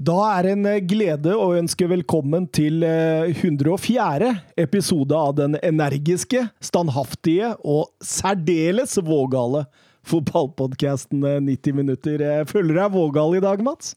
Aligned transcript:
Da 0.00 0.16
er 0.38 0.46
det 0.46 0.52
en 0.54 0.66
eh, 0.70 0.78
glede 0.88 1.34
å 1.36 1.50
ønske 1.58 1.84
velkommen 1.90 2.46
til 2.56 2.80
eh, 2.86 3.28
104. 3.34 4.30
episode 4.62 5.16
av 5.18 5.34
den 5.36 5.58
energiske, 5.60 6.46
standhaftige 6.64 7.50
og 7.68 7.90
særdeles 8.00 8.96
vågale 9.04 9.66
fotballpodkasten 10.08 11.20
90 11.44 11.76
minutter. 11.82 12.24
Eh, 12.24 12.44
Føler 12.48 12.72
du 12.72 12.80
deg 12.80 12.94
vågal 12.96 13.36
i 13.36 13.44
dag, 13.44 13.60
Mats? 13.66 13.92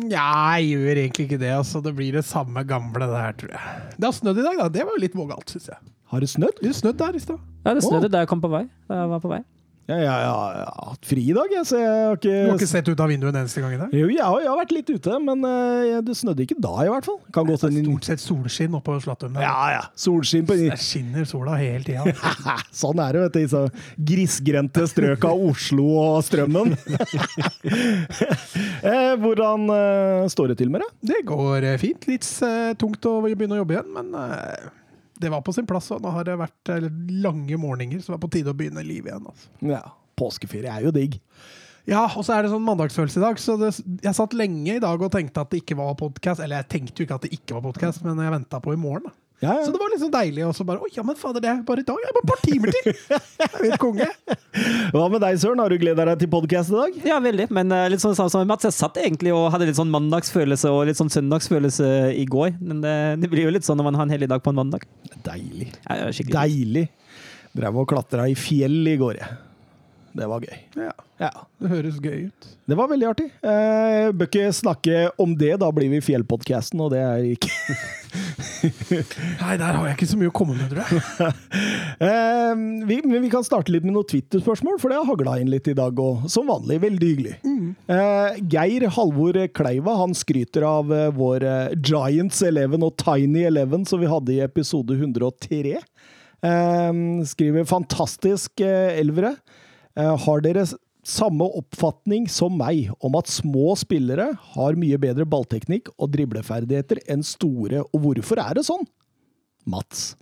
Nja, 0.00 0.56
jeg 0.56 0.78
gjør 0.78 1.02
egentlig 1.02 1.26
ikke 1.28 1.42
det. 1.44 1.52
altså. 1.58 1.82
Det 1.84 1.92
blir 1.98 2.16
det 2.16 2.24
samme 2.24 2.64
gamle 2.64 3.10
det 3.12 3.20
her, 3.26 3.36
tror 3.42 3.52
jeg. 3.58 3.80
Det 3.98 4.08
har 4.08 4.16
snødd 4.16 4.40
i 4.40 4.46
dag, 4.48 4.62
da. 4.62 4.70
Det 4.78 4.86
var 4.88 4.96
jo 4.96 5.02
litt 5.04 5.18
vågalt, 5.18 5.52
syns 5.52 5.68
jeg. 5.74 5.82
Har 6.14 6.24
det 6.24 6.30
snødd? 6.32 6.62
Det 6.64 6.72
snødd 6.78 6.96
der 7.04 7.18
i 7.20 7.20
stad. 7.20 7.44
Ja, 7.66 7.74
det 7.76 7.84
snødde 7.84 8.08
da 8.12 8.24
jeg 8.24 8.32
kom 8.32 8.40
på 8.40 8.48
vei. 8.52 8.64
Da 8.88 9.02
jeg 9.02 9.12
var 9.12 9.20
på 9.20 9.34
vei. 9.34 9.42
Ja, 9.90 9.96
jeg, 9.98 10.06
ja, 10.06 10.34
jeg 10.54 10.66
har 10.70 10.90
hatt 10.92 11.06
fri 11.10 11.22
i 11.26 11.32
dag, 11.34 11.50
jeg, 11.50 11.66
så 11.66 11.78
jeg 11.80 11.90
har 11.90 12.18
ikke, 12.18 12.32
Du 12.32 12.50
har 12.52 12.60
ikke 12.60 12.68
sett 12.70 12.86
ut 12.86 13.00
av 13.02 13.08
vinduet 13.10 13.32
en 13.34 13.40
eneste 13.40 13.62
gang 13.64 13.72
i 13.74 13.78
dag? 13.80 13.94
Jo, 13.98 14.06
jeg 14.12 14.22
har, 14.22 14.36
jeg 14.44 14.50
har 14.52 14.58
vært 14.60 14.74
litt 14.76 14.90
ute, 14.92 15.16
men 15.26 15.46
eh, 15.48 15.94
det 16.06 16.14
snødde 16.20 16.44
ikke 16.44 16.56
da, 16.62 16.74
i 16.84 16.90
hvert 16.92 17.08
fall. 17.08 17.16
Kan 17.34 17.48
Det 17.50 17.56
er 17.58 17.72
stort 17.74 18.06
sett 18.06 18.22
solskinn 18.22 18.76
oppe 18.78 18.94
på 18.94 19.02
Slattum. 19.02 19.40
Ja, 19.42 19.56
ja. 19.74 19.80
Solskinn 19.98 20.46
på 20.46 20.54
Der 20.60 20.78
skinner 20.78 21.26
sola 21.26 21.56
hele 21.58 21.82
tida. 21.82 22.14
Sånn 22.82 23.02
er 23.02 23.18
det, 23.18 23.24
vet 23.24 23.34
du. 23.34 23.40
I 23.42 23.50
så 23.50 23.64
grisgrendte 24.12 24.86
strøk 24.92 25.26
av 25.26 25.42
Oslo 25.50 25.88
og 26.04 26.20
Strømmen. 26.28 26.76
Eh, 28.82 29.12
Hvordan 29.20 29.70
eh, 29.70 30.24
står 30.32 30.52
det 30.52 30.56
til 30.58 30.70
med 30.72 30.82
det? 30.82 30.88
Det 31.12 31.20
går 31.28 31.64
fint. 31.80 32.06
Litt 32.10 32.26
tungt 32.80 33.06
å 33.08 33.14
begynne 33.24 33.54
å 33.54 33.60
jobbe 33.62 33.76
igjen, 33.76 33.92
men 33.94 34.10
det 35.22 35.30
var 35.32 35.42
på 35.46 35.54
sin 35.56 35.68
plass. 35.68 35.90
Og 35.94 36.02
nå 36.04 36.12
har 36.14 36.28
det 36.28 36.38
vært 36.40 36.72
eh, 36.74 36.86
lange 37.24 37.58
morgener, 37.60 38.02
så 38.02 38.12
det 38.12 38.18
er 38.18 38.24
på 38.26 38.32
tide 38.36 38.54
å 38.54 38.58
begynne 38.58 38.84
livet 38.86 39.12
igjen. 39.12 39.28
altså. 39.32 39.52
Ja, 39.72 39.82
Påskeferie 40.18 40.70
er 40.70 40.86
jo 40.86 40.94
digg. 40.94 41.18
Ja, 41.88 42.04
og 42.06 42.22
så 42.22 42.36
er 42.36 42.44
det 42.44 42.52
sånn 42.52 42.62
mandagsfølelse 42.62 43.18
i 43.18 43.24
dag, 43.24 43.40
så 43.42 43.56
det, 43.58 43.72
jeg 44.04 44.14
satt 44.14 44.36
lenge 44.38 44.76
i 44.76 44.82
dag 44.82 45.00
og 45.02 45.10
tenkte 45.10 45.42
at 45.42 45.50
det 45.50 45.64
ikke 45.64 45.78
var 45.80 45.96
podkast. 45.98 46.42
Eller 46.44 46.62
jeg 46.62 46.70
tenkte 46.76 47.02
jo 47.02 47.08
ikke 47.08 47.18
at 47.18 47.26
det 47.26 47.32
ikke 47.34 47.56
var 47.56 47.64
podkast, 47.70 48.04
men 48.06 48.20
jeg 48.22 48.34
venta 48.36 48.60
på 48.62 48.74
i 48.76 48.78
morgen. 48.78 49.08
da. 49.10 49.18
Ja, 49.42 49.56
Så 49.66 49.72
det 49.74 49.80
var 49.80 49.90
liksom 49.90 50.10
deilig, 50.12 50.44
og 50.46 50.52
så 50.54 50.62
bare 50.66 50.78
Oi, 50.84 50.90
ja, 50.94 51.02
men 51.02 51.16
fader, 51.18 51.42
det 51.42 51.48
er 51.50 51.62
bare 51.66 51.82
i 51.82 51.86
dag. 51.86 51.98
Det 51.98 52.10
er 52.10 52.14
bare 52.14 52.22
et 52.22 52.30
par 52.30 52.42
timer 52.46 52.74
til! 52.76 52.92
Jeg 53.66 53.72
er 53.74 53.80
konge. 53.82 54.06
Hva 54.94 55.08
med 55.10 55.22
deg, 55.24 55.40
Søren? 55.42 55.62
Har 55.64 55.72
du 55.72 55.80
gleda 55.82 56.06
deg 56.12 56.22
til 56.22 56.30
podkast 56.30 56.70
i 56.70 56.76
dag? 56.78 57.00
Ja, 57.10 57.18
veldig. 57.24 57.48
Men 57.58 57.74
uh, 57.74 57.82
litt 57.90 58.04
sånn 58.04 58.14
samme 58.14 58.30
som 58.30 58.46
Mats, 58.46 58.68
jeg 58.68 58.76
satt 58.76 59.00
egentlig 59.02 59.34
og 59.34 59.48
hadde 59.50 59.66
litt 59.66 59.80
sånn 59.80 59.90
mandagsfølelse 59.90 60.70
og 60.70 60.84
litt 60.86 61.00
sånn 61.00 61.10
søndagsfølelse 61.10 61.90
i 62.14 62.26
går. 62.30 62.54
Men 62.62 62.84
det, 62.86 62.96
det 63.24 63.32
blir 63.32 63.48
jo 63.48 63.54
litt 63.56 63.66
sånn 63.66 63.82
når 63.82 63.90
man 63.90 63.98
har 63.98 64.06
en 64.06 64.14
hellig 64.14 64.30
dag 64.30 64.44
på 64.44 64.54
en 64.54 64.60
mandag. 64.62 64.86
Deilig. 65.26 65.72
Ja, 65.88 66.04
ja. 66.04 66.28
Deilig. 66.38 66.86
Drev 67.58 67.82
og 67.82 67.90
klatra 67.90 68.30
i 68.30 68.38
fjell 68.38 68.78
i 68.94 68.94
går, 69.00 69.18
jeg. 69.24 69.40
Det 70.12 70.28
var 70.28 70.44
gøy. 70.44 70.58
Ja, 70.76 70.92
Ja, 71.22 71.30
det 71.62 71.68
høres 71.70 72.00
gøy 72.02 72.26
ut. 72.28 72.46
Det 72.66 72.76
var 72.76 72.88
veldig 72.90 73.06
artig. 73.06 73.28
Eh, 73.46 74.08
bør 74.10 74.26
ikke 74.26 74.48
snakke 74.54 75.02
om 75.22 75.36
det, 75.38 75.52
da 75.62 75.68
blir 75.74 75.88
vi 75.92 76.00
Fjellpodkasten, 76.02 76.80
og 76.82 76.90
det 76.94 76.98
er 77.02 77.28
ikke 77.32 77.50
Nei, 79.42 79.54
der 79.58 79.76
har 79.76 79.86
jeg 79.86 79.96
ikke 79.96 80.08
så 80.10 80.18
mye 80.20 80.30
å 80.30 80.34
komme 80.34 80.56
med, 80.58 80.72
tror 80.72 80.82
jeg. 80.82 81.36
Eh, 82.02 82.58
vi, 82.88 82.96
men 83.06 83.22
vi 83.22 83.28
kan 83.30 83.44
starte 83.46 83.70
litt 83.70 83.84
med 83.86 83.94
noen 83.94 84.06
Twitter-spørsmål, 84.10 84.80
for 84.82 84.90
det 84.90 84.96
har 84.98 85.06
hagla 85.06 85.36
inn 85.38 85.50
litt 85.52 85.68
i 85.70 85.74
dag. 85.78 85.94
Og 86.02 86.24
som 86.32 86.48
vanlig, 86.50 86.80
veldig 86.82 87.10
hyggelig. 87.12 87.34
Eh, 87.46 88.40
Geir 88.50 88.88
Halvor 88.96 89.38
Kleiva 89.54 89.94
han 90.00 90.16
skryter 90.18 90.66
av 90.66 90.90
eh, 90.90 91.12
vår 91.14 91.46
eh, 91.46 91.76
Giants 91.78 92.42
11 92.48 92.82
og 92.82 92.96
Tiny 92.98 93.44
11 93.52 93.86
som 93.92 94.02
vi 94.02 94.10
hadde 94.10 94.34
i 94.34 94.40
episode 94.42 94.98
103. 94.98 95.76
Eh, 96.42 96.90
skriver 97.30 97.68
'fantastisk 97.70 98.64
eh, 98.66 98.98
elvere'. 98.98 99.36
Eh, 99.98 100.16
har 100.24 100.42
dere 100.44 100.64
samme 101.02 101.48
oppfatning 101.58 102.28
som 102.30 102.54
meg 102.56 102.92
om 103.02 103.16
at 103.18 103.30
små 103.30 103.72
spillere 103.78 104.28
har 104.54 104.78
mye 104.78 104.98
bedre 105.02 105.26
ballteknikk 105.28 105.90
og 105.96 106.12
dribleferdigheter 106.14 107.02
enn 107.10 107.24
store, 107.26 107.82
og 107.82 108.04
hvorfor 108.04 108.40
er 108.42 108.60
det 108.60 108.66
sånn? 108.68 108.86
Mats. 109.68 110.12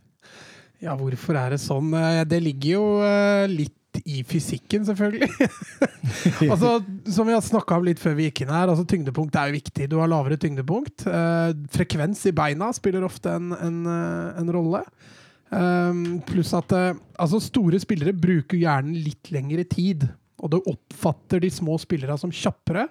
Ja, 0.80 0.94
hvorfor 0.96 1.36
er 1.36 1.54
det 1.54 1.60
sånn? 1.60 1.92
Eh, 1.96 2.24
Det 2.24 2.40
ligger 2.42 2.72
jo 2.72 2.86
eh, 3.04 3.46
litt 3.52 3.76
i 4.06 4.22
fysikken, 4.24 4.84
selvfølgelig. 4.86 5.28
altså, 6.52 6.78
som 7.10 7.28
vi 7.28 7.34
har 7.36 7.44
snakka 7.44 7.76
om 7.76 7.86
litt 7.86 8.00
før 8.00 8.16
vi 8.16 8.28
gikk 8.28 8.44
inn 8.44 8.52
her, 8.54 8.70
altså 8.70 8.86
tyngdepunkt 8.88 9.36
er 9.36 9.50
jo 9.50 9.58
viktig. 9.58 9.88
Du 9.90 9.98
har 10.00 10.10
lavere 10.10 10.40
tyngdepunkt. 10.40 11.04
Eh, 11.10 11.54
frekvens 11.74 12.24
i 12.30 12.34
beina 12.36 12.70
spiller 12.76 13.04
ofte 13.06 13.36
en, 13.36 13.52
en, 13.58 13.80
en 14.40 14.52
rolle. 14.56 14.84
Um, 15.50 16.20
pluss 16.22 16.52
at 16.54 16.70
eh, 16.76 16.92
altså 17.18 17.40
store 17.42 17.80
spillere 17.82 18.12
bruker 18.14 18.54
gjerne 18.60 18.92
litt 19.02 19.30
lengre 19.34 19.64
tid. 19.66 20.04
Og 20.40 20.50
du 20.52 20.60
oppfatter 20.70 21.40
de 21.42 21.50
små 21.52 21.74
spillerne 21.82 22.16
som 22.20 22.30
kjappere, 22.32 22.86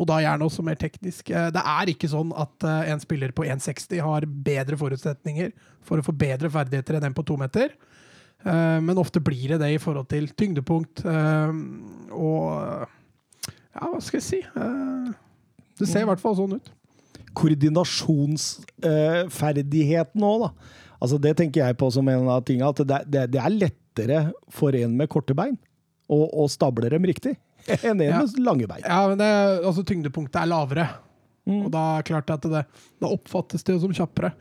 og 0.00 0.06
da 0.10 0.16
gjerne 0.22 0.44
også 0.46 0.62
mer 0.66 0.76
teknisk. 0.80 1.30
Eh, 1.30 1.50
Det 1.54 1.62
er 1.62 1.86
ikke 1.92 2.08
sånn 2.10 2.32
at 2.34 2.64
eh, 2.66 2.90
en 2.92 3.00
spiller 3.02 3.30
på 3.36 3.44
1,60 3.46 4.00
har 4.02 4.26
bedre 4.26 4.76
forutsetninger 4.80 5.48
for 5.86 5.96
å 5.98 6.02
få 6.06 6.12
bedre 6.16 6.50
ferdigheter 6.50 6.94
enn 6.98 7.06
en 7.10 7.14
på 7.16 7.24
to 7.30 7.36
meter. 7.40 7.68
Eh, 8.44 8.80
Men 8.80 8.98
ofte 8.98 9.20
blir 9.22 9.48
det 9.54 9.60
det 9.62 9.70
i 9.74 9.78
forhold 9.82 10.08
til 10.10 10.28
tyngdepunkt 10.34 11.04
eh, 11.06 11.52
og 12.16 12.42
Ja, 13.70 13.86
hva 13.86 14.00
skal 14.02 14.18
jeg 14.18 14.26
si? 14.26 14.40
Det 15.78 15.86
ser 15.88 16.02
i 16.02 16.08
hvert 16.10 16.20
fall 16.20 16.34
sånn 16.36 16.56
ut. 16.58 16.68
koordinasjonsferdigheten 17.38 20.20
òg, 20.26 20.38
da. 20.42 20.48
Altså, 21.00 21.18
det 21.18 21.34
tenker 21.38 21.64
jeg 21.64 21.78
på 21.80 21.88
som 21.94 22.08
en 22.12 22.28
av 22.28 22.42
tingene, 22.44 22.68
at 22.70 22.80
det, 22.84 22.98
det, 23.08 23.26
det 23.34 23.40
er 23.40 23.54
lettere 23.56 24.18
for 24.52 24.76
en 24.76 24.96
med 24.98 25.08
korte 25.12 25.34
bein 25.36 25.56
å, 26.10 26.18
stable 26.50 26.90
dem 26.92 27.06
riktig 27.08 27.36
enn 27.86 28.00
en 28.00 28.06
Ja. 28.06 28.18
med 28.22 28.36
lange 28.44 28.66
bein. 28.68 28.84
Ja, 28.84 29.02
men 29.08 29.20
det, 29.20 29.30
altså 29.64 29.84
tyngdepunktet 29.86 30.42
er 30.42 30.50
lavere. 30.50 30.88
Og 31.48 31.70
da 31.72 31.84
er 31.98 32.06
klart 32.06 32.30
at 32.32 32.44
det, 32.46 32.64
da 33.00 33.08
oppfattes 33.08 33.64
det 33.64 33.74
jo 33.74 33.80
som 33.86 33.94
kjappere. 33.96 34.32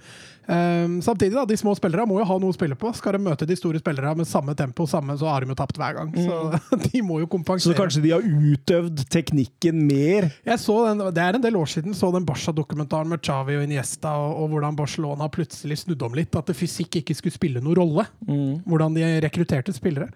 Um, 0.49 0.97
samtidig, 1.05 1.35
da, 1.35 1.43
de 1.45 1.57
små 1.57 1.75
spillerne 1.77 2.07
må 2.09 2.17
jo 2.19 2.25
ha 2.25 2.35
noe 2.41 2.49
å 2.49 2.55
spille 2.55 2.73
på. 2.79 2.89
Skal 2.97 3.15
de 3.15 3.21
møte 3.21 3.45
de 3.45 3.57
store 3.57 3.81
spillerne 3.81 4.15
med 4.17 4.27
samme 4.29 4.55
tempo, 4.57 4.87
samme, 4.89 5.13
så 5.19 5.29
har 5.29 5.45
de 5.45 5.53
jo 5.53 5.57
tapt 5.57 5.77
hver 5.77 5.99
gang. 5.99 6.09
Så 6.17 6.79
de 6.87 7.03
må 7.05 7.19
jo 7.21 7.29
kompensere. 7.29 7.75
Så 7.75 7.77
kanskje 7.77 8.03
de 8.05 8.13
har 8.15 8.25
utøvd 8.25 9.05
teknikken 9.13 9.83
mer. 9.85 10.31
Jeg 10.47 10.61
så 10.61 10.79
den, 10.89 11.05
Det 11.15 11.23
er 11.23 11.37
en 11.37 11.45
del 11.45 11.59
år 11.59 11.69
siden 11.69 11.97
så 11.97 12.11
den 12.15 12.27
Barca-dokumentaren 12.27 13.13
med 13.13 13.23
Xavi 13.25 13.59
og 13.59 13.65
Iniesta, 13.67 14.15
og, 14.17 14.43
og 14.43 14.53
hvordan 14.55 14.79
Barcelona 14.79 15.29
plutselig 15.33 15.83
snudde 15.83 16.09
om 16.09 16.17
litt. 16.17 16.35
At 16.35 16.49
fysikk 16.57 17.01
ikke 17.03 17.17
skulle 17.17 17.37
spille 17.37 17.63
noen 17.63 17.79
rolle. 17.79 18.09
Hvordan 18.65 18.97
de 18.97 19.11
rekrutterte 19.25 19.75
spillere. 19.75 20.09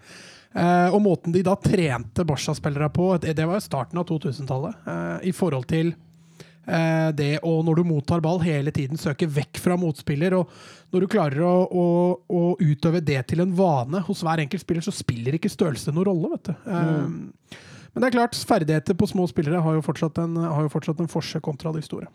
Uh, 0.54 0.86
og 0.94 1.00
måten 1.02 1.34
de 1.34 1.42
da 1.42 1.56
trente 1.58 2.22
Barca-spillere 2.26 2.86
på, 2.94 3.08
det, 3.22 3.32
det 3.34 3.46
var 3.46 3.58
jo 3.58 3.64
starten 3.64 3.98
av 3.98 4.06
2000-tallet. 4.06 4.84
uh, 4.86 5.16
I 5.26 5.32
forhold 5.34 5.66
til 5.70 5.94
det 6.64 7.42
å 7.44 7.50
når 7.66 7.76
du 7.76 7.82
mottar 7.84 8.22
ball, 8.24 8.38
hele 8.40 8.72
tiden 8.72 8.96
søke 9.00 9.28
vekk 9.28 9.58
fra 9.60 9.76
motspiller. 9.76 10.36
Og 10.38 10.48
når 10.94 11.04
du 11.04 11.10
klarer 11.12 11.44
å, 11.44 11.54
å, 11.68 11.86
å 12.24 12.42
utøve 12.62 13.02
det 13.04 13.20
til 13.28 13.44
en 13.44 13.54
vane 13.58 14.00
hos 14.06 14.22
hver 14.24 14.40
enkelt 14.44 14.64
spiller, 14.64 14.84
så 14.86 14.94
spiller 14.94 15.36
ikke 15.36 15.52
størrelse 15.52 15.92
noen 15.92 16.08
rolle, 16.08 16.30
vet 16.36 16.50
du. 16.50 16.54
Eh, 16.70 17.60
men 17.94 18.02
det 18.02 18.08
er 18.08 18.16
klart, 18.16 18.38
ferdigheter 18.48 18.96
på 18.98 19.06
små 19.10 19.26
spillere 19.30 19.62
har 19.62 19.76
jo 19.76 19.82
fortsatt 19.86 20.18
en, 20.24 20.36
har 20.42 20.64
jo 20.66 20.72
fortsatt 20.72 21.02
en 21.02 21.10
forskjell 21.10 21.44
kontra 21.44 21.72
de 21.74 21.82
store. 21.84 22.08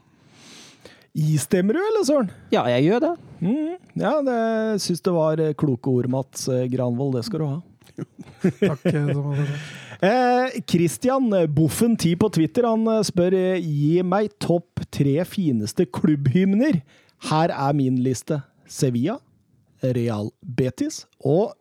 Istemmer 1.20 1.74
du, 1.74 1.80
eller, 1.82 2.06
Søren? 2.06 2.30
Ja, 2.54 2.66
jeg 2.70 2.86
gjør 2.86 3.06
det. 3.08 3.14
Mm. 3.42 3.78
Ja, 3.98 4.12
det 4.24 4.40
syns 4.84 5.02
det 5.06 5.14
var 5.16 5.42
eh, 5.42 5.56
kloke 5.58 5.92
ord, 5.92 6.10
Mats 6.12 6.48
eh, 6.52 6.68
Granvold. 6.70 7.18
Det 7.18 7.26
skal 7.28 7.42
du 7.42 7.48
ha. 7.48 7.58
Takk. 8.60 8.86
eh. 8.94 9.54
Eh, 10.00 10.60
Christian 10.70 11.30
Boffen 11.52 11.98
10 12.00 12.16
på 12.22 12.30
Twitter 12.38 12.64
han 12.70 12.86
eh, 12.88 13.02
spør 13.04 13.36
eh, 13.36 13.60
gi 13.60 14.00
meg 14.08 14.30
topp 14.40 14.86
tre 14.96 15.18
fineste 15.28 15.84
klubbhymner. 15.92 16.82
Her 17.30 17.52
er 17.52 17.76
min 17.76 17.98
liste. 18.06 18.40
Sevilla, 18.70 19.18
Real 19.82 20.30
Betis 20.46 21.02
og 21.26 21.56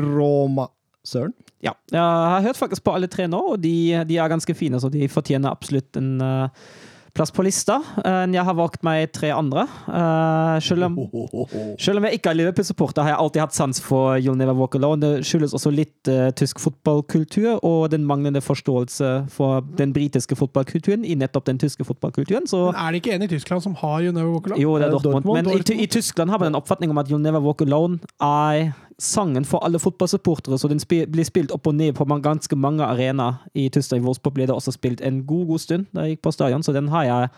Roma. 0.00 0.70
Søren? 1.04 1.34
Ja, 1.60 1.74
jeg 1.92 2.00
har 2.00 2.40
hørt 2.46 2.56
faktisk 2.56 2.84
på 2.86 2.94
alle 2.96 3.08
tre 3.12 3.26
nå, 3.28 3.38
og 3.52 3.58
de, 3.60 3.74
de 4.08 4.16
er 4.16 4.30
ganske 4.32 4.54
fine, 4.56 4.80
så 4.80 4.88
de 4.92 5.04
fortjener 5.12 5.52
absolutt 5.52 5.98
en 6.00 6.14
eh, 6.24 6.64
plass 7.14 7.30
på 7.30 7.44
lista. 7.46 7.78
Eh, 8.04 8.24
jeg 8.34 8.44
har 8.46 8.56
valgt 8.58 8.82
meg 8.86 9.12
tre 9.14 9.30
andre. 9.34 9.66
Eh, 9.86 10.56
selv, 10.66 10.88
om, 10.88 10.98
selv 11.84 12.00
om 12.00 12.08
jeg 12.08 12.18
ikke 12.18 12.32
er 12.32 12.38
Liverpool-supporter, 12.40 13.06
har 13.06 13.14
jeg 13.14 13.20
alltid 13.22 13.44
hatt 13.44 13.56
sans 13.56 13.80
for 13.82 14.18
You'll 14.18 14.38
Never 14.40 14.56
Walk 14.58 14.74
Alone. 14.78 15.00
Det 15.02 15.26
skyldes 15.28 15.54
også 15.56 15.72
litt 15.74 16.10
uh, 16.10 16.28
tysk 16.36 16.62
fotballkultur 16.62 17.60
og 17.62 17.90
den 17.94 18.06
manglende 18.08 18.42
forståelse 18.44 19.12
for 19.34 19.64
den 19.78 19.94
britiske 19.94 20.36
fotballkulturen 20.38 21.06
i 21.06 21.16
nettopp 21.18 21.46
den 21.50 21.60
tyske 21.62 21.86
fotballkulturen. 21.86 22.48
Så 22.50 22.66
Men 22.72 22.80
er 22.82 22.94
det 22.94 23.02
ikke 23.02 23.14
en 23.16 23.26
i 23.28 23.30
Tyskland 23.30 23.64
som 23.64 23.76
har 23.82 24.00
You'll 24.02 24.16
Never 24.16 24.34
Walk 24.34 24.50
Alone? 24.50 24.62
jo, 24.62 24.76
det 24.78 24.88
er 24.88 24.96
Dortmund. 24.96 25.24
Dortmund, 25.24 25.52
Men 25.52 25.78
i, 25.78 25.82
i 25.86 25.90
Tyskland 25.90 26.34
har 26.34 26.42
man 26.42 26.52
en 26.52 26.58
oppfatning 26.58 26.90
om 26.90 26.98
at 26.98 27.12
You'll 27.12 27.22
Never 27.22 27.44
Walk 27.44 27.62
Alone 27.62 28.00
er 28.20 28.74
sangen 28.98 29.44
for 29.44 29.64
alle 29.66 29.80
fotballsupportere, 29.82 30.58
så 30.58 30.68
den 30.70 30.80
spi 30.82 31.02
blir 31.10 31.26
spilt 31.26 31.52
opp 31.54 31.66
og 31.66 31.74
ned 31.74 31.94
på 31.98 32.06
man 32.08 32.22
ganske 32.22 32.56
mange 32.56 32.84
arenaer. 32.86 33.40
I 33.54 33.68
Tyskland 33.68 34.02
i 34.02 34.06
Wolfsburg 34.06 34.36
ble 34.36 34.46
det 34.46 34.54
også 34.54 34.74
spilt 34.76 35.02
en 35.04 35.24
god, 35.26 35.46
god 35.50 35.62
stund 35.64 35.88
da 35.92 36.06
jeg 36.06 36.16
gikk 36.16 36.24
på 36.26 36.34
stadion, 36.36 36.62
så 36.62 36.74
den 36.76 36.88
har 36.92 37.08
jeg 37.08 37.32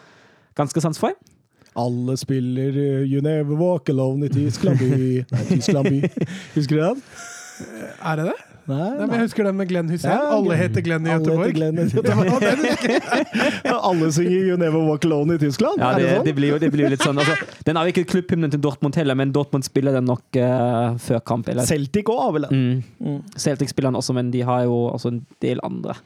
ganske 0.56 0.84
sans 0.84 1.00
for. 1.00 1.16
Alle 1.76 2.16
spiller 2.16 2.76
eh, 2.80 3.04
You 3.04 3.20
Never 3.24 3.56
Walk 3.60 3.88
Alone 3.92 4.26
i 4.26 4.32
Tyskland 4.32 4.80
by. 4.80 4.90
Nei, 5.32 5.44
Tyskland 5.50 5.90
by. 5.92 6.28
Husker 6.56 6.76
du 6.78 6.82
den? 6.82 7.02
Er 8.00 8.20
det 8.20 8.30
det? 8.30 8.36
Nei, 8.66 8.76
Nei, 8.98 9.04
men 9.06 9.12
jeg 9.14 9.28
husker 9.28 9.46
den 9.46 9.56
med 9.60 9.68
Glenn 9.70 9.90
Hussein. 9.92 10.10
Ja, 10.10 10.30
Alle 10.34 10.56
heter 10.58 10.82
Glenn 10.82 11.06
i 11.06 11.10
Göteborg. 11.12 11.52
Glenn 11.54 11.78
i 11.78 11.84
Göteborg. 11.92 13.74
Alle 13.90 14.08
synger 14.12 14.48
You 14.48 14.56
Never 14.58 14.82
Walk 14.88 15.04
Alone 15.06 15.36
i 15.36 15.38
Tyskland? 15.38 15.78
Ja, 15.78 15.92
det, 15.94 16.02
det 16.02 16.14
sånn? 16.16 16.24
det, 16.26 16.34
blir 16.38 16.50
jo, 16.50 16.58
det 16.62 16.70
blir 16.74 16.86
jo 16.86 16.90
litt 16.96 17.04
sånn 17.04 17.20
altså, 17.22 17.36
Den 17.68 17.78
er 17.78 17.86
jo 17.86 17.94
ikke 17.94 18.04
klubbhymnen 18.10 18.50
til 18.50 18.62
Dortmund 18.64 18.98
heller, 18.98 19.18
men 19.18 19.30
Dortmund 19.34 19.66
spiller 19.66 19.94
den 19.94 20.08
nok 20.10 20.38
uh, 20.40 20.96
før 21.02 21.22
kamp. 21.30 21.48
Eller? 21.52 21.68
Celtic 21.68 22.10
òg 22.12 22.22
har 22.24 22.34
vel 22.38 22.46
Mm. 22.46 22.82
Mm. 23.02 23.22
Celtic 23.42 23.70
spiller 23.72 23.90
den 23.90 23.98
også, 23.98 24.14
men 24.14 24.28
de 24.30 24.40
har 24.46 24.62
jo 24.66 24.74
også 24.92 25.10
en 25.10 25.22
del 25.42 25.58
andre. 25.66 25.96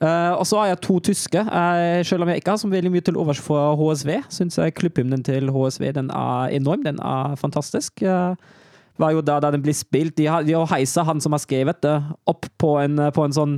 Uh, 0.00 0.32
og 0.38 0.44
så 0.48 0.60
har 0.62 0.72
jeg 0.72 0.82
to 0.88 0.98
tyske, 1.12 1.42
Uh, 1.52 2.00
selv 2.06 2.24
om 2.24 2.30
jeg 2.32 2.40
ikke 2.40 2.54
har 2.54 2.60
så 2.60 2.68
veldig 2.70 2.90
mye 2.94 3.04
til 3.04 3.16
overs 3.20 3.40
for 3.42 3.76
HSV. 3.78 4.10
Syns 4.32 4.56
jeg 4.58 4.74
klubbhymnen 4.78 5.22
til 5.26 5.50
HSV 5.52 5.92
den 5.96 6.08
er 6.14 6.52
enorm. 6.56 6.82
Den 6.86 6.98
er 7.02 7.36
fantastisk. 7.40 8.02
Uh, 8.02 8.34
var 9.00 9.14
jo 9.16 9.22
da, 9.24 9.38
da 9.40 9.50
den 9.54 9.62
ble 9.64 9.72
spilt 9.76 10.16
De 10.18 10.26
har, 10.28 10.44
de 10.44 10.56
har 10.56 10.68
heisa 10.74 11.04
han 11.08 11.20
som 11.22 11.32
har 11.32 11.42
skrevet 11.42 11.80
det, 11.84 11.96
opp 12.28 12.48
på 12.60 12.76
en, 12.82 12.98
på 13.14 13.24
en 13.24 13.36
sånn 13.36 13.54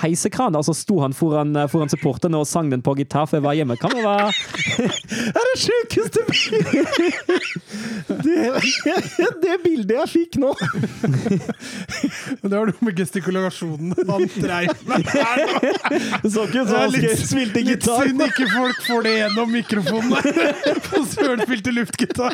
heisekran. 0.00 0.56
Altså 0.56 0.72
sto 0.76 1.00
han 1.02 1.12
foran, 1.16 1.52
foran 1.68 1.88
supporterne 1.92 2.36
og 2.40 2.46
sang 2.48 2.70
den 2.72 2.82
på 2.84 2.94
gitar 2.96 3.26
før 3.28 3.36
jeg 3.40 3.44
var 3.44 3.54
hjemme. 3.58 3.76
Kan 3.80 3.90
Det 3.92 4.04
være 4.04 4.32
Det 4.78 5.36
er 5.36 5.44
det 5.50 5.58
sjukeste 5.60 6.20
det, 8.24 9.28
det 9.42 9.54
bildet 9.64 9.94
jeg 9.98 10.08
fikk 10.14 10.32
nå! 10.42 10.50
Det 12.44 12.50
var 12.52 12.66
noe 12.68 12.84
med 12.84 12.94
gestikulasjonen 12.98 13.92
han 14.08 14.24
dreiv 14.34 14.70
med 14.88 15.02
her 15.12 15.38
nå. 15.44 15.50
Det 16.22 16.30
så 16.34 16.40
ikke 16.44 16.60
ut 16.64 16.68
som 16.68 16.68
Det 16.68 16.74
er 16.74 16.78
han 16.78 16.90
litt- 16.94 17.24
skrev- 17.24 17.52
Litt 17.64 17.84
synd 17.88 18.20
ikke 18.26 18.46
folk 18.52 18.78
får 18.86 19.00
det 19.06 19.12
gjennom 19.18 19.48
mikrofonen. 19.54 20.14
På 20.88 20.96
Søren 21.10 21.40
spilte 21.44 21.70
luftgitar. 21.74 22.32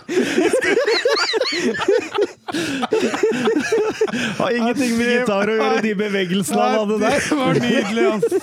Har 4.38 4.50
ingenting 4.56 4.96
med 4.98 5.08
gitar 5.14 5.50
å 5.50 5.54
gjøre, 5.58 5.80
de 5.84 5.92
bevegelsene 5.98 6.60
han 6.60 6.76
hadde 6.80 6.98
der. 7.00 7.18
Det 7.20 7.38
var 7.40 7.60
nydelig, 7.64 8.06
altså. 8.14 8.40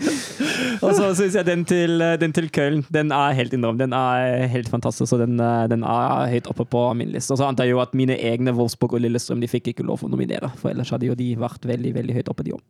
Og 0.84 0.94
så 0.96 1.08
syns 1.18 1.34
jeg 1.36 1.46
den 1.46 1.64
til, 1.68 2.02
den 2.20 2.34
til 2.36 2.48
Köln 2.54 2.84
den 2.94 3.12
er 3.14 3.34
helt 3.36 3.54
enorm. 3.56 3.78
Den 3.80 3.94
er 3.96 4.46
helt 4.50 4.70
fantastisk, 4.72 5.12
og 5.16 5.22
den, 5.24 5.40
eh, 5.40 5.66
den 5.70 5.84
er 5.84 6.30
høyt 6.32 6.48
oppe 6.50 6.64
på 6.64 6.84
min 6.96 7.12
liste. 7.12 7.34
Og 7.34 7.40
så 7.40 7.48
antar 7.48 7.68
jeg 7.68 7.76
jo 7.76 7.82
at 7.84 7.96
mine 7.96 8.16
egne 8.16 8.54
Wolfsburg 8.56 8.96
og 8.96 9.04
Lillestrøm 9.04 9.42
de 9.42 9.50
fikk 9.50 9.72
ikke 9.72 9.86
lov 9.86 10.04
å 10.06 10.12
nominere, 10.12 10.52
for 10.60 10.72
ellers 10.72 10.92
hadde 10.94 11.10
jo 11.10 11.18
de 11.18 11.32
vært 11.40 11.66
veldig 11.68 11.94
veldig 11.98 12.20
høyt 12.20 12.32
oppe, 12.32 12.46
de 12.46 12.56
òg. 12.56 12.64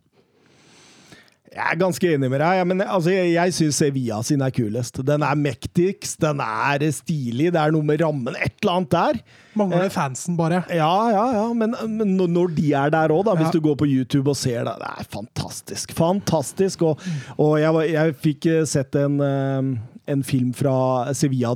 Jeg 1.50 1.66
er 1.72 1.78
ganske 1.80 2.06
enig 2.14 2.28
med 2.30 2.38
deg, 2.38 2.58
ja, 2.60 2.64
men 2.64 2.78
altså, 2.84 3.10
jeg, 3.10 3.32
jeg 3.34 3.52
syns 3.56 3.78
Sevilla 3.82 4.20
sin 4.22 4.40
er 4.46 4.52
kulest. 4.54 5.00
Den 5.02 5.24
er 5.26 5.34
mektigst, 5.34 6.20
den 6.22 6.38
er 6.44 6.84
stilig, 6.94 7.48
det 7.56 7.58
er 7.58 7.72
noe 7.74 7.82
med 7.82 7.98
rammen, 8.04 8.36
et 8.38 8.54
eller 8.62 8.76
annet 8.76 8.92
der. 8.94 9.18
Mangler 9.58 9.90
fansen, 9.90 10.36
bare. 10.38 10.60
Ja, 10.70 10.92
ja, 11.10 11.24
ja, 11.40 11.46
men, 11.52 11.74
men 11.90 12.14
når- 12.30 12.54
de 12.54 12.68
er 12.72 12.90
der 12.94 13.10
òg, 13.10 13.26
hvis 13.34 13.48
Ja. 13.50 13.54
du 13.56 13.60
går 13.66 13.74
på 13.82 13.88
YouTube 13.90 14.30
og 14.30 14.36
ser 14.38 14.62
det, 14.64 14.76
det 14.78 14.92
er 14.94 15.10
fantastisk. 15.10 15.92
Fantastisk. 15.98 16.82
Og, 16.86 17.02
og 17.36 17.58
jeg, 17.58 17.90
jeg 17.96 18.14
fikk 18.22 18.46
eh, 18.46 18.62
sett 18.70 18.94
en, 18.94 19.18
eh, 19.20 20.12
en 20.14 20.22
film 20.22 20.54
fra 20.54 21.12
Sevilla 21.14 21.54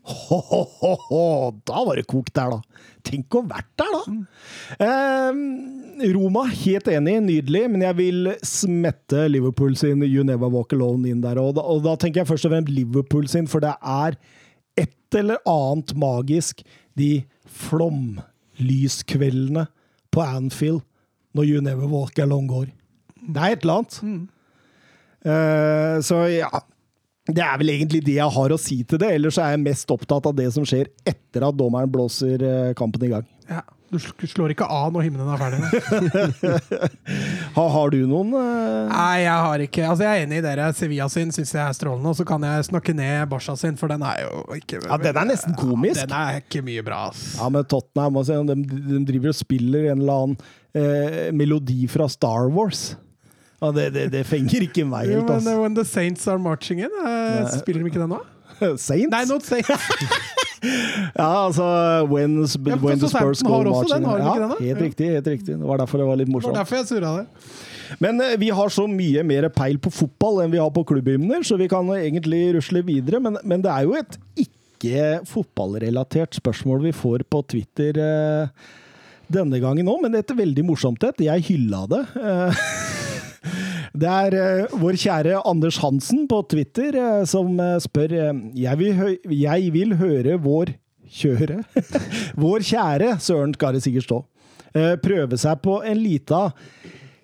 Derby. 0.00 0.14
Ho, 0.30 0.40
ho, 0.40 0.64
ho, 0.80 0.96
ho. 1.08 1.50
Da 1.66 1.84
var 1.84 1.96
det 1.96 2.06
kokt 2.08 2.34
der, 2.34 2.50
da. 2.50 2.60
Tenk 3.06 3.34
å 3.34 3.40
ha 3.42 3.48
vært 3.56 3.70
der, 3.80 3.86
da! 3.94 4.00
Eh, 4.86 5.32
Roma, 6.14 6.42
helt 6.48 6.88
enig, 6.88 7.20
nydelig, 7.24 7.70
men 7.72 7.82
jeg 7.84 7.96
vil 7.98 8.28
smette 8.46 9.28
Liverpool 9.30 9.76
sin 9.76 10.02
You 10.04 10.24
Never 10.24 10.48
Walk 10.52 10.72
Alone 10.76 11.08
inn 11.08 11.22
der. 11.24 11.38
Og 11.40 11.54
da, 11.56 11.62
og 11.62 11.82
da 11.84 11.94
tenker 12.00 12.20
jeg 12.22 12.28
først 12.30 12.44
og 12.48 12.52
fremst 12.54 12.72
Liverpool 12.72 13.28
sin, 13.30 13.46
for 13.50 13.60
det 13.64 13.74
er 13.80 14.10
et 14.80 15.16
eller 15.16 15.36
annet 15.48 15.94
magisk 15.98 16.62
de 16.98 17.24
flomlyskveldene 17.60 19.66
på 20.10 20.20
Anfield 20.24 20.80
når 21.36 21.44
You 21.46 21.60
Never 21.64 21.86
Walk 21.90 22.18
Alone 22.22 22.48
går. 22.50 22.66
Det 23.20 23.40
er 23.40 23.50
et 23.54 23.62
eller 23.64 23.76
annet. 23.80 23.94
Eh, 25.20 25.96
så 26.04 26.16
ja 26.32 26.50
Det 27.28 27.42
er 27.44 27.58
vel 27.60 27.74
egentlig 27.74 28.00
det 28.06 28.16
jeg 28.16 28.32
har 28.36 28.54
å 28.54 28.60
si 28.60 28.80
til 28.88 29.00
det. 29.02 29.10
Ellers 29.18 29.38
er 29.38 29.52
jeg 29.54 29.64
mest 29.66 29.92
opptatt 29.92 30.30
av 30.30 30.38
det 30.38 30.48
som 30.54 30.64
skjer 30.66 30.88
etter 31.04 31.44
at 31.46 31.58
dommeren 31.58 31.90
blåser 31.92 32.40
eh, 32.40 32.72
kampen 32.78 33.04
i 33.06 33.12
gang. 33.12 33.28
Ja. 33.50 33.62
Du 33.90 33.98
slår 33.98 34.52
ikke 34.54 34.68
av 34.70 34.92
når 34.94 35.08
himmelen 35.08 35.30
er 35.34 35.40
ferdig. 35.40 35.58
Ha, 37.56 37.64
har 37.74 37.90
du 37.90 37.96
noen 38.06 38.28
uh... 38.36 38.86
Nei, 38.86 39.24
jeg 39.24 39.46
har 39.46 39.62
ikke 39.64 39.82
Altså, 39.88 40.04
jeg 40.06 40.20
er 40.20 40.26
enig 40.28 40.38
i 40.38 40.44
dere. 40.44 40.68
Sevilla 40.78 41.08
sin 41.10 41.32
syns 41.34 41.50
jeg 41.56 41.62
er 41.64 41.74
strålende, 41.74 42.12
og 42.12 42.14
så 42.20 42.26
kan 42.28 42.44
jeg 42.46 42.68
snakke 42.68 42.94
ned 42.94 43.24
Barca 43.32 43.56
sin, 43.58 43.74
for 43.80 43.90
den 43.90 44.04
er 44.06 44.22
jo 44.22 44.44
ikke 44.54 44.78
Ja, 44.84 45.00
den 45.02 45.18
er 45.18 45.26
nesten 45.32 45.58
komisk. 45.58 46.04
Den 46.04 46.14
er 46.14 46.38
ikke 46.38 46.62
mye 46.62 46.86
bra, 46.86 47.02
ass. 47.10 47.24
Ja, 47.40 47.50
men 47.50 47.66
Tottenham 47.66 48.20
altså, 48.22 48.38
de, 48.46 48.60
de 48.62 49.02
driver 49.10 49.34
og 49.34 49.40
spiller 49.40 49.90
en 49.90 50.04
eller 50.04 50.22
annen 50.22 50.38
eh, 50.78 51.22
melodi 51.34 51.82
fra 51.90 52.06
Star 52.12 52.46
Wars. 52.54 52.92
Ja, 53.60 53.70
det, 53.76 53.86
det, 53.94 54.04
det 54.14 54.24
fenger 54.28 54.64
ikke 54.64 54.86
meg 54.88 55.10
helt, 55.12 55.30
altså. 55.30 55.56
When 55.60 55.74
the 55.76 55.84
Saints 55.84 56.26
are 56.28 56.40
marching 56.40 56.80
in, 56.80 56.94
uh, 57.04 57.44
spiller 57.58 57.84
de 57.84 57.92
ikke 57.92 58.00
den 58.00 58.14
nå? 58.14 58.20
Saints? 58.88 59.12
Nei, 59.12 59.24
not 59.28 59.46
Saints. 59.46 59.68
Ja, 60.60 61.46
altså 61.46 61.64
When, 62.10 62.34
Ja, 62.66 62.76
when 62.76 63.00
the 63.00 63.08
Spurs 63.08 63.42
go 63.42 63.62
marching 63.64 64.04
den, 64.04 64.20
ja, 64.20 64.34
den? 64.36 64.50
Helt 64.60 64.80
riktig. 64.80 65.06
helt 65.08 65.26
riktig. 65.26 65.56
Det 65.56 65.68
var 65.68 65.80
derfor 65.80 66.02
det 66.02 66.08
var 66.10 66.20
litt 66.20 66.28
morsomt. 66.28 66.52
Det 66.52 66.58
var 66.58 66.64
derfor 66.64 66.76
jeg 66.76 66.88
surra 66.90 67.12
det. 67.16 67.24
Men 68.04 68.20
eh, 68.20 68.36
vi 68.38 68.50
har 68.54 68.68
så 68.68 68.84
mye 68.86 69.24
mer 69.26 69.48
peil 69.54 69.80
på 69.82 69.92
fotball 69.92 70.44
enn 70.44 70.52
vi 70.52 70.60
har 70.60 70.70
på 70.74 70.84
klubbhymner, 70.92 71.42
så 71.46 71.56
vi 71.60 71.68
kan 71.70 71.88
egentlig 71.96 72.42
rusle 72.58 72.84
videre. 72.86 73.22
Men, 73.24 73.40
men 73.42 73.64
det 73.64 73.72
er 73.72 73.88
jo 73.88 73.96
et 73.98 74.20
ikke 74.44 75.24
fotballrelatert 75.28 76.36
spørsmål 76.38 76.84
vi 76.90 76.94
får 76.96 77.24
på 77.32 77.42
Twitter 77.54 77.96
eh, 78.04 78.70
denne 79.32 79.62
gangen 79.62 79.88
òg, 79.88 80.04
men 80.04 80.20
et 80.20 80.36
veldig 80.36 80.66
morsomt 80.68 81.08
et. 81.08 81.24
Jeg 81.24 81.48
hylla 81.48 81.86
det. 81.90 82.04
Eh, 82.20 82.64
Det 83.90 84.06
er 84.06 84.36
uh, 84.70 84.76
vår 84.80 84.98
kjære 85.02 85.40
Anders 85.50 85.80
Hansen 85.82 86.28
på 86.30 86.42
Twitter 86.50 86.94
uh, 86.94 87.24
som 87.28 87.56
uh, 87.58 87.78
spør 87.82 88.14
jeg, 88.54 88.78
vil 88.78 89.18
jeg 89.34 89.72
vil 89.74 89.96
høre 89.98 90.36
vår 90.42 90.76
Kjøre? 91.10 91.64
vår 92.42 92.62
kjære 92.62 93.16
Søren 93.22 93.54
Skare 93.56 93.80
sikkert 93.82 94.06
stå. 94.06 94.18
eh, 94.78 94.94
prøve 95.02 95.38
seg 95.38 95.58
på 95.64 95.80
en 95.82 95.98
lita 95.98 96.52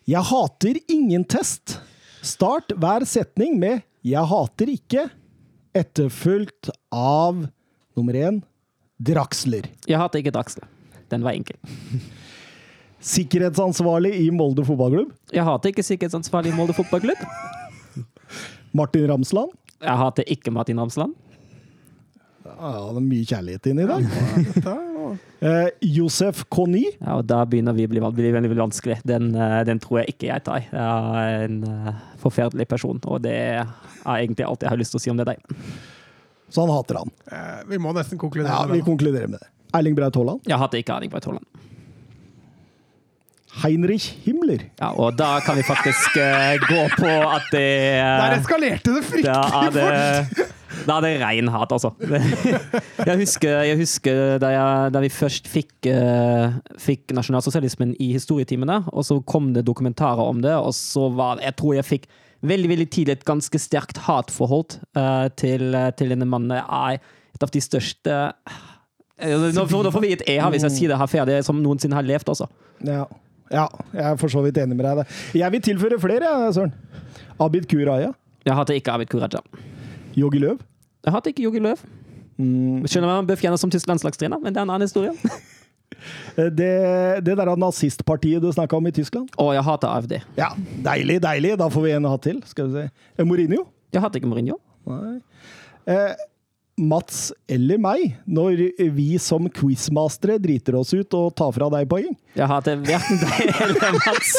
'Jeg 0.07 0.23
hater 0.23 0.75
ingen-test'. 0.91 1.79
Start 2.23 2.75
hver 2.75 3.07
setning 3.07 3.59
med 3.59 3.83
'Jeg 4.03 4.27
hater 4.27 4.67
ikke', 4.67 5.11
etterfulgt 5.75 6.71
av 6.91 7.47
nummer 7.97 8.15
én 8.15 8.43
Draxler. 8.99 9.71
Jeg 9.87 9.99
hater 9.99 10.19
ikke 10.19 10.35
Draxler. 10.35 10.67
Den 11.11 11.23
var 11.23 11.33
enkel. 11.33 11.57
Sikkerhetsansvarlig 13.07 14.15
i 14.19 14.31
Molde 14.35 14.65
fotballklubb. 14.67 15.13
Jeg 15.35 15.45
hater 15.47 15.71
ikke 15.73 15.85
sikkerhetsansvarlig 15.87 16.51
i 16.53 16.57
Molde 16.57 16.75
fotballklubb. 16.77 17.23
Martin 18.77 19.07
Ramsland. 19.11 19.55
Jeg 19.85 20.01
hater 20.01 20.27
ikke 20.33 20.53
Martin 20.55 20.81
Ramsland. 20.81 21.15
Ja, 22.47 22.71
det 22.95 23.01
er 23.01 23.05
mye 23.05 23.27
kjærlighet 23.27 23.67
inni 23.71 23.87
der. 23.89 24.05
Eh, 25.45 25.69
Josef 25.93 26.45
Kony. 26.51 26.85
Ja, 27.03 27.19
og 27.21 27.27
Da 27.29 27.43
begynner 27.47 27.75
vi 27.77 27.85
å 27.87 27.91
bli, 27.91 28.01
bli 28.01 28.31
veldig, 28.33 28.49
veldig 28.51 28.63
vanskelig. 28.63 28.97
Den, 29.07 29.29
eh, 29.37 29.59
den 29.69 29.79
tror 29.83 30.01
jeg 30.01 30.15
ikke 30.15 30.31
jeg 30.31 30.45
tar. 30.47 30.65
Jeg 30.65 31.21
er 31.21 31.45
en 31.45 31.59
eh, 31.69 32.01
forferdelig 32.23 32.67
person, 32.71 32.99
og 33.05 33.21
det 33.27 33.35
er 33.37 33.67
egentlig 34.17 34.47
alt 34.49 34.65
jeg 34.65 34.73
har 34.73 34.81
lyst 34.81 34.95
til 34.97 34.99
å 35.03 35.05
si 35.05 35.13
om 35.13 35.21
det 35.21 35.29
deg. 35.29 35.45
Så 36.49 36.65
han 36.65 36.73
hater 36.75 37.03
han. 37.03 37.13
Eh, 37.31 37.63
Vi 37.71 37.79
må 37.83 37.93
nesten 37.95 38.19
konkludere 38.19 38.51
Ja, 38.55 38.67
med 38.67 38.79
Vi 38.81 38.87
konkluderer 38.89 39.29
med 39.29 39.43
det. 39.45 39.51
Erling 39.77 39.95
Braut 39.99 40.17
Haaland. 40.17 40.41
Jeg 40.49 40.59
hater 40.59 40.81
ikke 40.83 40.97
Erling 40.97 41.13
Braut 41.13 41.29
Haaland. 41.29 41.47
Heinrich 43.63 44.11
Himmler. 44.25 44.67
Ja, 44.81 44.91
og 44.93 45.17
da 45.17 45.39
kan 45.45 45.57
vi 45.57 45.65
faktisk 45.67 46.19
uh, 46.21 46.57
gå 46.67 46.83
på 46.99 47.09
at 47.09 47.49
det 47.55 47.65
Der 47.97 48.35
eh, 48.35 48.37
eskalerte 48.41 48.95
det 48.99 49.05
fryktelig 49.07 49.73
fort! 49.73 50.53
da 50.87 50.99
er 50.99 51.05
det 51.07 51.13
rein 51.23 51.49
hat, 51.49 51.73
altså. 51.73 51.93
Jeg 53.09 53.17
husker, 53.23 53.63
jeg 53.65 53.79
husker 53.79 54.37
da, 54.43 54.51
jeg, 54.53 54.93
da 54.93 55.01
vi 55.01 55.11
først 55.13 55.49
fikk, 55.49 55.89
uh, 55.89 56.59
fikk 56.83 57.15
nasjonalsosialismen 57.17 57.95
i 58.03 58.11
historietimene, 58.13 58.83
og 58.93 59.07
så 59.09 59.19
kom 59.25 59.53
det 59.57 59.65
dokumentarer 59.67 60.23
om 60.27 60.43
det, 60.45 60.53
og 60.55 60.75
så 60.77 61.09
var 61.15 61.41
Jeg 61.45 61.57
tror 61.57 61.79
jeg 61.79 61.89
fikk 61.89 62.09
veldig 62.47 62.69
veldig 62.69 62.89
tidlig 62.93 63.17
et 63.17 63.27
ganske 63.27 63.59
sterkt 63.59 64.03
hatforhold 64.05 64.79
uh, 64.99 65.29
til, 65.39 65.77
til 65.97 66.13
denne 66.13 66.29
mannen. 66.29 66.59
Jeg 66.59 66.67
er 66.67 67.37
et 67.37 67.47
av 67.47 67.53
de 67.53 67.63
største 67.65 68.17
uh, 68.17 68.65
Nå 69.57 69.65
får 69.65 70.03
vi 70.05 70.13
et 70.13 70.27
e 70.29 70.35
her 70.37 70.53
hvis 70.53 70.67
jeg 70.67 70.75
sier 70.75 70.93
det 70.93 70.99
her 71.01 71.09
ferdig, 71.09 71.39
som 71.47 71.63
noensinne 71.65 71.97
har 71.97 72.05
levd, 72.05 72.35
også. 72.35 72.51
Ja. 72.85 73.07
Ja, 73.53 73.67
jeg 73.93 74.05
er 74.13 74.17
for 74.21 74.33
så 74.33 74.43
vidt 74.45 74.59
enig 74.63 74.77
med 74.77 74.87
deg. 74.87 75.03
det. 75.03 75.41
Jeg 75.41 75.53
vil 75.55 75.63
tilføre 75.63 76.01
flere, 76.03 76.31
Søren. 76.55 76.73
Abid 77.41 77.69
Q. 77.71 77.83
Raja. 77.87 78.13
Jeg 78.47 78.55
hater 78.55 78.79
ikke 78.79 78.95
Abid 78.95 79.11
Kuraja. 79.13 79.41
Raja. 79.43 79.67
Yogi 80.17 80.39
Løv. 80.39 80.59
Jeg 81.05 81.13
hater 81.13 81.33
ikke 81.33 81.45
Jogi 81.45 81.61
Løv. 81.63 81.83
Mm, 82.37 82.85
Skjønner 82.89 83.09
man 83.09 83.29
bør 83.29 83.39
fjernes 83.41 83.63
som 83.63 83.73
tysk 83.73 83.89
landslagstrener, 83.89 84.41
men 84.43 84.53
det 84.55 84.61
er 84.61 84.67
en 84.69 84.75
annen 84.77 84.89
historie. 84.89 85.15
Eh, 86.37 86.51
det, 86.53 86.67
det 87.25 87.37
der 87.39 87.49
nazistpartiet 87.57 88.43
du 88.43 88.51
snakka 88.53 88.77
om 88.77 88.87
i 88.91 88.93
Tyskland. 88.93 89.31
Å, 89.41 89.47
jeg 89.55 89.65
hater 89.65 89.89
AFD. 89.89 90.13
Ja, 90.37 90.51
deilig, 90.85 91.17
deilig. 91.25 91.55
Da 91.61 91.69
får 91.73 91.85
vi 91.87 91.93
en 91.97 92.09
hatt 92.11 92.25
til. 92.27 92.41
Skal 92.51 92.69
vi 92.69 92.75
se. 92.75 93.07
Eh, 93.17 93.25
Mourinho? 93.25 93.63
Jeg 93.95 94.03
hater 94.05 94.21
ikke 94.21 94.29
Mourinho. 94.29 94.59
Nei. 94.91 95.15
Eh, 95.89 96.13
Mats 96.77 97.31
eller 97.49 97.79
meg 97.81 98.19
når 98.29 98.61
vi 98.93 99.17
som 99.23 99.47
quizmastere 99.49 100.37
driter 100.43 100.77
oss 100.77 100.93
ut 100.93 101.15
og 101.17 101.31
tar 101.39 101.55
fra 101.57 101.71
deg 101.73 101.89
poeng? 101.89 102.11
Jeg 102.37 102.49
hater 102.51 102.83
verken 102.85 103.23
deg 103.23 103.63
eller 103.65 103.97
Mats. 104.05 104.35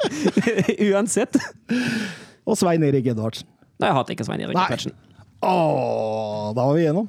Uansett. 0.90 1.38
Og 2.46 2.58
Svein 2.58 2.82
Erik 2.86 3.12
Edvardsen. 3.12 3.46
Nei, 3.78 3.90
jeg 3.92 3.98
hater 4.00 4.16
ikke 4.16 4.26
Svein 4.26 4.42
Erik 4.42 4.58
Edvardsen. 4.58 4.96
Åh, 5.46 6.50
da 6.56 6.66
var 6.66 6.74
vi 6.74 6.82
igjennom. 6.82 7.08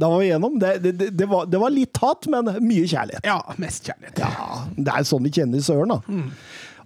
Da 0.00 0.08
var 0.10 0.22
vi 0.22 0.28
igjennom. 0.30 0.58
Det, 0.58 0.74
det, 0.82 1.10
det, 1.12 1.26
var, 1.30 1.46
det 1.46 1.60
var 1.60 1.72
litt 1.74 2.00
hat, 2.02 2.26
men 2.32 2.48
mye 2.64 2.88
kjærlighet. 2.88 3.26
Ja, 3.28 3.38
mest 3.60 3.86
kjærlighet. 3.86 4.22
Ja, 4.24 4.62
Det 4.76 4.94
er 4.96 5.08
sånn 5.12 5.26
vi 5.28 5.32
kjenner 5.36 5.64
Søren, 5.64 5.92
da. 5.92 6.24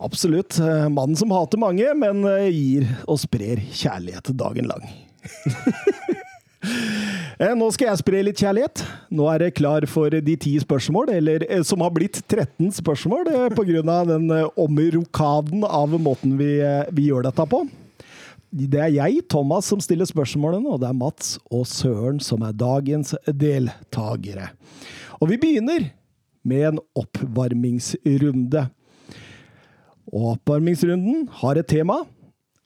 Absolutt. 0.02 0.58
Eh, 0.62 0.88
Mannen 0.92 1.18
som 1.18 1.30
hater 1.34 1.62
mange, 1.62 1.86
men 1.98 2.26
eh, 2.28 2.48
gir 2.52 2.90
og 3.06 3.22
sprer 3.22 3.62
kjærlighet 3.70 4.34
dagen 4.38 4.66
lang. 4.70 4.90
Eh, 6.62 7.54
Nå 7.54 7.68
skal 7.70 7.92
jeg 7.92 8.00
spre 8.00 8.20
litt 8.26 8.40
kjærlighet. 8.42 8.82
Nå 9.14 9.28
er 9.30 9.46
jeg 9.46 9.58
klar 9.60 9.84
for 9.90 10.10
de 10.10 10.34
ti 10.40 10.56
spørsmål, 10.58 11.12
eller 11.14 11.44
eh, 11.46 11.62
som 11.66 11.84
har 11.84 11.92
blitt 11.94 12.18
13 12.24 12.72
spørsmål 12.80 13.28
pga. 13.28 13.66
grunn 13.68 13.92
av 13.92 14.08
den 14.10 14.30
eh, 14.34 14.48
omrokaden 14.58 15.62
av 15.62 15.94
måten 16.02 16.34
vi, 16.40 16.56
eh, 16.64 16.88
vi 16.90 17.10
gjør 17.12 17.28
dette 17.28 17.46
på. 17.46 17.62
Det 18.48 18.80
er 18.80 18.94
jeg, 18.96 19.22
Thomas, 19.28 19.68
som 19.68 19.80
stiller 19.84 20.08
spørsmålene, 20.08 20.66
og 20.66 20.80
det 20.82 20.88
er 20.88 20.96
Mats 20.96 21.36
og 21.52 21.66
Søren 21.68 22.18
som 22.24 22.42
er 22.42 22.56
dagens 22.56 23.14
deltakere. 23.28 24.48
Og 25.20 25.28
vi 25.30 25.38
begynner 25.38 25.90
med 26.48 26.64
en 26.72 26.80
oppvarmingsrunde. 26.96 28.64
Og 30.08 30.30
oppvarmingsrunden 30.32 31.28
har 31.42 31.60
et 31.60 31.68
tema. 31.68 32.00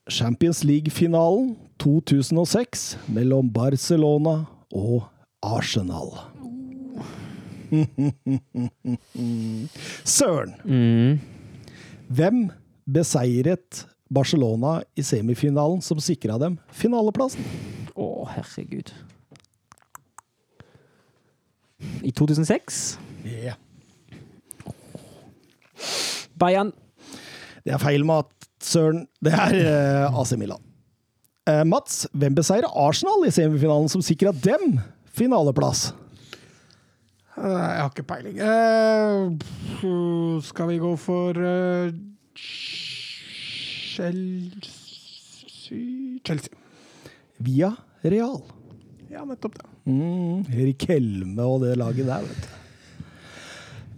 Champions 0.09 0.63
League-finalen 0.63 1.53
2006 1.81 2.97
mellom 3.13 3.49
Barcelona 3.53 4.45
og 4.73 5.03
Arsenal. 5.43 6.13
Søren! 10.17 10.53
Mm. 10.63 11.19
Hvem 12.13 12.51
beseiret 12.85 13.85
Barcelona 14.13 14.81
i 14.95 15.01
semifinalen 15.05 15.81
som 15.81 16.01
sikra 16.03 16.37
dem 16.41 16.59
finaleplassen? 16.75 17.45
Å, 17.95 18.25
herregud. 18.35 18.93
I 22.03 22.11
2006? 22.11 22.99
Yeah. 23.25 23.57
Bayern. 26.39 26.73
Det 27.63 27.73
er 27.73 27.81
feil, 27.81 28.05
Mat. 28.07 28.31
Søren. 28.63 29.07
Det 29.23 29.33
er 29.33 29.57
eh, 29.59 30.19
AC 30.19 30.35
Milan. 30.39 30.72
Eh, 31.49 31.63
Mats, 31.67 32.05
hvem 32.15 32.35
beseirer 32.37 32.69
Arsenal 32.71 33.25
i 33.27 33.31
semifinalen 33.35 33.89
som 33.91 34.01
sikra 34.05 34.31
dem 34.31 34.77
finaleplass? 35.17 35.89
Eh, 37.35 37.43
Jeg 37.43 37.81
har 37.81 37.89
ikke 37.91 38.05
peiling. 38.07 38.37
Eh, 38.39 39.23
skal 40.47 40.67
vi 40.71 40.77
gå 40.79 40.93
for 41.01 41.35
eh, 41.35 41.91
Chelsea 43.93 44.61
Chelsea. 46.23 46.53
Via 47.43 47.73
Real. 48.03 48.39
Ja, 49.11 49.25
nettopp 49.27 49.55
det. 49.59 49.65
Mm, 49.89 50.45
Erik 50.53 50.85
Helme 50.87 51.43
og 51.43 51.61
det 51.65 51.75
laget 51.81 52.07
der, 52.07 52.21
vet 52.23 52.41
du. 52.43 52.47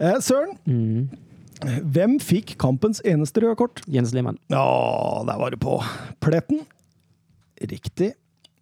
Eh, 0.01 0.17
Søren, 0.19 0.57
Mm. 0.65 1.09
hvem 1.93 2.17
fikk 2.19 2.57
kampens 2.59 3.01
eneste 3.05 3.39
røde 3.41 3.55
kort? 3.55 3.81
Jens 3.87 4.11
Lehmann. 4.13 4.37
Ja, 4.49 5.23
der 5.27 5.37
var 5.39 5.49
du 5.51 5.57
på. 5.57 5.77
Pletten. 6.19 6.65
Riktig. 7.72 8.13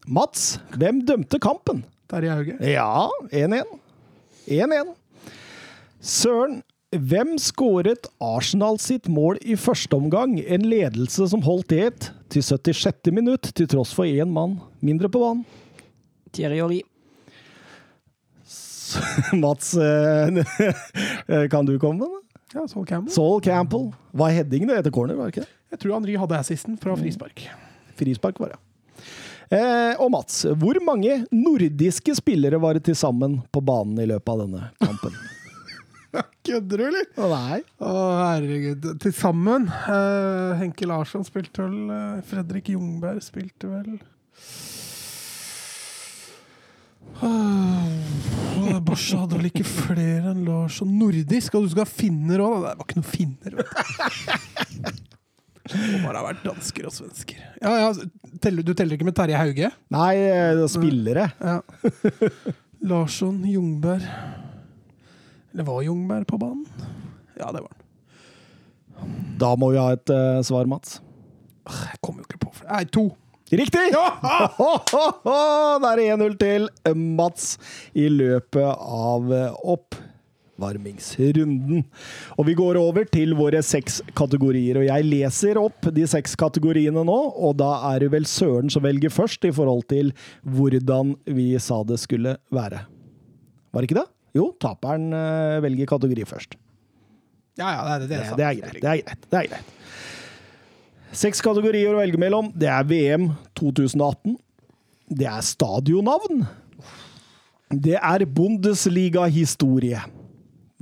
Mats, 0.07 0.57
hvem 0.75 1.01
dømte 1.07 1.39
kampen? 1.41 1.83
Terje 2.11 2.35
Hauge. 2.35 2.57
Ja, 2.67 3.07
1-1. 3.31 3.67
1-1. 4.51 4.93
Søren, 6.03 6.59
hvem 6.93 7.37
skåret 7.41 8.09
Arsenal 8.21 8.77
sitt 8.81 9.07
mål 9.09 9.39
i 9.41 9.55
første 9.57 9.95
omgang? 9.97 10.35
En 10.43 10.65
ledelse 10.67 11.25
som 11.31 11.41
holdt 11.45 11.73
helt 11.73 12.11
til 12.33 12.43
76. 12.43 13.09
minutt, 13.15 13.49
til 13.55 13.69
tross 13.71 13.93
for 13.95 14.05
én 14.05 14.29
mann 14.29 14.59
mindre 14.83 15.09
på 15.09 15.21
banen. 15.23 15.45
Thierry 16.33 16.59
Henry. 16.59 16.81
Mats, 19.43 19.73
eh, 19.73 21.47
kan 21.53 21.65
du 21.65 21.79
komme 21.81 22.03
med 22.03 22.11
det? 22.11 22.21
Ja, 22.53 22.67
Saul 22.69 22.85
Campbell. 22.85 23.13
Saul 23.13 23.41
Campbell. 23.41 23.87
Var 24.13 24.35
headingen 24.35 24.69
etter 24.75 24.93
corner, 24.93 25.17
var 25.17 25.31
det 25.31 25.33
ikke 25.33 25.47
det? 25.47 25.53
Jeg 25.73 25.81
tror 25.81 25.95
Henry 25.95 26.19
hadde 26.21 26.37
assisten 26.37 26.77
fra 26.77 26.93
frispark. 26.99 27.47
Frispark 27.97 28.37
var 28.43 28.53
det. 28.53 28.59
Eh, 29.51 29.93
og 29.99 30.11
Mats, 30.13 30.43
hvor 30.59 30.77
mange 30.85 31.21
nordiske 31.33 32.15
spillere 32.17 32.59
var 32.61 32.77
det 32.77 32.85
til 32.87 32.95
sammen 32.97 33.41
på 33.53 33.61
banen 33.65 33.99
i 34.03 34.07
løpet 34.09 34.33
av 34.33 34.43
denne 34.45 34.67
kampen? 34.83 35.15
Kødder 36.45 36.77
du, 36.77 36.83
eller? 36.89 37.05
Å, 37.17 37.27
Nei. 37.31 37.59
Å, 37.81 37.91
herregud. 38.33 38.87
Til 39.01 39.13
sammen. 39.17 39.65
eh, 39.71 40.53
Henke 40.59 40.87
Larsson 40.89 41.23
spilte 41.27 41.65
vel. 41.65 41.77
eh, 41.89 42.19
Fredrik 42.29 42.69
Jungberg 42.75 43.23
spilte 43.25 43.71
vel. 43.71 43.95
Uh, 47.23 48.79
Barca 48.83 49.19
hadde 49.21 49.37
vel 49.37 49.47
ikke 49.49 49.65
flere 49.67 50.31
enn 50.33 50.43
Larsson. 50.47 50.89
Nordisk, 50.99 51.55
og 51.55 51.65
du 51.67 51.73
skal 51.73 51.85
ha 51.85 51.89
finner 51.89 52.43
òg. 52.43 52.55
Det 52.59 52.75
var 52.79 52.87
ikke 52.87 53.01
noe 53.01 53.13
finner. 53.13 53.51
Det 55.73 55.87
må 55.97 56.01
bare 56.05 56.21
ha 56.21 56.25
vært 56.27 56.43
dansker 56.45 56.87
og 56.87 56.93
svensker. 56.93 57.39
Ja, 57.61 57.73
ja, 57.81 58.35
teller, 58.43 58.65
Du 58.65 58.73
teller 58.77 58.97
ikke 58.97 59.07
med 59.07 59.17
Terje 59.17 59.39
Hauge? 59.39 59.71
Nei, 59.93 60.11
eh, 60.21 60.51
det 60.53 60.61
var 60.61 60.71
spillere. 60.71 61.29
Ja. 61.41 61.59
Larsson, 62.93 63.37
Jungberg 63.47 64.03
Eller 65.53 65.63
var 65.63 65.81
Jungberg 65.85 66.27
på 66.27 66.37
banen? 66.37 66.65
Ja, 67.39 67.51
det 67.55 67.63
var 67.63 67.71
han. 67.71 67.83
Da 69.39 69.53
må 69.59 69.71
vi 69.73 69.81
ha 69.81 69.89
et 69.95 70.11
uh, 70.13 70.39
svar, 70.45 70.67
Mats. 70.69 70.99
Jeg 71.65 71.99
kommer 72.03 72.23
jo 72.23 72.29
ikke 72.29 72.41
på 72.45 72.51
flere. 72.59 72.77
Nei, 72.77 72.85
to. 72.91 73.07
Riktig! 73.53 73.91
Da 73.93 75.89
er 75.91 75.99
det 75.99 76.05
1-0 76.15 76.37
til 76.41 76.69
Mats 76.95 77.57
i 77.93 78.07
løpet 78.09 78.65
av 78.65 79.33
eh, 79.33 79.57
oppvarmingsrunden. 80.53 81.83
Og 82.37 82.45
vi 82.47 82.53
går 82.55 82.77
over 82.77 83.05
til 83.09 83.33
våre 83.35 83.61
seks 83.63 84.01
kategorier. 84.15 84.77
Og 84.79 84.85
jeg 84.87 85.07
leser 85.07 85.57
opp 85.57 85.89
de 85.93 86.05
seks 86.07 86.35
kategoriene 86.35 87.03
nå, 87.03 87.19
og 87.35 87.57
da 87.57 87.93
er 87.93 88.03
det 88.05 88.11
vel 88.13 88.25
Søren 88.25 88.69
som 88.69 88.83
velger 88.83 89.09
først 89.13 89.45
i 89.45 89.51
forhold 89.53 89.87
til 89.89 90.13
hvordan 90.43 91.15
vi 91.25 91.53
sa 91.59 91.83
det 91.83 91.99
skulle 92.01 92.37
være. 92.53 92.85
Var 93.73 93.81
det 93.81 93.89
ikke 93.89 94.01
det? 94.01 94.09
Jo, 94.33 94.51
taperen 94.61 95.11
eh, 95.13 95.61
velger 95.61 95.89
kategori 95.89 96.25
først. 96.25 96.55
Ja, 97.57 97.69
ja, 97.69 97.99
det, 97.99 98.09
det, 98.09 98.17
Det, 98.17 98.17
er 98.17 98.29
sant. 98.29 98.37
det 98.37 98.45
er 98.45 98.55
greit. 98.57 98.81
Det 98.81 98.89
er 98.89 99.01
greit. 99.03 99.27
Det 99.29 99.39
er 99.39 99.49
greit. 99.51 99.79
Seks 101.13 101.43
kategorier 101.45 101.93
å 101.93 101.99
velge 101.99 102.17
mellom. 102.17 102.49
Det 102.57 102.65
er 102.65 102.87
VM 102.89 103.27
2018. 103.59 104.33
Det 105.13 105.27
er 105.29 105.45
stadionnavn. 105.45 106.47
Det 107.69 107.99
er 107.99 108.25
Bundesliga-historie. 108.25 110.01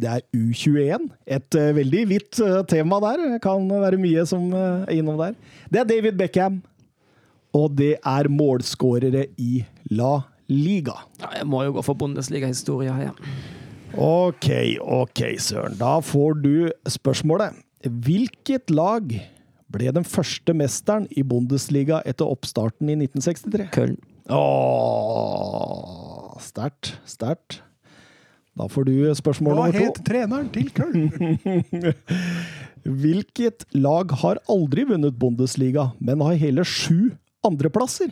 Det 0.01 0.10
er 0.10 0.24
U21. 0.34 1.08
Et 1.38 1.58
uh, 1.60 1.70
veldig 1.77 2.03
vidt 2.10 2.41
uh, 2.41 2.62
tema 2.65 2.98
der. 3.03 3.38
Kan 3.43 3.70
være 3.70 4.00
mye 4.01 4.25
som 4.29 4.50
uh, 4.53 4.84
er 4.88 4.98
innom 4.98 5.20
der. 5.22 5.38
Det 5.70 5.84
er 5.84 5.89
David 5.89 6.17
Beckham. 6.20 6.62
Og 7.58 7.74
det 7.77 7.98
er 8.08 8.29
målskårere 8.31 9.25
i 9.41 9.65
La 9.91 10.22
Liga. 10.51 10.96
Ja, 11.22 11.29
jeg 11.41 11.48
må 11.51 11.63
jo 11.67 11.75
gå 11.77 11.81
for 11.86 12.00
Bundesliga-historie 12.00 12.93
her. 12.96 13.12
Ja. 13.12 13.13
Ok, 14.00 14.48
ok, 14.79 15.22
Søren. 15.43 15.75
Da 15.79 16.00
får 16.03 16.34
du 16.43 16.72
spørsmålet. 16.88 17.60
Hvilket 17.84 18.72
lag 18.72 19.12
ble 19.72 19.91
den 19.96 20.05
første 20.08 20.53
mesteren 20.55 21.08
i 21.12 21.24
Bundesliga 21.27 22.01
etter 22.08 22.25
oppstarten 22.31 22.89
i 22.91 22.96
1963? 23.00 23.67
Köln. 23.75 24.00
Åh, 24.31 25.60
sterkt, 26.39 26.96
sterkt. 27.10 27.62
Da 28.60 28.67
får 28.67 28.88
du 28.89 28.93
spørsmål 29.15 29.55
Hva 29.55 29.67
nummer 29.70 29.79
to. 29.79 29.86
het 29.88 30.01
treneren 30.08 30.50
til 30.51 30.67
Köln? 30.75 31.08
Hvilket 33.03 33.63
lag 33.77 34.12
har 34.24 34.41
aldri 34.50 34.84
vunnet 34.89 35.15
Bundesliga, 35.22 35.91
men 36.01 36.24
har 36.25 36.39
hele 36.41 36.65
sju 36.67 37.13
andreplasser? 37.48 38.12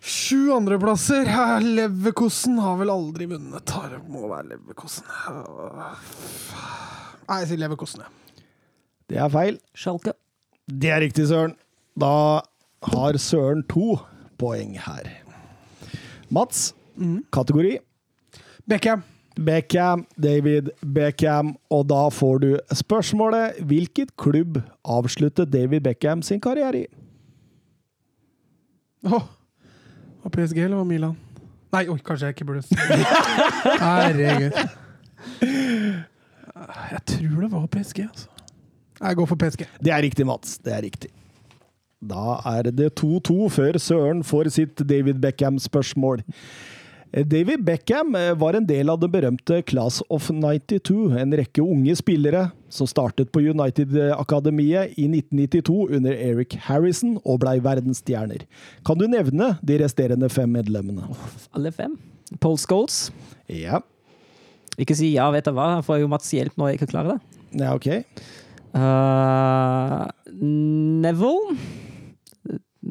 Sju 0.00 0.52
andreplasser. 0.54 1.26
Leverkosen 1.64 2.58
har 2.62 2.76
vel 2.78 2.90
aldri 2.92 3.26
vunnet. 3.30 3.72
Det 3.90 4.00
må 4.10 4.26
være 4.30 4.52
Leverkosen. 4.52 5.06
Nei, 7.26 7.40
jeg 7.42 7.48
sier 7.50 7.62
Leverkosen, 7.62 8.04
jeg. 8.04 8.44
Det 9.10 9.18
er 9.22 9.30
feil. 9.30 9.58
Schalke. 9.74 10.14
Det 10.66 10.90
er 10.94 11.02
riktig, 11.02 11.26
Søren. 11.30 11.56
Da 11.98 12.12
har 12.92 13.18
Søren 13.22 13.64
to 13.70 13.96
poeng 14.38 14.76
her. 14.86 15.10
Mats, 16.30 16.74
kategori. 17.32 17.78
Beckham. 18.66 19.02
Beckham, 19.36 20.06
David 20.16 20.70
Beckham. 20.80 21.54
Og 21.70 21.84
da 21.90 22.06
får 22.08 22.38
du 22.40 22.48
spørsmålet 22.72 23.58
Hvilket 23.68 24.14
klubb 24.16 24.62
avsluttet 24.84 25.52
David 25.52 25.84
Beckham 25.84 26.22
sin 26.24 26.40
karriere 26.40 26.84
i? 26.84 26.86
Åh, 29.06 29.22
Var 30.24 30.30
PSG 30.34 30.58
eller 30.64 30.76
var 30.80 30.88
Milan? 30.88 31.16
Nei, 31.74 31.84
oi, 31.92 31.98
kanskje 32.02 32.26
jeg 32.30 32.36
ikke 32.36 32.46
burde 32.48 32.62
Herregud. 33.82 34.56
Jeg 36.90 37.02
tror 37.06 37.40
det 37.44 37.50
var 37.52 37.66
PSG, 37.66 38.00
altså. 38.06 38.28
Jeg 39.00 39.16
går 39.18 39.26
for 39.28 39.36
PSG. 39.36 39.66
Det 39.84 39.92
er 39.92 40.02
riktig, 40.02 40.26
Mats. 40.26 40.56
Det 40.64 40.72
er 40.72 40.82
riktig. 40.82 41.10
Da 42.04 42.40
er 42.44 42.68
det 42.76 42.92
2-2 43.00 43.50
før 43.54 43.78
Søren 43.80 44.24
får 44.26 44.50
sitt 44.52 44.82
David 44.88 45.20
Beckham-spørsmål. 45.22 46.22
David 47.24 47.62
Beckham 47.64 48.14
eh, 48.18 48.34
var 48.36 48.58
en 48.58 48.66
del 48.68 48.90
av 48.92 48.98
det 49.00 49.08
berømte 49.14 49.62
Class 49.64 50.02
of 50.12 50.26
92, 50.28 51.14
en 51.16 51.32
rekke 51.38 51.62
unge 51.64 51.94
spillere 51.96 52.42
som 52.68 52.88
startet 52.90 53.30
på 53.32 53.40
United-akademiet 53.46 54.98
i 55.00 55.06
1992 55.08 55.96
under 55.96 56.12
Eric 56.12 56.58
Harrison 56.66 57.16
og 57.22 57.40
blei 57.46 57.56
verdensstjerner. 57.64 58.44
Kan 58.84 59.00
du 59.00 59.06
nevne 59.08 59.54
de 59.64 59.78
resterende 59.80 60.28
fem 60.28 60.52
medlemmene? 60.52 61.08
Alle 61.56 61.72
fem. 61.72 61.96
Paul 62.42 62.58
Scholes. 62.60 63.06
Ja. 63.48 63.80
Ikke 64.76 64.98
si 64.98 65.14
ja, 65.14 65.30
vet 65.32 65.46
du 65.46 65.54
hva. 65.56 65.78
Jeg 65.78 65.88
får 65.88 66.02
jo 66.02 66.12
Mats 66.12 66.28
hjelp 66.34 66.58
når 66.58 66.74
jeg 66.74 66.82
ikke 66.82 66.92
klarer 66.92 67.16
det. 67.16 67.20
ja, 67.62 67.72
ok. 67.72 67.88
Uh, 68.76 70.04
Neville. 70.36 71.56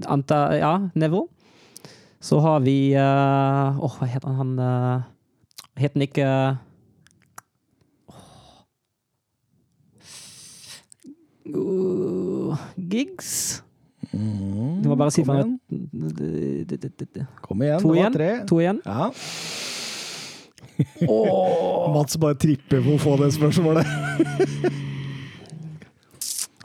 Anta 0.05 0.57
Ja, 0.57 0.89
nivå. 0.95 1.27
Så 2.19 2.39
har 2.39 2.59
vi 2.65 2.95
Åh, 2.97 3.83
uh, 3.85 3.97
hva 3.99 4.07
heter 4.09 4.27
han? 4.27 4.35
Han 4.35 4.59
uh, 4.59 5.01
heter 5.77 5.99
han 5.99 6.07
ikke 6.07 6.29
uh, 11.45 12.57
Gigs? 12.75 13.61
Du 14.15 14.89
må 14.89 14.95
bare 14.95 15.11
si 15.11 15.23
kom 15.25 15.35
igjen. 15.35 15.59
Kom 17.41 17.61
igjen, 17.61 17.81
To 17.81 17.87
det 17.87 17.95
var 17.95 17.99
igjen. 17.99 18.13
tre. 18.13 18.29
To 18.47 18.59
igjen. 18.61 18.81
Ja. 18.85 19.09
Oh. 21.07 21.93
Mats 21.95 22.17
bare 22.19 22.35
tripper 22.39 22.83
på 22.83 22.95
å 22.95 23.01
få 23.01 23.15
det 23.21 23.31
spørsmålet. 23.35 23.87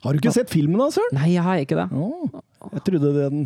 Har 0.00 0.14
du 0.14 0.21
ikke 0.23 0.33
sett 0.33 0.52
filmen 0.52 0.80
da, 0.80 0.88
Søren? 0.95 1.16
Nei, 1.19 1.35
jeg 1.35 1.45
har 1.45 1.61
ikke 1.61 1.76
det. 1.76 1.88
Oh, 1.92 2.40
jeg 2.73 2.85
trodde 2.87 3.11
det 3.12 3.26
den 3.35 3.42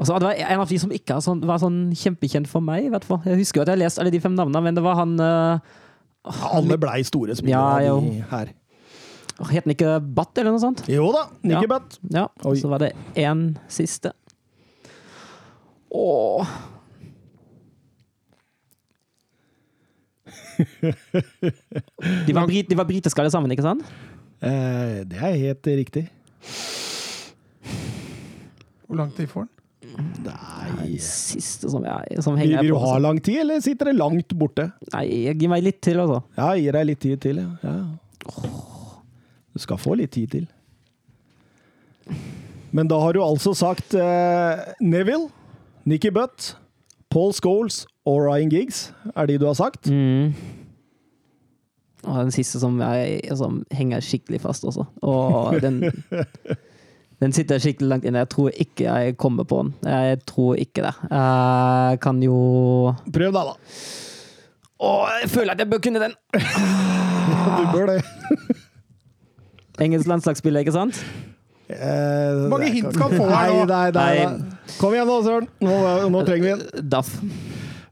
Altså, 0.00 0.16
det 0.18 0.26
var 0.26 0.38
en 0.40 0.60
av 0.64 0.70
de 0.72 0.78
som 0.82 0.90
ikke 0.90 1.18
sånn, 1.22 1.42
var 1.46 1.60
sånn 1.62 1.76
kjempekjent 1.94 2.48
for 2.50 2.64
meg. 2.64 2.88
i 2.88 2.90
hvert 2.90 3.04
fall. 3.06 3.20
Jeg 3.28 3.38
husker 3.38 3.60
jo 3.60 3.62
at 3.62 3.70
jeg 3.70 3.76
har 3.76 3.82
lest 3.84 4.00
alle 4.02 4.10
de 4.10 4.18
fem 4.24 4.34
navnene, 4.34 4.62
men 4.64 4.74
det 4.74 4.82
var 4.82 4.96
han 4.98 5.12
uh, 5.20 5.60
Alle 6.56 6.78
blei 6.80 7.04
store 7.06 7.36
spillere 7.38 7.84
ja, 7.86 7.94
de 8.00 8.24
her. 8.32 8.50
Het 9.52 9.64
han 9.66 9.74
ikke 9.74 9.92
Batt, 10.16 10.34
eller 10.38 10.54
noe 10.54 10.62
sånt? 10.62 10.82
Jo 10.90 11.06
da, 11.14 11.28
Nicky 11.46 11.68
Ja. 11.68 11.70
Butt. 11.70 11.98
Ja. 12.10 12.26
Oi. 12.50 12.56
Så 12.58 12.72
var 12.72 12.82
det 12.82 12.92
én 13.20 13.52
siste. 13.70 14.10
Åh. 15.92 16.46
De 22.26 22.32
var, 22.34 22.46
brit, 22.46 22.68
de 22.70 22.76
var 22.78 22.86
britiske 22.88 23.20
alle 23.22 23.30
sammen, 23.32 23.50
ikke 23.54 23.64
sant? 23.64 23.82
Eh, 24.42 25.02
det 25.06 25.18
er 25.22 25.36
helt 25.38 25.66
riktig. 25.66 26.06
Hvor 28.86 28.98
lang 28.98 29.12
tid 29.16 29.30
får 29.30 29.46
den? 29.46 29.50
Nei 30.24 30.96
siste 31.02 31.68
som, 31.70 31.84
jeg, 31.84 32.22
som 32.24 32.36
henger 32.38 32.62
vil 32.62 32.72
du 32.72 32.78
ha 32.78 32.94
altså. 32.94 33.02
lang 33.04 33.18
tid, 33.22 33.40
eller 33.42 33.60
sitter 33.64 33.90
det 33.90 33.96
langt 33.98 34.34
borte? 34.38 34.68
Nei, 34.94 35.04
gi 35.38 35.50
meg 35.50 35.64
litt 35.66 35.80
til, 35.84 36.00
altså. 36.02 36.22
Ja, 36.38 36.52
gir 36.58 36.78
deg 36.78 36.88
litt 36.88 37.02
tid 37.02 37.22
til, 37.22 37.42
ja. 37.42 37.50
ja. 37.66 38.50
Du 39.52 39.60
skal 39.60 39.80
få 39.80 39.96
litt 40.00 40.14
tid 40.14 40.32
til. 40.32 40.46
Men 42.72 42.88
da 42.88 42.98
har 43.02 43.12
du 43.14 43.20
altså 43.24 43.52
sagt 43.56 43.94
eh, 43.98 44.62
Neville, 44.80 45.28
Nicky 45.84 46.12
Butt, 46.14 46.54
Paul 47.12 47.34
Scholes 47.36 47.82
og 48.08 48.24
Ryan 48.24 48.52
Giggs, 48.52 48.86
er 49.12 49.28
de 49.28 49.36
du 49.42 49.46
har 49.50 49.58
sagt? 49.58 49.90
Mm. 49.92 50.32
Og 52.02 52.16
den 52.24 52.32
siste 52.34 52.58
som, 52.58 52.80
jeg, 52.82 53.20
som 53.38 53.60
henger 53.70 54.02
skikkelig 54.02 54.40
fast 54.42 54.64
også. 54.66 54.84
Og 55.06 55.54
den, 55.62 55.76
den 57.22 57.32
sitter 57.36 57.60
skikkelig 57.62 57.88
langt 57.92 58.04
inne. 58.08 58.24
Jeg 58.24 58.30
tror 58.34 58.50
ikke 58.64 58.88
jeg 58.88 59.16
kommer 59.22 59.46
på 59.46 59.60
den. 59.62 59.74
Jeg 59.86 60.18
tror 60.26 60.58
ikke 60.58 60.82
det. 60.88 60.94
Jeg 61.12 62.00
kan 62.02 62.22
jo 62.26 62.38
Prøv 63.14 63.32
da, 63.36 63.44
da. 63.52 63.56
Å, 64.82 64.90
jeg 65.22 65.30
føler 65.30 65.54
at 65.54 65.60
jeg 65.62 65.70
bør 65.70 65.78
kunne 65.84 66.00
den! 66.02 66.14
Du 66.32 67.62
bør 67.70 67.92
det. 67.92 68.00
Engelsk 69.82 70.08
landslagsspiller, 70.10 70.64
ikke 70.66 70.74
sant? 70.74 70.98
Eh, 71.72 72.42
mange 72.50 72.66
hint 72.74 72.90
kan- 72.98 73.14
få 73.14 73.28
her 73.30 73.52
nå? 73.54 73.62
Nei, 73.70 73.84
Nei. 73.94 74.26
nei. 74.26 74.74
Kom 74.80 74.92
igjen 74.96 75.06
nå, 75.08 75.20
Søren. 75.24 75.46
Nå, 75.62 75.76
nå 76.12 76.24
trenger 76.26 76.44
vi 76.48 76.52
en. 76.56 76.88
Daff. 76.92 77.14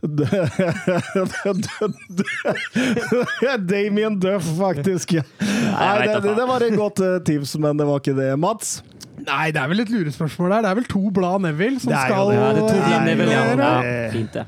Damien 3.70 4.20
Duff, 4.20 4.44
faktisk. 4.58 5.12
Nei, 5.12 6.06
det, 6.08 6.20
det 6.24 6.46
var 6.48 6.60
et 6.64 6.72
godt 6.78 7.00
eh, 7.04 7.18
tips, 7.26 7.56
men 7.60 7.76
det 7.76 7.84
var 7.88 7.96
ikke 8.00 8.14
det. 8.16 8.36
Mats? 8.40 8.82
Nei, 9.26 9.50
det 9.52 9.60
er 9.60 9.68
vel 9.70 9.80
et 9.84 9.90
lurespørsmål 9.92 10.50
der. 10.54 10.60
Det 10.64 10.70
er 10.70 10.76
vel 10.80 10.88
to 10.88 11.02
blad 11.14 11.38
Neville 11.44 11.78
som 11.82 11.88
Det 11.92 11.98
er 11.98 12.02
jo 12.08 12.12
skal 12.14 12.26
det. 12.30 12.36
Ja, 12.38 12.40
det 12.56 12.62
tok 12.68 12.84
Neville, 13.08 13.32
ja. 13.34 13.42
ja. 13.60 13.72
Fint, 14.14 14.32
det. 14.38 14.44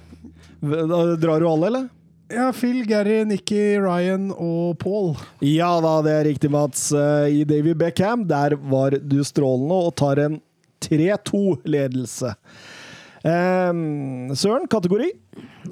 Da 0.62 0.98
Drar 1.20 1.38
du 1.42 1.46
alle, 1.50 1.66
eller? 1.72 1.84
Ja, 2.32 2.46
Phil, 2.56 2.78
Gary, 2.88 3.18
Nikki, 3.28 3.62
Ryan 3.82 4.30
og 4.32 4.78
Paul. 4.80 5.16
Ja 5.44 5.80
da, 5.84 5.98
det 6.06 6.12
er 6.16 6.24
riktig, 6.30 6.48
Mats. 6.54 6.80
Eh, 6.96 7.26
I 7.42 7.44
Davy 7.48 7.74
Beckham, 7.76 8.24
der 8.28 8.50
var 8.72 8.90
du 8.96 9.24
strålende 9.26 9.76
og 9.88 9.92
tar 10.00 10.16
en 10.22 10.34
3-2-ledelse. 10.86 12.30
Søren, 13.22 14.66
kategori? 14.66 15.10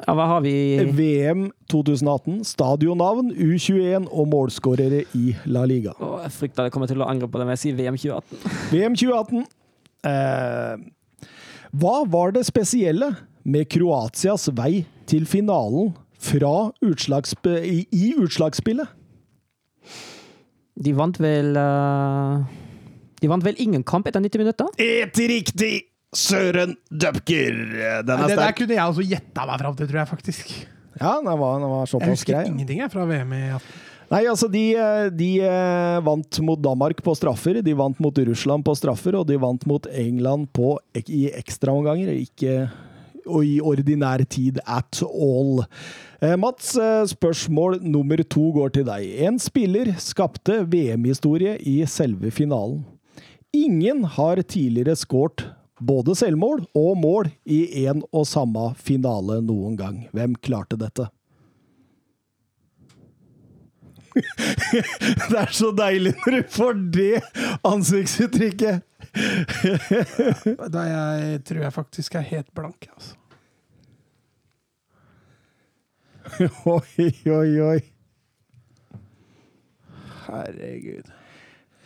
Ja, 0.04 0.14
hva 0.14 0.26
har 0.30 0.44
vi 0.44 0.52
VM 0.94 1.48
2018, 1.70 2.44
stadionnavn, 2.46 3.32
U21 3.34 4.06
og 4.06 4.28
målskårere 4.30 5.02
i 5.18 5.34
La 5.50 5.64
Liga. 5.66 5.96
Åh, 5.98 6.20
Jeg 6.28 6.36
frykter 6.36 6.68
jeg 6.68 6.74
kommer 6.76 6.90
til 6.90 7.02
å 7.02 7.08
angre 7.10 7.26
på 7.26 7.40
det, 7.40 7.48
men 7.48 7.56
jeg 7.58 7.64
sier 7.64 7.80
VM 7.80 7.98
2018. 7.98 8.54
VM 8.70 8.96
2018. 9.00 9.44
Eh, 10.10 10.86
hva 11.80 11.96
var 12.06 12.32
det 12.34 12.46
spesielle 12.46 13.10
med 13.42 13.68
Kroatias 13.70 14.48
vei 14.54 14.86
til 15.10 15.26
finalen 15.26 15.92
utslagsp 16.20 17.46
i, 17.64 17.86
i 17.90 18.14
utslagsspillet? 18.20 18.86
De 20.80 20.92
vant 20.96 21.16
vel 21.20 21.56
uh, 21.56 22.40
De 23.20 23.28
vant 23.28 23.44
vel 23.44 23.58
ingen 23.58 23.82
kamp 23.84 24.06
etter 24.08 24.20
90 24.20 24.38
minutter? 24.38 24.68
Et 24.78 25.16
riktig! 25.18 25.89
Søren 26.16 26.74
Dupker! 26.90 27.54
Den 28.02 28.18
Nei, 28.18 28.26
sterk. 28.26 28.34
det 28.34 28.42
der 28.42 28.56
kunne 28.58 28.76
jeg 28.76 28.92
også 28.94 29.06
gjetta 29.06 29.46
meg 29.46 29.62
fram 29.62 29.76
til, 29.78 29.90
tror 29.90 30.00
jeg 30.02 30.10
faktisk. 30.10 30.50
Ja, 31.00 31.14
den 31.22 31.30
var, 31.38 31.60
den 31.62 31.70
var 31.70 31.86
Jeg 31.86 32.10
husker 32.10 32.34
grei. 32.34 32.48
ingenting 32.50 32.82
jeg 32.82 32.90
fra 32.92 33.06
VM 33.06 33.32
i 33.36 33.44
18. 33.54 33.86
Nei, 34.10 34.24
altså, 34.26 34.48
de, 34.50 34.64
eh, 34.74 35.06
de 35.14 35.28
eh, 35.46 36.00
vant 36.02 36.40
mot 36.42 36.58
Danmark 36.58 36.98
på 37.06 37.14
straffer, 37.14 37.60
de 37.62 37.74
vant 37.78 38.00
mot 38.02 38.16
Russland 38.26 38.66
på 38.66 38.74
straffer, 38.74 39.14
og 39.20 39.28
de 39.28 39.36
vant 39.38 39.62
mot 39.70 39.86
England 39.86 40.48
på, 40.56 40.72
i 41.06 41.28
ekstraomganger, 41.30 42.10
ikke 42.26 42.64
og 43.30 43.44
i 43.46 43.60
ordinær 43.62 44.24
tid 44.26 44.58
at 44.66 44.98
all. 45.06 45.62
Eh, 46.18 46.34
Mats, 46.40 46.72
spørsmål 47.12 47.78
nummer 47.86 48.18
to 48.26 48.48
går 48.56 48.74
til 48.74 48.88
deg. 48.88 49.06
En 49.28 49.38
spiller 49.38 49.92
skapte 50.02 50.64
VM-historie 50.66 51.54
i 51.62 51.78
selve 51.86 52.34
finalen. 52.34 52.82
Ingen 53.54 54.02
har 54.18 54.42
tidligere 54.42 54.98
skåret 54.98 55.46
både 55.80 56.14
selvmål 56.18 56.64
og 56.76 56.98
mål 57.00 57.30
i 57.48 57.86
én 57.86 58.02
og 58.12 58.26
samme 58.28 58.70
finale 58.80 59.40
noen 59.44 59.76
gang. 59.78 60.02
Hvem 60.16 60.36
klarte 60.44 60.78
dette? 60.80 61.08
Det 65.30 65.38
er 65.38 65.52
så 65.54 65.70
deilig 65.76 66.16
når 66.18 66.36
du 66.36 66.42
får 66.50 66.78
det 66.96 67.22
ansiktsuttrykket! 67.66 68.86
Da 70.74 70.82
jeg 70.86 71.40
tror 71.46 71.64
jeg 71.64 71.74
faktisk 71.74 72.14
er 72.18 72.28
helt 72.28 72.50
blank. 72.54 72.86
Altså. 72.94 73.16
Oi, 76.70 77.08
oi, 77.26 77.60
oi. 77.64 77.80
Herregud. 80.28 81.08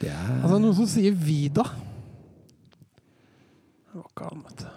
Det 0.03 0.11
er 0.11 0.33
Altså, 0.43 0.59
noen 0.59 0.77
som 0.77 0.89
sier 0.91 1.15
Vida. 1.17 1.65
Det 3.95 4.01
var 4.03 4.11
ikke 4.11 4.27
han, 4.27 4.41
vet 4.43 4.59
du. 4.59 4.69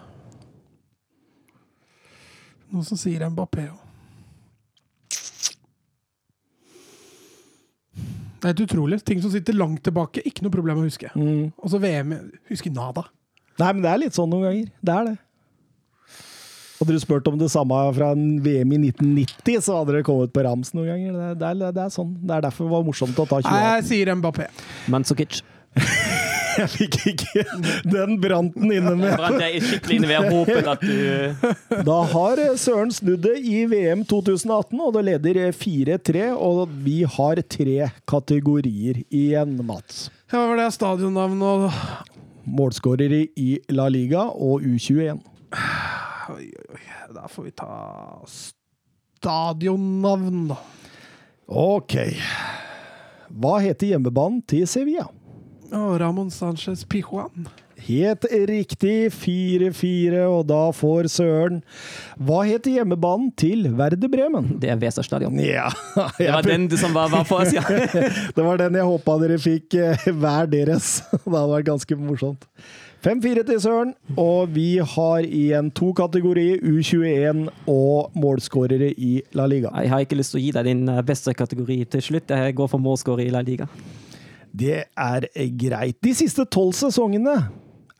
Noen 2.70 2.84
som 2.86 2.98
sier 3.00 3.24
Mbappé 3.26 3.64
òg. 3.66 3.80
Det 8.38 8.46
er 8.46 8.52
helt 8.52 8.62
utrolig. 8.62 9.00
Ting 9.02 9.18
som 9.18 9.32
sitter 9.34 9.56
langt 9.58 9.82
tilbake, 9.82 10.22
ikke 10.22 10.44
noe 10.46 10.54
problem 10.54 10.78
å 10.78 10.84
huske. 10.86 11.10
mm. 11.18 11.48
Og 11.58 11.72
så 11.72 11.80
VM 11.82 12.14
Husker 12.46 12.70
nada. 12.70 13.08
Nei, 13.58 13.72
men 13.72 13.82
det 13.82 13.90
er 13.90 13.98
litt 14.04 14.14
sånn 14.14 14.30
noen 14.30 14.46
ganger. 14.46 14.70
Det 14.78 14.94
er 14.94 15.08
det. 15.08 15.16
Hadde 16.78 16.94
du 16.94 17.00
spurt 17.02 17.26
om 17.26 17.40
det 17.40 17.48
samme 17.50 17.80
fra 17.96 18.12
en 18.14 18.36
VM 18.44 18.76
i 18.76 18.78
1990, 18.92 19.64
så 19.66 19.80
hadde 19.80 19.96
det 19.96 20.04
kommet 20.06 20.30
på 20.30 20.46
rams 20.46 20.70
noen 20.78 20.92
ganger. 20.92 21.16
Det, 21.18 21.32
det, 21.40 21.50
er, 21.50 21.72
det 21.74 21.82
er 21.88 21.90
sånn. 21.90 22.14
Det 22.22 22.36
er 22.36 22.46
derfor 22.46 22.68
det 22.68 22.76
var 22.76 22.86
morsomt 22.86 23.18
å 23.18 23.26
ta 23.26 23.40
Nei, 23.42 23.48
2018. 23.50 23.74
jeg 23.74 23.88
sier 23.90 24.14
Mbappé. 24.22 24.46
Mandzukic. 24.94 25.42
Jeg 26.62 26.70
fikk 26.72 26.96
ikke 27.12 27.42
Den 27.86 28.16
brant 28.22 28.56
den 28.58 28.72
inne 28.74 28.94
med. 28.98 29.14
Brant 29.18 29.42
jeg 29.44 29.62
skikkelig 29.62 29.98
inn 29.98 30.06
ved 30.10 30.28
håpet 30.32 30.70
at 30.72 30.82
du 30.82 30.98
Da 31.88 31.98
har 32.12 32.42
Søren 32.58 32.92
snudd 32.94 33.22
det 33.26 33.36
i 33.46 33.62
VM 33.70 34.04
2018, 34.08 34.80
og 34.82 34.92
det 34.96 35.04
leder 35.10 35.40
eh, 35.46 35.54
4-3. 35.54 36.28
Og 36.34 36.64
vi 36.84 37.00
har 37.06 37.42
tre 37.46 37.90
kategorier 38.10 39.02
igjen, 39.08 39.58
Mats. 39.66 40.08
Ja, 40.28 40.42
Hva 40.42 40.46
var 40.50 40.62
det 40.62 40.70
stadionnavnet 40.76 41.48
og 41.48 41.72
Målskårere 42.48 43.26
i 43.36 43.58
La 43.76 43.88
Liga 43.92 44.22
og 44.32 44.64
U21. 44.64 45.20
Oi, 46.32 46.46
oi, 46.48 46.48
oi. 46.76 46.82
Da 47.14 47.28
får 47.28 47.48
vi 47.48 47.52
ta 47.56 47.68
stadionnavn, 49.18 50.48
da. 50.52 50.56
Ok. 51.48 51.94
Hva 53.28 53.58
heter 53.64 53.94
hjemmebanen 53.94 54.42
til 54.48 54.66
Sevilla? 54.68 55.08
Å, 55.68 55.98
Ramón 56.00 56.30
Sánchez 56.32 56.84
Pijuan. 56.88 57.48
Helt 57.78 58.24
riktig 58.48 59.12
4-4, 59.14 60.24
og 60.26 60.40
da 60.48 60.64
får 60.74 61.06
Søren 61.12 61.60
Hva 62.18 62.40
heter 62.48 62.74
hjemmebanen 62.74 63.28
til 63.38 63.68
Verde 63.78 64.08
Bremen? 64.10 64.48
Det 64.58 64.72
er 64.72 64.80
Weser-stadion. 64.80 65.36
Ja, 65.38 65.68
Det 66.18 66.26
var 66.32 66.42
den 66.48 66.66
som 66.80 66.96
var, 66.96 67.12
var 67.12 67.28
for 67.28 67.44
oss, 67.44 67.54
ja. 67.54 67.62
Det 68.36 68.44
var 68.44 68.58
den 68.58 68.80
jeg 68.80 68.88
håpa 68.88 69.14
dere 69.22 69.38
fikk 69.38 69.78
eh, 69.78 70.08
hver 70.10 70.50
deres. 70.50 70.98
Det 71.12 71.22
hadde 71.30 71.52
vært 71.52 71.68
ganske 71.70 72.00
morsomt. 72.00 72.48
5-4 73.04 73.44
til 73.46 73.60
Søren, 73.62 73.94
og 74.18 74.50
vi 74.56 74.80
har 74.82 75.22
igjen 75.22 75.68
to 75.70 75.92
kategorier, 75.94 76.58
U21 76.66 77.44
og 77.70 78.16
målskårere 78.18 78.90
i 78.90 79.20
La 79.38 79.46
Liga. 79.46 79.70
Jeg 79.84 79.92
har 79.92 80.02
ikke 80.02 80.18
lyst 80.18 80.34
til 80.34 80.40
å 80.40 80.44
gi 80.48 80.50
deg 80.56 80.66
din 80.72 80.82
eh, 80.90 81.04
beste 81.06 81.36
kategori 81.36 81.82
til 81.94 82.06
slutt. 82.10 82.34
Jeg 82.34 82.58
går 82.58 82.74
for 82.74 82.82
målskårer 82.82 83.28
i 83.28 83.32
La 83.36 83.44
Liga. 83.46 83.70
Det 84.54 84.84
er 84.96 85.26
greit. 85.58 85.98
De 86.02 86.12
siste 86.16 86.44
tolv 86.50 86.72
sesongene 86.74 87.34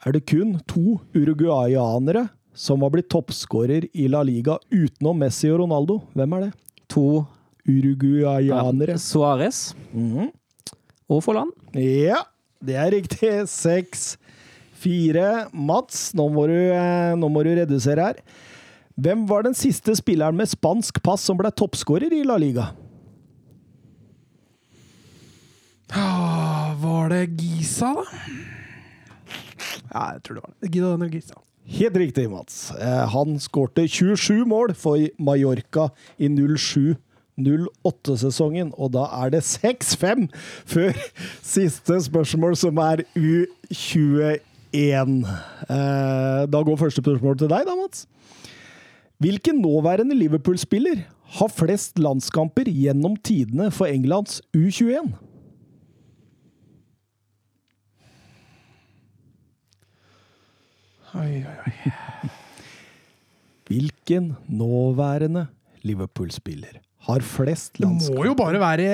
er 0.07 0.13
det 0.15 0.25
kun 0.31 0.57
to 0.71 0.99
uruguayanere 1.15 2.29
som 2.59 2.83
har 2.83 2.91
blitt 2.91 3.09
toppskårer 3.13 3.89
i 3.95 4.09
La 4.11 4.23
Liga 4.27 4.57
utenom 4.73 5.19
Messi 5.21 5.51
og 5.53 5.61
Ronaldo. 5.63 6.01
Hvem 6.17 6.33
er 6.39 6.47
det? 6.49 6.53
To 6.95 7.27
Uruguayanere. 7.69 8.97
Suárez 8.99 9.75
Mhm. 9.93 10.31
og 11.11 11.23
Forland. 11.23 11.53
Ja, 11.75 12.23
det 12.65 12.75
er 12.77 12.91
riktig. 12.91 13.47
Seks, 13.49 14.17
fire. 14.75 15.49
Mats, 15.53 16.13
nå 16.15 16.29
må, 16.33 16.47
du, 16.47 16.55
eh, 16.73 17.15
nå 17.15 17.29
må 17.31 17.45
du 17.45 17.51
redusere 17.55 17.99
her. 18.03 18.15
Hvem 18.99 19.27
var 19.29 19.43
den 19.43 19.55
siste 19.55 19.95
spilleren 19.95 20.35
med 20.35 20.49
spansk 20.49 21.03
pass 21.03 21.21
som 21.23 21.37
ble 21.37 21.51
toppskårer 21.51 22.11
i 22.13 22.25
La 22.25 22.37
Liga? 22.37 22.73
Ah, 25.97 26.75
var 26.83 27.09
det 27.13 27.23
Gisa, 27.41 27.95
da? 27.97 28.05
Ja, 29.89 30.03
jeg 30.15 30.21
tror 30.27 30.35
det 30.39 30.43
var 30.45 30.53
det. 30.61 30.71
Gida 30.75 30.87
Daniel 30.93 31.13
Gisa. 31.15 31.37
Helt 31.69 31.97
riktig, 32.01 32.27
Mats. 32.33 32.55
Eh, 32.81 33.05
Han 33.13 33.39
skårte 33.41 33.85
27 33.89 34.45
mål 34.49 34.75
for 34.77 34.97
Mallorca 35.21 35.89
i 36.19 36.29
07-08-sesongen, 36.29 38.73
og 38.77 38.93
da 38.97 39.05
er 39.23 39.31
det 39.37 39.43
6-5 39.45 40.29
før 40.69 40.93
siste 41.55 42.01
spørsmål, 42.09 42.57
som 42.57 42.79
er 42.85 42.97
U21. 43.17 44.41
Eh, 45.69 46.43
Da 46.49 46.59
går 46.65 46.77
første 46.81 47.03
spørsmål 47.05 47.37
til 47.41 47.49
deg, 47.53 47.63
da, 47.69 47.75
Mats. 47.81 48.07
Hvilken 49.19 49.57
nåværende 49.65 50.15
Liverpool-spiller 50.15 50.97
har 51.39 51.49
flest 51.53 51.99
landskamper 51.99 52.65
gjennom 52.71 53.17
tidene 53.27 53.71
for 53.75 53.87
Englands 53.91 54.41
U21? 54.57 55.11
Oi, 61.19 61.43
oi, 61.43 61.57
oi. 61.67 62.31
Hvilken 63.69 64.31
nåværende 64.49 65.47
Liverpool-spiller 65.85 66.79
har 67.09 67.21
flest 67.25 67.79
Det 67.79 67.89
må 67.89 68.25
jo 68.27 68.35
bare 68.39 68.61
være 68.63 68.89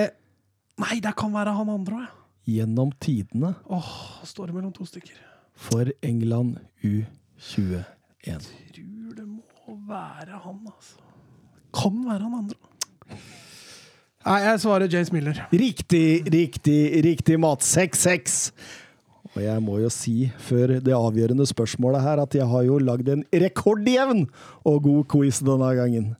Nei, 0.83 0.99
det 1.05 1.13
kan 1.17 1.31
være 1.35 1.53
han 1.55 1.69
andre 1.71 2.01
òg, 2.01 2.07
ja. 2.09 2.21
gjennom 2.57 2.91
tidene 3.01 3.53
Åh, 3.73 3.91
står 4.27 4.51
det 4.51 4.57
mellom 4.57 4.73
to 4.75 4.85
stykker. 4.89 5.15
for 5.55 5.87
England 6.03 6.57
U21? 6.83 7.85
Jeg 8.27 8.41
Tror 8.75 9.15
det 9.21 9.27
må 9.29 9.77
være 9.89 10.41
han, 10.43 10.59
altså. 10.67 10.99
Kan 11.75 12.01
være 12.09 12.23
han 12.25 12.35
andre. 12.41 12.59
Nei, 14.25 14.39
jeg 14.41 14.61
svarer 14.65 14.89
James 14.91 15.13
Miller. 15.13 15.39
Riktig, 15.53 16.25
riktig, 16.33 17.05
riktig, 17.05 17.39
Mats. 17.41 17.77
6-6. 17.77 18.53
Og 19.35 19.42
jeg 19.42 19.62
må 19.66 19.79
jo 19.83 19.88
si, 19.90 20.31
før 20.38 20.77
det 20.79 20.94
avgjørende 20.94 21.47
spørsmålet 21.51 22.03
her, 22.05 22.20
at 22.23 22.35
jeg 22.38 22.47
har 22.47 22.62
jo 22.68 22.79
lagd 22.79 23.09
en 23.11 23.25
rekordjevn 23.35 24.29
og 24.64 24.83
god 24.85 25.05
quiz 25.11 25.40
denne 25.42 25.73
gangen. 25.75 26.12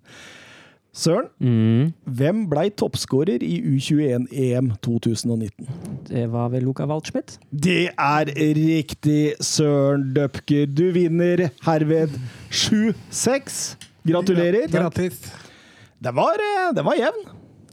Søren, 0.95 1.27
Mm. 1.43 1.93
hvem 2.07 2.45
blei 2.51 2.69
toppskårer 2.71 3.43
i 3.43 3.57
U21-EM 3.75 4.73
2019? 4.83 5.67
Det 6.07 6.29
var 6.31 6.49
vel 6.53 6.63
Luka 6.63 6.87
Waldschmidt. 6.87 7.39
Det 7.51 7.89
er 7.99 8.31
riktig, 8.31 9.35
Søren 9.43 10.13
Døpker. 10.15 10.67
Du 10.71 10.93
vinner 10.95 11.49
herved 11.67 12.15
7-6. 12.51 13.77
Gratulerer. 14.07 14.69
Gratis. 14.71 15.19
Den 16.05 16.15
var, 16.15 16.35
eh, 16.39 16.73
den 16.77 16.85
var 16.85 16.95
jevn. 16.99 17.25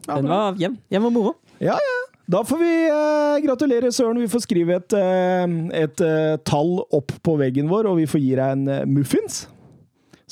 Den 0.08 0.28
var 0.28 0.56
jevn. 0.58 0.78
Jevn 0.92 1.06
og 1.06 1.14
moro. 1.14 1.36
Ja, 1.60 1.78
ja. 1.78 2.01
Da 2.32 2.44
får 2.44 2.58
vi 2.58 2.74
eh, 2.88 3.44
gratulere, 3.44 3.92
Søren. 3.92 4.20
Vi 4.20 4.28
får 4.32 4.46
skrive 4.46 4.78
et, 4.80 4.94
eh, 4.96 5.56
et 5.82 6.04
eh, 6.06 6.38
tall 6.48 6.78
opp 6.96 7.12
på 7.26 7.36
veggen 7.42 7.68
vår, 7.68 7.90
og 7.90 7.98
vi 8.00 8.08
får 8.08 8.22
gi 8.24 8.30
deg 8.38 8.54
en 8.56 8.68
eh, 8.72 8.86
muffins. 8.88 9.42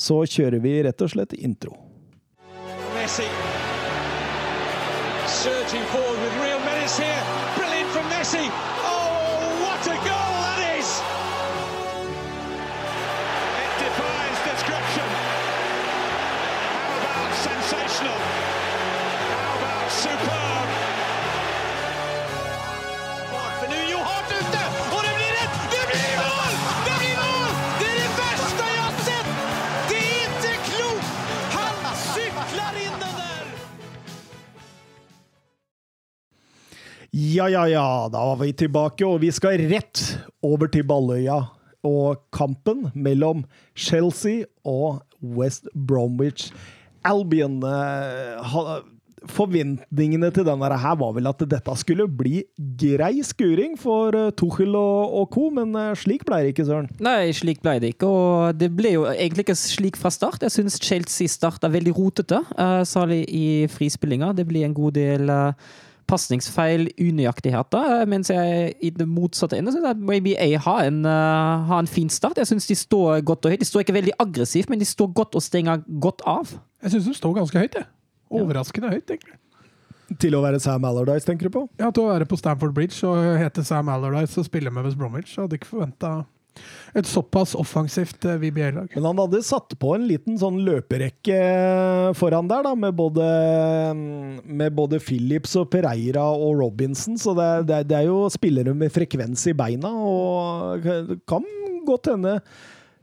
Så 0.00 0.22
kjører 0.24 0.62
vi 0.64 0.78
rett 0.86 1.04
og 1.04 1.12
slett 1.12 1.36
intro. 1.36 1.74
Ja, 37.10 37.48
ja, 37.50 37.64
ja, 37.68 38.08
da 38.12 38.20
var 38.22 38.36
vi 38.38 38.52
tilbake, 38.54 39.02
og 39.02 39.24
vi 39.24 39.32
skal 39.34 39.58
rett 39.72 39.98
over 40.46 40.70
til 40.70 40.84
Balløya 40.86 41.40
og 41.86 42.20
kampen 42.30 42.86
mellom 42.94 43.42
Chelsea 43.74 44.44
og 44.62 45.00
West 45.18 45.66
Bromwich 45.74 46.52
Albion. 47.02 47.58
Eh, 47.66 48.78
Forventningene 49.26 50.30
til 50.32 50.46
denne 50.46 50.70
her 50.70 50.94
var 51.02 51.10
vel 51.12 51.28
at 51.28 51.42
dette 51.50 51.74
skulle 51.82 52.06
bli 52.06 52.44
grei 52.56 53.18
skuring 53.26 53.74
for 53.80 54.14
eh, 54.14 54.30
Tuchel 54.38 54.78
og, 54.78 55.18
og 55.18 55.28
co., 55.34 55.50
men 55.58 55.74
eh, 55.74 55.90
slik 55.98 56.22
ble 56.30 56.44
det 56.44 56.54
ikke, 56.54 56.70
Søren. 56.70 56.88
Nei, 57.02 57.34
slik 57.34 57.58
ble 57.66 57.80
det 57.82 57.94
ikke. 57.96 58.06
Og 58.06 58.54
det 58.54 58.70
ble 58.78 58.94
jo 58.94 59.04
egentlig 59.10 59.48
ikke 59.48 59.58
slik 59.58 59.98
fra 59.98 60.14
start. 60.14 60.46
Jeg 60.46 60.60
syns 60.60 60.78
Chelsea 60.78 61.26
starta 61.26 61.74
veldig 61.74 61.98
rotete, 61.98 62.44
særlig 62.86 63.24
i 63.34 63.46
frispillinga. 63.72 64.30
Det 64.38 64.46
blir 64.46 64.70
en 64.70 64.78
god 64.78 65.00
del 65.02 65.26
uh, 65.26 65.70
pasningsfeil, 66.10 66.88
unøyaktigheter. 67.00 68.00
eh, 68.00 68.06
mens 68.10 68.30
jeg 68.30 68.74
i 68.82 68.90
det 68.90 69.06
motsatte 69.08 69.58
ende 69.58 69.72
syns 69.72 69.86
at 69.86 69.96
A 69.96 70.48
har 70.58 70.84
en, 70.84 71.04
uh, 71.06 71.66
har 71.70 71.78
en 71.78 71.86
fin 71.86 72.10
start. 72.10 72.36
Jeg 72.36 72.50
syns 72.50 72.66
de 72.66 72.74
står 72.74 73.22
godt 73.24 73.46
og 73.46 73.52
høyt. 73.52 73.60
De 73.60 73.68
står 73.68 73.84
ikke 73.84 73.96
veldig 73.96 74.16
aggressivt, 74.18 74.70
men 74.70 74.78
de 74.78 74.84
står 74.84 75.12
godt 75.14 75.34
og 75.34 75.42
stenger 75.42 75.84
godt 76.00 76.22
av. 76.26 76.50
Jeg 76.82 76.90
syns 76.96 77.06
de 77.06 77.14
står 77.14 77.34
ganske 77.34 77.58
høyt, 77.58 77.74
jeg. 77.74 77.86
Overraskende 78.30 78.90
høyt, 78.90 79.10
egentlig. 79.10 79.36
Til 80.18 80.34
å 80.34 80.42
være 80.42 80.58
Sam 80.58 80.84
Allardyce, 80.84 81.26
tenker 81.26 81.46
du 81.46 81.54
på? 81.54 81.68
Ja, 81.78 81.90
Til 81.94 82.02
å 82.02 82.10
være 82.10 82.26
på 82.26 82.38
Stamford 82.38 82.74
Bridge 82.74 82.98
og 83.06 83.38
hete 83.38 83.62
Sam 83.66 83.88
Allardyce 83.92 84.40
og 84.42 84.48
spille 84.48 84.70
med 84.74 84.88
West 84.88 84.98
Bromwich, 84.98 85.36
jeg 85.36 85.44
hadde 85.44 85.58
ikke 85.60 85.70
forventa 85.70 86.24
et 86.96 87.06
såpass 87.06 87.54
offensivt 87.58 88.24
eh, 88.26 88.38
VBA-lag. 88.42 88.90
Men 88.96 89.08
han 89.10 89.20
hadde 89.22 89.42
satt 89.46 89.76
på 89.78 89.94
en 89.94 90.08
liten 90.10 90.38
sånn 90.40 90.58
løperekke 90.66 91.38
foran 92.18 92.50
der, 92.50 92.64
da, 92.66 92.74
med 92.78 92.96
både, 92.98 93.26
med 94.44 94.74
både 94.76 95.00
Phillips 95.02 95.54
og 95.60 95.70
Pereira 95.72 96.24
og 96.34 96.58
Robinson. 96.62 97.18
Så 97.20 97.34
det, 97.38 97.50
det, 97.70 97.84
det 97.92 98.00
er 98.00 98.08
jo 98.10 98.24
spillere 98.32 98.74
med 98.76 98.92
frekvens 98.94 99.46
i 99.50 99.56
beina, 99.56 99.92
og 99.94 100.84
det 100.84 101.20
kan 101.30 101.46
godt 101.86 102.10
hende 102.12 102.36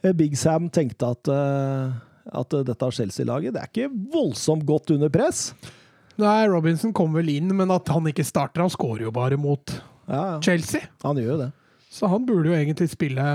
eh, 0.04 0.14
Big 0.18 0.38
Sam 0.40 0.70
tenkte 0.74 1.14
at 1.16 1.32
eh, 1.34 1.96
At 2.38 2.54
eh, 2.54 2.66
dette 2.68 2.92
Chelsea-laget 2.92 3.56
det 3.56 3.64
er 3.64 3.72
ikke 3.72 3.92
voldsomt 4.14 4.66
godt 4.68 4.92
under 4.96 5.12
press. 5.14 5.54
Nei, 6.18 6.48
Robinson 6.50 6.94
kom 6.98 7.14
vel 7.14 7.30
inn, 7.30 7.52
men 7.56 7.72
at 7.74 7.88
han 7.94 8.08
ikke 8.10 8.26
starter 8.26 8.64
Han 8.66 8.74
skårer 8.74 9.06
jo 9.08 9.14
bare 9.14 9.38
mot 9.40 9.76
Ja, 10.08 10.22
ja. 10.34 10.38
Chelsea. 10.42 10.88
Han 11.04 11.20
gjør 11.20 11.34
jo 11.36 11.40
det. 11.46 11.52
Så 11.90 12.10
han 12.12 12.26
burde 12.28 12.52
jo 12.52 12.58
egentlig 12.58 12.90
spille 12.92 13.28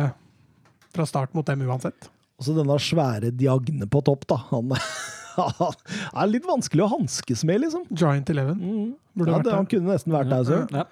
fra 0.93 1.07
start 1.09 1.33
mot 1.35 1.47
dem 1.49 1.65
uansett. 1.67 2.11
Og 2.39 2.47
så 2.47 2.57
denne 2.57 2.77
svære 2.83 3.31
Diagne 3.35 3.87
på 3.89 4.03
topp, 4.05 4.27
da. 4.31 4.41
Han, 4.51 4.75
er 6.21 6.29
litt 6.29 6.49
vanskelig 6.49 6.85
å 6.85 6.91
hanskes 6.99 7.47
med, 7.49 7.63
liksom. 7.65 7.87
Giant 7.95 8.29
Eleven. 8.33 8.61
Burde 9.17 9.33
Ja, 9.33 9.39
vært 9.39 9.49
det, 9.49 9.57
han 9.57 9.71
kunne 9.71 9.95
nesten 9.95 10.15
vært 10.15 10.33
der, 10.33 10.45
så. 10.49 10.61
Ja. 10.73 10.87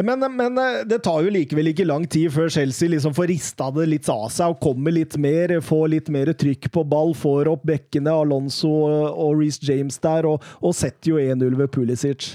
Men, 0.00 0.24
men 0.36 0.56
eh, 0.60 0.82
det 0.88 1.02
tar 1.04 1.24
jo 1.24 1.32
likevel 1.32 1.68
ikke 1.72 1.84
lang 1.84 2.06
tid 2.08 2.32
før 2.32 2.48
Chelsea 2.52 2.88
liksom 2.88 3.12
får 3.16 3.28
rista 3.28 3.66
det 3.76 3.88
litt 3.90 4.08
av 4.12 4.28
seg 4.32 4.54
og 4.54 4.62
kommer 4.62 4.94
litt 4.94 5.18
mer, 5.20 5.52
får 5.64 5.90
litt 5.92 6.08
mer 6.12 6.30
trykk 6.38 6.70
på 6.72 6.84
ball, 6.88 7.12
får 7.18 7.50
opp 7.52 7.66
bekkene, 7.68 8.14
Alonso 8.22 8.70
og 8.70 9.36
Reece 9.40 9.60
James 9.68 9.98
der, 10.00 10.28
og, 10.30 10.44
og 10.64 10.72
setter 10.78 11.12
jo 11.12 11.20
1-0 11.20 11.58
ved 11.60 11.72
Pulisic. 11.74 12.30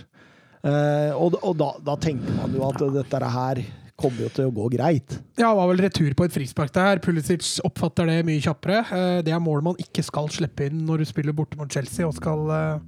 Eh, 0.62 1.12
og 1.18 1.40
og 1.42 1.58
da, 1.58 1.72
da 1.88 1.98
tenker 2.02 2.38
man 2.38 2.54
jo 2.54 2.66
at 2.68 2.84
dette 3.00 3.34
her 3.38 3.64
kommer 3.98 4.28
jo 4.28 4.30
til 4.30 4.46
å 4.50 4.54
gå 4.54 4.68
greit. 4.76 5.16
Ja, 5.42 5.50
var 5.58 5.72
vel 5.72 5.82
retur 5.82 6.14
på 6.18 6.28
et 6.28 6.34
frispark 6.36 6.70
der. 6.76 7.00
Pulisic 7.02 7.48
oppfatter 7.66 8.06
det 8.10 8.20
mye 8.28 8.44
kjappere. 8.44 8.84
Eh, 8.94 9.22
Det 9.26 9.34
er 9.34 9.42
mål 9.42 9.64
man 9.66 9.80
ikke 9.82 10.04
skal 10.06 10.30
slippe 10.30 10.68
inn 10.70 10.84
når 10.86 11.02
du 11.02 11.06
spiller 11.10 11.34
borte 11.34 11.58
mot 11.58 11.72
Chelsea 11.72 12.06
og 12.06 12.14
skal 12.18 12.46
eh, 12.54 12.80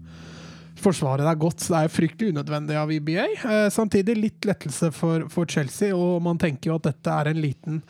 forsvare 0.80 1.26
deg 1.26 1.42
godt. 1.42 1.66
Så 1.66 1.74
det 1.74 1.82
er 1.82 1.96
fryktelig 1.96 2.36
unødvendig 2.36 2.78
av 2.78 2.94
EBA. 2.94 3.26
Eh, 3.42 3.66
Samtidig 3.74 4.16
litt 4.20 4.46
lettelse 4.46 4.92
for, 4.94 5.26
for 5.34 5.50
Chelsea, 5.50 5.96
og 5.98 6.22
man 6.24 6.38
tenker 6.38 6.70
jo 6.72 6.78
at 6.78 6.88
dette 6.92 7.10
er 7.22 7.34
en 7.34 7.42
liten 7.42 7.82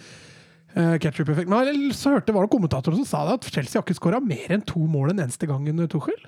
ketchup-effekt. 0.79 1.49
Men 1.49 1.89
så 1.97 2.11
hørte 2.13 2.31
var 2.31 2.45
det 2.45 2.53
kommentatorer 2.53 2.99
som 3.01 3.07
sa 3.09 3.23
det, 3.25 3.39
at 3.39 3.47
Chelsea 3.51 3.79
har 3.79 3.83
ikke 3.87 3.97
skåra 3.97 4.19
mer 4.23 4.51
enn 4.53 4.61
to 4.69 4.79
mål 4.87 5.09
en 5.11 5.23
eneste 5.25 5.47
gang 5.49 5.65
under 5.67 5.89
Tuchel. 5.89 6.19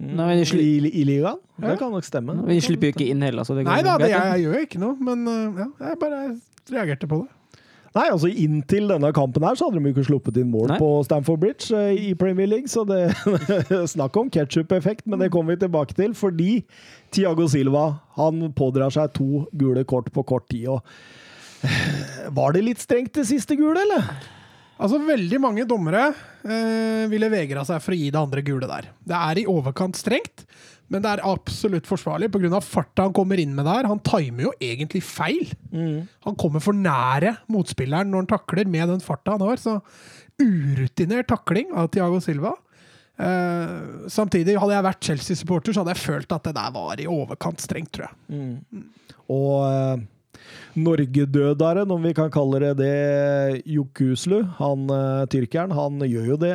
Nei, 0.00 0.30
men 0.30 0.46
sli 0.48 0.62
I, 0.64 0.92
i 1.02 1.02
ligaen? 1.04 1.40
Ja. 1.60 1.72
Det 1.72 1.80
kan 1.82 1.92
nok 1.92 2.06
stemme. 2.06 2.38
vi 2.48 2.56
slipper 2.64 2.88
jo 2.88 2.96
ikke 2.96 3.10
inn 3.12 3.20
heller, 3.24 3.44
så 3.44 3.58
det 3.58 3.66
Nei 3.68 3.82
da, 3.84 3.98
det, 4.00 4.08
jeg, 4.08 4.32
jeg 4.32 4.46
gjør 4.46 4.64
ikke 4.64 4.80
noe, 4.80 4.96
men 5.10 5.28
eh, 5.28 5.60
ja, 5.60 5.68
jeg 5.90 6.00
bare 6.00 6.22
reagerte 6.70 7.10
på 7.10 7.20
det. 7.20 7.28
Nei, 7.90 8.04
altså 8.06 8.28
Inntil 8.30 8.86
denne 8.86 9.10
kampen 9.14 9.42
her 9.42 9.56
så 9.58 9.66
hadde 9.66 9.80
de 9.80 9.90
jo 9.90 9.96
ikke 9.96 10.06
sluppet 10.06 10.36
inn 10.38 10.50
mål 10.52 10.68
Nei. 10.70 10.78
på 10.78 10.88
Stamford 11.06 11.40
Bridge 11.42 11.74
uh, 11.74 11.90
i 11.90 12.12
Premier 12.18 12.46
League, 12.46 12.70
så 12.70 12.84
det 12.86 13.10
Snakk 13.94 14.16
om 14.20 14.30
ketsjup-effekt, 14.30 15.08
men 15.10 15.22
det 15.24 15.32
kommer 15.34 15.56
vi 15.56 15.64
tilbake 15.64 15.96
til. 15.98 16.14
Fordi 16.14 16.62
Tiago 17.10 17.48
Silva 17.50 17.88
han 18.14 18.52
pådrar 18.54 18.94
seg 18.94 19.10
to 19.18 19.46
gule 19.58 19.82
kort 19.90 20.12
på 20.14 20.22
kort 20.22 20.46
tid. 20.52 20.68
og 20.70 20.86
Var 22.38 22.54
det 22.54 22.68
litt 22.68 22.84
strengt 22.84 23.16
det 23.18 23.26
siste 23.26 23.58
gule, 23.58 23.82
eller? 23.82 24.06
Altså, 24.80 25.00
Veldig 25.04 25.40
mange 25.42 25.66
dommere 25.68 26.06
eh, 26.44 27.04
ville 27.12 27.28
vegra 27.32 27.64
seg 27.68 27.82
for 27.84 27.92
å 27.92 27.98
gi 28.00 28.10
det 28.12 28.20
andre 28.20 28.44
gule 28.46 28.68
der. 28.70 28.88
Det 29.04 29.16
er 29.18 29.40
i 29.42 29.48
overkant 29.50 29.98
strengt, 29.98 30.46
men 30.90 31.04
det 31.04 31.10
er 31.12 31.24
absolutt 31.28 31.86
forsvarlig 31.86 32.30
pga. 32.32 32.60
farta 32.64 33.04
han 33.06 33.14
kommer 33.14 33.38
inn 33.38 33.52
med 33.54 33.68
der. 33.68 33.86
Han 33.90 34.00
timer 34.06 34.48
jo 34.48 34.54
egentlig 34.64 35.02
feil. 35.06 35.52
Han 36.26 36.38
kommer 36.40 36.64
for 36.64 36.74
nære 36.74 37.36
motspilleren 37.52 38.10
når 38.10 38.24
han 38.24 38.30
takler 38.32 38.70
med 38.72 38.88
den 38.90 39.04
farta 39.04 39.36
han 39.36 39.44
har. 39.44 39.60
Så 39.60 39.76
urutinert 40.40 41.28
takling 41.30 41.70
av 41.76 41.92
Tiago 41.94 42.18
Silva. 42.24 42.54
Eh, 43.20 44.08
samtidig, 44.08 44.56
hadde 44.56 44.78
jeg 44.78 44.86
vært 44.86 45.04
Chelsea-supporter, 45.10 45.76
så 45.76 45.82
hadde 45.84 45.92
jeg 45.92 46.06
følt 46.06 46.32
at 46.32 46.48
det 46.48 46.54
der 46.56 46.72
var 46.72 47.02
i 47.02 47.08
overkant 47.10 47.60
strengt, 47.60 47.92
tror 47.92 48.08
jeg. 48.08 48.40
Og 49.30 49.56
eh, 49.68 50.06
Norgedødaren, 50.76 51.90
om 51.90 52.02
vi 52.02 52.14
kan 52.14 52.30
kalle 52.30 52.60
det 52.62 52.74
det, 52.80 53.62
Jokuslu, 53.66 54.42
han 54.58 54.90
eh, 54.90 55.24
tyrkeren, 55.32 55.72
han 55.74 56.00
gjør 56.06 56.34
jo 56.34 56.36
det 56.40 56.54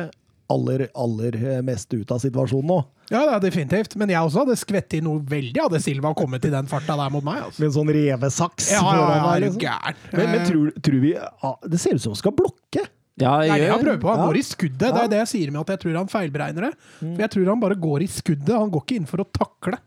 aller, 0.52 0.86
aller 0.94 1.36
mest 1.66 1.90
meste 1.90 1.98
ut 2.02 2.12
av 2.14 2.20
situasjonen 2.22 2.68
nå. 2.70 2.76
Ja, 3.10 3.20
det 3.26 3.34
er 3.36 3.42
definitivt. 3.46 3.94
Men 3.98 4.10
jeg 4.10 4.18
også 4.22 4.42
hadde 4.44 4.56
skvett 4.58 4.94
i 4.98 5.00
noe 5.04 5.22
veldig, 5.26 5.58
hadde 5.62 5.80
Silva 5.82 6.12
kommet 6.18 6.44
i 6.46 6.50
den 6.50 6.66
farta 6.70 6.96
der 6.98 7.10
mot 7.14 7.24
meg. 7.26 7.42
Altså. 7.46 7.62
Med 7.62 7.68
en 7.70 7.74
sånn 7.76 7.90
revesaks 7.94 8.70
Ja, 8.74 8.82
ja, 8.82 9.08
ja, 9.14 9.24
er 9.34 9.44
liksom. 9.46 9.62
gæren. 9.62 9.98
Men, 10.12 10.30
men 10.32 10.40
Eh, 10.40 10.46
tror, 10.50 10.70
tror 10.82 11.00
vi 11.02 11.12
ah, 11.18 11.56
Det 11.66 11.80
ser 11.82 11.94
ut 11.98 12.02
som 12.02 12.14
han 12.14 12.20
skal 12.22 12.34
blokke. 12.38 12.86
Ja, 13.16 13.32
jeg, 13.42 13.48
Nei, 13.48 13.58
jeg 13.62 13.70
han 13.72 13.80
prøver 13.84 14.00
på. 14.02 14.10
Han 14.12 14.18
Ja. 14.20 14.26
går 14.28 14.38
i 14.38 14.44
skuddet. 14.44 14.78
Det 14.92 15.02
er 15.02 15.08
det 15.08 15.20
jeg 15.22 15.28
sier 15.32 15.50
med 15.54 15.60
at 15.62 15.70
jeg 15.74 15.80
tror 15.86 15.94
han 15.96 16.10
feilberegner 16.12 16.66
det. 16.68 16.72
For 17.00 17.22
jeg 17.24 17.30
tror 17.36 17.46
han 17.52 17.62
bare 17.62 17.78
går 17.86 18.02
i 18.04 18.08
skuddet. 18.12 18.52
Han 18.58 18.70
går 18.74 18.82
ikke 18.84 18.96
inn 19.00 19.06
for 19.08 19.22
å 19.24 19.28
takle. 19.32 19.78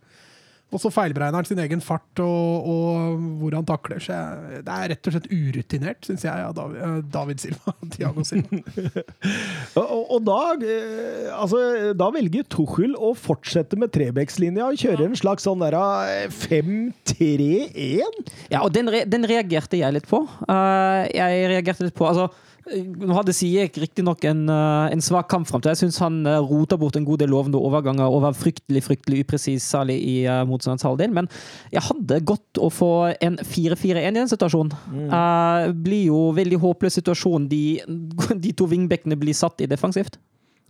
Og 0.70 0.82
så 0.82 0.92
feilberegner 0.94 1.42
han 1.42 1.48
sin 1.48 1.60
egen 1.64 1.82
fart 1.82 2.22
og, 2.22 2.68
og 2.70 3.24
hvor 3.42 3.56
han 3.58 3.66
takler. 3.66 4.02
Så 4.04 4.14
jeg, 4.14 4.62
det 4.68 4.76
er 4.76 4.92
rett 4.92 5.10
og 5.10 5.16
slett 5.16 5.30
urutinert, 5.32 6.02
syns 6.06 6.26
jeg, 6.28 6.44
av 6.46 6.54
David, 6.58 6.82
eh, 6.86 7.00
David 7.16 7.42
Silva. 7.42 7.74
Tiago 7.96 8.26
Silva. 8.28 8.60
Og, 9.80 10.12
og, 10.16 10.20
da, 10.26 10.38
eh, 10.66 11.30
altså, 11.34 11.60
da 11.98 12.10
velger 12.14 12.46
Tuchel 12.52 12.96
å 12.98 13.12
fortsette 13.18 13.78
med 13.80 13.92
Trebekslinja 13.96 14.68
og 14.68 14.80
kjøre 14.82 15.08
en 15.08 15.18
slags 15.18 15.46
sånn 15.48 15.62
der 15.64 15.78
eh, 15.78 16.34
5-3-1. 16.34 18.22
Ja, 18.52 18.62
og 18.64 18.74
den, 18.76 18.92
re 18.92 19.06
den 19.10 19.26
reagerte 19.30 19.80
jeg 19.80 19.96
litt 19.96 20.10
på. 20.10 20.22
Uh, 20.50 21.06
jeg 21.14 21.50
reagerte 21.54 21.88
litt 21.88 21.98
på 21.98 22.08
Altså, 22.10 22.30
nå 22.70 23.16
hadde 23.18 23.34
Siek 23.36 23.78
riktignok 23.82 24.24
en, 24.30 24.44
uh, 24.52 24.88
en 24.92 25.02
svak 25.04 25.30
kamp 25.32 25.48
fram 25.50 25.62
til. 25.64 25.74
Jeg 25.74 25.82
syns 25.84 26.00
han 26.04 26.22
uh, 26.28 26.40
rota 26.46 26.78
bort 26.80 26.98
en 27.00 27.08
god 27.08 27.24
del 27.24 27.32
lovende 27.34 27.62
overganger 27.62 28.10
og 28.10 28.24
var 28.28 28.38
fryktelig 28.38 28.84
fryktelig 28.86 29.24
upresis, 29.26 29.66
særlig 29.66 29.98
i 30.06 30.16
uh, 30.30 30.44
motstanderens 30.50 30.86
halvdel. 30.88 31.14
Men 31.16 31.30
jeg 31.74 31.86
hadde 31.88 32.22
godt 32.30 32.62
å 32.62 32.70
få 32.74 32.92
en 33.18 33.40
4-4-1 33.42 34.00
i 34.00 34.16
den 34.20 34.32
situasjonen. 34.32 34.74
Eh, 35.10 35.70
blir 35.74 36.10
jo 36.10 36.22
veldig 36.36 36.60
håpløs 36.62 37.00
situasjon 37.00 37.48
de, 37.52 37.64
de 38.44 38.54
to 38.58 38.68
vingbekkene 38.70 39.18
blir 39.20 39.38
satt 39.38 39.62
i 39.64 39.70
defensivt. 39.70 40.20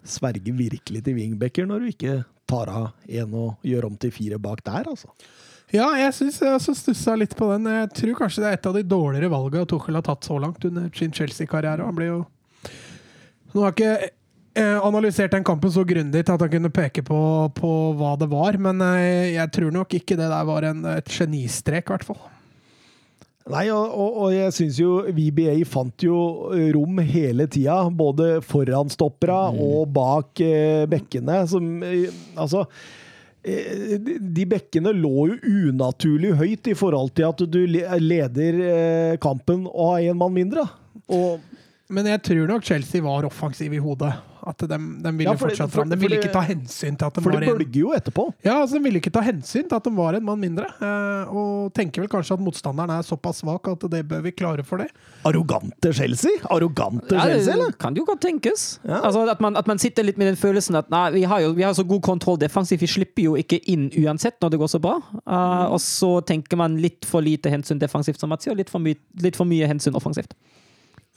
Sverger 0.08 0.56
virkelig 0.56 1.04
til 1.06 1.18
wingbacker 1.18 1.68
når 1.68 1.84
du 1.84 1.92
ikke 1.94 2.18
tar 2.50 2.72
av 2.72 2.90
én 3.06 3.34
og 3.36 3.60
gjør 3.68 3.90
om 3.92 4.00
til 4.00 4.14
fire 4.16 4.40
bak 4.42 4.64
der, 4.66 4.90
altså. 4.90 5.12
Ja, 5.70 5.86
jeg 6.00 6.14
syns 6.18 6.40
jeg 6.42 6.50
også 6.50 6.74
stussa 6.74 7.14
litt 7.20 7.36
på 7.38 7.52
den. 7.52 7.68
Jeg 7.70 7.90
tror 8.00 8.16
kanskje 8.24 8.42
det 8.42 8.50
er 8.50 8.58
et 8.58 8.70
av 8.70 8.78
de 8.78 8.86
dårligere 8.90 9.30
valgene 9.30 9.70
Tuchel 9.70 10.00
har 10.00 10.06
tatt 10.08 10.26
så 10.26 10.40
langt 10.42 10.66
under 10.66 10.88
sin 10.98 11.14
Chelsea-karriere. 11.14 11.86
Han 11.86 11.98
blir 11.98 12.14
jo 12.14 12.24
Nå 13.50 13.64
har 13.64 13.74
ikke 13.74 13.94
eh, 14.62 14.78
analysert 14.86 15.34
den 15.34 15.46
kampen 15.46 15.72
så 15.74 15.82
grundig 15.88 16.22
at 16.22 16.30
han 16.30 16.52
kunne 16.52 16.70
peke 16.74 17.02
på, 17.06 17.22
på 17.58 17.72
hva 17.98 18.12
det 18.22 18.28
var, 18.30 18.60
men 18.62 18.82
eh, 18.86 19.32
jeg 19.34 19.50
tror 19.56 19.74
nok 19.74 19.96
ikke 19.98 20.18
det 20.20 20.28
der 20.30 20.46
var 20.46 20.68
en, 20.70 20.84
et 20.92 21.10
genistrek, 21.10 21.88
i 21.90 21.96
hvert 21.96 22.06
fall. 22.06 22.22
Nei, 23.50 23.64
og, 23.74 23.90
og, 23.90 24.18
og 24.22 24.34
jeg 24.36 24.54
syns 24.54 24.78
jo 24.78 25.00
VBA 25.18 25.56
fant 25.66 26.06
jo 26.06 26.20
rom 26.76 27.02
hele 27.02 27.48
tida, 27.50 27.82
både 27.90 28.36
foran 28.46 28.94
stoppera 28.94 29.48
og 29.50 29.90
bak 29.96 30.42
eh, 30.46 30.86
bekkene. 30.90 31.42
Som 31.50 31.80
eh, 31.82 32.14
Altså 32.38 32.68
de- 34.06 34.18
De 34.40 34.46
bekkene 34.56 34.92
lå 34.96 35.28
jo 35.32 35.38
unaturlig 35.70 36.34
høyt 36.40 36.70
i 36.72 36.76
forhold 36.78 37.12
til 37.18 37.28
at 37.30 37.44
du 37.52 37.60
leder 37.66 38.60
eh, 38.70 39.18
kampen 39.22 39.66
og 39.70 39.96
har 39.96 40.08
én 40.12 40.18
mann 40.20 40.34
mindre. 40.36 40.66
Og 41.10 41.40
Men 41.90 42.06
jeg 42.06 42.22
tror 42.22 42.48
nok 42.48 42.64
Chelsea 42.68 43.02
var 43.02 43.26
offensiv 43.26 43.74
i 43.74 43.80
hodet. 43.82 44.12
At 44.48 44.58
de, 44.58 44.68
de 44.68 45.12
ville 45.12 45.24
Ja, 45.28 45.34
fordi, 45.34 45.56
fortsatt 45.56 45.70
for- 45.72 45.82
fram. 45.82 45.90
De 45.90 45.96
for 45.98 46.02
ville 46.02 46.16
det- 46.18 46.24
ikke 46.30 46.34
ta 46.34 46.42
hensyn 46.48 46.98
til 46.98 47.06
at 47.08 47.14
de 47.14 47.22
For 47.22 47.32
var 47.32 47.40
det 47.40 47.50
en 47.50 47.58
bølger 47.58 47.80
jo 47.82 47.94
etterpå. 47.94 48.34
Ja, 48.46 48.62
altså 48.62 48.74
De 48.78 48.84
ville 48.84 49.00
ikke 49.02 49.12
ta 49.12 49.22
hensyn 49.22 49.68
til 49.68 49.76
at 49.76 49.84
de 49.84 49.92
var 49.96 50.14
en 50.16 50.24
mann 50.26 50.40
mindre. 50.40 50.66
Eh, 50.82 51.34
og 51.34 51.74
tenker 51.74 52.02
vel 52.02 52.08
kanskje 52.10 52.34
at 52.34 52.40
motstanderen 52.40 52.90
er 52.98 53.02
såpass 53.04 53.42
svak 53.44 53.68
at 53.68 53.80
det 53.90 54.08
bør 54.08 54.22
vi 54.24 54.32
klare 54.32 54.64
for 54.66 54.78
det. 54.78 54.90
Arrogante 55.26 55.94
Chelsea? 55.94 56.32
Arrogante 56.50 57.12
Ja, 57.16 57.22
Chelsea, 57.26 57.54
eller? 57.54 57.66
det 57.72 57.78
kan 57.80 57.96
jo 57.96 58.06
godt 58.06 58.22
tenkes. 58.22 58.80
Ja. 58.88 59.02
Altså 59.02 59.28
at 59.30 59.40
man, 59.42 59.56
at 59.58 59.68
man 59.68 59.78
sitter 59.78 60.04
litt 60.04 60.18
med 60.18 60.28
den 60.28 60.36
følelsen 60.40 60.76
at 60.78 60.90
nei, 60.90 61.12
vi 61.12 61.24
har 61.24 61.40
jo 61.42 61.54
vi 61.54 61.64
har 61.64 61.74
så 61.74 61.86
god 61.88 62.02
kontroll 62.02 62.38
defensivt, 62.38 62.80
vi 62.82 62.88
slipper 62.88 63.24
jo 63.24 63.36
ikke 63.36 63.60
inn 63.68 63.90
uansett 63.92 64.40
når 64.42 64.52
det 64.52 64.60
går 64.60 64.68
så 64.72 64.80
bra. 64.82 64.98
Uh, 65.28 65.72
og 65.74 65.80
så 65.80 66.22
tenker 66.26 66.58
man 66.58 66.78
litt 66.78 67.06
for 67.06 67.22
lite 67.22 67.50
hensyn 67.52 67.80
defensivt, 67.80 68.20
som 68.20 68.30
Mats 68.30 68.44
sier, 68.46 68.52
og 68.54 68.58
litt 68.58 68.70
for, 68.70 68.80
my 68.80 68.96
litt 69.22 69.36
for 69.36 69.46
mye 69.46 69.68
hensyn 69.68 69.94
offensivt. 69.96 70.34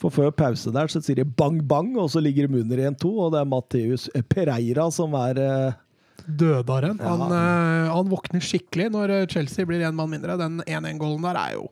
For 0.01 0.15
før 0.15 0.33
pause 0.35 0.73
der 0.75 0.91
så 0.91 1.03
sier 1.05 1.21
de 1.21 1.29
bang, 1.29 1.61
bang, 1.69 1.93
og 2.01 2.11
så 2.11 2.23
ligger 2.23 2.49
de 2.49 2.63
under 2.65 2.85
1-2, 2.91 3.11
og 3.13 3.33
det 3.35 3.43
er 3.43 3.51
Mateus 3.51 4.09
Pereira 4.31 4.89
som 4.95 5.15
er 5.19 5.41
eh, 5.43 5.81
Dødaren. 6.27 7.01
Ja. 7.01 7.15
Han, 7.17 7.33
eh, 7.35 7.91
han 7.93 8.11
våkner 8.11 8.45
skikkelig 8.45 8.91
når 8.95 9.15
eh, 9.17 9.27
Chelsea 9.31 9.67
blir 9.67 9.83
én 9.85 9.97
mann 9.97 10.11
mindre. 10.13 10.39
Den 10.41 10.61
1-1-gålen 10.67 11.27
der 11.27 11.39
er 11.41 11.57
jo 11.59 11.67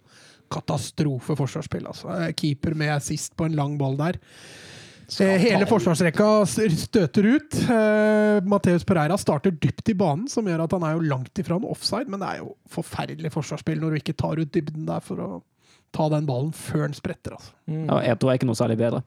katastrofe 0.50 1.37
forsvarsspill. 1.38 1.87
Altså. 1.87 2.16
Keeper 2.38 2.74
med 2.78 2.96
assist 2.96 3.37
på 3.38 3.46
en 3.46 3.59
lang 3.59 3.78
ball 3.78 3.98
der. 4.00 4.18
Hele 5.18 5.66
forsvarsrekka 5.66 6.26
støter 6.46 7.26
ut. 7.35 7.56
Eh, 7.66 8.38
Mateus 8.46 8.85
Pereira 8.87 9.18
starter 9.18 9.50
dypt 9.50 9.90
i 9.90 9.96
banen, 9.98 10.28
som 10.30 10.46
gjør 10.46 10.64
at 10.64 10.76
han 10.76 10.87
er 10.87 10.96
jo 10.96 11.09
langt 11.11 11.42
ifra 11.42 11.59
en 11.59 11.66
offside, 11.70 12.11
men 12.11 12.22
det 12.22 12.28
er 12.28 12.42
jo 12.44 12.52
forferdelig 12.70 13.33
forsvarsspill 13.35 13.80
når 13.83 13.90
du 13.90 14.02
ikke 14.02 14.18
tar 14.18 14.38
ut 14.38 14.52
dybden 14.54 14.87
der 14.88 15.02
for 15.04 15.22
å 15.24 15.30
ta 15.92 16.09
den 16.12 16.26
ballen 16.29 16.53
før 16.55 16.87
den 16.88 16.94
spretter. 16.94 17.37
Altså. 17.38 17.53
Ja, 17.66 18.00
jeg 18.11 18.18
tror 18.20 18.31
jeg 18.33 18.40
ikke 18.40 18.50
noe 18.53 18.59
særlig 18.59 18.79
bedre. 18.79 19.03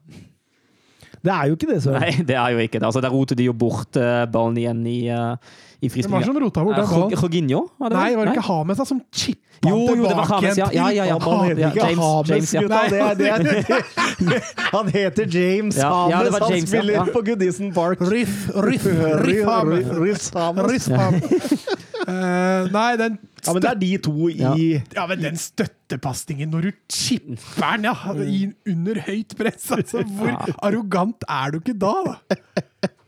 Det 1.24 1.32
er 1.32 1.46
jo 1.48 1.54
ikke 1.56 1.68
det, 1.70 1.78
Søren. 1.80 2.02
Nei, 2.04 2.10
det 2.28 2.34
er 2.36 2.50
jo 2.52 2.58
ikke 2.60 2.76
det. 2.82 2.84
Altså, 2.84 3.00
Der 3.00 3.08
roter 3.14 3.36
de 3.38 3.44
jo 3.46 3.52
bort 3.56 3.96
uh, 3.96 4.26
ballen 4.28 4.58
igjen 4.60 4.82
i, 4.90 4.98
uh, 5.08 5.38
i 5.80 5.88
Hvem 5.88 6.10
var 6.12 6.20
det 6.20 6.26
som 6.28 6.36
rota 6.42 6.64
bort 6.66 6.76
den 6.76 6.90
ballen? 6.90 7.14
Jorginho? 7.16 7.62
var 7.80 7.94
det 7.94 7.96
Nei, 7.96 8.10
var 8.18 8.28
det 8.28 8.34
ikke 8.36 8.44
Hames 8.50 8.76
da, 8.82 8.84
som 8.90 9.00
chippa 9.08 9.70
Jo, 9.70 9.78
tilbake? 9.78 9.96
jo, 9.96 10.08
det 10.10 10.16
var 10.18 10.28
Hames, 10.34 10.58
ja. 10.60 10.66
Ja, 10.76 10.90
ja, 10.92 11.06
ja. 11.08 11.16
Han 11.24 11.46
heter 11.48 11.62
ikke 11.70 11.86
James- 11.86 12.04
Hames, 12.04 12.28
James, 12.34 12.52
ja. 12.52 12.60
gutta. 12.60 12.82
Det 12.92 13.00
er, 13.00 13.14
det 13.16 13.30
er, 13.32 14.52
han 14.74 14.92
heter 14.98 15.24
James 15.38 15.78
Ja, 15.80 15.92
ja, 16.12 16.20
det 16.20 16.28
Hames. 16.28 16.32
var 16.36 16.40
Han 16.44 16.50
James, 16.58 16.68
ja. 16.74 16.76
spiller 16.76 16.94
Ja. 16.98 17.04
på 17.16 17.22
Goodison 17.30 17.72
Park. 17.72 18.04
Riff, 18.12 18.36
riff, 18.68 18.84
riff 19.24 19.48
Hames. 19.48 19.88
riff, 20.04 20.28
Hames. 20.34 20.68
Riff 20.68 20.88
Hames. 20.92 21.22
riff, 21.32 22.72
nei, 22.76 22.90
den 23.00 23.16
Ja, 23.46 23.54
men 23.54 23.62
det 23.64 23.70
er 23.70 23.80
de 23.80 23.90
to 24.08 24.28
i 24.28 24.36
Ja. 24.40 24.52
Ja, 24.96 25.06
men 25.10 25.24
den 25.24 25.40
støttepasningen 25.40 26.52
når 26.54 26.68
du 26.68 26.70
chipper 26.92 27.76
den 27.76 27.88
ja, 27.88 27.94
i, 28.24 28.40
under 28.72 29.00
høyt 29.06 29.34
press, 29.38 29.70
altså, 29.74 30.04
hvor 30.04 30.34
arrogant 30.66 31.26
er 31.28 31.54
du 31.54 31.60
ikke 31.62 31.76
da? 31.78 31.96
da? 32.10 32.38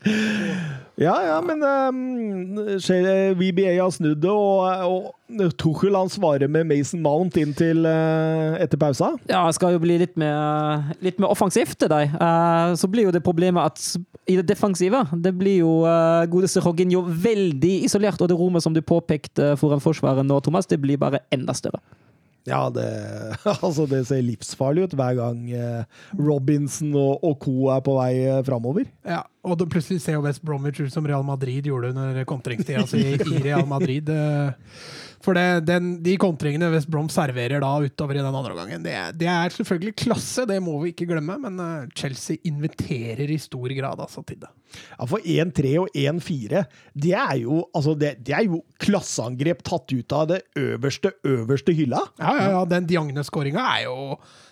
Ja, 0.97 1.13
ja, 1.21 1.35
men 1.45 1.61
um, 1.61 2.57
VBA 3.37 3.75
har 3.77 3.91
snudd 3.93 4.17
det, 4.23 4.31
og, 4.33 5.11
og 5.29 5.51
Tuchel 5.61 5.93
han 5.93 6.09
svarer 6.09 6.49
med 6.49 6.65
Mason 6.71 7.03
Mount 7.05 7.37
inn 7.37 7.53
til 7.53 7.85
uh, 7.85 8.57
etter 8.57 8.81
pausa. 8.81 9.11
Ja, 9.29 9.43
det 9.45 9.59
skal 9.59 9.75
jo 9.75 9.83
bli 9.83 9.99
litt 10.01 10.15
mer, 10.17 10.87
litt 11.05 11.21
mer 11.21 11.29
offensivt 11.35 11.77
til 11.83 11.91
deg. 11.93 12.15
Uh, 12.17 12.73
så 12.81 12.89
blir 12.89 13.05
jo 13.05 13.13
det 13.13 13.21
problemet 13.25 13.69
at 13.69 13.83
i 14.25 14.39
det 14.39 14.47
defensive 14.49 15.03
det 15.21 15.35
blir 15.37 15.61
jo 15.61 15.75
uh, 15.85 16.25
godeste 16.33 16.65
Roginho 16.65 17.03
veldig 17.05 17.75
isolert, 17.85 18.17
og 18.17 18.33
det 18.33 18.39
rommet 18.39 18.65
som 18.65 18.73
du 18.73 18.81
påpekte 18.81 19.53
foran 19.61 19.83
forsvaret 19.83 20.25
nå, 20.25 20.41
Thomas, 20.41 20.65
det 20.65 20.81
blir 20.81 20.97
bare 20.97 21.21
enda 21.29 21.53
større. 21.53 21.83
Ja, 22.47 22.67
det, 22.71 22.87
altså 23.65 23.85
det 23.89 24.05
ser 24.07 24.23
livsfarlig 24.23 24.87
ut 24.87 24.95
hver 24.97 25.17
gang 25.19 25.41
eh, 25.51 26.03
Robinson 26.15 26.93
og, 26.95 27.23
og 27.25 27.35
co. 27.43 27.55
er 27.73 27.83
på 27.83 27.97
vei 27.97 28.11
uh, 28.23 28.39
framover. 28.47 28.87
Ja, 29.07 29.25
og 29.47 29.59
det 29.59 29.69
plutselig 29.73 29.99
ser 30.03 30.15
jo 30.15 30.23
West 30.23 30.45
Bromwich 30.47 30.79
ut 30.79 30.93
som 30.93 31.07
Real 31.07 31.25
Madrid 31.27 31.67
gjorde 31.67 31.91
under 31.91 32.23
kontringstida 32.29 32.85
altså 32.85 33.01
i, 33.01 33.17
i 33.17 33.43
Real 33.49 33.67
Madrid. 33.67 34.07
For 35.27 35.35
det, 35.35 35.65
den, 35.67 35.89
de 36.05 36.13
kontringene 36.15 36.69
West 36.71 36.87
Brom 36.87 37.09
serverer 37.11 37.59
da 37.59 37.73
utover 37.83 38.15
i 38.15 38.23
den 38.23 38.31
andre 38.31 38.55
gangen, 38.55 38.85
det, 38.85 38.95
det 39.19 39.27
er 39.27 39.51
selvfølgelig 39.51 39.97
klasse, 39.99 40.45
det 40.47 40.61
må 40.63 40.77
vi 40.79 40.93
ikke 40.93 41.09
glemme, 41.09 41.35
men 41.43 41.59
eh, 41.59 41.89
Chelsea 41.99 42.39
inviterer 42.47 43.27
i 43.27 43.39
stor 43.43 43.73
grad 43.75 43.99
altså 44.05 44.23
til 44.23 44.39
det. 44.45 44.53
Ja, 44.93 45.03
For 45.03 45.19
1-3 45.19 45.73
og 45.81 45.91
1-4, 45.91 46.63
det 46.95 47.13
er 47.19 47.35
jo 47.41 47.59
altså 47.75 47.97
det, 47.99 48.13
det 48.23 48.37
er 48.39 48.47
jo 48.47 48.61
klasseangrep 48.79 49.67
tatt 49.67 49.91
ut 49.91 50.15
av 50.15 50.29
det 50.31 50.41
øverste, 50.63 51.11
øverste 51.27 51.75
hylla. 51.75 52.05
Ja, 52.21 52.33
ja, 52.39 52.49
ja, 52.55 52.65
den 52.71 52.87
Diagne-skåringa 52.87 53.67
er 53.75 53.87
jo 53.89 53.97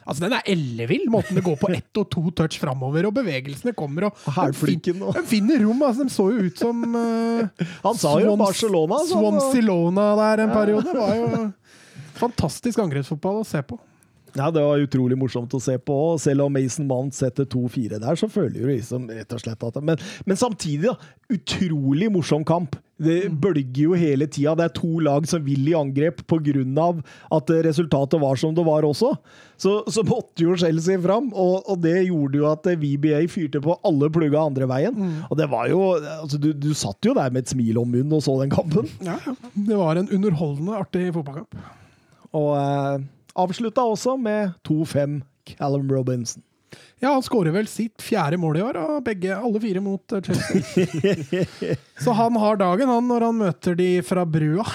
Altså, 0.05 0.21
den 0.27 0.33
er 0.37 0.43
ellevill, 0.53 1.07
måten 1.09 1.33
det 1.39 1.41
går 1.43 1.55
på 1.57 1.69
ett 1.73 1.97
og 1.97 2.09
to 2.13 2.21
touch 2.37 2.59
framover, 2.61 3.07
og 3.09 3.13
bevegelsene 3.15 3.73
kommer, 3.73 4.05
og 4.11 4.19
Hælflikken 4.35 5.01
og- 5.01 5.15
De 5.17 5.23
finner 5.25 5.63
rom, 5.65 5.81
altså, 5.81 6.05
de 6.05 6.13
så 6.13 6.27
jo 6.29 6.45
ut 6.45 6.61
som 6.61 6.83
uh, 6.93 7.65
Han 7.87 7.97
sa 7.97 8.11
jo 8.21 8.35
Swans- 8.35 8.43
Barcelona. 8.45 8.99
Sånn, 9.01 9.09
Swansilona 9.09 9.41
Swansea-Lona 9.49 10.05
der 10.21 10.43
en 10.45 10.53
periode. 10.53 10.85
Det 10.93 11.01
var 11.01 11.15
jo 11.15 11.51
fantastisk 12.21 12.79
angrepsfotball 12.85 13.41
å 13.41 13.47
se 13.47 13.61
på. 13.65 13.79
Ja, 14.35 14.51
Det 14.51 14.63
var 14.63 14.83
utrolig 14.83 15.17
morsomt 15.17 15.53
å 15.55 15.61
se 15.63 15.77
på. 15.79 15.97
Selv 16.21 16.45
om 16.45 16.53
Mason 16.55 16.87
Mount 16.89 17.15
setter 17.15 17.47
2-4 17.47 17.99
der, 18.03 18.19
så 18.19 18.29
føler 18.31 18.57
du 18.59 18.71
liksom 18.73 19.07
rett 19.11 19.31
og 19.35 19.43
slett 19.43 19.63
at 19.63 19.83
Men, 19.83 20.01
men 20.25 20.39
samtidig, 20.39 20.91
da. 20.91 21.13
Utrolig 21.31 22.11
morsom 22.11 22.43
kamp. 22.45 22.75
Det 23.01 23.27
bølger 23.43 23.81
jo 23.89 23.95
hele 23.97 24.27
tida. 24.31 24.53
Det 24.55 24.67
er 24.69 24.75
to 24.75 24.99
lag 25.03 25.25
som 25.27 25.41
vil 25.43 25.67
i 25.67 25.73
angrep 25.75 26.21
pga. 26.27 26.85
at 27.31 27.49
resultatet 27.65 28.21
var 28.21 28.35
som 28.39 28.53
det 28.55 28.63
var 28.63 28.83
også. 28.83 29.15
Så, 29.57 29.83
så 29.87 30.03
måtte 30.03 30.43
jo 30.43 30.55
Chelsea 30.55 30.99
fram, 31.01 31.31
og, 31.33 31.63
og 31.67 31.81
det 31.81 32.07
gjorde 32.07 32.37
jo 32.37 32.47
at 32.51 32.67
VBA 32.67 33.25
fyrte 33.27 33.59
på 33.63 33.75
alle 33.83 34.09
plugga 34.09 34.45
andre 34.45 34.67
veien. 34.67 35.23
Og 35.29 35.37
det 35.37 35.49
var 35.51 35.67
jo 35.67 35.95
altså, 35.95 36.37
du, 36.37 36.53
du 36.53 36.73
satt 36.73 37.03
jo 37.03 37.15
der 37.15 37.31
med 37.31 37.43
et 37.43 37.51
smil 37.55 37.79
om 37.79 37.89
munnen 37.89 38.15
og 38.15 38.23
så 38.23 38.37
den 38.41 38.53
kampen. 38.53 38.87
Ja, 39.03 39.17
ja. 39.25 39.35
Det 39.55 39.75
var 39.79 39.95
en 39.99 40.11
underholdende, 40.11 40.77
artig 40.79 41.09
fotballkamp. 41.15 41.55
Og 42.35 42.51
eh, 42.59 43.03
avslutta 43.35 43.83
også 43.85 44.15
med 44.17 44.55
2-5 44.67 45.21
Callum 45.45 45.89
Robinson. 45.91 46.43
Ja, 47.03 47.11
han 47.13 47.23
skårer 47.23 47.53
vel 47.55 47.67
sitt 47.69 48.03
fjerde 48.03 48.39
mål 48.41 48.59
i 48.59 48.63
år, 48.65 48.79
og 48.79 49.03
begge, 49.05 49.35
alle 49.35 49.61
fire 49.63 49.81
mot 49.83 50.15
eh, 50.15 50.23
Chelsea. 50.25 51.75
Så 52.03 52.15
han 52.15 52.37
har 52.41 52.59
dagen, 52.59 52.89
han, 52.89 53.09
når 53.09 53.27
han 53.27 53.41
møter 53.43 53.77
de 53.77 53.89
fra 54.05 54.25
brua. 54.27 54.65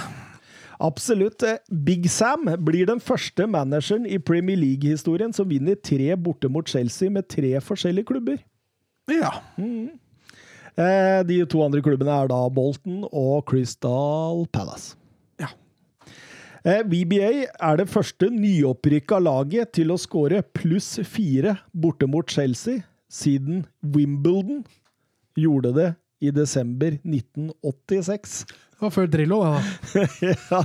Absolutt. 0.81 1.43
Eh, 1.45 1.59
Big 1.69 2.09
Sam 2.13 2.49
blir 2.65 2.89
den 2.89 3.03
første 3.05 3.49
manageren 3.51 4.07
i 4.09 4.21
Premier 4.21 4.61
League-historien 4.61 5.35
som 5.37 5.49
vinner 5.51 5.81
tre 5.81 6.13
borte 6.17 6.53
mot 6.53 6.69
Chelsea 6.69 7.13
med 7.13 7.29
tre 7.33 7.57
forskjellige 7.65 8.13
klubber. 8.13 8.41
Ja. 9.11 9.41
Mm. 9.59 9.91
De 11.27 11.37
to 11.51 11.61
andre 11.61 11.83
klubbene 11.85 12.15
er 12.15 12.31
da 12.31 12.39
Bolton 12.49 13.03
og 13.11 13.43
Crystal 13.51 14.47
Palace. 14.55 15.00
Ja. 16.65 16.79
Eh, 16.79 16.83
VBA 16.85 17.31
er 17.49 17.77
det 17.81 17.89
første 17.89 18.29
nyopprykka 18.35 19.19
laget 19.25 19.73
til 19.79 19.91
å 19.95 19.99
skåre 20.01 20.43
pluss 20.57 20.99
fire 21.09 21.57
borte 21.73 22.07
mot 22.11 22.29
Chelsea 22.31 22.83
siden 23.11 23.65
Wimbledon 23.83 24.65
gjorde 25.41 25.73
det 25.75 25.89
i 26.21 26.31
desember 26.37 26.99
1986. 27.01 28.45
Det 28.81 28.85
var 28.87 28.93
før 28.95 29.09
Drillo, 29.13 29.39
da. 29.45 29.61
ja, 30.25 30.61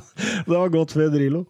det 0.45 0.51
var 0.55 0.69
godt 0.71 0.93
før 0.95 1.09
Drillo. 1.13 1.45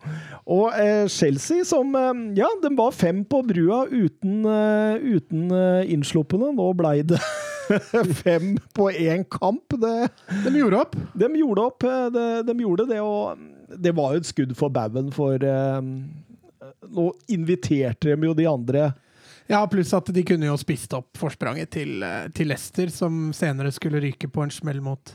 Og 0.50 0.72
eh, 0.78 1.06
Chelsea, 1.14 1.66
som 1.66 1.94
eh, 1.98 2.22
Ja, 2.40 2.48
de 2.62 2.72
var 2.78 2.94
fem 2.94 3.24
på 3.26 3.42
brua 3.46 3.84
uten, 3.90 4.40
eh, 4.50 5.02
uten 5.18 5.50
eh, 5.54 5.92
innsluppene. 5.94 6.52
Nå 6.58 6.70
blei 6.78 7.00
det 7.06 7.20
fem 8.24 8.56
på 8.78 8.90
én 8.94 9.26
kamp. 9.30 9.74
Det, 9.82 9.94
De 10.46 10.54
gjorde 10.58 10.82
opp. 10.86 10.96
de 11.18 11.30
gjorde 11.42 11.68
opp. 11.70 11.86
eh, 11.90 12.08
De, 12.14 12.26
de 12.50 12.58
gjorde 12.62 12.88
det, 12.94 13.02
og 13.02 13.38
det 13.78 13.96
var 13.96 14.14
jo 14.16 14.22
et 14.24 14.30
skudd 14.30 14.54
for 14.58 14.74
baugen, 14.74 15.12
for 15.16 15.42
eh, 15.42 15.82
nå 16.96 17.10
inviterte 17.34 18.14
de 18.16 18.30
jo 18.30 18.34
de 18.38 18.48
andre 18.50 18.92
Ja, 19.48 19.60
pluss 19.70 19.94
at 19.94 20.08
de 20.10 20.24
kunne 20.26 20.48
jo 20.48 20.58
spist 20.58 20.94
opp 20.98 21.18
forspranget 21.22 21.70
til, 21.76 22.00
eh, 22.04 22.28
til 22.34 22.50
Leicester, 22.50 22.90
som 22.90 23.30
senere 23.36 23.70
skulle 23.76 24.02
ryke 24.02 24.30
på 24.32 24.42
en 24.42 24.50
smell 24.54 24.80
mot, 24.82 25.12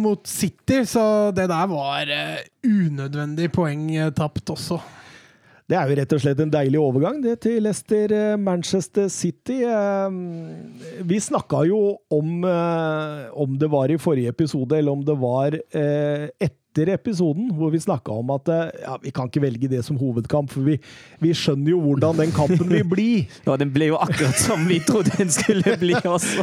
mot 0.00 0.22
City. 0.26 0.82
Så 0.88 1.34
det 1.36 1.44
der 1.52 1.66
var 1.68 2.08
eh, 2.08 2.38
unødvendig 2.64 3.50
poeng 3.52 3.90
tapt 4.16 4.54
også. 4.54 4.80
Det 5.66 5.74
er 5.74 5.88
jo 5.90 5.96
rett 5.98 6.12
og 6.14 6.20
slett 6.22 6.40
en 6.40 6.50
deilig 6.54 6.78
overgang 6.78 7.16
det 7.24 7.40
til 7.42 7.64
Leicester-Manchester 7.66 9.08
City. 9.10 9.58
Eh, 9.66 11.02
Vi 11.04 11.20
snakka 11.20 11.64
jo 11.68 11.98
om 12.08 12.44
om 12.46 13.58
det 13.58 13.68
var 13.68 13.90
i 13.92 13.98
forrige 14.00 14.32
episode, 14.32 14.78
eller 14.78 14.92
om 14.96 15.04
det 15.04 15.18
var 15.20 15.58
eh, 15.58 16.28
etter 16.76 16.92
episoden, 16.92 17.48
hvor 17.56 17.70
vi 17.72 17.80
snakka 17.80 18.12
om 18.12 18.30
at 18.34 18.48
eh, 18.52 18.68
ja, 18.84 18.96
vi 19.02 19.12
kan 19.14 19.30
ikke 19.30 19.42
velge 19.44 19.68
det 19.70 19.82
som 19.86 19.96
hovedkamp, 20.00 20.50
for 20.52 20.66
vi, 20.66 20.76
vi 21.22 21.32
skjønner 21.36 21.72
jo 21.72 21.80
hvordan 21.80 22.20
den 22.20 22.34
kampen 22.36 22.68
vil 22.68 22.86
bli. 22.88 23.08
Ja, 23.46 23.54
den 23.60 23.70
ble 23.72 23.90
jo 23.92 23.98
akkurat 24.02 24.36
som 24.40 24.64
vi 24.66 24.80
trodde 24.84 25.12
den 25.16 25.30
skulle 25.32 25.76
bli 25.78 25.94
også. 25.96 26.42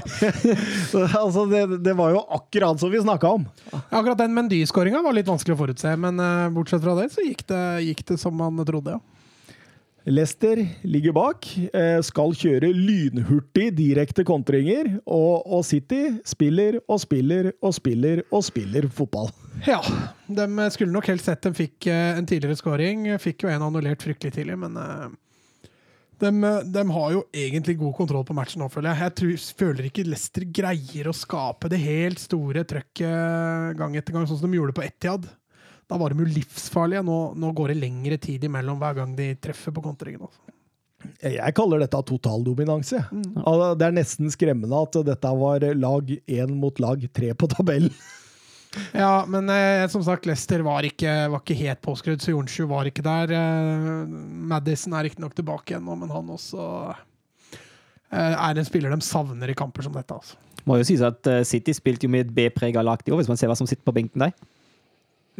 altså, 1.21 1.45
det, 1.51 1.63
det 1.83 1.95
var 1.97 2.13
jo 2.15 2.23
akkurat 2.37 2.79
som 2.79 2.91
vi 2.93 3.01
snakka 3.03 3.33
om. 3.37 3.45
Akkurat 3.89 4.21
den 4.21 4.33
Mendy-skåringa 4.35 5.03
var 5.03 5.15
litt 5.15 5.27
vanskelig 5.27 5.57
å 5.57 5.59
forutse, 5.59 5.93
men 5.99 6.21
uh, 6.21 6.51
bortsett 6.53 6.83
fra 6.85 6.95
det 6.97 7.09
så 7.13 7.25
gikk 7.25 7.43
det, 7.51 7.63
gikk 7.89 8.05
det 8.13 8.19
som 8.21 8.37
man 8.39 8.61
trodde, 8.65 8.95
ja. 8.95 9.12
Leicester 10.05 10.59
ligger 10.81 11.13
bak, 11.15 11.47
eh, 11.73 12.01
skal 12.03 12.33
kjøre 12.35 12.73
lynhurtig 12.75 13.69
direkte 13.77 14.25
kontringer, 14.27 14.97
og, 15.07 15.45
og 15.47 15.63
City 15.63 16.17
spiller 16.27 16.81
og 16.91 16.99
spiller 16.99 17.53
og 17.63 17.71
spiller 17.77 18.23
og 18.27 18.43
spiller 18.43 18.89
fotball. 18.91 19.31
Ja, 19.63 19.79
de 20.27 20.69
skulle 20.75 20.91
nok 20.91 21.07
helst 21.07 21.29
sett 21.29 21.45
de 21.47 21.53
fikk 21.55 21.87
eh, 21.87 22.17
en 22.17 22.27
tidligere 22.27 22.59
scoring. 22.59 23.07
Fikk 23.23 23.45
jo 23.45 23.53
en 23.53 23.63
annullert 23.63 24.03
fryktelig 24.03 24.35
tidlig, 24.35 24.57
men 24.59 24.75
eh, 24.81 25.05
de, 26.19 26.31
de 26.67 26.83
har 26.97 27.15
jo 27.15 27.23
egentlig 27.31 27.77
god 27.79 27.95
kontroll 28.01 28.25
på 28.27 28.35
matchen 28.35 28.59
nå, 28.59 28.67
føler 28.73 28.91
jeg. 28.91 29.05
Jeg 29.05 29.15
tror, 29.21 29.47
føler 29.63 29.87
ikke 29.87 30.07
Leicester 30.09 30.47
greier 30.59 31.07
å 31.07 31.15
skape 31.15 31.71
det 31.71 31.79
helt 31.79 32.19
store 32.19 32.65
trøkket 32.67 33.79
gang 33.79 33.95
etter 33.95 34.17
gang, 34.17 34.27
sånn 34.27 34.43
som 34.43 34.51
de 34.51 34.59
gjorde 34.59 34.75
på 34.75 34.83
Etiad. 34.83 35.31
Da 35.89 35.99
var 35.99 36.13
de 36.13 36.23
jo 36.23 36.33
livsfarlige. 36.39 37.03
Nå, 37.05 37.19
nå 37.39 37.51
går 37.55 37.73
det 37.73 37.81
lengre 37.81 38.17
tid 38.21 38.43
imellom 38.47 38.79
hver 38.81 38.97
gang 39.01 39.15
de 39.17 39.33
treffer 39.43 39.75
på 39.75 39.83
kontringen. 39.83 40.23
Altså. 40.25 40.53
Jeg 41.23 41.55
kaller 41.57 41.83
dette 41.83 41.99
totaldominanse. 42.07 43.01
Altså, 43.43 43.69
Det 43.79 43.87
er 43.87 43.95
nesten 43.99 44.31
skremmende 44.33 44.83
at 44.87 44.99
dette 45.11 45.31
var 45.39 45.65
lag 45.75 46.11
én 46.15 46.53
mot 46.59 46.83
lag 46.83 47.07
tre 47.13 47.33
på 47.35 47.49
tabellen. 47.55 47.93
Ja, 48.89 49.25
men 49.29 49.49
eh, 49.53 49.87
som 49.87 50.01
sagt, 50.01 50.25
Leicester 50.25 50.63
var 50.65 50.81
ikke, 50.87 51.11
var 51.29 51.43
ikke 51.43 51.57
helt 51.59 51.81
påskrudd, 51.85 52.23
så 52.23 52.31
Jonsju 52.33 52.65
var 52.71 52.87
ikke 52.89 53.03
der. 53.05 53.29
Eh, 53.37 54.15
Madison 54.49 54.95
er 54.97 55.05
riktignok 55.05 55.35
tilbake 55.37 55.75
igjen 55.75 55.85
nå, 55.85 55.93
men 56.01 56.09
han 56.09 56.31
også 56.33 56.63
eh, 57.53 58.33
er 58.33 58.57
en 58.57 58.65
spiller 58.65 58.89
de 58.89 59.05
savner 59.05 59.53
i 59.53 59.57
kamper 59.57 59.85
som 59.85 59.93
dette. 59.93 60.17
Altså. 60.17 60.39
Må 60.65 60.79
jo 60.79 60.87
sies 60.87 61.03
at 61.05 61.29
eh, 61.29 61.43
City 61.45 61.75
spilte 61.77 62.07
jo 62.07 62.13
med 62.13 62.25
et 62.25 62.33
B-prega 62.33 62.81
lag 62.81 63.05
i 63.05 63.13
år, 63.13 63.21
hvis 63.21 63.29
man 63.29 63.37
ser 63.37 63.51
hva 63.51 63.59
som 63.59 63.69
sitter 63.69 63.85
på 63.85 63.93
benken 63.95 64.25
der. 64.25 64.33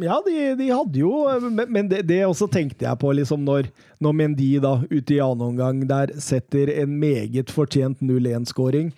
Ja, 0.02 0.16
de, 0.26 0.54
de 0.58 0.70
hadde 0.74 0.98
jo 0.98 1.10
Men, 1.54 1.68
men 1.70 1.88
det, 1.90 2.00
det 2.08 2.24
også 2.26 2.48
tenkte 2.50 2.86
jeg 2.86 2.98
på 2.98 3.12
liksom 3.14 3.44
når, 3.46 3.68
når 4.02 4.16
Mendy 4.18 4.48
da 4.62 4.80
ute 4.90 5.14
i 5.14 5.20
annen 5.22 5.52
omgang 5.52 5.84
der 5.86 6.14
setter 6.22 6.72
en 6.82 6.96
meget 6.98 7.52
fortjent 7.54 8.02
0-1-skåring. 8.02 8.90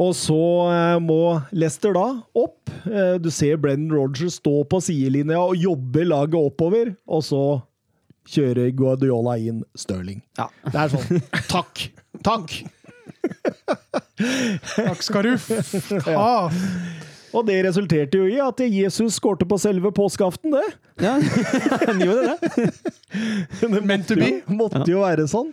Og 0.00 0.14
så 0.16 0.40
eh, 0.72 0.96
må 1.04 1.36
Lester 1.52 1.92
da 1.96 2.06
opp. 2.38 2.72
Eh, 2.88 3.18
du 3.20 3.28
ser 3.34 3.60
Brennan 3.60 3.92
Rogers 3.92 4.38
stå 4.40 4.62
på 4.64 4.80
sidelinja 4.80 5.42
og 5.42 5.58
jobbe 5.60 6.06
laget 6.08 6.38
oppover, 6.40 6.94
og 7.04 7.24
så 7.26 7.42
kjører 8.32 8.72
Guardiola 8.78 9.36
inn 9.36 9.60
Stirling. 9.76 10.22
Ja. 10.38 10.48
Det 10.64 10.78
er 10.78 10.94
sånn 10.94 11.22
Takk! 11.50 11.88
Takk! 12.24 12.56
Takk 14.72 15.02
skal 15.04 15.28
du 15.28 15.32
ha! 16.08 16.16
ha. 16.16 17.10
Og 17.32 17.46
det 17.48 17.60
resulterte 17.64 18.20
jo 18.20 18.28
i 18.28 18.40
at 18.44 18.60
Jesus 18.66 19.16
skårte 19.16 19.46
på 19.48 19.56
selve 19.60 19.92
påskeaften, 19.94 20.52
det. 20.52 20.66
Ja, 21.00 21.14
han 21.88 22.02
gjorde 22.02 22.34
det. 22.34 22.66
Det 23.60 23.70
Meant 23.80 24.10
to 24.10 24.18
be. 24.20 24.34
måtte 24.52 24.84
jo 24.90 25.00
være 25.04 25.24
sånn. 25.30 25.52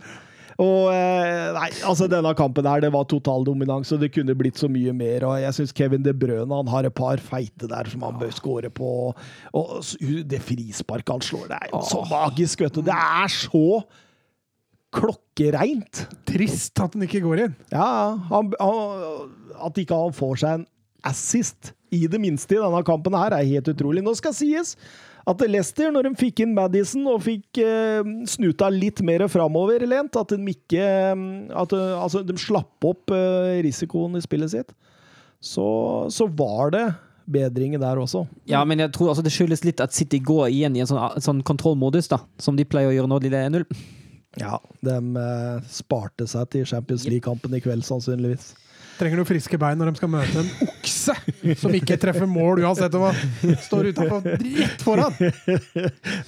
Og 0.60 0.90
eh, 0.92 1.54
Nei, 1.56 1.70
altså 1.88 2.10
denne 2.12 2.34
kampen 2.36 2.68
her, 2.68 2.82
det 2.84 2.90
var 2.92 3.06
total 3.08 3.46
dominans, 3.48 3.94
og 3.96 4.02
det 4.04 4.10
kunne 4.12 4.36
blitt 4.36 4.60
så 4.60 4.68
mye 4.72 4.92
mer. 4.96 5.24
Og 5.24 5.38
jeg 5.40 5.56
syns 5.56 5.72
Kevin 5.76 6.04
De 6.04 6.12
Brøne 6.12 6.52
han 6.52 6.72
har 6.74 6.90
et 6.90 6.96
par 6.96 7.22
feite 7.24 7.70
der 7.72 7.88
som 7.92 8.04
han 8.04 8.20
bør 8.20 8.34
score 8.36 8.72
på. 8.76 8.92
Og 9.56 9.72
det 10.28 10.42
frisparket 10.44 11.16
han 11.16 11.24
slår, 11.24 11.48
det 11.54 11.62
er 11.62 11.72
jo 11.72 11.84
så 11.88 12.04
magisk, 12.12 12.66
vet 12.66 12.76
du. 12.76 12.84
Det 12.90 12.98
er 12.98 13.32
så 13.32 13.64
klokkereint. 14.96 16.04
Trist 16.28 16.82
at 16.84 16.96
den 16.98 17.08
ikke 17.08 17.24
går 17.24 17.46
inn. 17.46 17.56
Ja, 17.72 18.18
han, 18.32 18.52
han, 18.60 19.32
at 19.64 19.80
ikke 19.80 19.96
han 19.96 20.16
får 20.18 20.44
seg 20.44 20.60
en 20.60 20.68
assist, 21.08 21.74
i 21.94 22.04
det 22.10 22.20
minste 22.22 22.58
i 22.58 22.62
denne 22.62 22.82
kampen 22.86 23.16
her, 23.18 23.34
er 23.34 23.48
helt 23.50 23.72
utrolig. 23.72 24.04
Nå 24.06 24.14
skal 24.18 24.36
sies 24.38 24.76
at 25.30 25.42
Leicester, 25.46 25.92
når 25.94 26.08
de 26.08 26.12
fikk 26.18 26.44
inn 26.44 26.56
Madison 26.58 27.06
og 27.12 27.24
fikk 27.26 27.60
eh, 27.62 28.08
snuta 28.30 28.70
litt 28.74 29.02
mer 29.06 29.26
framoverlent, 29.30 30.16
at 30.18 30.34
de 30.34 30.54
ikke 30.54 30.80
eh, 30.80 31.26
at, 31.54 31.76
eh, 31.76 31.98
Altså, 32.00 32.24
de 32.26 32.38
slapp 32.40 32.88
opp 32.88 33.14
eh, 33.14 33.60
risikoen 33.66 34.18
i 34.18 34.24
spillet 34.24 34.54
sitt, 34.56 34.74
så, 35.40 35.68
så 36.12 36.28
var 36.40 36.74
det 36.76 36.86
bedringer 37.30 37.82
der 37.82 38.00
også. 38.02 38.24
Ja, 38.50 38.64
men 38.66 38.82
jeg 38.82 38.92
tror 38.96 39.12
altså 39.12 39.24
det 39.26 39.34
skyldes 39.36 39.62
litt 39.68 39.82
at 39.84 39.94
City 39.94 40.18
går 40.24 40.48
igjen 40.50 40.78
i 40.78 40.82
en 40.84 40.90
sånn, 40.90 41.22
sånn 41.22 41.44
kontrollmodus, 41.46 42.10
da, 42.10 42.24
som 42.42 42.58
de 42.58 42.66
pleier 42.66 42.90
å 42.90 42.96
gjøre 42.96 43.12
når 43.12 43.26
de 43.26 43.34
leder 43.36 43.66
1-0. 43.66 43.84
Ja, 44.40 44.58
de 44.86 44.96
eh, 45.20 45.70
sparte 45.74 46.28
seg 46.30 46.50
til 46.54 46.66
Champions 46.70 47.06
League-kampen 47.10 47.54
i 47.58 47.62
kveld, 47.64 47.86
sannsynligvis. 47.86 48.52
Trenger 49.00 49.22
noen 49.22 49.28
friske 49.30 49.58
bein 49.60 49.80
når 49.80 49.94
de 49.94 50.00
skal 50.02 50.12
møte 50.12 50.42
en 50.42 50.50
okse 50.68 51.16
som 51.60 51.74
ikke 51.76 51.96
treffer 52.02 52.28
mål 52.30 52.60
uansett 52.66 52.96
om 52.98 53.06
han 53.08 53.56
står 53.64 53.90
utafor 53.94 54.26
rett 54.28 54.84
foran. 54.84 55.16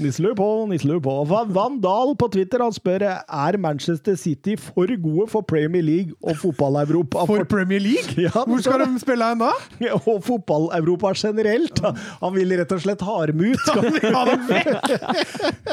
Nisler 0.02 0.36
på, 0.38 0.48
nisler 0.72 1.02
på. 1.04 1.16
Van 1.28 1.80
Dahl 1.84 2.14
på 2.20 2.30
Twitter 2.32 2.64
han 2.64 2.74
spør 2.76 3.06
er 3.12 3.58
Manchester 3.62 4.16
City 4.20 4.56
for 4.60 4.90
gode 5.04 5.28
for 5.32 5.46
Premier 5.48 5.84
League 5.84 6.16
og 6.24 6.40
fotball-Europa. 6.42 7.26
For 7.30 7.46
Premier 7.50 7.84
League? 7.84 8.16
Ja, 8.22 8.32
Hvor 8.48 8.64
skal 8.64 8.86
de 8.86 9.02
spille 9.04 9.28
hen 9.34 9.44
da? 9.44 9.52
Og 10.06 10.22
fotball-Europa 10.26 11.14
generelt. 11.18 11.82
Han 12.22 12.36
vil 12.38 12.56
rett 12.60 12.72
og 12.76 12.84
slett 12.84 13.04
ha 13.06 13.18
dem 13.32 13.44
ut. 13.44 13.66
Skal 13.66 13.90
vi 13.98 14.14
ha 14.16 14.24
dem 14.32 14.48
vekk? 14.50 14.70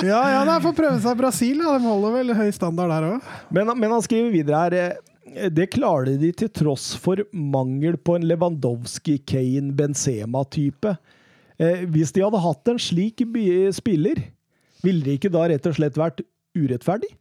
Ja, 0.02 0.22
ja, 0.34 0.42
nei, 0.48 0.58
Får 0.64 0.74
prøve 0.76 0.98
seg 1.02 1.14
i 1.14 1.20
Brasil. 1.22 1.62
Ja. 1.62 1.76
De 1.78 1.86
holder 1.86 2.16
vel 2.18 2.34
høy 2.38 2.48
standard 2.54 2.92
der 2.92 3.06
òg. 3.12 3.30
Men, 3.54 3.70
men 3.78 3.94
han 3.94 4.04
skriver 4.04 4.34
videre 4.34 4.64
her 4.66 4.76
eh, 4.78 5.14
det 5.54 5.70
klarer 5.74 6.18
de 6.20 6.30
til 6.36 6.50
tross 6.54 6.92
for 6.98 7.22
mangel 7.32 7.98
på 8.00 8.16
en 8.18 8.26
Lewandowski, 8.28 9.18
Kane, 9.28 9.72
Benzema-type. 9.76 10.96
Eh, 11.58 11.84
hvis 11.90 12.12
de 12.14 12.22
hadde 12.24 12.42
hatt 12.42 12.70
en 12.70 12.80
slik 12.82 13.24
spiller, 13.74 14.20
ville 14.84 15.04
det 15.04 15.18
ikke 15.18 15.32
da 15.34 15.48
rett 15.50 15.66
og 15.66 15.78
slett 15.78 15.98
vært 15.98 16.22
urettferdig? 16.58 17.10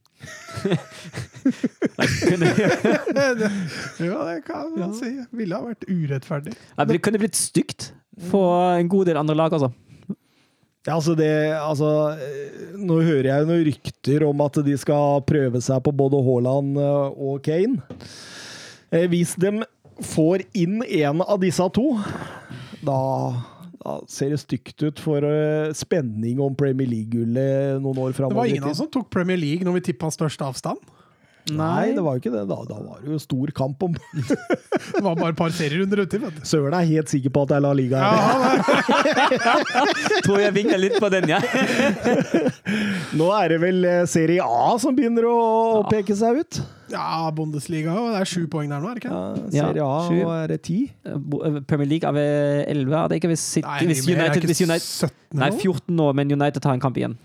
Ja, 3.08 4.18
det 4.28 4.42
kan 4.46 4.74
man 4.76 4.94
si. 4.98 5.12
Ville 5.38 5.56
ha 5.56 5.64
vært 5.64 5.86
urettferdig. 5.88 6.56
Det 6.90 7.00
kunne 7.06 7.22
blitt 7.22 7.38
stygt 7.38 7.92
for 8.32 8.76
en 8.76 8.90
god 8.92 9.08
del 9.10 9.20
andre 9.22 9.36
lag, 9.38 9.54
altså. 9.54 9.70
Ja, 10.86 10.96
altså 10.96 11.16
det 11.20 11.32
Altså, 11.58 11.88
eh, 12.16 12.76
nå 12.80 13.02
hører 13.04 13.32
jeg 13.32 13.48
noen 13.50 13.66
rykter 13.68 14.24
om 14.28 14.44
at 14.46 14.60
de 14.64 14.76
skal 14.80 15.22
prøve 15.28 15.62
seg 15.64 15.82
på 15.84 15.94
både 15.96 16.22
Haaland 16.24 16.78
eh, 16.80 17.20
og 17.28 17.42
Kane. 17.44 17.82
Eh, 18.94 19.08
Hvis 19.12 19.36
de 19.42 19.58
får 20.06 20.46
inn 20.56 20.80
en 20.86 21.24
av 21.26 21.40
disse 21.42 21.66
to, 21.76 21.88
da, 22.86 23.00
da 23.82 23.96
ser 24.08 24.32
det 24.36 24.40
stygt 24.44 24.86
ut 24.86 25.02
for 25.02 25.26
spenning 25.76 26.38
om 26.44 26.54
Premier 26.56 26.88
League-gullet 26.92 27.82
noen 27.82 28.04
år 28.06 28.14
framover. 28.14 28.38
Det 28.38 28.44
var 28.44 28.54
ingen 28.54 28.68
av 28.70 28.76
oss 28.76 28.84
som 28.84 28.92
tok 28.94 29.10
Premier 29.12 29.40
League 29.42 29.66
når 29.66 29.80
vi 29.80 29.88
tippa 29.90 30.12
størst 30.14 30.46
avstand. 30.46 30.78
Nei, 31.56 31.94
det 31.96 32.04
var 32.04 32.18
jo 32.18 32.22
ikke 32.24 32.32
det. 32.34 32.42
Da, 32.50 32.58
da 32.68 32.78
var 32.84 33.00
det 33.04 33.12
jo 33.14 33.20
stor 33.24 33.52
kamp 33.56 33.84
om 33.88 33.94
Det 34.28 35.02
var 35.04 35.16
bare 35.16 35.32
et 35.32 35.38
par 35.40 35.54
serierunder 35.56 36.02
uti. 36.04 36.20
Søren 36.48 36.76
er 36.76 36.88
helt 36.90 37.12
sikker 37.14 37.32
på 37.34 37.44
at 37.46 37.52
det 37.54 37.58
er 37.60 37.64
La 37.66 37.72
Liga. 37.78 38.02
Ja, 38.02 39.54
Tror 40.26 40.42
jeg 40.42 40.54
vinner 40.58 40.80
litt 40.82 40.98
på 41.02 41.10
den, 41.14 41.30
ja. 41.32 41.40
Nå 43.18 43.30
er 43.38 43.54
det 43.54 43.60
vel 43.64 43.86
eh, 43.88 44.02
Serie 44.10 44.44
A 44.44 44.74
som 44.82 44.96
begynner 44.98 45.28
å 45.30 45.38
peke 45.92 46.16
seg 46.18 46.42
ut. 46.44 46.60
ja, 46.92 47.28
Bundesliga 47.36 47.92
og 48.00 48.12
Det 48.14 48.22
er 48.24 48.30
sju 48.32 48.44
poeng 48.52 48.70
der 48.72 48.84
nå, 48.84 48.92
er 48.92 49.00
det 49.00 49.04
ikke? 49.06 49.14
Ja, 49.14 49.68
Serie 49.68 49.84
A 49.88 49.98
ja, 50.08 50.26
og 50.28 50.34
er 50.38 50.54
det 50.54 50.60
ti? 50.68 50.78
Premier 51.68 51.90
League 51.94 52.08
er 52.08 52.16
ved 52.16 52.66
11, 52.76 52.98
er 53.02 53.08
det 53.12 53.22
ikke? 53.22 53.32
Hvis, 53.34 53.46
City, 53.58 53.68
Nei, 53.68 53.80
hvis. 53.92 54.04
Er 54.08 54.20
United, 54.22 54.48
hvis 54.52 54.62
United 54.64 54.88
17 55.12 55.42
Nei, 55.44 55.50
14 55.60 55.96
nå, 55.98 56.12
men 56.18 56.32
United 56.38 56.64
tar 56.64 56.76
en 56.78 56.84
kamp 56.84 56.98
igjen, 57.00 57.18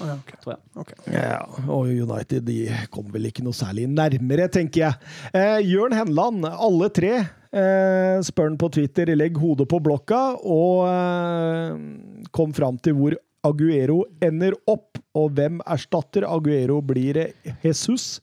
Ja, 0.00 0.14
okay. 0.18 0.36
tror 0.42 0.52
jeg. 0.54 0.62
Okay. 0.82 0.96
Ja, 1.14 1.38
og 1.72 1.88
United 1.88 2.46
de 2.48 2.58
kom 2.92 3.08
vel 3.14 3.28
ikke 3.30 3.44
noe 3.46 3.56
særlig 3.56 3.86
nærmere, 3.88 4.48
tenker 4.52 4.82
jeg. 4.82 5.10
Eh, 5.32 5.60
Jørn 5.70 5.94
Henland, 5.96 6.44
alle 6.50 6.88
tre, 6.94 7.12
eh, 7.56 8.16
spør 8.26 8.50
han 8.50 8.58
på 8.60 8.70
Twitter, 8.76 9.14
legg 9.16 9.38
hodet 9.40 9.68
på 9.70 9.80
blokka, 9.82 10.20
og 10.44 10.84
eh, 10.90 12.26
kom 12.36 12.52
fram 12.56 12.78
til 12.84 12.98
hvor 12.98 13.16
Aguero 13.46 14.02
ender 14.24 14.56
opp, 14.68 14.98
og 15.16 15.32
hvem 15.38 15.60
erstatter 15.70 16.26
Aguero? 16.28 16.80
Blir 16.84 17.14
det 17.20 17.54
Jesus 17.64 18.18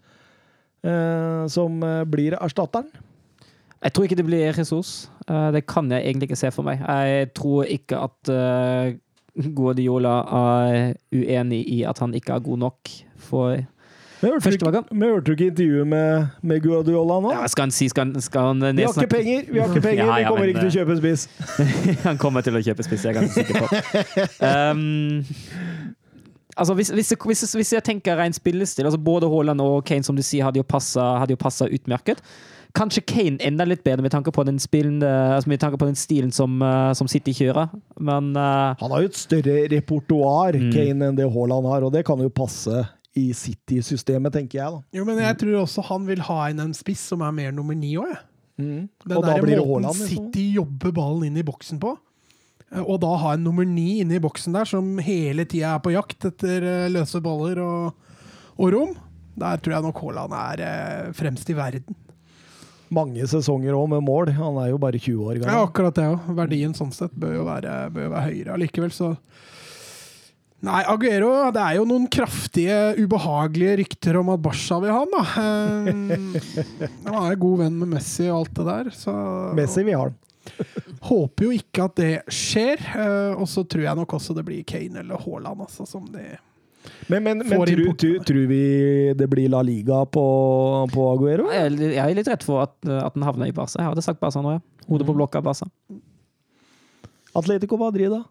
eh, 0.84 1.46
som 1.50 1.80
eh, 1.88 2.04
blir 2.10 2.36
erstatteren? 2.42 2.90
Jeg 3.84 3.92
tror 3.96 4.06
ikke 4.08 4.18
det 4.20 4.26
blir 4.28 4.46
Jesus. 4.56 5.10
Eh, 5.28 5.50
Det 5.56 5.66
kan 5.68 5.90
jeg 5.92 6.06
egentlig 6.06 6.30
ikke 6.30 6.40
se 6.44 6.52
for 6.56 6.68
meg. 6.68 6.84
Jeg 6.84 7.32
tror 7.36 7.66
ikke 7.72 8.04
at 8.06 8.32
eh, 8.32 8.94
Guardiola 9.34 10.18
er 10.30 10.94
uenig 11.14 11.64
i 11.74 11.84
at 11.90 12.00
han 12.04 12.14
ikke 12.14 12.36
er 12.36 12.44
god 12.46 12.60
nok 12.68 12.92
for 13.18 13.56
Vi 14.22 14.30
hørte 14.30 15.26
du 15.26 15.32
ikke 15.32 15.48
intervjuet 15.50 15.88
med, 15.88 16.28
med 16.42 16.62
Guardiola 16.62 17.18
nå? 17.24 17.32
ja, 17.34 17.48
Skal 17.48 17.68
han 17.68 17.74
si 17.76 17.90
Skal 17.90 18.12
han, 18.12 18.22
skal 18.22 18.54
han 18.54 18.78
Vi 18.78 18.86
har 18.86 18.94
ikke 18.94 19.16
penger, 19.16 19.50
vi 19.50 19.60
har 19.60 19.74
ikke 19.74 19.82
penger, 19.90 20.06
Ja, 20.06 20.20
vi 20.20 20.30
kommer 20.30 20.46
men, 20.46 20.54
ikke 20.54 20.68
til 20.68 20.70
å 20.70 20.78
kjøpe 20.78 21.00
spiss. 21.02 21.26
Han 22.08 22.22
kommer 22.22 22.46
til 22.46 22.60
å 22.60 22.62
kjøpe 22.64 22.86
spiss, 22.86 23.04
jeg 23.04 23.16
er 23.16 23.20
ganske 23.22 23.44
sikker 23.44 23.60
på. 23.60 23.68
Um, 24.44 25.26
altså 26.56 26.74
hvis, 26.78 26.90
hvis, 26.94 27.14
hvis, 27.26 27.54
hvis 27.58 27.74
jeg 27.74 27.84
tenker 27.84 28.18
rent 28.20 28.38
spillestil, 28.38 28.86
altså 28.86 29.00
både 29.02 29.30
Haaland 29.32 29.62
og 29.64 29.84
Kane 29.88 30.06
som 30.06 30.16
du 30.16 30.22
sier, 30.22 30.46
hadde 30.46 30.62
jo 30.62 30.68
passa 30.70 31.26
jo 31.30 31.74
utmerket. 31.80 32.22
Kanskje 32.74 33.04
Kane 33.06 33.38
enda 33.46 33.68
litt 33.70 33.84
bedre 33.86 34.02
med 34.02 34.10
tanke 34.12 34.32
på 34.34 34.44
den, 34.48 34.58
spillen, 34.58 34.98
eh, 35.06 35.36
altså 35.36 35.50
med 35.52 35.62
tanke 35.62 35.78
på 35.78 35.86
den 35.86 35.98
stilen 36.00 36.32
som, 36.34 36.56
eh, 36.66 36.94
som 36.98 37.08
City 37.08 37.30
kjører. 37.38 37.70
Men 38.02 38.32
uh, 38.34 38.74
Han 38.80 38.92
har 38.96 39.04
jo 39.04 39.12
et 39.12 39.20
større 39.20 39.58
repertoar, 39.70 40.58
Mm. 40.58 40.72
Kane, 40.74 41.10
enn 41.12 41.16
det 41.20 41.28
Haaland 41.30 41.68
har, 41.70 41.86
og 41.86 41.94
det 41.94 42.02
kan 42.08 42.18
jo 42.18 42.30
passe 42.34 42.88
i 43.16 43.28
City-systemet, 43.38 44.34
tenker 44.34 44.58
jeg. 44.58 44.72
da. 44.74 44.82
Jo, 44.98 45.06
men 45.06 45.22
jeg 45.22 45.38
tror 45.38 45.60
også 45.62 45.84
han 45.86 46.08
vil 46.10 46.24
ha 46.26 46.40
inn 46.50 46.60
en 46.64 46.74
spiss 46.74 47.04
som 47.14 47.22
er 47.22 47.32
mer 47.32 47.52
nummer 47.54 47.78
ni 47.78 47.94
òg, 48.02 48.10
jeg. 48.10 48.24
Den 48.58 48.90
Og 49.18 49.24
da 49.24 49.34
der 49.36 49.42
blir 49.42 49.56
det 49.58 49.62
måten 49.66 49.86
Haaland, 49.86 50.02
liksom. 50.02 50.26
City 50.32 50.48
jobber 50.58 50.92
ballen 50.94 51.24
inn 51.30 51.38
i 51.38 51.46
boksen 51.46 51.80
på. 51.82 51.94
Og 52.74 53.00
da 53.02 53.16
ha 53.22 53.34
en 53.38 53.44
nummer 53.46 53.66
ni 53.70 54.00
inne 54.02 54.18
i 54.18 54.22
boksen 54.22 54.54
der, 54.54 54.66
som 54.66 54.98
hele 54.98 55.46
tida 55.46 55.76
er 55.76 55.82
på 55.86 55.94
jakt 55.94 56.26
etter 56.26 56.90
løse 56.90 57.22
baller 57.22 57.62
og, 57.62 57.94
og 58.58 58.74
rom. 58.74 58.96
Der 59.38 59.58
tror 59.62 59.76
jeg 59.78 59.86
nok 59.86 60.02
Haaland 60.02 60.34
er 60.38 61.14
fremst 61.18 61.50
i 61.50 61.58
verden. 61.58 61.98
Mange 62.94 63.26
sesonger 63.28 63.74
òg 63.78 63.88
med 63.90 64.04
mål. 64.06 64.30
Han 64.38 64.58
er 64.64 64.70
jo 64.74 64.78
bare 64.82 65.00
20 65.00 65.24
år 65.30 65.40
Ja, 65.44 65.62
akkurat 65.64 65.96
det 65.96 66.04
òg. 66.12 66.28
Verdien 66.38 66.74
sånn 66.78 66.92
sett 66.94 67.14
bør 67.16 67.34
jo 67.40 67.46
være, 67.48 67.78
bør 67.94 68.10
være 68.14 68.28
høyere. 68.30 68.54
Allikevel 68.58 68.92
så 68.94 69.16
Nei, 70.64 70.80
Aguero 70.88 71.50
Det 71.52 71.60
er 71.60 71.76
jo 71.76 71.84
noen 71.90 72.06
kraftige, 72.08 72.94
ubehagelige 72.96 73.74
rykter 73.82 74.16
om 74.22 74.30
at 74.32 74.40
Barca 74.46 74.78
vil 74.80 74.94
ha 74.96 75.02
han, 75.02 75.12
da. 75.12 75.24
Eh, 75.42 76.88
Han 77.10 77.18
er 77.26 77.36
god 77.42 77.58
venn 77.66 77.80
med 77.82 77.92
Messi 77.98 78.30
og 78.30 78.38
alt 78.46 78.54
det 78.62 78.68
der, 78.70 78.92
så 78.96 79.16
Messi, 79.58 79.84
vi 79.84 79.92
har 79.98 80.14
han. 80.14 80.20
Håper 81.10 81.50
jo 81.50 81.52
ikke 81.58 81.84
at 81.90 82.00
det 82.00 82.14
skjer. 82.32 82.80
eh, 82.96 83.36
og 83.36 83.44
så 83.52 83.66
tror 83.68 83.84
jeg 83.90 84.00
nok 84.00 84.16
også 84.16 84.36
det 84.38 84.46
blir 84.48 84.64
Kane 84.68 85.04
eller 85.04 85.20
Haaland, 85.20 85.66
altså, 85.68 85.84
som 85.90 86.08
de 86.14 86.30
Men, 87.12 87.24
men, 87.24 87.38
men 87.48 87.60
tror, 87.68 87.94
tror, 88.00 88.18
tror 88.28 88.46
vi 88.50 88.62
det 89.18 89.28
blir 89.32 89.50
La 89.52 89.62
Liga 89.66 90.02
på, 90.06 90.24
på 90.94 91.02
Aguero? 91.14 91.46
jeg, 91.54 91.62
er 91.66 91.70
litt- 91.76 91.96
jeg 91.96 92.12
er 92.12 92.16
litt 92.20 92.28
redd 92.32 92.44
for 92.44 92.62
at, 92.66 92.76
eh, 92.88 93.02
at 93.06 93.14
den 93.18 93.24
havner 93.28 93.48
i 93.48 93.52
Barca. 93.56 93.80
Jeg 93.80 93.88
hadde 93.92 94.04
sagt 94.06 94.20
Barca 94.24 94.42
nå, 94.44 94.52
ja. 94.58 94.62
Hodet 94.90 95.08
på 95.08 95.16
blokka, 95.16 95.42
Barca. 95.44 95.66
Atletico 97.36 97.78
Madrid, 97.82 98.10
da? 98.14 98.22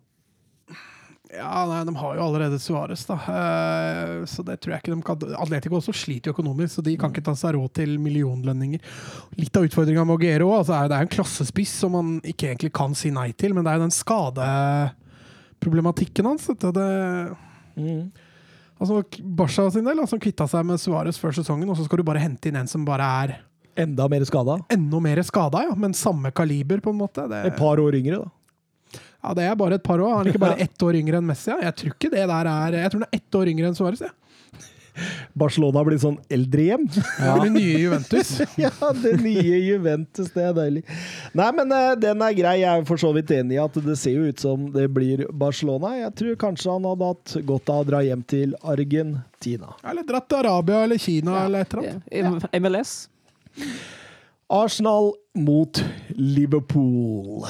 Ja, 1.32 1.62
nei, 1.64 1.78
De 1.88 1.92
har 1.96 2.12
jo 2.18 2.22
allerede 2.26 2.58
Suárez, 2.60 3.06
da. 3.08 3.14
Eh, 3.16 4.24
så 4.28 4.42
det 4.44 4.58
tror 4.60 4.72
jeg 4.74 4.80
ikke 4.82 4.92
de 4.92 5.00
kan 5.06 5.16
Atletico 5.40 5.74
også 5.80 5.92
sliter 5.96 6.28
jo 6.28 6.34
økonomisk, 6.36 6.70
så 6.76 6.82
de 6.84 6.92
kan 7.00 7.08
ikke 7.14 7.24
ta 7.24 7.32
seg 7.40 7.54
råd 7.56 7.72
til 7.80 7.90
millionlønninger. 8.04 8.80
Litt 9.40 9.56
av 9.56 9.64
utfordringa 9.64 10.04
med 10.04 10.16
Aguero 10.20 10.50
altså, 10.58 10.76
det 10.92 10.96
er 10.98 11.04
en 11.06 11.14
klassespiss 11.14 11.72
som 11.80 11.90
man 11.96 12.08
ikke 12.20 12.50
egentlig 12.52 12.68
kan 12.76 12.92
si 12.98 13.08
nei 13.16 13.30
til, 13.32 13.54
men 13.56 13.64
det 13.64 13.70
er 13.72 13.78
jo 13.80 13.86
den 13.86 13.96
skadeproblematikken 13.96 16.28
hans. 16.28 16.44
Det, 16.52 16.68
det 16.76 16.88
Det, 17.80 17.96
altså, 18.82 19.22
Barca 19.38 19.68
sin 19.74 19.86
del, 19.88 20.02
altså, 20.02 20.18
kvitta 20.22 20.46
seg 20.50 20.66
med 20.68 20.82
Suárez 20.82 21.18
før 21.22 21.32
sesongen, 21.38 21.70
og 21.72 21.78
så 21.78 21.86
skal 21.88 22.02
du 22.02 22.06
bare 22.10 22.20
hente 22.22 22.50
inn 22.50 22.58
en 22.60 22.68
som 22.70 22.84
bare 22.88 23.08
er 23.24 23.38
Enda 23.82 24.04
mer 24.12 24.20
skada. 24.28 24.58
enda 24.68 24.98
mer 25.00 25.22
skada, 25.24 25.62
ja, 25.64 25.74
men 25.80 25.94
samme 25.96 26.28
kaliber, 26.36 26.82
på 26.84 26.92
en 26.92 26.98
måte. 27.00 27.24
Det, 27.30 27.38
Et 27.48 27.56
par 27.56 27.80
år 27.80 27.94
yngre, 27.96 28.18
da. 28.20 29.00
ja, 29.24 29.32
det 29.38 29.46
er 29.48 29.54
bare 29.56 29.78
et 29.80 29.82
par 29.86 30.02
år. 30.04 30.18
Han 30.18 30.26
er 30.26 30.34
ikke 30.34 30.42
bare 30.44 30.60
ett 30.66 30.82
år 30.84 30.98
yngre 31.00 31.22
enn 31.22 31.24
Messi. 31.30 31.48
Ja. 31.48 31.56
Jeg 31.70 31.78
tror 31.80 31.94
ikke 31.94 32.10
det 32.12 32.26
der 32.28 32.50
er 32.52 32.76
Jeg 32.82 32.90
tror 32.92 33.00
han 33.00 33.08
er 33.08 33.16
ett 33.22 33.38
år 33.40 33.48
yngre 33.54 33.70
enn 33.70 33.78
Suárez. 33.78 34.02
Ja. 34.04 34.12
Barcelona 35.38 35.82
blir 35.86 36.00
sånn 36.00 36.18
eldrehjem. 36.32 36.84
Det 36.88 37.50
nye 37.54 37.78
Juventus. 37.80 38.32
ja, 38.64 38.72
det 39.02 39.14
nye 39.22 39.60
Juventus, 39.64 40.30
det 40.34 40.44
er 40.50 40.56
deilig. 40.56 40.82
Nei, 41.38 41.48
men 41.56 41.72
eh, 41.76 41.92
den 42.02 42.24
er 42.24 42.36
grei. 42.36 42.56
Jeg 42.62 42.82
er 42.82 42.86
for 42.88 43.00
så 43.00 43.12
vidt 43.16 43.32
enig 43.34 43.56
i 43.56 43.62
at 43.62 43.78
det 43.86 43.96
ser 44.00 44.18
jo 44.18 44.28
ut 44.28 44.44
som 44.44 44.68
det 44.74 44.88
blir 44.92 45.24
Barcelona. 45.32 45.94
Jeg 46.02 46.14
tror 46.20 46.40
kanskje 46.46 46.74
han 46.74 46.88
hadde 46.90 47.10
hatt 47.14 47.36
godt 47.48 47.72
av 47.72 47.84
å 47.84 47.88
dra 47.88 48.02
hjem 48.04 48.24
til 48.28 48.56
Argentina. 48.62 49.72
Eller 49.88 50.06
dratt 50.08 50.28
til 50.30 50.42
Arabia 50.42 50.84
eller 50.86 51.00
Kina 51.00 51.44
eller 51.46 51.64
et 51.64 51.74
eller 51.74 51.96
annet. 51.96 52.48
Ja. 52.52 52.62
MLS. 52.62 52.96
Arsenal 54.52 55.14
mot 55.32 55.80
Liverpool. 56.18 57.46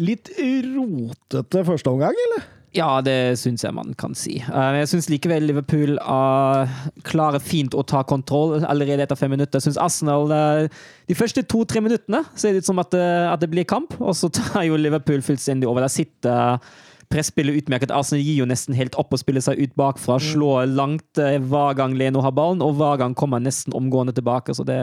Litt 0.00 0.28
rotete 0.36 1.64
første 1.68 1.92
omgang, 1.92 2.16
eller? 2.28 2.50
Ja, 2.72 3.02
det 3.04 3.36
syns 3.36 3.60
jeg 3.66 3.74
man 3.76 3.90
kan 4.00 4.14
si. 4.16 4.38
Eh, 4.40 4.76
Jeg 4.80 4.88
syns 4.88 5.10
likevel 5.12 5.44
Liverpool 5.44 5.98
eh, 6.00 6.76
klarer 7.04 7.42
fint 7.44 7.74
å 7.76 7.84
ta 7.84 8.00
kontroll 8.08 8.64
allerede 8.64 9.04
etter 9.04 9.18
fem 9.20 9.34
minutter. 9.34 9.60
Jeg 9.60 9.66
syns 9.68 9.80
Arsenal 9.82 10.32
eh, 10.32 10.78
De 11.10 11.16
første 11.18 11.44
to-tre 11.44 11.82
minuttene 11.84 12.22
ser 12.32 12.54
det 12.56 12.62
ut 12.64 12.70
som 12.70 12.80
at 12.80 12.88
det, 12.94 13.04
at 13.28 13.44
det 13.44 13.50
blir 13.52 13.68
kamp, 13.68 13.92
og 14.00 14.16
så 14.16 14.32
tar 14.38 14.64
jo 14.70 14.80
Liverpool 14.80 15.20
fullstendig 15.24 15.68
over. 15.68 15.84
Der 15.84 15.92
sitter 15.92 16.64
presspillet 17.12 17.60
utmerket. 17.60 17.92
Arsenal 17.92 18.24
gir 18.24 18.40
jo 18.40 18.48
nesten 18.48 18.72
helt 18.78 18.96
opp 18.96 19.12
og 19.12 19.20
spiller 19.20 19.44
seg 19.44 19.60
ut 19.60 19.76
bakfra. 19.76 20.16
Slår 20.16 20.72
langt 20.72 21.20
hver 21.20 21.76
gang 21.76 21.92
Leno 22.00 22.24
har 22.24 22.32
ballen, 22.32 22.64
og 22.64 22.78
hver 22.80 23.02
gang 23.04 23.12
kommer 23.12 23.36
han 23.36 23.44
nesten 23.50 23.76
omgående 23.76 24.16
tilbake. 24.16 24.56
Så 24.56 24.64
det 24.64 24.80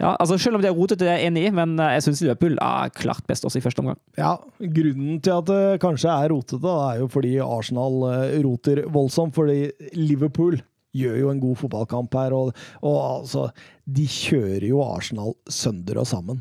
ja, 0.00 0.14
altså 0.16 0.38
Selv 0.40 0.56
om 0.56 0.62
det 0.64 0.70
er 0.70 0.76
rotete, 0.76 1.04
det 1.04 1.10
er 1.12 1.18
jeg 1.20 1.30
enig 1.30 1.42
i, 1.48 1.52
men 1.54 1.74
eh, 1.76 1.94
jeg 1.98 2.06
syns 2.06 2.22
Liverpool 2.24 2.56
er 2.64 2.92
klart 2.96 3.26
best 3.28 3.44
også 3.44 3.60
i 3.60 3.64
første 3.64 3.82
omgang. 3.84 3.98
Ja, 4.18 4.36
Grunnen 4.60 5.20
til 5.20 5.34
at 5.36 5.50
det 5.50 5.80
kanskje 5.82 6.14
er 6.14 6.32
rotete, 6.32 6.60
da, 6.64 6.76
er 6.88 7.02
jo 7.02 7.10
fordi 7.12 7.34
Arsenal 7.44 7.98
eh, 8.08 8.38
roter 8.46 8.84
voldsomt. 8.92 9.36
Fordi 9.36 9.68
Liverpool 9.98 10.56
gjør 10.96 11.18
jo 11.20 11.28
en 11.30 11.42
god 11.42 11.58
fotballkamp 11.60 12.16
her, 12.18 12.34
og, 12.34 12.56
og 12.80 12.96
altså 13.20 13.50
De 13.84 14.06
kjører 14.10 14.64
jo 14.70 14.80
Arsenal 14.86 15.36
sønder 15.50 16.00
og 16.00 16.08
sammen. 16.08 16.40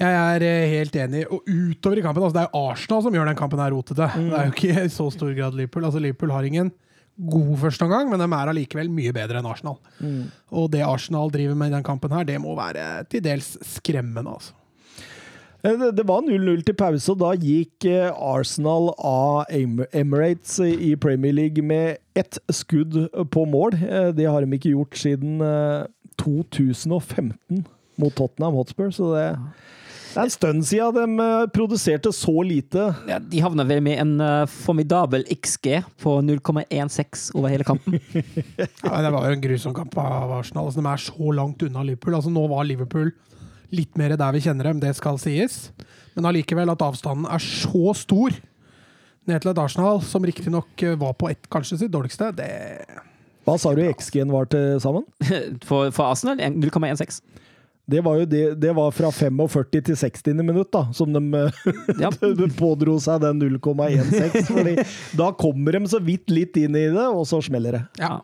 Jeg 0.00 0.16
er 0.16 0.44
eh, 0.44 0.68
helt 0.76 1.00
enig. 1.00 1.24
Og 1.32 1.48
utover 1.48 2.00
i 2.00 2.04
kampen, 2.04 2.24
altså 2.24 2.36
det 2.36 2.44
er 2.44 2.52
jo 2.52 2.68
Arsenal 2.74 3.02
som 3.04 3.16
gjør 3.16 3.32
den 3.32 3.40
kampen 3.40 3.60
her 3.64 3.72
rotete. 3.72 4.12
Det 4.16 4.36
er 4.36 4.46
jo 4.48 4.54
ikke 4.54 4.84
i 4.84 4.92
så 4.92 5.08
stor 5.16 5.32
grad 5.36 5.56
Liverpool. 5.56 5.88
Altså 5.88 6.00
Liverpool 6.00 6.36
har 6.36 6.48
ingen 6.48 6.72
god 7.28 7.56
førsteomgang, 7.64 8.08
men 8.10 8.18
de 8.22 8.28
er 8.32 8.50
allikevel 8.52 8.88
mye 8.92 9.12
bedre 9.12 9.40
enn 9.42 9.46
Arsenal. 9.50 9.76
Og 10.52 10.70
det 10.72 10.80
Arsenal 10.86 11.30
driver 11.34 11.54
med 11.60 11.68
i 11.72 11.76
den 11.76 11.84
kampen 11.86 12.10
her, 12.14 12.24
det 12.24 12.38
må 12.40 12.54
være 12.56 13.04
til 13.12 13.20
dels 13.26 13.56
skremmende, 13.76 14.30
altså. 14.38 14.54
Eh, 15.62 15.76
Det, 15.92 16.06
var 16.08 16.22
0-0 16.24 16.62
til 16.64 16.74
pause, 16.74 17.12
og 17.12 17.18
da 17.20 17.34
gikk 17.36 17.84
eh, 17.84 18.08
Arsenal 18.16 18.94
av 18.96 19.44
Emirates 19.52 20.58
i 20.64 20.94
Premier 20.96 21.32
League 21.36 21.62
med 21.62 21.98
ett 22.16 22.38
skudd 22.50 22.96
på 23.30 23.44
mål. 23.44 23.76
Eh, 23.76 24.12
Det 24.16 24.24
har 24.24 24.40
de 24.40 24.56
ikke 24.56 24.72
gjort 24.72 24.96
siden 24.96 25.40
eh, 25.44 25.84
2015 26.22 27.66
mot 28.00 28.14
Tottenham 28.16 28.54
Hotspur, 28.56 28.88
så 28.90 29.10
det, 29.14 29.26
det 30.10 30.18
er 30.18 30.26
en 30.26 30.32
stund 30.34 30.64
siden 30.66 30.96
de 30.96 31.22
eh, 31.22 31.48
produserte 31.54 32.10
så 32.14 32.32
lite. 32.42 32.88
Ja, 33.06 33.20
de 33.22 33.42
havna 33.44 33.62
vel 33.68 33.82
med 33.86 34.00
en 34.02 34.16
eh, 34.24 34.48
formidabel 34.50 35.22
XG 35.30 35.84
på 36.02 36.16
0,16 36.26 37.28
over 37.38 37.52
hele 37.52 37.66
kampen. 37.66 38.00
Ja, 38.82 38.98
det 39.04 39.12
var 39.14 39.28
jo 39.28 39.36
en 39.36 39.44
grusom 39.44 39.74
kamp 39.76 39.94
av 40.02 40.32
Arsenal. 40.40 40.66
Altså, 40.66 40.82
de 40.82 40.90
er 40.90 41.04
så 41.04 41.34
langt 41.36 41.62
unna 41.62 41.84
Liverpool. 41.86 42.16
Altså, 42.18 42.32
nå 42.34 42.42
var 42.50 42.66
Liverpool 42.66 43.12
litt 43.70 43.94
mer 44.00 44.16
der 44.18 44.34
vi 44.34 44.42
kjenner 44.42 44.66
dem, 44.66 44.80
det 44.82 44.96
skal 44.98 45.20
sies. 45.22 45.68
Men 46.16 46.26
allikevel 46.32 46.72
at 46.72 46.82
avstanden 46.82 47.28
er 47.30 47.44
så 47.44 47.94
stor 47.94 48.34
ned 49.30 49.44
til 49.44 49.52
et 49.52 49.62
Arsenal, 49.62 50.02
som 50.02 50.26
riktignok 50.26 50.82
var 50.98 51.14
på 51.20 51.30
et, 51.30 51.46
kanskje 51.52 51.84
sitt 51.84 51.94
dårligste, 51.94 52.32
det 52.34 52.50
Hva 53.46 53.54
sa 53.60 53.70
du 53.76 53.84
XG-en 53.86 54.32
var 54.32 54.50
til 54.50 54.80
sammen? 54.82 55.06
For, 55.68 55.94
for 55.94 56.10
Arsenal 56.10 56.42
0,16. 56.58 57.22
Det 57.90 58.02
var 58.06 58.20
jo 58.20 58.26
det, 58.30 58.42
det 58.62 58.72
var 58.76 58.92
fra 58.94 59.10
45 59.14 59.82
til 59.90 59.96
60. 59.98 60.34
minutt, 60.42 60.70
da, 60.72 60.86
som 60.96 61.12
de, 61.12 61.22
eh, 61.38 61.74
Ja. 62.00 62.10
de 62.40 62.48
pådro 62.56 62.96
seg 63.02 63.20
den 63.24 63.40
0,16. 63.42 64.46
fordi 64.46 64.74
da 65.18 65.30
kommer 65.36 65.76
de 65.76 65.90
så 65.90 66.00
vidt 66.02 66.30
litt 66.30 66.56
inn 66.60 66.76
i 66.78 66.86
det, 66.92 67.06
og 67.06 67.26
så 67.28 67.40
smeller 67.44 67.78
det. 67.78 67.82
Ja. 68.00 68.18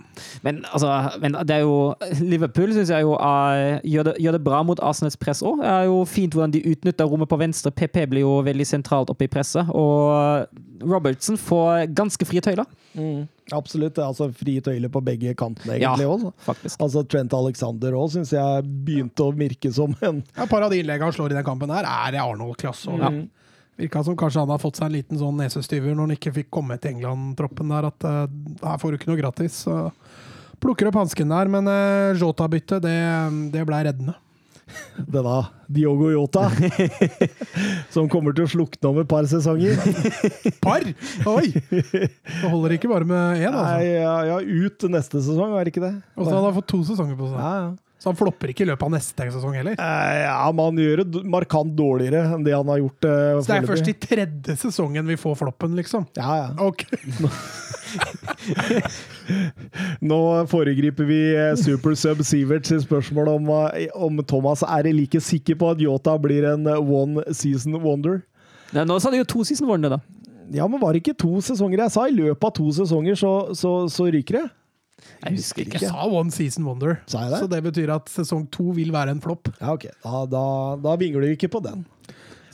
Men, 0.47 0.63
altså, 0.73 0.93
men 1.23 1.39
det 1.47 1.59
er 1.59 1.65
jo 1.67 1.95
Liverpool 2.23 2.75
syns 2.77 2.93
jeg 2.95 3.07
jo 3.07 3.17
er, 3.19 3.81
gjør, 3.85 4.11
det, 4.11 4.17
gjør 4.23 4.39
det 4.39 4.45
bra 4.47 4.63
mot 4.67 4.81
Arsenals 4.85 5.19
press 5.21 5.43
òg. 5.47 5.61
Det 5.63 5.71
er 5.73 5.89
jo 5.91 6.01
fint 6.09 6.35
hvordan 6.37 6.55
de 6.55 6.65
utnytter 6.73 7.09
rommet 7.11 7.31
på 7.31 7.41
venstre. 7.41 7.73
PP 7.75 8.05
blir 8.13 8.27
jo 8.27 8.39
veldig 8.47 8.67
sentralt 8.69 9.11
oppe 9.13 9.27
i 9.27 9.33
presset. 9.33 9.69
Og 9.75 10.47
Robertson 10.87 11.39
får 11.41 11.89
ganske 11.97 12.29
frie 12.29 12.45
tøyler, 12.45 12.69
Absolutt. 13.55 13.99
Altså 14.03 14.27
frie 14.35 14.61
tøyler 14.61 14.91
på 14.91 15.01
begge 15.07 15.35
kantene, 15.39 15.77
Ja. 15.79 15.93
egentlig. 15.95 16.07
også. 16.11 16.33
faktisk. 16.47 16.81
Altså 16.83 17.05
Trent 17.07 17.33
Alexander 17.33 17.93
òg 17.93 18.11
syns 18.11 18.33
jeg 18.35 18.63
begynte 18.85 19.23
å 19.23 19.33
virke 19.37 19.73
som 19.73 19.95
en 20.03 20.23
ja, 20.37 20.43
Et 20.45 20.51
par 20.51 20.63
av 20.63 20.71
de 20.71 20.81
innleggene 20.83 21.05
han 21.11 21.13
slår 21.15 21.31
i 21.31 21.35
den 21.39 21.45
kampen, 21.47 21.71
her 21.71 21.85
er 21.87 22.19
Arnold-klasse. 22.25 22.89
og 22.91 22.99
Ja. 22.99 23.11
Virka 23.79 24.03
som 24.03 24.17
kanskje 24.17 24.41
han 24.41 24.49
har 24.49 24.59
fått 24.59 24.77
seg 24.81 24.87
en 24.87 24.93
liten 24.97 25.19
sånn 25.21 25.37
nesestyver 25.37 25.93
når 25.95 26.07
han 26.09 26.17
ikke 26.17 26.33
fikk 26.33 26.51
komme 26.51 26.79
til 26.81 26.95
England-troppen 26.95 27.69
der, 27.69 27.85
at 27.91 28.05
uh, 28.09 28.27
her 28.67 28.79
får 28.79 28.91
du 28.91 28.97
ikke 28.97 29.11
noe 29.13 29.21
gratis. 29.21 29.53
Så 29.67 29.93
plukker 30.59 30.89
opp 30.89 30.95
hansken 30.97 31.29
der, 31.29 31.47
men 31.53 31.69
uh, 31.69 32.17
Jota-byttet, 32.17 32.81
det, 32.81 32.97
det 33.53 33.67
ble 33.69 33.83
reddende. 33.85 34.15
denne 35.15 35.37
Diogo 35.69 36.11
Yota, 36.11 36.47
som 37.95 38.09
kommer 38.11 38.35
til 38.37 38.47
å 38.47 38.51
slukne 38.51 38.91
om 38.91 39.01
et 39.03 39.09
par 39.11 39.27
sesonger. 39.31 39.79
Par! 40.65 40.87
Oi! 41.31 41.49
Det 41.71 42.51
holder 42.51 42.77
ikke 42.77 42.91
bare 42.91 43.09
med 43.09 43.43
én, 43.43 43.51
altså. 43.51 43.73
Nei, 43.79 43.91
ja, 43.97 44.15
ja, 44.33 44.39
ut 44.43 44.87
neste 44.93 45.23
sesong, 45.23 45.57
er 45.57 45.67
det 45.67 45.75
ikke 45.75 45.87
det? 45.87 45.95
Og 46.17 46.27
så 46.27 46.33
hadde 46.35 46.47
han 46.49 46.57
fått 46.59 46.71
to 46.75 46.83
sesonger 46.87 47.19
på 47.19 47.31
seg. 47.31 47.43
Ja, 47.43 47.53
ja. 47.65 47.75
Så 47.99 48.11
han 48.11 48.17
flopper 48.19 48.51
ikke 48.53 48.63
i 48.63 48.69
løpet 48.69 48.85
av 48.85 48.91
neste 48.93 49.25
sesong 49.33 49.55
heller. 49.57 49.73
Eh, 49.81 50.19
Ja, 50.27 50.51
men 50.53 50.65
han 50.69 50.77
gjør 50.83 51.01
det 51.11 51.23
markant 51.33 51.73
dårligere 51.79 52.27
enn 52.37 52.45
det 52.45 52.53
han 52.55 52.69
har 52.69 52.79
gjort. 52.83 53.05
eh, 53.09 53.41
Så 53.41 53.49
det 53.49 53.57
er 53.57 53.69
først 53.71 53.89
i 53.89 53.95
tredje 54.05 54.57
sesongen 54.61 55.07
vi 55.09 55.17
får 55.17 55.35
floppen, 55.41 55.75
liksom. 55.81 56.05
Ja, 56.19 56.37
ja. 56.37 56.49
Ok. 56.61 56.85
Nå 60.05 60.19
foregriper 60.51 61.05
vi 61.09 61.19
eh, 61.37 61.55
Super 61.59 61.95
Sub 61.99 62.21
Siverts 62.27 62.73
spørsmål 62.85 63.29
om, 63.33 63.49
eh, 63.73 63.89
om 63.95 64.21
Thomas 64.29 64.63
er 64.67 64.91
like 64.93 65.21
sikker 65.23 65.57
på 65.61 65.73
at 65.73 65.81
Yota 65.83 66.17
blir 66.21 66.47
en 66.53 66.67
eh, 66.71 66.77
one 66.79 67.25
season 67.35 67.79
wonder. 67.83 68.21
Ja, 68.75 68.85
nå 68.85 69.01
sa 69.01 69.11
de 69.11 69.23
jo 69.23 69.25
to 69.29 69.45
season 69.47 69.69
wonder, 69.71 69.97
da. 69.97 70.01
Ja, 70.55 70.67
men 70.71 70.79
var 70.83 70.93
det 70.95 71.03
ikke 71.03 71.17
to 71.19 71.41
sesonger 71.43 71.81
jeg 71.87 71.91
sa? 71.97 72.05
I 72.07 72.15
løpet 72.15 72.45
av 72.45 72.53
to 72.61 72.69
sesonger 72.77 73.17
så, 73.19 73.33
så, 73.59 73.73
så 73.91 74.07
ryker 74.13 74.43
det. 74.43 74.47
Jeg 75.25 75.37
husker 75.39 75.63
ikke. 75.65 75.79
Jeg 75.81 75.91
sa 75.91 76.05
one 76.07 76.31
season 76.31 76.65
wonder, 76.69 76.97
Sa 77.07 77.23
jeg 77.25 77.31
det? 77.33 77.39
så 77.41 77.47
det 77.51 77.63
betyr 77.65 77.93
at 77.95 78.11
sesong 78.13 78.47
to 78.53 78.71
vil 78.77 78.93
være 78.93 79.11
en 79.17 79.21
flopp. 79.25 79.49
Ja, 79.61 79.73
ok. 79.73 79.87
Da, 80.05 80.25
da, 80.31 80.43
da 80.85 80.97
vingler 81.01 81.21
vi 81.27 81.37
ikke 81.39 81.49
på 81.49 81.63
den. 81.65 81.85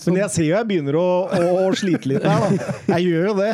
Men 0.09 0.23
jeg 0.25 0.35
ser 0.35 0.47
jo 0.49 0.55
jeg 0.57 0.69
begynner 0.71 0.99
å, 0.99 1.09
å, 1.29 1.49
å 1.67 1.73
slite 1.79 2.11
litt 2.11 2.27
her, 2.27 2.43
da. 2.43 2.75
Jeg 2.97 3.11
gjør 3.11 3.31
jo 3.31 3.35
det. 3.39 3.53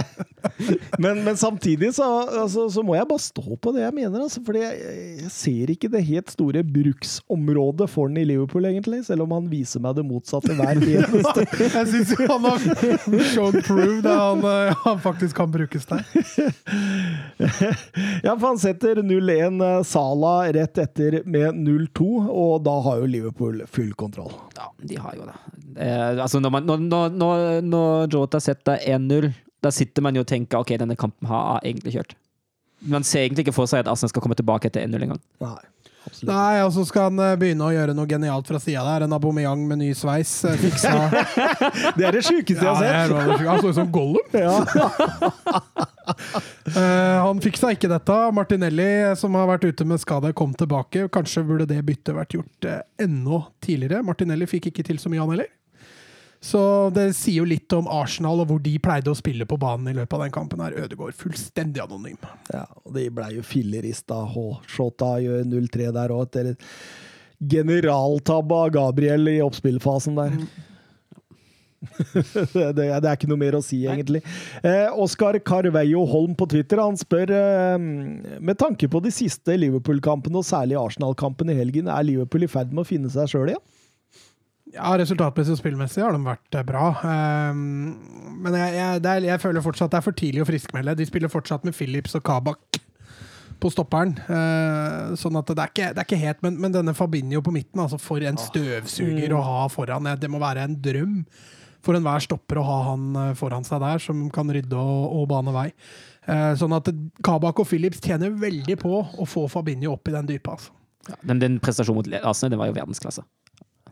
Men, 0.98 1.22
men 1.24 1.36
samtidig 1.36 1.92
så, 1.94 2.06
altså, 2.42 2.68
så 2.72 2.82
må 2.86 2.96
jeg 2.96 3.08
bare 3.08 3.22
stå 3.22 3.56
på 3.62 3.72
det 3.74 3.82
jeg 3.84 3.94
mener. 3.96 4.24
Altså, 4.24 4.42
fordi 4.46 4.62
jeg, 4.62 4.94
jeg 5.22 5.32
ser 5.34 5.72
ikke 5.74 5.90
det 5.92 6.02
helt 6.08 6.32
store 6.32 6.62
bruksområdet 6.66 7.88
for 7.90 8.10
den 8.10 8.22
i 8.22 8.26
Liverpool, 8.28 8.68
egentlig. 8.70 9.02
Selv 9.06 9.26
om 9.26 9.34
han 9.36 9.48
viser 9.50 9.82
meg 9.84 9.98
det 9.98 10.06
motsatte 10.08 10.56
hver 10.58 10.78
eneste 10.78 11.46
Jeg 11.78 11.90
syns 11.92 12.14
han 12.18 12.46
har 12.48 12.66
shown 13.32 13.60
proved 13.66 14.06
at 14.08 14.18
han, 14.18 14.44
eh, 14.48 14.82
han 14.84 15.02
faktisk 15.04 15.36
kan 15.38 15.52
brukes 15.54 15.88
der. 15.88 16.04
Ja, 18.24 18.34
for 18.34 18.50
han 18.50 18.58
setter 18.60 19.02
0-1 19.02 19.62
eh, 19.64 19.82
Sala 19.86 20.34
rett 20.54 20.78
etter 20.80 21.20
med 21.28 21.58
0-2, 21.62 22.08
og 22.28 22.62
da 22.66 22.78
har 22.86 23.02
jo 23.02 23.10
Liverpool 23.10 23.62
full 23.70 23.92
kontroll. 23.98 24.32
Ja, 24.58 24.68
de 24.90 24.96
har 24.98 25.14
jo 25.14 25.26
det. 25.28 25.36
Eh, 25.78 26.22
altså 26.22 26.40
når, 26.42 26.50
man, 26.56 26.66
når, 26.66 27.12
når, 27.14 27.44
når, 27.62 28.08
Jota 28.12 28.40
setter 28.42 28.80
1-0, 28.82 29.28
da 29.62 29.70
sitter 29.74 30.04
man 30.04 30.18
jo 30.18 30.24
og 30.24 30.30
tenker 30.30 30.58
ok, 30.58 30.74
denne 30.80 30.98
kampen 30.98 31.30
har 31.30 31.60
egentlig 31.62 31.94
kjørt. 31.94 32.16
Man 32.90 33.06
ser 33.06 33.24
egentlig 33.24 33.46
ikke 33.46 33.56
for 33.56 33.70
seg 33.70 33.82
at 33.82 33.90
Arsenal 33.90 34.12
skal 34.12 34.22
komme 34.24 34.38
tilbake 34.38 34.70
etter 34.70 34.84
1-0 34.86 35.06
engang. 35.06 35.22
Absolutt. 36.06 36.30
Nei, 36.30 36.60
og 36.64 36.70
så 36.72 36.84
skal 36.88 37.08
han 37.10 37.18
eh, 37.20 37.34
begynne 37.40 37.66
å 37.66 37.72
gjøre 37.74 37.94
noe 37.96 38.08
genialt 38.08 38.48
fra 38.48 38.60
sida 38.62 38.84
der. 38.86 39.04
En 39.06 39.16
Abomeyang 39.16 39.64
med 39.68 39.80
ny 39.82 39.90
sveis. 39.98 40.30
eh, 40.48 40.56
Fiksa 40.60 40.92
Det 41.98 42.06
er 42.08 42.16
det 42.16 42.22
sjukeste 42.24 42.64
jeg 42.64 42.70
har 42.70 42.80
sett! 42.80 43.12
bra, 43.12 43.26
det. 43.28 43.48
Han 43.48 43.60
så 43.62 43.72
ut 43.72 43.80
som 43.80 43.92
Gollum. 43.92 44.28
Ja. 44.38 44.54
Eh, 46.68 47.18
han 47.20 47.40
fiksa 47.44 47.68
ikke 47.74 47.88
dette. 47.90 48.14
Martinelli, 48.32 48.86
som 49.20 49.34
har 49.36 49.48
vært 49.50 49.66
ute 49.68 49.84
med 49.88 50.00
skade, 50.00 50.30
kom 50.36 50.54
tilbake. 50.56 51.04
Kanskje 51.12 51.42
burde 51.44 51.66
det 51.68 51.82
byttet 51.84 52.16
vært 52.16 52.32
gjort 52.36 52.68
uh, 52.68 52.78
enda 53.04 53.42
tidligere. 53.64 54.00
Martinelli 54.06 54.48
fikk 54.48 54.70
ikke 54.70 54.86
til 54.88 55.00
så 55.00 55.12
mye, 55.12 55.20
han 55.20 55.34
heller. 55.34 55.50
Så 56.40 56.60
det 56.94 57.08
sier 57.18 57.40
jo 57.40 57.48
litt 57.50 57.72
om 57.74 57.88
Arsenal 57.90 58.44
og 58.44 58.52
hvor 58.52 58.60
de 58.62 58.76
pleide 58.82 59.10
å 59.10 59.18
spille 59.18 59.46
på 59.48 59.58
banen 59.58 59.90
i 59.90 59.96
løpet 59.96 60.14
av 60.14 60.22
den 60.22 60.34
kampen. 60.34 60.62
her. 60.62 60.76
Ødegaard 60.84 61.16
fullstendig 61.18 61.82
anonym. 61.82 62.18
Ja, 62.52 62.64
og 62.84 62.94
de 62.94 63.08
blei 63.10 63.32
jo 63.34 63.42
fillerista. 63.46 64.20
H-shota 64.34 65.16
gjør 65.24 65.44
0-3 65.50 65.90
der 65.96 66.14
òg, 66.14 66.28
etter 66.28 66.52
et 66.54 66.70
generaltabbe 67.38 68.54
av 68.54 68.72
Gabriel 68.74 69.30
i 69.30 69.40
oppspillfasen 69.42 70.18
der. 70.18 70.38
det, 71.78 72.66
det, 72.76 72.86
det 72.86 72.86
er 72.94 73.14
ikke 73.14 73.30
noe 73.30 73.40
mer 73.40 73.58
å 73.58 73.62
si, 73.62 73.80
egentlig. 73.86 74.22
Eh, 74.62 74.86
Oskar 74.94 75.38
Carveio 75.46 76.04
Holm 76.10 76.34
på 76.38 76.48
Twitter 76.50 76.82
han 76.82 76.98
spør 76.98 77.34
eh, 77.34 77.76
med 77.78 78.58
tanke 78.58 78.90
på 78.90 79.02
de 79.02 79.12
siste 79.14 79.58
Liverpool-kampene, 79.58 80.38
og 80.38 80.46
særlig 80.46 80.78
Arsenal-kampen 80.78 81.50
i 81.50 81.58
helgen, 81.58 81.90
er 81.90 82.06
Liverpool 82.06 82.46
i 82.46 82.50
ferd 82.50 82.74
med 82.74 82.86
å 82.86 82.90
finne 82.90 83.10
seg 83.14 83.30
sjøl 83.34 83.54
igjen? 83.54 83.64
Ja, 83.64 83.87
resultatmessig 84.76 85.54
og 85.54 85.60
spillmessig 85.60 86.02
har 86.04 86.14
de 86.14 86.20
vært 86.24 86.58
eh, 86.58 86.66
bra. 86.66 86.90
Um, 87.02 87.94
men 88.44 88.56
jeg, 88.58 88.74
jeg, 88.76 89.02
det 89.04 89.12
er, 89.12 89.28
jeg 89.32 89.42
føler 89.42 89.64
fortsatt 89.64 89.94
det 89.94 90.00
er 90.00 90.06
for 90.06 90.18
tidlig 90.18 90.44
å 90.44 90.48
friskmelde. 90.48 90.96
De 90.98 91.06
spiller 91.08 91.32
fortsatt 91.32 91.64
med 91.66 91.76
Phillips 91.76 92.16
og 92.18 92.24
Kabak 92.26 92.80
på 93.58 93.70
stopperen. 93.74 94.14
Uh, 94.28 95.14
sånn 95.18 95.38
at 95.40 95.50
det 95.50 95.62
er 95.62 95.72
ikke, 95.72 95.92
det 95.94 96.02
er 96.02 96.06
ikke 96.06 96.20
helt 96.20 96.42
Men, 96.46 96.58
men 96.62 96.74
denne 96.74 96.94
Fabinho 96.94 97.42
på 97.42 97.54
midten, 97.54 97.82
altså 97.82 97.98
for 98.02 98.22
en 98.22 98.38
støvsuger 98.38 99.34
å 99.34 99.44
ha 99.46 99.62
foran. 99.72 100.10
Det 100.20 100.30
må 100.30 100.42
være 100.42 100.68
en 100.68 100.76
drøm 100.82 101.22
for 101.84 101.96
enhver 101.96 102.22
stopper 102.24 102.60
å 102.60 102.66
ha 102.66 102.78
han 102.90 103.04
eh, 103.16 103.34
foran 103.38 103.66
seg 103.66 103.80
der, 103.84 104.00
som 104.02 104.26
kan 104.34 104.50
rydde 104.52 104.76
og, 104.76 105.04
og 105.20 105.28
bane 105.30 105.54
vei. 105.54 105.68
Uh, 106.28 106.52
sånn 106.60 106.74
at 106.76 106.90
Kabak 107.24 107.62
og 107.62 107.68
Phillips 107.70 108.02
tjener 108.04 108.34
veldig 108.36 108.76
på 108.82 108.98
å 109.00 109.26
få 109.28 109.46
Fabinho 109.48 109.94
opp 109.94 110.10
i 110.10 110.16
den 110.16 110.28
dype. 110.28 110.58
Altså. 110.58 110.74
Den, 111.22 111.40
den 111.40 111.56
prestasjonen 111.62 112.02
mot 112.02 112.10
Arsenal 112.20 112.52
den 112.52 112.60
var 112.60 112.68
jo 112.68 112.76
verdensklasse. 112.76 113.24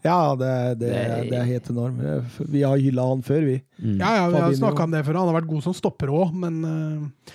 Ja, 0.06 0.18
det, 0.38 0.52
det, 0.80 0.92
Det- 0.94 1.26
det 1.32 1.40
er 1.40 1.48
helt 1.50 1.70
enormt. 1.74 2.38
Vi 2.54 2.62
har 2.62 2.78
hylla 2.80 3.04
han 3.10 3.24
før, 3.26 3.44
vi. 3.50 3.58
Mm. 3.82 3.98
Ja, 4.00 4.12
ja, 4.20 4.28
vi 4.30 4.40
har 4.44 4.54
snakka 4.62 4.86
om 4.86 4.94
det 4.96 5.02
før. 5.06 5.18
Han 5.20 5.28
har 5.32 5.40
vært 5.40 5.50
god 5.50 5.66
som 5.66 5.74
stopper 5.76 6.12
òg, 6.14 6.32
men 6.46 6.62
uh, 6.64 7.34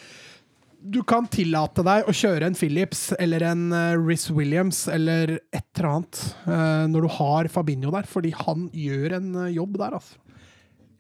du 0.82 1.03
kan 1.05 1.28
tillate 1.30 1.84
deg 1.86 2.07
å 2.09 2.13
kjøre 2.15 2.47
en 2.49 2.55
Phillips 2.57 3.11
eller 3.22 3.43
en 3.51 3.67
uh, 3.69 3.93
Riz 4.01 4.24
Williams 4.34 4.88
eller 4.89 5.36
et 5.53 5.67
eller 5.78 5.89
annet 5.91 6.22
uh, 6.47 6.88
når 6.89 7.05
du 7.05 7.11
har 7.19 7.51
Fabinho 7.53 7.91
der, 7.93 8.07
fordi 8.09 8.32
han 8.39 8.65
gjør 8.74 9.17
en 9.19 9.30
eh, 9.45 9.51
jobb 9.59 9.78
der, 9.78 9.99
altså. 9.99 10.17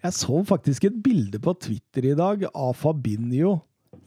Jeg 0.01 0.15
så 0.17 0.39
faktisk 0.49 0.85
et 0.89 0.95
bilde 1.05 1.37
på 1.41 1.53
Twitter 1.61 2.07
i 2.11 2.15
dag 2.17 2.47
av 2.57 2.71
Fabinho 2.77 3.55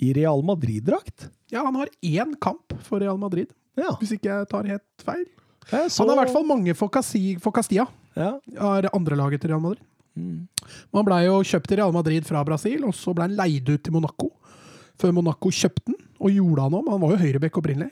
i 0.02 0.08
Real 0.16 0.40
Madrid-drakt. 0.46 1.28
Ja, 1.54 1.62
han 1.66 1.76
har 1.78 1.90
én 2.02 2.32
kamp 2.42 2.74
for 2.82 2.98
Real 3.02 3.18
Madrid, 3.22 3.50
Ja, 3.78 3.92
hvis 4.00 4.12
ikke 4.16 4.30
jeg 4.30 4.48
tar 4.50 4.66
helt 4.70 5.02
feil. 5.06 5.24
Så- 5.70 5.98
Han 6.04 6.08
har 6.08 6.16
i 6.16 6.24
hvert 6.24 6.32
fall 6.34 6.44
mange 6.46 6.74
for, 6.76 6.88
Casi, 6.88 7.36
for 7.40 7.52
Castilla, 7.52 7.86
ja. 8.16 8.38
Er 8.54 8.90
andre 8.94 9.16
laget 9.16 9.40
til 9.40 9.50
Real 9.50 9.60
Madrid. 9.60 9.80
Mm. 10.16 10.46
Han 10.94 11.04
blei 11.04 11.24
jo 11.26 11.40
kjøpt 11.42 11.66
til 11.66 11.78
Real 11.78 11.92
Madrid 11.92 12.24
fra 12.24 12.44
Brasil, 12.44 12.84
og 12.84 12.92
så 12.94 13.14
ble 13.14 13.22
han 13.26 13.36
leid 13.36 13.68
ut 13.68 13.82
til 13.82 13.92
Monaco. 13.92 14.30
Før 14.98 15.12
Monaco 15.12 15.50
kjøpte 15.50 15.86
den, 15.90 15.96
og 16.20 16.30
gjorde 16.30 16.62
han 16.62 16.74
om. 16.74 16.86
Han 16.88 17.00
var 17.00 17.10
jo 17.16 17.22
høyrebekk 17.24 17.58
opprinnelig. 17.58 17.90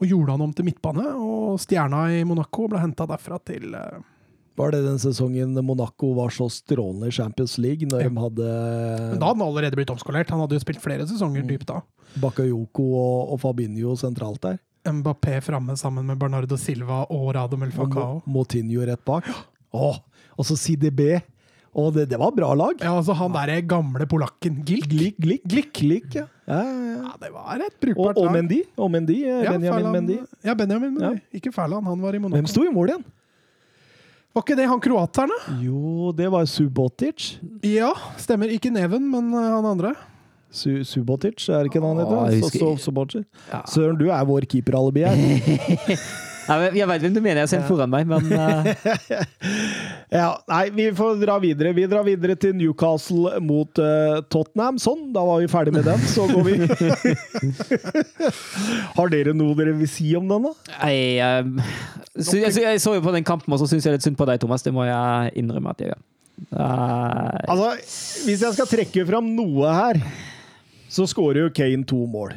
Og 0.00 0.06
gjorde 0.06 0.30
han 0.30 0.40
om 0.42 0.52
til 0.52 0.64
midtbane, 0.66 1.06
og 1.16 1.58
stjerna 1.58 2.04
i 2.20 2.24
Monaco 2.24 2.68
ble 2.68 2.78
henta 2.78 3.06
derfra 3.08 3.40
til 3.44 3.74
uh... 3.74 3.98
Var 4.58 4.72
det 4.74 4.80
den 4.84 4.98
sesongen 4.98 5.54
Monaco 5.64 6.12
var 6.14 6.28
så 6.34 6.48
strålende 6.50 7.06
i 7.06 7.10
Champions 7.14 7.56
League, 7.58 7.86
når 7.88 8.02
Ja. 8.02 8.08
de 8.08 8.16
hadde 8.18 8.46
Men 9.12 9.18
da 9.20 9.26
hadde 9.26 9.38
han 9.38 9.46
allerede 9.48 9.76
blitt 9.78 9.90
omskolert. 9.90 10.28
Han 10.30 10.40
hadde 10.40 10.54
jo 10.58 10.58
spilt 10.60 10.80
flere 10.82 11.06
sesonger 11.06 11.42
Mm. 11.44 11.48
dypt 11.48 11.66
da. 11.66 11.80
Bakayoko 12.18 12.82
og, 12.98 13.32
og 13.32 13.40
Fabinho 13.40 13.94
sentralt 13.96 14.40
der? 14.42 14.58
Mbappé 14.92 15.38
framme 15.44 15.76
sammen 15.78 16.06
med 16.06 16.18
Bernardo 16.20 16.56
Silva 16.60 17.04
og 17.10 17.32
Radomel 17.36 17.68
Og 17.72 17.74
Falcao. 17.78 18.14
Mo- 18.26 18.32
Moutinho 18.38 18.84
rett 18.88 19.04
bak. 19.04 19.28
Åh, 19.74 19.98
og 20.38 20.44
så 20.48 20.56
CDB. 20.56 21.20
Og 21.78 21.92
det, 21.94 22.06
det 22.10 22.18
var 22.18 22.32
bra 22.34 22.48
lag. 22.56 22.80
Ja, 22.80 22.94
altså 22.96 23.14
han 23.14 23.30
derre 23.34 23.60
gamle 23.68 24.06
polakken 24.08 24.62
Gilk. 24.66 24.88
Glik, 24.90 25.18
glik, 25.20 25.42
glick, 25.46 25.68
glick 25.76 26.14
ja. 26.16 26.24
Ja, 26.48 26.62
ja, 26.64 26.94
ja. 27.04 27.12
Det 27.20 27.28
var 27.34 27.60
et 27.60 27.76
brukbart 27.78 28.16
brukbart 28.16 28.18
og 28.18 28.24
lag. 28.30 28.34
Mendy. 28.38 28.62
Og 28.80 28.90
Mendy, 28.90 29.18
eh, 29.22 29.44
Ja, 29.44 29.52
Benjamin 29.52 29.70
Ferland- 29.84 29.92
Mendy. 29.98 30.18
Ja, 30.48 30.54
Benjamin 30.54 30.94
Mendy. 30.96 31.20
Ikke 31.34 31.52
Færland, 31.54 31.84
han 31.86 32.00
var 32.00 32.14
i 32.16 32.18
Monaco. 32.18 32.40
Hvem 32.40 32.48
sto 32.50 32.64
i 32.64 32.72
mål 32.72 32.88
igjen? 32.94 33.04
Var 34.34 34.42
ikke 34.44 34.56
det 34.58 34.66
han 34.68 34.80
kroateren, 34.80 35.30
da? 35.32 35.54
Jo, 35.62 36.10
det 36.16 36.28
var 36.30 36.44
Subotic. 36.46 37.38
Ja, 37.64 37.92
stemmer. 38.20 38.50
Ikke 38.52 38.70
Neven, 38.72 39.06
men 39.10 39.32
eh, 39.34 39.48
han 39.54 39.64
andre. 39.66 39.94
Su 40.50 40.80
Subotic, 40.88 41.44
er 41.52 41.66
det 41.66 41.72
ikke 41.72 41.82
noe 41.84 41.92
han 41.92 42.32
heter? 42.32 42.48
så, 42.56 42.72
Subotic. 42.80 43.26
Ja. 43.50 43.62
Søren, 43.68 43.98
du 44.00 44.08
er 44.08 44.24
vår 44.28 44.48
keeperalibi 44.48 45.04
her. 45.04 45.18
Jeg 46.48 46.88
vet 46.88 47.02
hvem 47.02 47.12
du 47.12 47.20
mener 47.20 47.42
jeg 47.42 47.50
ser 47.50 47.64
foran 47.68 47.90
meg, 47.92 48.06
men 48.08 48.30
uh... 48.32 48.64
Ja, 50.18 50.30
nei, 50.48 50.62
vi 50.72 50.86
får 50.96 51.18
dra 51.20 51.34
videre. 51.42 51.74
Vi 51.76 51.84
drar 51.90 52.06
videre 52.06 52.32
til 52.40 52.54
Newcastle 52.56 53.34
mot 53.44 53.76
uh, 53.76 54.22
Tottenham. 54.32 54.78
Sånn, 54.80 55.10
da 55.12 55.20
var 55.28 55.42
vi 55.42 55.50
ferdig 55.52 55.74
med 55.76 55.84
den. 55.84 56.00
Så 56.08 56.24
går 56.30 56.46
vi 56.46 56.54
Har 58.96 59.12
dere 59.12 59.34
noe 59.36 59.52
dere 59.58 59.76
vil 59.76 59.90
si 59.92 60.14
om 60.16 60.24
den, 60.30 60.48
da? 60.48 60.54
jeg, 60.88 61.44
um, 61.44 61.60
så, 62.16 62.38
jeg, 62.40 62.56
jeg 62.64 62.80
så 62.80 62.96
jo 62.96 63.04
på 63.04 63.12
den 63.12 63.26
kampen, 63.28 63.52
og 63.52 63.60
så 63.60 63.68
syns 63.68 63.84
jeg 63.84 63.98
litt 63.98 64.08
synd 64.08 64.16
på 64.16 64.24
deg, 64.32 64.40
Thomas. 64.40 64.64
Det 64.64 64.72
må 64.72 64.88
jeg 64.88 65.36
innrømme 65.42 65.76
at 65.76 65.84
jeg 65.84 65.92
gjør. 65.92 66.00
Eh, 66.54 67.38
Altså, 67.50 67.70
Hvis 68.24 68.42
jeg 68.46 68.56
skal 68.56 68.70
trekke 68.70 69.04
fram 69.08 69.28
noe 69.36 69.72
her, 69.74 70.00
så 70.88 71.06
skårer 71.08 71.46
jo 71.46 71.50
Kane 71.54 71.84
to 71.88 72.04
mål. 72.10 72.34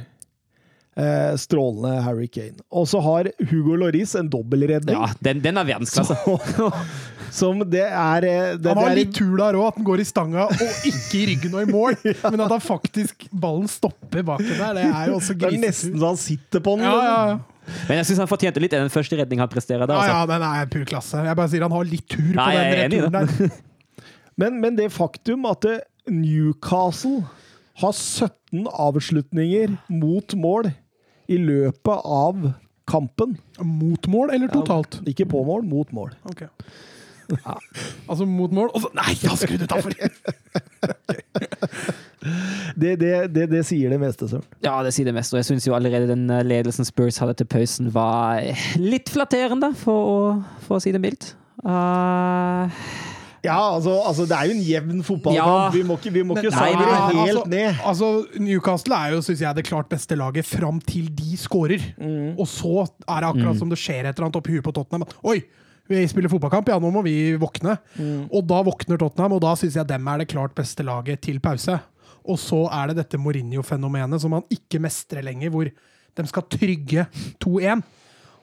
Eh, 1.00 1.36
strålende 1.40 2.02
Harry 2.04 2.28
Kane. 2.28 2.60
Og 2.76 2.88
så 2.92 3.00
har 3.00 3.30
Hugo 3.48 3.78
Loris 3.80 4.12
en 4.20 4.28
dobbeltredning. 4.30 4.96
ja, 4.98 5.08
den, 5.24 5.40
den 5.44 5.58
er 5.58 5.68
verdensklasse. 5.70 6.18
Som 7.32 7.62
det 7.72 7.86
er 7.88 8.26
eh, 8.28 8.58
det, 8.60 8.68
Han 8.68 8.82
har 8.82 8.90
det 8.90 8.92
er, 8.92 8.98
litt 8.98 9.14
tur 9.16 9.38
der 9.40 9.56
òg, 9.56 9.70
at 9.70 9.78
den 9.80 9.86
går 9.88 10.02
i 10.04 10.06
stanga 10.10 10.50
og 10.52 10.84
ikke 10.90 11.16
i 11.16 11.22
ryggen 11.30 11.56
og 11.56 11.64
i 11.64 11.70
mål. 11.72 11.96
Men 12.34 12.44
at 12.44 12.52
han 12.58 12.64
faktisk 12.66 13.24
ballen 13.32 13.72
stopper 13.72 14.26
baki 14.28 14.50
der, 14.52 14.76
det 14.82 14.84
er 14.90 15.14
jo 15.14 15.16
også 15.22 15.38
det 15.40 15.48
er 15.48 15.58
nesten 15.64 15.96
så 15.96 16.12
han 16.12 16.20
sitter 16.20 16.66
på 16.66 16.76
den. 16.76 16.84
Ja, 16.90 16.92
ja, 16.92 17.16
liksom. 17.32 17.40
ja. 17.40 17.78
Men 17.88 18.02
jeg 18.02 18.10
syns 18.10 18.20
han 18.26 18.28
fortjente 18.34 18.60
litt 18.60 18.76
i 18.76 18.82
den 18.82 18.92
første 18.92 19.16
redningen 19.16 19.46
han 19.46 19.54
presterer 19.54 19.88
der. 19.88 19.96
ja, 19.96 20.02
Altså. 20.02 20.18
ja, 20.18 20.30
den 20.34 20.48
er 20.50 20.72
pur 20.76 20.84
klasse. 20.92 21.24
Jeg 21.24 21.40
bare 21.40 21.54
sier 21.54 21.64
han 21.70 21.78
har 21.78 21.88
litt 21.88 22.08
tur 22.12 22.26
på 22.26 22.36
Nei, 22.36 22.50
er 22.58 22.74
den 22.74 22.82
returen 22.84 23.16
der. 23.16 23.60
Men, 24.42 24.56
men 24.64 24.76
det 24.78 24.88
faktum 24.96 25.44
at 25.46 25.66
eh, 25.70 25.82
Newcastle 26.10 27.20
har 27.80 27.94
17 27.96 28.68
avslutninger 28.68 29.78
mot 29.88 30.36
mål 30.36 30.72
i 31.32 31.38
løpet 31.40 32.04
av 32.04 32.52
kampen 32.92 33.38
Mot 33.64 34.08
mål 34.12 34.34
eller 34.36 34.52
totalt? 34.52 35.00
Ikke 35.08 35.28
på 35.30 35.44
mål, 35.48 35.64
mot 35.64 35.92
mål. 35.96 36.12
Ok. 36.28 36.44
Altså 38.10 38.26
mot 38.28 38.52
mål, 38.52 38.72
og 38.76 38.84
så 38.84 38.90
Nei, 38.98 39.14
jeg 39.22 39.32
har 39.32 39.40
skrudd 39.40 39.64
utafor! 39.64 39.96
Det, 42.78 42.92
det, 43.02 43.12
det, 43.34 43.48
det 43.50 43.64
sier 43.66 43.90
det 43.90 43.98
meste, 43.98 44.28
Søren. 44.30 44.44
Ja, 44.62 44.76
det 44.86 44.92
sier 44.94 45.08
det 45.10 45.14
meste. 45.16 45.34
Og 45.34 45.40
jeg 45.42 45.48
syns 45.50 45.66
jo 45.66 45.74
allerede 45.74 46.06
den 46.12 46.30
eh, 46.30 46.44
ledelsen 46.46 46.86
Spurs 46.86 47.18
hadde 47.22 47.34
til 47.40 47.48
pausen, 47.50 47.90
var 47.94 48.44
litt 48.78 49.10
flatterende, 49.10 49.72
for 49.78 50.12
å, 50.12 50.20
for 50.62 50.78
å 50.78 50.84
si 50.84 50.94
det 50.94 51.02
mildt. 51.02 51.32
Eh, 51.66 52.84
Ja, 53.42 53.58
altså, 53.74 53.96
altså 54.06 54.28
det 54.30 54.36
er 54.38 54.50
jo 54.50 54.54
en 54.54 54.62
jevn 54.62 55.00
fotballkamp. 55.06 55.74
Vi 55.74 55.82
må 55.88 55.96
ikke, 55.98 56.12
vi 56.14 56.22
må 56.26 56.36
ikke 56.38 56.52
Nei, 56.54 56.74
nei, 56.78 56.90
helt 56.92 57.22
altså, 57.24 57.46
ned. 57.50 57.80
Altså, 57.90 58.10
Newcastle 58.38 59.00
er 59.00 59.16
jo, 59.16 59.24
synes 59.26 59.42
jeg, 59.42 59.58
det 59.58 59.66
klart 59.66 59.90
beste 59.90 60.18
laget 60.20 60.46
fram 60.46 60.78
til 60.86 61.08
de 61.18 61.38
skårer. 61.42 61.88
Mm. 61.98 62.36
Og 62.38 62.46
så 62.50 62.86
er 62.86 63.24
det 63.24 63.32
akkurat 63.32 63.58
som 63.58 63.72
det 63.72 63.80
skjer 63.82 64.06
et 64.06 64.14
eller 64.14 64.28
annet 64.30 64.38
oppi 64.38 64.54
huet 64.54 64.66
på 64.68 64.76
Tottenham. 64.78 65.08
Oi! 65.26 65.40
Vi 65.92 66.02
spiller 66.08 66.32
fotballkamp, 66.32 66.70
ja, 66.72 66.78
nå 66.80 66.92
må 66.94 67.02
vi 67.04 67.34
våkne. 67.42 67.74
Mm. 67.98 68.28
Og 68.30 68.46
da 68.48 68.62
våkner 68.64 69.00
Tottenham, 69.02 69.34
og 69.36 69.42
da 69.44 69.56
syns 69.60 69.76
jeg 69.76 69.90
dem 69.90 70.06
er 70.08 70.22
det 70.22 70.30
klart 70.32 70.54
beste 70.56 70.86
laget 70.88 71.24
til 71.26 71.42
pause. 71.44 71.80
Og 72.22 72.38
så 72.40 72.62
er 72.70 72.92
det 72.92 73.02
dette 73.02 73.20
Mourinho-fenomenet 73.20 74.22
som 74.22 74.38
han 74.38 74.46
ikke 74.54 74.80
mestrer 74.86 75.26
lenger, 75.26 75.52
hvor 75.52 75.68
de 75.68 76.28
skal 76.30 76.46
trygge 76.54 77.08
2-1. 77.44 77.82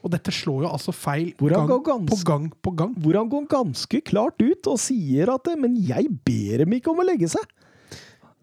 Og 0.05 0.12
dette 0.12 0.32
slår 0.34 0.64
jo 0.64 0.70
altså 0.70 0.92
feil 0.94 1.32
gang 1.38 1.68
ganske, 1.68 2.09
på 2.12 2.18
gang 2.26 2.49
på 2.62 2.72
gang. 2.78 2.92
Hvor 3.03 3.18
han 3.18 3.30
går 3.32 3.46
ganske 3.51 4.01
klart 4.07 4.38
ut 4.42 4.68
og 4.70 4.78
sier 4.80 5.32
at 5.32 5.51
Men 5.59 5.74
jeg 5.82 6.11
ber 6.26 6.64
dem 6.64 6.76
ikke 6.78 6.92
om 6.92 7.03
å 7.03 7.07
legge 7.09 7.30
seg. 7.32 7.44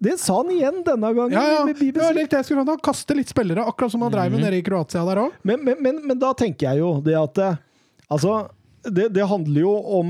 Det 0.05 0.17
sa 0.19 0.41
han 0.41 0.51
igjen 0.51 0.81
denne 0.85 1.11
gangen. 1.15 1.33
Ja, 1.33 1.45
ja. 1.47 1.61
ja 1.63 2.09
litt, 2.11 2.33
jeg 2.35 2.45
skulle 2.45 2.65
han 2.67 2.81
kaste 2.83 3.15
litt 3.15 3.31
spillere, 3.31 3.63
akkurat 3.63 3.93
som 3.93 4.03
han 4.03 4.11
dreiv 4.13 4.33
med 4.35 4.43
nede 4.43 4.59
i 4.59 4.65
Kroatia 4.65 5.05
der 5.07 5.21
òg. 5.23 5.37
Men, 5.47 5.63
men, 5.63 5.79
men, 5.81 6.01
men 6.11 6.19
da 6.21 6.33
tenker 6.37 6.67
jeg 6.67 6.83
jo 6.83 6.97
det 7.05 7.15
at 7.19 7.41
eh, 7.41 7.61
Altså, 8.05 8.51
det, 8.85 9.07
det 9.15 9.23
handler 9.25 9.63
jo 9.63 9.71
om 9.97 10.09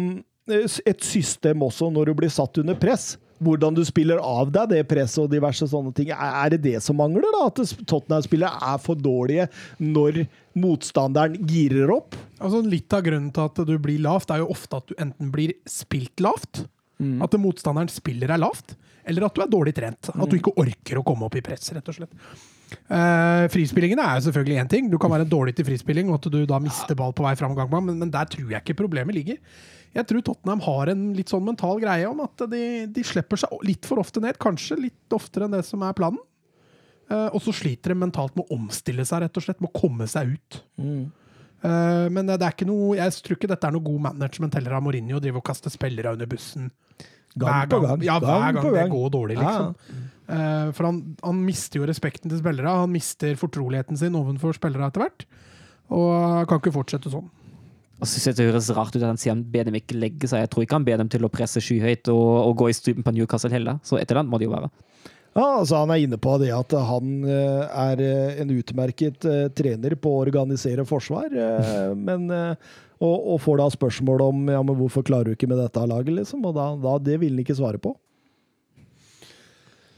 eh, 0.51 0.65
et 0.89 1.05
system 1.05 1.63
også 1.63 1.87
når 1.93 2.09
du 2.09 2.17
blir 2.19 2.33
satt 2.33 2.59
under 2.59 2.75
press. 2.75 3.13
Hvordan 3.43 3.75
du 3.75 3.81
spiller 3.87 4.21
av 4.23 4.51
deg 4.53 4.71
det 4.71 4.83
presset 4.89 5.23
og 5.25 5.31
diverse 5.33 5.67
sånne 5.67 5.91
ting. 5.95 6.11
Er 6.13 6.53
det 6.53 6.61
det 6.63 6.77
som 6.83 6.97
mangler, 6.99 7.25
da? 7.35 7.49
At 7.49 7.59
Tottenham-spillere 7.83 8.71
er 8.71 8.79
for 8.81 8.99
dårlige 8.99 9.49
når 9.81 10.23
motstanderen 10.55 11.35
girer 11.49 11.91
opp? 11.97 12.15
Altså 12.39 12.63
Litt 12.63 12.95
av 12.95 13.03
grunnen 13.05 13.33
til 13.35 13.49
at 13.49 13.61
du 13.67 13.75
blir 13.81 14.01
lavt, 14.05 14.31
er 14.31 14.43
jo 14.43 14.51
ofte 14.55 14.79
at 14.79 14.89
du 14.89 14.95
enten 15.01 15.31
blir 15.33 15.55
spilt 15.69 16.23
lavt, 16.23 16.65
at 16.95 17.39
motstanderen 17.41 17.91
spiller 17.91 18.31
deg 18.31 18.39
lavt, 18.39 18.77
eller 19.05 19.27
at 19.27 19.35
du 19.35 19.43
er 19.43 19.51
dårlig 19.51 19.75
trent. 19.77 20.11
At 20.15 20.31
du 20.31 20.37
ikke 20.37 20.55
orker 20.61 20.99
å 21.01 21.05
komme 21.05 21.27
opp 21.27 21.35
i 21.37 21.43
press, 21.45 21.73
rett 21.75 21.91
og 21.91 21.97
slett. 21.97 22.13
Uh, 22.89 23.45
frispillingen 23.53 23.99
er 24.01 24.17
jo 24.17 24.25
selvfølgelig 24.27 24.57
én 24.63 24.69
ting. 24.71 24.87
Du 24.89 24.97
kan 25.01 25.11
være 25.13 25.27
dårlig 25.29 25.53
til 25.57 25.67
frispilling, 25.67 26.09
og 26.09 26.17
at 26.17 26.31
du 26.33 26.41
da 26.49 26.59
mister 26.63 26.97
ball 26.97 27.13
på 27.15 27.25
vei 27.25 27.35
fram, 27.37 27.53
men, 27.53 27.99
men 27.99 28.13
der 28.13 28.29
tror 28.31 28.49
jeg 28.49 28.63
ikke 28.63 28.79
problemet 28.81 29.17
ligger. 29.17 29.37
Jeg 29.95 30.07
tror 30.09 30.23
Tottenham 30.27 30.63
har 30.65 30.91
en 30.91 31.03
litt 31.15 31.31
sånn 31.31 31.45
mental 31.45 31.79
greie 31.79 32.07
om 32.09 32.19
at 32.25 32.45
de, 32.51 32.63
de 32.91 33.03
slipper 33.07 33.39
seg 33.39 33.53
litt 33.63 33.87
for 33.87 34.01
ofte 34.01 34.23
ned. 34.23 34.37
Kanskje 34.41 34.77
litt 34.79 35.15
oftere 35.15 35.47
enn 35.47 35.55
det 35.55 35.63
som 35.67 35.83
er 35.87 35.95
planen. 35.95 36.19
Uh, 37.05 37.29
og 37.37 37.39
så 37.45 37.53
sliter 37.53 37.93
de 37.93 37.99
mentalt 38.01 38.33
med 38.35 38.47
å 38.47 38.57
omstille 38.57 39.05
seg, 39.05 39.23
rett 39.23 39.39
og 39.39 39.45
slett. 39.45 39.61
Med 39.63 39.71
å 39.71 39.79
komme 39.79 40.07
seg 40.09 40.35
ut. 40.35 40.59
Eh, 41.65 42.07
men 42.13 42.27
det 42.27 42.37
er 42.37 42.53
ikke 42.53 42.67
noe, 42.69 42.95
jeg 42.99 43.13
tror 43.25 43.39
ikke 43.39 43.49
dette 43.49 43.69
er 43.69 43.73
noe 43.75 43.85
god 43.85 44.03
management 44.09 44.57
heller 44.57 44.77
av 44.77 44.83
Mourinho. 44.85 45.21
Drive 45.23 45.41
og 45.41 45.47
kaste 45.47 45.71
spillere 45.73 46.13
under 46.15 46.29
bussen. 46.29 46.69
Gang 47.35 47.49
Hver 47.49 47.71
på 47.71 47.79
gang. 47.83 48.03
Ja, 48.05 48.19
hver 48.23 48.43
gang 48.45 48.59
gang 48.59 48.75
det 48.77 48.89
går 48.93 49.09
dårlig, 49.15 49.39
Ja, 49.39 49.55
liksom. 49.71 50.03
Eh, 50.25 50.69
for 50.73 50.87
han, 50.87 50.99
han 51.21 51.41
mister 51.45 51.81
jo 51.81 51.89
respekten 51.89 52.31
til 52.31 52.41
spillere. 52.41 52.77
Han 52.83 52.93
mister 52.93 53.35
fortroligheten 53.39 53.99
sin 53.99 54.17
overfor 54.17 54.55
spillere 54.57 54.89
etter 54.89 55.05
hvert. 55.05 55.25
Og 55.93 56.47
kan 56.49 56.61
ikke 56.61 56.75
fortsette 56.75 57.11
sånn. 57.13 57.27
Og 58.05 58.09
så 58.11 58.21
synes 58.21 58.37
Det 58.37 58.45
høres 58.45 58.69
rart 58.77 58.93
ut 58.93 59.01
at 59.01 59.09
han 59.09 59.17
sier 59.17 59.33
han 59.33 59.41
ber 59.49 59.65
dem 59.65 59.79
ikke 59.79 59.97
legge 59.97 60.29
seg. 60.29 60.43
Jeg 60.43 60.53
tror 60.53 60.65
ikke 60.65 60.77
han 60.77 60.85
ber 60.85 61.01
dem 61.01 61.09
til 61.09 61.25
å 61.25 61.31
presse 61.33 61.61
skyhøyt 61.63 62.11
og, 62.13 62.27
og 62.45 62.59
gå 62.61 62.69
i 62.69 62.77
strupen 62.77 63.05
på 63.05 63.15
Newcastle 63.15 63.49
heller. 63.49 63.81
Så 63.81 63.97
et 63.97 64.05
eller 64.05 64.21
annet 64.21 64.33
må 64.33 64.37
det 64.37 64.45
jo 64.45 64.53
være. 64.53 64.69
Ja, 65.35 65.47
altså 65.59 65.81
Han 65.81 65.91
er 65.91 66.05
inne 66.05 66.19
på 66.21 66.37
det 66.39 66.53
at 66.55 66.71
han 66.87 67.25
eh, 67.27 67.65
er 67.67 68.03
eh, 68.05 68.37
en 68.43 68.53
utmerket 68.55 69.25
eh, 69.27 69.49
trener 69.57 69.97
på 69.99 70.13
å 70.13 70.21
organisere 70.23 70.85
forsvar, 70.87 71.33
men 72.07 72.29
og, 72.31 73.15
og 73.33 73.41
får 73.43 73.59
da 73.59 73.65
spørsmål 73.73 74.23
om 74.29 74.45
ja, 74.53 74.61
men 74.63 74.77
hvorfor 74.79 75.03
klarer 75.03 75.27
du 75.27 75.35
ikke 75.35 75.49
med 75.51 75.59
dette 75.59 75.83
laget, 75.89 76.13
liksom. 76.21 76.45
Og 76.47 76.55
da, 76.55 76.69
da, 76.79 76.95
det 77.03 77.17
vil 77.19 77.33
han 77.33 77.43
ikke 77.43 77.57
svare 77.57 77.81
på. 77.81 77.91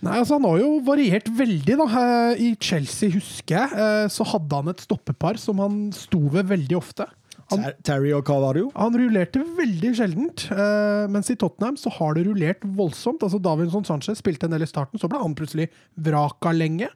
Nei, 0.01 0.16
altså 0.16 0.39
Han 0.39 0.47
har 0.47 0.58
jo 0.64 0.72
variert 0.86 1.30
veldig. 1.30 1.78
da. 1.84 2.01
I 2.34 2.49
Chelsea, 2.58 3.14
husker 3.14 3.60
jeg, 3.60 4.10
så 4.14 4.26
hadde 4.34 4.64
han 4.64 4.74
et 4.74 4.82
stoppepar 4.82 5.38
som 5.41 5.62
han 5.62 5.80
sto 5.93 6.24
ved 6.34 6.49
veldig 6.49 6.82
ofte. 6.82 7.05
Han, 7.52 7.64
Terry 7.88 8.12
og 8.16 8.26
Cavario. 8.28 8.72
han 8.76 8.98
rullerte 9.00 9.43
veldig 9.58 9.93
sjeldent, 9.95 10.48
Uh, 10.52 11.06
mens 11.12 11.30
i 11.32 11.38
Tottenham 11.39 11.78
så 11.80 11.91
har 11.98 12.18
det 12.18 12.26
rullert 12.28 12.64
voldsomt. 12.78 13.24
Altså 13.24 13.39
Davinson 13.43 13.86
Sanchez 13.88 14.20
spilte 14.22 14.48
en 14.48 14.56
del 14.56 14.66
i 14.66 14.70
starten, 14.70 15.00
så 15.00 15.10
ble 15.12 15.22
han 15.22 15.36
plutselig 15.38 15.70
vraka 15.95 16.54
lenge. 16.56 16.89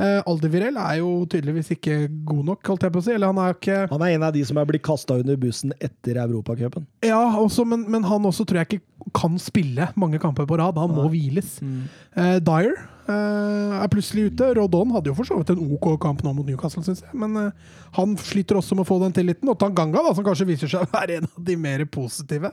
Uh, 0.00 0.22
Aldevirel 0.30 0.78
er 0.80 1.00
jo 1.02 1.10
tydeligvis 1.30 1.72
ikke 1.74 1.96
god 2.28 2.46
nok, 2.48 2.62
holdt 2.72 2.86
jeg 2.86 2.94
på 2.94 3.02
å 3.02 3.04
si. 3.04 3.12
Eller 3.16 3.32
han 3.32 3.40
er 3.42 3.56
ikke 3.56 3.82
Han 3.90 4.06
er 4.06 4.14
en 4.16 4.28
av 4.28 4.32
de 4.34 4.44
som 4.48 4.60
er 4.60 4.68
blitt 4.68 4.84
kasta 4.86 5.18
under 5.20 5.36
bussen 5.40 5.74
etter 5.78 6.20
Europacupen. 6.22 6.86
Ja, 7.04 7.20
også, 7.38 7.66
men, 7.68 7.84
men 7.92 8.06
han 8.08 8.28
også 8.28 8.46
tror 8.48 8.62
jeg 8.62 8.70
ikke 8.70 8.86
kan 9.16 9.36
spille 9.42 9.88
mange 9.98 10.20
kamper 10.22 10.46
på 10.48 10.56
rad. 10.60 10.78
Han 10.78 10.94
må 10.94 11.08
hviles. 11.12 11.56
Eh, 11.62 12.38
Dyer 12.44 12.74
eh, 13.10 13.74
er 13.80 13.90
plutselig 13.92 14.30
ute. 14.30 14.52
Rodon 14.58 14.92
hadde 14.94 15.10
jo 15.10 15.16
for 15.18 15.28
så 15.28 15.38
vidt 15.40 15.52
en 15.54 15.62
OK 15.74 15.88
kamp 16.02 16.22
nå 16.24 16.34
mot 16.36 16.46
Newcastle, 16.46 16.84
syns 16.86 17.02
jeg. 17.04 17.12
Men 17.18 17.36
eh, 17.40 17.76
han 17.98 18.16
sliter 18.20 18.60
også 18.60 18.78
med 18.78 18.86
å 18.86 18.90
få 18.92 19.00
den 19.02 19.16
tilliten. 19.16 19.50
Og 19.50 19.58
Tanganga, 19.60 20.04
da, 20.06 20.14
som 20.16 20.26
kanskje 20.26 20.48
viser 20.48 20.70
seg 20.72 20.86
å 20.86 20.92
være 20.94 21.20
en 21.20 21.30
av 21.30 21.46
de 21.50 21.58
mer 21.58 21.84
positive, 21.90 22.52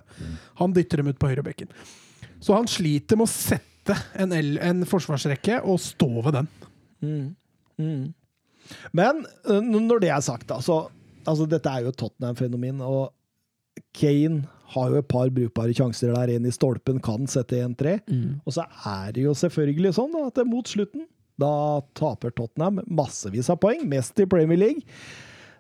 han 0.62 0.76
dytter 0.76 1.04
dem 1.04 1.12
ut 1.14 1.20
på 1.22 1.32
høyrebekken. 1.32 1.72
Så 2.40 2.56
han 2.56 2.70
sliter 2.72 3.20
med 3.20 3.28
å 3.28 3.32
sette 3.32 3.98
en, 4.20 4.34
L, 4.36 4.56
en 4.64 4.86
forsvarsrekke 4.88 5.62
og 5.68 5.80
stå 5.84 6.10
ved 6.20 6.40
den. 6.40 6.50
Men 8.92 9.24
øh, 9.48 9.62
når 9.64 10.04
det 10.04 10.10
er 10.14 10.24
sagt, 10.26 10.48
da, 10.50 10.60
så 10.62 10.88
altså, 11.26 11.48
Dette 11.50 11.70
er 11.72 11.86
jo 11.86 11.94
et 11.94 12.00
Tottenham-fenomen. 12.00 12.82
Og 12.86 13.14
Kane 13.96 14.44
har 14.74 14.90
jo 14.92 15.00
et 15.02 15.10
par 15.10 15.32
brukbare 15.34 15.74
sjanser 15.74 16.14
der. 16.14 16.36
En 16.36 16.46
i 16.46 16.54
stolpen 16.54 17.00
kan 17.04 17.28
sette 17.28 17.62
1-3. 17.64 18.00
Og 18.46 18.58
så 18.58 18.68
er 18.86 19.14
det 19.16 19.24
jo 19.26 19.34
selvfølgelig 19.38 19.96
sånn 19.98 20.14
da, 20.14 20.28
at 20.30 20.42
det 20.42 20.50
mot 20.50 20.68
slutten 20.68 21.08
da 21.40 21.80
taper 21.96 22.34
Tottenham 22.36 22.82
massevis 22.92 23.50
av 23.52 23.62
poeng, 23.64 23.86
mest 23.88 24.20
i 24.20 24.28
Premier 24.28 24.60
League. 24.60 24.84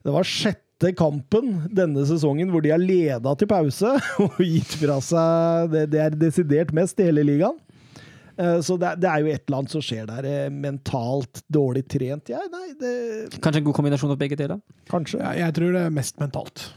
Det 0.04 0.12
var 0.12 0.28
sjette 0.28 0.94
kampen 0.96 1.66
denne 1.76 2.06
sesongen 2.08 2.52
hvor 2.52 2.64
de 2.64 2.74
har 2.74 2.82
leda 2.82 3.34
til 3.40 3.50
pause 3.52 3.94
og 4.26 4.40
gitt 4.44 4.76
fra 4.80 5.00
seg 5.04 5.74
det, 5.74 5.86
det 5.94 6.04
er 6.04 6.20
desidert 6.20 6.74
mest 6.76 7.00
i 7.00 7.08
hele 7.10 7.26
ligaen. 7.28 7.58
Eh, 8.40 8.62
Så 8.64 8.78
det, 8.80 8.88
er- 8.94 9.00
det 9.04 9.10
er 9.12 9.20
jo 9.26 9.28
et 9.34 9.44
eller 9.50 9.58
annet 9.60 9.74
som 9.76 9.82
skjer 9.84 10.06
der. 10.08 10.26
eh, 10.26 10.50
Mentalt 10.50 11.42
dårlig 11.52 11.84
trent. 11.92 12.30
Ja, 12.32 12.40
nei, 12.52 12.70
det 12.80 13.40
Kanskje 13.42 13.58
en 13.60 13.68
god 13.68 13.76
kombinasjon 13.76 14.12
av 14.14 14.18
begge 14.22 14.38
deler? 14.40 14.62
Kanskje. 14.90 15.20
Jeg, 15.20 15.42
jeg 15.44 15.54
tror 15.60 15.74
det 15.76 15.82
er 15.86 15.90
mest 15.98 16.18
mentalt. 16.24 16.70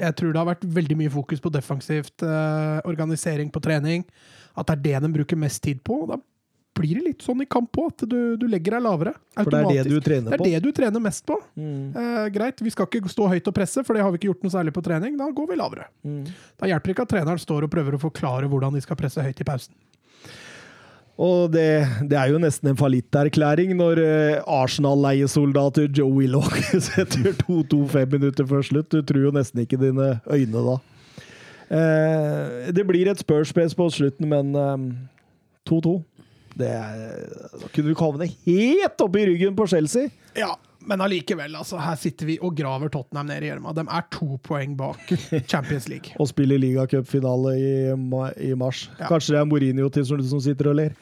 Jeg 0.00 0.16
tror 0.16 0.32
det 0.32 0.40
har 0.40 0.48
vært 0.54 0.64
veldig 0.80 0.96
mye 0.96 1.10
fokus 1.12 1.40
på 1.44 1.52
defensivt 1.52 2.24
eh, 2.24 2.80
organisering 2.88 3.52
på 3.52 3.60
trening. 3.62 4.04
At 4.56 4.66
det 4.66 4.78
er 4.78 5.00
det 5.00 5.02
de 5.06 5.12
bruker 5.20 5.36
mest 5.38 5.62
tid 5.62 5.84
på. 5.84 6.06
Da 6.08 6.16
blir 6.80 6.96
det 6.96 7.04
litt 7.04 7.22
sånn 7.26 7.42
i 7.42 7.46
kamp 7.50 7.76
òg, 7.76 7.90
at 7.92 8.08
du, 8.08 8.36
du 8.40 8.46
legger 8.48 8.78
deg 8.78 8.82
lavere. 8.86 9.12
For 9.36 9.50
det 9.52 9.60
er 9.60 9.84
det 9.84 9.92
du 9.92 10.00
trener 10.00 10.32
på? 10.38 10.44
Det 10.46 10.54
er 10.54 10.60
det 10.62 10.62
du 10.64 10.72
trener 10.80 11.02
mest 11.04 11.26
på. 11.28 11.36
Eh, 11.60 12.28
greit, 12.32 12.62
vi 12.64 12.70
skal 12.72 12.86
ikke 12.88 13.10
stå 13.12 13.28
høyt 13.28 13.46
og 13.50 13.54
presse, 13.54 13.84
for 13.84 13.92
det 13.98 14.02
har 14.06 14.10
vi 14.14 14.18
ikke 14.22 14.30
gjort 14.32 14.42
noe 14.46 14.54
særlig 14.54 14.72
på 14.72 14.82
trening. 14.86 15.18
Da 15.20 15.28
går 15.36 15.50
vi 15.52 15.58
lavere. 15.60 15.86
Da 16.56 16.70
hjelper 16.70 16.88
det 16.88 16.96
ikke 16.96 17.04
at 17.04 17.12
treneren 17.12 17.42
står 17.42 17.66
og 17.68 17.70
prøver 17.76 17.98
å 17.98 18.02
forklare 18.08 18.48
hvordan 18.48 18.72
de 18.78 18.80
skal 18.86 18.96
presse 18.96 19.20
høyt 19.20 19.40
i 19.44 19.44
pausen. 19.52 19.74
Og 21.20 21.50
det, 21.52 21.84
det 22.08 22.16
er 22.16 22.30
jo 22.32 22.38
nesten 22.40 22.70
en 22.70 22.78
fallitterklæring 22.80 23.74
når 23.76 24.00
eh, 24.00 24.38
Arsenal-leiesoldater 24.48 25.90
Joe 25.92 26.14
Willoch 26.16 26.54
setter 26.88 27.34
2-2 27.42 27.80
fem 27.92 28.14
minutter 28.16 28.48
før 28.48 28.64
slutt. 28.64 28.88
Du 28.94 29.04
tror 29.04 29.26
jo 29.26 29.34
nesten 29.36 29.60
ikke 29.60 29.80
dine 29.82 30.14
øyne 30.32 30.64
da. 30.70 30.78
Eh, 31.70 32.70
det 32.72 32.86
blir 32.88 33.10
et 33.12 33.20
spørsmål 33.20 33.74
på 33.76 33.90
slutten, 33.98 34.30
men 34.32 34.56
eh, 34.56 34.88
2-2 35.68 35.98
det 36.60 36.66
er, 36.66 37.20
Da 37.60 37.68
kunne 37.70 37.92
du 37.92 38.00
havne 38.00 38.26
helt 38.26 39.04
oppi 39.04 39.28
ryggen 39.28 39.54
på 39.56 39.68
Chelsea. 39.70 40.08
Ja, 40.36 40.54
men 40.90 41.04
allikevel, 41.04 41.54
altså. 41.54 41.78
Her 41.80 41.98
sitter 42.00 42.26
vi 42.26 42.36
og 42.42 42.56
graver 42.58 42.90
Tottenham 42.92 43.28
ned 43.30 43.44
i 43.46 43.50
gjørma. 43.50 43.74
De 43.76 43.84
er 43.86 44.06
to 44.10 44.36
poeng 44.46 44.74
bak 44.78 45.12
Champions 45.46 45.86
League. 45.90 46.14
Og 46.20 46.28
spiller 46.30 46.58
ligacupfinale 46.60 47.54
i, 47.58 47.70
i 48.50 48.52
mars. 48.58 48.88
Ja. 48.98 49.06
Kanskje 49.06 49.36
det 49.36 49.40
er 49.40 49.48
Mourinho 49.50 49.88
til 49.94 50.06
som 50.08 50.22
som 50.30 50.42
sitter 50.42 50.70
og 50.72 50.76
ler. 50.80 50.96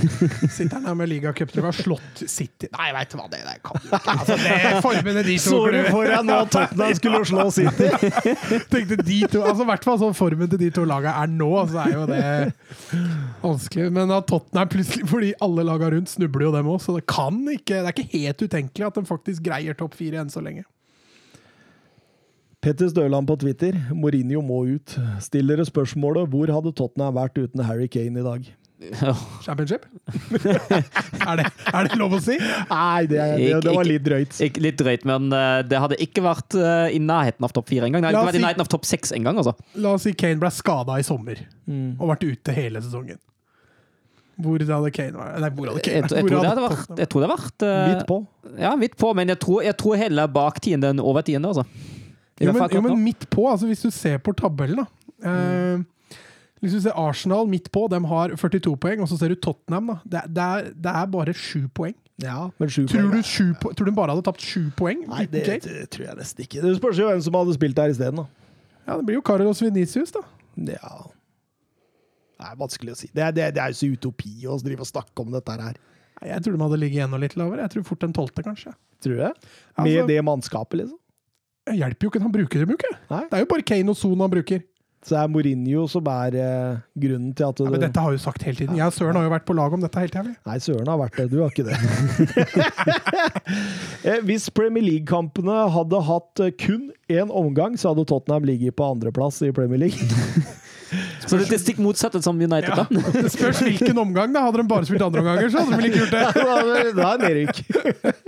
Sitter 0.54 0.74
han 0.78 0.88
her 0.88 0.96
med 0.98 1.10
ligacuptrua, 1.12 1.70
slått 1.74 2.24
City 2.30 2.68
Nei, 2.72 2.88
veit 2.96 3.12
du 3.12 3.16
hva, 3.18 3.26
det 3.30 3.40
der 3.44 3.60
kan 3.64 3.78
du 3.80 3.86
ikke. 3.88 4.14
Altså, 4.14 4.36
det 4.40 4.82
formene 4.84 5.24
de 5.26 5.36
to 5.38 5.44
Så 5.44 5.60
du 5.72 5.78
for 5.88 6.08
deg 6.08 6.26
nå 6.28 6.38
Tottenham 6.52 6.96
skulle 6.98 7.20
slå 7.28 7.46
City? 7.54 7.90
Tenkte 8.72 8.98
de 9.00 9.18
to, 9.30 9.42
altså 9.44 9.64
I 9.64 9.68
hvert 9.70 9.86
fall 9.86 10.00
sånn 10.02 10.16
formen 10.16 10.50
til 10.52 10.60
de 10.60 10.70
to 10.74 10.86
lagene 10.88 11.14
er 11.24 11.32
nå, 11.32 11.50
så 11.70 11.84
er 11.84 11.94
jo 11.94 12.04
det 12.10 12.22
vanskelig. 13.44 13.88
Men 13.94 14.12
at 14.14 14.28
Tottenham 14.30 14.72
plutselig, 14.72 15.08
fordi 15.10 15.32
alle 15.44 15.66
lagene 15.68 15.98
rundt 15.98 16.12
snubler 16.14 16.48
jo 16.48 16.54
dem 16.56 16.70
òg, 16.72 16.80
så 16.84 16.96
det 16.96 17.04
kan 17.10 17.40
ikke 17.54 17.82
Det 17.84 17.90
er 17.90 17.94
ikke 17.94 18.20
helt 18.20 18.42
utenkelig 18.44 18.86
at 18.86 18.98
de 18.98 19.04
faktisk 19.08 19.33
greier 19.42 19.74
topp 19.78 19.94
fire 19.98 20.20
enn 20.22 20.30
så 20.32 20.42
lenge. 20.44 20.64
Petter 22.64 22.88
Støland 22.88 23.28
på 23.28 23.36
Twitter. 23.42 23.76
Mourinho 23.92 24.40
må 24.44 24.62
ut. 24.76 24.94
Stiller 25.20 25.58
dere 25.58 25.68
spørsmålet 25.68 26.30
hvor 26.32 26.48
hadde 26.54 26.72
Tottenham 26.72 27.16
vært 27.18 27.36
uten 27.42 27.60
Harry 27.68 27.88
Kane 27.92 28.22
i 28.22 28.24
dag? 28.24 28.46
Championship? 29.44 29.84
er, 30.44 31.36
det, 31.38 31.44
er 31.70 31.86
det 31.88 31.98
lov 32.00 32.16
å 32.16 32.20
si? 32.24 32.34
Nei, 32.40 33.04
det, 33.08 33.20
det, 33.38 33.50
det 33.64 33.74
var 33.76 33.86
litt 33.88 34.04
drøyt. 34.04 34.34
Ikke 34.44 34.64
litt 34.64 34.80
drøyt, 34.80 35.04
men 35.08 35.28
eh, 35.32 35.60
det 35.68 35.80
hadde 35.80 35.98
ikke 36.04 36.24
vært 36.24 36.56
eh, 36.58 36.96
i 36.96 37.00
nærheten 37.00 37.46
av 37.46 37.54
topp 37.56 37.70
fire 37.70 37.88
engang. 37.88 38.04
Det 38.04 38.10
hadde 38.10 38.26
vært 38.32 38.38
i 38.38 38.42
si- 38.42 38.46
nærheten 38.48 38.64
av 38.66 38.72
topp 38.74 38.88
seks 38.88 39.14
engang. 39.16 39.40
Altså. 39.40 39.54
La 39.84 39.94
oss 39.96 40.04
si 40.08 40.12
Kane 40.18 40.40
ble 40.42 40.50
skada 40.52 40.98
i 41.00 41.06
sommer 41.06 41.40
og 41.68 42.10
vært 42.12 42.26
ute 42.28 42.56
hele 42.56 42.82
sesongen. 42.84 43.20
Hvor 44.34 44.58
hadde 44.58 44.90
Kane 44.94 45.14
vært? 45.14 45.40
Nei, 45.40 45.50
hvor 45.54 45.70
hadde 45.70 45.82
Jeg, 45.84 46.02
vært? 46.02 46.14
jeg, 46.16 46.26
tror 46.26 46.42
det 46.42 46.48
hadde 46.50 46.64
vært, 46.64 46.94
jeg 46.98 47.10
tror 47.10 47.22
det 47.22 47.28
hadde 47.28 47.36
vært 47.38 47.64
uh, 47.66 47.74
Midt 47.92 48.06
på. 48.08 48.18
Ja, 48.58 48.74
midt 48.78 48.96
på, 48.98 49.10
men 49.14 49.30
jeg 49.30 49.40
tror, 49.42 49.62
jeg 49.62 49.76
tror 49.78 49.98
heller 50.00 50.30
bak 50.34 50.60
tiende 50.64 50.90
enn 50.94 51.02
over 51.02 51.26
tiende. 51.26 51.52
Altså. 51.52 51.64
Jo, 52.42 52.50
men, 52.50 52.62
jo, 52.74 52.82
men 52.82 53.02
midt 53.04 53.28
på, 53.30 53.46
altså 53.50 53.68
hvis 53.70 53.84
du 53.84 53.92
ser 53.94 54.18
på 54.18 54.34
tabellen, 54.34 54.82
da. 54.82 54.86
Eh, 55.24 55.84
hvis 56.64 56.74
du 56.74 56.80
ser 56.82 56.96
Arsenal 56.98 57.46
midt 57.46 57.70
på, 57.72 57.86
de 57.92 58.00
har 58.10 58.34
42 58.34 58.74
poeng, 58.82 59.04
og 59.04 59.10
så 59.10 59.18
ser 59.20 59.30
du 59.30 59.38
Tottenham, 59.38 59.92
da. 59.92 59.98
Det, 60.02 60.24
det, 60.34 60.48
er, 60.58 60.70
det 60.86 60.94
er 60.98 61.10
bare 61.14 61.34
sju 61.38 61.68
poeng. 61.74 61.94
Ja, 62.22 62.48
men 62.58 62.70
sju 62.70 62.84
Tror 62.90 63.06
poeng. 63.06 63.14
du, 63.14 63.26
sju, 63.26 63.46
po- 63.62 63.72
tror 63.74 63.90
du 63.90 63.94
bare 63.94 64.14
hadde 64.14 64.26
tapt 64.26 64.42
sju 64.42 64.68
poeng? 64.78 65.02
Nei, 65.10 65.26
det, 65.30 65.44
det 65.62 65.88
tror 65.94 66.08
jeg 66.08 66.18
nesten 66.18 66.46
ikke. 66.46 66.62
Det 66.62 66.76
spørs 66.78 66.98
jo 66.98 67.10
hvem 67.10 67.22
som 67.26 67.38
hadde 67.38 67.54
spilt 67.56 67.78
der 67.78 67.94
isteden, 67.94 68.22
da. 68.22 68.54
Ja, 68.84 68.98
det 68.98 69.06
blir 69.06 69.18
jo 69.20 69.24
Carlos 69.26 69.62
Venicius, 69.62 70.14
da. 70.14 70.26
Ja 70.74 70.96
Det 72.44 72.50
er 72.52 72.58
vanskelig 72.60 72.92
å 72.92 72.98
si. 73.00 73.08
Det 73.16 73.22
er, 73.24 73.32
det, 73.32 73.46
det 73.56 73.62
er 73.64 73.72
jo 73.72 73.78
så 73.80 73.88
utopi 73.94 74.34
å 74.52 74.58
drive 74.60 74.84
og 74.84 74.90
snakke 74.90 75.24
om 75.24 75.32
dette 75.32 75.54
her. 75.56 75.78
Jeg 76.24 76.44
tror 76.44 76.52
de 76.58 76.62
hadde 76.66 76.80
ligget 76.82 77.06
enda 77.06 77.18
litt 77.22 77.36
lavere. 77.40 77.64
Jeg 77.64 77.72
tror 77.78 77.86
fort 77.88 78.04
en 78.06 78.12
tolvte, 78.16 78.44
kanskje. 78.44 78.74
Tror 79.04 79.16
du 79.16 79.22
det? 79.24 79.32
Altså- 79.74 79.88
Med 79.88 80.04
det 80.12 80.20
mannskapet, 80.28 80.76
liksom? 80.84 81.00
Det 81.64 81.78
hjelper 81.80 82.04
jo 82.04 82.10
ikke, 82.12 82.20
han 82.20 82.32
bruker 82.36 82.60
dem 82.60 82.68
jo 82.74 82.76
ikke. 82.76 82.92
Nei. 83.08 83.22
Det 83.30 83.36
er 83.38 83.42
jo 83.46 83.50
bare 83.54 83.64
Kane 83.72 83.88
og 83.88 83.96
Son 83.96 84.20
han 84.20 84.28
bruker. 84.36 84.60
Så 85.04 85.12
det 85.12 85.18
er 85.20 85.28
Mourinho 85.28 85.82
som 85.92 86.06
er 86.08 86.32
eh, 86.40 86.76
grunnen 86.96 87.34
til 87.36 87.44
at 87.44 87.58
Ja, 87.60 87.68
men 87.74 87.82
dette 87.82 88.00
har 88.00 88.14
jo 88.14 88.20
sagt 88.22 88.40
hele 88.46 88.56
tiden. 88.56 88.72
Jeg 88.78 88.86
og 88.88 88.94
Søren 88.96 89.18
har 89.18 89.26
jo 89.26 89.32
vært 89.34 89.44
på 89.44 89.52
lag 89.56 89.68
om 89.76 89.82
dette 89.84 90.00
hele 90.00 90.08
tida. 90.14 90.32
Nei, 90.48 90.54
søren 90.64 90.88
har 90.88 90.96
vært 91.02 91.18
det. 91.20 91.26
Du 91.32 91.42
har 91.42 91.52
ikke 91.52 91.66
det. 91.68 91.76
Eh, 94.04 94.20
Hvis 94.28 94.50
Premier 94.52 94.84
League-kampene 94.84 95.54
hadde 95.72 95.96
hatt 96.04 96.40
eh, 96.44 96.50
kun 96.60 96.90
én 97.08 97.30
omgang, 97.32 97.76
så 97.80 97.88
hadde 97.92 98.04
Tottenham 98.08 98.44
ligget 98.44 98.76
på 98.76 98.84
andreplass 98.92 99.38
i 99.44 99.48
Premier 99.56 99.80
League. 99.86 99.96
Så 101.26 101.38
det 101.40 101.48
er 101.52 101.60
stikk 101.62 101.78
motsatt 101.82 102.16
som 102.24 102.36
United, 102.40 102.68
Ja. 102.68 102.84
da. 102.84 103.12
Det 103.12 103.30
spørs 103.36 103.60
hvilken 103.64 103.98
omgang. 103.98 104.32
da. 104.34 104.42
Hadde 104.46 104.60
de 104.62 104.68
bare 104.68 104.84
spilt 104.88 105.02
andre 105.02 105.20
omganger, 105.24 105.48
så 105.50 105.62
hadde 105.64 105.70
de 105.70 105.82
vel 105.82 105.90
ikke 105.90 106.02
gjort 106.02 106.14
det. 106.14 106.24
Da 106.98 107.10
er 107.12 107.18
det 107.18 107.24
nedrykk. 107.24 108.24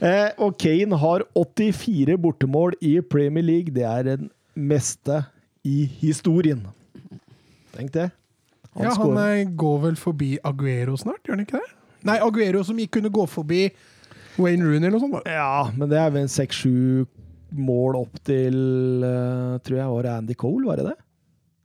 Eh, 0.00 0.30
og 0.42 0.56
Kane 0.60 0.98
har 1.00 1.24
84 1.36 2.16
bortemål 2.20 2.74
i 2.84 2.96
Premier 3.00 3.44
League. 3.46 3.72
Det 3.74 3.84
er 3.86 4.02
den 4.10 4.30
meste 4.56 5.22
i 5.66 5.84
historien. 6.00 6.64
Tenk 7.76 7.92
det. 7.94 8.10
Ja, 8.76 8.90
Han 8.90 8.94
scorer. 8.94 9.40
eh, 9.40 9.44
går 9.56 9.78
vel 9.86 9.96
forbi 9.96 10.34
Aguero 10.44 10.96
snart, 11.00 11.22
gjør 11.24 11.36
han 11.38 11.46
ikke 11.46 11.60
det? 11.60 11.70
Nei, 12.06 12.18
Aguero 12.22 12.62
som 12.64 12.76
ikke 12.78 12.98
kunne 13.00 13.10
gå 13.10 13.24
forbi 13.28 13.70
Wayne 14.38 14.62
Rooney 14.66 14.84
eller 14.88 14.98
noe 14.98 15.00
sånt. 15.06 15.26
Ja, 15.32 15.70
men 15.76 15.88
det 15.88 15.96
er 15.98 16.10
vel 16.12 16.28
seks-sju 16.28 17.06
mål 17.56 17.96
opp 18.02 18.18
til 18.26 19.02
eh, 19.06 19.56
Tror 19.64 19.78
jeg 19.78 19.88
var 19.94 20.08
Andy 20.18 20.34
Cole, 20.36 20.66
var 20.68 20.76
det 20.76 20.90
det? 20.90 20.96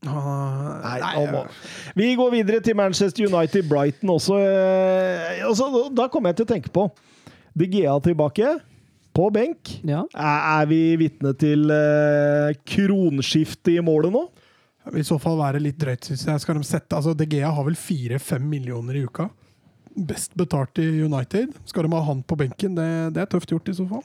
Ah, 0.08 0.80
Nei, 0.82 1.14
nei, 1.30 1.42
Vi 1.94 2.08
går 2.18 2.32
videre 2.34 2.60
til 2.66 2.74
Manchester 2.76 3.28
United 3.28 3.68
Brighton 3.70 4.10
også. 4.10 4.40
eh, 4.42 5.46
altså, 5.46 5.90
Da 5.94 6.08
kommer 6.10 6.32
jeg 6.32 6.40
til 6.42 6.48
å 6.48 6.52
tenke 6.56 6.72
på 6.74 6.88
De 7.54 7.68
Gea 7.70 8.00
tilbake, 8.02 8.56
på 9.14 9.28
benk. 9.36 9.74
Ja. 9.84 10.06
Er, 10.16 10.66
vi 10.66 10.96
vitne 10.96 11.34
til 11.38 11.68
uh, 11.68 12.54
kronskifte 12.66 13.74
i 13.76 13.82
målet 13.84 14.14
nå? 14.14 14.22
Det 14.86 14.94
vil 14.96 15.04
i 15.04 15.06
så 15.06 15.18
fall 15.22 15.36
være 15.38 15.60
litt 15.62 15.78
drøyt, 15.78 16.08
syns 16.08 16.24
jeg. 16.26 16.42
Skal 16.42 16.58
de 16.58 16.64
sette, 16.66 16.96
altså 16.96 17.14
De 17.14 17.28
Gea 17.30 17.52
har 17.52 17.68
vel 17.68 17.76
fire-fem 17.78 18.42
millioner 18.50 18.98
i 18.98 19.04
uka. 19.04 19.28
Best 19.92 20.34
betalt 20.40 20.80
i 20.80 20.88
United. 21.04 21.52
Skal 21.68 21.86
de 21.86 21.92
ha 21.94 22.02
han 22.08 22.24
på 22.24 22.40
benken? 22.40 22.74
Det, 22.80 22.88
det 23.14 23.22
er 23.26 23.30
tøft 23.36 23.52
gjort, 23.52 23.68
i 23.68 23.76
så 23.76 23.86
fall. 23.90 24.02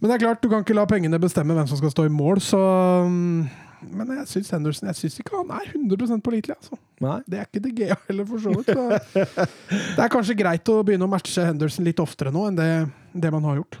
Men 0.00 0.12
det 0.12 0.18
er 0.18 0.26
klart, 0.28 0.44
du 0.44 0.52
kan 0.52 0.62
ikke 0.62 0.76
la 0.76 0.84
pengene 0.88 1.18
bestemme 1.20 1.56
hvem 1.56 1.66
som 1.72 1.80
skal 1.80 1.90
stå 1.96 2.06
i 2.06 2.12
mål, 2.12 2.38
så 2.44 2.60
mm, 3.08 3.48
Men 3.88 4.10
jeg 4.18 4.28
syns 4.28 4.50
Henderson 4.52 4.90
Jeg 4.90 4.98
synes 4.98 5.20
ikke 5.22 5.38
han 5.38 5.52
er 5.56 5.70
100% 5.72 6.24
pålitelig, 6.24 6.56
altså. 6.58 6.80
Nei. 7.00 7.18
Det 7.24 7.38
er 7.40 7.46
ikke 7.48 7.62
De 7.64 7.74
Gea 7.78 7.96
heller, 8.08 8.26
for 8.28 8.42
så 8.44 8.56
vidt. 8.56 8.72
Så. 8.74 9.46
Det 9.96 10.02
er 10.04 10.12
kanskje 10.12 10.36
greit 10.38 10.72
å 10.72 10.80
begynne 10.86 11.06
å 11.08 11.12
matche 11.12 11.46
Henderson 11.46 11.86
litt 11.88 12.02
oftere 12.02 12.32
nå 12.34 12.48
enn 12.50 12.58
det, 12.58 12.72
det 13.14 13.32
man 13.32 13.48
har 13.48 13.62
gjort. 13.62 13.80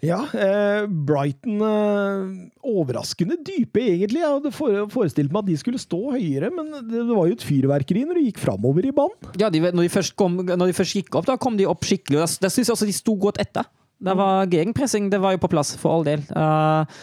Ja, 0.00 0.22
eh, 0.32 0.86
Brighton 0.88 1.60
eh, 1.60 2.30
Overraskende 2.64 3.36
dype, 3.44 3.82
egentlig. 3.84 4.22
Jeg 4.22 4.32
hadde 4.32 4.52
forestilt 4.92 5.32
meg 5.32 5.42
at 5.42 5.50
de 5.50 5.58
skulle 5.60 5.80
stå 5.80 5.98
høyere, 6.14 6.48
men 6.54 6.70
det, 6.88 7.02
det 7.02 7.10
var 7.10 7.28
jo 7.28 7.36
et 7.36 7.44
fyrverkeri 7.44 8.06
når 8.08 8.16
de 8.16 8.24
gikk 8.30 8.40
framover 8.40 8.88
i 8.88 8.94
banen. 8.96 9.32
Ja, 9.40 9.52
de, 9.52 9.60
når, 9.66 9.84
de 9.84 9.92
først 9.92 10.16
kom, 10.16 10.40
når 10.48 10.72
de 10.72 10.76
først 10.78 10.96
gikk 10.96 11.20
opp, 11.20 11.28
da 11.28 11.36
kom 11.40 11.60
de 11.60 11.68
opp 11.68 11.84
skikkelig. 11.84 12.16
og 12.16 12.24
Da, 12.24 12.46
der 12.46 12.54
syns 12.54 12.70
jeg 12.70 12.78
også 12.78 12.88
de 12.88 12.96
sto 12.96 13.16
godt 13.20 13.42
etter. 13.44 13.68
Det 14.00 14.16
var 14.16 14.48
gegenpressing, 14.48 15.10
det 15.12 15.20
var 15.20 15.36
jo 15.36 15.42
på 15.42 15.50
plass, 15.52 15.74
for 15.76 15.98
all 15.98 16.06
del. 16.08 16.24
Eh, 16.32 17.00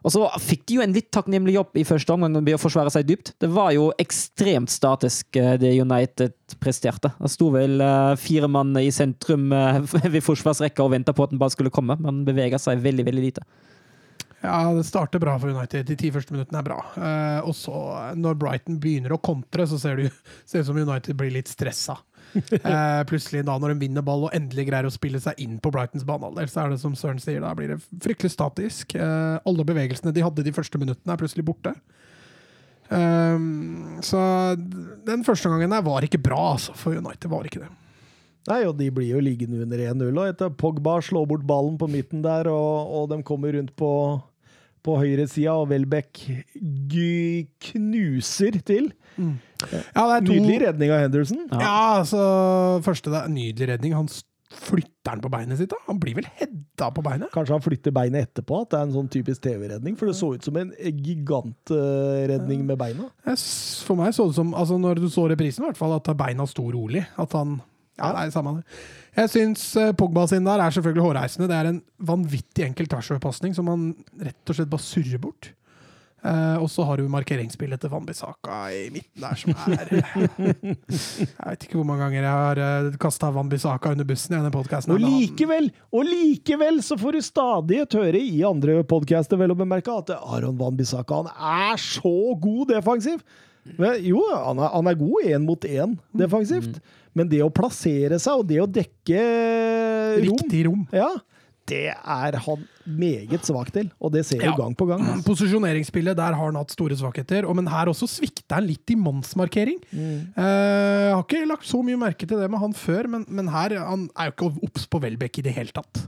og 0.00 0.12
så 0.14 0.26
fikk 0.40 0.66
de 0.68 0.78
jo 0.78 0.84
en 0.84 0.94
litt 0.94 1.10
takknemlig 1.12 1.54
jobb 1.56 1.80
i 1.80 1.86
første 1.86 2.14
omgang 2.14 2.38
ved 2.40 2.56
å 2.56 2.60
forsvare 2.60 2.92
seg 2.92 3.08
dypt. 3.08 3.34
Det 3.42 3.50
var 3.52 3.72
jo 3.76 3.90
ekstremt 4.00 4.72
statisk, 4.72 5.28
eh, 5.36 5.56
det 5.60 5.74
United 5.76 6.56
presterte. 6.62 7.12
Det 7.18 7.32
sto 7.32 7.50
vel 7.54 7.80
eh, 7.84 8.14
fire 8.20 8.48
mann 8.50 8.72
i 8.80 8.88
sentrum 8.94 9.50
eh, 9.52 9.80
ved 10.14 10.22
forsvarsrekka 10.24 10.84
og 10.84 10.94
venta 10.94 11.16
på 11.16 11.26
at 11.26 11.34
den 11.34 11.42
bare 11.42 11.54
skulle 11.54 11.74
komme, 11.74 11.98
men 12.00 12.24
bevega 12.28 12.60
seg 12.60 12.80
veldig, 12.84 13.06
veldig 13.10 13.26
lite. 13.26 13.44
Ja, 14.40 14.70
det 14.72 14.86
starter 14.88 15.20
bra 15.20 15.34
for 15.36 15.52
United. 15.52 15.84
De 15.90 15.98
ti 16.00 16.08
første 16.14 16.32
minuttene 16.32 16.62
er 16.62 16.64
bra. 16.64 16.78
Og 17.44 17.52
så, 17.52 17.74
når 18.16 18.38
Brighton 18.40 18.78
begynner 18.80 19.12
å 19.12 19.20
kontre, 19.20 19.66
så 19.68 19.76
ser 19.76 20.00
det 20.00 20.06
ut 20.14 20.54
som 20.64 20.78
United 20.80 21.18
blir 21.18 21.34
litt 21.34 21.50
stressa. 21.52 21.98
Eh, 22.60 23.02
plutselig, 23.10 23.42
da 23.46 23.56
når 23.58 23.72
de 23.72 23.82
vinner 23.84 24.04
ball 24.06 24.28
og 24.28 24.34
endelig 24.36 24.68
greier 24.68 24.86
å 24.86 24.92
spille 24.92 25.18
seg 25.22 25.38
inn 25.42 25.56
på 25.62 25.72
Brightons 25.74 26.04
banehalvdel, 26.06 26.50
så 26.50 26.62
er 26.62 26.74
det 26.74 26.80
som 26.82 26.94
Søren 26.98 27.18
sier, 27.22 27.40
da 27.42 27.50
blir 27.58 27.72
det 27.72 27.80
fryktelig 28.04 28.34
statisk. 28.34 28.94
Eh, 28.94 29.36
alle 29.48 29.66
bevegelsene 29.66 30.14
de 30.14 30.22
hadde 30.24 30.44
de 30.46 30.54
første 30.54 30.78
minuttene, 30.80 31.14
er 31.14 31.20
plutselig 31.20 31.46
borte. 31.48 31.74
Um, 32.90 34.00
så 34.02 34.20
den 35.06 35.22
første 35.22 35.50
gangen 35.50 35.70
der 35.70 35.84
var 35.86 36.02
ikke 36.02 36.18
bra, 36.22 36.40
altså, 36.56 36.74
for 36.78 36.96
United. 36.98 37.30
var 37.30 37.46
ikke 37.46 37.62
det. 37.62 37.70
Nei, 38.48 38.62
og 38.66 38.74
de 38.78 38.88
blir 38.94 39.12
jo 39.12 39.22
liggende 39.22 39.62
under 39.62 39.82
1-0. 39.92 40.10
Og 40.10 40.26
etter 40.26 40.50
Pogba 40.58 40.96
slår 41.04 41.28
bort 41.30 41.46
ballen 41.46 41.76
på 41.78 41.90
midten 41.90 42.24
der, 42.24 42.50
og, 42.50 42.90
og 42.96 43.10
de 43.12 43.20
kommer 43.26 43.54
rundt 43.54 43.74
på, 43.78 43.92
på 44.82 44.96
høyresida, 44.98 45.54
og 45.54 45.70
Welbeck 45.70 46.24
knuser 47.70 48.58
til. 48.66 48.90
Ja, 49.18 50.04
det 50.06 50.16
er 50.16 50.26
to, 50.26 50.32
Nydelig 50.32 50.58
redning 50.64 50.92
av 50.94 51.04
Henderson. 51.04 51.46
Ja. 51.50 51.60
Ja, 51.60 51.76
altså 52.00 52.20
Første 52.86 53.12
det 53.12 53.22
er 53.22 53.32
Nydelig 53.32 53.68
redning. 53.74 53.94
Han 53.98 54.08
flytter 54.50 55.12
den 55.12 55.20
på 55.22 55.30
beinet 55.30 55.60
sitt, 55.60 55.70
da. 55.70 55.78
Han 55.86 56.00
blir 56.02 56.16
vel 56.18 56.26
hedda 56.40 56.88
på 56.94 57.02
beinet? 57.06 57.30
Kanskje 57.34 57.54
han 57.54 57.62
flytter 57.62 57.94
beinet 57.94 58.28
etterpå, 58.28 58.64
at 58.64 58.72
det 58.72 58.78
er 58.80 58.88
en 58.88 58.94
sånn 58.96 59.10
typisk 59.12 59.44
TV-redning. 59.44 59.94
For 59.98 60.10
det 60.10 60.16
så 60.18 60.32
ut 60.34 60.46
som 60.46 60.58
en 60.58 60.72
gigantredning 60.80 62.64
med 62.66 62.80
beina. 62.80 63.10
For 63.86 63.98
meg 63.98 64.14
så 64.16 64.26
det 64.30 64.38
som, 64.38 64.50
altså 64.58 64.78
når 64.80 65.02
du 65.04 65.08
så 65.12 65.28
reprisen, 65.30 65.62
i 65.64 65.70
hvert 65.70 65.78
fall, 65.78 65.94
at 65.98 66.10
beina 66.18 66.46
sto 66.50 66.66
rolig. 66.72 67.04
At 67.20 67.36
han 67.38 67.60
Ja, 68.00 68.10
det 68.16 68.26
er 68.26 68.34
samme 68.34 68.56
det. 68.58 68.80
Jeg 69.18 69.28
syns 69.28 69.62
eh, 69.76 69.90
Pogba 69.98 70.22
sin 70.30 70.46
der 70.46 70.62
er 70.62 70.72
selvfølgelig 70.72 71.02
hårreisende. 71.04 71.48
Det 71.50 71.56
er 71.58 71.68
en 71.68 71.80
vanvittig 72.10 72.64
enkel 72.64 72.88
tvers-over-pasning 72.88 73.54
som 73.56 73.68
han 73.68 73.90
rett 74.22 74.50
og 74.50 74.56
slett 74.56 74.70
bare 74.72 74.86
surrer 74.86 75.20
bort. 75.20 75.50
Eh, 76.20 76.56
og 76.60 76.68
så 76.68 76.84
har 76.84 77.00
du 77.00 77.06
markeringsspillet 77.08 77.80
til 77.80 77.90
Van 77.92 78.04
Bissaka 78.04 78.58
i 78.76 78.88
midten 78.92 79.22
der, 79.24 79.38
som 79.40 79.54
er 79.56 79.88
Jeg 79.96 81.28
vet 81.32 81.64
ikke 81.64 81.78
hvor 81.78 81.86
mange 81.88 82.04
ganger 82.04 82.20
jeg 82.20 82.34
har 82.34 82.60
uh, 82.60 82.98
kasta 83.00 83.30
Van 83.32 83.48
Bissaka 83.48 83.94
under 83.94 84.04
bussen 84.08 84.34
i 84.34 84.36
denne 84.36 84.52
podkasten. 84.52 84.92
Og 84.92 85.00
likevel, 85.00 85.70
og 85.96 86.04
likevel 86.04 86.82
så 86.84 86.98
får 87.00 87.16
du 87.16 87.24
stadig 87.24 87.80
høre 87.96 88.20
i 88.20 88.42
andre 88.44 88.82
podcaster 88.84 89.40
vel 89.40 89.54
å 89.54 89.58
bemerke 89.58 89.94
at 90.02 90.12
Aron 90.18 90.60
Van 90.60 90.76
Bissaka 90.76 91.22
han 91.22 91.32
er 91.32 91.80
så 91.80 92.14
god 92.42 92.74
defensiv. 92.74 93.24
Men, 93.78 93.96
jo, 94.04 94.20
han 94.28 94.60
er, 94.60 94.70
han 94.74 94.92
er 94.92 95.00
god 95.00 95.30
én 95.30 95.48
mot 95.48 95.64
én 95.68 95.96
defensivt, 96.16 96.80
men 97.16 97.28
det 97.32 97.40
å 97.44 97.52
plassere 97.52 98.20
seg 98.20 98.42
og 98.42 98.48
det 98.48 98.60
å 98.62 98.68
dekke 98.68 99.24
rom 100.20 100.36
Riktig 100.36 100.64
rom. 100.68 100.84
Ja, 100.92 101.14
det 101.68 101.92
er 101.92 102.36
han 102.44 102.62
meget 102.86 103.44
svak 103.46 103.68
til, 103.74 103.90
og 104.00 104.12
det 104.12 104.24
ser 104.26 104.40
vi 104.40 104.48
Ja. 104.48 104.56
gang 104.56 104.74
på 104.76 104.86
gang. 104.88 105.02
Posisjoneringsspillet, 105.28 106.16
der 106.16 106.32
har 106.34 106.44
han 106.44 106.56
hatt 106.58 106.72
store 106.72 106.96
svakheter. 106.96 107.46
Men 107.54 107.68
her 107.68 107.86
også 107.92 108.08
svikter 108.08 108.56
han 108.58 108.66
litt 108.66 108.90
i 108.90 108.96
mannsmarkering. 108.98 109.78
Mm. 109.92 110.32
Eh, 110.34 111.06
jeg 111.10 111.14
har 111.14 111.22
ikke 111.22 111.46
lagt 111.46 111.66
så 111.68 111.82
mye 111.84 112.00
merke 112.00 112.26
til 112.26 112.38
det 112.40 112.50
med 112.50 112.58
han 112.58 112.74
før, 112.74 113.06
men, 113.08 113.26
men 113.28 113.48
her 113.48 113.76
han 113.78 114.08
er 114.16 114.30
jo 114.30 114.36
ikke 114.36 114.50
obs 114.66 114.86
på 114.90 115.00
Welbeck 115.04 115.38
i 115.38 115.42
det 115.46 115.54
hele 115.54 115.70
tatt. 115.76 116.06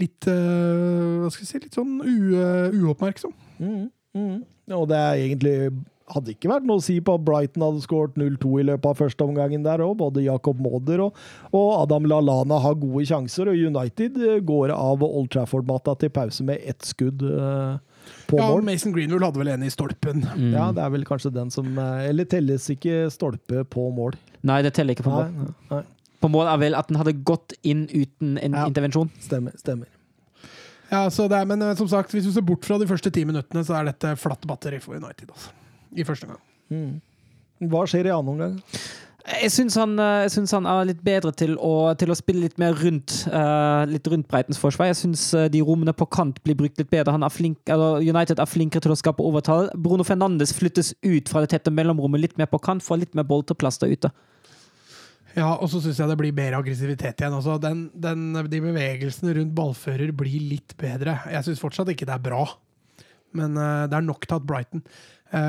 Litt 0.00 0.24
uh, 0.24 1.20
hva 1.20 1.28
skal 1.32 1.42
jeg 1.44 1.50
si, 1.50 1.58
litt 1.66 1.74
sånn 1.76 1.98
u, 2.00 2.14
uh, 2.32 2.72
uoppmerksom. 2.72 3.34
Mm, 3.60 3.90
mm. 4.16 4.38
Og 4.72 4.86
det 4.88 4.96
er 4.96 5.18
egentlig 5.26 5.56
hadde 6.14 6.32
ikke 6.34 6.50
vært 6.50 6.66
noe 6.68 6.80
å 6.80 6.84
si 6.84 6.98
på 7.04 7.14
at 7.18 7.24
Brighton 7.26 7.62
hadde 7.64 7.82
skåret 7.84 8.14
0-2 8.20 8.50
i 8.60 8.66
løpet 8.68 8.88
av 8.90 8.98
første 9.00 9.24
omgangen 9.26 9.64
der 9.64 9.82
òg. 9.84 9.94
Både 10.00 10.22
Jacob 10.24 10.60
Mauder 10.62 11.06
og, 11.06 11.16
og 11.52 11.70
Adam 11.82 12.04
Lallana 12.10 12.58
har 12.64 12.74
gode 12.80 13.06
sjanser, 13.08 13.48
og 13.52 13.56
United 13.58 14.18
eh, 14.22 14.40
går 14.44 14.74
av 14.76 15.02
Old 15.06 15.30
Trafford-matta 15.34 15.94
til 16.02 16.12
pause 16.14 16.44
med 16.48 16.60
ett 16.68 16.84
skudd 16.88 17.22
eh, 17.24 17.78
på 18.28 18.38
Ja, 18.40 18.48
mål. 18.50 18.64
Mason 18.66 18.92
Greenwood 18.94 19.22
hadde 19.26 19.38
vel 19.42 19.52
en 19.54 19.62
i 19.66 19.70
stolpen. 19.72 20.24
Ja, 20.52 20.68
det 20.74 20.82
er 20.82 20.90
vel 20.94 21.04
kanskje 21.08 21.30
den 21.34 21.50
som 21.54 21.68
eh, 21.78 22.08
Eller 22.10 22.26
telles 22.30 22.66
ikke 22.72 23.06
stolpe 23.14 23.64
på 23.70 23.88
mål? 23.94 24.16
Nei, 24.48 24.60
det 24.66 24.72
teller 24.74 24.96
ikke 24.96 25.06
på 25.06 25.12
mål. 25.14 25.28
nei, 25.36 25.50
nei. 25.70 25.82
På 26.22 26.28
mål 26.30 26.46
er 26.52 26.58
vel 26.62 26.76
at 26.78 26.86
den 26.90 27.00
hadde 27.00 27.16
gått 27.26 27.56
inn 27.66 27.88
uten 27.90 28.36
en 28.38 28.54
Ja. 28.54 28.68
intervensjon. 28.70 29.08
Stemmer. 29.24 29.56
stemmer. 29.58 29.88
Ja, 30.92 31.06
så 31.10 31.24
det 31.30 31.38
er, 31.40 31.46
Men 31.48 31.62
som 31.74 31.88
sagt, 31.88 32.10
hvis 32.12 32.26
du 32.28 32.32
ser 32.34 32.44
bort 32.44 32.66
fra 32.68 32.76
de 32.78 32.86
første 32.86 33.10
ti 33.10 33.24
minuttene, 33.24 33.62
så 33.64 33.78
er 33.78 33.88
dette 33.88 34.10
flatt 34.20 34.44
batteri 34.46 34.78
for 34.82 34.94
United. 34.98 35.30
Altså. 35.32 35.50
I 35.96 36.06
første 36.08 36.28
gang. 36.28 36.42
Mm. 36.72 37.00
Hva 37.70 37.84
skjer 37.86 38.08
i 38.08 38.14
annen 38.14 38.32
omgang? 38.32 38.58
Jeg 39.22 39.52
syns 39.54 39.76
han, 39.78 39.92
eh, 40.02 40.26
han 40.50 40.66
er 40.66 40.88
litt 40.88 41.02
bedre 41.06 41.30
til 41.38 41.54
å, 41.62 41.92
til 41.98 42.10
å 42.10 42.16
spille 42.18 42.42
litt 42.42 42.56
mer 42.58 42.74
rundt 42.74 43.20
uh, 43.30 43.86
Litt 43.86 44.08
rundt 44.10 44.26
Breitens 44.30 44.58
forsvar. 44.58 44.88
Jeg 44.90 44.98
syns 44.98 45.28
eh, 45.38 45.46
de 45.52 45.60
rommene 45.62 45.94
på 45.94 46.08
kant 46.10 46.40
blir 46.42 46.58
brukt 46.58 46.80
litt 46.80 46.90
bedre. 46.90 47.14
Han 47.14 47.22
er 47.22 47.30
flink, 47.30 47.60
eller 47.70 48.02
United 48.02 48.42
er 48.42 48.50
flinkere 48.50 48.82
til 48.82 48.94
å 48.94 48.98
skape 48.98 49.22
overtall. 49.22 49.70
Bruno 49.78 50.02
Fernandes 50.06 50.54
flyttes 50.56 50.90
ut 51.06 51.30
fra 51.30 51.44
det 51.44 51.52
tette 51.54 51.70
mellomrommet 51.70 52.24
litt 52.24 52.36
mer 52.40 52.50
på 52.50 52.60
kant, 52.64 52.82
får 52.82 53.04
litt 53.04 53.14
mer 53.18 53.28
bolteplass 53.28 53.78
der 53.82 53.94
ute. 53.94 54.10
Ja, 55.36 55.54
og 55.54 55.70
så 55.70 55.80
syns 55.80 56.02
jeg 56.02 56.10
det 56.10 56.18
blir 56.20 56.34
mer 56.36 56.58
aggressivitet 56.58 57.22
igjen. 57.22 57.38
Altså, 57.38 57.56
den, 57.62 57.86
den, 57.94 58.26
de 58.50 58.60
bevegelsene 58.66 59.38
rundt 59.38 59.54
ballfører 59.56 60.10
blir 60.18 60.50
litt 60.50 60.74
bedre. 60.80 61.20
Jeg 61.30 61.46
syns 61.46 61.62
fortsatt 61.62 61.94
ikke 61.94 62.10
det 62.10 62.18
er 62.18 62.26
bra, 62.26 62.42
men 63.38 63.54
uh, 63.56 63.86
det 63.88 63.96
er 63.96 64.04
nok 64.04 64.26
til 64.26 64.40
at 64.40 64.50
Brighton 64.50 64.82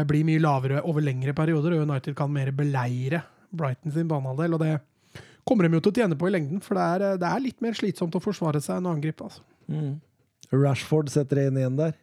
blir 0.07 0.23
mye 0.23 0.39
lavere 0.39 0.79
over 0.87 1.03
lengre 1.03 1.33
perioder, 1.35 1.73
og 1.75 1.81
United 1.89 2.15
kan 2.15 2.31
mer 2.31 2.53
beleire 2.55 3.19
Brighton 3.53 3.91
sin 3.91 4.07
banehalvdel. 4.07 4.55
Og 4.55 4.61
det 4.63 4.77
kommer 5.47 5.67
de 5.67 5.77
jo 5.77 5.83
til 5.83 5.93
å 5.93 5.99
tjene 6.01 6.19
på 6.19 6.29
i 6.29 6.33
lengden, 6.33 6.63
for 6.63 6.79
det 6.79 6.87
er, 6.95 7.07
eh, 7.09 7.19
det 7.21 7.29
er 7.29 7.43
litt 7.43 7.61
mer 7.63 7.77
slitsomt 7.77 8.15
å 8.17 8.23
forsvare 8.23 8.61
seg 8.63 8.79
enn 8.79 8.89
å 8.89 8.95
angripe. 8.95 9.29
Altså. 9.29 9.43
Mm. 9.67 9.93
Rashford 10.53 11.11
setter 11.11 11.45
1-1 11.47 11.79
der. 11.79 11.95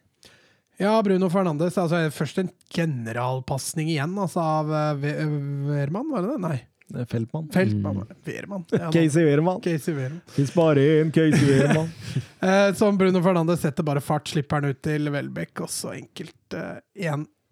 Ja, 0.81 0.95
Bruno 1.05 1.29
Fernandes. 1.29 1.77
Altså, 1.77 2.01
først 2.15 2.41
en 2.41 2.49
generalpasning 2.73 3.91
igjen 3.93 4.17
altså, 4.17 4.41
av 4.41 4.71
eh, 5.05 5.25
Wehrmann, 5.67 6.09
var 6.09 6.25
det 6.25 6.35
det? 6.35 6.41
Nei, 6.41 7.05
Feltmann. 7.07 7.47
Feltmann, 7.53 8.01
mm. 8.01 8.07
Det. 8.09 8.31
Wehrmann. 8.31 8.65
Ja. 8.73 8.89
Casey 8.91 9.23
Wehrmann. 9.23 9.61
Casey 9.63 9.93
Wehrmann. 9.95 10.81
Én 10.81 11.13
Casey 11.15 11.45
Wehrmann. 11.47 11.91
Eh, 12.41 12.73
som 12.73 12.95
Bruno 12.97 13.19
Fernandes 13.21 13.61
setter 13.61 13.85
bare 13.85 14.01
fart, 14.01 14.25
slipper 14.27 14.57
han 14.57 14.73
ut 14.73 14.79
til 14.81 15.11
Welbeck, 15.13 15.59
og 15.61 15.69
så 15.69 15.91
enkelt 15.93 16.55
eh, 16.57 16.79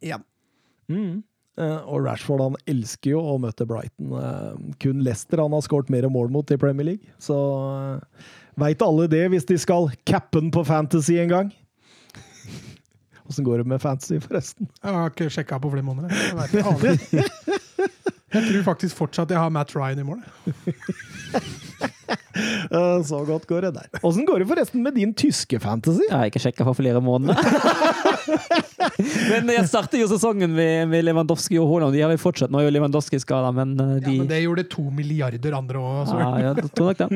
1-1. 0.02 0.26
Mm. 0.90 1.22
Eh, 1.60 1.80
og 1.92 2.06
Rashford 2.06 2.44
han 2.44 2.58
elsker 2.72 3.14
jo 3.16 3.22
å 3.34 3.38
møte 3.42 3.68
Brighton. 3.68 4.14
Eh, 4.16 4.52
kun 4.82 5.04
Leicester 5.06 5.42
han 5.44 5.56
har 5.56 5.66
skåret 5.66 5.92
mer 5.92 6.08
mål 6.12 6.32
mot 6.34 6.52
i 6.52 6.60
Premier 6.60 6.94
League. 6.94 7.16
Så 7.22 7.36
uh, 7.36 8.30
veit 8.60 8.84
alle 8.86 9.10
det 9.12 9.26
hvis 9.34 9.48
de 9.50 9.60
skal 9.60 9.90
cappe 10.08 10.40
den 10.40 10.54
på 10.56 10.64
Fantasy 10.68 11.20
en 11.20 11.34
gang. 11.34 11.52
Åssen 13.30 13.48
går 13.48 13.64
det 13.64 13.72
med 13.74 13.84
Fantasy, 13.84 14.22
forresten? 14.24 14.72
Jeg 14.80 14.96
har 14.96 15.12
ikke 15.12 15.30
sjekka 15.34 15.60
på 15.62 15.74
flere 15.74 15.86
måneder. 15.86 16.16
Jeg, 16.16 16.38
vet 16.40 17.08
ikke, 17.10 17.28
jeg 18.30 18.46
tror 18.46 18.66
faktisk 18.72 18.98
fortsatt 19.04 19.32
jeg 19.34 19.42
har 19.42 19.52
Matt 19.54 19.76
Ryan 19.76 20.04
i 20.04 20.08
mål. 20.08 20.24
Eh, 22.70 23.02
så 23.06 23.20
godt 23.26 23.46
går 23.50 23.68
det 23.68 23.72
der. 23.76 24.00
Åssen 24.06 24.26
går 24.26 24.42
det 24.42 24.48
forresten 24.50 24.84
med 24.86 24.96
din 24.98 25.12
tyske 25.18 25.60
Fantasy? 25.62 26.06
Jeg 26.08 26.16
har 26.16 26.30
ikke 26.30 26.42
sjekka 26.42 26.66
for 26.66 26.78
flere 26.78 27.02
måneder. 27.04 27.38
men 29.32 29.52
jeg 29.54 29.68
starter 29.72 30.02
jo 30.02 30.08
sesongen 30.12 30.54
med, 30.56 30.88
med 30.92 31.06
Lewandowski 31.08 31.60
og 31.62 31.70
Haaland. 31.72 31.96
De 31.96 32.04
har 32.04 32.12
vi 32.14 32.22
fortsatt. 32.22 32.52
Nå 32.54 32.62
er 32.62 32.70
jo 32.70 32.76
Lewandowski 32.78 33.20
skada, 33.22 33.52
men 33.56 33.76
de 33.78 33.84
Ja, 33.84 34.16
men 34.22 34.32
det 34.32 34.44
gjorde 34.44 34.70
to 34.72 34.86
milliarder 34.94 35.58
andre 35.60 35.84
òg. 35.84 36.14
ja, 36.14 36.32
ja, 36.46 36.56
jeg 36.56 36.74
tror 36.78 36.86
nok 36.92 36.98
det. 37.04 37.08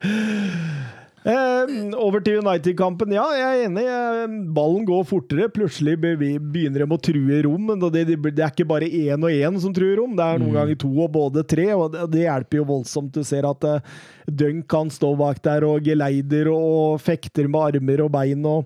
Eh, 1.20 1.72
over 2.00 2.22
til 2.24 2.38
United-kampen. 2.40 3.12
Ja, 3.12 3.26
jeg 3.36 3.48
er 3.48 3.66
enig. 3.66 3.84
Eh, 3.84 4.36
Ballen 4.56 4.86
går 4.88 5.04
fortere. 5.08 5.50
Plutselig 5.52 5.98
begynner 6.00 6.80
de 6.80 6.86
å 6.88 7.00
true 7.00 7.42
rom. 7.44 7.68
Det, 7.92 8.06
er 8.06 8.46
ikke 8.48 8.68
bare 8.68 8.88
én 8.88 9.20
og 9.20 9.28
én 9.34 9.60
som 9.60 9.74
truer 9.76 9.98
rom, 10.00 10.16
det 10.16 10.24
er 10.24 10.40
noen 10.40 10.56
ganger 10.56 10.80
to 10.80 10.90
og 10.96 11.12
både 11.12 11.44
tre. 11.44 11.68
og 11.74 11.92
Det, 11.92 12.08
det 12.14 12.24
hjelper 12.24 12.62
jo 12.62 12.70
voldsomt. 12.72 13.12
Du 13.12 13.26
ser 13.26 13.48
at 13.48 13.68
eh, 13.68 13.84
Dunk 14.30 14.64
kan 14.70 14.92
stå 14.92 15.12
bak 15.20 15.42
der 15.44 15.68
og 15.68 15.84
geleider 15.84 16.48
og 16.54 17.00
fekter 17.04 17.50
med 17.50 17.76
armer 17.76 18.06
og 18.06 18.12
bein. 18.16 18.46
og 18.48 18.64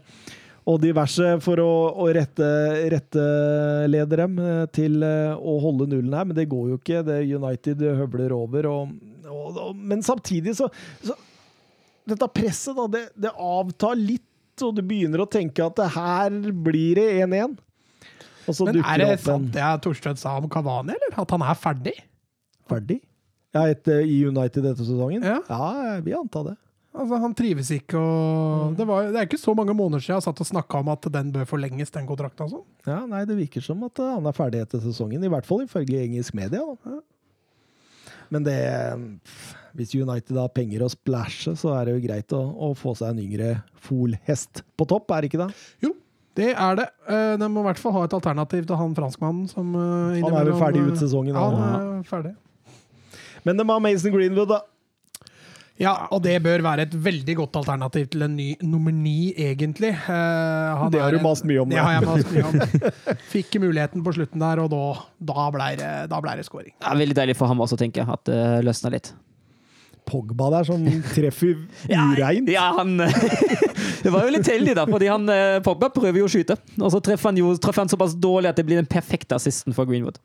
og 0.64 0.78
diverse 0.80 1.34
for 1.44 1.60
å, 1.60 1.72
å 2.00 2.06
rette, 2.16 2.46
rettelede 2.94 4.18
dem 4.22 4.38
eh, 4.40 4.62
til 4.72 5.02
eh, 5.04 5.34
å 5.36 5.58
holde 5.60 5.88
nullen 5.90 6.16
her, 6.16 6.28
men 6.28 6.38
det 6.38 6.46
går 6.48 6.70
jo 6.72 6.78
ikke. 6.80 7.02
Det 7.04 7.18
United 7.36 7.84
høvler 8.00 8.32
over. 8.36 8.70
Og, 8.70 8.94
og, 9.28 9.58
og, 9.68 9.74
men 9.76 10.04
samtidig 10.04 10.56
så, 10.60 10.70
så 11.04 11.16
Dette 12.04 12.26
presset, 12.28 12.76
da, 12.76 12.84
det, 12.92 13.04
det 13.16 13.30
avtar 13.32 13.96
litt, 13.96 14.28
og 14.60 14.74
du 14.76 14.82
begynner 14.84 15.22
å 15.24 15.28
tenke 15.28 15.64
at 15.64 15.78
det 15.78 15.86
her 15.94 16.34
blir 16.52 16.98
det 17.00 17.06
1-1. 17.24 17.54
Men 18.44 18.80
er 18.84 19.00
det 19.00 19.14
sant 19.24 19.48
det 19.54 19.68
Torstvedt 19.84 20.20
sa 20.20 20.34
om 20.36 20.50
Kavani, 20.52 20.92
eller? 20.92 21.16
At 21.22 21.32
han 21.32 21.44
er 21.48 21.56
ferdig? 21.56 21.94
ferdig. 22.68 22.98
Ja, 23.54 23.68
et, 23.70 23.86
eh, 23.88 24.04
I 24.04 24.24
United 24.26 24.66
etter 24.66 24.84
sesongen? 24.84 25.24
Ja. 25.24 25.38
ja 25.48 25.70
jeg 25.94 26.04
vil 26.08 26.18
anta 26.18 26.42
det. 26.50 26.56
Altså, 26.94 27.18
Han 27.18 27.32
trives 27.34 27.70
ikke, 27.74 27.98
og 27.98 28.76
det, 28.78 28.84
var, 28.86 29.08
det 29.10 29.18
er 29.18 29.26
ikke 29.26 29.40
så 29.40 29.54
mange 29.58 29.74
måneder 29.74 30.02
siden 30.04 30.14
jeg 30.20 30.26
satt 30.28 30.42
og 30.44 30.46
snakka 30.46 30.78
om 30.78 30.92
at 30.92 31.08
den 31.16 31.32
bør 31.34 31.48
forlenges, 31.50 31.90
den 31.90 32.06
kontrakten. 32.06 32.46
Altså. 32.46 32.60
Ja, 32.86 33.00
nei, 33.10 33.24
Det 33.26 33.34
virker 33.40 33.64
som 33.66 33.82
at 33.88 33.98
eh, 33.98 34.12
han 34.14 34.28
er 34.30 34.36
ferdig 34.36 34.60
etter 34.62 34.82
sesongen, 34.84 35.24
i 35.26 35.30
hvert 35.32 35.48
fall 35.48 35.64
ifølge 35.66 36.04
engelsk 36.04 36.36
media. 36.38 36.62
Da. 36.62 37.00
Men 38.30 38.46
det 38.46 38.58
Hvis 39.74 39.90
United 39.98 40.38
har 40.38 40.52
penger 40.54 40.84
å 40.86 40.92
splæsje, 40.92 41.56
så 41.58 41.72
er 41.74 41.88
det 41.88 41.96
jo 41.96 42.04
greit 42.06 42.32
å, 42.38 42.42
å 42.62 42.70
få 42.78 42.94
seg 42.94 43.10
en 43.10 43.24
yngre 43.24 43.48
folhest 43.82 44.62
på 44.78 44.86
topp, 44.86 45.10
er 45.10 45.24
det 45.26 45.32
ikke 45.32 45.42
det? 45.42 45.48
Jo, 45.82 45.90
det 46.38 46.52
er 46.54 46.78
det. 46.78 46.86
Eh, 47.10 47.32
De 47.42 47.48
må 47.50 47.64
i 47.64 47.68
hvert 47.72 47.82
fall 47.82 47.96
ha 47.98 48.04
et 48.06 48.14
alternativ 48.14 48.68
til 48.70 48.78
han 48.78 48.94
franskmannen 48.94 49.50
som 49.50 49.74
eh, 49.74 50.22
Han 50.22 50.30
er 50.30 50.46
vel 50.52 50.62
ferdig 50.62 50.86
ut 50.86 51.02
sesongen. 51.02 51.34
Ja, 51.34 51.48
han 51.50 51.98
er 51.98 52.06
ferdig. 52.06 52.36
Men 53.44 53.58
de 53.58 53.66
har 53.68 53.82
Mason 53.82 54.14
Greenwood, 54.14 54.54
da. 54.54 54.62
Ja, 55.82 55.92
og 56.14 56.20
det 56.22 56.36
bør 56.44 56.62
være 56.62 56.84
et 56.86 56.92
veldig 57.02 57.34
godt 57.40 57.56
alternativ 57.58 58.06
til 58.12 58.22
en 58.22 58.36
ny 58.38 58.52
nummer 58.62 58.94
ni, 58.94 59.32
egentlig. 59.34 59.90
Uh, 60.06 60.78
han 60.78 60.92
Det 60.94 61.00
har 61.02 61.10
er 61.10 61.18
du 61.18 61.24
mast 61.24 61.42
mye 61.48 61.64
om, 61.64 61.68
Det 61.72 61.80
da. 61.80 61.82
har 61.82 61.96
jeg 61.96 62.06
mast 62.06 62.30
mye 62.30 62.44
om. 62.46 63.16
Fikk 63.34 63.56
muligheten 63.58 64.04
på 64.06 64.14
slutten 64.14 64.44
der, 64.44 64.62
og 64.62 64.70
da, 64.70 64.82
da 65.32 65.46
ble 65.56 65.70
det, 65.80 65.92
da 66.12 66.20
ble 66.22 66.36
det 66.38 66.46
scoring. 66.46 66.70
Ja, 66.78 66.92
er 66.92 67.00
veldig 67.02 67.16
deilig 67.18 67.34
for 67.40 67.50
ham 67.50 67.62
også, 67.66 67.78
tenker 67.80 68.04
jeg, 68.04 68.18
at 68.20 68.30
det 68.30 68.42
løsner 68.68 68.94
litt. 68.94 69.10
Pogba 70.06 70.50
der 70.52 70.66
som 70.68 70.84
treffer 71.10 71.56
ureint. 71.90 72.50
Ja, 72.54 72.68
han 72.78 72.94
Det 74.04 74.12
var 74.12 74.26
jo 74.28 74.34
litt 74.36 74.46
heldig, 74.52 74.74
da, 74.76 74.84
fordi 74.86 75.08
han 75.08 75.26
eh, 75.32 75.58
Pogba 75.64 75.88
prøver 75.90 76.20
jo 76.20 76.26
å 76.28 76.30
skyte. 76.30 76.58
Og 76.76 76.90
så 76.92 77.00
treffer 77.02 77.32
han 77.32 77.40
jo 77.40 77.50
treffer 77.56 77.82
han 77.86 77.90
såpass 77.90 78.14
dårlig 78.20 78.50
at 78.52 78.58
det 78.60 78.66
blir 78.68 78.78
den 78.78 78.88
perfekte 78.90 79.38
assisten 79.40 79.74
for 79.74 79.88
Greenwood. 79.88 80.20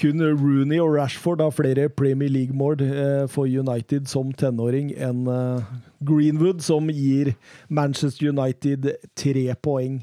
Kun 0.00 0.22
Rooney 0.24 0.78
og 0.82 0.94
Rashford 0.96 1.40
har 1.44 1.52
flere 1.54 1.88
Premier 1.92 2.30
League-mål 2.32 2.80
eh, 2.82 3.26
for 3.30 3.46
United 3.46 4.08
som 4.10 4.32
tenåring 4.34 4.90
enn 4.96 5.26
eh, 5.30 5.72
Greenwood, 6.08 6.62
som 6.64 6.88
gir 6.90 7.34
Manchester 7.68 8.32
United 8.32 8.88
tre 9.18 9.44
poeng. 9.62 10.00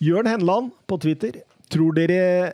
Jørn 0.00 0.30
Henland 0.30 0.70
på 0.88 0.98
Twitter. 1.02 1.42
Tror 1.72 1.92
dere 1.96 2.52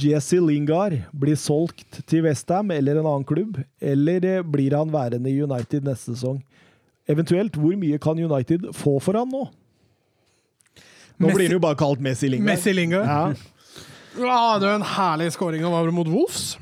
Jesse 0.00 0.40
Lingard 0.44 0.96
blir 1.16 1.38
solgt 1.40 2.02
til 2.10 2.24
Westham 2.26 2.70
eller 2.74 2.98
en 3.00 3.06
annen 3.08 3.24
klubb, 3.28 3.60
eller 3.80 4.26
eh, 4.28 4.42
blir 4.42 4.74
han 4.76 4.90
værende 4.92 5.30
i 5.30 5.38
United 5.44 5.86
neste 5.86 6.16
sesong? 6.16 6.40
Eventuelt, 7.08 7.54
hvor 7.60 7.76
mye 7.76 7.98
kan 8.00 8.16
United 8.18 8.70
få 8.74 8.96
for 9.04 9.16
han 9.20 9.28
nå? 9.28 9.44
Nå 11.14 11.28
Messi- 11.28 11.36
blir 11.36 11.46
han 11.52 11.58
jo 11.60 11.62
bare 11.62 11.78
kalt 11.78 12.00
Messi 12.02 12.26
Lingard. 12.32 12.48
Messi 12.48 12.72
Lingard. 12.74 13.06
Ja. 13.06 13.52
Ja, 14.18 14.58
det 14.60 14.68
var 14.68 14.76
en 14.78 14.86
herlig 14.94 15.32
skåring 15.34 15.64
han 15.64 15.72
var 15.74 15.90
mot 15.94 16.08
Wolfs. 16.10 16.54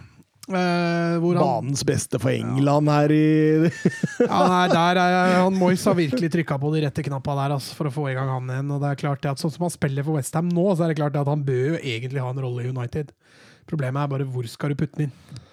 Eh, 0.49 1.21
Banens 1.23 1.85
beste 1.87 2.19
for 2.19 2.33
England 2.35 2.91
her 2.91 3.13
i 3.15 3.27
ja, 3.63 4.41
nei, 4.51 4.65
der 4.73 4.99
er, 4.99 5.37
han 5.45 5.55
Moyes 5.55 5.85
har 5.87 5.95
virkelig 5.95 6.33
trykka 6.35 6.57
på 6.59 6.73
de 6.75 6.83
rette 6.83 7.05
knappa 7.07 7.37
der 7.39 7.55
altså, 7.55 7.77
for 7.79 7.89
å 7.89 7.93
få 7.95 8.09
i 8.11 8.17
gang 8.19 8.29
han 8.33 8.51
igjen. 8.51 8.73
Og 8.75 8.83
det 8.83 8.91
er 8.91 9.01
klart 9.05 9.29
at 9.31 9.41
Sånn 9.41 9.55
som 9.55 9.69
han 9.69 9.75
spiller 9.75 10.05
for 10.07 10.19
Westham 10.19 10.51
nå, 10.51 10.65
så 10.75 10.85
er 10.85 10.93
det 10.93 10.99
klart 10.99 11.17
at 11.21 11.31
han 11.31 11.45
bør 11.47 11.77
jo 11.77 11.79
egentlig 11.79 12.25
ha 12.25 12.33
en 12.35 12.43
rolle 12.43 12.67
i 12.67 12.73
United. 12.73 13.15
Problemet 13.71 14.03
er 14.03 14.11
bare 14.17 14.27
hvor 14.35 14.49
skal 14.51 14.75
du 14.75 14.81
putte 14.83 14.99
den 14.99 15.09
inn. 15.09 15.45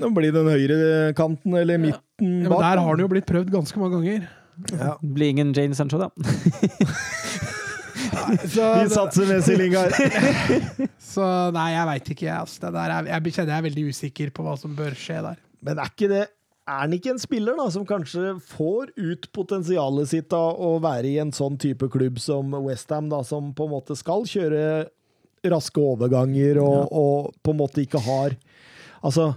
Nå 0.00 0.12
blir 0.16 0.32
den 0.36 0.48
høyre 0.48 1.14
kanten 1.16 1.56
eller 1.56 1.80
midten 1.80 2.04
Ja, 2.20 2.44
men 2.44 2.52
bak. 2.52 2.60
der 2.62 2.80
har 2.80 2.86
han 2.92 3.02
jo 3.02 3.08
blitt 3.12 3.28
prøvd 3.28 3.50
ganske 3.52 3.80
mange 3.80 3.98
ganger. 3.98 4.28
Ja. 4.76 4.94
Blir 5.00 5.32
ingen 5.32 5.54
Jane 5.56 5.76
Sancho, 5.76 6.00
da. 6.00 6.10
Vi 8.00 8.88
satser 8.92 9.28
Messi 9.28 9.56
Lingard. 9.58 9.94
så 11.12 11.24
nei, 11.54 11.70
jeg 11.74 11.88
veit 11.92 12.12
ikke. 12.16 12.34
Altså. 12.34 12.60
Det 12.66 12.74
der 12.76 12.94
er, 12.96 13.08
jeg 13.14 13.34
kjenner 13.36 13.54
jeg 13.54 13.60
er 13.60 13.66
veldig 13.70 13.86
usikker 13.90 14.34
på 14.34 14.44
hva 14.46 14.58
som 14.60 14.76
bør 14.78 14.96
skje 14.98 15.22
der. 15.26 15.40
Men 15.64 15.80
er 15.80 15.92
ikke 15.92 16.10
det 16.10 16.26
er 16.70 16.84
han 16.84 16.94
ikke 16.94 17.14
en 17.14 17.18
spiller 17.18 17.56
da, 17.58 17.66
som 17.72 17.86
kanskje 17.88 18.36
får 18.46 18.92
ut 18.94 19.26
potensialet 19.34 20.10
sitt 20.12 20.34
av 20.36 20.60
å 20.62 20.76
være 20.82 21.08
i 21.08 21.18
en 21.22 21.32
sånn 21.34 21.56
type 21.58 21.88
klubb 21.90 22.20
som 22.22 22.52
Westham, 22.66 23.08
som 23.26 23.50
på 23.56 23.66
en 23.66 23.72
måte 23.72 23.96
skal 23.98 24.22
kjøre 24.28 24.86
raske 25.50 25.80
overganger 25.80 26.60
og, 26.62 26.92
og 26.92 27.34
på 27.42 27.54
en 27.54 27.60
måte 27.62 27.80
ikke 27.84 28.02
har 28.04 28.36
Altså 29.00 29.30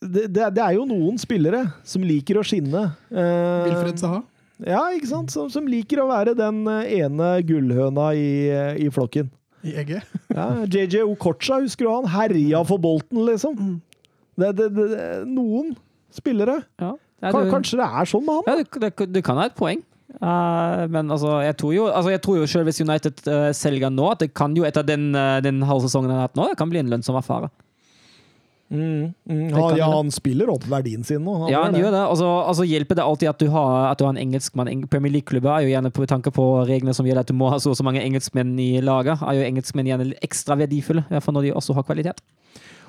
det, 0.00 0.24
det, 0.32 0.46
det 0.56 0.62
er 0.64 0.78
jo 0.78 0.86
noen 0.88 1.18
spillere 1.20 1.60
som 1.86 2.02
liker 2.02 2.40
å 2.40 2.44
skinne. 2.46 2.86
Eh, 3.12 3.66
Wilfred 3.68 4.00
Saha. 4.00 4.22
Ja, 4.66 4.82
ikke 4.94 5.10
sant? 5.10 5.32
Som, 5.34 5.48
som 5.52 5.66
liker 5.68 6.02
å 6.02 6.08
være 6.10 6.34
den 6.38 6.62
eh, 6.70 6.98
ene 7.02 7.30
gullhøna 7.46 8.10
i, 8.18 8.26
eh, 8.52 8.82
i 8.84 8.90
flokken. 8.94 9.30
i 9.66 9.76
egget. 9.82 10.06
Ja, 10.36 10.48
JJ 10.64 11.02
Okocha, 11.06 11.60
husker 11.62 11.88
du 11.88 11.92
han? 11.92 12.10
Herja 12.12 12.62
for 12.68 12.80
Bolten, 12.82 13.24
liksom. 13.28 13.80
Det, 14.40 14.52
det, 14.56 14.68
det, 14.76 14.90
noen 15.28 15.74
spillere. 16.14 16.62
Ja. 16.80 16.94
Ja, 17.22 17.30
du- 17.30 17.50
kanskje 17.52 17.78
det 17.78 17.86
er 17.86 18.08
sånn 18.10 18.24
med 18.26 18.40
han? 18.40 18.46
Ja, 18.48 18.54
du, 18.62 18.90
du, 18.90 19.06
du 19.18 19.20
kan 19.22 19.38
ha 19.38 19.46
et 19.50 19.58
poeng. 19.58 19.82
Uh, 20.20 20.84
men 20.92 21.08
altså, 21.08 21.38
jeg 21.40 21.56
tror 21.56 21.70
jo, 21.72 21.84
altså, 21.88 22.10
jeg 22.12 22.20
tror 22.24 22.36
jo 22.36 22.46
selv 22.50 22.68
hvis 22.68 22.82
United 22.84 23.22
uh, 23.32 23.48
selger 23.56 23.88
nå, 23.92 24.10
at 24.12 24.20
det 24.20 24.32
kan 24.36 24.52
jo 24.56 24.66
etter 24.68 24.84
den, 24.84 25.06
uh, 25.16 25.38
den 25.44 25.62
halvsesongen 25.64 26.10
han 26.12 26.20
har 26.20 26.26
hatt 26.28 26.36
nå, 26.36 26.50
det 26.50 26.58
kan 26.60 26.68
bli 26.72 26.82
en 26.82 26.90
lønnsom 26.92 27.16
affære. 27.16 27.48
Mm, 28.72 29.12
mm. 29.28 29.52
Han, 29.52 29.76
ja, 29.76 29.86
han 29.92 30.10
spiller 30.10 30.48
opp 30.48 30.64
verdien 30.70 31.04
sin 31.04 31.20
nå. 31.26 31.34
Ja, 31.52 31.66
han 31.66 31.76
gjør 31.76 31.90
det. 31.90 31.98
det. 31.98 32.04
Og 32.08 32.16
så 32.22 32.28
altså, 32.40 32.64
hjelper 32.64 32.96
det 32.96 33.04
alltid 33.04 33.28
at 33.28 33.42
du 33.42 33.50
har, 33.52 33.74
at 33.90 34.00
du 34.00 34.06
har 34.06 34.14
en 34.14 34.20
engelskmann. 34.22 34.70
Premier 34.88 35.12
League-klubber 35.12 35.58
er 35.58 35.66
jo 35.66 35.74
gjerne 35.74 35.92
på 35.92 36.08
tanke 36.08 36.32
på 36.32 36.46
reglene 36.64 36.94
som 36.96 37.08
gjelder 37.08 37.26
at 37.26 37.32
du 37.32 37.36
må 37.36 37.50
ha 37.52 37.60
så 37.60 37.74
og 37.74 37.76
så 37.76 37.84
mange 37.84 38.00
engelskmenn 38.00 38.54
i 38.60 38.70
laget, 38.84 39.20
er 39.20 39.36
jo 39.36 39.44
engelskmenn 39.44 39.90
gjerne 39.90 40.08
ekstra 40.24 40.56
verdifulle, 40.60 41.04
i 41.04 41.16
hvert 41.16 41.26
fall 41.26 41.36
når 41.36 41.48
de 41.48 41.54
også 41.60 41.76
har 41.76 41.86
kvalitet. 41.88 42.24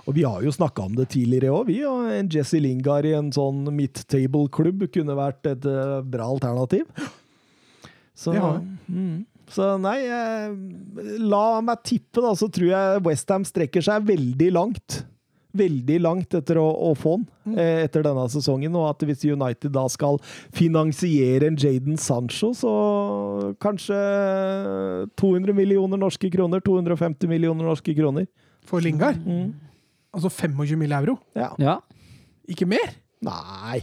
Og 0.03 0.17
vi 0.17 0.25
har 0.27 0.41
jo 0.43 0.51
snakka 0.51 0.83
om 0.83 0.95
det 0.97 1.09
tidligere 1.13 1.51
òg, 1.55 1.69
vi. 1.71 1.77
Og 1.87 2.09
en 2.11 2.31
Jesse 2.31 2.59
Lingard 2.63 3.07
i 3.07 3.13
en 3.15 3.31
sånn 3.35 3.63
midtable-klubb 3.71 4.87
kunne 4.91 5.15
vært 5.19 5.51
et 5.51 5.67
uh, 5.67 6.01
bra 6.03 6.27
alternativ. 6.31 6.87
Så, 8.15 8.33
Det 8.35 8.43
har 8.43 8.59
vi. 8.59 8.73
mm. 8.93 9.15
så 9.51 9.71
nei, 9.81 9.95
eh, 10.05 10.51
la 11.23 11.45
meg 11.65 11.79
tippe, 11.87 12.21
da, 12.21 12.35
så 12.37 12.45
tror 12.51 12.67
jeg 12.69 13.01
Westham 13.07 13.47
strekker 13.47 13.83
seg 13.83 14.05
veldig 14.11 14.51
langt. 14.53 14.99
Veldig 15.55 15.99
langt 16.01 16.33
etter 16.33 16.57
å, 16.57 16.65
å 16.89 16.93
få 16.97 17.17
han 17.17 17.27
Mm. 17.43 17.57
eh, 17.59 17.83
etter 17.83 18.01
denne 18.05 18.23
sesongen. 18.31 18.71
Og 18.79 18.85
at 18.89 19.03
hvis 19.03 19.25
United 19.27 19.73
da 19.75 19.83
skal 19.91 20.15
finansiere 20.55 21.49
en 21.49 21.57
Jaden 21.59 21.97
Sancho, 21.99 22.53
så 22.55 22.71
kanskje 23.59 23.97
200 25.19 25.53
millioner 25.57 25.99
norske 25.99 26.29
kroner. 26.31 26.61
250 26.63 27.27
millioner 27.27 27.67
norske 27.67 27.95
kroner. 27.97 28.27
For 28.65 28.79
Lingard. 28.79 29.19
Mm. 29.25 29.53
Altså 30.15 30.29
25 30.31 30.77
mill. 30.79 30.91
euro. 30.93 31.17
Ja. 31.35 31.51
Ja. 31.59 31.79
Ikke 32.47 32.67
mer! 32.67 32.93
Nei. 33.23 33.81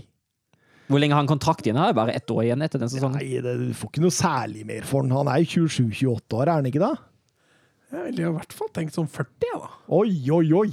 Hvor 0.91 0.99
lenge 1.01 1.15
har 1.15 1.23
han 1.23 1.29
kontrakt 1.31 1.65
igjen? 1.67 1.77
Har 1.79 1.93
bare 1.95 2.13
ett 2.17 2.27
år 2.33 2.45
igjen 2.49 2.63
etter 2.65 2.81
den 2.83 2.89
sesongen. 2.91 3.21
Nei, 3.21 3.41
det, 3.45 3.55
du 3.61 3.75
får 3.77 3.93
ikke 3.93 4.03
noe 4.03 4.15
særlig 4.15 4.65
mer 4.67 4.83
for 4.89 5.05
han. 5.05 5.13
Han 5.15 5.29
er 5.33 5.45
jo 5.45 5.67
27-28 5.69 6.35
år, 6.41 6.49
er 6.49 6.57
han 6.59 6.67
ikke 6.71 6.83
da? 6.83 6.95
Jeg 7.91 8.05
ville 8.09 8.27
i 8.29 8.33
hvert 8.37 8.53
fall 8.55 8.69
tenkt 8.75 8.95
sånn 8.97 9.09
40, 9.11 9.47
jeg, 9.47 9.61
da. 9.61 9.71
Oi, 10.01 10.11
oi, 10.31 10.47
oi! 10.55 10.71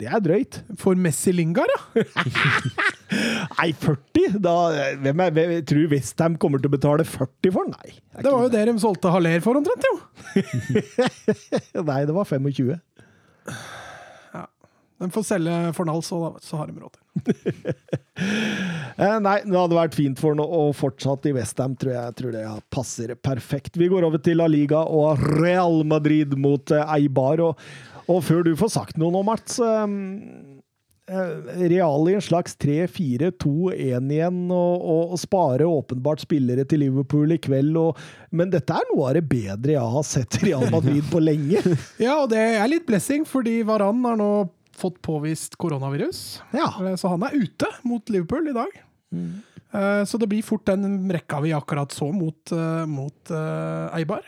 Det 0.00 0.08
er 0.10 0.22
drøyt. 0.22 0.58
For 0.80 0.98
Messi 0.98 1.32
Lingard, 1.34 1.70
ja. 1.70 2.04
Nei, 3.58 3.68
40? 3.78 4.40
Da, 4.42 4.54
hvem 5.04 5.22
er, 5.22 5.34
hvem, 5.36 5.54
tror 5.70 5.92
Westham 5.92 6.38
kommer 6.40 6.62
til 6.62 6.72
å 6.72 6.74
betale 6.74 7.06
40 7.06 7.54
for 7.54 7.68
den? 7.68 7.76
Nei. 7.78 7.94
Det 8.18 8.32
var 8.32 8.48
jo 8.48 8.52
det 8.56 8.64
de 8.70 8.74
solgte 8.82 9.12
Haller 9.14 9.44
for 9.44 9.60
omtrent, 9.60 9.86
jo. 9.86 9.94
Nei, 11.92 12.00
det 12.08 12.16
var 12.16 12.26
25. 12.26 12.74
De 15.04 15.10
får 15.10 15.24
selge 15.26 15.54
Fornal, 15.76 16.02
så, 16.06 16.18
da, 16.22 16.42
så 16.42 16.58
har 16.60 16.70
de 16.70 16.80
råd 16.80 16.98
til 16.98 17.74
Eh, 18.94 19.16
nei, 19.18 19.40
det 19.42 19.56
hadde 19.58 19.74
vært 19.74 19.96
fint 19.98 20.20
for 20.22 20.36
ham 20.36 20.44
å 20.44 20.68
fortsette 20.76 21.26
i 21.26 21.32
Westham, 21.34 21.72
tror 21.74 21.96
jeg. 21.96 22.14
tror 22.14 22.30
det 22.30 22.44
passer 22.70 23.10
perfekt. 23.18 23.74
Vi 23.74 23.88
går 23.90 24.06
over 24.06 24.22
til 24.22 24.38
La 24.38 24.46
Liga 24.46 24.84
og 24.86 25.18
Real 25.40 25.82
Madrid 25.90 26.36
mot 26.38 26.70
eh, 26.70 26.92
Eibar. 26.94 27.42
Og, 27.42 27.64
og 28.10 28.20
før 28.24 28.44
du 28.46 28.54
får 28.58 28.72
sagt 28.74 28.98
noe 29.00 29.12
nå, 29.14 29.22
Mats 29.26 29.58
eh, 29.62 29.84
eh, 31.10 31.62
Real 31.70 32.08
i 32.10 32.16
en 32.18 32.24
slags 32.24 32.56
3-4-2-1 32.62 34.10
igjen, 34.16 34.40
og, 34.52 34.84
og, 34.96 35.14
spare 35.20 35.68
åpenbart 35.68 36.24
spillere 36.24 36.66
til 36.68 36.84
Liverpool 36.84 37.36
i 37.36 37.40
kveld. 37.42 37.76
Og, 37.80 38.02
men 38.34 38.52
dette 38.52 38.76
er 38.76 38.90
noe 38.92 39.08
av 39.10 39.16
det 39.18 39.24
bedre 39.30 39.76
jeg 39.76 39.94
har 39.96 40.08
sett 40.08 40.40
Real 40.44 40.68
Madrid 40.74 41.06
på 41.12 41.22
lenge. 41.22 41.62
Ja, 42.04 42.20
og 42.24 42.30
det 42.32 42.42
er 42.58 42.68
litt 42.70 42.86
blessing, 42.88 43.24
fordi 43.28 43.60
Varan 43.66 44.04
har 44.04 44.20
nå 44.20 44.30
fått 44.74 45.00
påvist 45.06 45.56
koronavirus. 45.60 46.42
Ja. 46.56 46.72
Eh, 46.82 46.96
Så 47.00 47.12
han 47.12 47.24
er 47.26 47.36
ute 47.36 47.70
mot 47.86 48.12
Liverpool 48.12 48.52
i 48.52 48.56
dag. 48.56 48.80
Mm. 49.14 49.34
Så 50.06 50.20
det 50.22 50.28
blir 50.30 50.42
fort 50.46 50.68
den 50.68 51.10
rekka 51.10 51.40
vi 51.42 51.50
akkurat 51.50 51.90
så 51.90 52.06
mot, 52.14 52.52
eh, 52.54 52.84
mot 52.86 53.30
eh, 53.34 53.96
Eibar. 53.98 54.22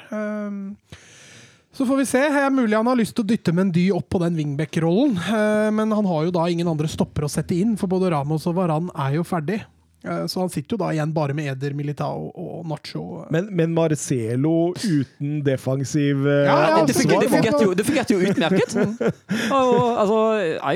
Så 1.77 1.85
får 1.87 1.97
vi 2.01 2.07
se. 2.09 2.21
Det 2.33 2.41
er 2.41 2.53
mulig 2.55 2.77
han 2.77 2.89
har 2.89 2.97
lyst 2.97 3.13
til 3.17 3.25
å 3.27 3.29
dytte 3.29 3.53
Mendy 3.53 3.91
opp 3.93 4.09
på 4.15 4.21
den 4.23 4.37
wingback-rollen, 4.39 5.19
eh, 5.21 5.71
men 5.77 5.93
han 5.93 6.07
har 6.09 6.25
jo 6.25 6.33
da 6.33 6.47
ingen 6.49 6.69
andre 6.73 6.89
stopper 6.89 7.27
å 7.27 7.29
sette 7.29 7.53
inn, 7.53 7.75
for 7.77 7.91
både 7.93 8.09
Ramos 8.15 8.47
og 8.49 8.57
Varan 8.57 8.89
er 8.97 9.19
jo 9.19 9.25
ferdig. 9.29 9.59
Eh, 10.07 10.25
Så 10.27 10.41
han 10.41 10.49
sitter 10.49 10.77
jo 10.77 10.81
da 10.81 10.89
igjen 10.95 11.13
bare 11.13 11.35
med 11.37 11.51
Eder, 11.53 11.75
Militao 11.77 12.31
og 12.33 12.65
Nacho. 12.71 13.27
Men, 13.35 13.51
men 13.53 13.75
Marcelo 13.77 14.73
uten 14.73 15.43
defensiv 15.45 16.25
eh, 16.25 16.47
Ja, 16.49 16.57
ja, 16.79 16.81
Det 16.87 16.97
fungerte, 16.97 17.21
det 17.21 17.29
ansvar 17.29 17.85
fungerte, 17.85 18.17
jo, 18.17 18.21
jo 18.25 18.33
utmerket. 18.33 18.77
Og, 19.59 19.77
altså, 20.01 20.21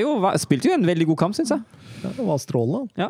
jo, 0.03 0.13
spilte 0.45 0.69
jo 0.69 0.77
en 0.77 0.85
veldig 0.85 1.09
god 1.13 1.21
kamp, 1.25 1.37
syns 1.39 1.55
jeg. 1.55 1.65
Ja, 2.03 2.13
det 2.13 2.27
var 2.29 2.41
strålende. 2.45 2.91
Ja. 2.99 3.09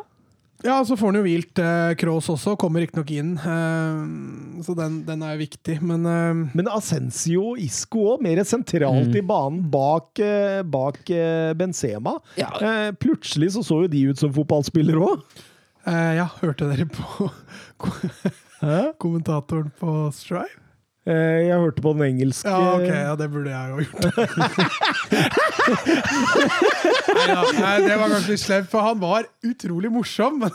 Ja, 0.62 0.76
så 0.86 0.94
får 0.96 1.10
han 1.10 1.16
jo 1.18 1.22
hvilt 1.26 1.58
eh, 1.58 1.92
Kroos 1.98 2.28
også, 2.30 2.52
kommer 2.60 2.84
riktignok 2.84 3.10
inn. 3.10 3.32
Eh, 3.36 4.62
så 4.62 4.76
den, 4.78 5.00
den 5.08 5.24
er 5.26 5.40
viktig, 5.40 5.80
men 5.82 6.06
eh, 6.06 6.42
Men 6.54 6.70
Ascencio 6.70 7.48
og 7.54 7.58
Isco 7.64 8.04
òg, 8.14 8.22
mer 8.22 8.42
sentralt 8.46 9.08
Mm. 9.10 9.16
i 9.18 9.24
banen 9.26 9.64
bak, 9.72 10.20
eh, 10.22 10.62
bak 10.62 11.00
eh, 11.10 11.50
Benzema. 11.58 12.14
Ja. 12.38 12.52
Eh, 12.62 12.92
plutselig 12.94 13.50
så 13.56 13.64
så 13.66 13.82
jo 13.84 13.90
de 13.90 14.04
ut 14.12 14.22
som 14.22 14.32
fotballspillere 14.32 15.02
òg. 15.02 15.26
eh, 15.90 16.14
Ja, 16.20 16.28
hørte 16.40 16.70
dere 16.70 16.86
på 16.86 17.30
kommentatoren 19.02 19.72
på 19.80 19.96
Strive? 20.14 20.61
Eh, 21.02 21.48
jeg 21.48 21.58
hørte 21.58 21.82
på 21.82 21.92
den 21.96 22.02
engelske 22.06 22.46
Ja, 22.46 22.76
ok, 22.76 22.86
ja, 22.86 23.14
det 23.18 23.26
burde 23.32 23.50
jeg 23.50 23.70
jo 23.70 23.76
gjort. 23.82 24.02
Nei, 27.12 27.24
ja, 27.26 27.42
nei, 27.58 27.72
det 27.82 27.96
var 27.98 28.12
kanskje 28.12 28.30
litt 28.30 28.42
slemt, 28.42 28.68
for 28.70 28.86
han 28.86 29.00
var 29.02 29.26
utrolig 29.42 29.90
morsom. 29.90 30.38
Men 30.44 30.52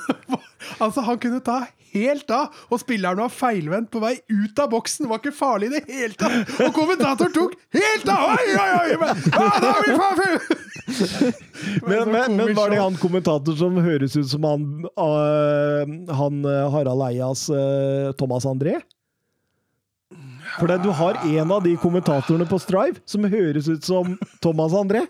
altså, 0.80 1.04
han 1.04 1.20
kunne 1.20 1.42
ta 1.44 1.66
helt 1.92 2.32
av, 2.32 2.56
og 2.72 2.80
spilleren 2.80 3.20
var 3.22 3.34
feilvendt 3.34 3.92
på 3.92 4.00
vei 4.04 4.16
ut 4.32 4.60
av 4.64 4.72
boksen. 4.72 5.06
Det 5.06 5.12
var 5.12 5.22
ikke 5.22 5.36
farlig 5.36 5.68
i 5.70 5.76
det 5.76 5.84
hele 5.90 6.16
tatt. 6.16 6.56
Og 6.64 6.74
kommentator 6.76 7.32
tok 7.36 7.56
helt 7.76 8.12
av! 8.12 8.38
Oi, 8.38 8.48
oi, 8.56 8.72
oi! 8.80 8.98
Men, 9.04 9.24
ah, 9.36 9.60
da 9.64 9.72
vi 9.84 9.96
men, 11.90 12.12
men, 12.14 12.38
men 12.40 12.54
var 12.56 12.72
det 12.72 12.80
han 12.80 12.96
kommentator 13.02 13.58
som 13.60 13.76
høres 13.84 14.16
ut 14.16 14.30
som 14.32 14.46
han, 14.48 14.68
uh, 14.96 15.84
han 16.16 16.46
eh, 16.48 16.68
Harald 16.72 17.04
Eias 17.10 17.50
uh, 17.52 18.14
Thomas 18.20 18.48
André? 18.48 18.78
For 20.56 20.72
du 20.82 20.90
har 20.96 21.20
en 21.28 21.52
av 21.52 21.64
de 21.64 21.76
kommentatorene 21.78 22.48
på 22.50 22.60
Strive 22.62 23.02
som 23.06 23.28
høres 23.28 23.68
ut 23.68 23.84
som 23.86 24.16
Thomas 24.44 24.76
André. 24.78 25.04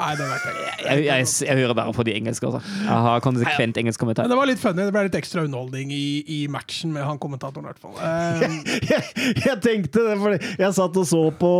Nei, 0.00 0.12
det 0.16 0.26
vet 0.30 0.44
jeg 0.46 0.54
ikke. 0.56 0.84
Jeg, 0.88 1.04
jeg, 1.04 1.26
jeg 1.46 1.60
hører 1.60 1.76
bare 1.76 1.92
på 1.96 2.04
de 2.08 2.14
engelske. 2.16 2.48
Også. 2.48 2.60
Jeg 2.84 3.04
har 3.06 3.24
konsekvent 3.24 3.80
engelsk 3.80 4.00
kommentar. 4.00 4.24
Men 4.24 4.32
det 4.32 4.38
var 4.40 4.48
litt 4.48 4.62
funny. 4.62 4.86
Det 4.86 4.94
ble 4.94 5.04
litt 5.08 5.18
ekstra 5.18 5.44
underholdning 5.44 5.92
i, 5.92 6.04
i 6.24 6.40
matchen 6.52 6.94
med 6.94 7.04
han 7.04 7.20
kommentatoren, 7.20 7.68
i 7.68 7.72
hvert 7.72 7.82
fall. 7.82 7.98
Um, 8.10 8.54
jeg, 8.86 9.02
jeg 9.44 9.56
tenkte 9.62 10.02
det, 10.06 10.14
for 10.20 10.34
jeg 10.34 10.74
satt 10.76 10.96
og 11.00 11.06
så 11.08 11.20
på 11.36 11.50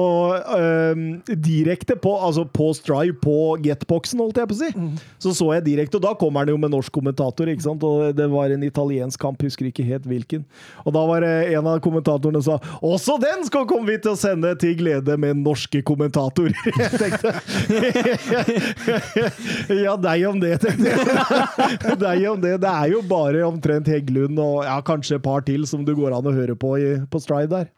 um, 0.46 1.02
direkte 1.28 1.96
på, 2.00 2.12
altså 2.22 2.44
på 2.48 2.70
Strive, 2.76 3.16
på 3.20 3.34
Getboxen, 3.64 4.22
holdt 4.22 4.40
jeg 4.40 4.50
på 4.50 4.56
å 4.56 4.60
si. 4.60 4.70
Så 5.22 5.34
så 5.36 5.50
jeg 5.56 5.66
direkte, 5.66 5.98
og 5.98 6.04
da 6.04 6.14
kommer 6.18 6.44
han 6.44 6.52
jo 6.52 6.58
med 6.60 6.72
norsk 6.72 6.92
kommentator, 6.94 7.50
ikke 7.50 7.64
sant? 7.64 7.84
Og 7.86 8.16
det 8.16 8.28
var 8.32 8.54
en 8.54 8.64
italiensk 8.66 9.20
kamp, 9.20 9.42
husker 9.44 9.68
ikke 9.68 9.86
helt 9.86 10.08
hvilken. 10.08 10.46
Og 10.84 10.94
da 10.96 11.04
var 11.08 11.24
det 11.24 11.32
en 11.54 11.68
av 11.70 11.80
kommentatorene 11.84 12.42
sa 12.44 12.58
Også 12.86 13.16
den 13.22 13.44
skal 13.48 13.66
komme 13.68 13.90
vi 13.90 13.98
til 14.02 14.14
å 14.14 14.18
sende 14.18 14.52
til 14.60 14.76
glede 14.80 15.16
med 15.20 15.42
norske 15.44 15.82
kommentatorer! 15.86 16.56
Jeg 16.70 17.00
tenkte 17.00 17.34
Ja, 19.84 19.96
deg 20.00 20.24
om 20.28 20.40
det, 20.42 20.54
tenkte 20.62 20.92
jeg. 20.92 21.98
Deg 22.04 22.24
om 22.30 22.40
det. 22.42 22.54
Det 22.62 22.70
er 22.70 22.92
jo 22.94 23.02
bare 23.06 23.42
omtrent 23.48 23.88
Heggelund 23.90 24.38
og 24.42 24.62
ja, 24.66 24.78
kanskje 24.86 25.18
et 25.18 25.24
par 25.26 25.44
til 25.46 25.66
som 25.68 25.84
du 25.86 25.92
går 25.98 26.14
an 26.16 26.28
å 26.30 26.34
høre 26.34 26.56
på 26.58 26.74
i, 26.80 26.88
på 27.10 27.20
Stride 27.22 27.50
der. 27.52 27.68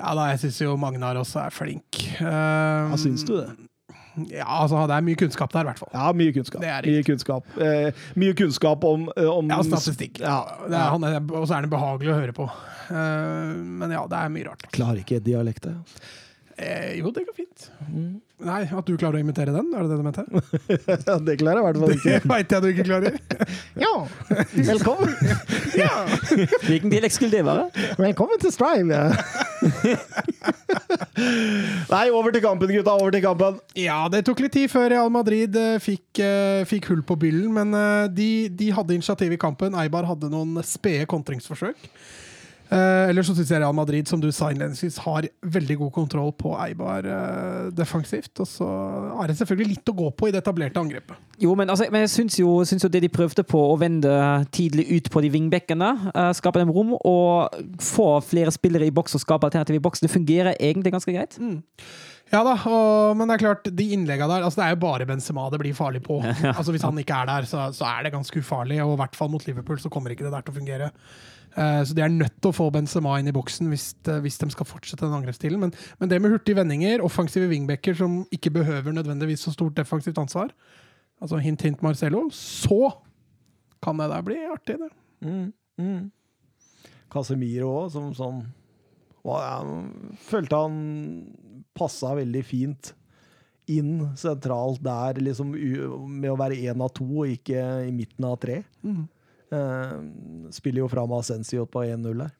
ja 0.00 0.14
da, 0.16 0.28
jeg 0.32 0.44
syns 0.44 0.60
jo 0.64 0.76
Magnar 0.80 1.18
også 1.20 1.42
er 1.46 1.54
flink. 1.54 2.00
Um, 2.20 2.92
Ja, 2.94 3.00
syns 3.00 3.26
du 3.28 3.34
det? 3.40 3.48
Ja, 4.34 4.44
altså, 4.64 4.80
det 4.90 4.96
er 4.96 5.04
mye 5.06 5.16
kunnskap 5.16 5.52
der, 5.54 5.62
i 5.62 5.68
hvert 5.70 5.78
fall. 5.80 5.90
Ja, 5.94 6.08
mye 6.16 6.32
kunnskap. 6.34 6.60
Det 6.64 6.68
er 6.68 6.86
mye 6.90 7.04
kunnskap, 7.06 7.46
eh, 7.62 8.00
mye 8.18 8.34
kunnskap 8.36 8.82
om, 8.84 9.04
eh, 9.14 9.28
om 9.30 9.48
Ja, 9.48 9.60
statistikk. 9.64 10.18
Ja, 10.20 10.40
Det 10.66 10.74
er, 10.76 10.88
han 10.96 11.04
er, 11.06 11.20
og 11.38 11.46
så 11.46 11.56
er 11.56 11.62
den 11.64 11.70
behagelig 11.72 12.10
å 12.12 12.16
høre 12.18 12.34
på. 12.36 12.48
Uh, 12.90 13.54
men 13.80 13.94
ja, 13.94 14.02
det 14.10 14.18
er 14.18 14.32
mye 14.34 14.48
rart. 14.50 14.66
Klarer 14.74 14.98
ikke 15.04 15.20
dialektet. 15.24 15.94
Eh, 16.58 16.98
jo, 16.98 17.12
det 17.14 17.22
går 17.28 17.38
fint. 17.38 17.68
Mm. 17.86 18.18
Nei, 18.40 18.62
At 18.64 18.86
du 18.88 18.94
klarer 18.96 19.18
å 19.18 19.20
imitere 19.20 19.52
den? 19.52 19.66
Er 19.76 19.84
det 19.84 19.90
det 19.92 19.98
du 20.00 20.04
mente? 20.06 20.24
Ja, 21.06 21.16
det 21.20 21.34
klarer 21.40 21.60
jeg 21.60 21.60
i 21.60 21.64
hvert 21.66 21.80
fall 21.82 21.92
ikke. 21.96 22.12
Det 22.20 22.28
veit 22.30 22.52
jeg 22.54 22.60
du 22.62 22.68
ikke 22.70 22.86
klarer. 22.88 23.12
Ja, 23.80 23.94
velkommen. 24.70 25.10
Hvilken 26.64 26.90
dialekt 26.92 27.14
skulle 27.16 27.32
det 27.34 27.44
være? 27.46 27.64
Velkommen 28.00 28.38
til 28.40 28.52
Strive. 28.54 29.00
Nei, 31.90 32.06
over 32.14 32.30
til 32.32 32.42
kampen, 32.44 32.70
gutta. 32.72 32.94
Over 32.96 33.10
til 33.14 33.22
kampen. 33.24 33.58
Ja, 33.78 34.00
det 34.12 34.22
tok 34.28 34.40
litt 34.44 34.54
tid 34.56 34.70
før 34.72 34.88
Real 34.94 35.10
Madrid 35.12 35.56
eh, 35.60 35.76
fikk, 35.82 36.20
eh, 36.24 36.62
fikk 36.68 36.88
hull 36.92 37.02
på 37.06 37.14
byllen, 37.20 37.50
men 37.56 37.68
eh, 37.76 38.06
de, 38.14 38.30
de 38.56 38.70
hadde 38.76 38.94
initiativ 38.96 39.30
i 39.36 39.40
kampen. 39.40 39.76
Eibar 39.84 40.04
hadde 40.08 40.30
noen 40.32 40.52
spede 40.66 41.06
kontringsforsøk. 41.10 41.76
Eh, 42.70 43.08
ellers 43.10 43.26
så 43.26 43.34
syns 43.34 43.50
jeg 43.50 43.58
Real 43.58 43.74
Madrid 43.74 44.06
som 44.06 44.20
du 44.22 44.28
sa 44.30 44.52
innledningsvis, 44.52 45.00
har 45.02 45.26
veldig 45.42 45.76
god 45.80 45.90
kontroll 45.96 46.30
på 46.38 46.52
Eibar 46.62 47.06
eh, 47.06 47.70
defensivt. 47.74 48.30
Og 48.38 48.46
så 48.46 48.68
er 49.16 49.30
det 49.30 49.38
selvfølgelig 49.40 49.72
litt 49.72 49.90
å 49.90 49.96
gå 49.98 50.10
på 50.14 50.28
i 50.28 50.34
det 50.34 50.44
etablerte 50.44 50.78
angrepet. 50.78 51.18
Jo, 51.42 51.56
men, 51.58 51.72
altså, 51.72 51.88
men 51.90 52.04
jeg 52.06 52.12
syns 52.14 52.38
jo, 52.38 52.52
syns 52.68 52.86
jo 52.86 52.92
det 52.92 53.02
de 53.02 53.10
prøvde 53.10 53.42
på 53.48 53.64
å 53.72 53.74
vende 53.80 54.12
tidlig 54.54 54.86
ut 54.92 55.10
på 55.10 55.24
de 55.24 55.32
vingbekkene, 55.34 55.90
uh, 56.12 56.30
skape 56.36 56.60
dem 56.62 56.70
rom 56.74 56.94
og 56.98 57.58
få 57.82 58.12
flere 58.22 58.52
spillere 58.54 58.86
i 58.86 58.94
boks 58.94 59.16
og 59.16 59.24
skape 59.24 59.48
alternativ 59.48 59.80
i 59.80 59.82
boks, 59.82 60.04
det 60.04 60.12
fungerer 60.12 60.58
egentlig 60.60 60.92
ganske 60.94 61.14
greit. 61.16 61.38
Ja 62.30 62.44
da, 62.46 62.52
og, 62.54 63.16
men 63.18 63.26
det 63.26 63.38
er 63.38 63.42
klart, 63.42 63.66
de 63.74 63.88
innlegga 63.96 64.28
der 64.30 64.44
altså 64.46 64.60
Det 64.60 64.66
er 64.68 64.74
jo 64.76 64.82
bare 64.84 65.06
Benzema 65.08 65.48
det 65.50 65.58
blir 65.62 65.74
farlig 65.74 66.04
på. 66.04 66.20
Altså 66.52 66.70
Hvis 66.70 66.86
han 66.86 66.98
ikke 67.02 67.16
er 67.24 67.26
der, 67.32 67.48
så, 67.50 67.66
så 67.74 67.88
er 67.88 68.06
det 68.06 68.14
ganske 68.14 68.38
ufarlig. 68.38 68.78
Og 68.84 68.94
i 68.94 69.00
hvert 69.00 69.18
fall 69.18 69.32
mot 69.32 69.46
Liverpool 69.48 69.80
så 69.82 69.90
kommer 69.90 70.14
ikke 70.14 70.28
det 70.28 70.34
der 70.36 70.46
til 70.46 70.54
å 70.54 70.58
fungere. 70.60 70.90
Eh, 71.56 71.80
så 71.84 71.94
de 71.96 72.02
er 72.04 72.12
nødt 72.14 72.36
til 72.40 72.50
å 72.52 72.54
få 72.54 72.68
Benzema 72.74 73.16
inn 73.18 73.28
i 73.30 73.34
boksen 73.34 73.66
hvis, 73.72 73.88
de- 74.06 74.20
hvis 74.22 74.38
de 74.38 74.50
skal 74.54 74.66
fortsette 74.68 75.02
den 75.02 75.16
angrepsstilen. 75.18 75.58
Men, 75.60 75.72
men 75.98 76.08
det 76.12 76.20
med 76.22 76.30
hurtige 76.34 76.56
vendinger, 76.60 77.02
offensive 77.02 77.48
wingbacker 77.50 77.96
som 77.98 78.20
ikke 78.30 78.52
behøver 78.54 78.92
nødvendigvis 78.94 79.42
så 79.48 79.52
stort 79.56 79.74
defensivt 79.78 80.18
ansvar, 80.22 80.52
altså 81.20 81.40
hint, 81.42 81.62
hint 81.66 81.82
Marcelo, 81.82 82.28
så 82.32 82.92
kan 83.82 83.98
det 83.98 84.10
der 84.12 84.22
bli 84.22 84.38
artig, 84.52 84.78
det. 84.78 84.90
Casemiro 87.10 87.68
òg, 87.82 87.90
som 87.92 88.12
sånn 88.14 88.42
følte 90.30 90.56
han 90.56 90.76
passa 91.76 92.14
veldig 92.16 92.40
fint 92.46 92.92
inn 93.70 93.98
sentralt 94.18 94.80
der, 94.82 95.18
liksom 95.22 95.52
med 95.52 96.30
å 96.32 96.38
være 96.40 96.56
én 96.70 96.80
av 96.82 96.88
to 96.96 97.04
og 97.22 97.28
ikke 97.34 97.60
i 97.86 97.92
midten 97.94 98.24
av 98.26 98.38
tre. 98.42 98.62
Eh, 98.86 99.02
spiller 100.54 100.84
jo 100.84 100.88
fra 100.90 101.02
med 101.10 101.18
Ascensio 101.24 101.66
på 101.66 101.82
1-0 101.84 102.22
der. 102.22 102.30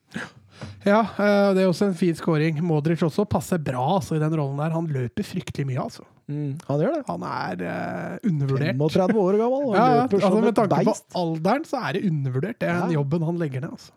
Ja, 0.84 1.00
eh, 1.16 1.50
det 1.56 1.62
er 1.62 1.68
også 1.70 1.88
en 1.88 1.96
fin 1.98 2.16
skåring. 2.18 2.58
Modric 2.64 3.02
også 3.06 3.24
passer 3.28 3.60
bra 3.62 3.82
altså, 3.96 4.16
i 4.18 4.22
den 4.22 4.34
rollen 4.36 4.58
der. 4.60 4.74
Han 4.74 4.88
løper 4.92 5.26
fryktelig 5.26 5.66
mye, 5.68 5.80
altså. 5.82 6.04
Han 6.30 6.82
gjør 6.82 6.98
det. 6.98 7.04
Han 7.08 7.24
er 7.26 7.64
eh, 7.66 8.28
undervurdert. 8.30 8.76
35 8.78 9.22
år 9.22 9.38
gammel 9.40 9.70
og 9.70 9.74
Ja, 9.78 9.86
ja, 10.00 10.04
altså, 10.06 10.42
med 10.44 10.58
tanke 10.58 10.82
på 10.86 10.94
alderen, 11.22 11.66
så 11.66 11.80
er 11.82 11.96
det 11.98 12.04
undervurdert, 12.10 12.62
er 12.62 12.76
den 12.76 12.94
Ja. 12.94 12.98
jobben 13.00 13.26
han 13.26 13.40
legger 13.40 13.64
ned. 13.66 13.74
Altså. 13.78 13.96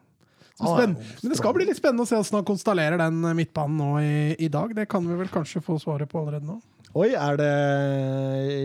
Han 0.63 0.93
Men 0.95 1.31
det 1.33 1.37
skal 1.39 1.55
bli 1.57 1.65
litt 1.65 1.79
spennende 1.79 2.05
å 2.05 2.09
se 2.09 2.15
hvordan 2.15 2.39
han 2.39 2.47
konstallerer 2.47 3.01
den 3.01 3.23
eh, 3.25 3.35
midtbanen 3.37 3.77
nå 3.81 3.89
i, 4.01 4.13
i 4.45 4.49
dag. 4.53 4.73
Det 4.77 4.87
kan 4.89 5.05
vi 5.09 5.17
vel 5.19 5.31
kanskje 5.33 5.61
få 5.65 5.77
svaret 5.81 6.09
på 6.09 6.21
allerede 6.21 6.47
nå. 6.47 6.59
Oi, 6.93 7.09
er 7.17 7.37
det 7.41 7.51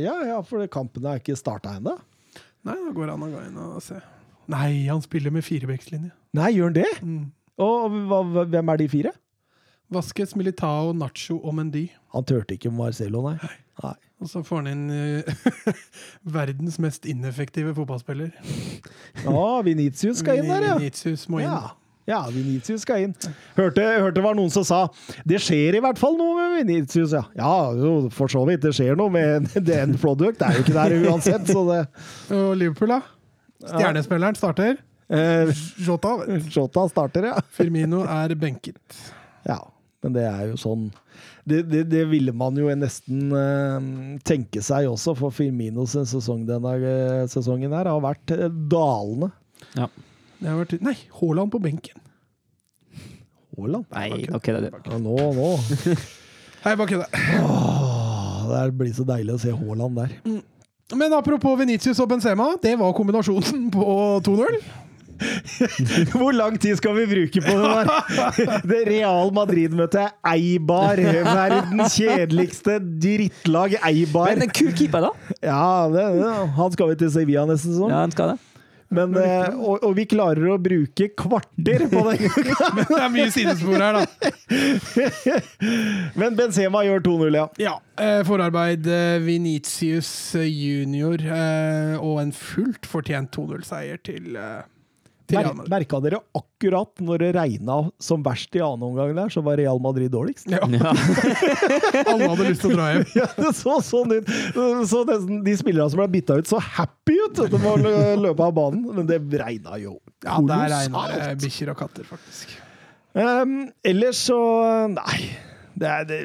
Ja, 0.04 0.18
ja, 0.34 0.38
for 0.44 0.64
kampene 0.68 1.14
er 1.16 1.22
ikke 1.22 1.36
starta 1.38 1.78
ennå. 1.78 1.96
Nei, 2.68 2.74
da 2.76 2.92
går 2.92 3.08
det 3.08 3.14
an 3.14 3.24
å 3.24 3.30
gå 3.32 3.42
inn 3.46 3.60
og 3.64 3.82
se. 3.84 3.96
Nei, 4.48 4.88
han 4.88 5.02
spiller 5.04 5.32
med 5.34 5.44
firebekslinje. 5.44 6.10
Nei, 6.36 6.52
gjør 6.56 6.70
han 6.70 6.78
det? 6.78 6.90
Mm. 7.04 7.24
Og 7.60 7.96
hva, 8.08 8.44
hvem 8.48 8.70
er 8.72 8.80
de 8.80 8.90
fire? 8.90 9.12
Vasquez, 9.92 10.34
Militao, 10.36 10.92
Nacho 10.92 11.38
og 11.40 11.56
Mendy. 11.56 11.88
Han 12.12 12.24
turte 12.28 12.56
ikke 12.56 12.72
Marcelo, 12.72 13.22
nei. 13.24 13.36
nei. 13.82 13.96
Og 14.18 14.28
så 14.28 14.42
får 14.44 14.64
han 14.64 14.70
inn 14.72 14.86
uh, 14.90 15.74
verdens 16.38 16.78
mest 16.82 17.06
ineffektive 17.08 17.74
fotballspiller. 17.76 18.32
Ja, 19.24 19.44
Vinicius 19.64 20.20
skal 20.24 20.42
inn 20.42 20.50
der, 20.50 20.66
ja. 20.72 20.78
Vinicius 20.80 21.28
må 21.30 21.40
inn. 21.40 21.48
Ja, 21.48 21.72
ja 22.10 22.22
Vinicius 22.34 22.84
skal 22.84 23.06
inn. 23.06 23.14
Hørte, 23.56 23.84
hørte 24.02 24.24
var 24.24 24.36
noen 24.36 24.52
som 24.52 24.66
sa 24.66 24.82
det 25.28 25.40
skjer 25.44 25.78
i 25.78 25.84
hvert 25.84 26.00
fall 26.00 26.18
noe 26.18 26.36
med 26.36 26.56
Vinicius, 26.58 27.14
ja. 27.16 27.24
Ja, 27.38 27.52
jo, 27.78 27.94
for 28.12 28.32
så 28.32 28.42
vidt. 28.48 28.64
Det 28.66 28.74
skjer 28.76 28.98
noe 28.98 29.12
med 29.14 29.52
den 29.72 29.96
product. 30.02 30.40
Det 30.42 30.50
er 30.50 30.58
jo 30.58 30.66
ikke 30.66 30.80
der 30.80 30.98
uansett, 31.06 31.48
så 31.48 31.64
det 31.70 31.84
Og 32.34 32.58
Liverpool, 32.58 32.98
da? 32.98 33.17
Stjernespilleren 33.64 34.38
starter. 34.38 34.78
Shota 35.08 36.12
Jota. 36.16 36.38
Jota 36.52 36.84
starter, 36.92 37.30
ja. 37.30 37.40
Firmino 37.56 38.02
er 38.04 38.34
benket. 38.38 38.98
Ja, 39.48 39.62
men 40.04 40.14
det 40.14 40.26
er 40.28 40.50
jo 40.50 40.58
sånn 40.60 40.88
Det, 41.48 41.62
det, 41.70 41.86
det 41.88 42.02
ville 42.10 42.34
man 42.36 42.58
jo 42.60 42.68
nesten 42.76 43.32
uh, 43.32 43.78
tenke 44.28 44.60
seg 44.64 44.86
også, 44.90 45.14
for 45.16 45.32
Firminos 45.34 45.96
sesong 45.96 46.44
denne 46.46 46.74
eh, 46.76 47.22
sesongen 47.32 47.72
her 47.72 47.88
har 47.88 48.02
vært 48.04 48.34
eh, 48.36 48.50
dalende. 48.70 49.30
Det 49.72 50.44
har 50.44 50.58
vært, 50.60 50.76
nei, 50.84 50.92
Haaland 51.18 51.50
på 51.54 51.62
benken. 51.64 52.04
Haaland. 53.56 53.88
Nei, 53.96 54.28
ok, 54.28 54.52
det 54.58 54.68
du. 54.68 54.78
Ja, 54.92 55.00
nå, 55.00 55.16
nå. 55.34 55.48
Hei, 56.66 56.74
bare 56.76 56.90
kødda. 56.92 57.08
Åh, 57.40 58.44
det 58.52 58.62
blir 58.76 58.92
så 58.94 59.08
deilig 59.08 59.38
å 59.38 59.40
se 59.40 59.56
Haaland 59.56 60.02
der. 60.02 60.14
Men 60.96 61.12
apropos 61.12 61.58
Venitius 61.58 61.98
og 62.00 62.08
Benzema, 62.08 62.54
det 62.62 62.78
var 62.80 62.94
kombinasjonen 62.96 63.66
på 63.72 63.84
2-0. 64.24 64.60
Hvor 66.14 66.30
lang 66.32 66.54
tid 66.62 66.78
skal 66.78 66.94
vi 66.94 67.04
bruke 67.10 67.42
på 67.42 67.54
det 67.58 67.70
der? 67.74 68.60
Det 68.70 68.80
Real 68.86 69.32
Madrid-møtet 69.34 70.14
Eibar. 70.32 71.00
Verdens 71.02 71.98
kjedeligste 71.98 72.78
drittlag, 73.02 73.76
Eibar. 73.90 74.32
Men 74.32 74.46
en 74.46 74.54
kul 74.54 74.70
keeper, 74.78 75.08
da. 75.08 75.34
Ja, 75.42 75.88
det, 75.92 76.06
det, 76.22 76.34
han 76.56 76.76
skal 76.76 76.92
vi 76.94 77.00
til 77.02 77.12
Sevilla 77.18 77.44
neste 77.50 77.72
sesong. 77.72 77.92
Ja, 77.92 78.04
han 78.06 78.14
skal 78.14 78.32
det. 78.32 78.47
Men, 78.88 79.12
eh, 79.20 79.52
og, 79.52 79.82
og 79.84 79.92
vi 79.98 80.06
klarer 80.08 80.48
å 80.54 80.58
bruke 80.62 81.10
kvarter 81.18 81.86
på 81.92 82.04
det. 82.08 82.30
Det 82.88 83.00
er 83.02 83.10
mye 83.12 83.28
sidespor 83.34 83.82
her, 83.84 83.98
da. 83.98 84.04
Men 86.20 86.38
Benzema 86.38 86.82
gjør 86.86 87.04
2-0, 87.04 87.36
ja. 87.36 87.46
Ja, 87.60 87.74
eh, 88.00 88.22
Forarbeid 88.28 88.88
Venitius 89.24 89.58
Vinicius 89.58 90.34
junior 90.34 91.22
eh, 91.22 91.96
og 91.98 92.20
en 92.22 92.32
fullt 92.32 92.86
fortjent 92.88 93.32
2-0-seier 93.36 93.98
eh, 93.98 94.04
til 94.04 94.38
Mer, 95.36 95.48
Merka 95.68 95.98
dere 96.00 96.18
akkurat 96.38 97.02
når 97.04 97.18
det 97.20 97.28
regna 97.36 97.76
som 98.00 98.22
verst 98.24 98.56
i 98.56 98.62
annen 98.64 98.86
omgang 98.88 99.10
der, 99.18 99.28
så 99.34 99.42
var 99.44 99.58
Real 99.60 99.80
Madrid 99.84 100.10
dårligst? 100.14 100.46
Ja, 100.48 100.62
Ja. 100.72 100.92
alle 102.08 102.28
hadde 102.32 102.46
lyst 102.48 102.62
til 102.64 102.72
å 102.72 102.78
dra 102.78 102.86
hjem. 102.94 103.04
Ja, 103.18 103.26
det 103.36 103.52
så 103.58 103.74
sånn 103.84 104.14
ut. 104.18 104.30
Så 104.88 105.02
de 105.08 105.56
spillerne 105.60 105.90
som 105.92 106.00
ble 106.00 106.08
bytta 106.16 106.38
ut, 106.40 106.48
så 106.48 106.60
happy 106.62 107.18
ut 107.26 107.42
etter 107.44 107.58
å 107.60 107.74
lø- 107.82 108.16
løpe 108.28 108.46
av 108.48 108.54
banen. 108.56 108.86
Men 108.96 109.08
det 109.10 109.20
regna 109.42 109.76
jo 109.82 109.98
Ja, 110.24 110.38
der 110.40 110.72
regner 110.72 111.12
det 111.18 111.36
bikkjer 111.44 111.74
og 111.74 111.78
katter, 111.84 112.08
faktisk. 112.08 112.56
Um, 113.18 113.68
ellers 113.82 114.18
så 114.28 114.36
Nei. 114.92 115.20
Det, 115.78 115.90
det, 116.08 116.18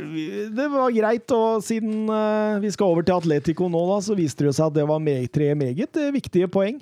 det 0.57 0.65
var 0.73 0.93
greit, 0.95 1.33
og 1.35 1.61
siden 1.65 2.07
eh, 2.09 2.55
vi 2.63 2.71
skal 2.73 2.93
over 2.93 3.05
til 3.05 3.15
Atletico 3.19 3.67
nå, 3.69 3.83
da, 3.91 3.99
så 4.01 4.15
viste 4.17 4.47
det 4.47 4.55
seg 4.57 4.71
at 4.71 4.77
det 4.79 4.85
var 4.89 5.03
tre 5.33 5.51
meget 5.59 5.99
eh, 6.01 6.09
viktige 6.15 6.49
poeng. 6.51 6.79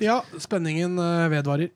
Ja, 0.00 0.20
spenningen 0.40 0.96
eh, 1.02 1.26
vedvarer. 1.34 1.68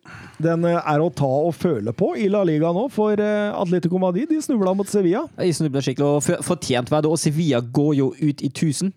Den 0.42 0.64
er 0.70 1.04
å 1.04 1.10
ta 1.12 1.28
og 1.28 1.52
føle 1.58 1.92
på 1.92 2.14
i 2.16 2.30
La 2.32 2.44
Liga 2.48 2.72
nå, 2.72 2.88
for 2.92 3.20
Atletico 3.20 4.00
Madrid 4.00 4.30
de 4.32 4.40
snubla 4.40 4.74
mot 4.78 4.88
Sevilla. 4.88 5.26
De 5.36 5.52
snubla 5.52 5.84
skikkelig, 5.84 6.18
og 6.22 6.42
fortjent 6.46 6.90
var 6.92 7.04
det. 7.04 7.12
Og 7.12 7.20
Sevilla 7.20 7.60
går 7.60 7.94
jo 8.00 8.10
ut 8.22 8.42
i 8.42 8.48
1000. 8.50 8.92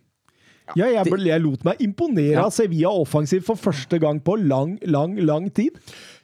Ja, 0.73 0.87
jeg, 0.89 1.05
jeg 1.27 1.41
lot 1.43 1.61
meg 1.67 1.81
imponere 1.83 2.39
Ja. 2.39 2.45
av 2.47 2.53
Sevilla 2.55 2.89
offensivt 2.89 3.45
for 3.45 3.59
første 3.59 3.99
gang 4.01 4.17
på 4.23 4.33
lang, 4.41 4.79
lang, 4.89 5.13
lang 5.21 5.51
tid. 5.53 5.75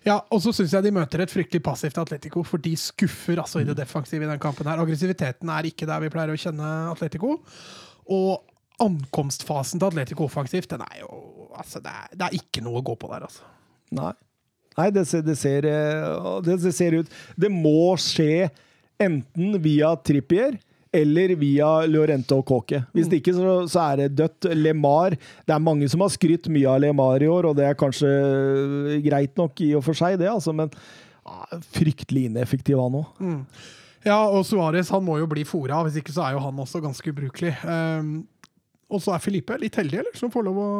Ja, 0.05 0.17
og 0.33 0.39
så 0.41 0.53
syns 0.55 0.71
jeg 0.73 0.85
de 0.87 0.93
møter 0.95 1.21
et 1.21 1.31
fryktelig 1.33 1.61
passivt 1.65 1.99
Atletico, 2.01 2.41
for 2.47 2.61
de 2.61 2.73
skuffer 2.79 3.41
altså 3.41 3.61
i 3.61 3.67
det 3.67 3.75
defensive 3.77 4.25
i 4.25 4.29
den 4.29 4.41
kampen. 4.41 4.65
her. 4.65 4.81
Aggressiviteten 4.81 5.51
er 5.53 5.67
ikke 5.69 5.85
der 5.89 6.01
vi 6.01 6.09
pleier 6.13 6.33
å 6.33 6.39
kjenne 6.41 6.71
Atletico. 6.89 7.35
Og 8.09 8.31
ankomstfasen 8.81 9.77
til 9.77 9.91
Atletico 9.91 10.25
offensivt, 10.25 10.71
den 10.73 10.85
er 10.87 11.03
jo 11.03 11.27
Altså, 11.51 11.81
det 11.83 11.91
er, 11.91 12.05
det 12.15 12.25
er 12.25 12.35
ikke 12.37 12.61
noe 12.63 12.79
å 12.79 12.83
gå 12.87 12.93
på 12.95 13.09
der, 13.11 13.25
altså. 13.27 13.43
Nei. 13.91 14.13
Nei, 14.77 14.85
det 14.95 15.01
ser, 15.09 15.23
det, 15.27 15.33
ser, 15.35 15.65
eh, 15.67 16.27
det, 16.47 16.55
det 16.63 16.71
ser 16.71 16.95
ut 16.95 17.15
Det 17.35 17.49
må 17.51 17.91
skje 17.99 18.47
enten 19.03 19.57
via 19.59 19.89
Trippier 19.99 20.55
eller 20.91 21.35
via 21.39 21.69
Llorente 21.87 22.35
og 22.35 22.43
Kåke. 22.47 22.81
Hvis 22.95 23.07
det 23.11 23.21
ikke, 23.21 23.35
så, 23.37 23.53
så 23.71 23.83
er 23.85 24.01
det 24.01 24.09
dødt. 24.19 24.49
LeMar 24.57 25.15
Det 25.15 25.55
er 25.55 25.63
mange 25.63 25.87
som 25.91 26.03
har 26.03 26.11
skrytt 26.11 26.49
mye 26.51 26.67
av 26.67 26.81
LeMar 26.83 27.23
i 27.23 27.29
år, 27.31 27.47
og 27.49 27.55
det 27.59 27.69
er 27.69 27.79
kanskje 27.79 28.09
greit 29.05 29.37
nok 29.39 29.63
i 29.63 29.71
og 29.79 29.85
for 29.87 29.97
seg, 29.97 30.19
det, 30.19 30.27
altså, 30.31 30.53
men 30.55 30.71
ah, 31.23 31.55
fryktelig 31.75 32.27
ineffektiv 32.29 32.81
han 32.81 32.99
òg. 33.01 33.23
Ja, 34.01 34.17
og 34.25 34.43
Suárez 34.49 34.89
han 34.91 35.03
må 35.05 35.19
jo 35.21 35.29
bli 35.29 35.45
fora, 35.45 35.83
hvis 35.85 35.99
ikke 36.01 36.13
så 36.13 36.25
er 36.25 36.35
jo 36.35 36.43
han 36.43 36.59
også 36.63 36.81
ganske 36.83 37.13
ubrukelig. 37.13 37.53
Um, 37.61 38.23
og 38.91 39.03
så 39.03 39.13
er 39.15 39.23
Filipe 39.23 39.55
litt 39.61 39.77
heldig, 39.77 40.01
eller? 40.01 40.17
Som 40.17 40.33
får 40.33 40.47
lov 40.47 40.57
å 40.59 40.71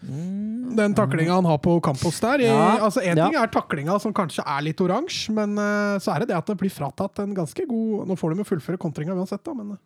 Den 0.00 0.94
taklinga 0.94 1.34
han 1.34 1.48
har 1.48 1.58
på 1.58 1.72
Campos 1.82 2.20
der. 2.22 2.44
I, 2.44 2.46
Ja, 2.46 2.78
altså 2.86 3.02
Én 3.02 3.18
ja. 3.18 3.26
ting 3.26 3.38
er 3.40 3.50
taklinga 3.50 3.98
som 3.98 4.14
kanskje 4.14 4.44
er 4.46 4.62
litt 4.62 4.80
oransje, 4.84 5.32
men 5.34 5.58
uh, 5.58 5.98
så 5.98 6.14
er 6.14 6.22
det 6.22 6.30
det 6.30 6.38
at 6.38 6.46
det 6.46 6.58
blir 6.60 6.70
fratatt 6.70 7.18
en 7.24 7.34
ganske 7.34 7.66
god 7.66 8.06
Nå 8.06 8.16
får 8.18 8.34
de 8.34 8.44
jo 8.44 8.46
fullføre 8.46 8.78
kontringa 8.78 9.16
uansett, 9.18 9.42
da, 9.42 9.56
men 9.58 9.74
uh, 9.74 9.80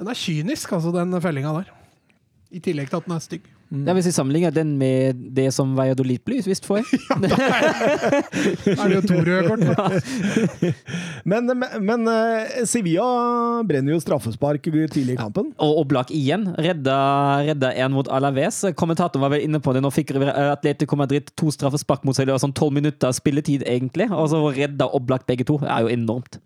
den 0.00 0.10
er 0.10 0.18
kynisk, 0.18 0.72
altså, 0.74 0.90
den 0.94 1.14
fellinga 1.22 1.54
der. 1.60 1.70
I 2.50 2.62
tillegg 2.64 2.90
til 2.90 2.98
at 2.98 3.06
den 3.06 3.14
er 3.14 3.22
stygg. 3.22 3.46
Ja, 3.70 3.94
hvis 3.94 4.08
vi 4.08 4.12
sammenligner 4.16 4.50
den 4.50 4.72
med 4.80 5.18
det 5.30 5.52
som 5.54 5.76
Valladolid 5.78 6.24
blir 6.26 6.42
Ja, 6.50 7.18
da 7.22 7.28
Er 8.74 8.88
det 8.90 8.96
jo 8.96 9.02
to 9.06 9.18
røde 9.22 9.46
kort? 9.46 9.62
da? 9.62 10.72
Men, 11.22 11.46
men, 11.46 11.76
men 11.86 12.08
eh, 12.10 12.64
Sevilla 12.66 13.62
brenner 13.66 13.94
jo 13.94 14.00
straffespark 14.02 14.64
tidlig 14.66 15.14
i 15.14 15.20
kampen. 15.20 15.52
Og 15.62 15.84
Oblak 15.84 16.10
igjen 16.10 16.48
redda, 16.58 16.96
redda 17.46 17.70
en 17.84 17.94
mot 17.94 18.10
Alaves. 18.10 18.64
Kommentatoren 18.74 19.22
var 19.22 19.36
vel 19.36 19.46
inne 19.46 19.62
på 19.62 19.76
det. 19.76 19.84
Nå 19.84 19.92
fikk 19.94 20.16
Atletico 20.18 20.98
Madrid 20.98 21.30
to 21.38 21.52
straffespark 21.54 22.02
mot 22.02 22.18
seg. 22.18 22.26
Det 22.26 22.34
var 22.34 22.42
sånn 22.42 22.56
tolv 22.56 22.74
minutter 22.74 23.14
spilletid, 23.14 23.62
egentlig. 23.70 24.10
Og 24.10 24.32
så 24.34 24.42
redda 24.56 24.90
Oblak 24.98 25.28
begge 25.30 25.46
to. 25.46 25.60
Det 25.62 25.70
er 25.70 25.86
jo 25.86 25.94
enormt. 25.94 26.40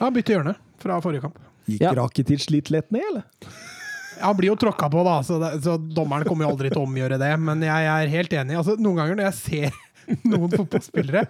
Ja, 0.00 0.10
bytte 0.10 0.34
hjørne 0.34 0.58
fra 0.82 0.98
forrige 1.04 1.28
kamp. 1.28 1.38
Gikk 1.70 1.86
Ja. 1.86 1.94
Rakitic 1.94 2.50
litt 2.50 2.74
lett 2.74 2.90
ned, 2.94 3.06
eller? 3.12 3.26
Han 4.20 4.36
blir 4.38 4.52
jo 4.52 4.58
tråkka 4.66 4.90
på, 4.92 5.02
da, 5.06 5.16
så, 5.26 5.40
det, 5.42 5.54
så 5.64 5.76
dommeren 5.78 6.26
kommer 6.28 6.46
jo 6.46 6.54
aldri 6.54 6.70
til 6.72 6.82
å 6.82 6.86
omgjøre 6.88 7.18
det. 7.20 7.32
Men 7.42 7.64
jeg 7.66 7.90
er 7.94 8.14
helt 8.14 8.38
enig. 8.42 8.56
Altså, 8.60 8.76
noen 8.80 9.00
ganger 9.02 9.18
når 9.20 9.28
jeg 9.30 9.40
ser 9.42 9.82
noen 10.30 10.52
fotballspillere 10.52 11.24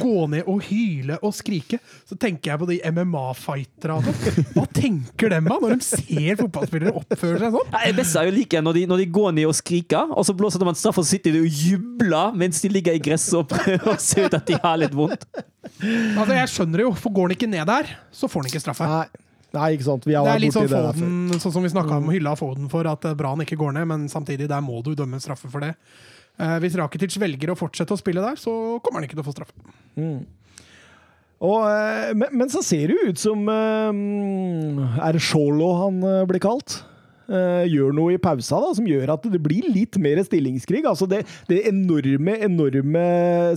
gå 0.00 0.26
ned 0.32 0.46
og 0.48 0.62
hyle 0.64 1.18
og 1.20 1.34
skrike, 1.36 1.76
så 2.08 2.16
tenker 2.16 2.52
jeg 2.54 2.60
på 2.62 2.68
de 2.70 2.78
MMA-fightere. 2.88 3.98
sånn. 4.06 4.46
Hva 4.54 4.64
tenker 4.72 5.34
de 5.34 5.40
da, 5.44 5.58
når 5.60 5.74
de 5.76 5.84
ser 5.84 6.38
fotballspillere 6.40 6.94
oppføre 7.02 7.42
seg 7.42 7.58
sånn? 7.58 7.68
Ja, 7.74 7.82
Det 7.90 7.96
beste 8.00 8.22
er 8.22 8.30
jo 8.30 8.34
like 8.38 8.62
når 8.64 8.78
de, 8.78 8.84
når 8.88 9.02
de 9.04 9.08
går 9.18 9.34
ned 9.36 9.50
og 9.50 9.56
skriker, 9.58 10.14
og 10.16 10.24
så 10.24 10.36
blåser 10.38 10.64
de 10.64 10.70
en 10.72 10.80
straff, 10.80 11.00
og 11.02 11.04
så 11.04 11.12
sitter 11.18 11.36
de 11.36 11.42
og 11.44 11.60
jubler 11.66 12.38
mens 12.40 12.62
de 12.64 12.72
ligger 12.72 12.96
i 12.96 13.02
gresset 13.04 13.36
og 13.42 13.50
prøver 13.52 13.92
å 13.92 13.98
se 14.00 14.24
ut 14.24 14.38
at 14.40 14.48
de 14.48 14.56
har 14.64 14.80
litt 14.80 14.96
vondt. 14.96 15.28
Altså, 15.82 16.32
Jeg 16.38 16.52
skjønner 16.54 16.80
det 16.82 16.88
jo, 16.88 16.94
for 17.04 17.12
går 17.14 17.28
han 17.28 17.36
ikke 17.36 17.52
ned 17.52 17.68
der, 17.68 17.92
så 18.16 18.32
får 18.32 18.42
han 18.46 18.50
ikke 18.52 18.64
straffe. 18.64 18.88
Nei. 18.88 19.04
Nei, 19.52 19.68
ikke 19.76 19.84
sant. 19.84 20.06
Vi 20.08 20.14
har 20.16 20.24
Det 20.24 20.34
er 20.34 20.42
litt 20.46 20.56
sånn. 20.56 20.68
Foden, 20.70 21.40
sånn 21.42 21.54
som 21.54 21.64
vi 21.64 21.72
snakka 21.72 21.98
om 22.00 22.08
hylla 22.12 22.32
Foden 22.38 22.70
for, 22.72 22.88
at 22.88 23.02
det 23.04 23.12
er 23.12 23.18
bra 23.20 23.34
han 23.34 23.44
ikke 23.44 23.58
går 23.60 23.74
ned, 23.76 23.88
men 23.90 24.06
samtidig, 24.12 24.48
der 24.48 24.62
må 24.64 24.80
du 24.84 24.94
dømme 24.96 25.20
straffe 25.20 25.50
for 25.52 25.64
det. 25.64 25.74
Eh, 26.40 26.54
hvis 26.64 26.78
Rakitic 26.80 27.18
velger 27.20 27.52
å 27.52 27.58
fortsette 27.58 27.92
å 27.92 28.00
spille 28.00 28.24
der, 28.24 28.38
så 28.40 28.78
kommer 28.80 29.00
han 29.02 29.08
ikke 29.08 29.18
til 29.18 29.24
å 29.24 29.28
få 29.28 29.34
straffe. 29.36 29.74
Og, 31.42 31.60
eh, 31.66 32.14
men, 32.16 32.32
men 32.32 32.52
så 32.52 32.62
ser 32.64 32.88
det 32.88 32.96
jo 32.96 33.10
ut 33.10 33.20
som 33.20 33.42
eh, 33.50 35.02
Er 35.02 35.16
det 35.16 35.24
Sjolo 35.26 35.72
han 35.82 36.00
eh, 36.06 36.24
blir 36.30 36.40
kalt? 36.42 36.80
Eh, 37.32 37.64
gjør 37.70 37.94
noe 37.96 38.14
i 38.16 38.20
pausa 38.20 38.58
da, 38.60 38.72
som 38.76 38.86
gjør 38.88 39.14
at 39.14 39.26
det 39.30 39.40
blir 39.42 39.68
litt 39.72 39.96
mer 40.02 40.20
stillingskrig. 40.26 40.82
Altså 40.88 41.06
det, 41.08 41.22
det 41.48 41.62
enorme, 41.70 42.34
enorme 42.44 43.04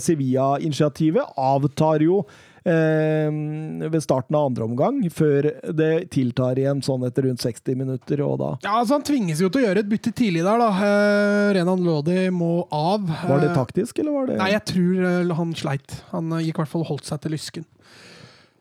Sevilla-initiativet 0.04 1.34
avtar 1.36 2.06
jo 2.06 2.22
eh, 2.24 2.55
ved 2.66 4.02
starten 4.04 4.36
av 4.38 4.48
andre 4.50 4.66
omgang, 4.66 4.98
før 5.14 5.48
det 5.78 5.90
tiltar 6.14 6.58
igjen 6.58 6.82
sånn 6.86 7.06
etter 7.06 7.28
rundt 7.28 7.44
60 7.44 7.78
minutter, 7.78 8.24
og 8.26 8.40
da 8.42 8.50
Ja, 8.66 8.80
altså 8.82 8.98
Han 8.98 9.06
tvinges 9.06 9.42
jo 9.44 9.50
til 9.54 9.62
å 9.62 9.68
gjøre 9.68 9.84
et 9.84 9.92
bytte 9.92 10.14
tidlig 10.18 10.42
der, 10.46 10.58
da. 10.64 10.72
Eh, 10.88 11.54
Renan 11.60 11.84
Lodi 11.86 12.18
må 12.34 12.66
av. 12.74 13.06
Var 13.06 13.44
det 13.44 13.52
Eh, 13.52 13.56
taktisk, 13.60 14.00
eller 14.02 14.12
var 14.18 14.28
det 14.32 14.40
Nei, 14.42 14.52
jeg 14.56 14.66
tror 14.72 15.06
eh, 15.12 15.36
han 15.38 15.54
sleit. 15.58 16.00
Han 16.12 16.34
eh, 16.34 16.46
gikk 16.48 16.58
i 16.58 16.62
hvert 16.64 16.74
fall 16.74 16.88
holdt 16.90 17.06
seg 17.06 17.22
til 17.22 17.36
lysken. 17.36 17.66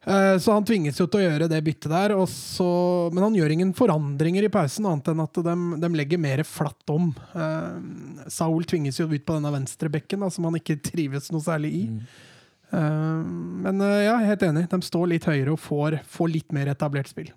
Eh, 0.05 0.37
Så 0.37 0.53
han 0.53 0.67
tvinges 0.69 1.01
jo 1.01 1.07
til 1.09 1.23
å 1.23 1.25
gjøre 1.25 1.49
det 1.49 1.63
byttet 1.65 1.89
der, 1.89 2.13
så, 2.29 2.69
men 3.15 3.25
han 3.25 3.39
gjør 3.39 3.55
ingen 3.57 3.73
forandringer 3.73 4.45
i 4.45 4.53
pausen, 4.53 4.85
annet 4.91 5.09
enn 5.15 5.25
at 5.25 5.41
de, 5.49 5.55
de 5.81 5.91
legger 5.97 6.21
mer 6.21 6.45
flatt 6.45 6.93
om. 6.93 7.09
Eh, 7.33 8.29
Saul 8.29 8.69
tvinges 8.69 9.01
jo 9.01 9.09
ut 9.09 9.25
på 9.25 9.39
denne 9.39 9.55
venstrebekken, 9.57 10.21
da, 10.21 10.29
som 10.31 10.45
han 10.51 10.61
ikke 10.61 10.77
trives 10.93 11.33
noe 11.33 11.41
særlig 11.41 11.73
i. 11.81 11.83
Eh, 11.89 12.31
Men 12.75 13.81
eh, 13.81 14.03
ja, 14.05 14.19
jeg 14.19 14.25
er 14.25 14.31
helt 14.33 14.47
enig. 14.49 14.67
De 14.73 14.81
står 14.85 15.11
litt 15.15 15.29
høyere 15.29 15.55
og 15.55 15.63
får, 15.63 16.01
får 16.11 16.33
litt 16.33 16.55
mer 16.57 16.73
etablert 16.73 17.11
spill. 17.11 17.31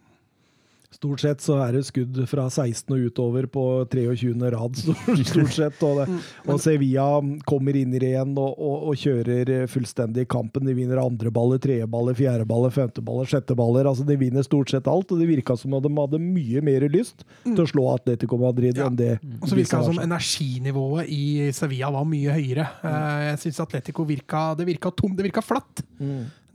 Stort 0.87 1.19
sett 1.19 1.41
så 1.43 1.57
er 1.65 1.73
det 1.75 1.81
skudd 1.83 2.15
fra 2.31 2.45
16 2.47 2.93
og 2.95 3.01
utover 3.09 3.45
på 3.51 3.63
23. 3.91 4.31
rad, 4.53 4.77
stort 5.27 5.51
sett. 5.53 5.81
Og, 5.83 5.99
det, 5.99 6.15
og 6.47 6.61
Sevilla 6.63 7.07
kommer 7.45 7.75
inn 7.75 7.91
igjen 7.97 8.31
og, 8.39 8.55
og, 8.55 8.85
og 8.87 8.95
kjører 9.01 9.67
fullstendig 9.69 10.23
kampen. 10.31 10.63
De 10.65 10.73
vinner 10.77 11.01
andre 11.03 11.29
baller, 11.35 11.59
tredje 11.61 11.85
baller, 11.91 12.15
fjerde 12.17 12.47
baller, 12.49 12.71
femte 12.73 13.03
baller, 13.03 13.27
sjette 13.29 13.53
baller. 13.59 13.89
Altså, 13.91 14.07
de 14.07 14.15
vinner 14.17 14.47
stort 14.47 14.71
sett 14.71 14.87
alt, 14.87 15.11
og 15.11 15.19
det 15.21 15.27
virka 15.29 15.57
som 15.59 15.75
om 15.75 15.83
de 15.83 15.91
hadde 15.99 16.21
mye 16.23 16.63
mer 16.65 16.87
lyst 16.95 17.27
til 17.43 17.61
å 17.65 17.69
slå 17.69 17.89
Atletico 17.91 18.39
Madrid 18.41 18.79
Ja. 18.79 18.87
enn 18.87 18.97
det 18.97 19.11
Og 19.41 19.51
så 19.51 19.59
virka 19.59 19.83
det 19.83 19.91
som 19.91 20.01
energinivået 20.07 21.11
i 21.13 21.51
Sevilla 21.53 21.91
var 21.99 22.07
mye 22.07 22.31
høyere. 22.39 22.69
Eh, 22.81 23.23
Jeg 23.33 23.43
syns 23.43 23.59
Atletico 23.67 24.07
virka, 24.07 24.53
det 24.57 24.65
virka 24.71 24.95
tomt, 24.95 25.19
det 25.19 25.27
virka 25.27 25.43
flatt. 25.43 25.83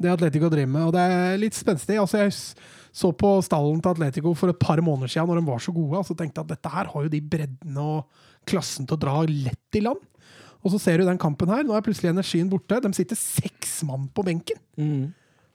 Det 0.02 0.10
Atletico 0.10 0.48
driver 0.50 0.72
med, 0.72 0.88
og 0.88 0.96
det 0.96 1.02
er 1.04 1.36
litt 1.38 1.54
spenstig. 1.54 2.00
Altså, 2.00 2.24
jeg 2.24 2.32
så 2.92 3.08
på 3.16 3.28
stallen 3.44 3.80
til 3.80 3.94
Atletico 3.94 4.34
for 4.36 4.52
et 4.52 4.60
par 4.60 4.80
måneder 4.84 5.10
siden, 5.14 5.30
når 5.30 5.40
de 5.40 5.48
var 5.48 5.62
så 5.64 5.72
gode, 5.72 6.00
og 6.00 6.08
så 6.08 6.16
tenkte 6.16 6.40
jeg 6.40 6.44
at 6.44 6.54
dette 6.56 6.72
her 6.74 6.90
har 6.92 7.06
jo 7.06 7.12
de 7.12 7.20
breddene 7.34 7.86
og 7.94 8.24
klassen 8.48 8.88
til 8.88 8.98
å 8.98 9.00
dra 9.00 9.14
lett 9.28 9.78
i 9.78 9.84
land. 9.84 10.02
Og 10.62 10.74
så 10.74 10.78
ser 10.78 11.00
du 11.00 11.08
den 11.08 11.20
kampen 11.20 11.50
her, 11.50 11.64
nå 11.66 11.74
er 11.74 11.84
plutselig 11.84 12.12
energien 12.12 12.50
borte. 12.50 12.78
De 12.84 12.92
sitter 12.94 13.18
seks 13.18 13.80
mann 13.88 14.04
på 14.14 14.24
benken. 14.26 14.60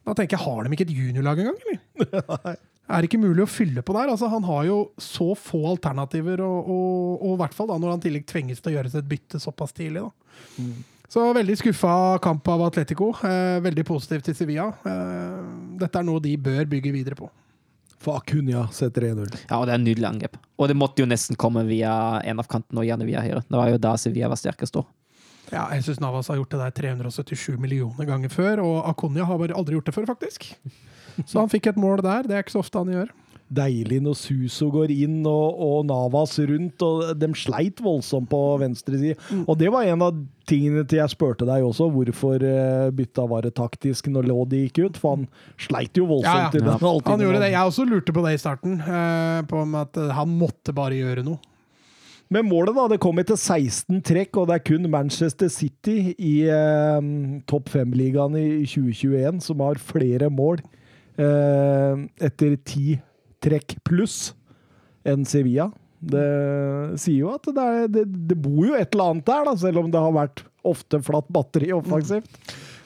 Da 0.07 0.15
tenker 0.17 0.35
jeg, 0.37 0.43
har 0.47 0.65
de 0.65 0.73
ikke 0.75 0.87
et 0.87 0.97
juniorlag 0.97 1.43
engang, 1.43 1.61
eller? 1.67 2.57
Er 2.87 3.03
det 3.03 3.09
ikke 3.09 3.19
mulig 3.19 3.43
å 3.43 3.49
fylle 3.51 3.81
på 3.83 3.91
der? 3.97 4.07
Altså, 4.07 4.29
han 4.31 4.45
har 4.47 4.61
jo 4.63 4.75
så 5.03 5.33
få 5.35 5.59
alternativer, 5.73 6.39
og, 6.39 7.17
i 7.19 7.33
hvert 7.41 7.55
fall 7.57 7.67
da, 7.67 7.75
når 7.83 7.91
han 7.91 7.99
i 7.99 8.05
tillegg 8.05 8.27
tvinges 8.29 8.61
til 8.63 8.71
å 8.71 8.75
gjøre 8.77 8.91
seg 8.93 9.01
et 9.01 9.09
bytte 9.11 9.41
såpass 9.43 9.75
tidlig. 9.75 10.05
Da. 10.05 10.37
Så 11.07 11.23
veldig 11.33 11.55
skuffa 11.57 12.19
kamp 12.19 12.47
av 12.51 12.65
Atletico. 12.65 13.13
Eh, 13.23 13.59
veldig 13.63 13.85
positiv 13.87 14.25
til 14.25 14.35
Sevilla. 14.35 14.67
Eh, 14.85 15.37
dette 15.79 15.99
er 16.01 16.07
noe 16.07 16.19
de 16.23 16.33
bør 16.37 16.65
bygge 16.67 16.91
videre 16.91 17.15
på. 17.15 17.29
For 18.03 18.19
Acuña 18.19 18.65
setter 18.75 19.07
1-0. 19.07 19.31
Ja, 19.47 19.57
og 19.57 19.65
det 19.65 19.73
er 19.73 19.79
en 19.79 19.87
nydelig 19.87 20.07
angrep. 20.09 20.35
Og 20.59 20.67
det 20.69 20.75
måtte 20.77 21.01
jo 21.01 21.07
nesten 21.09 21.39
komme 21.39 21.63
via 21.65 22.19
en 22.27 22.43
av 22.43 22.49
kantene, 22.51 22.83
og 22.83 22.85
gjerne 22.85 23.07
via 23.07 23.23
høyre. 23.23 23.41
Det 23.47 23.57
var 23.57 23.71
jo 23.71 23.79
da 23.81 23.95
Sevilla 23.97 24.29
var 24.29 24.39
sterkest 24.39 24.75
da. 24.75 24.83
Ja, 25.47 25.63
jeg 25.71 25.85
syns 25.85 26.01
Navas 26.03 26.27
har 26.27 26.35
gjort 26.41 26.51
det 26.51 26.59
der 26.59 26.75
377 26.75 27.55
millioner 27.57 28.05
ganger 28.05 28.29
før, 28.29 28.61
og 28.65 28.89
Akonya 28.91 29.25
har 29.25 29.39
bare 29.39 29.55
aldri 29.55 29.77
gjort 29.77 29.87
det 29.87 29.95
før, 29.95 30.09
faktisk. 30.11 30.49
Så 31.23 31.39
han 31.39 31.49
fikk 31.49 31.71
et 31.71 31.79
mål 31.79 32.03
der. 32.03 32.27
Det 32.27 32.35
er 32.35 32.43
ikke 32.43 32.57
så 32.57 32.61
ofte 32.61 32.83
han 32.83 32.91
gjør. 32.93 33.13
Deilig 33.47 34.01
når 34.03 34.15
Suso 34.19 34.67
går 34.73 34.91
inn 34.91 35.21
og, 35.29 35.59
og 35.63 35.85
Navas 35.87 36.33
rundt, 36.49 36.83
og 36.83 37.13
de 37.15 37.29
sleit 37.39 37.79
voldsomt 37.83 38.27
på 38.31 38.41
venstre 38.59 38.99
side. 38.99 39.15
Og 39.45 39.55
det 39.59 39.71
var 39.71 39.87
en 39.87 40.03
av 40.03 40.17
tingene 40.47 40.83
til 40.87 40.99
jeg 40.99 41.13
spurte 41.13 41.47
deg 41.47 41.63
også, 41.63 41.87
hvorfor 41.93 42.43
eh, 42.43 42.87
bytta 42.95 43.27
var 43.31 43.47
det 43.47 43.53
taktisk 43.55 44.09
når 44.11 44.27
Lodi 44.27 44.65
gikk 44.65 44.81
ut, 44.87 44.99
for 44.99 45.15
han 45.15 45.27
sleit 45.59 45.95
jo 45.95 46.09
voldsomt 46.09 46.27
Ja, 46.27 46.49
ja. 46.51 46.59
i 46.59 46.65
den. 46.65 47.03
Han 47.07 47.23
gjorde 47.23 47.43
det. 47.43 47.51
Jeg 47.53 47.71
også 47.71 47.87
lurte 47.87 48.15
på 48.15 48.23
det 48.27 48.35
i 48.35 48.41
starten, 48.41 48.79
eh, 48.83 49.43
på 49.47 49.63
om 49.63 49.77
at 49.79 49.99
eh, 49.99 50.11
han 50.17 50.35
måtte 50.39 50.75
bare 50.75 50.99
gjøre 50.99 51.23
noe. 51.27 51.39
Men 52.27 52.43
målet 52.49 52.75
da, 52.75 52.89
det 52.91 52.99
kom 52.99 53.19
etter 53.21 53.37
16 53.39 54.01
trekk, 54.03 54.35
og 54.35 54.49
det 54.49 54.57
er 54.57 54.63
kun 54.67 54.89
Manchester 54.91 55.47
City 55.51 56.11
i 56.19 56.33
eh, 56.51 57.11
topp 57.47 57.71
fem-ligaen 57.71 58.35
i 58.35 58.47
2021 58.67 59.39
som 59.45 59.63
har 59.63 59.79
flere 59.79 60.27
mål 60.27 60.59
eh, 61.15 62.03
etter 62.27 62.57
ti 62.67 62.97
trekk 63.47 63.77
pluss 63.87 64.33
enn 65.07 65.23
Sevilla. 65.27 65.71
Det 65.97 66.27
sier 67.01 67.23
jo 67.23 67.31
at 67.33 67.47
det, 67.49 67.63
er, 67.63 67.87
det, 67.89 68.03
det 68.29 68.35
bor 68.37 68.67
jo 68.67 68.75
et 68.77 68.91
eller 68.93 69.15
annet 69.15 69.25
der, 69.25 69.47
da, 69.47 69.53
selv 69.57 69.81
om 69.81 69.87
det 69.89 70.03
har 70.03 70.13
vært 70.13 70.43
ofte 70.67 70.99
flatt 71.01 71.29
batteri 71.33 71.71
offensivt. 71.73 72.29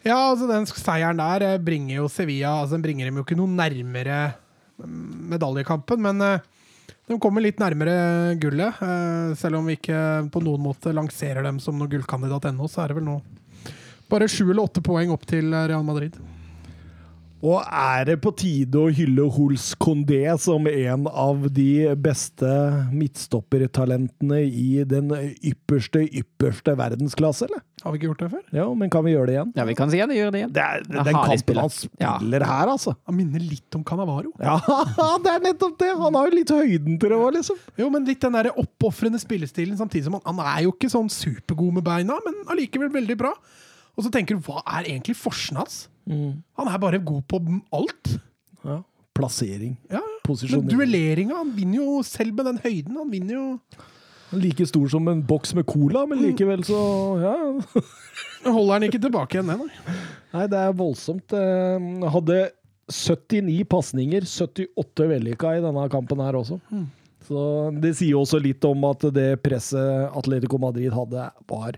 Ja, 0.05 0.31
altså 0.31 0.47
den 0.49 0.65
seieren 0.69 1.19
der 1.21 1.43
eh, 1.45 1.59
bringer 1.61 1.99
jo 1.99 2.07
Sevilla 2.09 2.55
altså 2.61 2.73
Den 2.73 2.85
bringer 2.85 3.05
dem 3.05 3.19
jo 3.19 3.25
ikke 3.25 3.37
noe 3.37 3.51
nærmere 3.53 4.21
mm, 4.81 5.27
medaljekampen, 5.35 6.01
men 6.01 6.23
eh, 6.25 6.47
de 7.11 7.17
kommer 7.21 7.43
litt 7.43 7.59
nærmere 7.61 8.33
gullet. 8.41 8.79
eh, 8.81 9.35
Selv 9.37 9.59
om 9.59 9.69
vi 9.69 9.75
ikke 9.77 9.99
på 10.33 10.41
noen 10.41 10.63
måte 10.63 10.93
lanserer 10.95 11.45
dem 11.45 11.59
som 11.61 11.77
noen 11.77 11.91
gullkandidat 11.91 12.49
ennå, 12.49 12.69
så 12.71 12.85
er 12.85 12.93
det 12.93 13.01
vel 13.01 13.09
nå 13.11 13.19
bare 14.11 14.27
sju 14.27 14.45
eller 14.49 14.65
åtte 14.65 14.81
poeng 14.83 15.13
opp 15.13 15.27
til 15.29 15.53
Real 15.53 15.85
Madrid. 15.87 16.17
Og 17.41 17.63
er 17.65 18.03
det 18.05 18.19
på 18.21 18.29
tide 18.37 18.77
å 18.77 18.91
hylle 18.93 19.23
Hols 19.33 19.71
Condé 19.81 20.19
som 20.41 20.67
en 20.69 21.07
av 21.09 21.47
de 21.49 21.89
beste 21.97 22.51
midtstoppertalentene 22.93 24.43
i 24.45 24.83
den 24.85 25.09
ypperste, 25.41 26.03
ypperste 26.21 26.75
verdensklasse, 26.77 27.47
eller? 27.49 27.63
Har 27.81 27.95
vi 27.95 27.97
ikke 27.97 28.09
gjort 28.11 28.21
det 28.21 28.29
før? 28.35 28.43
Jo, 28.59 28.67
men 28.77 28.91
kan 28.93 29.01
vi 29.07 29.15
gjøre 29.15 29.25
det 29.31 29.35
igjen? 29.39 29.53
Ja, 29.57 29.65
vi 29.65 29.75
kan 29.79 29.89
si 29.89 29.97
gjøre 29.97 30.11
det 30.35 30.41
igjen. 30.43 30.53
Det 30.53 30.61
er, 30.61 30.83
Ja, 30.85 31.03
den 31.03 31.15
kampen 31.17 31.31
kampen 31.31 31.41
spiller. 31.41 31.61
han 31.65 31.71
Ja. 31.99 32.45
her, 32.51 32.67
altså. 32.75 32.95
Han 33.09 33.17
minner 33.17 33.39
litt 33.41 33.75
om 33.75 33.83
Canavaro. 33.83 34.31
Ja, 34.39 34.59
det 35.23 35.33
er 35.33 35.39
nettopp 35.47 35.79
det! 35.81 35.89
Han 35.97 36.13
har 36.13 36.29
jo 36.29 36.35
litt 36.37 36.53
høyden 36.53 36.99
til 37.01 37.09
det 37.09 37.17
òg, 37.17 37.33
liksom. 37.39 37.57
Jo, 37.81 37.89
men 37.89 38.05
litt 38.05 38.21
den 38.21 38.37
der 38.37 38.51
oppofrende 38.53 39.17
spillestilen, 39.19 39.77
samtidig 39.81 40.05
som 40.05 40.19
han, 40.19 40.21
han 40.29 40.45
er 40.45 40.67
jo 40.67 40.75
ikke 40.75 40.91
sånn 40.93 41.09
supergod 41.09 41.73
med 41.73 41.83
beina, 41.89 42.19
men 42.25 42.43
allikevel 42.53 42.93
veldig 42.93 43.17
bra. 43.17 43.33
Og 43.97 44.05
så 44.05 44.11
tenker 44.13 44.37
du, 44.37 44.45
hva 44.45 44.61
er 44.77 44.85
egentlig 44.93 45.17
forsen 45.17 45.57
hans? 45.57 45.87
Han 46.11 46.67
er 46.71 46.81
bare 46.83 46.99
god 46.99 47.23
på 47.31 47.39
alt. 47.73 48.13
Ja. 48.67 48.81
Plassering. 49.17 49.75
Ja, 49.91 49.99
men 50.03 50.19
Posisjonering. 50.25 50.69
duelleringa, 50.71 51.35
han 51.41 51.51
vinner 51.55 51.81
jo 51.81 52.01
selv 52.07 52.35
med 52.37 52.45
den 52.51 52.59
høyden. 52.63 52.95
Han 52.99 53.09
vinner 53.11 53.33
jo 53.37 53.47
Like 54.31 54.63
stor 54.63 54.87
som 54.87 55.07
en 55.11 55.19
boks 55.27 55.51
med 55.57 55.65
cola, 55.67 56.05
men 56.07 56.21
likevel 56.23 56.61
så 56.63 56.77
Ja. 57.19 57.33
Holder 58.55 58.73
han 58.77 58.85
ikke 58.87 59.01
tilbake 59.03 59.35
igjen, 59.37 59.49
nei. 59.51 59.67
Nei, 60.31 60.45
det 60.47 60.57
er 60.61 60.71
voldsomt. 60.79 61.33
Eh, 61.35 62.07
Hadde 62.13 62.37
79 62.91 63.65
pasninger, 63.69 64.23
78 64.25 65.09
vellykka 65.11 65.51
i 65.57 65.61
denne 65.63 65.83
kampen 65.91 66.23
her 66.23 66.39
også. 66.39 66.57
Så 67.31 67.41
Det 67.79 67.93
sier 67.95 68.19
også 68.19 68.41
litt 68.43 68.65
om 68.67 68.83
at 68.89 69.05
det 69.15 69.29
presset 69.45 70.11
Atletico 70.19 70.59
Madrid 70.59 70.91
hadde, 70.91 71.29
var 71.47 71.77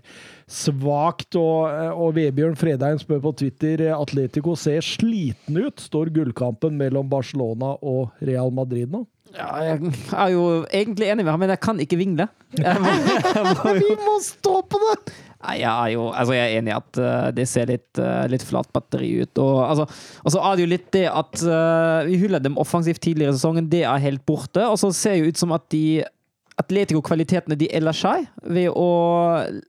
svakt. 0.50 1.38
Og, 1.38 1.70
og 1.94 2.14
Vebjørn 2.16 2.58
Fredheim 2.58 2.98
spør 2.98 3.22
på 3.28 3.34
Twitter 3.44 3.86
Atletico 3.94 4.56
ser 4.58 4.82
sliten 4.82 5.60
ut. 5.60 5.78
Står 5.78 6.10
gullkampen 6.14 6.74
mellom 6.80 7.10
Barcelona 7.12 7.76
og 7.86 8.10
Real 8.24 8.50
Madrid 8.54 8.90
nå? 8.90 9.04
Ja, 9.34 9.50
jeg 9.66 9.94
er 10.14 10.30
jo 10.30 10.42
egentlig 10.68 11.08
enig 11.10 11.24
med 11.24 11.32
ham, 11.32 11.40
men 11.42 11.50
jeg 11.50 11.62
kan 11.64 11.80
ikke 11.82 11.98
vingle. 11.98 12.28
Må, 12.84 12.90
må 13.50 13.72
jo 13.74 13.80
Vi 13.80 13.94
må 13.98 14.18
stå 14.22 14.60
på 14.70 14.78
det! 14.84 15.14
Nei, 15.44 15.58
jeg 15.60 15.68
er 15.68 15.90
jo 15.92 16.06
altså 16.08 16.36
jeg 16.36 16.44
er 16.48 16.58
enig 16.58 16.72
i 16.72 16.76
at 16.78 16.98
eh, 17.04 17.28
det 17.36 17.44
ser 17.50 17.68
litt, 17.68 17.90
uh, 18.00 18.24
litt 18.32 18.44
flat 18.46 18.70
batteri 18.72 19.10
ut. 19.20 19.40
Og, 19.42 19.58
altså, 19.66 19.84
og 20.24 20.32
så 20.32 20.40
er 20.40 20.56
det 20.56 20.64
jo 20.64 20.72
litt 20.72 20.90
det 20.96 21.04
at 21.10 21.44
eh, 21.44 22.00
vi 22.08 22.18
hyllet 22.22 22.46
dem 22.46 22.56
offensivt 22.60 23.02
tidligere 23.04 23.34
i 23.34 23.36
sesongen. 23.36 23.68
Det 23.68 23.82
er 23.84 24.04
helt 24.06 24.24
borte. 24.24 24.64
Og 24.64 24.80
så 24.80 24.92
ser 24.96 25.18
det 25.18 25.34
ut 25.34 25.42
som 25.42 25.52
at 25.56 25.68
de 25.74 26.02
Atletico-kvalitetene 26.60 27.56
de 27.58 27.66
ellers 27.74 28.00
har, 28.06 28.28
ved 28.46 28.68
å 28.70 28.90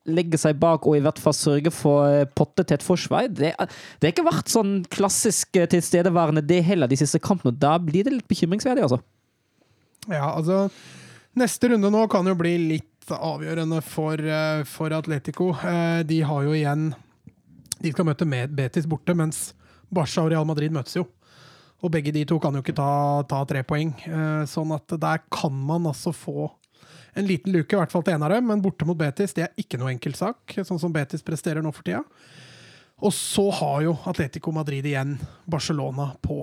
legge 0.06 0.38
seg 0.38 0.60
bak 0.62 0.86
og 0.86 1.00
i 1.00 1.02
hvert 1.02 1.22
fall 1.22 1.34
sørge 1.34 1.72
for 1.74 2.06
eh, 2.06 2.28
pottetett 2.38 2.86
forsvar 2.86 3.32
det, 3.32 3.56
det 3.58 4.06
har 4.06 4.14
ikke 4.14 4.28
vært 4.28 4.52
sånn 4.54 4.76
klassisk 4.94 5.58
eh, 5.58 5.66
tilstedeværende, 5.72 6.46
det 6.46 6.62
heller, 6.68 6.92
de 6.92 7.00
siste 7.02 7.22
kampene. 7.24 7.56
Da 7.58 7.74
blir 7.82 8.06
det 8.06 8.14
litt 8.20 8.30
bekymringsverdig, 8.30 8.86
altså. 8.86 9.02
Ja, 10.06 10.36
altså 10.36 10.68
Neste 11.36 11.68
runde 11.68 11.90
nå 11.92 12.06
kan 12.08 12.28
jo 12.30 12.36
bli 12.40 12.54
litt 12.62 12.95
avgjørende 13.14 13.82
for, 13.84 14.14
eh, 14.20 14.64
for 14.64 14.90
Atletico. 14.90 15.52
Eh, 15.64 16.04
De 16.04 16.22
har 16.22 16.44
jo 16.44 16.52
igjen 16.52 16.94
De 17.82 17.92
skal 17.92 18.06
møte 18.06 18.26
Betis 18.56 18.86
borte, 18.88 19.14
mens 19.16 19.54
Barca 19.92 20.22
og 20.24 20.32
Real 20.32 20.46
Madrid 20.46 20.72
møtes 20.72 20.96
jo. 20.96 21.06
Og 21.84 21.92
begge 21.92 22.12
de 22.14 22.24
to 22.26 22.40
kan 22.40 22.54
jo 22.54 22.62
ikke 22.64 22.74
ta, 22.76 23.22
ta 23.28 23.44
tre 23.46 23.62
poeng. 23.64 23.94
Eh, 24.08 24.46
Sånn 24.46 24.74
at 24.74 24.88
der 25.00 25.20
kan 25.30 25.52
man 25.54 25.84
altså 25.84 26.14
få 26.16 26.50
en 27.16 27.28
liten 27.28 27.52
luke, 27.54 27.74
i 27.74 27.78
hvert 27.80 27.92
fall 27.92 28.02
til 28.04 28.14
en 28.16 28.24
av 28.24 28.30
dem, 28.32 28.48
men 28.48 28.62
borte 28.62 28.86
mot 28.86 28.98
Betis 28.98 29.34
det 29.34 29.44
er 29.44 29.54
ikke 29.62 29.78
noe 29.80 29.92
enkel 29.94 30.14
sak, 30.16 30.38
sånn 30.48 30.80
som 30.80 30.92
Betis 30.92 31.22
presterer 31.24 31.62
nå 31.64 31.72
for 31.74 31.84
tida. 31.84 32.02
Og 33.04 33.12
så 33.12 33.52
har 33.54 33.82
jo 33.84 33.94
Atletico 34.08 34.52
Madrid 34.52 34.86
igjen 34.86 35.18
Barcelona 35.48 36.16
på 36.24 36.42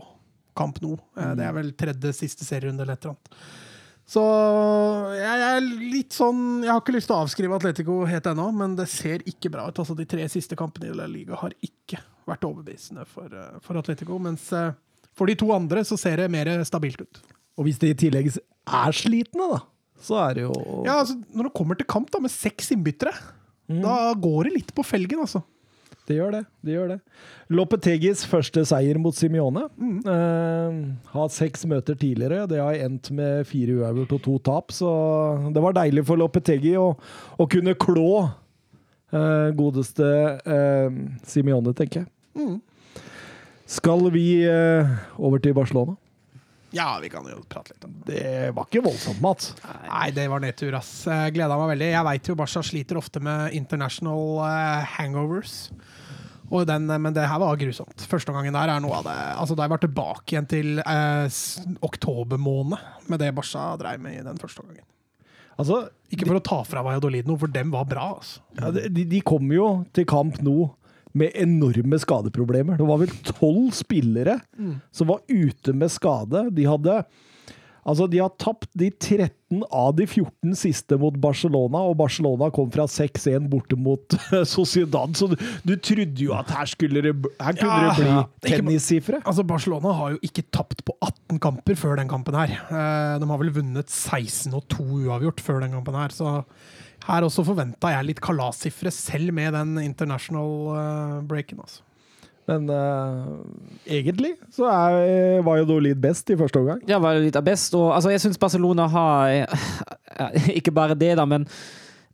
kamp. 0.56 0.78
Eh, 0.82 1.34
Det 1.34 1.44
er 1.44 1.52
vel 1.52 1.72
tredje 1.72 2.12
siste 2.14 2.44
serierunde 2.44 2.80
eller 2.82 2.92
et 2.94 3.04
eller 3.04 3.16
annet. 3.16 3.28
Så 4.12 4.22
jeg 5.16 5.44
er 5.46 5.60
litt 5.64 6.12
sånn 6.12 6.60
Jeg 6.60 6.68
har 6.68 6.82
ikke 6.82 6.94
lyst 6.96 7.08
til 7.08 7.16
å 7.16 7.22
avskrive 7.24 7.56
Atletico 7.56 8.02
helt 8.08 8.26
ennå, 8.28 8.48
men 8.56 8.74
det 8.76 8.88
ser 8.92 9.24
ikke 9.28 9.52
bra 9.54 9.68
ut. 9.70 9.78
Altså, 9.80 9.96
de 9.96 10.06
tre 10.08 10.26
siste 10.32 10.58
kampene 10.58 10.90
i 10.90 10.96
La 10.96 11.06
Liga 11.08 11.38
har 11.40 11.54
ikke 11.64 12.02
vært 12.28 12.44
overbevisende 12.46 13.06
for, 13.08 13.32
eh, 13.32 13.60
for 13.64 13.80
Atletico. 13.80 14.18
Mens 14.22 14.50
eh, 14.56 14.74
for 15.16 15.30
de 15.30 15.36
to 15.38 15.48
andre 15.54 15.84
så 15.88 15.98
ser 16.00 16.20
det 16.20 16.30
mer 16.32 16.50
stabilt 16.68 17.00
ut. 17.00 17.22
Og 17.56 17.66
hvis 17.66 17.80
de 17.80 17.92
i 17.92 17.98
tillegg 17.98 18.30
er 18.32 18.96
slitne, 18.96 19.48
da, 19.54 19.62
så 20.02 20.18
er 20.26 20.36
det 20.36 20.44
jo 20.46 20.52
Ja, 20.86 21.00
altså, 21.00 21.16
Når 21.32 21.48
det 21.48 21.56
kommer 21.56 21.78
til 21.78 21.88
kamp 21.88 22.12
da, 22.12 22.20
med 22.22 22.32
seks 22.32 22.72
innbyttere, 22.74 23.14
da 23.72 24.12
går 24.18 24.48
det 24.48 24.56
litt 24.58 24.72
på 24.76 24.84
felgen, 24.84 25.24
altså. 25.24 25.40
Det 26.08 26.16
gjør 26.16 26.32
det. 26.34 26.42
det 26.66 26.74
gjør 26.74 26.88
det. 26.90 26.98
Lopetegis 27.54 28.24
første 28.26 28.64
seier 28.66 28.98
mot 28.98 29.14
Simione. 29.14 29.68
Eh, 29.78 30.80
har 31.14 31.28
seks 31.30 31.62
møter 31.70 31.94
tidligere. 31.98 32.48
Det 32.50 32.58
har 32.58 32.80
endt 32.88 33.12
med 33.14 33.46
fire 33.46 33.78
uavgjort 33.78 34.16
og 34.18 34.24
to 34.24 34.38
tap, 34.50 34.74
så 34.74 34.90
det 35.54 35.62
var 35.62 35.76
deilig 35.78 36.04
for 36.08 36.18
Lopetegi 36.18 36.74
å, 36.80 36.90
å 37.38 37.46
kunne 37.50 37.76
klå 37.78 38.10
uh, 38.24 39.48
godeste 39.54 40.10
uh, 40.42 41.00
Simione, 41.28 41.74
tenker 41.78 42.02
jeg. 42.02 42.10
Skal 43.72 44.10
vi 44.12 44.42
eh, 44.44 44.88
over 45.16 45.38
til 45.38 45.54
Barcelona? 45.56 45.94
Ja, 46.72 46.98
vi 47.02 47.10
kan 47.12 47.26
jo 47.28 47.40
prate 47.52 47.74
litt 47.74 47.84
om 47.84 47.94
det. 48.06 48.14
Det 48.16 48.50
var 48.56 48.64
ikke 48.68 48.82
voldsomt, 48.86 49.20
Mats. 49.20 49.50
Nei, 49.86 50.06
det 50.16 50.24
var 50.32 50.40
nedtur, 50.40 50.72
ass. 50.78 50.92
Jeg 51.08 51.34
gleda 51.36 51.58
meg 51.60 51.74
veldig. 51.74 51.88
Jeg 51.92 52.06
veit 52.08 52.30
jo 52.30 52.36
Barca 52.38 52.62
sliter 52.64 53.00
ofte 53.00 53.20
med 53.24 53.52
international 53.58 54.40
eh, 54.46 54.86
hangovers. 54.96 55.56
Og 56.52 56.64
den, 56.68 56.88
eh, 56.90 57.00
men 57.00 57.12
det 57.16 57.26
her 57.28 57.40
var 57.42 57.60
grusomt. 57.60 58.06
Første 58.08 58.32
gangen 58.34 58.56
der 58.56 58.72
er 58.72 58.80
noe 58.84 58.98
av 59.00 59.06
det 59.08 59.18
Altså, 59.36 59.56
Da 59.56 59.66
jeg 59.66 59.72
var 59.74 59.82
tilbake 59.84 60.34
igjen 60.34 60.48
til 60.50 60.80
eh, 60.80 61.42
oktober 61.84 62.40
måned 62.40 62.80
med 63.12 63.20
det 63.20 63.30
Barca 63.36 63.70
dreiv 63.80 64.00
med 64.04 64.18
i 64.20 64.24
den 64.24 64.40
første 64.40 64.64
gangen. 64.64 64.84
Altså, 65.60 65.82
Ikke 66.12 66.26
for 66.28 66.40
å 66.40 66.44
ta 66.44 66.62
fra 66.64 66.82
Valladolid 66.84 67.28
noe, 67.28 67.40
for 67.40 67.52
dem 67.52 67.72
var 67.74 67.84
bra. 67.88 68.14
altså. 68.16 68.40
Ja, 68.58 68.72
de, 68.72 69.04
de 69.08 69.20
kommer 69.20 69.54
jo 69.58 69.66
til 69.92 70.08
kamp 70.08 70.40
nå 70.44 70.56
med 71.12 71.34
enorme 71.34 71.98
skadeproblemer. 72.00 72.78
Det 72.80 72.86
var 72.88 73.02
vel 73.02 73.12
tolv 73.26 73.70
spillere 73.76 74.38
som 74.90 75.10
var 75.12 75.20
ute 75.28 75.74
med 75.76 75.92
skade. 75.92 76.46
De 76.56 76.64
hadde 76.68 77.02
Altså, 77.82 78.06
de 78.06 78.20
har 78.22 78.30
tapt 78.38 78.68
de 78.78 78.92
13 78.94 79.64
av 79.74 79.88
de 79.98 80.04
14 80.06 80.52
siste 80.54 80.94
mot 81.02 81.16
Barcelona, 81.18 81.80
og 81.90 81.96
Barcelona 81.98 82.46
kom 82.54 82.68
fra 82.70 82.84
6-1 82.86 83.48
borte 83.50 83.74
mot 83.74 84.14
Sociedad, 84.46 85.16
så 85.18 85.26
du, 85.32 85.34
du 85.66 85.72
trodde 85.82 86.22
jo 86.28 86.30
at 86.38 86.52
her 86.54 86.70
skulle 86.70 87.02
det 87.02 87.12
Her 87.42 87.58
kunne 87.58 87.80
Ja, 87.82 87.88
det 87.90 87.96
bli 87.98 88.12
ja. 88.12 88.22
Tennissifre. 88.46 89.18
Altså, 89.26 89.42
Barcelona 89.50 89.96
har 89.98 90.14
jo 90.14 90.22
ikke 90.22 90.46
tapt 90.54 90.84
på 90.86 90.94
18 91.02 91.42
kamper 91.42 91.74
før 91.82 91.98
den 91.98 92.10
kampen 92.12 92.38
her. 92.38 92.54
Eh, 92.70 93.18
De 93.18 93.28
har 93.32 93.42
vel 93.42 93.50
vunnet 93.58 93.90
16 93.90 94.54
og 94.54 94.62
2 94.72 94.86
uavgjort 95.02 95.42
før 95.42 95.60
den 95.66 95.74
kampen 95.74 95.98
her, 95.98 96.14
så 96.14 96.36
her 97.08 97.26
også 97.26 97.42
forventa 97.42 97.90
jeg 97.96 98.12
litt 98.12 98.20
kalassifre, 98.22 98.92
selv 98.94 99.34
med 99.34 99.56
den 99.58 99.74
international 99.82 100.52
eh, 100.78 101.16
breaken. 101.26 101.64
altså. 101.66 101.82
Men 102.50 102.64
uh, 102.70 103.38
egentlig 103.86 104.32
så 104.50 104.66
er, 104.66 105.42
var 105.46 105.60
jo 105.60 105.68
Dolid 105.68 106.00
best 106.02 106.32
i 106.34 106.38
første 106.40 106.58
omgang. 106.58 106.80
Ja, 106.90 106.98
var 107.02 107.20
litt 107.22 107.38
av 107.38 107.44
best. 107.46 107.74
Og, 107.78 107.92
altså, 107.94 108.10
jeg 108.10 108.22
syns 108.24 108.40
Barcelona 108.42 108.88
har 108.90 109.36
eh, 109.36 110.50
Ikke 110.58 110.74
bare 110.74 110.98
det, 110.98 111.14
da, 111.20 111.26
men 111.28 111.46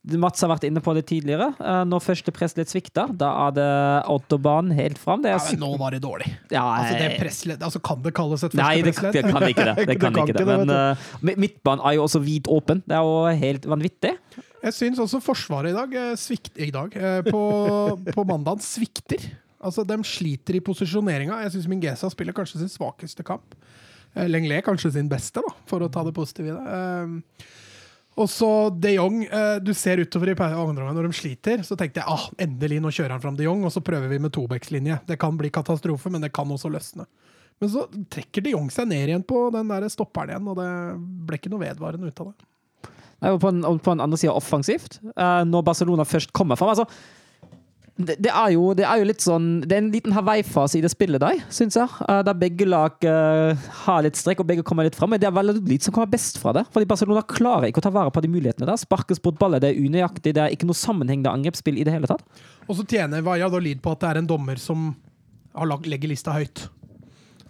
Mats 0.09 0.41
har 0.41 0.49
vært 0.49 0.65
inne 0.69 0.81
på 0.81 0.93
det 0.97 1.03
tidligere. 1.11 1.51
Eh, 1.61 1.81
Når 1.89 2.01
første 2.05 2.33
pressledd 2.33 2.71
svikter, 2.71 3.11
da 3.19 3.29
er 3.49 3.57
det 3.57 3.67
autobahn 4.09 4.71
helt 4.77 5.01
fram. 5.01 5.25
Det 5.25 5.33
Ja, 5.35 5.41
er 5.41 5.57
men 5.57 5.65
nå 5.65 5.73
var 5.81 5.93
det 5.97 6.01
dårlig. 6.05 6.29
ja, 6.55 6.63
Altså, 6.77 6.95
det 7.01 7.09
eh, 7.19 7.57
altså, 7.67 7.83
kan 7.85 8.05
det 8.05 8.15
kalles 8.17 8.45
et 8.47 8.53
første 8.53 8.63
Nei, 8.63 8.77
det, 8.85 8.95
pressledd? 8.95 9.19
det 9.19 9.25
kan 9.33 9.49
ikke 9.49 9.67
det. 9.69 9.75
Det 9.81 9.89
Det 9.95 9.99
kan 10.01 10.15
kan 10.15 10.29
ikke 10.29 10.39
det. 10.39 10.47
Men 10.47 10.71
uh, 10.71 11.35
midtbanen 11.41 11.85
er 11.85 11.99
jo 11.99 12.07
også 12.07 12.23
vidt 12.25 12.49
åpen. 12.49 12.85
Det 12.87 12.97
er 12.97 13.05
jo 13.05 13.41
helt 13.43 13.69
vanvittig. 13.69 14.15
Jeg 14.63 14.75
syns 14.75 14.99
også 15.03 15.21
Forsvaret 15.23 15.71
i 15.71 15.77
dag, 15.77 15.93
eh, 15.95 16.15
svikt, 16.19 16.55
i 16.59 16.71
dag 16.75 16.95
eh, 16.97 17.21
på, 17.29 17.43
på 18.15 18.25
mandag 18.27 18.63
svikter. 18.65 19.29
Altså, 19.59 19.85
De 19.87 19.97
sliter 20.07 20.59
i 20.59 20.65
posisjoneringa. 20.65 21.43
Jeg 21.45 21.57
syns 21.57 21.69
Mingesa 21.71 22.11
spiller 22.13 22.37
kanskje 22.37 22.61
sin 22.63 22.73
svakeste 22.73 23.25
kamp. 23.27 23.57
Eh, 24.15 24.29
Lenglet 24.29 24.65
kanskje 24.67 24.93
sin 24.95 25.09
beste, 25.11 25.43
da, 25.45 25.55
for 25.69 25.85
å 25.85 25.91
ta 25.93 26.05
det 26.07 26.15
positive 26.17 26.53
i 26.53 26.57
det. 26.57 26.77
Eh, 26.77 27.55
og 28.19 28.27
så 28.31 28.51
de 28.75 28.97
Jong. 28.97 29.23
eh, 29.25 29.59
Du 29.63 29.73
ser 29.75 30.03
utover 30.03 30.33
i 30.33 30.37
andre 30.39 30.93
når 30.93 31.09
de 31.09 31.13
sliter, 31.13 31.63
så 31.63 31.77
tenkte 31.77 32.01
jeg 32.03 32.09
ah, 32.09 32.29
endelig, 32.39 32.81
nå 32.83 32.91
kjører 32.91 33.15
han 33.17 33.23
fram 33.23 33.37
de 33.37 33.45
Jong, 33.45 33.65
og 33.65 33.73
så 33.73 33.81
prøver 33.85 34.09
vi 34.09 34.19
med 34.19 34.33
tobekslinje. 34.33 35.01
Det 35.07 35.19
kan 35.19 35.37
bli 35.37 35.51
katastrofe, 35.51 36.11
men 36.11 36.21
det 36.21 36.33
kan 36.33 36.49
også 36.49 36.71
løsne. 36.71 37.07
Men 37.61 37.71
så 37.71 37.87
trekker 38.11 38.43
de 38.43 38.55
Jong 38.55 38.71
seg 38.71 38.87
ned 38.89 39.09
igjen 39.09 39.27
på 39.27 39.49
den 39.55 39.71
der 39.71 39.89
stopperen 39.91 40.31
igjen, 40.31 40.49
og 40.51 40.59
det 40.59 40.71
ble 41.27 41.39
ikke 41.39 41.51
noe 41.51 41.63
vedvarende 41.67 42.07
ut 42.11 42.21
av 42.23 42.33
det. 42.33 42.47
Nei, 43.19 43.31
og 43.35 43.41
på 43.43 43.51
den, 43.51 43.65
og 43.67 43.89
andre 43.99 44.19
sida 44.19 44.31
offensivt. 44.31 45.01
når 45.19 45.65
Barcelona 45.67 46.05
først 46.07 46.31
kommer 46.33 46.55
fram. 46.55 46.71
Altså, 46.71 46.87
det, 47.99 48.15
det, 48.23 48.31
er 48.31 48.53
jo, 48.55 48.69
det 48.79 48.85
er 48.87 49.01
jo 49.01 49.07
litt 49.09 49.25
sånn 49.25 49.47
Det 49.67 49.75
er 49.75 49.81
en 49.83 49.89
liten 49.91 50.13
Hawaii-fase 50.15 50.79
i 50.79 50.83
det 50.85 50.91
spillet 50.93 51.19
der, 51.19 51.41
syns 51.51 51.75
jeg. 51.81 51.89
eh, 52.07 52.21
der 52.23 52.37
begge 52.39 52.67
lag 52.69 52.95
uh, 53.03 53.59
har 53.89 54.05
litt 54.07 54.15
strekk 54.21 54.41
og 54.45 54.47
begge 54.47 54.63
kommer 54.63 54.87
litt 54.87 54.95
fram. 54.95 55.11
Men 55.11 55.19
det 55.23 55.27
er 55.27 55.35
veldig 55.35 55.57
lite 55.67 55.89
som 55.89 55.95
kommer 55.97 56.07
best 56.13 56.39
fra 56.39 56.53
det. 56.55 56.63
Fordi 56.71 56.87
Barcelona 56.87 57.25
klarer 57.27 57.67
ikke 57.73 57.83
å 57.83 57.87
ta 57.89 57.91
vare 57.91 58.13
på 58.15 58.23
de 58.23 58.31
mulighetene 58.31 58.69
der. 58.71 58.79
Sparkes 58.79 59.19
bort 59.25 59.39
baller, 59.43 59.59
det 59.65 59.73
er 59.75 59.83
unøyaktig, 59.83 60.33
det 60.39 60.45
er 60.45 60.55
ikke 60.55 60.69
noe 60.71 60.79
sammenhengende 60.79 61.33
angrepsspill 61.35 61.79
i 61.83 61.85
det 61.89 61.97
hele 61.97 62.07
tatt. 62.11 62.23
Og 62.69 62.79
så 62.79 62.87
tjener 62.87 63.25
Valladolid 63.27 63.83
på 63.83 63.93
at 63.97 64.01
det 64.07 64.13
er 64.15 64.23
en 64.23 64.31
dommer 64.31 64.63
som 64.63 64.93
har 65.59 65.67
lag- 65.67 65.87
legger 65.91 66.09
lista 66.15 66.33
høyt. 66.39 66.69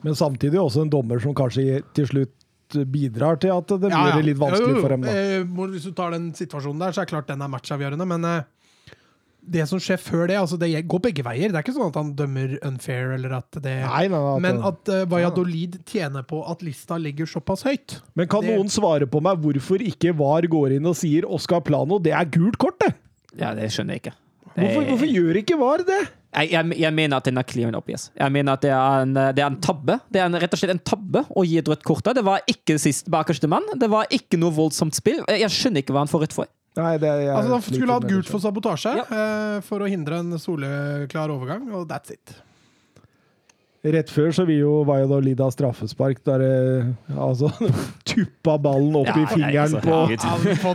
Men 0.07 0.15
samtidig 0.16 0.57
også 0.62 0.85
en 0.87 0.91
dommer 0.97 1.20
som 1.20 1.35
kanskje 1.37 1.83
til 1.97 2.07
slutt 2.09 2.35
bidrar 2.93 3.39
til 3.41 3.51
at 3.55 3.70
det 3.81 3.89
Ja, 3.91 4.03
ja. 4.12 4.20
litt 4.23 4.37
vanskelig 4.39 4.75
Jo, 4.75 4.77
jo, 4.77 4.83
for 4.85 4.93
dem. 4.93 5.05
da. 5.07 5.12
eh, 5.12 5.45
Hvis 5.73 5.87
du 5.89 5.93
tar 5.97 6.12
den 6.12 6.31
situasjonen 6.37 6.79
der, 6.83 6.93
så 6.93 7.01
er 7.03 7.07
det 7.09 7.12
klart 7.15 7.27
den 7.31 7.41
er 7.43 7.49
matchavgjørende, 7.49 8.07
men 8.07 8.25
eh, 8.29 8.43
det 9.40 9.65
som 9.70 9.81
skjer 9.81 9.97
før 10.02 10.27
det, 10.28 10.36
altså 10.36 10.59
det 10.60 10.69
går 10.90 11.01
begge 11.09 11.24
veier. 11.24 11.48
Det 11.52 11.56
er 11.56 11.65
ikke 11.65 11.74
sånn 11.77 11.89
at 11.93 11.97
han 12.01 12.12
dømmer 12.19 12.56
unfair, 12.69 13.15
eller 13.16 13.39
at 13.39 13.59
det 13.62 13.77
Nei, 13.85 14.05
nei, 14.10 14.19
nei, 14.20 14.39
Men 14.44 14.60
at 14.69 14.90
uh, 14.93 15.05
Valladolid 15.09 15.78
tjener 15.89 16.27
på 16.28 16.43
at 16.51 16.62
lista 16.66 16.98
ligger 17.01 17.28
såpass 17.31 17.65
høyt. 17.65 18.01
Men 18.19 18.28
kan 18.28 18.44
det- 18.44 18.59
noen 18.59 18.69
svare 18.73 19.09
på 19.09 19.23
meg 19.24 19.40
hvorfor 19.40 19.81
ikke 19.85 20.12
VAR 20.19 20.48
går 20.51 20.77
inn 20.77 20.86
og 20.90 20.97
sier 21.01 21.24
Oscar 21.24 21.60
Plano, 21.65 21.98
det 21.98 22.12
er 22.12 22.24
gult 22.28 22.59
kort, 22.59 22.78
det? 22.85 22.94
Ja, 23.39 23.55
det 23.55 23.70
skjønner 23.73 23.97
jeg 23.97 24.05
ikke. 24.06 24.16
Hvorfor, 24.59 24.81
Det- 24.82 24.89
hvorfor 24.90 25.12
gjør 25.15 25.36
ikke 25.44 25.59
VAR 25.60 25.85
det? 25.86 26.01
Jeg, 26.28 26.51
jeg, 26.52 26.78
jeg 26.82 26.93
mener 26.93 27.16
at 27.16 27.24
den 27.24 27.39
er 27.39 27.43
clear 27.48 27.69
and 27.69 27.77
obvious. 27.78 28.10
Jeg 28.19 28.32
mener 28.32 28.52
at 28.52 28.60
det 28.60 28.70
er 28.70 29.02
en, 29.02 29.15
det 29.15 29.39
er 29.40 29.47
en 29.47 29.60
tabbe. 29.65 29.97
Det 30.12 30.20
er 30.20 30.27
en, 30.28 30.35
rett 30.36 30.52
og 30.52 30.60
slett 30.60 30.74
en 30.74 30.82
tabbe 30.85 31.23
å 31.32 31.44
gi 31.47 31.56
et 31.56 31.69
rødt 31.70 31.82
kort. 31.89 32.05
Det 32.05 32.24
var 32.27 32.43
ikke 32.51 32.77
sist 32.78 33.09
bakerste 33.09 33.48
mann. 33.48 33.65
Det 33.81 33.89
var 33.89 34.05
ikke 34.12 34.36
noe 34.36 34.52
voldsomt 34.52 34.94
spill. 34.98 35.23
Jeg, 35.24 35.40
jeg 35.47 35.55
skjønner 35.55 35.81
ikke 35.81 35.94
hva 35.97 36.05
han 36.05 36.10
får 36.12 36.27
rødt 36.27 36.36
for. 36.36 36.51
Nei, 36.77 36.97
det 37.01 37.09
er, 37.09 37.23
Altså 37.35 37.57
Han 37.57 37.62
skulle 37.65 37.95
hatt 37.97 38.09
gult 38.11 38.28
for 38.31 38.39
sabotasje 38.45 38.93
Ja. 39.01 39.07
eh, 39.09 39.61
for 39.66 39.81
å 39.82 39.89
hindre 39.90 40.20
en 40.20 40.36
soleklar 40.39 41.32
overgang, 41.32 41.65
og 41.74 41.89
that's 41.90 42.12
it. 42.15 42.36
Rett 43.89 44.11
før 44.11 44.32
så 44.35 44.43
vil 44.45 44.59
jo 44.65 44.70
Valladolid 44.85 45.39
ha 45.39 45.47
straffespark, 45.55 46.19
der 46.27 46.43
eh, 46.43 46.89
altså 47.15 47.47
tuppa 48.11 48.57
ballen 48.59 48.97
opp 48.99 49.07
i 49.15 49.23
Ja, 49.23 49.24
i 49.24 49.31
fingeren 49.31 49.77
på. 49.85 49.99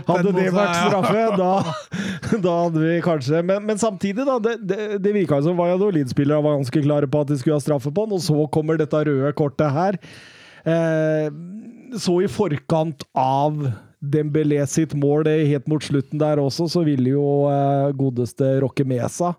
Hadde, 0.07 0.32
det 0.38 0.45
vært 0.56 0.78
straffe, 0.80 1.24
da, 1.38 1.49
da 2.48 2.53
hadde 2.64 2.80
vi 2.84 2.94
kanskje 3.03 3.41
Men, 3.44 3.65
men 3.68 3.78
samtidig, 3.82 4.24
da. 4.28 4.38
Det, 4.40 4.56
det, 4.64 4.80
det 5.03 5.14
virka 5.20 5.41
jo 5.41 5.49
som 5.49 5.60
Valladolid-spillere 5.60 6.40
var 6.48 6.56
ganske 6.61 6.84
klare 6.88 7.11
på 7.11 7.24
at 7.26 7.34
de 7.34 7.38
skulle 7.41 7.60
ha 7.60 7.64
straffe 7.64 7.91
på 7.91 8.07
den, 8.07 8.15
og 8.18 8.24
så 8.24 8.48
kommer 8.56 8.80
dette 8.80 9.03
røde 9.11 9.34
kortet 9.38 9.76
her. 9.76 9.99
Eh, 10.64 11.28
så 11.99 12.15
i 12.24 12.32
forkant 12.32 13.03
av 13.20 13.60
Dembélé 14.04 14.60
sitt 14.68 14.92
mål 15.00 15.30
helt 15.32 15.68
mot 15.72 15.84
slutten 15.84 16.20
der 16.20 16.42
også, 16.42 16.68
så 16.68 16.82
ville 16.84 17.14
jo 17.14 17.48
eh, 17.48 17.92
godeste 17.96 18.58
Roque 18.60 18.84
Mesa 18.84 19.32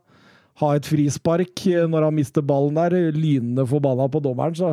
ha 0.62 0.69
et 0.73 0.86
frispark 0.89 1.66
eh, 1.69 1.82
når 1.91 2.07
han 2.07 2.16
mister 2.16 2.45
ballen 2.45 2.78
der. 2.78 3.12
Lynende 3.12 3.66
forbanna 3.69 4.07
på 4.09 4.23
dommeren, 4.24 4.57
så 4.57 4.73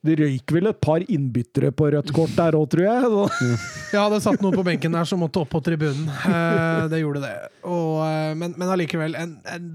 det 0.00 0.14
røyk 0.16 0.54
vel 0.56 0.70
et 0.70 0.78
par 0.80 1.04
innbyttere 1.04 1.68
på 1.76 1.90
rødt 1.92 2.14
kort 2.16 2.32
der 2.32 2.56
òg, 2.56 2.64
tror 2.72 2.86
jeg. 2.86 3.10
Så. 3.12 3.50
Ja, 3.98 4.06
det 4.08 4.22
satt 4.24 4.40
noen 4.40 4.56
på 4.56 4.64
benken 4.64 4.96
der 4.96 5.04
som 5.04 5.20
måtte 5.20 5.42
opp 5.42 5.50
på 5.52 5.60
tribunen. 5.66 6.06
Eh, 6.08 6.86
det 6.88 7.02
gjorde 7.02 7.20
det. 7.26 7.34
Og, 7.68 8.00
men, 8.40 8.54
men 8.56 8.72
allikevel, 8.72 9.18
en, 9.20 9.34
en, 9.52 9.66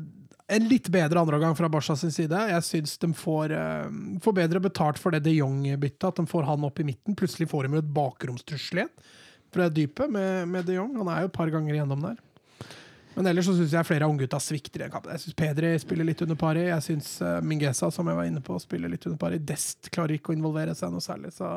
en 0.57 0.65
litt 0.71 0.89
bedre 0.89 1.21
andreomgang 1.21 1.53
fra 1.59 1.69
Barca 1.69 1.93
sin 1.99 2.15
side. 2.15 2.47
Jeg 2.49 2.65
syns 2.65 2.97
de 3.03 3.11
får, 3.13 3.53
får 4.25 4.37
bedre 4.41 4.63
betalt 4.65 4.97
for 5.03 5.13
det 5.13 5.21
de 5.27 5.37
Jong-byttet, 5.37 6.09
at 6.09 6.23
de 6.23 6.25
får 6.33 6.49
han 6.49 6.65
opp 6.65 6.81
i 6.81 6.87
midten. 6.89 7.13
Plutselig 7.19 7.51
får 7.53 7.67
de 7.67 7.77
jo 7.77 7.85
et 7.85 7.93
bakromstrussel 7.99 8.81
igjen 8.81 9.21
fra 9.55 9.71
dypet 9.71 10.11
med, 10.11 10.45
med 10.51 10.67
de 10.67 10.77
Jong. 10.77 10.93
Han 10.99 11.11
er 11.11 11.23
jo 11.23 11.31
et 11.31 11.37
par 11.37 11.51
ganger 11.53 11.77
igjennom 11.77 12.03
der. 12.05 12.21
Men 13.15 13.29
ellers 13.31 13.47
så 13.47 13.55
syns 13.55 13.71
jeg 13.71 13.87
flere 13.87 14.03
av 14.03 14.11
unggutta 14.11 14.39
svikter 14.43 14.81
i 14.81 14.83
den 14.83 14.91
kampen. 14.91 15.13
Jeg 15.15 15.23
syns 15.23 15.37
Pedri 15.39 15.71
spiller 15.79 16.07
litt 16.07 16.21
under 16.25 16.35
pari. 16.39 16.65
Jeg 16.67 16.83
syns 16.83 17.13
uh, 17.23 17.39
Mingesa, 17.39 17.87
som 17.93 18.11
jeg 18.11 18.17
var 18.17 18.27
inne 18.27 18.43
på, 18.43 18.57
spiller 18.59 18.91
litt 18.91 19.07
under 19.07 19.19
pari. 19.21 19.39
Dest 19.39 19.87
klarer 19.95 20.17
ikke 20.17 20.33
å 20.33 20.35
involvere 20.35 20.75
seg 20.75 20.91
noe 20.91 21.03
særlig, 21.03 21.31
så 21.37 21.47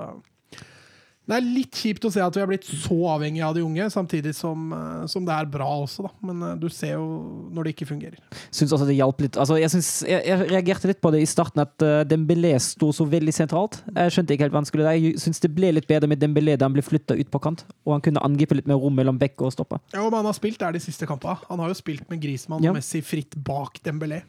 Det 1.28 1.36
er 1.36 1.44
litt 1.44 1.76
kjipt 1.76 2.06
å 2.08 2.10
se 2.12 2.22
at 2.24 2.36
vi 2.36 2.40
har 2.40 2.48
blitt 2.48 2.64
så 2.64 2.96
avhengig 3.12 3.42
av 3.44 3.52
de 3.56 3.60
unge, 3.60 3.84
samtidig 3.92 4.32
som, 4.36 4.70
eh, 4.72 5.02
som 5.12 5.26
det 5.28 5.34
er 5.34 5.50
bra 5.52 5.66
også, 5.82 6.06
da. 6.06 6.12
Men 6.24 6.40
eh, 6.46 6.54
du 6.56 6.68
ser 6.72 6.94
jo 6.94 7.04
når 7.52 7.68
det 7.68 7.74
ikke 7.74 7.88
fungerer. 7.90 8.16
Syns 8.48 8.72
også 8.72 8.86
det 8.88 8.96
hjalp 8.96 9.20
litt. 9.20 9.36
Altså, 9.36 9.58
jeg, 9.60 9.68
synes, 9.74 9.90
jeg, 10.08 10.22
jeg 10.24 10.48
reagerte 10.48 10.88
litt 10.88 11.02
på 11.04 11.12
det 11.12 11.20
i 11.20 11.28
starten, 11.28 11.60
at 11.66 11.84
uh, 11.84 12.00
Dembélé 12.08 12.54
sto 12.64 12.88
så 12.96 13.04
veldig 13.08 13.34
sentralt. 13.36 13.82
Jeg 13.92 14.14
skjønte 14.14 14.34
ikke 14.34 14.46
helt 14.46 14.56
hva 14.56 14.62
han 14.62 14.70
skulle 14.70 14.88
der. 14.88 14.96
Jeg 14.96 15.20
syns 15.20 15.44
det 15.44 15.52
ble 15.52 15.74
litt 15.76 15.90
bedre 15.90 16.08
med 16.08 16.22
Dembélé 16.22 16.56
da 16.56 16.64
han 16.70 16.76
ble 16.76 16.86
flytta 16.86 17.18
ut 17.18 17.32
på 17.34 17.42
kant, 17.44 17.66
og 17.84 17.98
han 17.98 18.06
kunne 18.08 18.24
angripe 18.24 18.56
litt 18.56 18.70
mer 18.70 18.80
rom 18.80 18.96
mellom 18.96 19.20
bekk 19.20 19.44
og 19.44 19.52
stoppe. 19.52 19.82
Ja, 19.92 20.06
men 20.06 20.16
han 20.22 20.30
har 20.30 20.38
spilt 20.38 20.60
der 20.64 20.72
de 20.78 20.80
siste 20.80 21.08
kampene. 21.10 21.36
Han 21.52 21.60
har 21.60 21.68
jo 21.68 21.76
spilt 21.76 22.08
med 22.08 22.24
Grismann 22.24 22.64
Ja. 22.64 22.72
og 22.72 22.80
Messi 22.80 23.04
fritt 23.04 23.36
bak 23.36 23.82
Dembélé. 23.84 24.22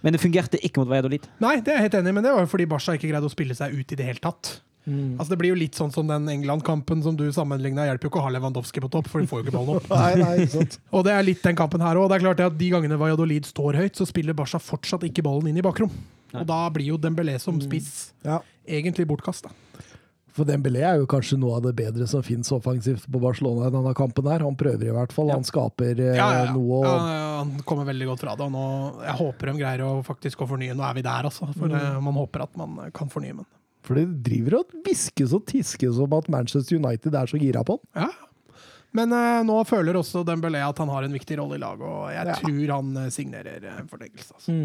Men 0.00 0.16
det 0.16 0.22
fungerte 0.24 0.56
ikke 0.64 0.80
mot 0.80 0.88
Valladolid. 0.88 1.28
Nei, 1.44 1.58
det 1.60 1.74
er 1.74 1.82
jeg 1.82 1.90
helt 1.90 2.00
enig 2.00 2.14
i, 2.14 2.16
men 2.16 2.24
det 2.24 2.32
var 2.32 2.46
jo 2.46 2.50
fordi 2.54 2.68
Barca 2.70 2.96
ikke 2.96 3.10
greide 3.12 3.28
å 3.28 3.32
spille 3.32 3.56
seg 3.56 3.76
ut 3.76 3.92
i 3.92 4.00
det 4.00 4.08
hele 4.08 4.24
tatt. 4.24 4.54
Mm. 4.86 5.18
Altså 5.18 5.28
Det 5.34 5.38
blir 5.42 5.52
jo 5.52 5.58
litt 5.60 5.76
sånn 5.76 5.92
som 5.92 6.08
den 6.08 6.28
England-kampen 6.32 7.02
som 7.04 7.16
du 7.18 7.26
sammenligna. 7.34 7.84
Hjelper 7.88 8.08
jo 8.08 8.12
ikke 8.14 8.22
å 8.22 8.26
ha 8.26 8.32
Lewandowski 8.34 8.82
på 8.82 8.90
topp, 8.92 9.10
for 9.12 9.20
de 9.20 9.28
får 9.30 9.42
jo 9.42 9.46
ikke 9.46 9.56
ballen 9.58 9.76
opp. 9.80 9.90
Nei, 10.02 10.12
nei, 10.20 10.32
ikke 10.46 10.54
sant. 10.56 10.78
Og 10.96 11.04
det 11.06 11.14
er 11.14 11.26
litt 11.26 11.42
den 11.44 11.58
kampen 11.58 11.84
her 11.84 12.00
òg. 12.00 12.08
Det 12.10 12.18
er 12.20 12.24
klart 12.26 12.44
at 12.46 12.58
de 12.60 12.70
gangene 12.72 12.98
Valladolid 13.00 13.48
står 13.48 13.78
høyt, 13.82 13.98
så 14.00 14.08
spiller 14.08 14.36
Barca 14.38 14.62
fortsatt 14.62 15.04
ikke 15.08 15.24
ballen 15.26 15.50
inn 15.52 15.60
i 15.60 15.66
bakrom. 15.66 15.92
Og 16.30 16.46
da 16.46 16.62
blir 16.72 16.92
jo 16.92 17.00
Dembélé 17.00 17.36
som 17.42 17.58
spiss 17.60 18.12
Ja. 18.24 18.40
egentlig 18.68 19.06
bortkasta. 19.10 19.50
For 20.30 20.46
Dembélé 20.46 20.84
er 20.86 21.00
jo 21.00 21.08
kanskje 21.10 21.36
noe 21.42 21.56
av 21.58 21.64
det 21.64 21.72
bedre 21.74 22.06
som 22.06 22.22
fins 22.22 22.52
offensivt 22.54 23.02
på 23.10 23.20
Barcelona 23.20 23.66
i 23.66 23.72
denne 23.74 23.92
kampen. 23.98 24.28
her. 24.30 24.44
Han 24.46 24.54
prøver 24.56 24.86
i 24.86 24.94
hvert 24.94 25.12
fall. 25.12 25.28
Han 25.34 25.42
skaper 25.44 25.98
eh, 25.98 26.14
Ja, 26.16 26.28
ja, 26.32 26.44
ja. 26.46 26.52
noe. 26.54 26.82
ja, 26.86 26.92
Og, 26.94 27.08
han 27.40 27.50
kommer 27.66 27.88
veldig 27.88 28.06
godt 28.12 28.22
fra 28.22 28.36
det. 28.38 28.46
Og 28.46 28.52
nå, 28.54 28.66
jeg 29.04 29.16
håper 29.18 29.50
de 29.50 29.56
greier 29.58 29.82
å 29.84 29.90
faktisk 30.06 30.44
å 30.44 30.48
fornye. 30.48 30.76
Nå 30.78 30.86
er 30.86 30.94
vi 30.94 31.02
der, 31.02 31.26
altså. 31.26 31.50
For 31.58 31.66
mm. 31.66 31.98
man 32.06 32.14
håper 32.22 32.46
at 32.46 32.54
man 32.60 32.78
eh, 32.86 32.92
kan 32.94 33.10
fornye, 33.10 33.34
men 33.40 33.48
for 33.86 33.96
det 34.00 34.06
driver 34.26 34.58
og 34.60 34.74
hviskes 34.84 35.32
og 35.36 35.46
tiskes 35.50 35.98
om 36.02 36.12
at 36.18 36.28
Manchester 36.32 36.76
United 36.80 37.14
er 37.16 37.30
så 37.30 37.40
gira 37.40 37.62
på 37.66 37.78
han. 37.80 38.06
Ja. 38.06 38.10
Men 38.92 39.12
eh, 39.14 39.40
nå 39.46 39.60
føler 39.70 39.94
også 40.00 40.24
Dembélé 40.26 40.60
at 40.66 40.78
han 40.82 40.90
har 40.90 41.04
en 41.06 41.12
viktig 41.14 41.36
rolle 41.38 41.54
i 41.54 41.62
laget, 41.62 41.86
og 41.86 42.08
jeg 42.10 42.26
Ja. 42.26 42.34
tror 42.42 42.72
han 42.74 42.96
eh, 43.04 43.10
signerer 43.14 43.68
en 43.78 43.88
forlengelse. 43.88 44.34
Altså. 44.34 44.56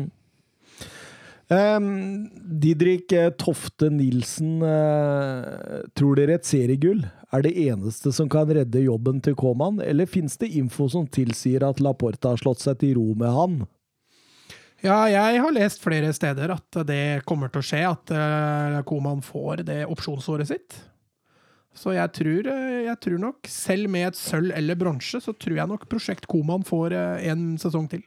Um, 1.45 2.25
Didrik 2.57 3.11
eh, 3.13 3.29
Tofte 3.37 3.91
Nilsen, 3.93 4.63
uh, 4.65 5.83
tror 5.93 6.17
dere 6.17 6.39
et 6.39 6.47
seriegull 6.49 7.03
er 7.05 7.43
det 7.45 7.51
eneste 7.67 8.09
som 8.15 8.25
kan 8.33 8.49
redde 8.49 8.81
jobben 8.81 9.19
til 9.21 9.35
Koman, 9.37 9.77
eller 9.85 10.09
fins 10.09 10.39
det 10.41 10.49
info 10.57 10.87
som 10.89 11.05
tilsier 11.05 11.61
at 11.67 11.77
Laporta 11.85 12.31
har 12.33 12.41
slått 12.41 12.63
seg 12.65 12.79
til 12.81 12.95
ro 12.97 13.11
med 13.19 13.29
han? 13.29 13.59
Ja, 14.83 15.05
jeg 15.09 15.39
har 15.41 15.53
lest 15.55 15.79
flere 15.81 16.11
steder 16.13 16.51
at 16.57 16.81
det 16.85 17.23
kommer 17.25 17.49
til 17.49 17.63
å 17.63 17.65
skje, 17.65 17.79
at 17.87 18.11
uh, 18.11 18.81
Koman 18.87 19.23
får 19.25 19.63
det 19.67 19.79
opsjonsåret 19.87 20.51
sitt. 20.51 20.77
Så 21.75 21.91
jeg 21.91 22.11
tror, 22.15 22.47
eh, 22.47 22.85
jeg 22.87 22.99
tror 23.03 23.19
nok, 23.19 23.47
selv 23.51 23.91
med 23.91 24.07
et 24.07 24.17
sølv 24.17 24.53
eller 24.55 24.77
bronse, 24.79 25.19
så 25.19 25.33
tror 25.35 25.57
jeg 25.59 25.67
nok 25.67 25.87
Prosjekt 25.91 26.27
Koman 26.31 26.63
får 26.63 26.95
eh, 26.95 27.25
en 27.33 27.57
sesong 27.59 27.89
til. 27.91 28.05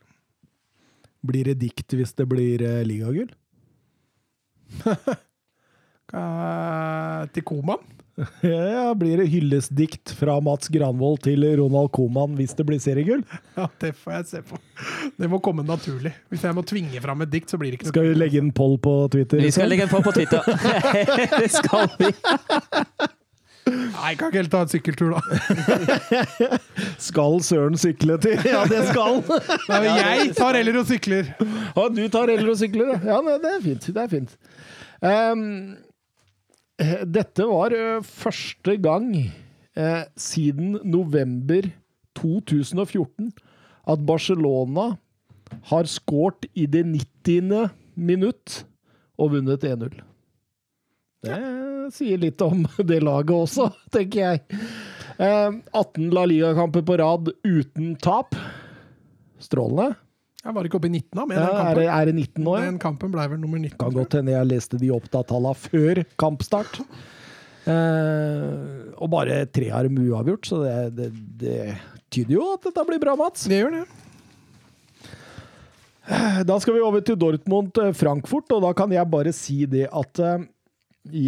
Blir 1.29 1.51
det 1.51 1.59
dikt 1.61 1.93
hvis 1.93 2.15
det 2.17 2.25
blir 2.31 2.65
eh, 2.65 2.85
ligagull? 2.89 3.31
Eh, 6.09 7.23
til 7.37 7.45
Koman? 7.45 7.83
Ja, 8.43 8.95
blir 8.99 9.21
det 9.21 9.29
hyllestdikt 9.31 10.13
fra 10.19 10.39
Mats 10.45 10.71
Granvold 10.73 11.23
til 11.27 11.45
Ronald 11.61 11.93
Koman 11.95 12.35
hvis 12.39 12.55
det 12.59 12.67
blir 12.69 12.81
seriegull? 12.83 13.23
Ja, 13.59 13.69
det 13.83 13.93
får 13.99 14.17
jeg 14.17 14.27
se 14.33 14.43
på. 14.49 14.59
Det 15.19 15.31
må 15.31 15.41
komme 15.45 15.65
naturlig. 15.67 16.15
Hvis 16.33 16.47
jeg 16.47 16.57
må 16.57 16.65
tvinge 16.67 17.03
fram 17.05 17.23
et 17.27 17.33
dikt, 17.33 17.51
så 17.51 17.61
blir 17.61 17.73
det 17.73 17.81
ikke 17.81 17.89
noe 17.89 17.95
Skal 17.95 18.09
vi 18.11 18.19
legge 18.19 18.43
en 18.43 18.53
poll 18.55 18.79
på 18.83 18.97
Twitter? 19.15 19.43
Vi 19.43 19.53
skal 19.55 19.71
legge 19.71 19.87
en 19.87 19.93
poll 19.93 20.05
på 20.07 20.17
Twitter. 20.19 20.43
det 21.41 21.53
skal 21.55 21.91
vi. 21.99 22.13
Nei, 23.69 24.15
kan 24.17 24.31
ikke 24.31 24.41
helt 24.41 24.53
ta 24.53 24.63
en 24.65 24.71
sykkeltur, 24.73 25.17
da. 25.17 26.59
Skal 27.03 27.43
Søren 27.45 27.77
sykle 27.81 28.17
til? 28.23 28.39
Ja, 28.49 28.63
det 28.71 28.87
skal 28.89 29.19
han! 29.19 29.43
Nei, 29.69 29.81
men 29.85 29.91
jeg 29.99 30.31
tar 30.39 30.57
heller 30.57 30.81
og 30.81 30.89
sykler. 30.89 31.35
Ja, 31.43 31.85
du 31.93 32.01
tar 32.13 32.33
heller 32.33 32.55
og 32.55 32.57
sykler, 32.61 32.95
ja. 32.95 33.19
ja 33.19 33.37
det 33.43 33.53
er 33.53 33.61
fint. 33.67 33.91
Det 33.93 34.05
er 34.05 34.11
fint. 34.15 34.39
Ehm, 35.05 35.45
eh, 35.75 35.88
dette 36.79 37.47
var 37.49 37.75
eh, 37.75 37.99
første 38.07 38.77
gang 38.79 39.11
eh, 39.19 40.05
siden 40.19 40.79
november 40.87 41.67
2014 42.19 43.33
at 43.89 44.05
Barcelona 44.07 44.93
har 45.71 45.89
skåret 45.91 46.47
i 46.55 46.67
det 46.71 46.85
90. 46.87 47.71
minutt 47.99 48.63
og 49.19 49.35
vunnet 49.35 49.65
1-0. 49.67 49.97
Det 51.25 51.39
sier 51.95 52.21
litt 52.21 52.43
om 52.45 52.63
det 52.91 53.01
laget 53.03 53.35
også, 53.35 53.71
tenker 53.95 54.21
jeg. 54.23 54.61
Ehm, 55.19 55.63
18 55.73 56.13
La 56.15 56.27
Liga-kamper 56.31 56.85
på 56.87 56.99
rad 57.01 57.33
uten 57.43 57.97
tap. 58.03 58.37
Strålende. 59.43 59.97
Jeg 60.39 60.55
var 60.55 60.67
ikke 60.69 60.79
oppe 60.79 60.87
i 60.89 60.93
19 60.95 61.19
da, 61.19 61.25
med 61.27 61.35
Ja, 61.37 61.43
den 61.43 61.49
er, 61.51 61.59
kampen. 61.59 61.79
det, 61.81 61.87
er 61.91 62.09
det 62.09 62.15
19 62.15 62.45
nå? 62.47 62.53
Den 62.63 62.77
kampen 62.83 63.15
ble 63.15 63.25
vel 63.33 63.41
nummer 63.43 63.59
19. 63.61 63.79
Kan 63.81 63.95
godt 63.97 64.15
hende 64.21 64.35
jeg 64.37 64.49
leste 64.53 64.79
de 64.81 64.91
opptatt-tallene 64.95 65.59
før 65.59 66.03
kampstart. 66.23 66.79
Eh, 67.69 68.93
og 68.97 69.11
bare 69.13 69.41
tre 69.53 69.69
har 69.75 69.89
de 69.89 70.05
uavgjort, 70.09 70.47
så 70.49 70.61
det, 70.63 70.77
det, 70.97 71.09
det 71.43 71.59
tyder 72.15 72.39
jo 72.39 72.45
at 72.55 72.69
dette 72.71 72.85
blir 72.89 73.03
bra, 73.03 73.17
Mats. 73.19 73.49
Det 73.51 73.59
gjør 73.61 73.81
det. 73.81 73.87
Da 76.49 76.57
skal 76.63 76.79
vi 76.79 76.87
over 76.87 77.03
til 77.05 77.19
Dortmund-Frankfurt, 77.21 78.55
og 78.57 78.63
da 78.65 78.71
kan 78.79 78.95
jeg 78.95 79.11
bare 79.13 79.35
si 79.37 79.59
det 79.69 79.91
at 79.93 80.23
eh, 80.25 80.47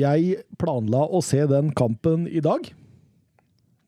jeg 0.00 0.38
planla 0.60 1.02
å 1.10 1.20
se 1.24 1.42
den 1.50 1.74
kampen 1.76 2.24
i 2.30 2.40
dag. 2.44 2.70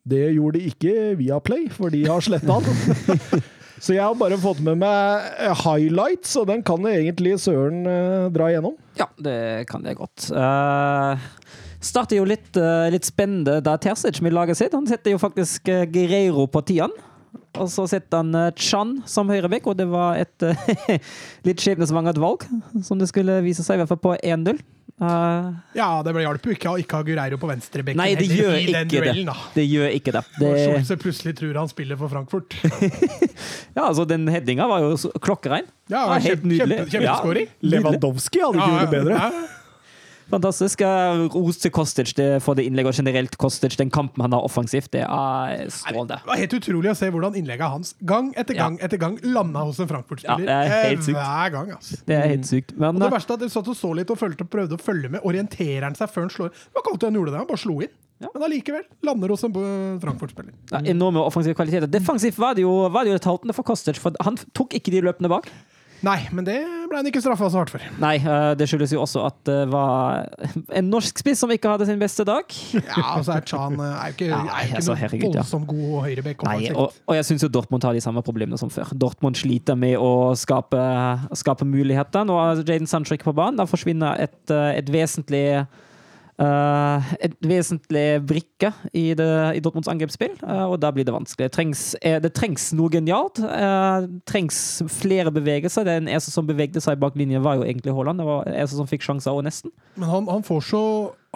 Det 0.02 0.26
gjorde 0.34 0.58
de 0.58 0.68
ikke 0.74 0.94
via 1.16 1.38
Play, 1.40 1.70
for 1.72 1.94
de 1.94 2.02
har 2.10 2.20
sletta 2.26 2.58
den. 2.66 3.42
Så 3.82 3.96
jeg 3.96 4.04
har 4.04 4.14
bare 4.14 4.38
fått 4.38 4.60
med 4.62 4.78
meg 4.78 5.30
eh, 5.42 5.64
highlights, 5.64 6.36
og 6.38 6.46
den 6.52 6.62
kan 6.62 6.84
egentlig 6.86 7.34
Søren 7.42 7.82
uh, 7.82 8.28
dra 8.30 8.52
igjennom. 8.52 8.76
Ja, 8.98 9.08
det 9.18 9.66
kan 9.70 9.82
jeg 9.88 9.98
godt. 9.98 10.28
Uh, 10.30 11.18
starter 11.82 12.20
jo 12.20 12.26
litt, 12.30 12.52
uh, 12.54 12.86
litt 12.94 13.08
spennende 13.08 13.58
da 13.64 13.74
Terzic 13.82 14.22
med 14.22 14.36
laget 14.36 14.60
sitt. 14.60 14.76
Han 14.76 14.86
setter 14.86 15.16
jo 15.16 15.22
faktisk 15.22 15.66
Guerreiro 15.66 16.46
på 16.46 16.62
tieren. 16.70 16.94
Og 17.60 17.68
så 17.68 17.84
setter 17.90 18.22
han 18.22 18.32
uh, 18.34 18.50
Chan 18.56 18.94
som 19.08 19.28
høyrebekk, 19.28 19.66
og 19.72 19.76
det 19.76 19.84
var 19.92 20.16
et 20.22 20.44
eh, 20.46 20.94
litt 21.46 21.60
skjebnesvangert 21.60 22.20
valg, 22.22 22.46
som 22.86 23.00
det 23.00 23.10
skulle 23.10 23.40
vise 23.44 23.64
seg, 23.66 23.76
i 23.76 23.82
hvert 23.82 23.90
fall 23.92 24.00
på 24.06 24.14
1-0. 24.16 24.62
Uh, 25.02 25.50
Ja, 25.74 25.88
det 26.06 26.12
ble 26.14 26.22
hjalp 26.22 26.44
jo 26.46 26.52
ikke 26.54 26.72
å 26.72 26.78
ikke 26.80 27.00
ha 27.00 27.04
Gureiro 27.06 27.38
på 27.40 27.48
venstrebekken 27.50 27.98
nei, 27.98 28.12
det 28.14 28.28
gjør 28.30 28.54
i 28.60 28.66
den 28.70 28.90
duellen, 28.92 29.30
da. 29.32 29.34
Det 29.56 29.64
gjør 29.66 29.94
ikke 29.98 30.14
det. 30.14 30.22
Det 30.38 30.50
Schulze 30.62 30.98
plutselig 31.02 31.32
tror 31.40 31.58
han 31.60 31.70
spiller 31.72 31.98
for 32.00 32.12
Frankfurt. 32.12 32.54
ja, 33.76 33.88
altså, 33.88 34.06
den 34.08 34.28
headinga 34.30 34.68
var 34.70 34.84
jo 34.84 34.92
klokkerein. 35.24 35.66
Ja, 35.90 36.06
Ja, 36.06 36.20
helt 36.20 36.28
kjempe, 36.44 36.52
nydelig. 36.54 36.78
kjempe, 36.84 36.94
kjempeskåring. 36.96 37.50
Ja, 37.52 37.72
Lewandowski 37.74 38.44
hadde 38.44 38.62
ikke 38.62 38.70
gjort 38.76 38.86
det 38.86 38.94
bedre. 39.00 39.18
Ja, 39.18 39.48
Fantastisk. 40.32 40.80
Ros 41.34 41.58
til 41.60 41.72
Kostic 41.74 42.14
for 42.42 42.56
det 42.58 42.64
innlegget, 42.68 42.94
og 42.94 43.00
generelt 43.02 43.36
Kostic, 43.40 43.76
den 43.80 43.90
kampen 43.92 44.24
han 44.24 44.32
har 44.32 44.44
offensivt, 44.46 44.90
det 44.94 45.02
er 45.04 45.66
strålende. 45.72 46.18
Det 46.22 46.30
var 46.30 46.40
helt 46.40 46.56
utrolig 46.56 46.92
å 46.92 46.96
se 46.96 47.10
hvordan 47.12 47.36
innlegget 47.38 47.72
hans 47.74 47.94
gang 48.08 48.30
etter 48.40 48.56
gang 48.56 48.78
etter 48.82 49.00
gang 49.00 49.18
landa 49.26 49.64
hos 49.68 49.80
en 49.82 49.90
Frankfurt-spiller. 49.90 50.46
Ja, 50.48 50.62
det 50.64 50.76
er 50.78 50.86
helt 50.88 51.04
sykt. 51.06 51.18
Hver 51.18 51.52
gang, 51.56 51.72
altså. 51.76 51.98
Det 52.08 52.16
er 52.16 52.30
helt 52.32 52.48
sykt. 52.48 52.72
Men 52.78 52.96
Og 52.96 53.02
det 53.04 53.10
eh, 53.10 53.16
verste 53.18 53.36
er 53.36 53.42
at 53.42 53.46
jeg 53.46 53.54
satt 53.56 53.68
og 53.74 53.76
så 53.78 53.92
litt 53.98 54.12
og 54.14 54.20
følte, 54.20 54.46
prøvde 54.48 54.78
å 54.78 54.82
følge 54.82 55.12
med. 55.12 55.24
Orienterer 55.28 55.86
han 55.88 55.98
seg 55.98 56.10
før 56.12 56.26
han 56.26 56.32
slår? 56.32 56.56
Ikke 56.72 56.94
alltid 56.94 57.10
han 57.10 57.20
gjorde 57.20 57.34
det, 57.34 57.42
han 57.42 57.50
bare 57.52 57.62
slo 57.64 57.76
inn. 57.84 57.92
Ja. 58.22 58.30
Men 58.36 58.44
allikevel 58.46 58.84
lander 59.02 59.32
hos 59.34 59.42
en 59.44 59.56
eh, 59.58 60.00
Frankfurt-spiller. 60.02 60.54
ja, 60.70 60.80
enorme 60.94 61.24
offensive 61.26 61.58
kvaliteter. 61.58 61.90
Defensivt 61.90 62.38
var 62.38 62.56
det 62.56 62.64
jo, 62.64 62.72
var 62.94 63.04
det 63.04 63.16
jo 63.16 63.20
haltende 63.26 63.56
for 63.56 63.66
Kostic, 63.66 63.98
for 64.00 64.16
han 64.22 64.38
tok 64.56 64.78
ikke 64.78 64.94
de 64.94 65.02
løpene 65.08 65.30
bak. 65.32 65.50
Nei, 66.02 66.18
men 66.34 66.46
det 66.46 66.56
ble 66.90 66.98
han 66.98 67.06
ikke 67.08 67.20
straffa 67.22 67.46
så 67.52 67.60
hardt 67.60 67.72
for. 67.72 67.82
Nei, 68.02 68.16
eh, 68.18 68.52
det 68.58 68.66
skyldes 68.70 68.92
jo 68.94 69.02
også 69.04 69.22
at 69.28 69.36
det 69.46 69.58
var 69.70 70.26
en 70.74 70.88
norsk 70.90 71.22
spiss 71.22 71.42
som 71.44 71.52
ikke 71.54 71.70
hadde 71.70 71.86
sin 71.88 72.00
beste 72.02 72.26
dag. 72.28 72.56
Ja, 72.92 73.04
altså 73.16 73.36
er 73.36 73.46
Chan 73.46 73.78
eh, 73.78 73.92
er 73.92 74.10
jo 74.10 74.16
ikke, 74.16 74.30
Ja, 74.32 74.40
er 74.42 74.66
ikke 74.66 74.80
altså, 74.80 74.96
herregud, 74.98 75.38
ja. 75.38 75.44
god 75.70 75.94
høyrebekk. 76.08 76.44
Nei, 76.48 76.72
og, 76.74 76.98
og 77.06 77.18
jeg 77.18 77.28
syns 77.28 77.46
jo 77.46 77.50
Dortmund 77.54 77.86
har 77.86 77.94
de 77.96 78.02
samme 78.04 78.24
problemene 78.26 78.58
som 78.60 78.72
før. 78.72 78.90
Dortmund 78.98 79.38
sliter 79.38 79.78
med 79.78 79.94
å 80.02 80.32
skape, 80.38 80.82
skape 81.38 81.68
muligheter. 81.68 82.26
Nå 82.28 82.36
er 82.42 82.64
Jaden 82.66 82.90
Sancho 82.90 83.16
ikke 83.16 83.30
på 83.30 83.38
banen. 83.38 83.60
Da 83.62 83.68
forsvinner 83.70 84.18
et, 84.26 84.42
eh, 84.50 84.78
et 84.82 84.92
vesentlig 84.92 85.46
eh, 86.40 87.12
et 87.26 87.34
vesentlig 87.44 88.06
brikke 88.28 88.70
i, 88.92 89.12
det, 89.18 89.28
i 89.56 89.60
Dortmunds 89.64 89.90
angrepsspill, 89.90 90.34
uh, 90.42 90.68
og 90.70 90.78
da 90.82 90.92
blir 90.94 91.06
det 91.08 91.14
vanskelig. 91.14 91.48
Det 91.48 91.54
trengs, 91.56 91.84
uh, 92.00 92.18
det 92.22 92.32
trengs 92.36 92.70
noe 92.78 92.92
genialt. 92.92 93.40
Det 93.42 94.22
trengs 94.28 94.58
flere 94.92 95.32
bevegelser. 95.34 95.86
Den 95.88 96.10
eneste 96.10 96.34
som 96.34 96.48
bevegde 96.48 96.82
seg 96.82 97.00
bak 97.02 97.18
linjen, 97.18 97.44
var 97.44 97.58
jo 97.58 97.66
egentlig 97.66 97.94
Haaland. 97.96 98.22
Det 98.22 98.28
var 98.28 98.44
den 98.48 98.58
eneste 98.58 98.80
som 98.80 98.90
fikk 98.90 99.06
sjanser, 99.06 99.34
og 99.34 99.46
nesten. 99.46 99.74
Men 99.96 100.12
han, 100.12 100.28
han 100.30 100.44
får 100.46 100.62
så 100.72 100.84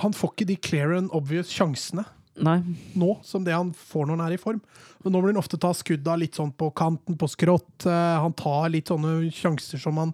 Han 0.00 0.12
får 0.12 0.34
ikke 0.34 0.46
de 0.50 0.56
clear 0.60 0.90
and 0.92 1.08
obvious 1.16 1.48
sjansene 1.48 2.02
Nei. 2.44 2.58
nå 2.92 3.14
som 3.24 3.44
det 3.46 3.54
han 3.54 3.70
får 3.72 4.04
når 4.04 4.18
han 4.18 4.24
er 4.26 4.34
i 4.36 4.40
form. 4.40 4.58
Men 5.00 5.14
nå 5.14 5.22
blir 5.22 5.32
han 5.32 5.40
ofte 5.40 5.56
ta 5.56 5.70
skudda 5.72 6.18
litt 6.20 6.36
sånn 6.36 6.50
på 6.52 6.68
kanten, 6.76 7.16
på 7.16 7.28
skrått. 7.32 7.86
Han 7.86 8.34
tar 8.36 8.68
litt 8.74 8.92
sånne 8.92 9.30
sjanser 9.32 9.80
som 9.80 9.96
han 10.02 10.12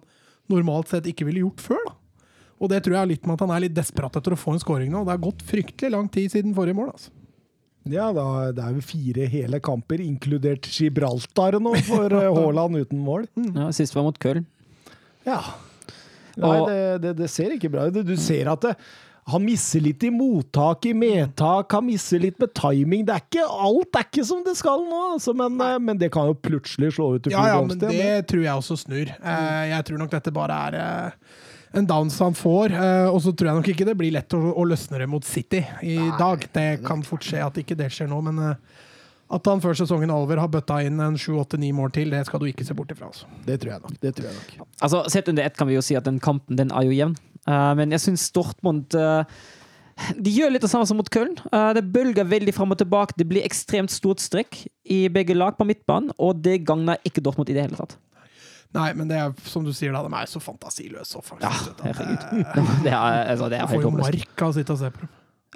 normalt 0.51 0.93
sett 0.93 1.09
ikke 1.09 1.27
ville 1.27 1.43
gjort 1.43 1.65
før. 1.65 1.83
da. 1.89 1.97
Og 2.63 2.71
det 2.71 2.79
tror 2.83 2.95
jeg 2.95 3.01
er 3.03 3.11
litt 3.11 3.27
med 3.27 3.35
at 3.35 3.43
han 3.43 3.51
er 3.57 3.65
litt 3.65 3.75
desperat 3.75 4.15
etter 4.19 4.35
å 4.35 4.39
få 4.39 4.55
en 4.55 4.63
scoring 4.63 4.93
nå. 4.93 5.03
Det 5.03 5.11
har 5.11 5.21
gått 5.25 5.43
fryktelig 5.43 5.91
lang 5.91 6.07
tid 6.11 6.31
siden 6.31 6.55
forrige 6.55 6.79
mål. 6.79 6.93
altså. 6.93 7.11
Ja, 7.91 8.07
da, 8.15 8.25
det 8.55 8.63
er 8.63 8.75
jo 8.77 8.83
fire 8.87 9.25
hele 9.27 9.59
kamper, 9.59 9.99
inkludert 9.99 10.69
Gibraltar 10.71 11.57
nå, 11.59 11.73
for 11.83 12.15
eh, 12.15 12.29
Haaland 12.31 12.79
uten 12.79 13.01
mål. 13.03 13.27
Ja, 13.35 13.67
sist 13.75 13.95
var 13.97 14.07
mot 14.07 14.19
Köln. 14.23 14.45
Ja. 15.27 15.41
Nei, 16.39 16.59
det, 16.69 16.77
det, 17.03 17.17
det 17.19 17.27
ser 17.31 17.51
ikke 17.53 17.73
bra 17.73 17.89
ut. 17.89 17.99
Du 18.07 18.15
ser 18.17 18.47
at 18.53 18.63
det, 18.63 18.77
han 19.31 19.43
misser 19.45 19.83
litt 19.83 20.03
i 20.03 20.09
mottak, 20.11 20.87
i 20.89 20.93
medtak, 20.97 21.71
han 21.71 21.85
misser 21.87 22.19
litt 22.19 22.39
med 22.41 22.51
timing. 22.57 23.05
Det 23.07 23.13
er 23.15 23.23
ikke, 23.23 23.45
alt 23.67 23.99
er 23.99 24.07
ikke 24.09 24.25
som 24.27 24.41
det 24.43 24.55
skal 24.59 24.83
nå, 24.83 25.03
altså, 25.15 25.35
men, 25.37 25.55
eh, 25.63 25.79
men 25.79 25.99
det 26.01 26.11
kan 26.15 26.27
jo 26.31 26.35
plutselig 26.35 26.95
slå 26.97 27.13
ut 27.15 27.31
Ja, 27.31 27.45
ja, 27.53 27.61
men 27.63 27.79
det 27.79 28.27
tror 28.31 28.43
jeg 28.43 28.53
også 28.63 28.79
snur. 28.83 29.13
Eh, 29.15 29.63
jeg 29.71 29.87
tror 29.87 30.01
nok 30.03 30.11
dette 30.11 30.33
bare 30.35 30.59
er 30.67 30.79
eh, 30.81 31.39
en 31.73 31.87
downs 31.89 32.19
han 32.21 32.35
får. 32.37 32.73
eh, 32.77 33.07
og 33.09 33.19
så 33.23 33.33
tror 33.33 33.49
jeg 33.49 33.59
nok 33.59 33.69
ikke 33.73 33.87
det 33.89 33.95
blir 33.97 34.13
lett 34.13 34.33
å, 34.37 34.39
å 34.53 34.65
løsne 34.69 34.99
det 35.01 35.07
mot 35.09 35.25
City 35.25 35.63
i 35.81 35.97
dag. 36.19 36.45
Det 36.53 36.67
kan 36.85 37.01
fort 37.05 37.25
skje 37.25 37.41
at 37.45 37.57
ikke 37.61 37.77
det 37.79 37.89
skjer 37.93 38.11
nå, 38.11 38.19
men 38.27 38.41
eh, 38.45 38.83
at 39.33 39.49
han 39.49 39.63
før 39.63 39.73
sesongen 39.79 40.11
er 40.13 40.21
over 40.21 40.37
har 40.37 40.51
bøtta 40.53 40.81
inn 40.85 41.01
en 41.01 41.17
7-8-9 41.17 41.71
mål 41.73 41.93
til, 41.95 42.13
det 42.13 42.21
skal 42.27 42.43
du 42.43 42.45
ikke 42.51 42.67
se 42.67 42.75
bort 42.77 42.93
ifra. 42.93 43.09
Altså. 43.09 43.25
Det 43.47 43.57
tror 43.63 43.73
jeg 43.73 43.85
nok. 43.87 43.97
Det 44.03 44.13
tror 44.19 44.29
jeg 44.29 44.37
nok. 44.37 44.69
Altså, 44.85 45.01
Sett 45.09 45.31
under 45.33 45.47
ett 45.49 45.57
kan 45.57 45.69
vi 45.71 45.79
jo 45.79 45.81
si 45.85 45.97
at 45.97 46.05
den 46.05 46.21
kampen 46.21 46.59
den 46.59 46.69
er 46.75 46.85
jo 46.85 46.93
jevn. 46.93 47.17
Eh, 47.47 47.73
men 47.79 47.95
jeg 47.97 48.05
syns 48.05 48.29
Dortmund 48.35 48.93
de 50.17 50.31
gjør 50.33 50.49
litt 50.49 50.63
det 50.65 50.71
samme 50.71 50.87
som 50.89 50.97
mot 50.97 51.09
Köln. 51.13 51.35
Det 51.77 51.83
bølger 51.93 52.25
veldig 52.25 52.53
fram 52.57 52.71
og 52.73 52.79
tilbake. 52.79 53.13
Det 53.13 53.27
blir 53.29 53.45
ekstremt 53.45 53.93
stort 53.93 54.23
strekk 54.23 54.63
i 54.89 55.03
begge 55.13 55.35
lag 55.37 55.53
på 55.53 55.67
midtbanen, 55.69 56.09
og 56.17 56.39
det 56.41 56.63
gagner 56.65 56.97
ikke 57.05 57.21
Dortmund 57.21 57.51
i 57.53 57.53
det 57.53 57.67
hele 57.67 57.77
tatt. 57.77 57.93
Nei, 58.73 58.93
men 58.97 59.07
det 59.07 59.17
er 59.21 59.33
som 59.45 59.63
du 59.65 59.71
sier, 59.73 59.91
da, 59.93 60.01
de 60.07 60.13
er 60.17 60.25
så 60.31 60.39
fantasiløse 60.41 61.17
offensivt. 61.19 61.43
Ja, 61.45 61.49
at, 61.49 61.83
eh, 61.85 61.91
herregud. 61.93 62.83
Det 62.83 62.93
er, 62.93 63.27
altså, 63.35 63.49
det 63.49 63.59
er 63.59 63.67
Du 63.67 63.67
får 63.67 63.75
helt 63.77 63.83
jo 63.83 63.91
håpløst. 63.91 64.15
mark 64.17 64.41
av 64.41 64.49
å 64.49 64.53
sitte 64.57 64.73
og 64.73 64.79
se 64.81 64.89
på 64.95 65.03
dem. 65.05 65.09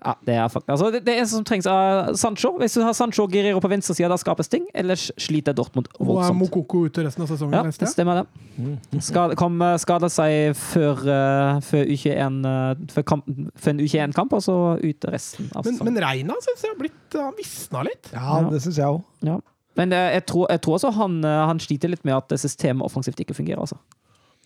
Ja, 0.06 0.12
det 0.28 0.34
er 0.38 0.48
faktisk 0.54 0.70
altså, 0.70 0.92
det, 0.94 1.00
det 1.08 1.14
er 1.18 1.24
som 1.26 1.42
trengs 1.44 1.66
av 1.66 2.12
Sancho. 2.22 2.52
Hvis 2.62 2.76
du 2.78 2.84
har 2.86 2.94
Sancho 2.94 3.24
og 3.26 3.32
Guerrero 3.34 3.58
på 3.64 3.72
venstresida, 3.72 4.06
da 4.12 4.18
skapes 4.22 4.46
ting. 4.48 4.68
Ellers 4.78 5.08
sliter 5.18 5.56
Dortmund 5.58 5.88
voldsomt. 5.98 6.12
Og 6.14 6.22
er. 6.22 6.36
Mokoko 6.38 6.84
ute 6.86 7.02
resten 7.08 7.26
av 7.26 7.32
sesongen? 7.32 7.56
Ja, 7.58 7.64
det 7.66 7.90
stemmer 7.90 8.20
det. 8.22 9.02
Skal, 9.02 9.34
kom 9.42 9.58
skader 9.82 10.14
seg 10.14 10.54
før, 10.56 11.02
eh, 11.02 11.58
før, 11.66 11.90
U21, 11.90 12.46
eh, 12.46 12.86
før, 12.94 13.08
kamp, 13.10 13.26
før 13.58 13.74
en 13.74 13.82
U21-kamp, 13.88 14.38
og 14.38 14.46
så 14.46 14.58
ut 14.86 15.10
resten 15.10 15.50
av 15.56 15.66
Men, 15.66 15.74
sesongen. 15.74 15.94
men 15.96 16.04
Reina 16.06 16.38
syns 16.46 16.62
jeg 16.68 16.76
har 16.76 16.80
blitt 16.86 17.18
Han 17.18 17.34
visna 17.42 17.82
litt. 17.90 18.12
Ja, 18.14 18.42
Ja. 18.44 18.50
det 18.54 18.62
syns 18.62 18.78
jeg 18.78 18.86
òg. 18.86 19.02
Ja. 19.26 19.40
Men 19.78 19.94
eh, 19.96 20.10
jeg, 20.18 20.26
tror, 20.32 20.48
jeg 20.52 20.64
tror 20.66 20.78
også 20.80 20.92
han, 20.98 21.20
eh, 21.26 21.46
han 21.52 21.62
sliter 21.64 21.94
litt 21.94 22.06
med 22.08 22.18
at 22.18 22.36
systemet 22.42 22.86
offensivt 22.86 23.22
ikke 23.24 23.38
fungerer. 23.38 23.64
Altså. 23.64 23.80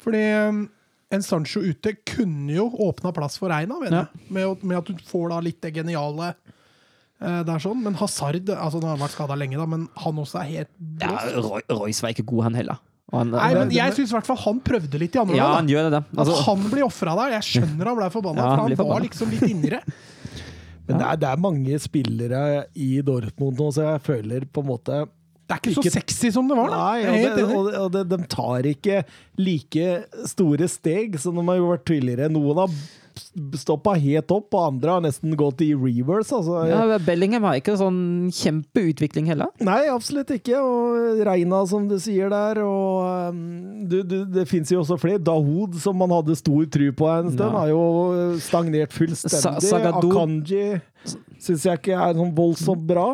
Fordi 0.02 0.22
um, 0.50 0.64
en 1.14 1.26
Sancho 1.26 1.64
ute 1.64 1.96
kunne 2.08 2.54
jo 2.56 2.70
åpna 2.88 3.14
plass 3.16 3.38
for 3.40 3.54
Reina, 3.54 3.78
mener 3.82 4.04
jeg. 4.04 4.26
Med, 4.34 4.66
med 4.66 4.82
at 4.82 4.92
du 4.92 5.08
får 5.08 5.32
da 5.34 5.42
litt 5.44 5.62
det 5.64 5.76
geniale 5.82 6.34
det 7.22 7.44
der 7.46 7.62
sånn. 7.62 7.84
Men 7.86 7.94
Hazard 8.00 8.48
altså 8.50 8.80
han 8.80 8.88
har 8.96 9.02
vært 9.04 9.14
skada 9.14 9.36
lenge, 9.38 9.60
da, 9.60 9.68
men 9.70 9.84
han 10.02 10.22
også 10.24 10.40
er 10.42 10.48
helt 10.48 10.72
Ja, 11.04 11.12
blåst. 11.12 11.36
Roy, 11.46 11.66
Royce 11.70 12.02
var 12.02 12.16
ikke 12.16 12.26
god, 12.32 12.48
han 12.48 12.58
heller. 12.58 12.80
Og 13.12 13.20
Han, 13.20 13.34
Nei, 13.36 13.52
men 13.58 13.74
jeg 13.76 13.94
syns 13.98 14.14
i 14.14 14.16
hvert 14.16 14.28
fall 14.30 14.40
han 14.40 14.62
prøvde 14.64 15.00
litt 15.02 15.16
i 15.18 15.20
andre 15.22 15.36
ja, 15.36 15.50
han 15.58 15.70
gjør 15.70 15.90
det. 15.92 16.00
At 16.00 16.22
Altså, 16.24 16.38
han 16.48 16.66
blir 16.72 16.86
ofra 16.88 17.16
der. 17.20 17.36
Jeg 17.38 17.48
skjønner 17.50 17.90
han 17.92 17.98
ble 18.00 18.10
forbanna, 18.14 18.42
Ja, 18.42 18.52
for 18.56 18.64
han 18.64 18.78
han 18.80 18.92
var 18.94 19.06
liksom 19.06 19.34
litt 19.36 19.48
inni 19.50 19.74
det. 19.74 19.82
Men 20.88 20.98
det 21.00 21.08
er, 21.08 21.18
det 21.22 21.28
er 21.30 21.42
mange 21.42 21.80
spillere 21.80 22.44
i 22.74 22.92
Dortmund 23.06 23.60
nå, 23.60 23.68
så 23.76 23.86
jeg 23.86 24.04
føler 24.08 24.48
på 24.50 24.64
en 24.64 24.70
måte 24.72 25.02
Det 25.52 25.58
er 25.58 25.60
ikke, 25.66 25.74
Ikke- 25.76 25.92
så 25.92 26.00
sexy 26.00 26.32
som 26.32 26.48
det 26.48 26.56
var, 26.56 26.72
da. 26.72 26.80
Nei, 26.80 27.04
og, 27.12 27.36
det, 27.36 27.44
og, 27.52 27.70
og 27.84 27.92
det, 27.92 28.06
de 28.14 28.22
tar 28.32 28.68
ikke 28.72 29.02
like 29.38 29.90
store 30.32 30.68
steg 30.72 31.20
som 31.20 31.36
de 31.36 31.44
har 31.50 31.60
gjort 31.60 31.84
tidligere. 31.92 32.32
Noen 32.32 32.62
har 32.64 32.72
stoppa 33.60 33.92
helt 34.00 34.32
opp, 34.32 34.56
og 34.56 34.70
andre 34.70 34.94
har 34.96 35.02
nesten 35.04 35.34
gått 35.38 35.60
i 35.66 35.74
reverse. 35.76 36.32
Altså. 36.32 36.62
ja, 36.70 36.98
Bellingham 37.04 37.44
har 37.44 37.58
ikke 37.60 37.76
sånn 37.78 38.30
kjempeutvikling 38.32 39.28
heller. 39.28 39.52
Nei, 39.60 39.82
absolutt 39.92 40.32
ikke. 40.38 40.56
Og 40.64 41.20
Reina, 41.28 41.60
som 41.70 41.90
du 41.92 41.98
sier 42.02 42.32
der. 42.32 42.62
Og 42.64 43.34
um, 43.36 43.42
du, 43.92 44.00
du, 44.08 44.16
det 44.32 44.48
fins 44.50 44.72
jo 44.72 44.80
også 44.86 44.98
flere. 45.02 45.20
Dahoud, 45.20 45.76
som 45.84 46.00
man 46.00 46.16
hadde 46.16 46.38
stor 46.40 46.64
tru 46.72 46.88
på 46.96 47.12
en 47.12 47.34
stund, 47.36 47.52
Ja. 47.52 47.66
har 47.66 47.74
jo 47.74 47.84
stagnert 48.40 48.96
fullstendig. 48.96 49.44
Sa- 49.44 49.60
Zagadou- 49.60 50.16
Akanji 50.16 50.64
syns 51.42 51.64
jeg 51.66 51.80
ikke 51.80 51.96
er 51.98 52.16
sånn 52.18 52.32
voldsomt 52.38 52.84
bra. 52.88 53.06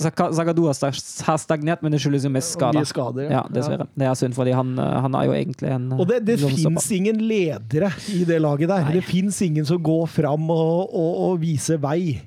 Zagadou 0.00 0.66
har 0.70 0.76
stag- 0.76 0.96
stagnert, 1.40 1.82
men 1.84 1.92
det 1.92 2.00
skyldes 2.02 2.24
jo 2.24 2.32
mest 2.32 2.54
skader. 2.56 2.80
Mye 2.80 2.88
skader. 2.88 3.30
Ja, 3.30 3.42
dessverre. 3.52 3.86
Det 3.92 4.08
er 4.08 4.14
synd, 4.18 4.36
fordi 4.36 4.54
han, 4.56 4.72
eh, 4.80 5.00
han 5.04 5.14
er 5.18 5.26
jo 5.28 5.34
egentlig 5.36 5.72
en 5.74 5.90
Og 5.92 6.06
det, 6.08 6.22
det 6.24 6.38
fins 6.40 6.90
ingen 6.96 7.20
ledere 7.28 7.92
i 8.14 8.24
det 8.24 8.40
laget 8.40 8.70
der. 8.72 8.86
Nei. 8.88 8.94
Det 8.98 9.04
fins 9.04 9.40
ingen 9.44 9.68
som 9.68 9.82
går 9.84 10.06
fram 10.08 10.48
og, 10.50 10.88
og, 10.88 11.12
og 11.28 11.40
viser 11.44 11.80
vei. 11.82 12.20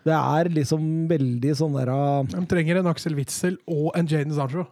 Det 0.00 0.16
er 0.16 0.48
liksom 0.48 0.84
veldig 1.10 1.54
sånn 1.58 1.74
der 1.76 1.90
uh, 1.92 2.22
De 2.24 2.40
trenger 2.48 2.80
en 2.80 2.88
Axel 2.88 3.14
Witzel 3.18 3.58
og 3.68 3.92
en 3.98 4.08
Jaden 4.08 4.32
Sancho. 4.32 4.64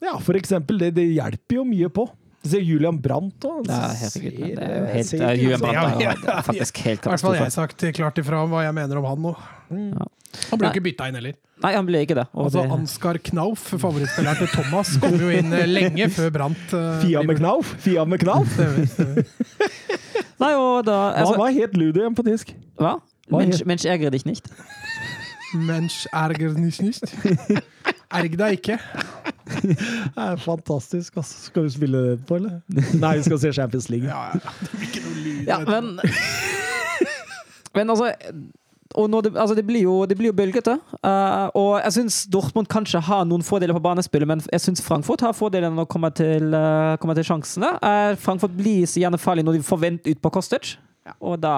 Ja, 0.00 0.16
for 0.24 0.38
eksempel. 0.38 0.80
Det, 0.80 0.94
det 0.96 1.04
hjelper 1.12 1.60
jo 1.60 1.66
mye 1.68 1.90
på. 1.92 2.08
Du 2.40 2.48
ser 2.48 2.64
Julian 2.64 2.96
Brandt 2.96 3.44
òg. 3.44 3.68
Ja, 3.68 3.90
herregud. 4.00 4.56
Det 4.56 4.64
er 4.64 4.78
jo 4.78 4.86
helt 4.94 5.14
uh, 5.20 5.32
Julian 5.36 5.60
Brandt 5.60 6.04
er 6.24 6.44
faktisk 6.46 6.80
helt 6.86 7.04
I 7.04 7.12
hvert 7.12 7.20
fall 7.20 7.36
jeg 7.36 7.44
katastrofe. 7.44 7.56
sagt 7.84 7.98
klart 8.00 8.20
ifra 8.22 8.40
om 8.46 8.54
hva 8.54 8.64
jeg 8.64 8.76
mener 8.80 9.02
om 9.02 9.08
han 9.10 9.26
nå. 9.28 9.34
Ja. 9.70 10.06
Han 10.50 10.58
ble 10.60 10.68
jo 10.68 10.74
ikke 10.74 10.84
bytta 10.84 11.08
inn 11.10 11.18
heller. 11.18 11.34
Nei, 11.60 11.72
han 11.76 11.86
ble 11.88 12.00
ikke 12.06 12.16
det. 12.16 12.24
Og 12.32 12.46
Altså 12.46 12.62
det 12.62 12.72
Ansgar 12.76 13.18
Knauf, 13.30 13.64
favorittspilleren 13.82 14.38
til 14.40 14.50
Thomas, 14.54 14.92
kom 15.02 15.16
jo 15.20 15.30
inn 15.34 15.52
eh, 15.52 15.66
lenge 15.68 16.08
før 16.14 16.30
Brandt. 16.36 16.72
Uh, 16.72 17.00
Fia 17.04 17.22
med 17.26 17.40
knauf! 17.40 17.74
Fia 17.84 18.04
med 18.08 18.22
knauf! 18.22 18.58
Nei, 20.40 20.52
og 20.56 20.86
da 20.86 20.96
altså, 21.20 21.34
var 21.36 21.52
helt 21.52 21.76
ludo 21.76 22.00
igjen 22.00 22.16
på 22.16 22.24
tysk? 22.24 22.54
Hva? 22.80 22.94
Hva 23.28 23.42
Mensch, 23.42 23.60
het- 23.60 23.68
Mensch 23.68 23.84
ärger 23.84 24.14
dich 24.14 24.24
nicht. 24.24 24.48
Mensch 25.54 26.06
ärger 26.16 26.54
dich 26.56 26.80
nicht. 26.80 27.04
Erg 28.10 28.38
deg 28.38 28.56
ikke. 28.58 28.78
Det 29.60 29.76
er 30.16 30.36
fantastisk. 30.40 31.16
Altså. 31.20 31.44
Skal 31.50 31.66
vi 31.66 31.70
spille 31.74 31.98
det 32.06 32.14
på, 32.26 32.38
eller? 32.40 32.60
Nei, 32.98 33.16
vi 33.18 33.26
skal 33.28 33.38
se 33.42 33.52
Champions 33.52 33.90
League. 33.90 34.08
Ja, 34.08 34.30
ja. 34.34 34.54
Det 34.62 34.70
blir 34.78 34.88
ikke 34.88 35.04
noe 35.04 35.20
lyd. 35.26 35.44
Ja, 35.50 35.58
men 35.66 36.00
Men 37.74 37.90
altså 37.90 38.12
det, 38.90 39.32
altså 39.38 39.54
det, 39.54 39.64
blir 39.68 39.84
jo, 39.86 40.04
det 40.06 40.16
blir 40.18 40.32
jo 40.32 40.36
bølgete. 40.36 40.76
Uh, 40.98 41.46
og 41.54 41.72
jeg 41.84 41.92
syns 42.00 42.24
Dortmund 42.26 42.68
kanskje 42.72 43.00
har 43.06 43.24
noen 43.24 43.44
fordeler 43.46 43.76
på 43.76 43.82
banespillet, 43.84 44.26
men 44.26 44.42
jeg 44.50 44.60
syns 44.64 44.82
Frankfurt 44.82 45.22
har 45.22 45.36
fordeler 45.36 45.70
når 45.70 45.86
det 45.86 45.92
kommer 45.92 46.10
til, 46.10 46.54
uh, 46.54 46.96
kommer 47.02 47.14
til 47.18 47.28
sjansene. 47.28 47.76
Uh, 47.84 48.16
Frankfurt 48.20 48.56
blir 48.58 48.86
så 48.90 49.02
gjerne 49.04 49.20
farlig 49.20 49.46
når 49.46 49.60
de 49.60 49.66
får 49.66 49.82
vendt 49.84 50.10
ut 50.10 50.20
på 50.22 50.32
Kostic, 50.34 50.74
og 51.20 51.38
da 51.42 51.54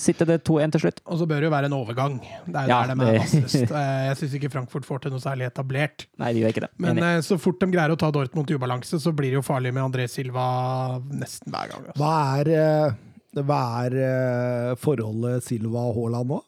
sitter 0.00 0.24
det 0.24 0.38
2-1 0.48 0.72
til 0.72 0.80
slutt. 0.86 1.00
Og 1.12 1.18
så 1.20 1.26
bør 1.28 1.42
det 1.42 1.48
jo 1.50 1.52
være 1.52 1.68
en 1.68 1.74
overgang. 1.76 2.14
Det 2.46 2.56
er 2.56 2.64
jo 2.64 2.72
Ja, 2.72 2.78
der 2.86 2.94
de 2.94 3.02
er 3.04 3.12
det- 3.12 3.20
vassest. 3.20 3.74
Jeg 3.76 4.16
syns 4.16 4.34
ikke 4.38 4.50
Frankfurt 4.54 4.86
får 4.88 5.02
til 5.04 5.12
noe 5.12 5.20
særlig 5.20 5.44
etablert. 5.50 6.06
Nei, 6.18 6.32
de 6.32 6.40
gjør 6.40 6.54
ikke 6.54 6.64
det. 6.64 6.70
Men 6.78 6.96
Enig. 6.96 7.24
så 7.28 7.36
fort 7.38 7.60
de 7.60 7.66
greier 7.66 7.92
å 7.92 7.98
ta 8.00 8.10
Dortmund 8.10 8.48
i 8.50 8.56
ubalanse, 8.56 8.96
så 8.96 9.12
blir 9.12 9.28
det 9.34 9.42
jo 9.42 9.44
farlig 9.44 9.74
med 9.76 9.84
André 9.84 10.08
Silva 10.08 11.00
nesten 11.12 11.52
hver 11.52 11.68
gang. 11.68 11.84
Altså. 11.92 12.00
Hva 12.00 12.40
er, 12.40 12.96
hva 13.38 13.60
er 13.84 13.94
eh, 14.02 14.70
forholdet 14.80 15.44
Silva 15.46 15.84
og 15.90 15.98
Haaland 15.98 16.32
nå? 16.34 16.40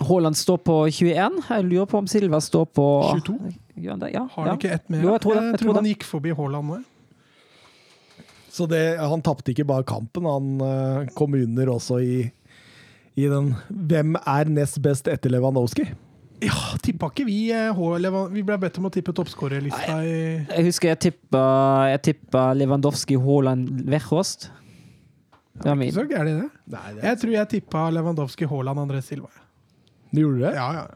Haaland 0.00 0.38
står 0.38 0.62
på 0.64 0.76
21. 0.88 1.42
Jeg 1.50 1.66
lurer 1.66 1.88
på 1.90 2.00
om 2.00 2.08
Silva 2.08 2.40
står 2.40 2.70
på 2.72 2.86
22? 3.26 3.52
Ja, 3.80 3.96
det? 4.00 4.12
Ja. 4.14 4.24
Har 4.32 4.46
han 4.46 4.54
ja. 4.54 4.56
ikke 4.56 4.72
ett 4.78 4.88
mer? 4.88 5.02
Jo, 5.04 5.12
jeg 5.12 5.24
tror 5.24 5.36
det, 5.36 5.44
jeg 5.50 5.62
tror 5.62 5.76
han 5.76 5.84
det. 5.84 5.94
gikk 5.94 6.06
forbi 6.08 6.32
Haaland 6.36 6.72
nå. 6.72 6.80
Så 8.50 8.66
det, 8.66 8.82
han 8.98 9.22
tapte 9.22 9.52
ikke 9.52 9.68
bare 9.68 9.86
kampen, 9.86 10.26
han 10.26 10.62
eh, 10.66 11.10
kom 11.14 11.36
under 11.38 11.70
også 11.76 12.00
i, 12.02 12.14
i 13.14 13.28
den 13.30 13.52
Hvem 13.68 14.16
er 14.18 14.50
nest 14.50 14.80
best 14.82 15.10
etter 15.10 15.30
Lewandowski? 15.30 15.86
Ja, 16.40 16.56
tippa 16.82 17.10
ikke 17.12 17.26
vi 17.28 17.52
eh, 17.52 17.82
Vi 18.32 18.42
ble 18.48 18.56
bedt 18.58 18.80
om 18.80 18.88
å 18.88 18.92
tippe 18.92 19.12
toppskårerlista 19.14 20.00
i 20.02 20.14
Jeg 20.40 20.66
husker 20.66 20.94
jeg 20.94 21.02
tippa, 21.06 21.42
jeg 21.92 22.02
tippa 22.08 22.50
Lewandowski, 22.56 23.20
Haaland, 23.20 23.84
Verhorst. 23.92 24.48
Det 25.58 25.66
var 25.68 25.76
min. 25.80 25.92
Så 25.92 26.04
gærent, 26.08 26.42
det. 26.44 26.50
Nei, 26.76 26.88
det, 26.96 27.02
Jeg 27.04 27.18
tror 27.22 27.32
jeg 27.34 27.48
tippa 27.56 27.80
Lewandowski, 27.94 28.44
Haaland, 28.48 28.78
André 28.86 29.00
Silva. 29.04 29.28
du 30.12 30.20
gjorde 30.22 30.40
det? 30.46 30.52
Ja, 30.56 30.68
ja. 30.80 30.86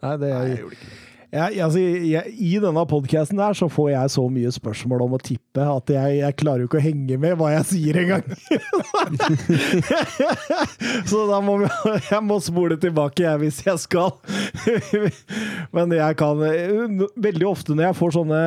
Nei, 0.00 0.14
det 0.16 0.28
Nei, 0.28 0.36
er, 0.40 0.44
jeg 0.48 0.58
gjorde 0.64 0.76
ikke 0.78 0.90
det. 0.90 0.98
jeg, 1.30 1.60
altså, 1.64 1.78
jeg, 1.80 2.30
I 2.40 2.52
denne 2.62 2.84
podkasten 2.88 3.38
der 3.38 3.52
så 3.58 3.66
får 3.70 3.88
jeg 3.90 4.10
så 4.14 4.22
mye 4.32 4.50
spørsmål 4.54 5.02
om 5.04 5.12
å 5.18 5.20
tippe 5.22 5.62
at 5.76 5.90
jeg, 5.92 6.14
jeg 6.22 6.36
klarer 6.40 6.60
jo 6.64 6.68
ikke 6.70 6.80
å 6.80 6.86
henge 6.86 7.18
med 7.20 7.36
hva 7.38 7.48
jeg 7.52 7.64
sier 7.72 7.94
engang. 8.00 8.24
så 11.10 11.18
da 11.30 11.38
må 11.44 11.58
vi, 11.62 11.68
jeg 12.10 12.22
må 12.26 12.38
spole 12.42 12.76
tilbake, 12.80 13.24
jeg, 13.26 13.40
hvis 13.44 13.60
jeg 13.66 13.78
skal. 13.82 14.10
Men 15.76 15.94
jeg 15.94 16.18
kan 16.20 16.40
Veldig 16.40 17.46
ofte 17.50 17.74
når 17.76 17.90
jeg 17.90 17.98
får 18.00 18.10
sånne 18.18 18.40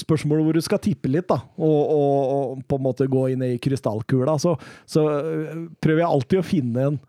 spørsmål 0.00 0.42
hvor 0.46 0.56
du 0.56 0.62
skal 0.64 0.80
tippe 0.82 1.10
litt, 1.10 1.28
da, 1.30 1.38
og, 1.60 1.80
og, 1.94 2.18
og 2.32 2.66
på 2.68 2.78
en 2.78 2.84
måte 2.86 3.08
gå 3.10 3.26
inn 3.32 3.44
i 3.46 3.56
krystallkula, 3.62 4.36
så, 4.42 4.54
så 4.88 5.06
øh, 5.20 5.64
prøver 5.82 6.04
jeg 6.04 6.10
alltid 6.10 6.42
å 6.42 6.46
finne 6.46 6.86
en 6.90 7.00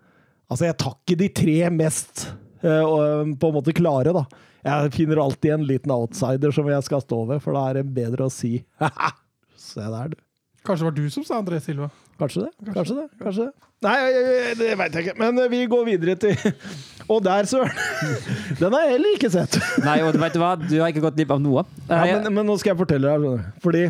Altså, 0.51 0.67
jeg 0.67 0.75
tar 0.77 0.91
ikke 0.99 1.15
de 1.17 1.27
tre 1.33 1.53
mest 1.73 2.19
eh, 2.61 2.83
på 2.85 3.47
en 3.47 3.55
måte 3.55 3.73
klare, 3.73 4.11
da. 4.13 4.21
Jeg 4.63 4.91
finner 4.93 5.21
alltid 5.23 5.55
en 5.55 5.63
liten 5.65 5.93
outsider 5.95 6.53
som 6.53 6.67
jeg 6.69 6.85
skal 6.85 7.01
stå 7.01 7.23
ved, 7.31 7.41
for 7.41 7.57
da 7.57 7.63
er 7.69 7.79
det 7.79 7.95
bedre 7.95 8.27
å 8.27 8.33
si 8.33 8.59
Se 9.63 9.81
der, 9.81 10.11
du. 10.13 10.19
Kanskje 10.63 10.83
det 10.85 10.87
var 10.89 10.95
du 10.95 11.09
som 11.11 11.23
sa 11.27 11.37
André 11.41 11.59
Silva? 11.63 11.89
Kanskje 12.19 12.45
det. 12.45 12.73
Kanskje 12.73 12.95
det. 13.01 13.05
kanskje 13.19 13.45
det. 13.49 13.69
Nei, 13.83 13.95
jeg- 13.99 14.57
det 14.61 14.67
veit 14.79 14.93
jeg 14.95 15.03
ikke. 15.07 15.17
Men 15.19 15.39
eh, 15.43 15.49
vi 15.51 15.65
går 15.67 15.85
videre 15.89 16.15
til 16.15 16.37
Og 17.11 17.19
der, 17.25 17.43
søren! 17.43 17.71
Den 18.61 18.71
har 18.71 18.85
jeg 18.85 18.93
heller 18.95 19.15
ikke 19.17 19.31
sett. 19.33 19.57
Nei, 19.87 19.97
og 20.07 20.15
vet 20.15 20.33
du 20.37 20.39
hva? 20.39 20.53
Du 20.61 20.75
har 20.79 20.87
ikke 20.93 21.03
gått 21.03 21.17
glipp 21.19 21.33
av 21.35 21.41
noe. 21.43 21.65
Ja, 21.89 22.03
Eh, 22.05 22.13
men, 22.23 22.29
men 22.37 22.47
nå 22.47 22.55
skal 22.61 22.73
jeg 22.73 22.79
fortelle 22.79 23.11
deg. 23.19 23.49
Fordi 23.65 23.83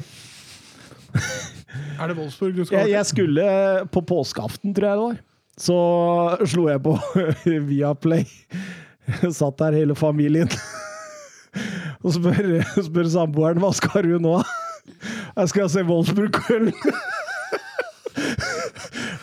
Er 2.01 2.09
det 2.09 2.17
Wolfsburg 2.17 2.55
du 2.57 2.63
skal 2.65 2.79
jeg, 2.87 2.95
jeg 2.95 3.05
skulle 3.11 3.45
på 3.93 4.01
påskeaften, 4.09 4.73
tror 4.73 4.87
jeg 4.89 4.97
det 4.97 5.05
var. 5.05 5.21
Så 5.61 5.77
slo 6.49 6.65
jeg 6.71 6.81
på 6.81 6.95
Viaplay. 7.69 8.25
Satt 9.29 9.59
der 9.61 9.77
hele 9.77 9.93
familien. 9.99 10.49
Og 12.01 12.15
spør, 12.17 12.49
spør 12.81 13.09
samboeren 13.13 13.61
hva 13.61 13.69
skal 13.77 14.07
du 14.09 14.17
nå? 14.23 14.39
Jeg 15.33 15.49
skal 15.49 15.69
se 15.73 15.83
Wolfsburg-Køln. 15.87 16.71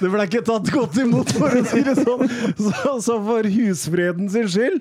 Det 0.01 0.09
ble 0.09 0.25
ikke 0.25 0.41
tatt 0.47 0.71
godt 0.73 0.97
imot, 1.03 1.31
for 1.37 1.55
å 1.55 1.63
si 1.69 1.83
det 1.87 1.95
sånn. 2.01 2.25
Så, 2.57 2.95
så 3.05 3.17
for 3.27 3.47
husfreden 3.53 4.31
sin 4.33 4.49
skyld, 4.51 4.81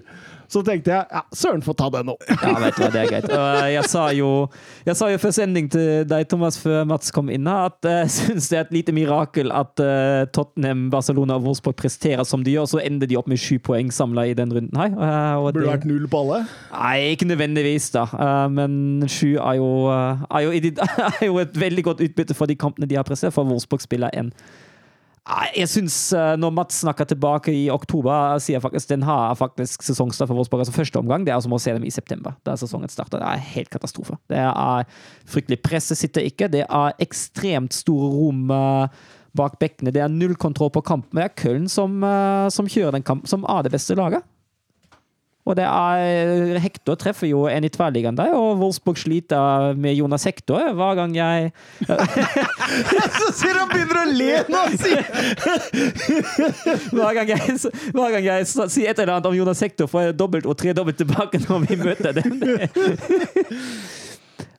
så 0.50 0.64
tenkte 0.66 0.92
jeg 0.92 1.06
ja, 1.14 1.22
søren 1.36 1.62
få 1.66 1.76
ta 1.78 1.88
den 1.94 2.08
nå. 2.10 2.16
Ja, 2.30 2.56
vet 2.64 2.78
du 2.78 2.82
hva, 2.84 2.90
det 2.94 3.02
er 3.04 3.10
greit. 3.12 3.28
Og 3.30 3.44
eh, 3.62 3.68
jeg 3.76 3.86
sa 3.92 4.08
jo 4.18 4.30
Jeg 4.88 4.96
sa 4.98 5.10
jo 5.12 5.20
før 5.22 5.34
sending 5.36 5.68
til 5.70 6.06
deg, 6.10 6.26
Thomas, 6.32 6.58
før 6.62 6.88
Mats 6.90 7.12
kom 7.14 7.30
inn 7.34 7.46
her, 7.50 7.70
at 7.70 7.86
jeg 7.94 8.12
syns 8.16 8.50
det 8.50 8.58
er 8.58 8.66
et 8.68 8.74
lite 8.80 8.96
mirakel 8.98 9.54
at 9.54 9.84
eh, 9.84 10.24
Tottenham, 10.36 10.88
Barcelona 10.94 11.38
og 11.38 11.46
Wolfsburg 11.48 11.78
presterer 11.80 12.26
som 12.28 12.44
de 12.46 12.56
gjør, 12.58 12.66
så 12.74 12.82
ender 12.82 13.10
de 13.10 13.18
opp 13.20 13.30
med 13.30 13.40
sju 13.42 13.60
poeng 13.64 13.92
samla 13.94 14.26
i 14.32 14.34
den 14.38 14.54
runden 14.56 14.80
her. 14.82 14.94
Eh, 14.96 15.36
og 15.38 15.52
Burde 15.54 15.66
det- 15.68 15.74
vært 15.76 15.88
null 15.90 16.08
på 16.10 16.24
alle. 16.26 16.42
Nei, 16.74 16.96
ikke 17.14 17.30
nødvendigvis, 17.30 17.92
da. 17.96 18.08
Eh, 18.10 18.48
men 18.58 19.06
sju 19.10 19.36
er 19.38 19.60
jo, 19.62 19.70
eh, 19.94 20.26
er, 20.32 20.48
jo, 20.48 20.74
er 21.14 21.28
jo 21.30 21.38
et 21.46 21.62
veldig 21.66 21.86
godt 21.92 22.02
utbytte 22.10 22.38
for 22.38 22.50
de 22.50 22.58
kampene 22.60 22.90
de 22.90 22.98
har 22.98 23.06
prestert, 23.08 23.36
for 23.38 23.46
Wolfsburg 23.50 23.86
spiller 23.86 24.10
en 24.18 24.34
Jeg 25.54 25.70
syns 25.70 25.96
når 26.42 26.54
Mats 26.56 26.80
snakker 26.82 27.06
tilbake 27.10 27.54
i 27.54 27.68
oktober, 27.70 28.40
sier 28.42 28.56
jeg 28.56 28.64
faktisk 28.64 28.90
den 28.90 29.04
har 29.06 29.36
faktisk 29.38 29.84
sesongstart 29.86 30.30
for 30.30 30.40
Wolfsburg. 30.40 30.64
Altså 30.64 30.74
første 30.74 31.02
omgang 31.02 31.26
det 31.28 31.34
er 31.36 31.44
som 31.44 31.54
å 31.54 31.60
se 31.62 31.76
dem 31.76 31.86
i 31.86 31.94
september, 31.94 32.34
da 32.48 32.56
sesongen 32.58 32.90
starter. 32.90 33.22
Det 33.22 33.28
er 33.30 33.46
helt 33.54 33.70
katastrofe. 33.74 34.18
Det 34.32 34.40
er 34.42 34.90
fryktelig. 35.30 35.60
Presset 35.66 36.00
sitter 36.02 36.26
ikke. 36.26 36.50
Det 36.50 36.64
er 36.66 36.98
ekstremt 37.04 37.76
store 37.78 38.10
rom 38.16 38.50
eh, 38.56 39.06
bak 39.38 39.60
bekkene. 39.62 39.94
Det 39.94 40.02
er 40.02 40.12
null 40.14 40.36
kontroll 40.40 40.72
på 40.74 40.84
kampen. 40.88 41.20
Det 41.20 41.28
er 41.28 41.38
Köln 41.38 41.70
som, 41.70 42.00
eh, 42.04 42.50
som 42.54 42.70
kjører 42.70 42.98
den 42.98 43.06
kampen, 43.06 43.30
som 43.30 43.46
er 43.50 43.66
det 43.66 43.74
beste 43.76 43.98
laget. 44.00 44.26
Og 45.50 45.56
det 45.58 45.66
er 45.66 46.60
Hector 46.62 46.94
treffer 47.00 47.28
jo 47.32 47.48
en 47.50 47.66
i 47.66 47.72
tverrliggeren 47.74 48.18
der, 48.20 48.36
og 48.38 48.60
Wolfsburg 48.62 48.98
sliter 49.02 49.74
med 49.80 49.98
Jonas 49.98 50.28
Hector 50.30 50.62
hver 50.78 50.94
gang 51.00 51.16
jeg 51.18 51.50
Så 53.20 53.28
ser 53.40 53.54
han 53.58 53.70
begynner 53.72 53.98
å 54.04 54.06
le 54.14 54.34
nå! 54.50 54.62
Hver 57.00 57.14
gang 57.18 57.28
jeg, 57.32 57.42
hver 57.96 58.10
gang 58.14 58.24
jeg 58.26 58.46
sier 58.50 58.90
et 58.92 59.00
eller 59.00 59.14
annet 59.16 59.30
om 59.30 59.38
Jonas 59.38 59.62
Hector, 59.64 59.86
får 59.90 60.02
jeg 60.10 60.18
dobbelt 60.20 60.46
og 60.50 60.56
tredobbelt 60.60 60.98
tilbake 61.00 61.38
når 61.46 61.58
vi 61.66 61.74
møter 61.80 62.12
dem. 62.18 62.32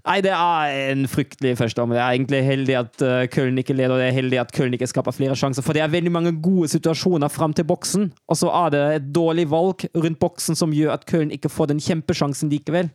Nei, 0.07 0.17
det 0.25 0.33
er 0.33 0.75
en 0.91 1.05
fryktelig 1.11 1.53
førsteomgang. 1.61 1.99
Det 1.99 2.03
er 2.03 2.17
egentlig 2.17 2.41
heldig 2.47 2.77
at 2.79 3.05
uh, 3.05 3.17
Köln 3.33 3.61
ikke 3.61 3.77
leder, 3.77 3.95
og 3.95 4.01
det 4.01 4.09
er 4.09 4.17
heldig 4.17 4.41
at 4.43 4.55
Köln 4.57 4.75
ikke 4.77 4.89
skaper 4.91 5.15
flere 5.15 5.37
sjanser. 5.39 5.65
For 5.67 5.77
det 5.77 5.85
er 5.85 5.93
veldig 5.93 6.13
mange 6.15 6.33
gode 6.43 6.71
situasjoner 6.73 7.33
fram 7.33 7.55
til 7.57 7.69
boksen, 7.69 8.09
og 8.27 8.41
så 8.41 8.51
er 8.65 8.75
det 8.75 8.83
et 8.97 9.13
dårlig 9.15 9.47
valg 9.53 9.85
rundt 9.95 10.21
boksen 10.23 10.59
som 10.59 10.75
gjør 10.75 10.97
at 10.97 11.07
Köln 11.11 11.35
ikke 11.37 11.53
får 11.53 11.75
den 11.75 11.85
kjempesjansen 11.85 12.53
likevel. 12.53 12.91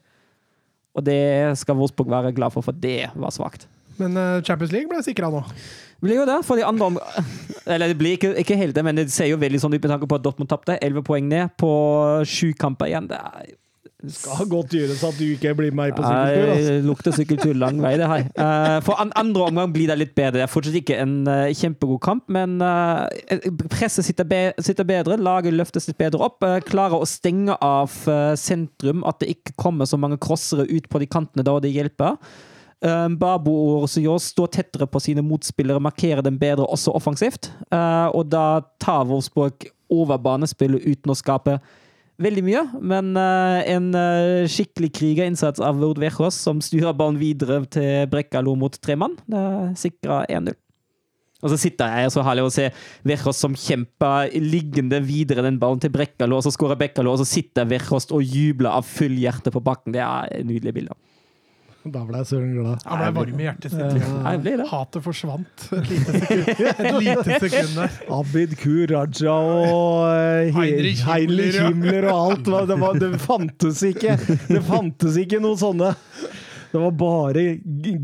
Og 0.96 1.04
det 1.06 1.58
skal 1.60 1.78
Wolfsburg 1.78 2.12
være 2.12 2.34
glad 2.36 2.56
for, 2.56 2.66
for 2.66 2.76
det 2.76 3.12
var 3.16 3.34
svakt. 3.36 3.68
Men 4.00 4.16
eh, 4.18 4.44
Champions 4.44 4.74
League 4.76 4.92
ble 4.92 5.02
sikra 5.04 5.30
nå. 5.32 5.42
blir 6.04 6.20
jo 6.20 6.28
det, 6.28 6.40
for 6.48 6.60
de 6.60 6.66
andre 6.68 6.90
om... 6.92 7.00
Eller 7.66 7.92
det 7.92 7.98
blir 8.00 8.18
ikke, 8.18 8.34
ikke 8.42 8.58
helt 8.60 8.76
det, 8.76 8.84
men 8.86 9.00
det 9.00 9.08
ser 9.14 9.30
jo 9.32 9.40
veldig 9.42 9.62
sånn 9.62 9.76
ut 9.76 9.82
med 9.82 9.92
tanke 9.92 10.10
på 10.10 10.18
at 10.20 10.26
Dortmund 10.26 10.52
tapte. 10.52 10.78
Elleve 10.84 11.06
poeng 11.06 11.28
ned 11.30 11.56
på 11.60 11.70
sju 12.28 12.52
kamper 12.60 12.92
igjen. 12.92 13.08
Det 13.10 13.20
er 13.20 13.56
Skal 14.14 14.48
godt 14.50 14.74
gjøres 14.76 15.02
at 15.08 15.18
du 15.18 15.24
ikke 15.28 15.54
blir 15.58 15.74
med 15.76 15.94
på 15.96 16.04
sykkeltur. 16.04 16.50
Altså. 16.52 16.72
Nei, 16.72 16.86
lukter 16.86 17.16
sykkeltur 17.16 17.54
lang 17.58 17.82
vei, 17.84 17.94
det 18.00 18.10
her. 18.10 18.26
Eh, 18.30 18.78
for 18.86 19.02
andre 19.02 19.46
omgang 19.50 19.74
blir 19.74 19.92
det 19.92 19.98
litt 20.00 20.16
bedre. 20.18 20.40
Det 20.40 20.46
er 20.46 20.52
fortsatt 20.52 20.78
ikke 20.80 20.98
en 21.04 21.16
eh, 21.32 21.54
kjempegod 21.58 22.02
kamp, 22.06 22.26
men 22.34 22.58
eh, 22.64 23.48
presset 23.72 24.08
sitter, 24.08 24.84
bedre. 24.86 25.20
Laget 25.22 25.56
løftes 25.56 25.90
litt 25.90 26.00
bedre 26.02 26.26
opp. 26.28 26.44
klarer 26.68 27.02
å 27.02 27.10
stenge 27.10 27.56
av 27.64 27.94
sentrum, 28.40 29.06
at 29.08 29.22
det 29.22 29.32
ikke 29.36 29.56
kommer 29.60 29.90
så 29.90 30.00
mange 30.02 30.20
crossere 30.22 30.68
ut 30.70 30.90
på 30.90 31.02
de 31.02 31.10
kantene 31.10 31.46
da 31.46 31.58
det 31.64 31.74
hjelper. 31.74 32.20
Babo 33.18 33.54
og 33.56 33.86
Rosijos 33.86 34.28
står 34.34 34.52
tettere 34.54 34.86
på 34.92 35.00
sine 35.02 35.24
motspillere, 35.26 35.82
markerer 35.82 36.22
dem 36.26 36.38
bedre 36.38 36.68
også 36.70 36.94
offensivt. 36.94 37.50
Og 37.72 38.28
da 38.30 38.62
tar 38.84 39.08
Wolfsburg 39.10 39.66
over 39.90 40.20
banespillet 40.22 40.86
uten 40.86 41.14
å 41.14 41.18
skape 41.18 41.58
veldig 42.22 42.44
mye, 42.46 42.62
men 42.80 43.16
uh, 43.20 43.62
en 43.68 43.90
uh, 43.96 44.46
skikkelig 44.52 44.92
krigerinnsats 44.96 45.64
av 45.64 45.80
Vord 45.82 46.00
Vechos 46.02 46.38
som 46.40 46.62
styrer 46.64 46.96
ballen 46.98 47.20
videre 47.20 47.62
til 47.72 48.06
Brekkalo 48.12 48.56
mot 48.60 48.78
tre 48.80 48.98
mann, 49.00 49.18
det 49.28 49.76
sikrer 49.82 50.30
1-0. 50.32 50.56
Og 51.44 51.52
så 51.52 51.58
sitter 51.62 51.92
jeg 52.00 52.14
så 52.14 52.24
herlig 52.26 52.46
og 52.48 52.54
ser 52.56 52.86
Vechos 53.06 53.38
som 53.44 53.58
kjemper 53.60 54.32
liggende 54.42 55.02
videre 55.06 55.44
den 55.46 55.60
ballen 55.62 55.82
til 55.84 55.92
Brekkalo, 55.94 56.40
og 56.40 56.46
så 56.46 56.54
skårer 56.56 56.80
Brekkalo, 56.80 57.14
og 57.14 57.22
så 57.22 57.28
sitter 57.28 57.68
Vechos 57.70 58.08
og 58.16 58.24
jubler 58.24 58.72
av 58.72 58.88
full 58.88 59.20
hjerte 59.20 59.54
på 59.54 59.62
bakken. 59.64 59.94
Det 59.94 60.02
er 60.02 60.48
nydelig 60.48 60.74
bilde. 60.80 60.98
Da 61.86 62.02
ble 62.08 62.18
jeg 62.18 62.26
søren 62.32 62.54
glad. 62.56 62.80
Han 62.90 63.02
ble 63.04 63.10
varm 63.20 63.40
i 63.42 63.46
hjertet 63.46 63.74
sitt. 63.76 63.98
Jeg. 64.00 64.56
Hatet 64.72 65.04
forsvant 65.06 65.66
et 65.78 65.90
lite 65.92 66.16
sekund, 66.16 66.48
et 66.86 66.96
lite 67.06 67.38
sekund 67.44 67.76
der. 67.78 68.00
Abid 68.18 68.56
Ku 68.62 68.74
Raja 68.90 69.36
og 69.36 70.08
He- 70.10 70.56
Heinrich 70.56 71.04
Heinrich 71.06 71.60
Himmler. 71.60 71.68
Himmler 71.70 72.10
og 72.10 72.32
alt. 72.32 72.50
Det, 72.72 72.80
var, 72.82 72.98
det 73.04 73.12
fantes 73.22 73.84
ikke 73.86 74.18
Det 74.50 74.64
fantes 74.66 75.20
ikke 75.22 75.40
noe 75.46 75.60
sånne. 75.62 75.94
Det 76.76 76.82
var 76.84 76.92
bare 77.00 77.44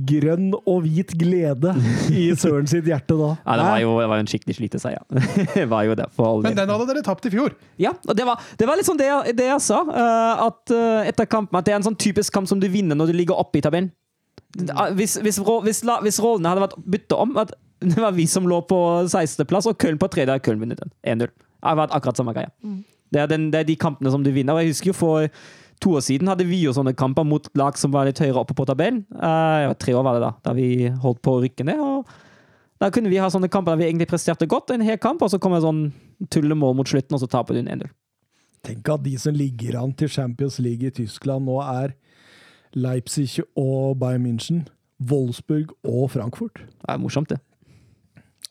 grønn 0.08 0.54
og 0.62 0.86
hvit 0.86 1.12
glede 1.20 1.74
i 2.16 2.30
Søren 2.40 2.70
sitt 2.72 2.88
hjerte 2.88 3.18
da. 3.20 3.32
Ja, 3.44 3.58
det 3.60 3.66
var 3.68 3.80
jo, 3.84 3.90
det 4.00 4.08
var 4.14 4.22
en 4.24 4.30
skikkelig 4.32 4.56
sliteseier. 4.58 5.02
det 5.58 5.66
var 5.72 5.84
jo 5.90 5.96
det, 6.00 6.06
for 6.16 6.30
all 6.30 6.46
Men 6.46 6.56
den 6.58 6.72
hadde 6.72 6.88
dere 6.90 7.04
tapt 7.06 7.28
i 7.28 7.32
fjor. 7.34 7.56
Ja, 7.82 7.92
og 8.08 8.16
det 8.18 8.26
var, 8.28 8.40
det 8.60 8.70
var 8.70 8.80
litt 8.80 8.88
sånn 8.88 9.00
det, 9.02 9.10
jeg- 9.12 9.36
det 9.42 9.50
jeg 9.50 9.64
sa, 9.66 9.82
eh, 9.92 10.44
at 10.48 10.72
eh, 10.76 11.10
etter 11.12 11.28
kampen, 11.28 11.60
at 11.60 11.68
det 11.68 11.74
er 11.76 11.82
en 11.82 11.88
sånn 11.90 12.00
typisk 12.00 12.32
kamp 12.40 12.48
som 12.48 12.62
du 12.64 12.70
vinner 12.72 12.96
når 12.96 13.12
du 13.12 13.18
ligger 13.20 13.36
oppe 13.42 13.60
i 13.60 13.66
tabellen. 13.66 13.92
Ah, 14.76 14.90
Hvis, 14.96 15.18
hvis, 15.24 15.38
hvis, 15.44 15.84
hvis 16.04 16.22
rollene 16.24 16.52
hadde 16.52 16.64
vært 16.66 16.80
bytta 16.96 17.20
om, 17.26 17.36
at 17.44 17.52
det 17.92 17.98
var 18.00 18.16
vi 18.16 18.28
som 18.30 18.48
lå 18.48 18.62
på 18.70 18.80
16.-plass, 19.10 19.68
og 19.72 19.78
Köln 19.82 20.00
på 20.00 20.10
tredje, 20.12 20.32
hadde 20.32 20.46
Köln 20.48 20.62
vunnet 20.64 20.80
den. 20.84 20.92
1-0. 21.04 21.28
Det 21.32 21.68
hadde 21.68 21.82
vært 21.84 21.96
akkurat 22.00 22.20
samme 22.24 22.34
greia. 22.38 22.52
Det 23.12 23.20
er, 23.20 23.28
den, 23.28 23.50
det 23.52 23.60
er 23.60 23.68
de 23.68 23.76
kampene 23.76 24.12
som 24.14 24.24
du 24.24 24.30
vinner. 24.32 24.56
Og 24.56 24.64
jeg 24.64 24.72
husker 24.72 24.94
jo 24.94 24.96
for 24.96 25.28
to 25.82 25.96
år 25.98 26.04
siden 26.06 26.30
hadde 26.30 26.46
vi 26.48 26.62
jo 26.64 26.74
sånne 26.76 26.94
kamper 26.98 27.26
mot 27.28 27.48
lag 27.58 27.78
som 27.80 27.94
var 27.94 28.08
litt 28.08 28.22
høyere 28.22 28.44
oppe 28.44 28.56
på 28.58 28.66
tabellen. 28.70 29.04
Uh, 29.16 29.72
tre 29.82 29.96
år 29.98 30.06
var 30.06 30.18
det 30.18 30.26
da, 30.26 30.34
da 30.46 30.54
vi 30.58 30.90
holdt 31.04 31.22
på 31.26 31.38
å 31.38 31.42
rykke 31.46 31.66
ned. 31.68 31.82
og 31.82 32.12
da 32.82 32.90
kunne 32.90 33.12
vi 33.12 33.20
ha 33.22 33.28
sånne 33.30 33.50
kamper 33.52 33.76
der 33.76 33.84
vi 33.84 33.90
egentlig 33.92 34.10
presterte 34.10 34.48
godt, 34.50 34.72
en 34.74 34.82
hel 34.82 34.98
kamp, 34.98 35.22
og 35.22 35.30
så 35.30 35.38
kommer 35.42 35.62
sånn 35.62 35.92
tullemål 36.34 36.74
mot 36.80 36.90
slutten, 36.90 37.14
og 37.14 37.22
så 37.22 37.30
taper 37.30 37.54
du 37.54 37.62
en 37.62 37.70
1-0. 37.76 37.92
Tenk 38.66 38.90
at 38.94 39.04
de 39.06 39.14
som 39.22 39.38
ligger 39.38 39.78
an 39.78 39.94
til 39.98 40.10
Champions 40.10 40.58
League 40.62 40.86
i 40.86 40.94
Tyskland 40.94 41.46
nå 41.46 41.60
er 41.62 41.94
Leipzig 42.74 43.44
og 43.58 44.00
Bayern 44.02 44.26
München, 44.26 44.64
Wolfsburg 44.98 45.74
og 45.86 46.10
Frankfurt. 46.14 46.64
Det 46.66 46.90
er 46.90 47.02
morsomt, 47.02 47.30
det. 47.30 47.42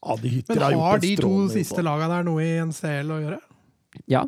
Ja, 0.01 0.17
de 0.17 0.43
Men 0.49 0.63
har 0.63 0.79
har 0.79 1.03
de 1.03 1.15
to 1.19 1.35
siste 1.53 1.83
lagene 1.83 2.15
der 2.15 2.27
noe 2.27 2.45
i 2.45 2.55
en 2.63 2.73
CL 2.75 3.11
å 3.11 3.19
gjøre? 3.21 3.41
Ja. 4.09 4.25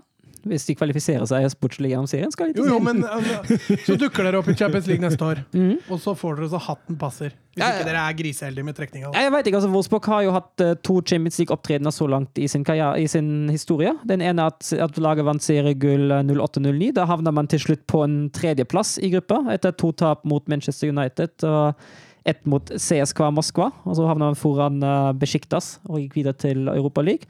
Hvis 0.48 0.66
de 0.66 0.74
kvalifiserer 0.78 1.24
seg 1.28 1.46
sportslig 1.52 1.92
gjennom 1.92 2.08
serien, 2.10 2.32
skal 2.34 2.50
de 2.50 2.58
Jo, 2.58 2.66
til 2.66 2.74
jo, 2.74 2.80
men 2.82 3.04
altså, 3.06 3.58
så 3.86 3.96
dukker 4.00 4.26
dere 4.26 4.40
opp 4.40 4.50
i 4.50 4.56
Champions 4.58 4.88
League 4.90 5.04
neste 5.04 5.26
år, 5.26 5.42
mm. 5.54 5.88
og 5.88 6.02
så 6.02 6.14
får 6.18 6.40
dere 6.40 6.50
så 6.52 6.60
hatten 6.66 6.98
passer. 6.98 7.36
Hvis 7.52 7.64
ikke 7.66 7.88
dere 7.90 8.02
er 8.08 8.16
griseheldige 8.16 8.64
med 8.64 8.76
trekninga. 8.78 9.10
Jeg 9.12 9.32
vet 9.34 9.48
ikke, 9.48 9.58
altså 9.60 9.72
Wolfsburg 9.74 10.06
har 10.08 10.22
jo 10.24 10.34
hatt 10.34 10.64
eh, 10.64 10.76
to 10.88 10.98
Champions 11.04 11.36
League-opptredener 11.40 11.92
så 11.92 12.08
langt 12.08 12.40
i 12.40 12.48
sin, 12.48 12.64
karriere, 12.64 12.96
i 13.02 13.08
sin 13.12 13.50
historie. 13.52 13.92
Den 14.08 14.24
ene 14.24 14.46
at, 14.48 14.70
at 14.72 14.96
laget 14.96 15.28
vant 15.28 15.44
seriegull 15.44 16.14
eh, 16.16 16.32
08-09. 16.32 16.94
Da 16.96 17.04
havna 17.10 17.34
man 17.34 17.50
til 17.52 17.60
slutt 17.60 17.84
på 17.92 18.00
en 18.06 18.16
tredjeplass 18.32 18.96
i 19.04 19.12
gruppa, 19.12 19.42
etter 19.52 19.76
to 19.76 19.92
tap 19.92 20.24
mot 20.28 20.48
Manchester 20.48 20.88
United 20.94 21.44
og 21.44 21.76
ett 22.24 22.44
mot 22.46 22.70
CSKA 22.70 23.30
Moskva. 23.34 23.70
Og 23.84 23.98
så 23.98 24.06
havna 24.08 24.30
man 24.30 24.38
foran 24.38 24.80
uh, 24.84 25.10
Besjiktas 25.16 25.76
og 25.88 26.00
gikk 26.02 26.20
videre 26.20 26.38
til 26.38 26.70
Europa 26.72 27.04
League. 27.04 27.28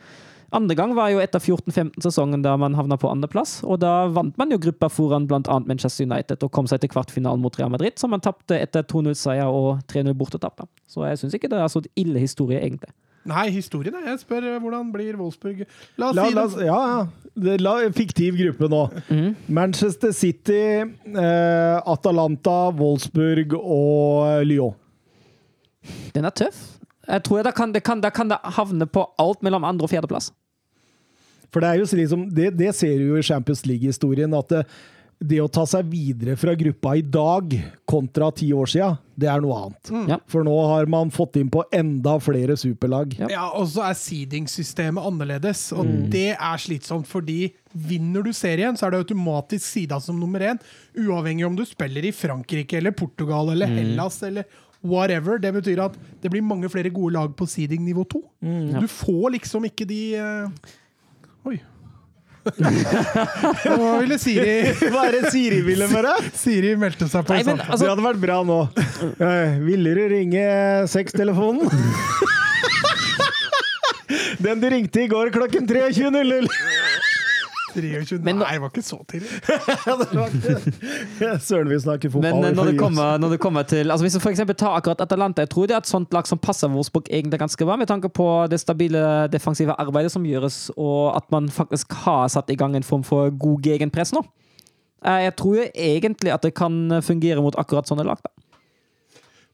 Andre 0.53 0.75
gang 0.77 0.91
var 0.97 1.09
jo 1.13 1.21
etter 1.23 1.41
14-15-sesongen 1.41 2.43
da 2.45 2.57
man 2.61 2.75
havna 2.77 2.99
på 3.01 3.09
andreplass. 3.09 3.63
Og 3.65 3.79
da 3.81 4.07
vant 4.13 4.37
man 4.41 4.51
jo 4.53 4.59
gruppa 4.61 4.91
foran 4.93 5.25
bl.a. 5.31 5.41
Manchester 5.65 6.05
United 6.05 6.45
og 6.45 6.53
kom 6.53 6.69
seg 6.69 6.83
til 6.83 6.91
kvartfinalen 6.93 7.41
mot 7.41 7.57
Real 7.57 7.73
Madrid, 7.73 7.97
som 8.01 8.13
man 8.13 8.21
tapte 8.25 8.59
etter 8.61 8.85
2-0-seier 8.85 9.49
og 9.49 9.81
3-0 9.89 10.13
bortetap. 10.19 10.61
Så 10.91 11.07
jeg 11.09 11.23
syns 11.23 11.39
ikke 11.39 11.49
det 11.53 11.63
er 11.63 11.73
så 11.73 11.81
ille 11.97 12.21
historie, 12.21 12.61
egentlig. 12.61 12.93
Nei, 13.31 13.45
historien 13.55 13.95
er 13.95 14.09
Jeg 14.11 14.19
spør 14.25 14.43
eh, 14.51 14.57
hvordan 14.59 14.89
blir 14.91 15.15
Wolfsburg 15.15 15.61
La 16.01 16.09
oss 16.09 16.17
La, 16.19 16.25
si 16.27 16.35
la, 16.35 16.47
det. 16.51 16.65
ja, 16.67 16.79
ja. 16.91 17.53
La, 17.63 17.75
fiktiv 17.95 18.35
gruppe 18.41 18.67
nå. 18.73 18.81
Mm. 19.15 19.29
Manchester 19.47 20.11
City, 20.13 20.59
eh, 20.83 21.77
Atalanta, 21.95 22.57
Wolfsburg 22.75 23.55
og 23.61 24.43
Lyon. 24.51 24.75
Den 26.13 26.27
er 26.29 26.35
tøff. 26.35 26.61
Jeg 27.07 27.23
tror 27.27 27.43
da 27.47 27.51
kan 27.55 27.73
det, 27.75 27.83
kan, 27.87 28.03
da 28.03 28.11
kan 28.15 28.29
det 28.31 28.39
havne 28.59 28.87
på 28.91 29.07
alt 29.23 29.41
mellom 29.43 29.65
andre- 29.71 29.87
og 29.87 29.91
fjerdeplass. 29.95 30.33
For 31.53 31.63
det 31.63 31.69
er 31.71 31.83
jo 31.83 31.91
slik 31.91 32.33
det, 32.33 32.51
det 32.59 32.73
ser 32.77 32.97
du 32.99 33.13
jo 33.13 33.21
i 33.21 33.27
Champions 33.27 33.67
League-historien, 33.69 34.33
at 34.39 34.53
det, 34.53 34.63
det 35.23 35.39
å 35.43 35.51
ta 35.53 35.63
seg 35.69 35.87
videre 35.87 36.35
fra 36.41 36.55
gruppa 36.59 36.97
i 36.99 37.03
dag 37.05 37.53
kontra 37.89 38.31
ti 38.35 38.49
år 38.57 38.71
siden, 38.73 38.97
det 39.21 39.29
er 39.31 39.43
noe 39.45 39.59
annet. 39.67 39.91
Ja. 40.11 40.19
For 40.33 40.43
nå 40.47 40.55
har 40.71 40.89
man 40.91 41.13
fått 41.15 41.37
inn 41.39 41.51
på 41.53 41.63
enda 41.77 42.17
flere 42.25 42.57
superlag. 42.59 43.15
Ja. 43.21 43.29
Ja, 43.31 43.45
og 43.59 43.69
så 43.71 43.85
er 43.87 43.99
seedingsystemet 43.99 45.05
annerledes, 45.13 45.69
og 45.77 45.87
det 46.13 46.33
er 46.35 46.65
slitsomt, 46.65 47.07
fordi 47.11 47.53
vinner 47.73 48.25
du 48.27 48.33
serien, 48.37 48.77
så 48.77 48.89
er 48.89 48.97
det 48.97 49.05
automatisk 49.05 49.65
sida 49.69 50.01
som 50.03 50.19
nummer 50.21 50.43
én, 50.53 50.61
uavhengig 50.99 51.47
om 51.47 51.57
du 51.59 51.65
spiller 51.69 52.09
i 52.09 52.17
Frankrike 52.17 52.81
eller 52.81 52.97
Portugal 52.97 53.53
eller 53.55 53.71
Hellas 53.71 54.19
eller 54.27 54.49
whatever. 54.83 55.39
Det 55.39 55.53
betyr 55.55 55.85
at 55.85 55.97
det 56.23 56.33
blir 56.33 56.43
mange 56.45 56.69
flere 56.73 56.91
gode 56.91 57.15
lag 57.15 57.35
på 57.39 57.47
seeding 57.47 57.85
nivå 57.87 58.05
to. 58.11 58.25
Du 58.43 58.89
får 58.91 59.37
liksom 59.39 59.69
ikke 59.71 59.87
de 59.89 60.01
eh, 60.19 60.73
Oi. 61.49 61.59
Hva 63.63 63.99
ville 64.03 64.17
Siri 64.19 64.55
Hva 64.91 65.05
er 65.07 65.15
det 65.15 65.31
Siri 65.31 65.61
ville 65.63 65.87
med 65.93 66.03
deg? 66.09 66.25
Siri 66.43 66.73
meldte 66.79 67.07
seg 67.11 67.23
på 67.27 67.37
Nei, 67.37 67.45
men 67.47 67.61
altså, 67.63 67.85
det 67.85 67.91
hadde 67.93 68.07
vært 68.09 68.23
bra 68.23 68.41
nå. 68.47 68.57
Eh, 69.23 69.61
Ville 69.63 69.93
du 69.95 70.03
ringe 70.11 70.45
sextelefonen? 70.91 71.71
Den 74.43 74.59
du 74.61 74.67
ringte 74.73 75.05
i 75.05 75.09
går 75.11 75.31
klokken 75.35 75.69
23.00. 75.71 76.49
23. 77.75 78.19
Men 78.25 78.37
nå- 78.39 78.45
Nei, 78.45 78.53
det 78.55 78.61
var 78.63 78.71
ikke 78.73 78.85
så 78.87 78.99
tidlig. 79.11 79.31
Søren, 81.49 81.69
vi 81.71 81.79
snakker 81.81 82.11
fotball. 82.13 82.41
Men 82.41 82.49
eh, 82.51 82.55
når 82.57 82.71
det, 82.73 82.77
kommer, 82.81 83.19
når 83.23 83.35
det 83.35 83.39
kommer 83.43 83.67
til 83.69 83.91
altså 83.91 84.05
Hvis 84.05 84.17
du 84.19 84.21
for 84.21 84.33
eksempel 84.33 84.57
tar 84.59 84.77
akkurat 84.79 85.01
Atalanta, 85.05 85.45
jeg 85.45 85.51
tror 85.55 85.69
det 85.71 85.77
er 85.77 85.83
et 85.85 85.91
sånt 85.91 86.13
lag 86.15 86.29
som 86.29 86.41
passer 86.43 86.71
Wolfsburg 86.73 87.09
egentlig 87.11 87.41
ganske 87.43 87.67
bra, 87.69 87.77
med 87.81 87.91
tanke 87.91 88.11
på 88.13 88.27
det 88.53 88.61
stabile 88.63 89.03
defensive 89.33 89.77
arbeidet 89.81 90.13
som 90.15 90.27
gjøres, 90.27 90.65
og 90.77 91.17
at 91.17 91.29
man 91.35 91.49
faktisk 91.53 91.93
har 92.05 92.29
satt 92.33 92.51
i 92.51 92.57
gang 92.59 92.77
en 92.77 92.87
form 92.87 93.05
for 93.07 93.31
god 93.31 93.63
gegenpress 93.67 94.13
nå. 94.17 94.25
Eh, 95.05 95.25
Jeg 95.29 95.37
tror 95.37 95.57
jo 95.61 95.69
egentlig 95.75 96.33
at 96.35 96.43
det 96.43 96.55
kan 96.55 97.01
fungere 97.03 97.43
mot 97.43 97.57
akkurat 97.59 97.89
sånne 97.89 98.05
lag. 98.07 98.19
da. 98.23 98.31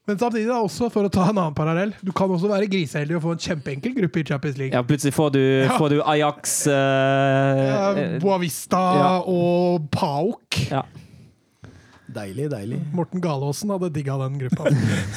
Men 0.09 0.17
samtidig, 0.17 0.47
da, 0.49 0.57
også 0.65 0.87
for 0.89 1.05
å 1.05 1.09
ta 1.13 1.27
en 1.29 1.37
annen 1.37 1.53
parallell, 1.53 1.91
du 2.01 2.09
kan 2.17 2.31
også 2.33 2.49
være 2.49 2.65
griseheldig 2.71 3.19
og 3.19 3.27
få 3.27 3.35
en 3.35 3.43
kjempeenkel 3.43 3.93
gruppe 3.93 4.23
i 4.23 4.25
Champions 4.25 4.57
League. 4.57 4.73
Ja, 4.73 4.81
plutselig 4.81 5.13
får 5.13 5.35
du, 5.35 5.43
får 5.77 5.93
du 5.93 5.99
Ajax 6.01 6.55
uh, 6.65 6.73
Ja, 6.73 8.07
Boavista 8.23 8.81
ja. 8.97 9.11
og 9.29 9.85
Pauk. 9.93 10.57
ja. 10.71 10.81
Deilig, 12.09 12.47
deilig. 12.49 12.79
Morten 12.97 13.21
Galaasen 13.21 13.69
hadde 13.69 13.89
digga 13.93 14.15
den 14.17 14.39
gruppa. 14.41 14.71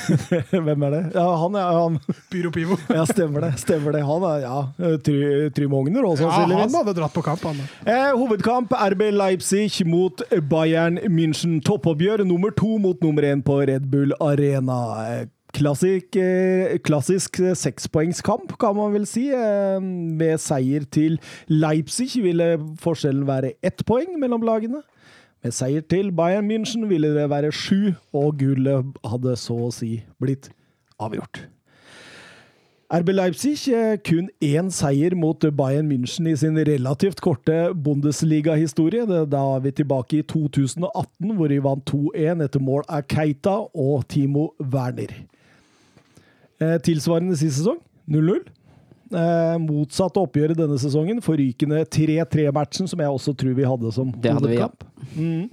Hvem 0.53 0.85
er 0.89 0.93
det? 0.93 1.01
Ja, 1.17 1.25
han 1.41 1.57
er 1.57 1.71
han. 1.79 1.97
Pyro 2.33 2.51
Pivo. 2.53 2.77
Ja, 2.93 3.07
stemmer 3.09 3.47
det. 3.47 3.53
Stemmer 3.63 3.97
det. 3.97 4.03
Han 4.05 4.27
er 4.29 4.43
ja, 4.45 4.59
Try- 5.07 5.49
Trym 5.57 5.73
Ogner 5.79 6.05
også, 6.11 6.29
Ja, 6.29 6.43
han 6.53 6.77
hadde 6.77 6.95
dratt 6.99 7.15
på 7.17 7.25
kamp, 7.25 7.47
han. 7.49 7.63
Eh, 7.89 8.11
hovedkamp 8.21 8.75
RB 8.93 9.07
Leipzig 9.17 9.81
mot 9.89 10.21
Bayern 10.53 11.01
München. 11.09 11.61
Toppoppgjør 11.65 12.27
nummer 12.29 12.53
to 12.61 12.77
mot 12.83 13.01
nummer 13.01 13.25
én 13.33 13.41
på 13.47 13.63
Red 13.73 13.89
Bull 13.93 14.13
Arena. 14.21 14.83
Eh, 15.07 15.31
Klassik, 15.53 16.17
eh, 16.17 16.79
klassisk 16.81 17.37
eh, 17.45 17.53
sekspoengskamp, 17.61 18.55
kan 18.61 18.73
man 18.77 18.95
vel 18.95 19.05
si. 19.09 19.27
Eh, 19.37 19.81
med 19.85 20.41
seier 20.41 20.87
til 20.89 21.19
Leipzig 21.53 22.15
ville 22.25 22.55
forskjellen 22.81 23.27
være 23.29 23.51
ett 23.65 23.85
poeng 23.89 24.15
mellom 24.21 24.45
lagene. 24.49 24.81
Med 25.43 25.55
seier 25.57 25.83
til 25.83 26.13
Bayern 26.15 26.47
München 26.47 26.87
ville 26.87 27.09
det 27.17 27.25
være 27.31 27.51
sju, 27.51 27.97
og 28.15 28.37
gullet 28.39 28.93
hadde 29.11 29.35
så 29.41 29.57
å 29.67 29.73
si 29.75 29.97
blitt 30.23 30.53
avgjort. 31.03 31.49
RB 32.93 33.09
Leipzig 33.15 33.57
eh, 33.73 33.97
kun 34.05 34.29
én 34.45 34.69
seier 34.71 35.17
mot 35.17 35.43
Bayern 35.57 35.89
München 35.89 36.29
i 36.29 36.37
sin 36.37 36.59
relativt 36.61 37.23
korte 37.25 37.73
Bundesliga-historie. 37.75 39.07
Da 39.33 39.41
er 39.57 39.63
vi 39.65 39.73
tilbake 39.81 40.21
i 40.21 40.27
2018, 40.29 41.33
hvor 41.39 41.49
de 41.49 41.63
vant 41.65 41.87
2-1 41.89 42.45
etter 42.45 42.63
mål 42.63 42.85
av 42.87 43.07
Keita 43.09 43.57
og 43.73 44.05
Timo 44.13 44.51
Werner. 44.61 45.17
Eh, 46.61 46.77
tilsvarende 46.85 47.35
sist 47.41 47.63
sesong 47.63 47.81
0-0. 48.13 48.45
Eh, 49.13 49.57
motsatt 49.61 50.17
oppgjør 50.21 50.55
i 50.55 50.59
denne 50.59 50.81
sesongen, 50.81 51.23
forrykende 51.25 51.85
3-3-matchen, 51.93 52.89
som 52.91 53.01
jeg 53.03 53.17
også 53.17 53.37
tror 53.37 53.57
vi 53.59 53.69
hadde 53.69 53.95
som 53.95 54.13
Det 54.17 54.33
hadde 54.33 54.53
vi, 54.53 54.61
ja. 54.61 54.69
hovedkamp. 54.69 54.87
Mm. 55.17 55.51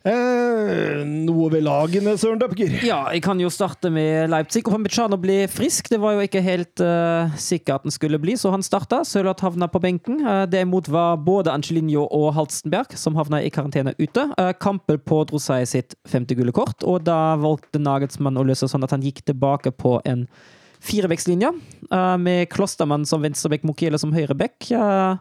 Eh, 0.00 1.00
noe 1.04 1.50
ved 1.52 1.60
lagene, 1.66 2.14
Søren 2.16 2.38
Døpker? 2.40 2.72
Ja, 2.86 3.02
jeg 3.12 3.20
kan 3.20 3.40
jo 3.42 3.50
starte 3.52 3.90
med 3.92 4.30
Leipzig. 4.32 4.62
Og 4.64 4.72
Pambichano 4.72 5.18
ble 5.20 5.42
frisk. 5.52 5.90
Det 5.92 5.98
var 6.00 6.14
jo 6.14 6.24
ikke 6.24 6.40
helt 6.40 6.80
uh, 6.80 7.28
sikkert 7.36 7.82
at 7.82 7.88
den 7.88 7.92
skulle 7.92 8.20
bli, 8.22 8.32
så 8.40 8.52
han 8.54 8.64
starta. 8.64 9.02
Sørloth 9.04 9.44
havna 9.44 9.68
på 9.68 9.82
benken. 9.82 10.22
Uh, 10.24 10.46
derimot 10.48 10.88
var 10.88 11.20
både 11.20 11.52
Angelinho 11.52 12.06
og 12.06 12.30
Halstenberg, 12.38 12.96
som 12.96 13.18
havna 13.18 13.42
i 13.44 13.52
karantene, 13.52 13.92
ute. 14.00 14.24
Uh, 14.40 14.54
kampen 14.56 15.02
pådro 15.04 15.42
seg 15.42 15.68
sitt 15.68 15.98
femte 16.08 16.38
gule 16.38 16.54
kort, 16.56 16.80
og 16.80 17.04
da 17.04 17.36
valgte 17.42 17.82
Nagelsmann 17.82 18.40
å 18.40 18.46
løse 18.48 18.70
sånn 18.72 18.88
at 18.88 18.96
han 18.96 19.04
gikk 19.04 19.20
tilbake 19.28 19.74
på 19.76 19.98
en 20.08 20.24
firebeckslinje, 20.80 21.52
uh, 21.92 22.16
med 22.20 22.48
Klostermann 22.52 23.06
som 23.08 23.22
venstrebekk, 23.24 23.66
Mokiele 23.68 24.00
som 24.00 24.14
høyrebekk. 24.14 24.70
Heidara 24.70 25.18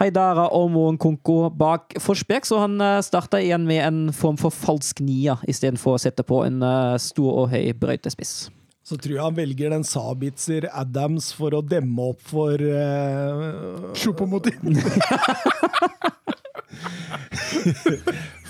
Haidara 0.00 0.46
og 0.56 0.70
Moen 0.72 0.96
Konko 1.00 1.50
bak 1.52 1.92
Forsbekk, 2.00 2.46
så 2.48 2.62
han 2.62 2.80
uh, 2.80 3.02
starta 3.04 3.40
igjen 3.42 3.66
med 3.68 3.82
en 3.84 3.98
form 4.16 4.38
for 4.40 4.54
falsk 4.54 5.02
nia 5.04 5.36
istedenfor 5.50 5.98
å 5.98 6.00
sette 6.00 6.24
på 6.26 6.40
en 6.46 6.62
eh, 6.64 6.96
stor 7.02 7.44
og 7.44 7.50
høy 7.52 7.74
brøytespiss. 7.76 8.48
Så 8.80 8.96
tror 8.96 9.14
jeg 9.14 9.22
han 9.22 9.36
velger 9.36 9.70
den 9.74 9.84
Sabitzer 9.86 10.66
Adams 10.72 11.30
for 11.36 11.54
å 11.54 11.60
demme 11.62 12.08
opp 12.14 12.24
for 12.26 12.56
uh, 12.56 13.92
Choupo-Moting. 13.94 14.56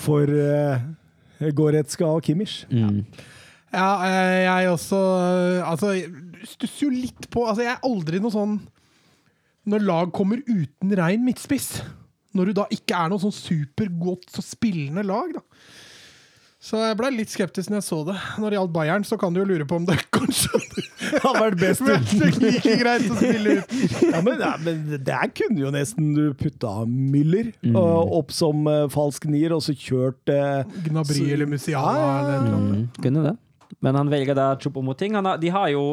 For 0.00 0.28
uh, 0.28 0.80
Goretzka 1.56 2.06
og 2.08 2.22
Kimmich. 2.24 2.62
Ja, 3.70 3.90
eh, 4.02 4.42
jeg 4.42 4.70
også 4.70 4.98
eh, 4.98 5.70
Altså, 5.70 5.94
stusser 6.48 6.86
jo 6.86 6.90
litt 6.94 7.28
på 7.30 7.44
Altså, 7.48 7.62
jeg 7.66 7.74
er 7.76 7.84
aldri 7.90 8.20
noe 8.22 8.32
sånn 8.34 8.58
Når 9.70 9.84
lag 9.84 10.12
kommer 10.16 10.40
uten 10.48 10.94
rein 10.96 11.24
midtspiss. 11.26 11.82
Når 12.34 12.46
du 12.46 12.52
da 12.60 12.64
ikke 12.72 12.96
er 12.96 13.10
noe 13.12 13.20
sånn 13.20 13.34
supergodt 13.34 14.28
så 14.30 14.42
spillende 14.44 15.02
lag, 15.04 15.32
da. 15.34 15.42
Så 16.60 16.76
jeg 16.76 16.96
ble 17.00 17.08
litt 17.14 17.30
skeptisk 17.32 17.70
når 17.72 17.78
jeg 17.80 17.84
så 17.86 17.98
det. 18.04 18.14
Når 18.36 18.52
det 18.52 18.56
gjaldt 18.58 18.72
Bayern, 18.74 19.04
så 19.08 19.16
kan 19.20 19.32
du 19.32 19.40
jo 19.40 19.46
lure 19.48 19.64
på 19.64 19.78
om 19.80 19.86
det 19.88 19.96
kanskje 20.16 20.50
hadde 20.52 20.84
Han 21.24 21.24
har 21.24 21.38
vært 21.46 21.56
best 21.62 21.80
uten. 21.80 22.34
like 22.44 22.74
greit 22.82 23.06
å 23.08 23.16
spille 23.16 23.54
uten. 23.62 24.10
Ja, 24.12 24.20
men, 24.26 24.42
ja, 24.44 24.50
men 24.60 24.82
der 25.08 25.32
kunne 25.34 25.62
jo 25.64 25.70
nesten 25.72 26.10
du 26.16 26.26
putta 26.36 26.74
Müller 26.86 27.48
Mm. 27.64 27.76
og 27.80 28.12
opp 28.20 28.30
som 28.36 28.62
uh, 28.68 28.84
falsk 28.92 29.24
nier, 29.32 29.52
og 29.56 29.64
så 29.64 29.72
kjørt 29.76 30.30
uh, 30.32 30.62
Gnabry 30.84 31.18
Så- 31.22 31.30
eller 31.34 31.48
Musiala 31.48 31.96
ja. 31.96 32.14
eller 32.20 32.46
noe. 32.46 32.60
Mm, 32.60 32.86
kunne 33.02 33.24
det. 33.30 33.34
Men 33.80 33.96
han 33.96 34.12
velger 34.12 34.36
da 34.36 34.50
Chopomoting. 34.60 35.16
De 35.40 35.48
har 35.56 35.68
jo 35.72 35.84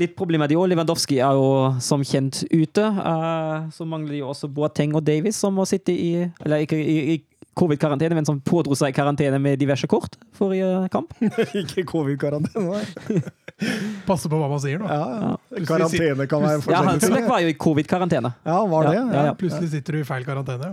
litt 0.00 0.16
problemer, 0.18 0.50
de 0.50 0.58
òg. 0.58 0.66
Lewandowski 0.72 1.20
er 1.22 1.36
jo 1.38 1.74
som 1.84 2.02
kjent 2.06 2.42
ute. 2.50 2.84
Eh, 2.84 3.68
så 3.74 3.86
mangler 3.88 4.16
de 4.16 4.22
jo 4.22 4.32
også 4.32 4.50
Boateng 4.52 4.96
og 4.98 5.04
Davies, 5.06 5.38
som 5.40 5.54
må 5.56 5.66
sitte 5.68 5.94
i 5.94 6.26
Eller 6.44 6.64
ikke 6.64 6.78
i, 6.80 6.98
i 7.14 7.16
covid-karantene, 7.54 8.16
men 8.18 8.26
som 8.26 8.40
pådro 8.42 8.74
seg 8.78 8.94
karantene 8.96 9.38
med 9.42 9.58
diverse 9.60 9.86
kort 9.90 10.16
forrige 10.34 10.88
kamp. 10.92 11.14
Ikke 11.60 11.84
covid-karantene. 11.86 12.64
nei. 12.66 13.22
Passe 14.08 14.26
på 14.30 14.38
hva 14.40 14.48
man 14.50 14.58
sier 14.62 14.80
nå. 14.82 14.88
Ja, 14.90 15.04
ja. 15.14 15.62
Karantene 15.68 16.26
kan 16.30 16.42
være 16.42 16.56
Ja, 16.58 16.62
forskjellig. 16.64 16.88
Hanselek 16.90 17.28
var 17.30 17.44
jo 17.44 17.52
i 17.52 17.56
covid-karantene. 17.66 18.32
Ja, 18.42 18.58
var 18.70 18.88
det? 18.88 18.94
Ja, 18.96 19.04
ja, 19.06 19.26
ja. 19.30 19.34
Plutselig 19.38 19.70
sitter 19.76 19.94
du 19.94 20.02
i 20.02 20.08
feil 20.08 20.26
karantene. 20.26 20.72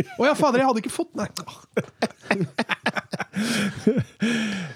Å 0.00 0.30
ja, 0.30 0.32
fader, 0.38 0.62
jeg 0.62 0.70
hadde 0.70 0.80
ikke 0.80 0.94
fått 0.94 1.12
Nei. 1.20 1.28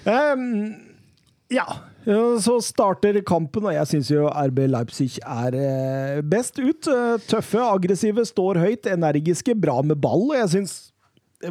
um, 0.13 0.45
ja. 1.49 1.65
Ja, 2.07 2.39
Så 2.39 2.59
starter 2.63 3.19
kampen, 3.27 3.65
og 3.67 3.73
jeg 3.75 3.87
syns 3.91 4.11
jo 4.11 4.27
RB 4.29 4.63
Leipzig 4.71 5.17
er 5.19 5.57
eh, 5.57 6.21
best 6.23 6.59
ut. 6.59 6.87
Eh, 6.87 7.17
Tøffe, 7.27 7.59
aggressive, 7.59 8.23
står 8.25 8.61
høyt, 8.61 8.87
energiske, 8.87 9.55
bra 9.59 9.81
med 9.83 9.99
ball. 10.01 10.29
Og 10.31 10.37
jeg 10.37 10.49
synes 10.55 10.77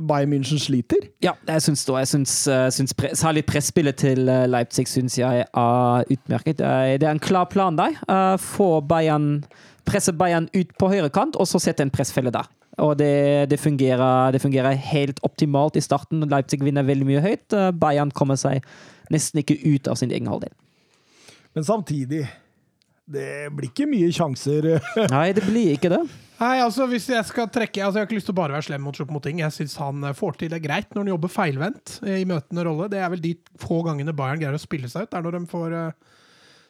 Bayern 0.05 0.33
München 0.33 0.61
sliter. 0.61 1.09
Ja, 1.25 1.33
jeg 1.49 1.65
syns 1.65 1.85
det. 1.85 1.95
jeg 2.03 2.11
syns, 2.13 2.35
eh, 2.49 2.67
syns 2.71 2.95
pre 2.97 3.15
Særlig 3.17 3.45
presspillet 3.49 3.97
til 3.97 4.25
Leipzig 4.25 4.89
syns 4.89 5.19
jeg 5.19 5.45
er 5.47 6.13
utmerket. 6.13 6.59
Det 6.61 7.03
er 7.03 7.11
en 7.11 7.25
klar 7.25 7.49
plan 7.49 7.77
der. 7.77 7.97
Få 8.39 8.81
Bayern 8.81 9.45
Presse 9.89 10.13
Bayern 10.13 10.51
ut 10.53 10.75
på 10.77 10.91
høyrekant, 10.93 11.37
og 11.37 11.49
så 11.49 11.61
sette 11.61 11.81
en 11.81 11.91
pressfelle 11.91 12.33
der. 12.33 12.45
Og 12.79 12.93
det, 12.99 13.49
det, 13.51 13.59
fungerer, 13.59 14.31
det 14.33 14.43
fungerer 14.43 14.77
helt 14.77 15.19
optimalt 15.25 15.77
i 15.77 15.83
starten. 15.83 16.21
Leipzig 16.29 16.61
vinner 16.63 16.85
veldig 16.85 17.09
mye 17.09 17.23
høyt. 17.25 17.57
Bayern 17.81 18.13
kommer 18.15 18.37
seg 18.37 18.61
nesten 19.15 19.43
ikke 19.43 19.59
ut 19.65 19.89
av 19.91 19.99
sin 20.01 20.13
egen 20.15 20.31
halvdel. 20.31 20.55
Men 21.57 21.65
samtidig 21.65 22.27
Det 23.09 23.49
blir 23.57 23.71
ikke 23.71 23.87
mye 23.89 24.11
sjanser. 24.13 24.67
Nei, 25.15 25.31
det 25.33 25.47
blir 25.47 25.73
ikke 25.73 25.89
det. 25.89 26.03
Nei, 26.39 26.59
altså 26.61 26.85
hvis 26.91 27.09
Jeg 27.09 27.25
skal 27.27 27.49
trekke 27.51 27.81
Altså 27.81 27.99
jeg 27.99 28.05
har 28.05 28.11
ikke 28.11 28.19
lyst 28.19 28.29
til 28.29 28.37
å 28.37 28.41
bare 28.43 28.55
være 28.55 28.67
slem 28.69 28.85
mot 28.85 28.95
Choupo-Moting. 28.95 29.41
Jeg 29.41 29.55
syns 29.57 29.79
han 29.81 30.05
eh, 30.05 30.17
får 30.17 30.37
til 30.43 30.53
det 30.53 30.61
greit 30.63 30.93
når 30.93 31.07
han 31.07 31.13
jobber 31.15 31.33
feilvendt 31.33 31.97
eh, 32.05 32.21
i 32.21 32.29
møtende 32.29 32.67
rolle. 32.69 32.91
Det 32.93 33.01
er 33.01 33.11
vel 33.15 33.25
de 33.25 33.35
få 33.59 33.81
gangene 33.87 34.15
Bayern 34.17 34.43
greier 34.43 34.59
å 34.59 34.63
spille 34.63 34.91
seg 34.93 35.09
ut. 35.09 35.13
Det 35.13 35.19
er 35.19 35.27
når 35.27 35.39
de 35.39 35.45
får 35.51 35.77
spilt 35.79 36.15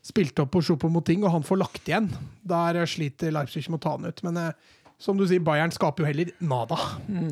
spilte 0.08 0.44
opp 0.44 0.52
på 0.54 0.62
Choupo-Moting, 0.64 1.24
og 1.26 1.32
han 1.34 1.44
får 1.44 1.58
lagt 1.60 1.88
igjen. 1.90 2.06
Der 2.46 2.78
sliter 2.88 3.32
Leipzig 3.34 3.66
med 3.68 3.80
å 3.80 3.82
ta 3.82 3.96
han 3.96 4.06
ut. 4.08 4.22
Men 4.24 4.38
eh, 4.40 4.68
som 4.98 5.14
du 5.18 5.22
sier, 5.30 5.38
Bayern 5.46 5.70
skaper 5.70 6.02
jo 6.02 6.08
heller 6.08 6.30
nada. 6.42 6.74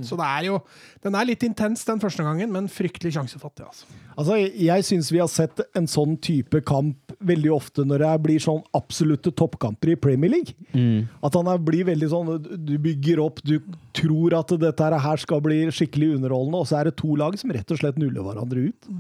Så 0.07 0.15
det 0.19 0.27
er 0.27 0.45
jo 0.47 0.61
Den 1.03 1.17
er 1.19 1.27
litt 1.27 1.43
intens 1.43 1.83
den 1.87 1.99
første 2.03 2.23
gangen, 2.23 2.53
men 2.55 2.69
fryktelig 2.71 3.13
sjansefattig. 3.17 3.67
altså. 3.67 3.87
Altså, 4.17 4.37
jeg 4.39 4.85
syns 4.87 5.11
vi 5.13 5.19
har 5.19 5.29
sett 5.29 5.61
en 5.77 5.89
sånn 5.91 6.15
type 6.23 6.61
kamp 6.67 7.13
veldig 7.27 7.51
ofte 7.53 7.85
når 7.85 8.05
det 8.05 8.13
blir 8.23 8.39
sånn 8.43 8.63
absolutte 8.77 9.33
toppkamper 9.35 9.93
i 9.93 9.99
Premier 9.99 10.31
League. 10.37 10.55
At 11.27 11.35
han 11.35 11.51
er, 11.51 11.59
blir 11.59 11.85
veldig 11.91 12.09
sånn 12.13 12.31
Du 12.67 12.77
bygger 12.79 13.21
opp, 13.27 13.43
du 13.45 13.59
tror 13.97 14.39
at 14.39 14.55
dette 14.63 15.03
her 15.09 15.17
skal 15.23 15.43
bli 15.45 15.65
skikkelig 15.75 16.15
underholdende, 16.21 16.63
og 16.63 16.71
så 16.71 16.81
er 16.81 16.91
det 16.91 16.97
to 17.03 17.17
lag 17.19 17.37
som 17.39 17.51
rett 17.51 17.71
og 17.75 17.83
slett 17.83 17.99
nuller 17.99 18.23
hverandre 18.23 18.69
ut. 18.71 18.91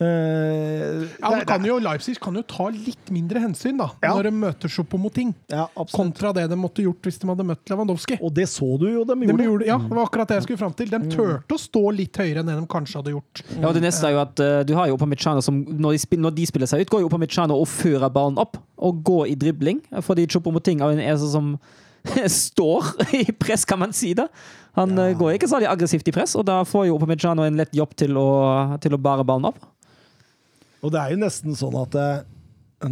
Eh, 0.00 1.06
Ja, 1.20 1.30
det- 1.38 1.46
kan 1.46 1.64
jo, 1.64 1.78
Leipzig 1.78 2.18
kan 2.20 2.34
jo 2.34 2.42
ta 2.42 2.68
litt 2.68 3.10
mindre 3.10 3.38
hensyn 3.40 3.78
da, 3.78 3.90
Ja. 4.02 4.14
når 4.14 4.24
de 4.24 4.30
møter 4.30 4.68
Choupo-Moting, 4.68 5.34
ja, 5.48 5.68
kontra 5.92 6.32
det 6.34 6.48
de 6.50 6.56
måtte 6.56 6.82
gjort 6.82 7.00
hvis 7.02 7.18
de 7.20 7.28
hadde 7.28 7.44
møtt 7.44 7.64
Lewandowski. 7.70 8.18
Og 8.20 8.34
det 8.34 8.48
så 8.48 8.78
du 8.78 8.86
jo 8.90 9.04
De 9.04 9.14
gjorde. 9.14 9.44
gjorde, 9.44 9.66
ja, 9.66 9.78
det 9.78 9.90
var 9.90 10.06
akkurat 10.06 10.28
det 10.28 10.36
jeg 10.36 10.42
skulle 10.42 10.58
fram 10.58 10.74
til. 10.74 10.88
De 10.88 10.98
turte 11.08 11.54
å 11.54 11.58
stå 11.58 11.96
litt 11.96 12.12
høyere 12.12 12.38
enn 12.40 12.46
det 12.46 12.58
de 12.58 12.66
kanskje 12.66 12.96
hadde 13.02 13.12
gjort. 13.14 13.42
Ja, 13.60 13.68
og 13.68 13.74
det 13.74 13.82
neste 13.82 14.04
er 14.04 14.12
jo 14.12 14.20
at 14.20 14.40
uh, 14.40 14.62
Du 14.64 14.74
har 14.74 14.88
jo 14.88 14.96
som 15.40 15.64
når 15.64 15.92
de, 15.92 15.98
spiller, 15.98 16.22
når 16.22 16.34
de 16.34 16.46
spiller 16.46 16.66
seg 16.66 16.80
ut, 16.80 16.90
går 16.90 17.00
jo 17.00 17.06
Opamichano 17.06 17.54
og 17.60 17.68
fører 17.68 18.10
ballen 18.10 18.38
opp 18.38 18.56
og 18.78 19.04
går 19.04 19.28
i 19.28 19.34
dribling. 19.34 19.80
Fordi 20.02 20.26
Choupo-Moting 20.26 20.80
er 20.80 20.90
en 20.90 20.98
eneste 20.98 21.30
som 21.30 21.58
står 22.28 23.14
i 23.14 23.32
press, 23.32 23.64
kan 23.64 23.78
man 23.78 23.92
si 23.92 24.12
det. 24.12 24.28
Han 24.74 24.96
ja. 24.96 25.12
går 25.14 25.38
ikke 25.38 25.48
særlig 25.48 25.68
aggressivt 25.70 26.08
i 26.08 26.12
press, 26.12 26.34
og 26.36 26.44
da 26.46 26.62
får 26.64 26.88
jo 26.88 26.96
Opamichano 26.96 27.44
en 27.46 27.56
lett 27.56 27.72
jobb 27.72 27.94
til 27.96 28.16
å, 28.18 28.78
til 28.82 28.92
å 28.92 28.98
bære 29.00 29.24
ballen 29.24 29.46
opp. 29.46 29.60
Og 30.84 30.92
det 30.92 31.00
er 31.00 31.14
jo 31.14 31.20
nesten 31.22 31.56
sånn 31.56 31.76
at 31.80 31.96
eh, 31.96 32.24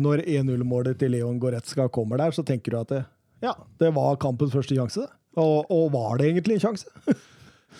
når 0.00 0.24
1-0-målet 0.24 1.00
til 1.00 1.12
Leon 1.12 1.40
Goretzka 1.42 1.90
kommer 1.92 2.22
der, 2.22 2.32
så 2.32 2.44
tenker 2.46 2.72
du 2.72 2.78
at 2.80 2.94
det, 2.94 3.02
ja, 3.44 3.52
det 3.82 3.90
var 3.94 4.16
kampens 4.22 4.54
første 4.54 4.76
sjanse. 4.78 5.04
Og, 5.36 5.68
og 5.72 5.92
var 5.94 6.18
det 6.20 6.30
egentlig 6.30 6.58
en 6.58 6.66
sjanse? 6.70 6.88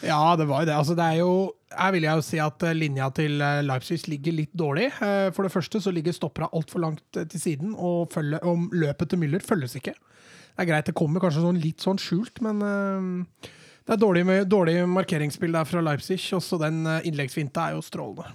Ja, 0.00 0.34
det 0.40 0.46
var 0.48 0.62
jo 0.62 0.66
det. 0.70 0.74
Altså, 0.74 0.94
det 0.96 1.04
er 1.04 1.18
jo, 1.20 1.32
her 1.76 1.90
vil 1.92 2.06
jeg 2.06 2.16
jo 2.16 2.24
si 2.24 2.38
at 2.40 2.64
eh, 2.64 2.74
linja 2.74 3.10
til 3.14 3.42
eh, 3.44 3.58
Leipzig 3.62 3.98
ligger 4.08 4.34
litt 4.34 4.54
dårlig. 4.56 4.86
Eh, 5.04 5.28
For 5.36 5.44
det 5.44 5.52
første 5.52 5.82
så 5.84 5.92
ligger 5.94 6.16
stoppera 6.16 6.48
altfor 6.56 6.80
langt 6.82 7.18
eh, 7.20 7.26
til 7.28 7.42
siden, 7.42 7.74
og, 7.76 8.08
følge, 8.14 8.40
og 8.48 8.72
løpet 8.72 9.12
til 9.12 9.20
Müller 9.20 9.44
følges 9.44 9.76
ikke. 9.78 9.92
Det 9.92 10.64
er 10.64 10.70
greit, 10.70 10.88
det 10.88 10.96
kommer 10.96 11.22
kanskje 11.22 11.44
sånn 11.44 11.60
litt 11.60 11.84
sånn 11.84 12.00
skjult, 12.00 12.40
men 12.44 12.64
eh, 12.66 13.52
det 13.84 13.94
er 13.94 14.00
dårlig, 14.00 14.24
dårlig 14.50 14.78
markeringsspill 14.90 15.54
der 15.60 15.68
fra 15.68 15.84
Leipzig. 15.84 16.18
Også 16.40 16.58
den 16.64 16.82
eh, 16.88 17.04
innleggsfinta 17.12 17.68
er 17.68 17.76
jo 17.76 17.84
strålende. 17.84 18.32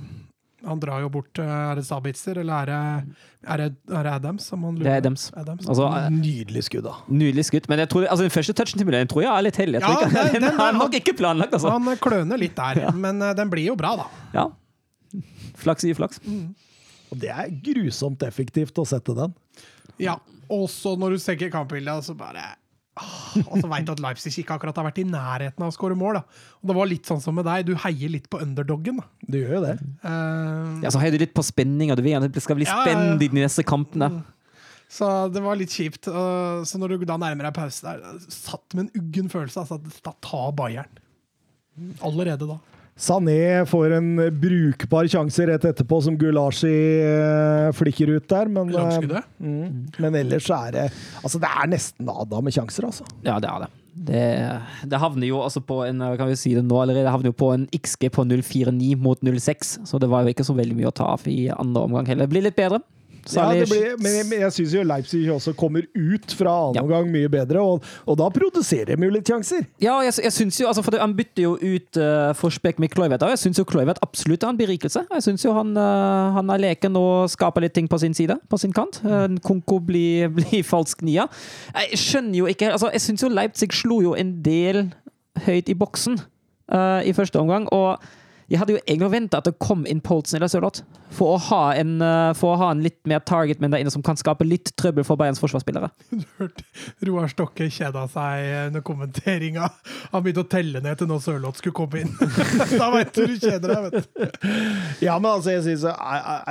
Han 0.65 0.79
drar 0.81 1.03
jo 1.03 1.09
bort 1.13 1.37
eh, 1.37 1.45
Er 1.45 1.75
det 1.77 1.83
Sabitzer, 1.85 2.39
eller 2.41 2.63
er 2.63 2.65
det, 2.65 3.15
er 3.53 3.57
det, 3.61 3.67
er 3.93 4.03
det 4.07 4.13
Adams? 4.17 4.47
Som 4.49 4.63
han? 4.65 4.75
Det 4.79 4.87
er 4.89 4.97
Adams. 5.03 5.27
Adams. 5.37 5.67
Altså, 5.69 5.85
eh, 5.99 6.07
Nydelig 6.15 6.63
skudd, 6.65 6.83
da. 6.87 6.95
Nydelig 7.13 7.45
skudd, 7.51 7.67
Men 7.69 7.83
jeg 7.83 7.89
tror, 7.93 8.07
altså, 8.09 8.25
den 8.25 8.33
første 8.33 8.55
touchen 8.57 8.81
til 8.81 8.87
Müller 8.89 9.05
tror 9.11 9.21
jeg 9.21 9.31
er 9.35 9.45
litt 9.45 9.59
heldig. 9.61 9.79
Jeg 9.79 9.85
tror 9.85 10.01
Ja, 10.01 10.07
ikke, 10.07 10.23
den- 10.33 10.41
den, 10.41 10.49
den- 10.49 10.63
er 10.65 10.79
nok 10.79 10.97
ikke 10.97 11.13
planlagt, 11.19 11.53
altså. 11.53 11.69
Han 11.75 11.87
eh, 11.93 11.99
kløner 12.01 12.41
litt 12.41 12.55
der, 12.57 12.81
men 12.97 13.21
eh, 13.21 13.35
den 13.37 13.51
blir 13.53 13.67
jo 13.69 13.75
bra, 13.77 13.93
da. 14.01 14.07
Ja. 14.33 14.47
Flaks 15.61 15.85
i 15.85 15.93
flaks. 15.97 16.19
Og 17.11 17.21
det 17.21 17.29
er 17.31 17.53
grusomt 17.63 18.25
effektivt 18.27 18.77
å 18.81 18.85
sette 18.85 19.13
den. 19.15 19.33
Ja, 20.01 20.17
og 20.51 20.65
så 20.73 20.95
når 20.99 21.15
du 21.15 21.21
senker 21.23 21.49
kampbildet, 21.53 22.03
så 22.09 22.13
bare 22.17 22.43
Og 23.47 23.55
så 23.61 23.67
veit 23.71 23.85
du 23.87 23.91
at 23.93 24.01
Leipzig 24.03 24.31
ikke 24.41 24.55
akkurat 24.57 24.77
har 24.79 24.87
vært 24.87 25.01
i 25.01 25.05
nærheten 25.07 25.63
av 25.63 25.69
å 25.71 25.75
skåre 25.75 25.97
mål. 25.97 26.19
Da. 26.19 26.41
Og 26.61 26.71
det 26.71 26.75
var 26.79 26.89
litt 26.89 27.09
sånn 27.09 27.21
som 27.23 27.35
med 27.37 27.45
deg, 27.47 27.67
du 27.67 27.75
heier 27.83 28.11
litt 28.13 28.29
på 28.31 28.39
underdoggen. 28.43 29.01
Da. 29.01 29.07
Du 29.27 29.37
gjør 29.39 29.57
jo 29.57 29.61
det. 29.67 29.75
Uh, 30.05 30.79
Ja, 30.85 30.91
så 30.93 31.01
heier 31.03 31.13
du 31.15 31.21
litt 31.21 31.35
på 31.37 31.45
spenninga. 31.45 31.97
Du 31.97 32.03
vil 32.05 32.13
gjerne 32.15 32.29
at 32.31 32.35
det 32.37 32.43
skal 32.45 32.59
bli 32.59 32.67
Ja, 32.69 32.79
spennende 32.85 33.23
i 33.23 33.29
de 33.31 33.41
neste 33.43 33.65
kampene. 33.67 34.09
så 34.89 35.09
det 35.33 35.43
var 35.43 35.59
litt 35.59 35.73
kjipt. 35.75 36.07
Uh, 36.07 36.63
så 36.67 36.79
når 36.81 36.95
du 36.97 37.05
da 37.09 37.17
nærmer 37.21 37.49
deg 37.49 37.57
pause 37.57 37.83
der, 37.85 38.01
satt 38.31 38.73
med 38.77 38.87
en 38.87 39.03
uggen 39.03 39.29
følelse. 39.33 39.65
Altså, 39.65 39.77
at 39.81 40.01
da 40.07 40.15
tar 40.25 40.51
Bayern. 40.57 41.03
Allerede 42.01 42.47
da. 42.49 42.57
Sané 42.97 43.65
får 43.69 43.93
en 43.99 44.07
brukbar 44.41 45.07
sjanse 45.07 45.45
rett 45.45 45.65
etterpå, 45.69 45.99
som 46.01 46.15
Gulashi 46.17 46.73
eh, 47.05 47.69
flikker 47.77 48.15
ut 48.15 48.25
der. 48.29 48.49
Men, 48.49 48.73
eh, 48.73 49.19
mm, 49.37 49.67
men 50.01 50.17
ellers 50.23 50.47
så 50.49 50.57
er 50.67 50.73
det 50.73 50.85
Altså, 51.21 51.37
det 51.41 51.51
er 51.51 51.69
nesten 51.69 52.09
Ada 52.09 52.41
med 52.41 52.55
sjanser, 52.55 52.89
altså. 52.89 53.05
Ja, 53.21 53.37
det 53.43 53.51
er 53.51 53.67
det. 53.67 53.69
Det, 54.07 54.25
det 54.91 54.99
havner 55.01 55.25
jo 55.25 55.39
også 55.41 55.61
på 55.65 55.79
en 55.87 56.03
kan 56.19 56.29
vi 56.29 56.35
si 56.37 56.51
det 56.53 56.61
nå 56.65 56.77
allerede, 56.77 57.07
det 57.07 57.13
havner 57.13 57.31
jo 57.31 57.37
på 57.37 57.49
en 57.55 57.65
XG 57.73 58.11
på 58.13 58.25
0,49 58.29 58.91
mot 59.01 59.23
0,6, 59.25 59.71
så 59.89 60.01
det 60.01 60.09
var 60.11 60.21
jo 60.21 60.33
ikke 60.33 60.45
så 60.45 60.53
veldig 60.57 60.77
mye 60.77 60.91
å 60.91 60.93
ta 60.93 61.09
av 61.15 61.25
i 61.29 61.47
andre 61.49 61.87
omgang 61.87 62.09
heller. 62.09 62.29
Det 62.29 62.33
blir 62.35 62.45
litt 62.45 62.57
bedre. 62.57 62.81
Ja, 63.27 63.41
Særlig- 63.43 63.59
det 63.59 63.69
blir, 63.69 63.95
men 64.01 64.13
jeg, 64.17 64.39
jeg 64.41 64.51
syns 64.55 64.73
jo 64.73 64.83
Leipzig 64.87 65.21
også 65.31 65.53
kommer 65.59 65.83
ut 65.95 66.31
fra 66.37 66.53
annen 66.69 66.75
Ja. 66.75 66.81
omgang 66.85 67.11
mye 67.11 67.29
bedre, 67.29 67.59
og, 67.61 67.83
og 68.07 68.17
da 68.17 68.29
produserer 68.29 68.95
de 68.95 69.03
jo 69.03 69.09
litt 69.11 69.27
sjanser. 69.27 69.65
Ja, 69.83 69.99
jeg, 70.01 70.13
jeg 70.23 70.31
synes 70.33 70.59
jo, 70.61 70.67
altså 70.67 70.83
for 70.83 70.97
Han 70.97 71.13
bytter 71.15 71.43
jo 71.43 71.55
ut 71.57 71.97
uh, 72.01 72.33
Forsbekk 72.33 72.79
med 72.79 72.89
Kloivet, 72.89 73.21
og 73.23 73.29
jeg 73.29 73.39
syns 73.43 73.59
Kloivet 73.67 73.99
absolutt 74.01 74.43
er 74.43 74.49
en 74.49 74.57
berikelse. 74.57 75.03
Jeg 75.11 75.23
syns 75.23 75.43
jo 75.45 75.53
han, 75.53 75.75
uh, 75.77 76.33
han 76.37 76.49
er 76.49 76.57
leken 76.57 76.95
og 76.95 77.29
skaper 77.29 77.61
litt 77.61 77.73
ting 77.73 77.87
på 77.89 77.99
sin 77.99 78.13
side, 78.13 78.37
på 78.49 78.57
sin 78.57 78.71
kant. 78.73 79.01
Uh, 79.03 79.27
Konko 79.43 79.79
blir, 79.83 80.29
blir 80.37 80.63
falsk 80.63 81.01
nia. 81.01 81.27
Jeg 81.75 81.99
skjønner 81.99 82.37
jo 82.37 82.45
ikke 82.47 82.71
altså 82.71 82.89
Jeg 82.93 83.01
syns 83.01 83.23
jo 83.23 83.29
Leipzig 83.29 83.73
slo 83.73 84.01
jo 84.01 84.13
en 84.15 84.41
del 84.43 84.93
høyt 85.45 85.69
i 85.69 85.75
boksen 85.77 86.17
uh, 86.71 87.01
i 87.05 87.13
første 87.13 87.39
omgang. 87.39 87.67
og 87.73 87.99
jeg 88.47 88.59
hadde 88.61 88.75
jo 88.77 88.79
egentlig 88.85 89.09
venta 89.11 89.41
at 89.41 89.47
det 89.49 89.57
kom 89.59 89.81
inn 89.89 89.99
Polsen 90.03 90.37
eller 90.39 90.47
Sørloth, 90.51 90.83
for, 91.11 91.35
å 91.35 91.39
ha 91.49 91.61
en, 91.79 91.97
eh, 92.03 92.31
for 92.35 92.53
å 92.53 92.59
ha 92.61 92.69
en 92.73 92.81
litt 92.83 92.97
mer 93.07 93.19
target 93.27 93.61
man 93.63 93.71
der 93.73 93.81
inne 93.83 93.91
som 93.91 94.03
kan 94.03 94.15
skape 94.19 94.43
litt 94.47 94.73
trøbbel 94.79 95.03
for 95.07 95.19
Bayerns 95.19 95.39
forsvarsspillere. 95.43 95.89
Du 96.17 96.23
hørte 96.39 96.63
Roar 97.07 97.27
Stokke 97.31 97.67
kjeda 97.73 98.05
seg 98.11 98.47
under 98.67 98.83
kommenteringa. 98.85 99.69
Han 100.13 100.23
begynte 100.25 100.43
å 100.45 100.49
telle 100.51 100.81
ned 100.83 100.99
til 100.99 101.09
når 101.11 101.23
Sørloth 101.25 101.61
skulle 101.61 101.77
komme 101.77 102.03
inn. 102.03 102.13
da 102.81 102.89
veit 102.93 103.11
du 103.15 103.23
du 103.27 103.35
kjeder 103.39 103.73
deg, 103.73 103.87
vet 103.87 104.07
du. 104.07 104.45
Ja, 105.05 105.17
men 105.19 105.29
altså, 105.31 105.53
jeg 105.55 105.65
syns 105.67 105.87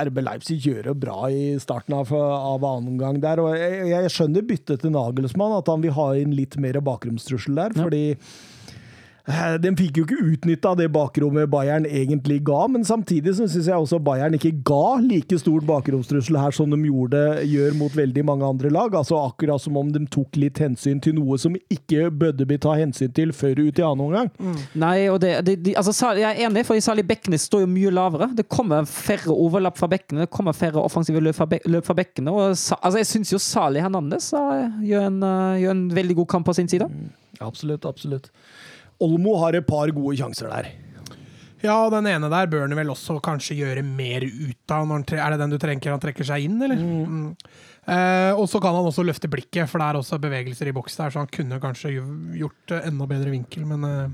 RB 0.07 0.21
Leipzig 0.25 0.59
gjør 0.65 0.91
det 0.91 0.95
bra 1.01 1.17
i 1.33 1.55
starten 1.61 1.95
av, 1.97 2.11
av 2.13 2.65
annen 2.67 2.93
omgang 2.95 3.21
der. 3.23 3.41
Og 3.43 3.53
jeg, 3.57 3.87
jeg 3.93 4.13
skjønner 4.13 4.45
byttet 4.49 4.83
til 4.85 4.93
Nagelsmann, 4.93 5.57
at 5.61 5.71
han 5.71 5.85
vil 5.85 5.95
ha 5.97 6.11
inn 6.21 6.35
litt 6.37 6.57
mer 6.61 6.81
bakromstrussel 6.85 7.57
der, 7.57 7.73
Ja. 7.77 7.85
fordi 7.87 8.03
eh, 8.13 8.45
de 9.27 9.71
fikk 9.75 9.97
jo 9.99 10.05
ikke 10.05 10.23
utnytta 10.23 10.71
det 10.79 10.87
bakrommet 10.95 11.49
Bayern 11.51 11.85
egentlig 11.85 12.39
ga, 12.47 12.61
men 12.71 12.85
samtidig 12.87 13.33
så 13.35 13.47
syns 13.49 13.67
jeg 13.67 13.75
også 13.75 13.99
Bayern 13.99 14.37
ikke 14.37 14.53
ga 14.67 14.97
like 15.03 15.39
stort 15.41 15.65
bakromstrussel 15.67 16.37
her 16.39 16.55
som 16.55 16.71
de 16.71 16.79
gjorde, 16.85 17.23
gjør 17.43 17.75
mot 17.75 17.97
veldig 17.97 18.23
mange 18.27 18.47
andre 18.47 18.71
lag. 18.71 18.95
Altså 18.95 19.19
Akkurat 19.19 19.59
som 19.59 19.75
om 19.79 19.89
de 19.91 20.05
tok 20.11 20.39
litt 20.39 20.61
hensyn 20.63 21.01
til 21.03 21.17
noe 21.17 21.35
som 21.41 21.57
ikke 21.73 22.07
bødde 22.07 22.47
bli 22.47 22.59
ta 22.63 22.77
hensyn 22.79 23.11
til 23.11 23.33
før 23.35 23.59
ut 23.65 23.81
i 23.81 23.83
annen 23.83 24.05
omgang. 24.05 24.31
Nei, 24.79 25.09
og 25.11 25.19
det, 25.23 25.33
det, 25.47 25.57
de, 25.65 25.75
altså, 25.79 26.13
jeg 26.15 26.29
er 26.29 26.47
enig, 26.47 26.63
for 26.67 26.79
særlig 26.83 27.07
Bekkene 27.07 27.39
står 27.41 27.65
jo 27.65 27.71
mye 27.71 27.91
lavere. 27.91 28.29
Det 28.37 28.47
kommer 28.51 28.87
færre 28.87 29.35
overlapp 29.35 29.79
fra 29.79 29.91
bekkene, 29.91 30.23
det 30.23 30.31
kommer 30.33 30.55
færre 30.55 30.79
offensive 30.83 31.19
løp 31.23 31.35
fra, 31.35 31.49
bek, 31.51 31.67
løp 31.67 31.87
fra 31.87 31.97
bekkene. 31.99 32.31
Og, 32.31 32.55
altså, 32.55 32.95
jeg 33.01 33.11
syns 33.11 33.35
jo 33.35 33.41
Sali 33.43 33.83
Hernandez 33.83 34.31
eh, 34.37 34.79
gjør 34.87 35.11
en, 35.11 35.19
eh, 35.27 35.61
gjør 35.65 35.75
en 35.75 35.85
veldig 35.99 36.19
god 36.21 36.31
kamp 36.37 36.47
på 36.47 36.55
sin 36.55 36.71
side. 36.71 36.87
Absolutt, 37.43 37.85
absolutt. 37.85 38.31
Olmo 39.03 39.37
har 39.43 39.57
et 39.59 39.67
par 39.67 39.91
gode 39.95 40.17
sjanser 40.19 40.49
der. 40.51 40.71
Ja, 41.63 41.73
og 41.87 41.91
den 41.95 42.05
ene 42.05 42.27
der 42.29 42.45
bør 42.49 42.67
han 42.67 42.75
vel 42.77 42.91
også 42.93 43.15
kanskje 43.25 43.55
gjøre 43.57 43.81
mer 43.85 44.21
ut 44.27 44.73
av. 44.73 44.91
Er 45.09 45.33
det 45.33 45.39
den 45.41 45.55
du 45.55 45.57
trenger 45.61 45.95
han 45.95 46.01
trekker 46.03 46.27
seg 46.27 46.45
inn, 46.45 46.59
eller? 46.61 46.77
Mm. 46.77 47.31
Eh, 47.87 48.31
og 48.37 48.45
så 48.51 48.61
kan 48.61 48.75
han 48.77 48.85
også 48.85 49.05
løfte 49.07 49.29
blikket, 49.31 49.65
for 49.71 49.81
det 49.81 49.87
er 49.89 49.97
også 49.97 50.19
bevegelser 50.21 50.69
i 50.69 50.75
boks 50.75 50.99
der, 50.99 51.09
så 51.13 51.23
han 51.23 51.31
kunne 51.33 51.57
kanskje 51.63 51.95
gjort 52.37 52.73
eh, 52.75 52.85
enda 52.91 53.07
bedre 53.09 53.33
vinkel, 53.33 53.65
men 53.69 53.87
eh, 53.89 54.07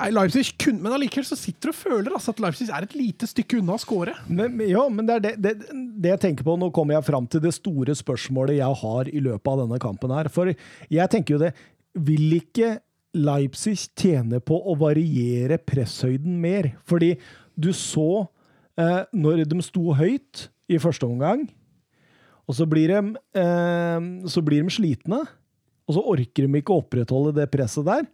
Nei, 0.00 0.06
Leipzig 0.14 0.54
kunne, 0.62 0.80
Men 0.80 0.94
allikevel 0.96 1.26
så 1.28 1.36
sitter 1.36 1.68
du 1.68 1.72
og 1.74 1.76
føler 1.76 2.14
altså, 2.14 2.32
at 2.32 2.38
Leipzig 2.40 2.70
er 2.72 2.86
et 2.86 2.94
lite 2.96 3.26
stykke 3.28 3.58
unna 3.58 3.74
å 3.76 3.80
score. 3.82 4.14
Men, 4.30 4.54
men- 4.56 4.70
ja, 4.70 4.84
men 4.88 5.04
det 5.08 5.16
er 5.18 5.24
det, 5.26 5.32
det, 5.44 5.74
det 6.00 6.12
jeg 6.14 6.22
tenker 6.22 6.46
på, 6.46 6.54
nå 6.56 6.70
kommer 6.72 6.96
jeg 6.96 7.04
fram 7.10 7.26
til 7.28 7.42
det 7.44 7.52
store 7.58 7.92
spørsmålet 7.98 8.62
jeg 8.62 8.78
har 8.80 9.10
i 9.12 9.20
løpet 9.26 9.50
av 9.50 9.60
denne 9.66 9.80
kampen 9.82 10.14
her. 10.14 10.30
For 10.32 10.48
jeg 10.54 11.12
tenker 11.12 11.36
jo 11.36 11.42
det, 11.42 11.50
vil 12.06 12.38
ikke 12.38 12.78
Leipzig 13.16 13.76
tjener 13.98 14.42
på 14.44 14.58
å 14.58 14.76
variere 14.78 15.58
presshøyden 15.58 16.36
mer? 16.42 16.72
Fordi 16.86 17.14
du 17.58 17.72
så 17.76 18.26
eh, 18.78 19.02
når 19.12 19.44
de 19.50 19.60
sto 19.64 19.94
høyt 19.98 20.48
i 20.70 20.78
første 20.82 21.08
omgang, 21.08 21.48
og 22.50 22.56
så 22.58 22.66
blir 22.66 22.90
de, 22.90 23.14
eh, 23.38 23.98
så 24.30 24.42
blir 24.42 24.64
de 24.66 24.74
slitne, 24.74 25.22
og 25.86 25.96
så 25.96 26.02
orker 26.12 26.46
de 26.46 26.60
ikke 26.60 26.74
å 26.74 26.82
opprettholde 26.84 27.34
det 27.38 27.50
presset 27.50 27.86
der. 27.86 28.06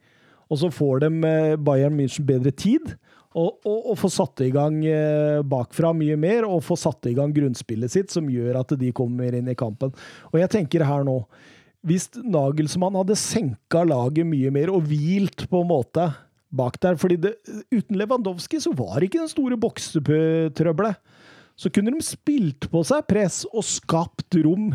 Og 0.53 0.61
så 0.61 0.71
får 0.73 1.05
de 1.05 1.11
eh, 1.29 1.57
Bayern 1.61 1.97
München 1.97 2.27
bedre 2.29 2.53
tid, 2.55 2.95
og, 3.37 3.59
og, 3.69 3.91
og 3.93 3.99
får 4.01 4.13
satt 4.15 4.43
i 4.47 4.53
gang 4.55 4.79
eh, 4.89 5.43
bakfra 5.45 5.91
mye 5.97 6.17
mer, 6.21 6.47
og 6.49 6.65
får 6.65 6.81
satt 6.87 7.11
i 7.11 7.17
gang 7.17 7.35
grunnspillet 7.37 7.93
sitt, 7.93 8.13
som 8.15 8.31
gjør 8.33 8.63
at 8.63 8.73
de 8.81 8.93
kommer 8.97 9.35
inn 9.37 9.51
i 9.53 9.59
kampen. 9.59 9.93
Og 10.33 10.39
jeg 10.41 10.53
tenker 10.55 10.87
her 10.89 11.05
nå, 11.05 11.19
hvis 11.87 12.09
Nagelsmann 12.19 12.99
hadde 12.99 13.19
senka 13.19 13.85
laget 13.87 14.27
mye 14.27 14.51
mer, 14.55 14.73
og 14.75 14.89
hvilt 14.91 15.47
på 15.51 15.63
en 15.63 15.71
måte 15.71 16.09
bak 16.57 16.81
der, 16.83 16.99
fordi 16.99 17.19
det, 17.21 17.37
uten 17.75 17.99
Lewandowski 17.99 18.61
så 18.63 18.73
var 18.75 18.99
det 18.99 19.11
ikke 19.11 19.23
den 19.23 19.33
store 19.33 19.59
boksetrøbbelet. 19.61 20.99
så 21.57 21.71
kunne 21.73 21.95
de 21.95 22.05
spilt 22.05 22.69
på 22.71 22.83
seg 22.85 23.07
press 23.09 23.45
og 23.49 23.65
skapt 23.65 24.37
rom 24.45 24.75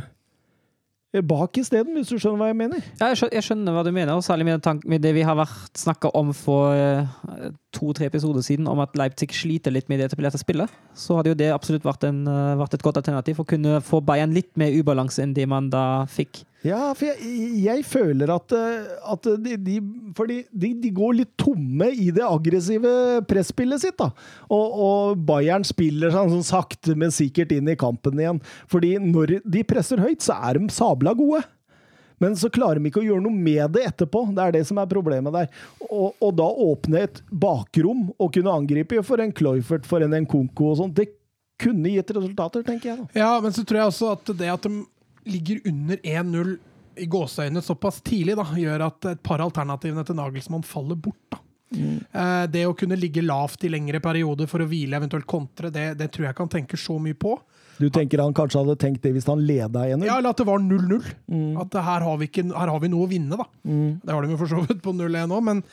bak 1.19 1.57
isteden, 1.59 1.97
hvis 1.97 2.07
du 2.07 2.15
skjønner 2.15 2.39
hva 2.39 2.47
jeg 2.47 2.57
mener. 2.61 2.83
Ja, 3.01 3.09
jeg 3.11 3.19
skjønner, 3.19 3.35
jeg 3.35 3.43
skjønner 3.43 3.75
hva 3.75 3.81
du 3.83 3.89
mener, 3.91 4.13
og 4.15 4.23
særlig 4.23 4.45
med, 4.47 4.67
med 4.88 5.03
det 5.03 5.11
vi 5.17 5.25
har 5.27 5.35
vært 5.35 5.75
snakka 5.75 6.13
om 6.15 6.31
for 6.35 6.71
uh, 6.71 7.49
to-tre 7.75 8.07
episoder 8.07 8.45
siden, 8.45 8.69
om 8.71 8.79
at 8.79 8.95
Leipzig 8.95 9.33
sliter 9.35 9.75
litt 9.75 9.91
med 9.91 9.99
det 9.99 10.07
etablerte 10.07 10.39
spillet. 10.39 10.71
Så 10.95 11.17
hadde 11.19 11.33
jo 11.33 11.39
det 11.41 11.49
absolutt 11.51 11.83
vært, 11.88 12.07
en, 12.07 12.23
uh, 12.29 12.55
vært 12.61 12.77
et 12.77 12.85
godt 12.85 13.01
alternativ 13.01 13.41
for 13.41 13.43
å 13.43 13.51
kunne 13.51 13.81
få 13.83 13.99
Bayern 14.07 14.31
litt 14.35 14.53
mer 14.59 14.71
ubalanse 14.71 15.25
enn 15.25 15.35
det 15.35 15.49
man 15.51 15.67
da 15.73 16.05
fikk. 16.07 16.45
Ja, 16.61 16.91
for 16.93 17.07
jeg, 17.09 17.38
jeg 17.63 17.85
føler 17.89 18.29
at, 18.35 18.53
eh, 18.53 18.89
at 19.13 19.29
de, 19.41 19.55
de, 19.57 19.77
de, 20.53 20.67
de 20.83 20.91
går 20.93 21.15
litt 21.17 21.31
tomme 21.41 21.88
i 21.89 22.11
det 22.13 22.21
aggressive 22.21 22.91
presspillet 23.29 23.81
sitt. 23.81 23.97
da. 23.97 24.11
Og, 24.53 24.75
og 24.85 25.23
Bayern 25.25 25.65
spiller 25.65 26.13
sånn, 26.13 26.29
sånn 26.35 26.45
sakte, 26.45 26.93
men 26.93 27.13
sikkert 27.15 27.55
inn 27.55 27.71
i 27.71 27.77
kampen 27.79 28.21
igjen. 28.21 28.43
Fordi 28.69 28.93
når 29.01 29.39
de 29.41 29.65
presser 29.65 30.03
høyt, 30.03 30.21
så 30.21 30.38
er 30.38 30.59
de 30.59 30.69
sabla 30.73 31.15
gode. 31.17 31.41
Men 32.21 32.38
så 32.38 32.51
klarer 32.53 32.77
de 32.77 32.91
ikke 32.91 33.01
å 33.01 33.07
gjøre 33.07 33.25
noe 33.25 33.33
med 33.33 33.73
det 33.73 33.88
etterpå. 33.89 34.27
Det 34.38 34.43
er 34.45 34.53
det 34.59 34.61
som 34.69 34.77
er 34.77 34.89
problemet 34.91 35.33
der. 35.33 35.49
Og, 35.88 36.11
og 36.21 36.35
da 36.38 36.45
åpne 36.45 37.01
et 37.07 37.23
bakrom 37.33 38.11
og 38.21 38.29
kunne 38.35 38.53
angripe 38.53 39.01
for 39.07 39.23
en 39.23 39.33
Cloyfert, 39.33 39.89
for 39.89 40.05
en 40.05 40.13
Nkonko 40.27 40.69
og 40.69 40.77
sånt, 40.83 40.99
det 41.01 41.09
kunne 41.61 41.89
gitt 41.89 42.13
resultater, 42.13 42.61
tenker 42.65 42.91
jeg. 42.91 43.01
da. 43.01 43.21
Ja, 43.23 43.31
men 43.41 43.53
så 43.57 43.65
tror 43.65 43.81
jeg 43.81 43.95
også 43.95 44.13
at 44.13 44.29
det 44.38 44.53
at 44.53 44.69
de 44.69 44.83
ligger 45.26 45.61
under 45.69 45.98
1-0 45.98 46.57
i 47.02 47.07
gåseøynene 47.07 47.64
såpass 47.64 48.02
tidlig, 48.06 48.35
da, 48.39 48.45
gjør 48.57 48.88
at 48.89 49.14
et 49.14 49.23
par 49.23 49.43
alternativene 49.43 50.03
til 50.07 50.18
Nagelsmann 50.18 50.65
faller 50.68 50.99
bort. 50.99 51.22
da. 51.31 51.39
Mm. 51.72 51.99
Det 52.52 52.65
å 52.68 52.76
kunne 52.76 52.98
ligge 52.99 53.23
lavt 53.23 53.64
i 53.64 53.72
lengre 53.72 54.02
perioder 54.03 54.49
for 54.52 54.64
å 54.64 54.68
hvile, 54.68 54.98
eventuelt 54.99 55.27
kontre, 55.30 55.72
det, 55.72 55.93
det 56.02 56.10
tror 56.11 56.27
jeg 56.27 56.35
ikke 56.35 56.45
han 56.45 56.56
tenker 56.57 56.81
så 56.81 56.98
mye 56.99 57.15
på. 57.15 57.38
Du 57.81 57.88
tenker 57.89 58.22
han 58.22 58.35
kanskje 58.35 58.60
hadde 58.61 58.76
tenkt 58.81 59.06
det 59.06 59.14
hvis 59.15 59.26
han 59.30 59.41
leda 59.41 59.88
1-0? 59.88 60.03
Ja, 60.06 60.19
Eller 60.19 60.35
at 60.35 60.41
det 60.41 60.45
var 60.45 60.60
0-0. 60.61 61.07
At 61.64 61.77
her, 61.80 62.03
har 62.06 62.19
vi 62.19 62.27
ikke, 62.30 62.43
her 62.52 62.69
har 62.69 62.81
vi 62.84 62.91
noe 62.91 63.07
å 63.07 63.10
vinne, 63.10 63.39
da. 63.39 63.48
Det 63.64 64.14
har 64.14 64.22
de 64.22 64.35
jo 64.35 64.41
for 64.41 64.52
så 64.52 64.60
vidt 64.68 64.84
på 64.84 64.93
0-1 64.93 65.31
òg, 65.31 65.45
men, 65.48 65.64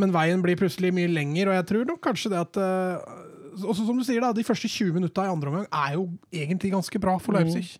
men 0.00 0.14
veien 0.14 0.44
blir 0.44 0.56
plutselig 0.60 0.94
mye 0.96 1.10
lenger. 1.12 1.50
Og 1.50 1.58
jeg 1.58 1.68
tror 1.72 1.90
nok 1.90 2.00
kanskje 2.06 2.32
det 2.32 2.40
at 2.40 2.62
Og 2.62 3.68
også 3.74 3.84
som 3.88 3.98
du 3.98 4.06
sier 4.06 4.22
da, 4.22 4.30
De 4.36 4.46
første 4.46 4.70
20 4.70 4.94
minutta 4.94 5.26
i 5.26 5.32
andre 5.32 5.50
omgang 5.50 5.66
er 5.66 5.98
jo 5.98 6.06
egentlig 6.30 6.72
ganske 6.72 7.02
bra 7.02 7.18
for 7.20 7.36
Leipzig. 7.36 7.74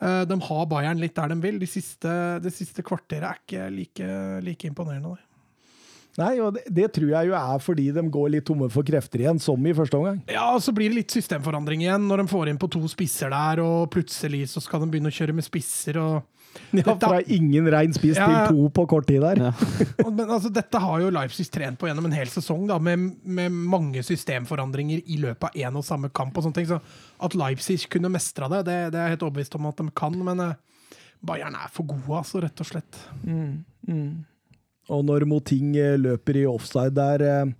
Eh, 0.00 0.24
De 0.30 0.40
har 0.48 0.66
Bayern 0.70 1.00
litt 1.00 1.14
der 1.18 1.32
de 1.32 1.40
vil. 1.42 1.58
De 1.58 1.66
siste, 1.70 2.12
de 2.42 2.52
siste 2.54 2.84
kvarteret 2.86 3.24
er 3.28 3.40
ikke 3.42 3.70
like, 3.74 4.10
like 4.46 4.68
imponerende. 4.70 5.14
Nei. 5.16 5.24
Nei, 6.18 6.32
og 6.42 6.56
det, 6.56 6.64
det 6.74 6.88
tror 6.96 7.12
jeg 7.12 7.28
jo 7.28 7.34
er 7.38 7.60
fordi 7.62 7.84
de 7.94 8.02
går 8.10 8.32
litt 8.34 8.46
tomme 8.48 8.66
for 8.74 8.82
krefter 8.82 9.22
igjen, 9.22 9.38
som 9.38 9.62
i 9.70 9.74
første 9.76 9.94
omgang. 10.00 10.16
Ja, 10.26 10.48
og 10.56 10.62
Så 10.64 10.72
blir 10.74 10.90
det 10.90 10.96
litt 11.04 11.14
systemforandring 11.14 11.84
igjen 11.84 12.08
når 12.10 12.24
de 12.24 12.32
får 12.32 12.50
inn 12.50 12.58
på 12.58 12.70
to 12.74 12.80
spisser 12.90 13.30
der, 13.30 13.62
og 13.62 13.86
plutselig 13.94 14.48
så 14.50 14.62
skal 14.64 14.82
de 14.82 14.88
begynne 14.90 15.12
å 15.12 15.14
kjøre 15.14 15.36
med 15.38 15.46
spisser. 15.46 16.00
og 16.02 16.26
Ja, 16.78 16.82
Dette- 16.84 17.08
Fra 17.08 17.20
ingen 17.32 17.68
rein 17.72 17.94
spist 17.96 18.18
Ja, 18.20 18.26
til 18.48 18.56
to 18.58 18.68
på 18.76 18.84
kort 18.90 19.06
tid 19.08 19.22
der. 19.24 19.40
Ja. 19.48 19.52
Men 20.18 20.26
altså, 20.28 20.50
dette 20.52 20.80
har 20.82 21.00
jo 21.00 21.10
Leipzig 21.14 21.46
trent 21.54 21.78
på 21.80 21.88
gjennom 21.88 22.04
en 22.10 22.16
hel 22.16 22.28
sesong, 22.32 22.66
da, 22.68 22.76
med, 22.78 23.08
med 23.24 23.52
mange 23.54 24.02
systemforandringer 24.04 25.00
i 25.06 25.16
løpet 25.22 25.48
av 25.48 25.56
én 25.64 25.78
og 25.80 25.84
samme 25.86 26.10
kamp. 26.12 26.36
og 26.36 26.44
sånne 26.44 26.58
ting, 26.60 26.68
så 26.70 26.80
At 27.24 27.34
Leipzig 27.38 27.80
kunne 27.90 28.10
mestra 28.12 28.48
det, 28.52 28.64
det, 28.68 28.78
det 28.92 28.98
er 29.00 29.08
jeg 29.08 29.16
helt 29.18 29.26
overbevist 29.28 29.56
om 29.58 29.66
at 29.70 29.80
de 29.80 29.88
kan. 29.96 30.18
Men 30.30 30.40
eh, 30.44 30.56
Bayern 31.24 31.56
er 31.58 31.70
for 31.74 31.88
gode, 31.88 32.20
altså, 32.20 32.42
rett 32.44 32.60
og 32.62 32.68
slett. 32.68 33.00
Og 34.88 35.02
når 35.04 35.26
Moting 35.28 35.74
eh, 35.76 35.96
løper 36.00 36.38
i 36.42 36.46
offside 36.48 36.94
der 36.96 37.24
eh, 37.26 37.50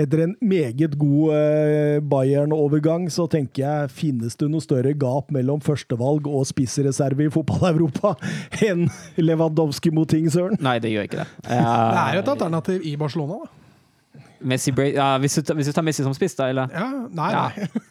etter 0.00 0.22
en 0.24 0.32
meget 0.40 0.94
god 1.00 1.34
eh, 1.36 1.98
Bayern-overgang, 2.10 3.06
så 3.12 3.26
tenker 3.30 3.62
jeg 3.66 3.90
finnes 3.92 4.36
det 4.40 4.48
noe 4.50 4.64
større 4.64 4.94
gap 4.98 5.30
mellom 5.34 5.60
førstevalg 5.64 6.26
og 6.30 6.46
spissreserve 6.48 7.26
i 7.26 7.30
fotball-Europa 7.34 8.14
enn 8.68 8.86
Lewandowski-Moting, 9.20 10.30
søren? 10.32 10.56
Nei, 10.64 10.78
det 10.82 10.94
gjør 10.94 11.08
ikke 11.10 11.22
det. 11.22 11.28
Det 11.46 11.58
er 11.60 12.18
jo 12.18 12.24
et 12.24 12.32
alternativ 12.34 12.86
i 12.88 12.96
Barcelona, 13.00 13.40
da. 13.44 13.56
Messi, 14.40 14.72
Bra- 14.72 14.88
ja, 14.88 15.10
hvis, 15.20 15.34
du, 15.44 15.52
hvis 15.58 15.68
du 15.68 15.74
tar 15.76 15.84
Messi 15.84 16.00
som 16.06 16.14
spiss, 16.16 16.32
da, 16.38 16.46
eller? 16.48 16.70
Ja, 16.72 16.86
nei, 17.12 17.30
Ja. 17.34 17.42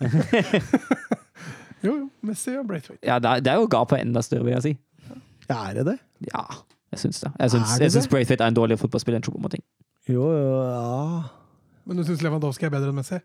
nei. 0.01 0.41
jo, 1.85 1.91
jo. 1.93 2.05
Messi 2.25 2.55
og 2.57 2.65
Braithwaite. 2.67 3.03
Ja, 3.05 3.19
det 3.21 3.29
er, 3.35 3.43
det 3.45 3.51
er 3.53 3.59
jo 3.61 3.67
gapet 3.71 4.01
enda 4.01 4.23
større, 4.25 4.47
vil 4.47 4.55
jeg 4.57 4.65
si. 4.65 4.73
Ja, 5.49 5.59
er 5.69 5.77
det 5.79 5.85
det? 5.91 5.97
Ja, 6.31 6.41
jeg 6.93 7.03
syns 7.03 7.21
det. 7.23 7.31
Jeg 7.39 7.53
syns, 7.53 7.95
Er? 8.01 8.09
Braithwaite 8.11 8.43
er 8.43 8.51
en 8.51 8.57
dårligere 8.57 8.81
fotballspiller 8.81 9.19
enn 9.21 9.25
Chopo 9.29 9.41
Moting. 9.45 9.61
Jo, 10.09 10.25
jo, 10.33 10.55
ja. 10.65 11.21
Men 11.85 11.99
du 11.99 12.05
syns 12.07 12.23
Lewandowski 12.23 12.67
er 12.67 12.73
bedre 12.73 12.91
enn 12.91 12.99
Messi? 12.99 13.19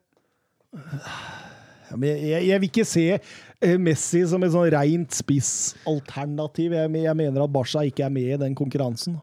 Ja, 0.75 1.99
men 2.01 2.09
jeg, 2.09 2.47
jeg 2.49 2.61
vil 2.63 2.71
ikke 2.71 2.87
se 2.89 3.05
eh, 3.15 3.75
Messi 3.81 4.23
som 4.31 4.43
et 4.45 4.55
sånn 4.55 4.71
rent 4.75 5.15
spissalternativ. 5.15 6.75
Jeg, 6.75 6.93
jeg 7.05 7.19
mener 7.19 7.45
at 7.45 7.53
Barca 7.55 7.85
ikke 7.87 8.07
er 8.07 8.15
med 8.15 8.31
i 8.37 8.41
den 8.41 8.57
konkurransen. 8.59 9.19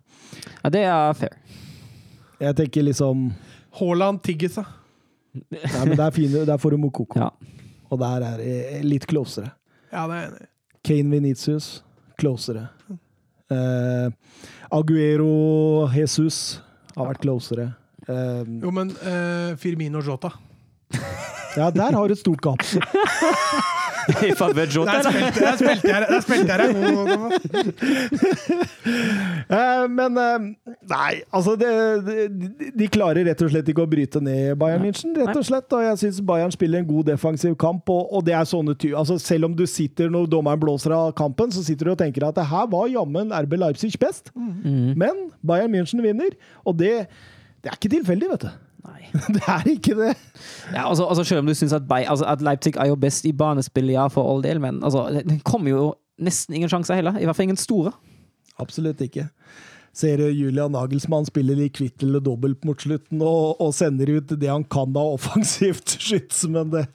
Ja, 0.61 0.71
det 0.73 0.85
er 0.87 1.17
fair. 1.17 1.35
Jeg 2.41 2.57
tenker 2.57 2.85
liksom 2.87 3.29
Haaland 3.79 4.21
tigges, 4.25 4.57
seg. 4.59 4.77
Nei, 5.31 5.83
men 5.87 5.95
der, 5.95 6.09
fine, 6.11 6.45
der 6.47 6.59
får 6.59 6.75
du 6.75 6.81
Mokoko. 6.81 7.19
Ja. 7.19 7.29
Og 7.91 7.99
der 8.01 8.23
er 8.25 8.39
det 8.41 8.81
litt 8.87 9.05
closere. 9.07 9.53
Ja, 9.91 10.07
det 10.07 10.17
er 10.17 10.25
enig. 10.29 10.47
Kane 10.87 11.13
Venitius, 11.13 11.67
closere. 12.19 12.65
Eh, 13.51 14.07
Aguero 14.73 15.87
Jesus 15.93 16.61
har 16.95 17.11
vært 17.11 17.21
closere. 17.25 17.67
Eh, 18.09 18.43
Jo, 18.63 18.71
men 18.71 18.89
uh, 19.01 19.57
Firmino 19.61 20.01
Jota 20.01 20.29
ja, 21.57 21.69
der 21.69 21.91
har 21.91 22.07
du 22.07 22.11
et 22.13 22.19
stort 22.19 22.41
gap. 22.41 22.63
I 24.23 24.31
favør 24.35 24.65
Jota, 24.71 24.91
Der 24.91 24.99
eller? 24.99 25.11
spilte, 25.11 25.39
der 25.45 25.55
spilte 25.59 25.87
jeg 25.87 26.05
Der 26.09 26.21
spilte 26.21 26.51
jeg 26.51 26.59
det. 26.63 26.75
Eh, 29.51 29.83
men 29.91 30.15
eh, 30.17 30.39
nei, 30.89 31.13
altså 31.35 31.55
det, 31.59 31.67
de, 32.07 32.29
de 32.79 32.87
klarer 32.91 33.25
rett 33.27 33.41
og 33.43 33.49
slett 33.51 33.67
ikke 33.71 33.83
å 33.83 33.89
bryte 33.91 34.19
ned 34.23 34.55
Bayern 34.59 34.81
München, 34.85 35.11
rett 35.17 35.35
og 35.35 35.43
slett. 35.43 35.73
Og 35.75 35.81
jeg 35.83 35.97
syns 36.05 36.21
Bayern 36.25 36.51
spiller 36.55 36.79
en 36.81 36.87
god 36.87 37.05
defensiv 37.11 37.55
kamp, 37.59 37.89
og, 37.91 38.07
og 38.15 38.23
det 38.27 38.33
er 38.37 38.45
sånne 38.47 38.75
ty 38.79 38.89
altså 38.95 39.17
Selv 39.21 39.45
om 39.49 39.55
du 39.57 39.65
sitter 39.69 40.09
når 40.13 40.25
dommeren 40.31 40.59
blåser 40.61 40.91
av 40.95 41.11
kampen, 41.19 41.51
så 41.51 41.61
sitter 41.67 41.85
du 41.89 41.91
og 41.93 41.99
tenker 41.99 42.23
at 42.29 42.35
det 42.39 42.47
her 42.47 42.65
var 42.71 42.87
jammen 42.93 43.33
RB 43.43 43.53
Leipzig 43.59 43.91
best. 44.01 44.31
Men 44.63 45.15
Bayern 45.43 45.73
München 45.75 45.99
vinner, 46.05 46.31
og 46.63 46.73
det, 46.79 46.95
det 47.61 47.71
er 47.71 47.77
ikke 47.77 47.93
tilfeldig, 47.95 48.29
vet 48.33 48.45
du. 48.47 48.51
Nei. 48.81 49.01
Det 49.35 49.41
er 49.45 49.67
ikke 49.69 49.93
det. 49.93 50.13
Ja, 50.73 50.87
altså, 50.89 51.05
altså, 51.05 51.23
selv 51.23 51.43
om 51.43 51.49
du 51.51 51.53
syns 51.53 51.73
at, 51.77 51.83
altså, 51.89 52.25
at 52.25 52.41
Leipzig 52.41 52.73
er 52.77 52.89
jo 52.89 52.95
best 52.97 53.27
i 53.29 53.31
banespill, 53.31 53.91
ja, 53.93 54.07
for 54.09 54.25
all 54.25 54.41
del, 54.43 54.61
men 54.63 54.83
altså, 54.83 55.05
det 55.21 55.43
kommer 55.45 55.69
jo 55.69 55.83
nesten 56.21 56.55
ingen 56.57 56.71
sjanser 56.71 56.97
heller. 56.97 57.19
I 57.19 57.27
hvert 57.27 57.37
fall 57.37 57.49
ingen 57.49 57.61
store. 57.61 57.93
Absolutt 58.61 59.01
ikke. 59.05 59.27
Ser 59.93 60.21
Julian 60.31 60.71
Nagelsmann 60.71 61.25
spiller 61.27 61.57
litt 61.59 61.73
kvitt 61.75 62.03
eller 62.05 62.23
dobbelt 62.23 62.63
mot 62.63 62.79
slutten 62.79 63.19
og, 63.19 63.59
og 63.59 63.73
sender 63.75 64.07
ut 64.15 64.29
det 64.39 64.47
han 64.47 64.63
kan 64.63 64.95
av 64.95 65.17
offensivt 65.17 65.97
skyts, 66.05 66.45
men 66.47 66.71
det, 66.71 66.85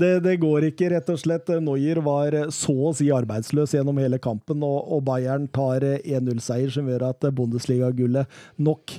det, 0.00 0.14
det 0.24 0.38
går 0.40 0.70
ikke, 0.70 0.88
rett 0.94 1.10
og 1.12 1.20
slett. 1.20 1.52
Neuer 1.60 2.00
var 2.06 2.38
så 2.54 2.72
å 2.88 2.94
si 2.96 3.10
arbeidsløs 3.12 3.76
gjennom 3.76 4.00
hele 4.00 4.18
kampen, 4.22 4.64
og, 4.64 4.78
og 4.88 5.04
Bayern 5.06 5.50
tar 5.52 5.84
1-0-seier 6.00 6.72
som 6.72 6.88
gjør 6.88 7.10
at 7.10 7.28
Bundesliga-gullet 7.36 8.40
nok 8.56 8.96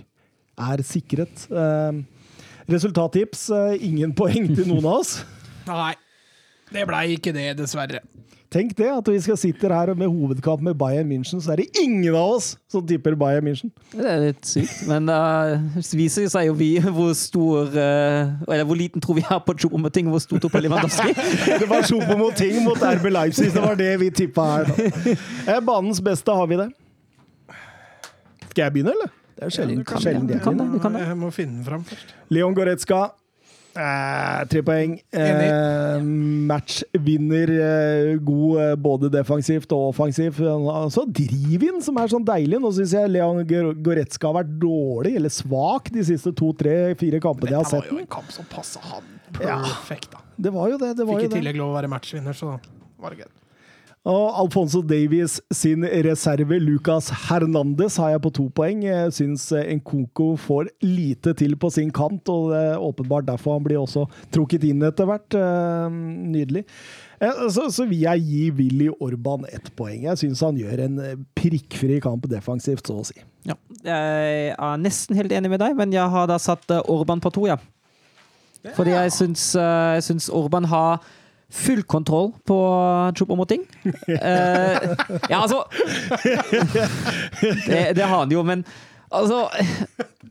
er 0.57 0.83
sikret. 0.85 1.47
Eh, 1.51 2.03
resultattips 2.67 3.49
eh, 3.55 3.87
ingen 3.87 4.13
poeng 4.17 4.51
til 4.55 4.67
noen 4.67 4.85
av 4.85 5.01
oss. 5.01 5.17
Nei, 5.69 5.93
det 6.73 6.87
blei 6.89 7.05
ikke 7.17 7.35
det, 7.35 7.51
dessverre. 7.59 8.03
Tenk 8.47 8.77
det, 8.79 8.87
at 8.87 9.09
vi 9.11 9.17
skal 9.19 9.35
sitte 9.35 9.67
her 9.67 9.89
med 9.93 10.07
hovedkamp 10.07 10.61
med 10.63 10.77
Bayern 10.79 11.09
München, 11.09 11.41
så 11.43 11.51
er 11.51 11.59
det 11.59 11.81
ingen 11.81 12.15
av 12.15 12.37
oss 12.37 12.53
som 12.71 12.85
tipper 12.87 13.17
Bayern 13.19 13.43
München. 13.43 13.73
Det 13.91 14.05
er 14.07 14.21
litt 14.23 14.47
sykt. 14.47 14.85
Men 14.87 15.11
uh, 15.11 15.75
viser 15.99 16.29
seg 16.31 16.47
jo 16.47 16.55
vi 16.55 16.69
hvor 16.79 17.11
stor 17.19 17.67
uh, 17.75 18.31
Eller 18.47 18.63
hvor 18.63 18.79
liten 18.79 19.03
tror 19.03 19.19
vi 19.19 19.25
er 19.27 19.41
på 19.43 19.57
Choupo-Moting, 19.59 20.07
hvor 20.13 20.23
stor 20.23 20.39
tror 20.39 20.53
på 20.55 20.63
Lewandowski. 20.63 21.11
Det 21.59 21.67
var 21.67 21.83
Sjopo 21.83 22.15
mot 22.15 22.39
ting 22.39 22.61
mot 22.63 22.79
RB 22.79 23.11
Leipzig. 23.11 23.51
Det 23.51 23.67
var 23.67 23.75
det 23.75 23.91
vi 23.99 24.13
tippa 24.23 24.47
her. 24.53 24.71
nå. 24.71 25.17
Eh, 25.43 25.61
Banens 25.67 25.99
beste 26.03 26.39
har 26.39 26.47
vi 26.47 26.61
det. 26.63 26.71
Skal 28.47 28.63
jeg 28.63 28.77
begynne, 28.77 28.95
eller? 28.95 29.16
Det 29.37 29.45
er 29.45 29.53
sjelden, 29.53 29.83
kan- 29.85 30.01
sjelden 30.01 30.39
kan 30.41 30.57
det, 30.57 30.65
du 30.73 30.79
kan 30.81 30.93
det. 30.97 31.05
Jeg 31.07 31.17
må 31.21 31.31
finne 31.33 31.59
den 31.59 31.63
fram 31.67 31.83
først. 31.85 32.13
Leon 32.33 32.55
Goretzka. 32.57 33.11
Eh, 33.77 34.45
tre 34.49 34.63
poeng. 34.65 34.95
Eh, 35.13 35.99
matchvinner. 36.49 37.51
Eh, 37.53 38.15
god 38.25 38.59
eh, 38.63 38.75
både 38.81 39.11
defensivt 39.13 39.71
og 39.75 39.91
offensivt. 39.91 40.39
Så 40.93 41.03
Drivin, 41.13 41.77
som 41.85 41.99
er 42.01 42.09
sånn 42.11 42.25
deilig. 42.25 42.57
Nå 42.63 42.71
syns 42.73 42.95
jeg 42.97 43.11
Leon 43.13 43.43
Goretzka 43.85 44.31
har 44.31 44.39
vært 44.41 44.55
dårlig, 44.61 45.15
eller 45.19 45.29
svak, 45.33 45.91
de 45.93 46.01
siste 46.09 46.33
to, 46.33 46.51
tre, 46.57 46.95
fire 46.99 47.21
kampene 47.23 47.53
jeg 47.53 47.59
har 47.61 47.69
Dette 47.69 47.83
var 47.83 47.91
jo 47.93 48.01
en 48.01 48.11
kamp 48.17 48.33
som 48.33 48.45
passa 48.49 48.81
han 48.89 49.03
perfekt. 49.37 50.09
da. 50.15 50.23
Det 50.37 50.53
var 50.53 50.69
jo 50.73 50.77
det. 50.81 50.95
det 50.97 51.05
var 51.07 51.21
Fikk 51.21 51.29
i 51.31 51.35
tillegg 51.37 51.57
lov 51.61 51.73
å 51.75 51.77
være 51.77 51.89
matchvinner, 51.93 52.33
så 52.37 52.55
var 52.97 53.13
det 53.13 53.21
greit. 53.21 53.33
Og 54.07 54.37
Alfonso 54.39 54.79
Davies 54.87 55.33
sin 55.51 55.81
reserve, 55.83 56.55
Lucas 56.63 57.09
Hernandez, 57.27 57.97
har 57.99 58.13
jeg 58.13 58.21
på 58.23 58.29
to 58.37 58.45
poeng. 58.55 58.85
Jeg 58.85 59.11
syns 59.17 59.49
Nkoko 59.51 60.29
får 60.39 60.69
lite 60.85 61.33
til 61.35 61.57
på 61.59 61.67
sin 61.75 61.91
kant, 61.91 62.29
og 62.31 62.53
det 62.53 62.61
er 62.69 62.85
åpenbart 62.87 63.27
derfor 63.27 63.57
han 63.57 63.65
blir 63.67 63.81
også 63.81 64.05
trukket 64.31 64.63
inn 64.69 64.85
etter 64.87 65.09
hvert. 65.09 65.35
Eh, 65.35 65.99
Nydelig. 66.31 66.63
Eh, 67.19 67.43
Så, 67.51 67.67
så 67.75 67.83
vil 67.89 68.05
jeg 68.05 68.23
gi 68.29 68.45
Willy 68.55 68.87
Orban 69.03 69.43
ett 69.51 69.73
poeng. 69.75 70.05
Jeg 70.07 70.23
syns 70.23 70.45
han 70.45 70.55
gjør 70.61 70.85
en 70.87 70.99
eh, 71.03 71.19
prikkfri 71.35 71.99
kamp 72.07 72.29
defensivt, 72.31 72.87
så 72.87 73.01
å 73.01 73.05
si. 73.11 73.19
Ja. 73.43 73.59
Jeg 73.83 74.55
er 74.55 74.79
nesten 74.87 75.19
helt 75.19 75.35
enig 75.35 75.51
med 75.51 75.59
deg, 75.65 75.75
men 75.75 75.91
jeg 75.91 76.07
har 76.15 76.31
da 76.31 76.39
satt 76.39 76.63
eh, 76.71 76.79
Orban 76.87 77.19
på 77.19 77.33
to, 77.35 77.49
ja. 77.51 77.59
Fordi 78.75 78.95
jeg 78.95 79.11
syns, 79.19 79.49
eh, 79.59 79.97
jeg 79.99 80.07
syns 80.13 80.31
Orban 80.31 80.71
har 80.71 81.03
full 81.49 81.83
kontroll 81.83 82.33
på 82.45 82.57
Choupo-Moting. 83.15 83.63
Eh, 84.07 84.95
ja, 85.29 85.41
altså 85.41 85.63
det, 87.67 87.93
det 87.95 88.03
har 88.03 88.19
han 88.19 88.31
jo, 88.31 88.43
men 88.43 88.63
altså 89.11 89.47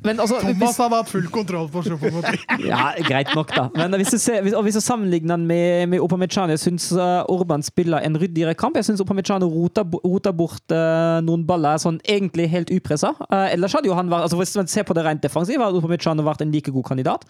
Men 0.05 0.21
altså 0.21 0.39
Thomas 0.43 0.77
har 0.77 0.93
hatt 0.93 1.09
full 1.09 1.27
kontroll 1.33 1.69
på 1.73 1.83
Choupo-Moting. 1.87 2.41
ja, 2.69 2.93
Greit 3.09 3.33
nok, 3.35 3.53
da. 3.57 3.67
Men 3.75 3.97
hvis 4.01 4.13
du, 4.13 4.19
ser, 4.21 4.43
hvis, 4.45 4.55
hvis 4.69 4.79
du 4.79 4.81
sammenligner 4.85 5.37
han 5.37 5.47
med, 5.49 5.87
med 5.93 6.05
Opamechan 6.05 6.53
Jeg 6.53 6.61
syns 6.63 6.91
uh, 6.93 7.25
Orban 7.33 7.65
spiller 7.65 8.05
en 8.05 8.19
ryddigere 8.21 8.55
kamp. 8.55 8.77
Jeg 8.77 8.89
syns 8.89 9.01
Opamechan 9.01 9.45
roter, 9.45 9.85
roter 10.05 10.37
bort 10.37 10.75
uh, 10.75 11.19
noen 11.25 11.47
baller 11.49 11.81
sånn 11.81 12.01
egentlig 12.05 12.51
helt 12.53 12.73
upressa. 12.75 13.15
Uh, 13.31 13.49
ellers 13.49 13.77
hadde 13.77 13.89
jo 13.89 13.97
han 13.97 14.13
vært 14.13 14.29
altså 14.29 14.41
Hvis 14.41 14.57
man 14.61 14.69
ser 14.71 14.89
på 14.89 14.97
det 14.97 15.07
rent 15.07 15.25
defensivt, 15.25 15.63
hadde 15.63 15.81
Opamechan 15.81 16.25
vært 16.27 16.45
en 16.45 16.53
like 16.53 16.75
god 16.75 16.91
kandidat. 16.93 17.25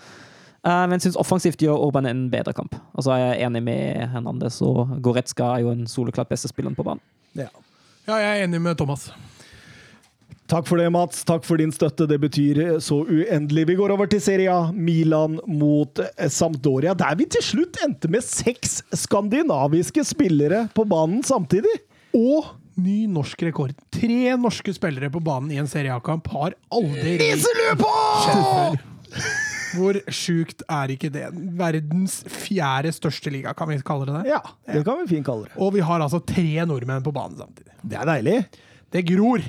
Uh, 0.64 0.84
men 0.90 1.02
syns 1.02 1.18
offensivt 1.20 1.60
gjør 1.62 1.78
Orban 1.88 2.08
en 2.10 2.26
bedre 2.32 2.54
kamp. 2.56 2.74
Og 2.96 3.06
så 3.06 3.14
er 3.14 3.22
jeg 3.22 3.46
enig 3.46 3.62
med 3.66 4.08
Hernandez, 4.14 4.60
og 4.64 4.96
Goretzka 5.04 5.52
er 5.54 5.66
jo 5.66 5.74
en 5.74 5.86
soleklart 5.90 6.32
beste 6.32 6.50
spilleren 6.50 6.78
på 6.78 6.86
banen. 6.86 7.02
Ja. 7.36 7.50
Ja, 8.06 8.20
jeg 8.22 8.28
er 8.30 8.44
enig 8.46 8.62
med 8.62 8.78
Thomas. 8.78 9.10
Takk 10.46 10.68
for 10.68 10.78
det, 10.78 10.86
Mats. 10.94 11.24
Takk 11.26 11.42
for 11.46 11.58
din 11.58 11.72
støtte. 11.74 12.06
Det 12.06 12.20
betyr 12.22 12.60
eh, 12.62 12.76
så 12.82 13.00
uendelig. 13.02 13.64
Vi 13.66 13.74
går 13.80 13.94
over 13.96 14.06
til 14.10 14.22
Serie 14.22 14.52
A. 14.52 14.70
Milan 14.70 15.40
mot 15.50 15.98
eh, 15.98 16.30
Sampdoria, 16.30 16.94
der 16.94 17.18
vi 17.18 17.26
til 17.34 17.42
slutt 17.42 17.80
endte 17.82 18.10
med 18.12 18.22
seks 18.22 18.78
skandinaviske 18.94 20.06
spillere 20.06 20.68
på 20.76 20.86
banen 20.86 21.26
samtidig. 21.26 21.74
Og 22.14 22.46
ny 22.78 23.06
norsk 23.10 23.42
rekord. 23.48 23.74
Tre 23.90 24.36
norske 24.38 24.76
spillere 24.76 25.10
på 25.10 25.22
banen 25.24 25.50
i 25.50 25.58
en 25.58 25.70
Serie 25.70 25.94
A-kamp 25.96 26.30
har 26.30 26.54
aldri 26.70 27.18
før. 27.82 28.78
Hvor 29.77 29.98
sjukt 30.12 30.65
er 30.73 30.93
ikke 30.94 31.11
det? 31.15 31.27
Verdens 31.59 32.19
fjerde 32.31 32.93
største 32.97 33.32
liga, 33.32 33.55
kan 33.57 33.70
vi 33.70 33.78
kalle 33.86 34.09
det 34.09 34.23
det? 34.23 34.32
Ja, 34.35 34.40
det 34.73 34.82
kan 34.86 35.03
vi 35.03 35.11
fint 35.16 35.27
kalle 35.28 35.48
det. 35.48 35.55
Og 35.61 35.74
vi 35.77 35.85
har 35.85 36.03
altså 36.05 36.23
tre 36.24 36.66
nordmenn 36.69 37.05
på 37.07 37.15
banen 37.15 37.39
samtidig. 37.40 37.77
Det 37.86 38.01
er 38.01 38.11
deilig. 38.11 38.36
Det 38.94 39.05
gror. 39.09 39.44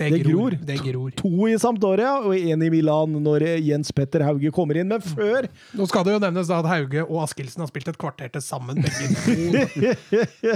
Det 0.00 0.08
Det 0.14 0.20
gror. 0.24 0.54
gror. 0.56 0.56
Det 0.66 0.76
gror. 0.86 1.10
To 1.20 1.46
i 1.50 1.56
Sampdoria 1.60 2.14
og 2.24 2.32
én 2.32 2.62
i 2.64 2.70
Milan 2.72 3.18
når 3.20 3.44
Jens 3.60 3.92
Petter 3.92 4.24
Hauge 4.24 4.50
kommer 4.56 4.78
inn. 4.80 4.88
Men 4.88 5.02
før 5.04 5.46
Nå 5.76 5.86
skal 5.90 6.06
det 6.06 6.14
jo 6.14 6.22
nevnes 6.24 6.48
da 6.48 6.60
at 6.62 6.68
Hauge 6.70 7.02
og 7.04 7.18
Askildsen 7.26 7.60
har 7.60 7.68
spilt 7.68 7.90
et 7.92 7.98
kvarter 8.00 8.32
til 8.32 8.40
sammen. 8.44 8.80
begge 8.80 9.94
to. 10.00 10.54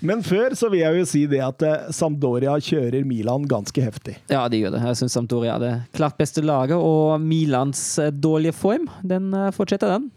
Men 0.08 0.22
før 0.24 0.56
så 0.58 0.70
vil 0.72 0.82
jeg 0.82 1.02
jo 1.02 1.06
si 1.12 1.24
det 1.30 1.42
at 1.44 1.62
eh, 1.68 1.90
Sampdoria 1.94 2.56
kjører 2.62 3.04
Milan 3.08 3.44
ganske 3.50 3.84
heftig. 3.84 4.16
Ja, 4.32 4.46
de 4.48 4.62
gjør 4.62 4.74
det. 4.78 4.82
Jeg 4.88 5.00
syns 5.02 5.16
Sampdoria 5.18 5.56
er 5.58 5.62
det 5.66 5.72
klart 5.96 6.16
beste 6.20 6.42
laget, 6.44 6.76
og 6.80 7.20
Milans 7.22 7.82
eh, 8.02 8.10
dårlige 8.12 8.56
form, 8.56 8.88
den 9.04 9.32
eh, 9.36 9.50
fortsetter, 9.54 9.92
den. 9.98 10.10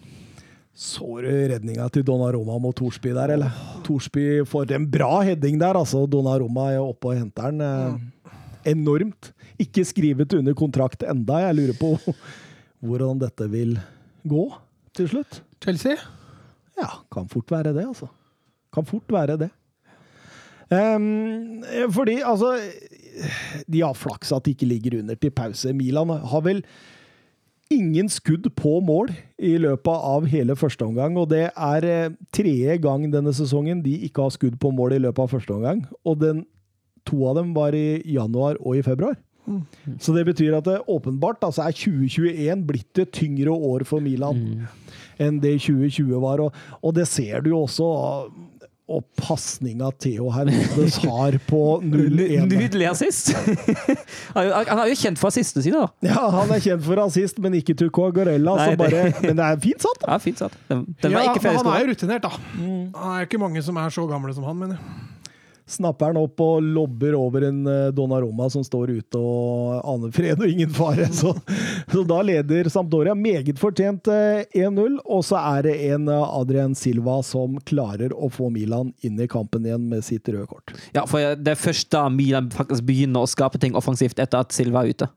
Så 0.75 1.21
du 1.23 1.29
redninga 1.31 1.85
til 1.95 2.03
Donnaroma 2.03 2.57
mot 2.59 2.75
Torsby 2.75 3.13
der, 3.15 3.31
eller? 3.37 3.51
Torsby 3.85 4.41
får 4.49 4.73
en 4.75 4.87
bra 4.91 5.21
heading 5.23 5.55
der, 5.61 5.77
altså. 5.79 6.01
Donnaroma 6.11 6.65
er 6.73 6.81
oppe 6.83 7.13
og 7.13 7.19
henter 7.21 7.51
den. 7.53 7.61
Eh, 7.63 8.11
enormt. 8.67 9.31
Ikke 9.61 9.85
skrevet 9.87 10.33
under 10.37 10.55
kontrakt 10.57 11.05
enda. 11.07 11.41
Jeg 11.47 11.57
lurer 11.59 11.79
på 11.79 12.13
hvordan 12.85 13.21
dette 13.21 13.49
vil 13.51 13.77
gå 14.27 14.45
til 14.95 15.11
slutt. 15.11 15.41
Chelsea? 15.63 15.97
Ja, 16.79 16.89
kan 17.11 17.29
fort 17.31 17.51
være 17.51 17.73
det, 17.75 17.85
altså. 17.87 18.09
Kan 18.73 18.87
fort 18.87 19.11
være 19.11 19.37
det. 19.45 19.51
Um, 20.65 21.61
fordi, 21.93 22.21
altså 22.25 22.57
De 23.69 23.83
har 23.83 23.93
flaks 23.93 24.31
at 24.33 24.45
de 24.45 24.55
ikke 24.55 24.65
ligger 24.65 24.99
under 24.99 25.15
til 25.15 25.31
pause. 25.31 25.73
Milan 25.73 26.09
har 26.09 26.41
vel 26.41 26.63
ingen 27.71 28.09
skudd 28.09 28.49
på 28.57 28.79
mål 28.85 29.11
i 29.41 29.55
løpet 29.57 30.03
av 30.09 30.25
hele 30.29 30.55
første 30.55 30.85
omgang, 30.85 31.15
og 31.17 31.29
det 31.31 31.47
er 31.49 31.87
eh, 31.89 32.13
tredje 32.33 32.77
gang 32.83 33.07
denne 33.13 33.33
sesongen 33.33 33.81
de 33.85 33.95
ikke 34.05 34.21
har 34.21 34.35
skudd 34.35 34.59
på 34.61 34.69
mål 34.75 34.97
i 34.97 35.01
løpet 35.01 35.23
av 35.23 35.31
første 35.33 35.55
omgang. 35.55 35.81
Og 36.05 36.19
den, 36.21 36.43
to 37.05 37.21
av 37.29 37.37
dem 37.39 37.53
var 37.55 37.75
i 37.77 38.01
januar 38.15 38.57
og 38.61 38.77
i 38.79 38.83
februar. 38.85 39.15
Så 40.01 40.09
det 40.15 40.23
betyr 40.25 40.55
at 40.57 40.65
det 40.65 40.79
åpenbart 40.89 41.43
altså 41.45 41.67
er 41.67 41.75
2021 41.77 42.63
blitt 42.65 42.97
et 43.03 43.11
tyngre 43.13 43.53
år 43.53 43.83
for 43.85 44.01
Milan 44.01 44.39
enn 45.21 45.37
det 45.43 45.59
2020 45.61 46.17
var. 46.23 46.41
Og, 46.47 46.55
og 46.81 46.95
det 46.97 47.05
ser 47.11 47.45
du 47.45 47.51
jo 47.53 47.61
også. 47.67 47.85
Og 48.85 49.01
pasninga 49.17 49.87
Theo 49.97 50.27
Hernandez 50.29 50.97
har 51.01 51.37
på 51.47 51.61
0-1. 51.81 52.43
Nydelig 52.51 52.85
assist! 52.91 53.31
han 54.35 54.51
er 54.51 54.91
jo- 54.91 54.97
kjent 54.99 55.17
for 55.17 55.31
assistene 55.31 55.63
sine, 55.65 55.79
da. 55.87 55.87
Ja, 56.05 56.25
han 56.35 56.53
er 56.53 56.61
kjent 56.61 56.85
for 56.85 57.01
assist, 57.01 57.39
men 57.41 57.57
ikke 57.57 57.73
til 57.79 57.89
Coagorella. 57.89 58.53
Men 58.77 59.39
det 59.39 59.47
er 59.47 59.57
fint 59.63 59.81
satt. 59.87 60.05
Ja, 60.05 60.19
fint 60.21 60.41
satt. 60.43 60.53
Den, 60.69 60.83
den 61.01 61.15
var 61.17 61.25
Ja, 61.25 61.33
ikke 61.33 61.41
men 61.47 61.57
han 61.63 61.71
er 61.73 61.81
jo 61.81 61.89
rutinert, 61.95 62.27
da. 62.27 62.45
Det 62.61 63.09
er 63.15 63.25
ikke 63.29 63.41
mange 63.41 63.65
som 63.65 63.81
er 63.81 63.89
så 63.97 64.05
gamle 64.09 64.37
som 64.37 64.45
han, 64.49 64.61
mener 64.61 64.77
jeg. 64.77 65.11
Snapper 65.67 66.11
han 66.11 66.19
opp 66.21 66.41
og 66.45 66.61
lobber 66.61 67.15
over 67.17 67.47
en 67.47 67.63
eh, 67.67 67.87
Donnaroma 67.95 68.45
som 68.53 68.61
står 68.63 68.91
ute 68.99 69.17
og 69.17 69.79
aner 69.81 70.11
fred 70.13 70.37
og 70.37 70.51
ingen 70.51 70.69
fare. 70.69 71.07
Så, 71.15 71.31
så 71.91 72.03
da 72.05 72.19
leder 72.25 72.67
Sampdoria 72.69 73.15
meget 73.17 73.57
fortjent 73.59 74.07
eh, 74.11 74.43
1-0. 74.53 74.99
Og 75.05 75.23
så 75.25 75.39
er 75.39 75.65
det 75.65 75.75
en 75.89 76.09
eh, 76.11 76.37
Adrian 76.39 76.75
Silva 76.77 77.17
som 77.25 77.57
klarer 77.65 78.13
å 78.13 78.29
få 78.29 78.51
Milan 78.53 78.91
inn 79.05 79.17
i 79.21 79.29
kampen 79.31 79.65
igjen 79.65 79.87
med 79.89 80.05
sitt 80.05 80.29
røde 80.29 80.45
kort. 80.51 80.75
Ja, 80.93 81.07
for 81.09 81.33
det 81.39 81.55
er 81.55 81.59
først 81.59 81.89
da 81.95 82.05
Milan 82.13 82.51
faktisk 82.53 82.85
begynner 82.85 83.25
å 83.25 83.29
skape 83.29 83.61
ting 83.61 83.77
offensivt 83.79 84.21
etter 84.21 84.45
at 84.45 84.53
Silva 84.53 84.85
er 84.85 84.93
ute. 84.93 85.09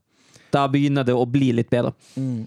Da 0.55 0.65
begynner 0.69 1.05
det 1.05 1.13
å 1.17 1.27
bli 1.29 1.51
litt 1.53 1.69
bedre. 1.71 1.93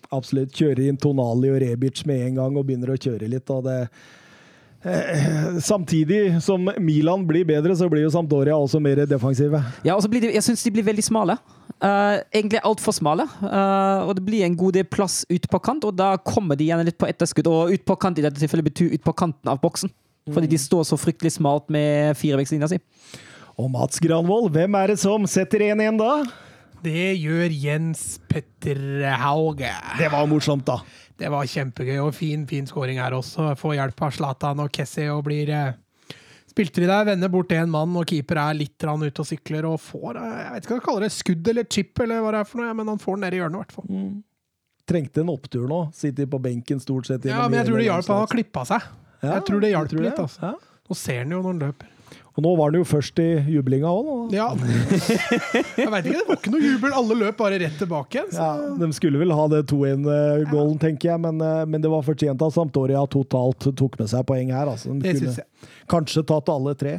Absolutt. 0.09 0.55
Kjører 0.57 0.87
inn 0.89 0.97
Tonali 0.97 1.51
og 1.53 1.61
Rebic 1.61 2.01
med 2.09 2.25
en 2.31 2.41
gang 2.41 2.57
og 2.57 2.65
begynner 2.65 2.95
å 2.95 2.97
kjøre 2.97 3.29
litt. 3.29 3.49
og 3.53 3.67
det 3.67 3.77
eh, 3.83 4.09
Samtidig 5.61 6.41
som 6.41 6.69
Milan 6.81 7.25
blir 7.27 7.45
bedre, 7.45 7.75
så 7.77 7.89
blir 7.89 8.05
jo 8.05 8.13
Sampdoria 8.13 8.55
også 8.57 8.81
mer 8.81 9.03
defensive. 9.05 9.61
Ja, 9.85 9.93
og 9.95 10.01
så 10.01 10.09
blir 10.09 10.23
de, 10.23 10.33
Jeg 10.33 10.45
syns 10.45 10.63
de 10.65 10.73
blir 10.73 10.87
veldig 10.87 11.05
smale. 11.05 11.37
Uh, 11.81 12.21
egentlig 12.33 12.61
altfor 12.65 12.93
smale. 12.93 13.25
Uh, 13.41 14.07
og 14.07 14.15
det 14.17 14.25
blir 14.25 14.45
en 14.45 14.57
god 14.57 14.77
del 14.77 14.85
plass 14.85 15.23
ut 15.29 15.47
på 15.49 15.61
kant, 15.65 15.85
og 15.85 15.95
da 15.97 16.13
kommer 16.17 16.57
de 16.57 16.69
gjerne 16.69 16.85
litt 16.85 16.97
på 17.01 17.09
etterskudd. 17.09 17.49
Og 17.49 17.73
ut 17.73 17.85
på 17.85 17.97
kant 18.01 18.21
i 18.21 18.25
dette 18.25 18.41
tilfellet 18.41 18.69
betyr 18.69 18.93
ut 18.93 19.05
på 19.05 19.15
kanten 19.17 19.49
av 19.49 19.61
boksen. 19.61 19.93
Fordi 20.29 20.49
de 20.51 20.59
står 20.61 20.85
så 20.85 20.97
fryktelig 21.01 21.33
smalt 21.39 21.71
med 21.73 22.13
firevektslinja 22.19 22.69
si. 22.69 22.77
Og 23.57 23.69
Mats 23.73 23.99
Granvold, 24.01 24.51
hvem 24.53 24.77
er 24.77 24.93
det 24.93 25.01
som 25.01 25.25
setter 25.29 25.65
1-1 25.71 25.97
da? 25.99 26.11
Det 26.81 27.11
gjør 27.21 27.53
Jens 27.53 28.03
Petter 28.29 28.79
Hauge. 29.21 29.69
Det 29.99 30.07
var 30.13 30.29
morsomt, 30.29 30.65
da. 30.65 30.79
Det 31.21 31.29
var 31.29 31.45
kjempegøy, 31.45 31.99
og 32.01 32.15
fin 32.17 32.47
fin 32.49 32.65
skåring 32.65 32.97
her 33.01 33.13
også. 33.13 33.51
Får 33.59 33.77
hjelp 33.77 34.03
av 34.07 34.15
Zlatan 34.15 34.63
og 34.63 34.71
Kessie 34.73 35.11
og 35.13 35.23
blir 35.27 35.51
eh, 35.53 35.71
Spilte 36.51 36.81
de 36.83 36.87
der, 36.89 37.05
vender 37.07 37.29
bort 37.31 37.53
en 37.55 37.69
mann, 37.71 37.93
og 37.95 38.09
keeper 38.09 38.35
er 38.41 38.57
litt 38.57 38.83
ute 38.83 39.23
og 39.23 39.27
sykler 39.29 39.67
og 39.69 39.77
får 39.79 40.17
eh, 40.19 40.33
Jeg 40.41 40.49
vet 40.55 40.65
ikke 40.65 40.73
hva 40.73 40.79
jeg 40.79 40.87
kaller 40.87 41.05
det, 41.05 41.11
skudd 41.15 41.51
eller 41.53 41.69
chip 41.77 42.01
eller 42.03 42.25
hva 42.25 42.33
det 42.35 42.41
er 42.41 42.49
for 42.49 42.63
noe, 42.63 42.73
men 42.79 42.91
han 42.91 42.99
får 42.99 43.15
den 43.15 43.23
ned 43.27 43.37
i 43.37 43.39
hjørnet, 43.39 43.55
i 43.55 43.61
hvert 43.61 43.77
fall. 43.77 44.01
Trengte 44.91 45.23
en 45.23 45.31
opptur 45.31 45.69
nå. 45.69 45.79
Sitter 45.95 46.27
på 46.27 46.41
benken 46.43 46.81
stort 46.83 47.07
sett. 47.07 47.29
Ja, 47.29 47.45
men 47.45 47.61
jeg 47.61 47.69
tror 47.69 47.79
det 47.79 47.87
hjalp. 47.87 48.09
Han 48.11 48.23
har 48.25 48.33
klippa 48.33 48.65
seg. 48.67 48.89
Ja, 49.21 49.35
jeg 49.37 49.45
tror 49.47 49.63
det 49.63 49.71
hjalp 49.71 49.95
litt, 50.01 50.19
altså. 50.25 50.49
ja. 50.49 50.53
Nå 50.89 50.97
ser 50.97 51.21
han 51.21 51.31
jo 51.31 51.39
når 51.39 51.53
han 51.53 51.61
løper. 51.69 51.90
Og 52.31 52.45
nå 52.45 52.51
var 52.55 52.69
han 52.71 52.77
jo 52.79 52.85
først 52.87 53.19
i 53.19 53.25
jublinga 53.51 53.89
òg. 53.91 54.31
Ja. 54.31 54.45
jeg 55.81 55.89
veit 55.91 56.05
ikke, 56.07 56.19
det 56.21 56.27
var 56.29 56.37
ikke 56.39 56.51
noe 56.53 56.61
jubel. 56.63 56.93
Alle 56.95 57.17
løp 57.19 57.37
bare 57.41 57.57
rett 57.59 57.75
tilbake 57.81 58.21
igjen. 58.21 58.29
Ja, 58.37 58.75
de 58.79 58.87
skulle 58.95 59.19
vel 59.19 59.33
ha 59.35 59.47
det 59.51 59.59
2-1-goalen, 59.71 60.77
tenker 60.79 61.11
jeg, 61.11 61.21
men, 61.25 61.41
eh, 61.43 61.63
men 61.67 61.83
det 61.83 61.91
var 61.91 62.05
fortjent 62.07 62.41
at 62.45 62.55
Sampdoria 62.55 63.01
totalt 63.11 63.67
tok 63.77 63.97
med 63.99 64.11
seg 64.13 64.23
poeng 64.29 64.53
her. 64.55 64.71
Altså. 64.71 64.93
De 64.93 65.03
Det 65.03 65.15
kunne 65.17 65.33
syns 65.33 65.41
jeg. 65.41 65.69
kanskje 65.91 66.23
tatt 66.31 66.51
alle 66.53 66.75
tre. 66.79 66.93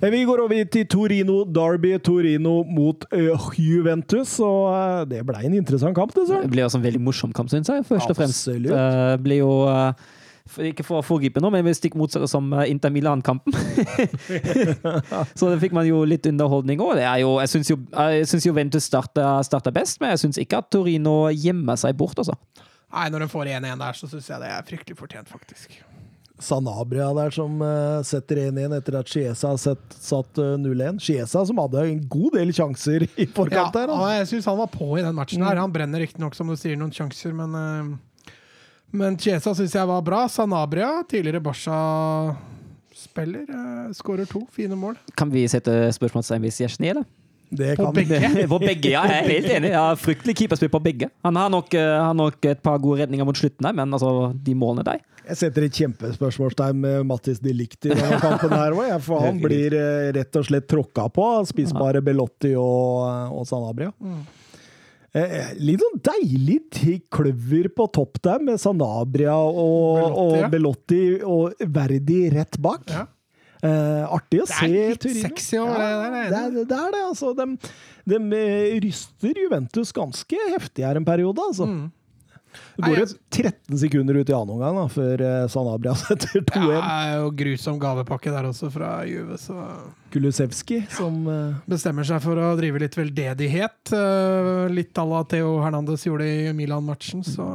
Eh, 0.00 0.08
Vi 0.14 0.22
går 0.30 0.44
over 0.46 0.64
til 0.72 0.86
Torino 0.96 1.42
Derby. 1.44 1.92
Torino 2.00 2.62
mot 2.64 3.04
eh, 3.12 3.50
Juventus, 3.60 4.38
og 4.40 5.10
det 5.12 5.20
ble 5.28 5.44
en 5.44 5.58
interessant 5.60 5.94
kamp, 5.96 6.14
det, 6.16 6.24
Det 6.30 6.50
ble 6.56 6.64
også 6.64 6.80
en 6.80 6.86
veldig 6.88 7.04
morsom 7.04 7.36
kamp, 7.36 7.52
syns 7.52 7.68
jeg. 7.68 7.84
først 7.84 8.10
og 8.10 8.16
fremst. 8.16 8.48
Absolutt. 8.48 8.72
Det 8.72 9.20
ble 9.28 9.42
jo 9.42 9.52
Ikke 10.58 10.84
for 10.86 11.00
å 11.00 11.04
foregripe 11.06 11.42
noe, 11.42 11.52
men 11.54 11.76
stikk 11.76 11.94
motsatt 11.98 12.26
som 12.30 12.48
eh, 12.56 12.70
Inter 12.72 12.92
Milan-kampen. 12.94 13.54
så 15.38 15.50
det 15.52 15.60
fikk 15.62 15.76
man 15.76 15.86
jo 15.88 16.02
litt 16.08 16.26
underholdning 16.30 16.82
òg. 16.82 16.98
Jeg 17.00 17.52
syns 17.52 17.70
jo, 17.70 17.78
jo 18.48 18.56
Ventus 18.56 18.88
starter 18.90 19.74
best, 19.74 20.00
men 20.02 20.14
jeg 20.14 20.24
syns 20.24 20.40
ikke 20.42 20.62
at 20.62 20.70
Torino 20.72 21.22
gjemmer 21.30 21.78
seg 21.80 21.96
bort, 22.00 22.18
altså. 22.18 22.34
Nei, 22.90 23.06
når 23.12 23.26
de 23.26 23.30
får 23.30 23.52
1-1 23.54 23.78
der, 23.84 23.94
så 24.00 24.10
syns 24.10 24.32
jeg 24.32 24.42
det 24.42 24.50
er 24.50 24.66
fryktelig 24.66 24.98
fortjent, 24.98 25.30
faktisk. 25.30 25.78
Sanabria 26.40 27.10
der 27.14 27.30
som 27.34 27.60
uh, 27.62 28.00
setter 28.06 28.40
1-1 28.48 28.74
etter 28.78 28.96
at 29.00 29.10
Chiesa 29.12 29.52
har 29.52 29.60
sett, 29.60 29.82
satt 30.00 30.40
uh, 30.40 30.54
0-1. 30.60 30.98
Chiesa 31.04 31.44
som 31.46 31.60
hadde 31.60 31.84
en 31.86 32.00
god 32.10 32.38
del 32.38 32.52
sjanser 32.56 33.04
i 33.06 33.26
Ja, 33.26 33.32
forkant 33.36 33.76
der. 33.76 33.92
og 33.92 34.00
Altså. 34.00 34.14
jeg 34.16 34.30
syns 34.32 34.48
han 34.50 34.60
var 34.62 34.70
på 34.72 34.88
i 34.96 35.04
den 35.04 35.14
matchen. 35.18 35.44
her 35.44 35.60
Han 35.60 35.74
brenner 35.74 36.00
riktignok, 36.02 36.34
som 36.34 36.48
du 36.50 36.56
sier, 36.56 36.78
noen 36.80 36.94
sjanser, 36.96 37.36
men 37.36 37.54
uh, 37.54 37.98
Men 38.90 39.18
Chiesa 39.18 39.54
syns 39.54 39.74
jeg 39.74 39.86
var 39.86 40.02
bra. 40.02 40.24
Sanabria, 40.28 41.04
tidligere 41.08 41.42
Spiller, 43.00 43.46
eh, 43.48 43.92
skårer 43.96 44.26
to. 44.28 44.46
Fine 44.52 44.76
mål. 44.76 44.98
Kan 45.16 45.30
vi 45.30 45.46
sette 45.48 45.72
spørsmålstegn 45.96 46.42
ved 46.42 46.52
Sjesjny, 46.52 46.90
eller? 46.90 47.04
Det 47.50 47.76
På 47.76 47.92
begge. 47.92 48.18
På 48.52 48.58
begge, 48.58 48.90
ja. 48.92 49.02
Jeg 49.08 49.22
er 49.24 49.30
helt 49.30 49.52
enig. 49.56 49.70
Ja, 49.72 49.84
fryktelig 49.98 50.36
keeperspill 50.38 50.70
på 50.70 50.82
begge. 50.84 51.08
Han 51.26 51.36
har 51.36 51.50
nok, 51.50 51.72
eh, 51.74 51.94
har 51.98 52.14
nok 52.14 52.44
et 52.46 52.60
par 52.62 52.78
gode 52.78 53.00
redninger 53.02 53.26
mot 53.26 53.36
slutten 53.36 53.66
der, 53.66 53.74
men 53.74 53.96
altså, 53.96 54.30
de 54.34 54.54
målene 54.54 54.84
der 54.86 55.00
Jeg 55.26 55.36
setter 55.38 55.66
et 55.66 55.74
kjempespørsmålstegn 55.80 56.78
med 56.82 57.06
Mattis 57.06 57.40
de 57.42 57.54
Ligt 57.54 57.86
i 57.86 57.94
denne 57.94 58.20
kampen 58.22 58.54
her 58.54 58.74
også, 58.74 59.00
for 59.06 59.26
han 59.26 59.40
blir 59.42 59.74
eh, 59.78 60.12
rett 60.14 60.38
og 60.38 60.46
slett 60.46 60.68
tråkka 60.70 61.08
på 61.14 61.26
spisbare 61.50 62.02
Belotti 62.02 62.54
og, 62.58 63.34
og 63.34 63.46
Sanabria. 63.48 63.90
Eh, 65.10 65.54
litt 65.58 65.82
sånn 65.82 65.96
deilig 66.06 66.58
kløver 67.10 67.66
på 67.74 67.86
topp 67.90 68.20
der, 68.22 68.42
med 68.46 68.60
Sanabria 68.62 69.34
og 69.34 69.98
Belotti, 69.98 70.20
og, 70.22 70.50
Belotti 70.52 71.00
og 71.26 71.64
Verdi 71.74 72.20
rett 72.30 72.60
bak. 72.62 72.84
Ja. 72.92 73.06
Eh, 73.60 74.04
artig 74.08 74.38
å 74.40 74.46
se 74.48 74.64
Det 74.64 74.70
se 74.70 74.84
er 74.84 74.92
litt 74.94 75.02
Turino. 75.02 75.22
sexy 75.26 75.58
òg, 75.60 75.68
Ja, 75.68 75.88
det 76.00 76.20
det, 76.30 76.44
det, 76.54 76.62
det 76.70 76.76
er 76.78 76.94
det, 76.94 77.00
altså. 77.10 77.32
De, 77.36 77.48
de 78.08 78.20
eh, 78.38 78.78
ryster 78.80 79.42
Juventus 79.42 79.90
ganske 79.92 80.38
heftig 80.54 80.86
her 80.86 80.96
en 80.96 81.04
periode, 81.04 81.42
altså. 81.50 81.66
Mm. 81.68 81.90
Det 82.76 82.82
går 82.86 82.98
jo 83.02 83.06
13 83.36 83.78
sekunder 83.78 84.16
ut 84.20 84.30
i 84.30 84.34
annen 84.34 84.52
omgang 84.56 84.78
før 84.90 85.20
eh, 85.22 85.46
Sanabria 85.52 85.92
setter 86.00 86.40
2-1. 86.48 86.56
Ja, 86.56 86.80
det 86.80 86.92
er 86.94 87.10
jo 87.20 87.30
grusom 87.42 87.80
gavepakke 87.82 88.32
der 88.34 88.48
også 88.48 88.70
fra 88.74 88.92
Juve, 89.08 89.36
så 89.40 89.56
Kulusevski 90.10 90.80
som 90.90 91.20
eh, 91.30 91.58
bestemmer 91.70 92.06
seg 92.08 92.18
for 92.24 92.40
å 92.40 92.48
drive 92.58 92.80
litt 92.82 92.96
veldedighet. 92.98 93.92
eh, 93.94 94.64
Litt 94.74 94.98
à 94.98 95.04
la 95.06 95.20
Theo 95.30 95.52
Hernandez 95.62 96.06
gjorde 96.08 96.26
i 96.26 96.50
Milan-matchen. 96.56 97.22
Så 97.26 97.46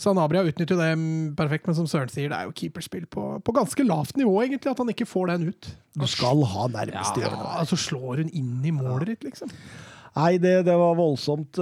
Sanabria 0.00 0.46
utnytter 0.48 0.76
jo 0.76 0.80
det 0.80 1.34
perfekt, 1.36 1.66
men 1.68 1.76
som 1.76 1.90
Søren 1.90 2.08
sier, 2.12 2.30
det 2.32 2.38
er 2.38 2.48
jo 2.48 2.56
keeperspill 2.56 3.04
på, 3.10 3.26
på 3.44 3.56
ganske 3.58 3.84
lavt 3.84 4.16
nivå, 4.20 4.38
egentlig, 4.46 4.72
at 4.72 4.80
han 4.80 4.94
ikke 4.94 5.08
får 5.10 5.34
den 5.34 5.50
ut. 5.52 5.70
Du 6.00 6.06
skal 6.08 6.40
ha 6.46 6.68
nærmeste 6.70 7.20
Ja, 7.20 7.28
hjørne 7.34 7.68
Så 7.68 7.76
slår 7.90 8.22
hun 8.24 8.32
inn 8.32 8.60
i 8.64 8.72
målet 8.72 9.10
ditt, 9.12 9.26
liksom. 9.28 9.50
Nei, 10.16 10.32
det, 10.42 10.56
det 10.66 10.74
var 10.78 10.96
voldsomt. 10.98 11.58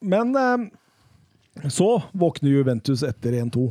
Men 0.00 0.32
så 1.70 2.02
våkner 2.12 2.50
Juventus 2.50 3.02
etter 3.06 3.32
1-2. 3.32 3.66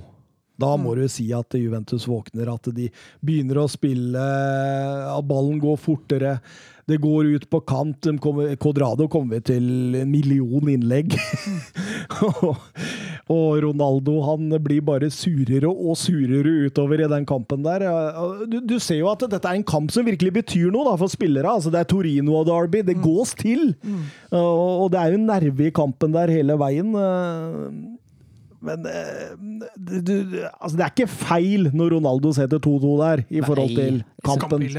Da 0.57 0.71
må 0.79 0.93
du 0.95 1.03
si 1.11 1.27
at 1.35 1.55
Juventus 1.59 2.05
våkner, 2.07 2.47
at 2.53 2.69
de 2.75 2.87
begynner 3.19 3.59
å 3.59 3.67
spille, 3.71 4.21
at 5.11 5.27
ballen 5.27 5.59
går 5.59 5.75
fortere. 5.81 6.37
Det 6.85 6.99
går 7.01 7.31
ut 7.33 7.45
på 7.49 7.59
kant. 7.65 8.05
Codrado 8.61 9.07
kommer 9.09 9.41
til 9.41 9.95
en 9.97 10.11
million 10.11 10.67
innlegg. 10.69 11.15
og, 12.35 12.59
Ronaldo 13.63 14.19
han 14.27 14.53
blir 14.61 14.83
bare 14.85 15.09
surere 15.09 15.71
og 15.71 15.97
surere 15.97 16.67
utover 16.67 17.01
i 17.01 17.09
den 17.09 17.25
kampen 17.25 17.65
der. 17.65 17.87
Du, 18.51 18.59
du 18.61 18.75
ser 18.77 19.01
jo 19.01 19.09
at 19.09 19.25
dette 19.31 19.49
er 19.49 19.57
en 19.57 19.65
kamp 19.65 19.89
som 19.95 20.05
virkelig 20.05 20.35
betyr 20.43 20.69
noe 20.73 20.85
da, 20.91 20.93
for 21.01 21.09
spillere. 21.09 21.49
Altså, 21.57 21.73
det 21.73 21.81
er 21.81 21.89
Torino 21.89 22.37
og 22.43 22.45
Derby. 22.51 22.83
Det 22.85 22.99
gås 23.01 23.33
til! 23.39 23.71
Og, 24.29 24.85
og 24.85 24.87
det 24.93 25.01
er 25.01 25.15
jo 25.17 25.25
nerve 25.25 25.69
i 25.71 25.73
kampen 25.75 26.13
der 26.13 26.29
hele 26.37 26.57
veien. 26.61 26.93
eh, 27.01 27.95
Men 28.65 28.85
du, 28.85 29.95
det, 30.01 30.03
det, 30.05 30.45
altså, 30.61 30.77
det 30.77 30.85
er 30.85 30.93
ikke 30.93 31.09
feil 31.11 31.67
når 31.73 31.97
Ronaldo 31.97 32.31
setter 32.37 32.61
2-2 32.61 32.93
der, 33.01 33.25
i 33.29 33.41
forhold 33.45 33.73
til 33.77 33.99
kampen. 34.25 34.69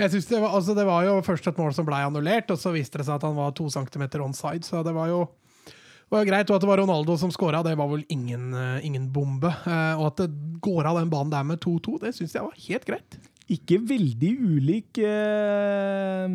Jeg 0.00 0.14
synes 0.14 0.30
det, 0.30 0.40
var, 0.40 0.54
altså 0.56 0.74
det 0.76 0.86
var 0.88 1.04
jo 1.04 1.18
først 1.26 1.50
et 1.50 1.60
mål 1.60 1.74
som 1.76 1.86
ble 1.88 2.00
annullert, 2.00 2.50
og 2.52 2.60
så 2.60 2.72
viste 2.74 3.00
det 3.00 3.06
seg 3.08 3.18
at 3.18 3.26
han 3.28 3.36
var 3.36 3.52
to 3.56 3.68
centimeter 3.72 4.24
onside, 4.24 4.64
så 4.66 4.84
det 4.86 4.94
var 4.96 5.12
jo 5.12 5.26
var 6.10 6.24
jo 6.24 6.30
greit, 6.30 6.48
og 6.50 6.56
At 6.56 6.64
det 6.64 6.70
var 6.70 6.80
Ronaldo 6.82 7.16
som 7.18 7.30
skåra, 7.30 7.62
det 7.62 7.76
var 7.78 7.86
vel 7.90 8.04
ingen, 8.10 8.52
eh, 8.54 8.86
ingen 8.86 9.10
bombe. 9.12 9.46
Eh, 9.46 9.94
og 9.94 10.08
at 10.10 10.24
det 10.24 10.30
går 10.60 10.88
av 10.90 10.98
den 10.98 11.10
banen 11.10 11.30
der 11.30 11.44
med 11.46 11.60
2-2, 11.60 12.00
det 12.02 12.14
syns 12.16 12.34
jeg 12.34 12.42
var 12.42 12.56
helt 12.66 12.84
greit. 12.88 13.20
Ikke 13.50 13.80
veldig 13.82 14.30
ulik 14.38 14.98
uh, 15.02 16.30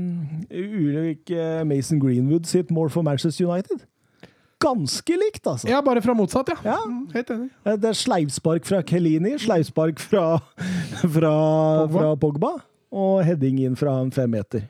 Ulik 0.51 1.31
Mason 1.63 1.99
Greenwood 1.99 2.43
sitt 2.43 2.71
mål 2.75 2.89
for 2.91 3.07
Manchester 3.07 3.47
United. 3.47 3.85
Ganske 4.59 5.15
likt, 5.15 5.47
altså. 5.47 5.69
Ja, 5.69 5.79
bare 5.83 6.03
fra 6.03 6.15
motsatt, 6.15 6.51
ja. 6.51 6.57
Ja. 6.63 6.77
Mm, 6.83 7.07
helt 7.13 7.31
enig. 7.31 7.49
Det 7.63 7.89
er 7.91 7.95
sleivspark 7.95 8.67
fra 8.67 8.81
Kelini, 8.83 9.37
sleivspark 9.39 9.99
fra, 10.03 10.25
fra, 11.15 11.33
Pogba. 11.87 11.99
fra 11.99 12.15
Pogba, 12.19 12.51
og 12.95 13.23
heading 13.27 13.59
inn 13.65 13.75
fra 13.79 13.97
en 14.01 14.11
femmeter. 14.15 14.67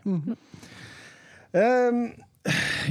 Eh, 1.55 1.99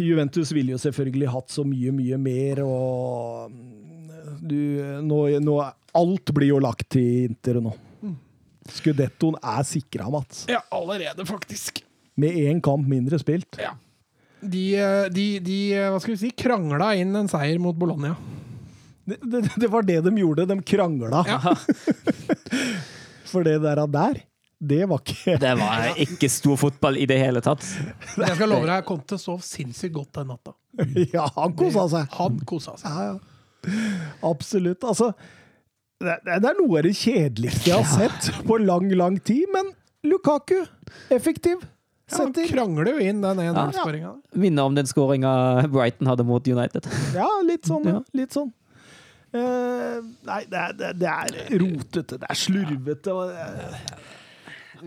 Juventus 0.00 0.52
ville 0.54 0.74
jo 0.74 0.80
selvfølgelig 0.82 1.32
hatt 1.34 1.50
så 1.52 1.66
mye, 1.66 1.92
mye 1.94 2.18
mer, 2.18 2.62
og 2.64 3.50
mm, 3.50 4.38
du, 4.40 4.60
nå, 5.04 5.24
nå 5.44 5.58
Alt 5.94 6.32
blir 6.34 6.48
jo 6.48 6.56
lagt 6.58 6.88
til 6.90 7.28
Inter 7.28 7.60
nå. 7.62 7.70
Skudettoen 8.72 9.36
er 9.44 9.62
sikra, 9.68 10.08
Mats. 10.10 10.46
Ja, 10.50 10.62
allerede, 10.72 11.26
faktisk. 11.28 11.82
Med 12.18 12.34
én 12.34 12.62
kamp 12.64 12.88
mindre 12.88 13.18
spilt. 13.20 13.58
Ja. 13.60 13.74
De, 14.40 14.64
eh, 14.76 15.04
de, 15.12 15.26
de 15.44 15.58
eh, 15.76 15.90
hva 15.92 16.00
skal 16.02 16.14
vi 16.14 16.20
si, 16.24 16.32
krangla 16.36 16.94
inn 16.98 17.14
en 17.16 17.30
seier 17.30 17.60
mot 17.62 17.76
Bologna. 17.76 18.14
Det, 19.04 19.20
det, 19.20 19.42
det 19.60 19.68
var 19.70 19.84
det 19.86 20.00
de 20.06 20.14
gjorde. 20.18 20.48
De 20.48 20.56
krangla. 20.66 21.22
For 23.30 23.46
det 23.46 23.58
der, 23.62 23.84
der, 23.92 24.22
det 24.58 24.84
var 24.88 25.00
ikke 25.02 25.36
Det 25.42 25.52
var 25.58 25.98
ikke 26.00 26.28
stor 26.32 26.56
fotball 26.60 26.96
i 27.00 27.06
det 27.10 27.18
hele 27.20 27.42
tatt. 27.44 27.64
Jeg 28.16 28.36
skal 28.36 28.48
love 28.50 28.66
deg, 28.68 28.84
Conte 28.88 29.18
sov 29.20 29.42
sinnssykt 29.44 29.94
godt 29.96 30.12
den 30.20 30.30
natta. 30.32 30.54
Ja, 31.14 31.28
han 31.36 31.54
kosa 31.58 31.86
seg. 31.92 32.08
Han 32.18 32.40
kosa 32.48 32.76
seg. 32.80 32.90
Ja, 32.90 33.12
ja. 33.12 33.74
Absolutt. 34.26 34.84
Altså, 34.84 35.12
det, 36.04 36.18
det 36.26 36.40
er 36.50 36.58
noe 36.58 36.80
av 36.80 36.84
det 36.86 36.94
kjedeligste 36.98 37.70
jeg 37.70 37.78
har 37.78 38.10
sett 38.10 38.42
på 38.48 38.58
lang, 38.60 38.90
lang 38.98 39.16
tid, 39.24 39.46
men 39.54 39.70
Lukaku, 40.04 40.58
effektiv. 41.14 41.62
Ja, 42.12 42.18
han 42.20 42.34
krangler 42.36 42.90
jo 42.92 42.98
inn 43.00 43.22
den 43.24 43.38
1-0-skåringa. 43.40 44.10
Minner 44.36 44.68
om 44.68 44.74
den 44.76 44.86
skåringa 44.90 45.30
Brighton 45.72 46.10
hadde 46.10 46.26
mot 46.28 46.44
United. 46.44 46.84
Ja, 47.16 47.28
litt 47.46 47.64
sånn. 47.70 47.86
Ja. 47.88 48.02
Litt 48.12 48.36
sånn. 48.36 48.50
Uh, 49.34 50.04
nei, 50.28 50.42
det 50.50 50.58
er, 50.60 50.74
det, 50.78 50.90
det 51.00 51.08
er 51.10 51.56
rotete, 51.58 52.20
det 52.20 52.28
er 52.30 52.38
slurvete. 52.38 53.14
og 53.16 53.32
er- 53.32 54.12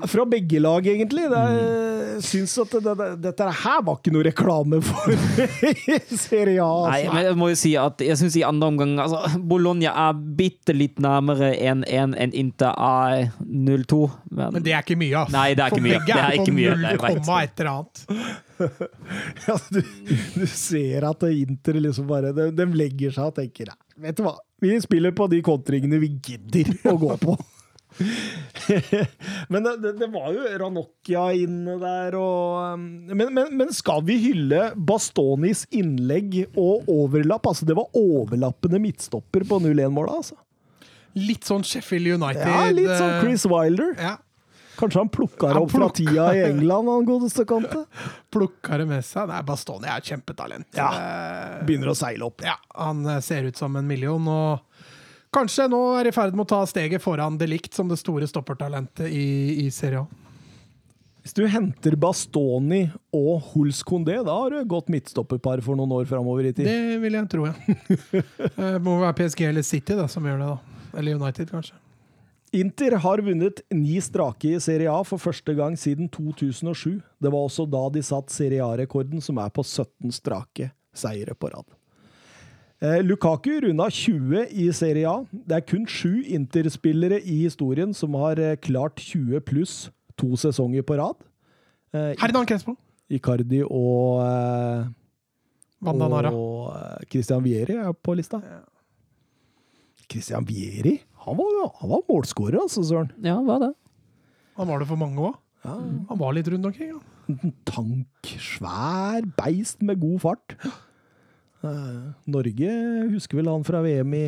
Fra 0.06 0.26
begge 0.30 0.60
lag, 0.62 0.86
egentlig. 0.88 1.26
Jeg 1.32 1.96
Mm. 2.18 2.22
Syns 2.26 2.56
at 2.58 2.72
det, 2.82 2.94
det, 2.98 3.08
dette 3.22 3.46
her 3.60 3.82
var 3.86 4.00
ikke 4.00 4.10
noe 4.16 4.24
reklame 4.26 4.80
for 4.82 5.12
Serie 6.18 6.64
A. 6.64 6.88
Nei, 6.90 7.02
Altså. 7.04 7.14
men 7.14 7.26
jeg 7.28 7.38
må 7.38 7.50
jo 7.52 7.58
si 7.60 7.74
at 7.78 8.02
jeg 8.02 8.18
syns 8.18 8.38
i 8.40 8.42
andre 8.48 8.70
omgang 8.72 8.96
altså, 9.04 9.20
Bologna 9.38 9.92
er 10.08 10.16
bitte 10.40 10.74
litt 10.74 10.98
nærmere 11.04 11.52
1-1 11.54 12.16
enn 12.18 12.34
Inter 12.34 12.74
er 12.74 13.28
0-2. 13.46 14.00
Men, 14.32 14.56
Men 14.58 14.66
det 14.66 14.74
er 14.74 14.82
ikke 14.82 14.98
mye, 14.98 15.14
ass. 15.22 15.32
Nei, 15.36 15.46
det 15.54 15.62
er 15.68 15.70
ikke 15.70 15.78
For 15.78 15.86
mye. 15.86 16.00
begge 16.00 16.08
Det 16.10 16.24
er 16.24 16.40
ikke 16.40 16.56
mye, 16.58 16.72
på 16.74 16.82
nei, 16.82 16.90
jeg 16.90 17.04
vet. 17.06 17.30
0, 17.30 17.44
et 17.44 17.62
eller 17.62 17.72
annet. 17.76 18.04
Ja, 19.48 19.56
du, 19.70 19.82
du 20.42 20.46
ser 20.50 21.06
at 21.12 21.22
Inter 21.30 21.78
liksom 21.78 22.08
bare 22.10 22.32
de, 22.34 22.48
de 22.58 22.66
legger 22.74 23.14
seg 23.14 23.30
og 23.30 23.36
tenker 23.38 23.70
vet 24.02 24.18
du 24.18 24.24
hva, 24.26 24.34
vi 24.62 24.74
spiller 24.82 25.14
på 25.14 25.28
de 25.30 25.44
kontringene 25.46 26.00
vi 26.02 26.10
gidder 26.26 26.74
å 26.90 26.96
gå 26.98 27.14
på. 27.22 27.38
men 29.52 29.64
det, 29.64 29.94
det, 29.98 30.08
var 30.14 30.30
jo 30.36 30.44
Ranocchia 30.62 31.24
inne 31.34 31.78
der 31.82 32.18
og 32.20 32.76
um, 32.76 32.84
men, 33.10 33.32
men, 33.34 33.54
men 33.58 33.74
skal 33.74 34.04
vi 34.08 34.20
hylle 34.22 34.72
Bastonis 34.76 35.66
innlegg 35.74 36.44
og 36.54 36.88
overlapp? 36.92 37.50
Altså, 37.50 37.68
det 37.68 37.78
var 37.78 37.90
overlappende 37.98 38.82
midtstopper 38.84 39.48
på 39.48 39.62
0-1-målet, 39.66 40.14
altså. 40.22 40.38
Litt 41.18 41.48
sånn 41.48 41.66
Sheffield 41.66 42.20
United. 42.20 42.46
Ja, 42.46 42.70
litt 42.70 42.94
sånn 42.94 43.16
eh, 43.16 43.22
Chris 43.24 43.48
Wilder. 43.50 43.96
Ja, 43.98 44.16
Kanskje 44.78 45.00
han 45.00 45.10
plukka 45.10 45.48
det 45.48 45.60
opp 45.60 45.72
fra 45.72 45.90
tida 45.90 46.36
i 46.36 46.44
England, 46.44 46.90
han 46.90 47.06
godeste 47.06 47.46
Conte. 47.50 47.86
Plukka 48.34 48.78
det 48.78 48.86
med 48.86 49.06
seg. 49.06 49.26
Nei, 49.32 49.40
Bastoni 49.46 49.90
er 49.90 49.98
et 49.98 50.12
kjempetalent. 50.12 50.68
Ja. 50.78 50.90
Eh, 50.94 51.64
Begynner 51.66 51.94
å 51.94 51.98
seile 51.98 52.28
opp. 52.28 52.44
Ja, 52.46 52.54
han 52.78 53.02
eh, 53.10 53.18
ser 53.26 53.48
ut 53.50 53.58
som 53.58 53.74
en 53.80 53.88
million, 53.90 54.28
og 54.30 54.67
kanskje 55.34 55.68
nå 55.72 55.82
er 56.00 56.10
i 56.10 56.14
ferd 56.16 56.36
med 56.38 56.46
å 56.46 56.52
ta 56.54 56.62
steget 56.70 57.04
foran 57.04 57.38
De 57.40 57.48
Likt 57.50 57.76
som 57.78 57.90
det 57.90 58.00
store 58.02 58.28
stoppertalentet 58.30 59.10
i, 59.10 59.66
i 59.66 59.68
Serie 59.74 60.04
A. 60.04 60.24
Hvis 61.28 61.36
du 61.36 61.42
henter 61.52 61.98
Bastoni 62.00 62.86
og 63.12 63.50
Huls 63.50 63.82
Condé, 63.84 64.14
da 64.24 64.32
har 64.32 64.54
du 64.54 64.62
et 64.62 64.70
godt 64.72 64.88
midtstopperpar 64.94 65.60
for 65.66 65.76
noen 65.76 65.92
år 65.98 66.06
framover 66.08 66.48
i 66.48 66.54
tid. 66.56 66.70
Det 66.70 67.02
vil 67.04 67.18
jeg 67.20 67.28
tro, 67.34 67.50
ja. 67.50 67.56
det 68.56 68.70
må 68.86 68.94
være 69.02 69.18
PSG 69.18 69.44
eller 69.50 69.68
City 69.68 69.98
da, 70.00 70.06
som 70.08 70.24
gjør 70.24 70.40
det, 70.40 70.48
da. 70.54 70.86
Eller 71.02 71.20
United, 71.20 71.52
kanskje. 71.52 71.76
Inter 72.56 72.96
har 73.04 73.20
vunnet 73.28 73.60
ni 73.76 74.00
strake 74.00 74.54
i 74.56 74.62
Serie 74.64 74.88
A 74.88 75.04
for 75.04 75.20
første 75.20 75.52
gang 75.58 75.76
siden 75.76 76.08
2007. 76.08 77.02
Det 77.20 77.34
var 77.34 77.44
også 77.50 77.68
da 77.68 77.84
de 77.92 78.06
satt 78.08 78.32
Serie 78.32 78.64
A-rekorden, 78.64 79.20
som 79.20 79.44
er 79.44 79.52
på 79.52 79.68
17 79.68 80.16
strake 80.16 80.72
seire 80.96 81.36
på 81.36 81.52
rad. 81.52 81.68
Eh, 82.78 83.00
Lukaku 83.02 83.56
runda 83.64 83.88
20 83.90 84.44
i 84.54 84.68
Serie 84.76 85.10
A. 85.10 85.24
Det 85.34 85.56
er 85.58 85.64
kun 85.66 85.88
sju 85.90 86.22
Inter-spillere 86.30 87.18
i 87.26 87.40
historien 87.48 87.94
som 87.98 88.14
har 88.22 88.38
eh, 88.38 88.54
klart 88.62 89.02
20 89.02 89.42
pluss 89.48 89.88
to 90.18 90.38
sesonger 90.38 90.86
på 90.86 90.98
rad. 91.00 91.18
Eh, 91.96 92.14
Hernan 92.22 92.46
Crespo. 92.46 92.76
Icardi 93.10 93.64
og 93.66 94.22
eh, 94.22 94.86
Vandanara. 95.82 96.30
Og 96.30 96.70
eh, 96.76 97.08
Christian 97.10 97.42
Vieri 97.46 97.80
er 97.82 97.98
på 97.98 98.14
lista. 98.20 98.44
Christian 100.06 100.46
Vieri? 100.48 101.00
Han 101.26 101.38
var, 101.40 101.60
han 101.82 101.92
var 101.96 102.06
målskårer, 102.08 102.62
altså, 102.62 102.86
Søren. 102.86 103.10
Ja, 103.26 103.40
han 103.40 103.50
var 103.50 103.66
det? 103.66 103.74
Han 104.62 104.70
var 104.70 104.80
det 104.82 104.88
for 104.90 105.02
mange 105.02 105.32
òg. 105.32 105.42
Han 105.68 106.20
var 106.22 106.36
litt 106.38 106.48
rundt 106.48 106.70
omkring. 106.70 106.94
Ja. 106.94 107.02
En 107.28 107.52
tank, 107.68 108.30
svær 108.40 109.26
beist 109.36 109.82
med 109.84 110.00
god 110.00 110.22
fart. 110.24 110.54
Eh, 111.66 112.10
Norge 112.30 112.74
husker 113.14 113.40
vel 113.40 113.50
han 113.50 113.64
fra 113.68 113.82
VM 113.86 114.14
i 114.18 114.26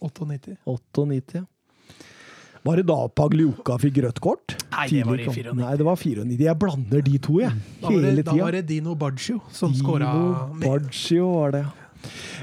98. 0.00 0.56
98. 0.64 1.40
ja. 1.40 1.46
Var 2.62 2.76
det 2.76 2.82
da 2.90 2.96
Pagliuca 3.16 3.78
fikk 3.80 4.02
rødt 4.04 4.18
kort? 4.20 4.52
Nei, 4.74 4.86
det 4.92 5.04
var 5.08 5.16
i 5.16 5.24
Tidlig 5.24 5.40
i 5.40 5.44
94. 5.48 5.54
Nei, 5.62 5.76
det 5.80 5.84
var 5.86 5.96
94. 5.96 6.40
Jeg 6.44 6.58
blander 6.60 7.04
de 7.06 7.20
to, 7.24 7.36
jeg. 7.40 7.60
Hele 7.86 8.10
det, 8.18 8.24
da 8.26 8.34
var 8.36 8.40
tida. 8.40 8.50
det 8.58 8.66
Dino 8.68 8.96
Baggio 9.00 9.38
som 9.56 9.72
skåra. 9.76 10.10
Baggio 10.60 11.30
var 11.38 11.54
det. 11.56 11.62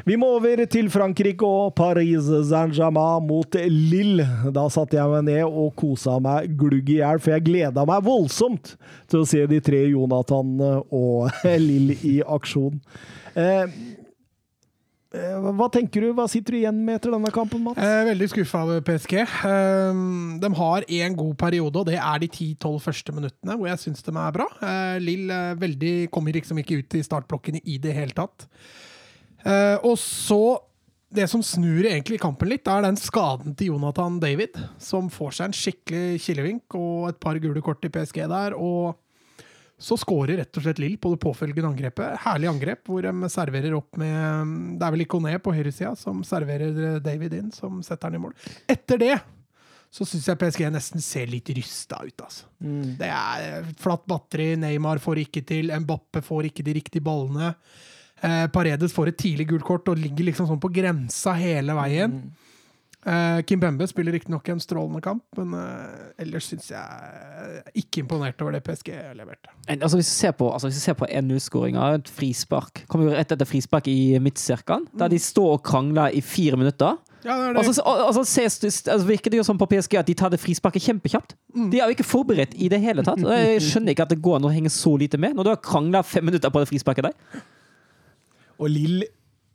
Vi 0.06 0.16
må 0.18 0.28
over 0.38 0.62
til 0.70 0.90
Frankrike 0.94 1.46
og 1.46 1.76
Paris 1.78 2.28
Saint-Germain 2.50 3.26
mot 3.30 3.58
Lille. 3.70 4.26
Da 4.54 4.66
satte 4.74 4.98
jeg 4.98 5.10
meg 5.14 5.26
ned 5.30 5.46
og 5.50 5.72
kosa 5.78 6.18
meg 6.24 6.54
glugg 6.58 6.90
i 6.94 7.00
hjel, 7.00 7.22
for 7.22 7.34
jeg 7.36 7.46
gleda 7.50 7.86
meg 7.90 8.06
voldsomt 8.06 8.76
til 9.10 9.22
å 9.22 9.30
se 9.30 9.44
de 9.50 9.62
tre 9.66 9.84
Jonathan 9.90 10.54
og 10.66 11.30
Lille 11.70 11.98
i 12.06 12.20
aksjon. 12.26 12.78
Eh, 13.38 13.66
hva 15.58 15.68
tenker 15.74 16.04
du? 16.04 16.10
Hva 16.18 16.28
sitter 16.32 16.56
du 16.56 16.60
igjen 16.60 16.80
med 16.86 17.00
etter 17.00 17.14
denne 17.14 17.32
kampen, 17.34 17.64
Mats? 17.66 17.80
Eh, 17.82 18.04
veldig 18.10 18.30
skuffa 18.32 18.64
over 18.66 18.84
PSG. 18.86 19.16
Eh, 19.22 20.02
de 20.44 20.52
har 20.60 20.88
én 21.00 21.18
god 21.18 21.34
periode, 21.40 21.82
og 21.82 21.90
det 21.90 21.98
er 21.98 22.22
de 22.24 22.30
10-12 22.30 22.78
første 22.84 23.16
minuttene, 23.16 23.58
hvor 23.58 23.70
jeg 23.72 23.84
syns 23.84 24.06
de 24.06 24.14
er 24.14 24.36
bra. 24.36 24.48
Eh, 24.62 24.98
Lill 25.04 25.34
eh, 25.34 25.56
veldig, 25.60 25.96
kommer 26.14 26.38
liksom 26.38 26.62
ikke 26.62 26.82
ut 26.84 26.98
i 27.00 27.04
startblokkene 27.06 27.64
i 27.66 27.80
det 27.84 27.96
hele 27.98 28.16
tatt. 28.18 28.48
Eh, 29.46 29.78
og 29.84 29.98
så 30.02 30.60
Det 31.08 31.24
som 31.32 31.40
snur 31.40 31.86
egentlig 31.88 32.18
kampen 32.20 32.50
litt, 32.52 32.68
er 32.68 32.82
den 32.84 32.98
skaden 33.00 33.54
til 33.56 33.70
Jonathan 33.70 34.18
David, 34.20 34.58
som 34.78 35.08
får 35.08 35.38
seg 35.38 35.46
en 35.46 35.56
skikkelig 35.56 36.20
kilevink 36.20 36.76
og 36.76 37.06
et 37.08 37.20
par 37.24 37.40
gule 37.40 37.62
kort 37.64 37.86
i 37.88 37.92
PSG 37.94 38.26
der. 38.28 38.52
og 38.60 38.98
så 39.78 39.98
skårer 40.00 40.40
rett 40.42 40.58
og 40.58 40.64
slett 40.66 40.80
Lill 40.82 40.98
på 40.98 41.12
det 41.14 41.22
påfølgende 41.22 41.70
angrepet. 41.70 42.18
Herlig 42.24 42.50
angrep, 42.50 42.84
hvor 42.90 43.06
de 43.06 43.30
serverer 43.30 43.76
opp 43.78 43.98
med 44.02 44.54
Det 44.80 44.88
er 44.88 44.94
vel 44.96 45.04
Ikoné 45.06 45.36
på 45.44 45.54
høyresida 45.54 45.94
som 46.00 46.24
serverer 46.26 46.98
David 47.06 47.36
inn, 47.38 47.52
som 47.54 47.84
setter 47.86 48.10
han 48.10 48.18
i 48.18 48.24
mål. 48.26 48.34
Etter 48.74 49.02
det 49.02 49.16
så 49.94 50.06
syns 50.06 50.28
jeg 50.28 50.40
PSG 50.42 50.66
nesten 50.74 51.04
ser 51.04 51.30
litt 51.32 51.50
rysta 51.56 52.02
ut, 52.04 52.24
altså. 52.26 52.50
Det 53.00 53.08
er 53.08 53.70
flatt 53.80 54.04
batteri, 54.10 54.50
Neymar 54.60 55.00
får 55.02 55.22
ikke 55.24 55.46
til, 55.48 55.72
Mbappe 55.84 56.22
får 56.26 56.50
ikke 56.50 56.66
de 56.68 56.76
riktige 56.76 57.06
ballene. 57.06 57.54
Eh, 58.22 58.46
Paredes 58.52 58.94
får 58.94 59.14
et 59.14 59.20
tidlig 59.22 59.48
gult 59.54 59.66
kort 59.66 59.88
og 59.92 60.02
ligger 60.02 60.28
liksom 60.28 60.50
sånn 60.50 60.62
på 60.62 60.74
grensa 60.74 61.34
hele 61.38 61.76
veien. 61.78 62.20
Eh, 63.08 63.42
Kim 63.48 63.60
Bembe 63.62 63.86
spiller 63.88 64.12
riktignok 64.12 64.50
en 64.52 64.60
strålende 64.60 65.00
kamp, 65.06 65.24
men 65.40 65.54
uh, 65.56 66.10
ellers 66.20 66.50
syns 66.50 66.66
jeg 66.74 67.62
ikke 67.80 68.02
imponert 68.04 68.42
over 68.44 68.58
det 68.58 68.64
PSG 68.66 68.90
leverte. 69.16 69.54
Altså, 69.78 69.96
hvis 70.02 70.10
du 70.10 70.16
ser 70.18 70.34
på, 70.36 70.50
altså, 70.52 70.96
på 71.00 71.08
1-0-skåringa, 71.08 71.86
et 72.02 72.12
frispark 72.12 72.84
Kommer 72.92 73.08
jo 73.08 73.16
rett 73.16 73.32
etter 73.32 73.48
frispark 73.48 73.88
i 73.88 74.18
midtsirkelen, 74.20 74.90
der 75.00 75.14
de 75.14 75.22
står 75.24 75.56
og 75.56 75.64
krangler 75.64 76.12
i 76.20 76.22
fire 76.22 76.60
minutter. 76.60 76.98
Ja, 77.24 77.38
det 77.40 77.56
det. 77.56 77.62
Og 77.64 77.76
så 77.76 77.82
og- 77.82 78.04
og 78.10 78.14
så 78.20 78.24
ses 78.28 78.60
altså, 78.88 79.08
virker 79.08 79.32
det 79.32 79.38
jo 79.40 79.44
som 79.44 79.58
på 79.58 79.66
PSG 79.72 79.98
at 80.00 80.08
de 80.08 80.14
tar 80.14 80.30
det 80.30 80.40
frisparket 80.40 80.84
kjempekjapt. 80.84 81.34
De 81.72 81.80
er 81.80 81.86
jo 81.88 81.96
ikke 81.96 82.04
forberedt 82.04 82.54
i 82.56 82.68
det 82.68 82.82
hele 82.82 83.04
tatt. 83.04 83.20
Jeg 83.24 83.62
skjønner 83.72 83.96
ikke 83.96 84.04
at 84.04 84.10
det 84.10 84.22
går 84.22 84.36
an 84.36 84.50
å 84.52 84.54
henge 84.54 84.70
så 84.70 84.98
lite 85.00 85.18
med, 85.18 85.34
når 85.36 85.44
du 85.44 85.50
har 85.56 85.64
krangla 85.64 86.04
fem 86.04 86.26
minutter 86.28 86.52
på 86.52 86.60
det 86.60 86.68
frisparket 86.68 87.08
der. 87.08 87.42
Og 88.60 88.70
Lill 88.70 89.04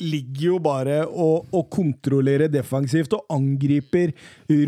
ligger 0.03 0.47
jo 0.51 0.59
bare 0.63 1.03
og, 1.07 1.49
og 1.55 1.69
kontrollerer 1.73 2.51
defensivt 2.53 3.15
og 3.17 3.25
angriper 3.33 4.13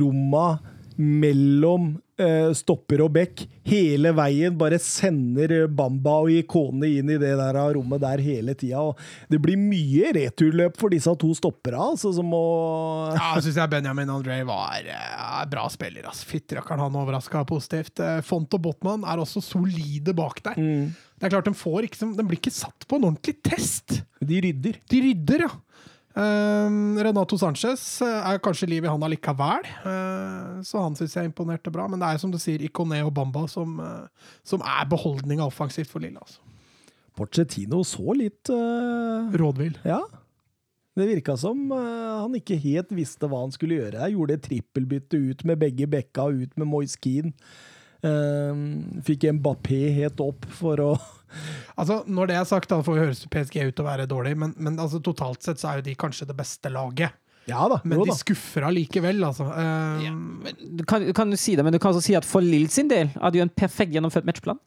romma 0.00 0.54
mellom 0.96 1.94
stopper 2.54 3.00
og 3.04 3.10
bekk 3.16 3.44
hele 3.66 4.12
veien. 4.14 4.54
Bare 4.58 4.78
sender 4.82 5.66
Bamba 5.66 6.20
og 6.24 6.30
Ikone 6.30 6.86
inn 7.00 7.10
i 7.10 7.18
det 7.20 7.32
der 7.40 7.58
rommet 7.74 8.02
der 8.04 8.22
hele 8.22 8.54
tida. 8.58 8.82
Det 9.30 9.40
blir 9.42 9.58
mye 9.58 10.12
returløp 10.14 10.78
for 10.80 10.94
disse 10.94 11.10
to 11.20 11.32
stoppera, 11.36 11.80
altså, 11.92 12.12
som 12.14 12.28
må 12.30 12.42
Ja, 13.16 13.32
syns 13.42 13.58
jeg 13.58 13.72
Benjamin 13.72 14.12
André 14.14 14.40
var 14.46 14.86
eh, 14.86 15.40
bra 15.50 15.66
spiller. 15.72 16.06
Altså. 16.10 16.28
Fytterakkeren, 16.30 16.84
han 16.86 17.00
overraska 17.02 17.44
positivt. 17.48 17.98
Eh, 17.98 18.20
Font 18.26 18.54
og 18.54 18.62
Botman 18.68 19.06
er 19.08 19.22
også 19.22 19.42
solide 19.44 20.14
bak 20.16 20.42
der. 20.46 20.60
Det 20.60 21.28
er 21.28 21.32
klart, 21.36 21.46
de, 21.48 21.54
får 21.56 21.86
ikke, 21.86 22.10
de 22.18 22.24
blir 22.26 22.40
ikke 22.40 22.52
satt 22.54 22.86
på 22.90 22.98
en 22.98 23.08
ordentlig 23.10 23.38
test. 23.46 24.00
De 24.24 24.40
rydder. 24.44 24.80
De 24.90 25.02
rydder, 25.08 25.46
ja. 25.46 25.52
Um, 26.14 26.94
Renato 27.02 27.34
Sanchez 27.34 27.82
eh, 28.06 28.26
er 28.30 28.38
kanskje 28.38 28.68
liv 28.70 28.84
i 28.86 28.90
han 28.90 29.02
allikevel, 29.02 29.64
uh, 29.82 30.60
så 30.62 30.84
han 30.84 30.94
syns 30.94 31.16
jeg 31.18 31.26
imponerte 31.26 31.72
bra. 31.74 31.88
Men 31.90 31.98
det 31.98 32.06
er 32.06 32.20
som 32.22 32.30
du 32.30 32.38
sier, 32.38 32.62
Ikone 32.62 33.00
og 33.02 33.10
Bamba 33.16 33.48
som, 33.50 33.80
eh, 33.82 34.28
som 34.46 34.62
er 34.62 34.86
beholdninga 34.90 35.46
offensivt 35.48 35.90
for 35.90 36.04
Lille. 36.04 36.22
Altså. 36.22 36.38
Porcetino 37.14 37.82
så 37.86 38.14
litt 38.18 38.50
Rådvill. 38.50 39.76
Ja. 39.86 40.00
Det 40.94 41.06
virka 41.06 41.36
som 41.38 41.70
han 41.70 42.34
ikke 42.34 42.56
helt 42.58 42.90
visste 42.94 43.28
hva 43.30 43.44
han 43.44 43.54
skulle 43.54 43.78
gjøre. 43.78 44.00
Jeg 44.02 44.16
gjorde 44.16 44.34
et 44.34 44.42
trippelbytte 44.48 45.20
ut 45.30 45.44
med 45.46 45.60
begge 45.62 45.86
bekka, 45.90 46.26
ut 46.30 46.58
med 46.58 46.70
Moiskin. 46.70 47.30
Keane. 47.30 47.72
Eh, 48.04 48.64
fikk 49.06 49.30
Mbappé 49.38 49.78
helt 49.96 50.20
opp 50.20 50.44
for 50.58 50.80
å 50.82 50.90
Altså, 51.76 52.00
når 52.06 52.30
det 52.30 52.38
er 52.38 52.48
sagt, 52.48 52.70
da 52.70 52.80
får 52.84 52.98
jo 52.98 53.04
høres 53.06 53.24
PSG 53.30 53.60
ut 53.68 53.74
til 53.74 53.84
å 53.84 53.88
være 53.88 54.08
dårlig, 54.10 54.36
men, 54.40 54.54
men 54.56 54.78
altså, 54.80 55.02
totalt 55.04 55.44
sett 55.46 55.62
så 55.62 55.72
er 55.72 55.80
jo 55.80 55.88
de 55.90 55.96
kanskje 55.98 56.28
det 56.30 56.36
beste 56.38 56.72
laget. 56.72 57.16
Ja 57.50 57.66
da. 57.68 57.80
Men 57.84 58.00
de 58.08 58.14
skuffer 58.16 58.64
allikevel, 58.64 59.18
altså. 59.26 59.44
Um, 59.52 60.44
Du 60.80 60.84
kan, 60.88 61.04
kan 61.16 61.32
jo 61.32 61.40
si 61.40 61.56
det, 61.58 61.64
men 61.66 61.74
du 61.74 61.80
kan 61.82 61.92
også 61.92 62.06
si 62.06 62.16
at 62.16 62.24
for 62.28 62.44
Lill 62.44 62.70
sin 62.72 62.88
del 62.88 63.10
hadde 63.20 63.40
jo 63.40 63.44
en 63.44 63.52
perfekt 63.52 63.92
gjennomført 63.92 64.28
matchplan. 64.28 64.60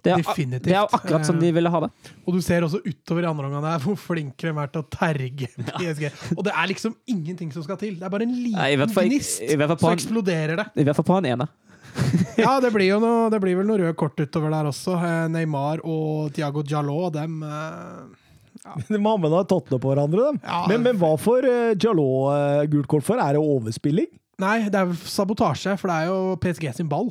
Det 0.00 0.14
er, 0.14 0.22
Definitivt. 0.22 0.64
det 0.64 0.72
er 0.72 0.80
jo 0.80 0.96
akkurat 0.96 1.26
som 1.28 1.36
de 1.36 1.50
ville 1.52 1.68
ha 1.68 1.80
det. 1.84 1.90
Og 2.24 2.36
du 2.36 2.40
ser 2.44 2.64
også 2.64 2.80
utover 2.86 3.26
i 3.26 3.28
andre 3.28 3.50
omgang 3.50 3.66
der 3.66 3.82
hvor 3.84 3.98
flinke 4.00 4.48
de 4.48 4.62
er 4.62 4.70
til 4.72 4.80
å 4.80 4.86
terge 4.94 5.48
PSG. 5.76 6.06
Og 6.38 6.44
det 6.46 6.54
er 6.54 6.70
liksom 6.70 6.94
ingenting 7.10 7.50
som 7.52 7.66
skal 7.66 7.76
til. 7.80 7.98
Det 8.00 8.06
er 8.08 8.14
bare 8.14 8.24
en 8.24 8.32
liten 8.32 8.56
Nei, 8.56 9.10
gnist, 9.10 9.42
så 9.44 9.92
eksploderer 9.92 10.62
det. 10.62 10.70
I 10.80 10.86
hvert 10.88 10.96
fall 10.96 11.08
på 11.10 11.18
han 11.18 11.28
ene. 11.34 11.50
Ja, 12.40 12.56
det 12.62 12.70
blir 12.74 12.88
jo 12.88 12.98
noe, 13.02 13.28
det 13.32 13.40
blir 13.42 13.58
vel 13.58 13.68
noe 13.68 13.80
røde 13.80 13.96
kort 13.98 14.18
utover 14.20 14.52
der 14.54 14.70
også. 14.70 14.96
Eh, 14.96 15.26
Neymar 15.32 15.82
og 15.84 16.30
Diago 16.36 16.64
Jallo, 16.66 17.10
dem 17.14 17.42
ja. 17.44 18.76
De 18.88 19.00
har 19.00 19.48
tatt 19.48 19.70
ned 19.72 19.80
på 19.80 19.90
hverandre, 19.90 20.30
dem. 20.30 20.40
Ja. 20.44 20.64
Men, 20.70 20.84
men 20.84 21.00
hva 21.00 21.14
får 21.20 21.46
uh, 21.48 21.72
Jalot 21.80 22.30
uh, 22.34 22.68
gult 22.70 22.90
kort 22.90 23.06
for? 23.06 23.20
Er 23.20 23.36
det 23.36 23.42
overspilling? 23.42 24.10
Nei, 24.40 24.56
det 24.72 24.78
er 24.80 24.92
sabotasje, 25.08 25.76
for 25.80 25.92
det 25.92 25.96
er 25.96 26.10
jo 26.10 26.36
PSG 26.40 26.70
sin 26.76 26.88
ball. 26.90 27.10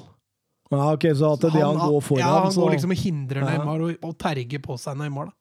Ja, 0.69 0.93
ok, 0.93 1.07
Så 1.17 1.33
at 1.33 1.41
det 1.41 1.51
han, 1.57 1.77
går 1.81 2.01
foran, 2.05 2.21
ja, 2.21 2.33
han 2.43 2.53
så 2.53 2.61
går 2.61 2.75
liksom 2.75 2.93
og 2.93 2.99
hindrer 3.01 3.41
Neymar 3.41 3.81
og, 3.81 3.93
og 4.05 4.13
terger 4.21 4.61
på 4.61 4.77
seg 4.81 4.97
Neymar. 5.01 5.33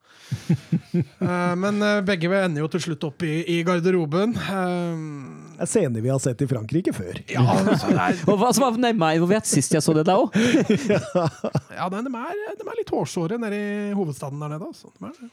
Eh, 0.98 1.54
men 1.60 1.82
eh, 1.84 2.00
begge 2.02 2.30
ender 2.32 2.62
jo 2.62 2.68
til 2.72 2.80
slutt 2.82 3.04
opp 3.06 3.22
i, 3.26 3.42
i 3.52 3.58
garderoben. 3.66 4.32
Eh, 4.34 4.54
er 4.56 5.47
scener 5.66 6.04
vi 6.04 6.12
har 6.12 6.20
sett 6.22 6.42
i 6.44 6.46
Frankrike 6.46 6.92
før. 6.94 7.18
ja, 7.26 7.42
altså, 7.42 7.90
det 7.90 7.98
er, 8.04 8.22
Og 8.30 8.38
hva 8.38 8.52
som 8.54 8.68
var 8.68 8.78
Neymar 8.78 9.18
involvert 9.18 9.48
sist 9.50 9.74
jeg 9.74 9.82
så 9.82 9.96
det 9.96 10.06
der 10.06 10.20
òg? 10.22 10.38
ja 11.78 11.90
de, 11.90 12.04
er, 12.04 12.40
de 12.54 12.68
er 12.68 12.78
litt 12.78 12.94
hårsåre 12.94 13.40
nede 13.42 13.58
i 13.58 13.92
hovedstaden 13.98 14.38
der 14.44 14.54
nede. 14.54 14.70
Altså. 14.70 14.92
De 14.94 15.10
er. 15.10 15.28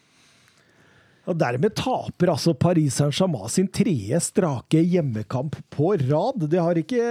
Og 1.26 1.38
Dermed 1.42 1.74
taper 1.74 2.30
altså 2.36 2.54
Paris 2.54 3.00
Saint-Germain 3.00 3.50
sin 3.50 3.70
tredje 3.74 4.20
strake 4.28 4.82
hjemmekamp 4.82 5.58
på 5.74 5.96
rad. 6.04 6.44
Det 6.52 6.62
har 6.62 6.78
ikke 6.78 7.08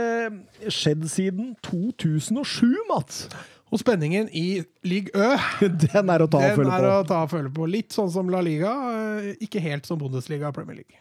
skjedd 0.70 1.08
siden 1.10 1.54
2007, 1.66 2.70
Mats! 2.90 3.26
og 3.74 3.80
spenningen 3.82 4.28
i 4.30 4.62
Ligue 4.86 5.10
Ø 5.18 5.34
Den 5.82 6.10
er 6.12 6.22
å 6.22 6.28
ta 6.30 6.38
og 6.38 6.44
den 6.46 6.58
føle 6.60 6.76
på. 6.78 6.90
å 6.92 7.06
ta 7.08 7.22
og 7.24 7.32
føle 7.32 7.50
på. 7.56 7.66
Litt 7.66 7.94
sånn 7.96 8.12
som 8.14 8.30
La 8.30 8.38
Liga, 8.44 8.70
eh, 8.94 9.32
ikke 9.42 9.62
helt 9.64 9.88
som 9.88 9.98
Bundesliga 9.98 10.52
og 10.52 10.54
Premier 10.54 10.78
League. 10.78 11.00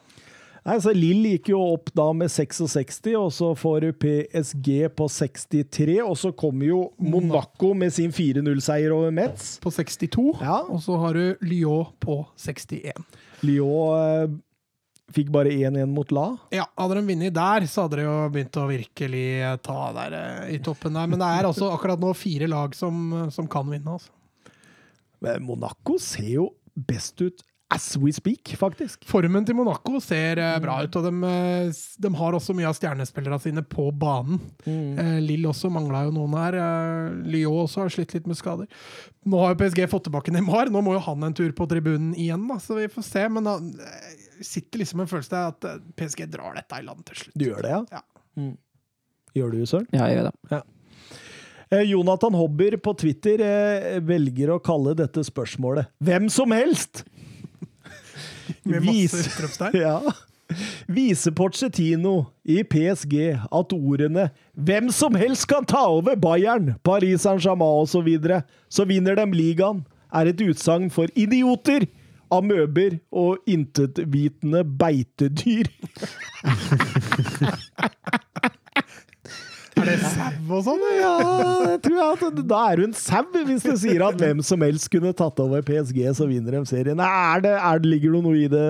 Nei, 0.64 0.77
så 0.80 0.94
Lill 0.95 1.26
gikk 1.27 1.49
jo 1.52 1.57
opp 1.73 1.90
da 1.98 2.06
med 2.15 2.31
66, 2.31 3.02
og 3.19 3.34
så 3.35 3.49
får 3.60 3.81
du 3.84 3.90
PSG 3.99 4.69
på 4.95 5.07
63. 5.11 5.98
Og 6.06 6.15
så 6.22 6.31
kommer 6.40 6.69
jo 6.69 6.77
Monaco 7.03 7.73
med 7.76 7.91
sin 7.91 8.14
4-0-seier 8.15 8.94
over 8.95 9.11
Metz. 9.11 9.57
På 9.60 9.73
62, 9.76 10.30
Ja. 10.40 10.61
og 10.72 10.80
så 10.85 10.95
har 11.02 11.19
du 11.19 11.35
Lyon 11.44 11.91
på 11.99 12.22
61. 12.40 13.03
Lyon 13.44 13.99
eh, 13.99 14.38
fikk 15.14 15.34
bare 15.35 15.52
1-1 15.52 15.91
mot 15.91 16.15
La. 16.15 16.30
Ja, 16.56 16.69
Hadde 16.80 16.95
de 17.02 17.06
vunnet 17.11 17.35
der, 17.35 17.68
så 17.68 17.84
hadde 17.90 17.99
de 17.99 18.07
jo 18.07 18.15
begynt 18.31 18.56
å 18.64 18.68
virkelig 18.72 19.27
ta 19.68 19.80
der 19.99 20.15
eh, 20.22 20.56
i 20.56 20.61
toppen 20.64 20.95
der. 20.95 21.11
Men 21.11 21.19
det 21.19 21.27
er 21.27 21.49
altså 21.52 21.73
akkurat 21.76 21.99
nå 21.99 22.15
fire 22.15 22.48
lag 22.48 22.72
som, 22.80 23.27
som 23.35 23.52
kan 23.52 23.68
vinne. 23.68 23.99
altså. 23.99 24.15
Men 25.19 25.44
Monaco 25.44 25.99
ser 25.99 26.31
jo 26.38 26.53
best 26.73 27.19
ut 27.22 27.44
as 27.74 27.98
we 27.98 28.12
speak, 28.14 28.54
faktisk. 28.60 29.06
Formen 29.10 29.45
til 29.48 29.58
Monaco 29.58 30.00
ser 30.04 30.40
eh, 30.41 30.58
bra 30.62 30.78
ut, 30.84 30.98
og 31.00 31.06
de, 31.08 31.14
eh, 31.30 31.82
de 32.06 32.12
har 32.20 32.38
også 32.38 32.56
mye 32.58 32.70
av 32.70 32.78
stjernespillerne 32.78 33.40
sine 33.41 33.64
på 33.66 33.88
banen. 33.98 34.41
Mm. 34.68 35.24
Lill 35.26 35.48
også 35.50 35.72
mangla 35.74 36.06
jo 36.08 36.14
noen 36.16 36.36
her. 36.38 36.58
Eh, 36.60 37.16
Lyon 37.34 37.64
også 37.64 37.84
har 37.84 37.94
slitt 37.94 38.14
litt 38.16 38.30
med 38.30 38.38
skader. 38.40 38.70
Nå 39.26 39.40
har 39.41 39.54
jo 39.54 39.62
PSG 39.64 39.86
fått 39.91 40.08
tilbake 40.10 40.34
Neymar, 40.36 40.72
nå 40.74 40.84
må 40.84 40.98
jo 40.98 41.06
han 41.06 41.26
en 41.26 41.36
tur 41.38 41.54
på 41.56 41.68
tribunen 41.72 42.12
igjen, 42.20 42.45
da, 42.50 42.60
så 42.62 42.78
vi 42.78 42.90
får 42.91 43.08
se. 43.08 43.26
Men 43.34 43.50
da 43.50 43.58
eh, 43.58 44.14
sitter 44.44 44.84
liksom 44.84 45.04
en 45.04 45.10
følelse 45.10 45.40
av 45.40 45.56
at 45.56 45.70
eh, 45.72 45.82
PSG 46.00 46.28
drar 46.34 46.60
dette 46.60 46.82
i 46.82 46.86
land 46.86 47.06
til 47.10 47.24
slutt. 47.24 47.38
Du 47.40 47.48
gjør 47.48 47.66
det, 47.66 47.74
ja? 47.74 48.02
Ja. 48.02 48.52
Gjør 49.34 49.54
du, 49.56 49.64
Søren? 49.66 49.90
Ja, 49.95 50.08
jeg 50.12 50.20
gjør 50.20 50.30
det. 50.30 50.38
Ja. 50.54 50.64
Jonathan 51.74 52.36
Hobber 52.38 52.76
på 52.86 52.91
Twitter 53.02 53.41
eh, 53.41 53.95
velger 54.06 54.52
å 54.54 54.60
kalle 54.62 54.94
dette 54.98 55.24
spørsmålet 55.26 55.90
'Hvem 56.04 56.30
som 56.30 56.54
helst'! 56.54 57.02
Med 58.64 58.85
masse 58.85 59.23
utropstegn. 59.30 59.81
Ja. 59.85 60.02
Viser 60.91 61.31
Pochettino 61.34 62.26
i 62.44 62.60
PSG 62.68 63.15
at 63.34 63.73
ordene 63.73 64.30
'Hvem 64.53 64.91
som 64.91 65.15
helst 65.15 65.48
kan 65.49 65.65
ta 65.65 65.85
over 65.88 66.15
Bayern, 66.19 66.76
Paris 66.84 67.22
Saint-Germain 67.23 67.81
osv., 67.88 68.10
så, 68.22 68.41
så 68.69 68.85
vinner 68.85 69.15
dem 69.15 69.31
ligaen', 69.34 69.85
er 70.14 70.30
et 70.30 70.41
utsagn 70.41 70.91
for 70.94 71.07
idioter, 71.15 71.88
amøber 72.30 72.99
og 73.11 73.38
intetvitende 73.48 74.64
beitedyr. 74.65 75.65
Er 79.80 79.88
det 79.90 79.95
sau 80.04 80.58
og 80.58 80.64
sånn? 80.68 80.84
Ja, 81.00 81.14
det 81.66 81.78
tror 81.86 82.14
at 82.14 82.41
Da 82.50 82.60
er 82.72 82.80
du 82.80 82.86
en 82.88 82.95
sau, 82.98 83.24
hvis 83.34 83.66
du 83.66 83.74
sier 83.80 84.04
at 84.06 84.20
hvem 84.20 84.44
som 84.45 84.62
helst 84.66 84.90
kunne 84.94 85.14
tatt 85.18 85.40
over 85.41 85.64
PSG, 85.66 86.02
så 86.18 86.28
vinner 86.30 86.60
de 86.60 86.64
serien. 86.70 87.00
Er 87.04 87.44
det, 87.44 87.54
er 87.58 87.82
det, 87.82 87.91
ligger 87.95 88.18
det 88.18 88.24
noe 88.28 88.38
i 88.38 88.48
det? 88.52 88.66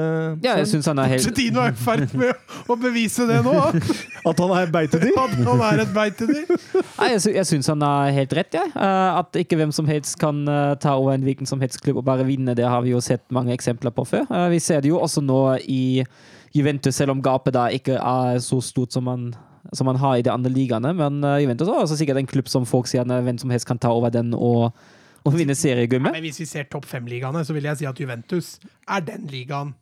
Ja, 0.45 0.57
jeg 0.61 0.69
syns 0.71 0.89
han 0.91 1.01
er 1.03 1.11
helt 1.13 1.25
Pochettino 1.27 1.63
er 1.63 1.73
i 1.73 1.79
ferd 1.83 2.15
med 2.19 2.71
å 2.71 2.77
bevise 2.79 3.27
det 3.29 3.41
nå! 3.45 3.55
At 4.29 4.39
han 4.39 4.55
er 4.55 4.71
beitedyr? 4.73 5.17
At 5.19 5.35
han 5.49 5.63
er 5.67 5.83
et 5.83 5.93
beitedyr. 5.95 6.53
Nei, 6.53 7.09
jeg, 7.15 7.23
sy 7.25 7.35
syns 7.53 7.71
han 7.71 7.83
har 7.83 8.13
helt 8.15 8.35
rett, 8.37 8.55
jeg. 8.55 8.71
Ja. 8.73 9.19
at 9.19 9.35
ikke 9.37 9.57
hvem 9.59 9.71
som 9.75 9.87
helst 9.89 10.15
kan 10.21 10.43
eh, 10.49 10.75
ta 10.81 10.95
over 10.99 11.15
en 11.15 11.25
hvilken 11.25 11.49
som 11.49 11.61
helst 11.63 11.81
klubb 11.83 11.99
og 12.01 12.07
bare 12.07 12.25
vinne, 12.27 12.55
det 12.57 12.65
har 12.67 12.83
vi 12.85 12.93
jo 12.93 13.01
sett 13.03 13.23
mange 13.33 13.53
eksempler 13.55 13.93
på 13.95 14.05
før. 14.07 14.27
Eh, 14.29 14.49
vi 14.53 14.61
ser 14.63 14.83
det 14.83 14.91
jo 14.91 15.01
også 15.01 15.23
nå 15.25 15.41
i 15.67 16.03
Juventus, 16.53 16.95
selv 16.95 17.15
om 17.15 17.23
gapet 17.23 17.55
da 17.55 17.67
ikke 17.73 17.97
er 17.97 18.39
så 18.43 18.59
stort 18.61 18.93
som 18.93 19.07
man, 19.09 19.31
som 19.77 19.87
man 19.89 19.99
har 20.01 20.17
i 20.19 20.25
de 20.25 20.31
andre 20.33 20.51
ligaene. 20.53 20.93
Men 20.97 21.21
eh, 21.27 21.41
Juventus 21.43 21.69
er 21.69 21.79
også 21.83 21.99
sikkert 21.99 22.21
en 22.21 22.29
klubb 22.29 22.51
som 22.51 22.67
folk 22.69 22.89
sier 22.89 23.05
at 23.05 23.25
hvem 23.27 23.39
som 23.41 23.53
helst 23.53 23.67
kan 23.69 23.81
ta 23.81 23.93
over 23.93 24.13
den 24.13 24.33
og, 24.37 24.73
og 25.23 25.37
vinne 25.37 25.55
seriegummet. 25.57 26.11
Ja, 26.11 26.19
Men 26.19 26.27
hvis 26.27 26.41
vi 26.43 26.49
ser 26.49 26.67
topp 26.71 26.87
fem-ligaene, 26.89 27.45
så 27.47 27.55
vil 27.55 27.69
jeg 27.69 27.81
si 27.81 27.89
at 27.89 27.99
Juventus 27.99 28.57
er 28.87 29.05
den 29.07 29.27
ligaen 29.31 29.73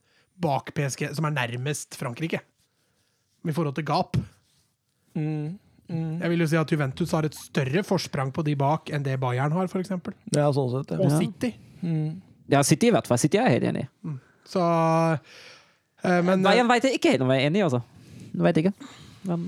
bak 0.42 0.74
PSG 0.78 1.12
som 1.18 1.28
er 1.30 1.36
nærmest 1.38 1.98
Frankrike. 2.00 2.42
I 3.42 3.54
forhold 3.56 3.76
til 3.78 3.86
gap. 3.88 4.18
Jeg 5.92 6.30
vil 6.32 6.44
jo 6.44 6.48
si 6.48 6.58
at 6.60 6.72
Juventus 6.72 7.14
har 7.16 7.26
et 7.28 7.36
større 7.36 7.82
forsprang 7.84 8.30
på 8.34 8.44
de 8.48 8.54
bak 8.56 8.92
enn 8.94 9.04
det 9.06 9.18
Bayern 9.22 9.54
har, 9.56 9.68
f.eks. 9.68 9.92
Ja, 10.36 10.52
sånn 10.56 10.70
sett. 10.76 10.94
Og 10.98 11.10
City. 11.18 11.52
City. 11.82 12.12
Ja, 12.52 12.62
City 12.68 12.90
i 12.90 12.94
hvert 12.94 13.08
fall. 13.10 13.20
City 13.22 13.40
er 13.40 13.50
jeg 13.50 13.60
helt 13.60 13.70
enig 13.72 13.86
i. 13.88 14.14
Så 14.52 14.62
eh, 16.04 16.22
Men 16.26 16.44
veit 16.44 16.88
Jeg 16.88 17.00
ikke 17.00 17.14
helt 17.16 17.26
om 17.26 17.32
jeg 17.34 17.44
er 17.44 17.52
enig, 17.52 17.64
altså. 17.68 17.82
Jeg 18.32 18.46
vet 18.48 18.62
ikke. 18.64 18.74
Men, 19.28 19.46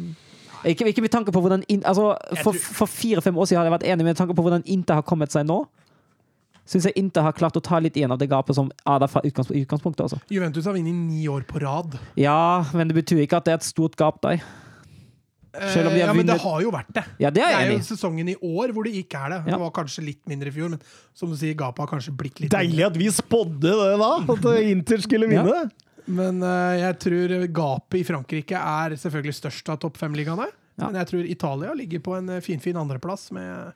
ikke, 0.66 0.88
ikke 0.94 1.04
med 1.06 1.12
tanke 1.12 1.32
på 1.36 1.42
hvordan 1.44 1.64
in, 1.68 1.82
altså, 1.86 2.14
For, 2.44 2.54
for 2.54 2.90
fire-fem 2.90 3.36
år 3.38 3.46
siden 3.50 3.60
hadde 3.62 3.72
jeg 3.72 3.78
vært 3.80 3.88
enig, 3.94 4.06
med 4.08 4.20
tanke 4.20 4.36
på 4.38 4.46
hvordan 4.46 4.64
Inter 4.66 5.00
har 5.02 5.06
kommet 5.08 5.34
seg 5.36 5.48
nå. 5.50 5.64
Syns 6.64 6.86
jeg 6.88 6.96
Inter 7.02 7.26
har 7.26 7.36
klart 7.36 7.58
å 7.60 7.62
ta 7.64 7.80
litt 7.84 7.98
igjen 8.00 8.12
av 8.16 8.20
det 8.22 8.30
gapet 8.32 8.56
som 8.56 8.70
er 8.88 9.00
der 9.04 9.12
fra 9.12 9.20
utgangspunktet. 9.28 10.06
Også. 10.06 10.20
Juventus 10.32 10.66
har 10.70 10.78
vunnet 10.78 10.96
ni 10.96 11.26
år 11.28 11.44
på 11.50 11.60
rad. 11.60 11.98
Ja, 12.16 12.64
men 12.74 12.88
det 12.88 12.96
betyr 13.02 13.26
ikke 13.26 13.42
at 13.42 13.50
det 13.50 13.58
er 13.58 13.60
et 13.60 13.68
stort 13.68 13.98
gap 14.00 14.22
der. 14.24 14.40
Selv 15.70 15.92
om 15.92 15.94
de 15.94 16.00
Eh, 16.00 16.08
har 16.08 16.10
ja, 16.10 16.14
men 16.18 16.26
det 16.26 16.40
har 16.42 16.62
jo 16.64 16.72
vært 16.74 16.94
det. 16.96 17.04
Ja, 17.22 17.30
det 17.30 17.44
er 17.44 17.52
Det 17.52 17.68
er 17.68 17.72
jo 17.76 17.84
sesongen 17.86 18.30
i 18.32 18.36
år 18.42 18.72
hvor 18.74 18.88
det 18.88 18.96
ikke 18.98 19.20
er 19.20 19.30
det. 19.36 19.40
Ja. 19.46 19.52
Det 19.52 19.60
var 19.62 19.74
kanskje 19.76 20.06
litt 20.08 20.24
mindre 20.26 20.50
i 20.50 20.56
fjor, 20.56 20.72
men 20.74 20.80
som 21.14 21.30
du 21.30 21.36
sier, 21.38 21.54
gapet 21.54 21.84
har 21.84 21.92
kanskje 21.92 22.16
blitt 22.18 22.40
litt 22.42 22.52
Deilig 22.56 22.88
at 22.88 22.98
vi 22.98 23.12
spådde 23.14 23.62
det 23.62 24.00
da! 24.02 24.12
At 24.34 24.48
Inter 24.64 25.04
skulle 25.04 25.30
vinne. 25.30 25.44
mindre. 25.44 25.83
Men 26.06 26.42
uh, 26.44 26.74
jeg 26.80 27.00
tror 27.06 27.36
gapet 27.56 28.02
i 28.02 28.06
Frankrike 28.08 28.60
er 28.60 28.98
selvfølgelig 29.00 29.38
størst 29.40 29.72
av 29.72 29.80
topp 29.84 30.00
fem-ligaene. 30.02 30.50
Ja. 30.78 30.88
Men 30.88 31.02
jeg 31.02 31.12
tror 31.12 31.30
Italia 31.30 31.76
ligger 31.78 32.02
på 32.04 32.16
en 32.18 32.32
eh, 32.34 32.42
finfin 32.42 32.80
andreplass 32.82 33.28
med, 33.36 33.76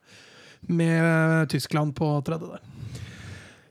med 0.65 1.49
Tyskland 1.53 1.93
på 1.97 2.09
tredje 2.25 2.55
der. 2.55 2.63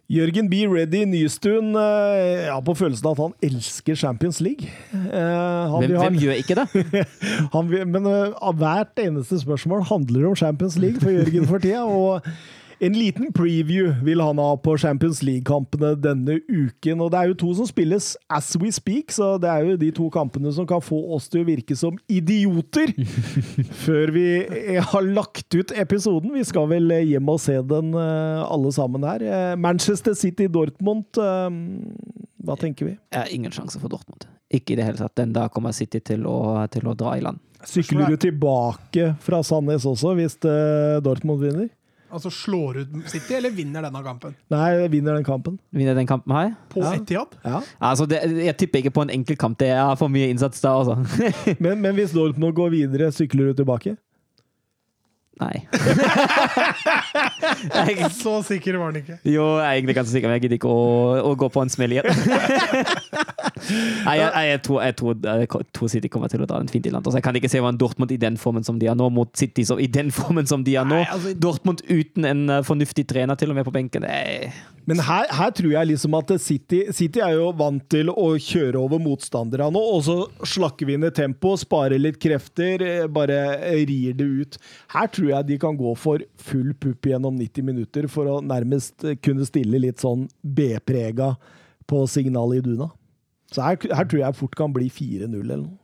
Jørgen 0.06 0.46
B. 0.46 0.60
Reddy 0.70 1.00
Nystuen 1.10 1.72
eh, 1.74 2.46
ja, 2.46 2.56
på 2.62 2.76
følelsen 2.78 3.08
av 3.10 3.16
at 3.16 3.22
han 3.24 3.48
elsker 3.48 3.96
Champions 3.98 4.38
League. 4.44 4.68
Eh, 4.94 5.08
han 5.10 5.80
Hvem, 5.80 5.88
vil 5.88 5.98
ha 5.98 6.04
hvem 6.04 6.18
gjør 6.22 6.42
ikke 6.44 6.58
det? 6.60 6.84
han 7.56 7.72
vil, 7.72 7.82
men 7.90 8.06
eh, 8.12 8.52
hvert 8.60 9.02
eneste 9.02 9.40
spørsmål 9.42 9.82
handler 9.90 10.28
om 10.30 10.38
Champions 10.38 10.78
League 10.78 11.02
for 11.02 11.10
Jørgen 11.10 11.50
for 11.50 11.64
tida. 11.64 11.82
Og 11.82 12.30
en 12.78 12.92
liten 12.92 13.30
preview 13.32 13.92
vil 14.04 14.20
han 14.20 14.40
ha 14.40 14.50
på 14.60 14.74
Champions 14.80 15.22
League-kampene 15.24 15.94
denne 16.00 16.38
uken. 16.44 17.00
Og 17.00 17.10
det 17.12 17.20
er 17.20 17.30
jo 17.30 17.38
to 17.40 17.52
som 17.56 17.68
spilles 17.68 18.10
as 18.32 18.50
we 18.60 18.70
speak, 18.74 19.14
så 19.14 19.34
det 19.40 19.48
er 19.48 19.64
jo 19.64 19.78
de 19.80 19.90
to 19.96 20.08
kampene 20.12 20.52
som 20.52 20.68
kan 20.68 20.82
få 20.84 20.98
oss 21.16 21.30
til 21.32 21.42
å 21.42 21.48
virke 21.48 21.76
som 21.78 21.96
idioter 22.12 22.92
før 23.86 24.12
vi 24.14 24.26
eh, 24.44 24.80
har 24.84 25.08
lagt 25.08 25.56
ut 25.56 25.72
episoden. 25.72 26.34
Vi 26.36 26.44
skal 26.48 26.68
vel 26.74 26.92
eh, 26.92 27.06
hjem 27.14 27.32
og 27.32 27.40
se 27.42 27.56
den 27.64 27.96
eh, 27.96 28.44
alle 28.44 28.72
sammen 28.76 29.06
her. 29.08 29.24
Manchester 29.60 30.16
City-Dortmund, 30.16 31.16
hva 31.16 32.56
tenker 32.60 32.90
vi? 32.90 32.96
Jeg 33.12 33.22
har 33.22 33.32
ingen 33.32 33.54
sjanse 33.54 33.80
for 33.80 33.92
Dortmund. 33.92 34.28
Ikke 34.52 34.74
i 34.74 34.78
det 34.78 34.84
hele 34.86 35.00
tatt. 35.00 35.16
Den 35.18 35.32
da 35.34 35.48
kommer 35.52 35.74
City 35.74 36.02
til 36.04 36.28
å, 36.28 36.60
til 36.72 36.86
å 36.86 36.94
dra 36.98 37.16
i 37.16 37.24
land. 37.24 37.40
Sykler 37.66 38.12
du 38.12 38.20
tilbake 38.20 39.14
fra 39.24 39.40
Sandnes 39.42 39.88
også, 39.88 40.12
hvis 40.18 40.36
Dortmund 41.02 41.42
vinner? 41.42 41.72
Altså 42.12 42.30
slår 42.30 42.76
ut 42.82 42.88
City, 43.10 43.34
eller 43.34 43.50
vinner 43.50 43.82
denne 43.82 44.02
kampen? 44.04 44.34
Nei, 44.52 44.86
vinner 44.92 45.16
den 45.18 45.24
kampen. 45.26 45.58
Vinner 45.74 45.94
den 45.98 46.06
kampen 46.06 46.32
her? 46.36 46.52
På 46.70 46.80
Ja. 46.84 46.92
Etihad? 46.94 47.34
Ja. 47.44 47.60
Altså, 47.80 48.06
det, 48.06 48.20
jeg 48.44 48.56
tipper 48.56 48.78
ikke 48.78 48.94
på 48.94 49.02
en 49.06 49.10
enkel 49.10 49.36
kamp. 49.36 49.58
Det 49.58 49.68
er 49.74 49.94
for 49.98 50.08
mye 50.12 50.28
innsats 50.30 50.60
da, 50.62 50.76
altså. 50.78 50.96
Men, 51.64 51.80
men 51.82 51.94
hvis 51.98 52.12
Dortmund 52.14 52.54
går 52.54 52.70
videre, 52.70 53.10
sykler 53.12 53.50
du 53.50 53.62
tilbake? 53.62 53.96
Nei. 55.36 55.66
jeg, 57.76 58.08
Så 58.16 58.38
sikker 58.46 58.78
var 58.80 58.92
han 58.92 59.00
ikke. 59.02 59.18
jo, 59.28 59.44
jeg 59.60 59.66
er 59.66 59.74
egentlig 59.76 59.96
ganske 59.98 60.14
sikker, 60.14 60.30
men 60.30 60.38
jeg 60.38 60.46
gidder 60.46 60.58
ikke 60.60 60.72
å, 60.72 60.86
å 61.28 61.30
gå 61.38 61.46
på 61.52 61.64
en 61.64 61.72
smell 61.72 61.96
igjen. 61.96 62.06
Nei, 64.06 64.16
jeg, 64.20 64.30
jeg, 64.50 64.60
tror, 64.66 64.78
jeg, 64.84 64.96
tror, 65.00 65.14
tror 65.74 65.90
City 65.90 66.10
kommer 66.12 66.30
til 66.32 66.42
å 66.44 66.48
dra 66.48 66.60
den 66.62 66.70
fint 66.70 66.86
i 66.86 66.92
land. 66.92 67.06
Altså, 67.06 67.18
jeg 67.20 67.26
kan 67.26 67.38
ikke 67.38 67.50
se 67.50 67.62
hva 67.62 67.72
en 67.72 67.80
Dortmund 67.80 68.12
i 68.14 68.18
den 68.20 68.36
formen 68.40 68.64
som 68.66 68.78
de 68.80 68.88
er 68.90 68.96
nå, 68.98 69.08
mot 69.12 69.30
City 69.38 69.64
så, 69.66 69.78
i 69.82 69.88
den 69.90 70.12
formen 70.14 70.46
som 70.48 70.64
de 70.66 70.76
er 70.78 70.86
nå. 70.88 71.00
Nei, 71.02 71.10
altså- 71.12 71.34
Dortmund 71.42 71.82
uten 71.88 72.24
en 72.28 72.42
eh, 72.50 72.62
fornuftig 72.66 73.06
trener 73.10 73.38
til 73.40 73.50
og 73.52 73.56
med 73.58 73.66
på 73.68 73.74
benken. 73.74 74.04
Er, 74.06 74.52
Men 74.86 75.00
her, 75.02 75.26
her 75.34 75.50
tror 75.56 75.72
jeg 75.72 75.90
liksom 75.90 76.14
at 76.18 76.30
City, 76.42 76.84
City 76.94 77.20
er 77.24 77.34
jo 77.36 77.50
vant 77.58 77.82
til 77.92 78.10
å 78.12 78.28
kjøre 78.40 78.78
over 78.80 78.98
motstandere 79.02 79.66
nå, 79.74 79.82
og 79.96 80.04
så 80.06 80.16
slakker 80.46 80.86
vi 80.88 80.98
ned 81.02 81.16
tempo, 81.16 81.56
sparer 81.58 81.98
litt 82.00 82.20
krefter, 82.22 82.84
eh, 82.86 83.06
bare 83.10 83.40
rir 83.88 84.14
det 84.16 84.28
ut. 84.44 84.60
Her 84.94 85.10
tror 85.10 85.25
jeg 85.32 85.46
de 85.48 85.58
kan 85.62 85.76
gå 85.78 85.92
for 85.98 86.22
full 86.40 86.72
pupp 86.80 87.08
gjennom 87.10 87.36
90 87.38 87.66
minutter 87.66 88.08
for 88.12 88.30
å 88.30 88.36
nærmest 88.44 89.04
eh, 89.04 89.16
kunne 89.22 89.46
stille 89.48 89.80
litt 89.82 90.02
sånn 90.02 90.26
B-prega 90.42 91.34
på 91.86 92.02
signalet 92.10 92.60
i 92.62 92.66
Duna. 92.66 92.90
Så 93.52 93.62
her, 93.62 93.78
her 93.94 94.08
tror 94.08 94.22
jeg 94.24 94.38
fort 94.38 94.56
kan 94.58 94.72
bli 94.74 94.88
4-0 94.90 95.30
eller 95.38 95.62
noe. 95.62 95.76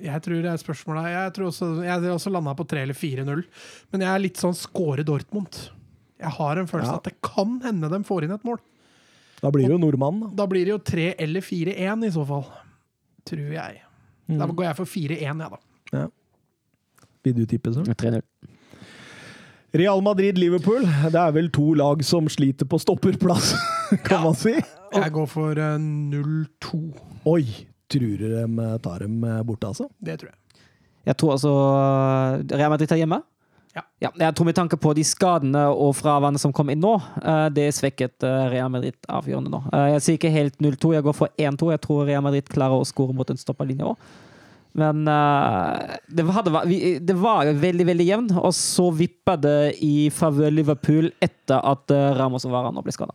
Jeg 0.00 0.22
tror 0.24 0.40
det 0.40 0.48
er 0.48 0.60
spørsmålet. 0.60 1.10
Jeg 1.12 1.32
tror 1.36 1.50
også, 1.50 1.66
jeg 1.84 2.12
også 2.14 2.32
landa 2.32 2.54
på 2.56 2.64
3 2.68 2.84
eller 2.86 2.96
4-0. 2.96 3.42
Men 3.92 4.04
jeg 4.06 4.08
er 4.08 4.22
litt 4.24 4.40
sånn 4.40 4.56
skåre 4.56 5.04
Dortmund. 5.04 5.58
Jeg 6.22 6.32
har 6.38 6.56
en 6.60 6.68
følelse 6.70 6.94
Ja. 6.94 7.00
at 7.02 7.08
det 7.10 7.18
kan 7.20 7.58
hende 7.64 7.90
de 7.92 8.00
får 8.06 8.24
inn 8.24 8.32
et 8.32 8.44
mål. 8.46 8.58
Da 9.42 9.50
blir 9.50 9.66
det 9.66 9.74
jo 9.74 9.82
nordmannen, 9.82 10.30
da. 10.30 10.44
Da 10.44 10.46
blir 10.46 10.64
det 10.64 10.72
jo 10.72 10.78
3 10.78 11.14
eller 11.18 11.42
4-1 11.44 12.06
i 12.06 12.12
så 12.14 12.24
fall. 12.26 12.46
Tror 13.26 13.52
jeg. 13.52 13.80
Mm. 14.30 14.38
Da 14.38 14.46
går 14.46 14.64
jeg 14.68 14.76
for 14.78 14.86
4-1, 14.86 15.18
jeg, 15.18 15.50
da. 15.50 16.06
Vil 17.24 17.36
du 17.38 17.44
tippe, 17.46 17.72
Søren? 17.74 17.94
3-0. 17.94 18.22
Real 19.72 20.02
Madrid-Liverpool, 20.04 20.84
det 21.08 21.16
er 21.16 21.32
vel 21.32 21.46
to 21.54 21.70
lag 21.80 22.02
som 22.04 22.26
sliter 22.28 22.68
på 22.68 22.76
stopperplass, 22.82 23.54
kan 24.08 24.20
man 24.26 24.34
si. 24.36 24.52
Jeg 24.92 25.12
går 25.14 25.28
for 25.32 25.56
eh, 25.56 25.78
0-2. 25.80 26.80
Oi, 27.32 27.44
tror 27.88 28.18
du 28.20 28.26
de 28.34 28.66
tar 28.84 29.06
dem 29.06 29.22
borte, 29.48 29.70
altså? 29.70 29.86
Det 29.96 30.18
tror 30.20 30.32
jeg. 30.34 30.38
Jeg 31.08 31.16
tror 31.18 31.32
altså 31.34 31.52
Real 32.52 32.70
Madrid 32.70 32.92
er 32.94 33.00
hjemme. 33.00 33.22
Ja. 33.72 34.10
jeg 34.20 34.34
tror 34.36 34.44
med 34.44 34.54
tanke 34.58 34.76
på 34.76 34.90
de 34.92 35.00
skadene 35.08 35.62
og 35.72 35.94
fraværene 35.96 36.36
som 36.38 36.52
kom 36.52 36.68
inn 36.68 36.82
nå, 36.84 36.90
eh, 37.24 37.46
det 37.56 37.70
svekket 37.72 38.20
eh, 38.28 38.42
Real 38.52 38.68
Madrid 38.68 38.98
avgjørende 39.08 39.48
nå. 39.54 39.62
Eh, 39.72 39.86
Jeg 39.94 40.02
sier 40.04 40.18
ikke 40.18 40.32
helt 40.34 40.58
0-2, 40.60 40.90
jeg 40.98 41.06
går 41.06 41.16
for 41.16 41.32
1-2. 41.40 41.70
Jeg 41.72 41.80
tror 41.86 42.04
Real 42.04 42.20
Madrid 42.26 42.50
klarer 42.52 42.76
å 42.76 42.84
skåre 42.84 43.16
mot 43.16 43.32
en 43.32 43.40
stopperlinje 43.40 43.88
òg. 43.88 44.04
Men 44.78 45.04
uh, 45.04 45.98
det, 46.08 46.24
hadde, 46.32 46.62
det 47.04 47.16
var 47.20 47.50
veldig 47.60 47.86
veldig 47.90 48.06
jevn, 48.06 48.30
og 48.40 48.54
så 48.56 48.86
vippa 48.96 49.36
det 49.36 49.74
i 49.84 50.08
favør 50.14 50.54
Liverpool 50.54 51.10
etter 51.20 51.60
at 51.60 51.92
eh, 51.92 52.12
Ramos 52.16 52.46
og 52.48 52.54
Varane 52.54 52.84
ble 52.84 52.94
skada. 52.94 53.12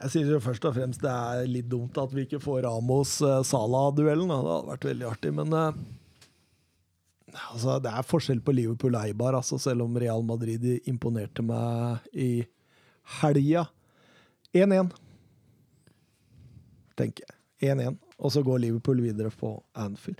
Jeg 0.00 0.12
synes 0.12 0.34
jo 0.34 0.42
først 0.44 0.66
og 0.68 0.76
fremst 0.76 1.02
det 1.04 1.12
er 1.12 1.48
litt 1.48 1.68
dumt 1.68 1.96
at 2.00 2.12
vi 2.12 2.26
ikke 2.26 2.40
får 2.40 2.62
Ramos-Sala-duellen. 2.66 4.28
Det 4.28 4.38
hadde 4.40 4.68
vært 4.68 4.86
veldig 4.90 5.08
artig, 5.08 5.32
men 5.36 5.56
uh, 5.56 5.80
altså, 7.54 7.78
det 7.80 7.94
er 7.96 8.08
forskjell 8.12 8.44
på 8.44 8.56
Liverpool 8.56 8.96
og 8.96 9.08
Eibar, 9.08 9.40
altså, 9.40 9.60
selv 9.60 9.86
om 9.86 9.96
Real 10.00 10.24
Madrid 10.28 10.68
imponerte 10.88 11.44
meg 11.44 12.04
i 12.12 12.30
helga. 13.20 13.64
1-1, 14.56 14.92
tenker 17.00 17.24
jeg. 17.24 17.36
1-1. 17.76 18.00
Og 18.20 18.32
så 18.32 18.42
går 18.44 18.60
Liverpool 18.66 19.02
videre 19.02 19.30
på 19.32 19.54
Anfield. 19.74 20.18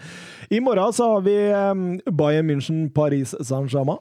I 0.51 0.61
morgen 0.65 0.93
så 0.97 1.13
har 1.13 1.21
vi 1.27 1.37
um, 1.53 2.17
Bayern 2.17 2.51
München, 2.51 2.89
Paris 2.95 3.35
Saint-Germain. 3.41 4.01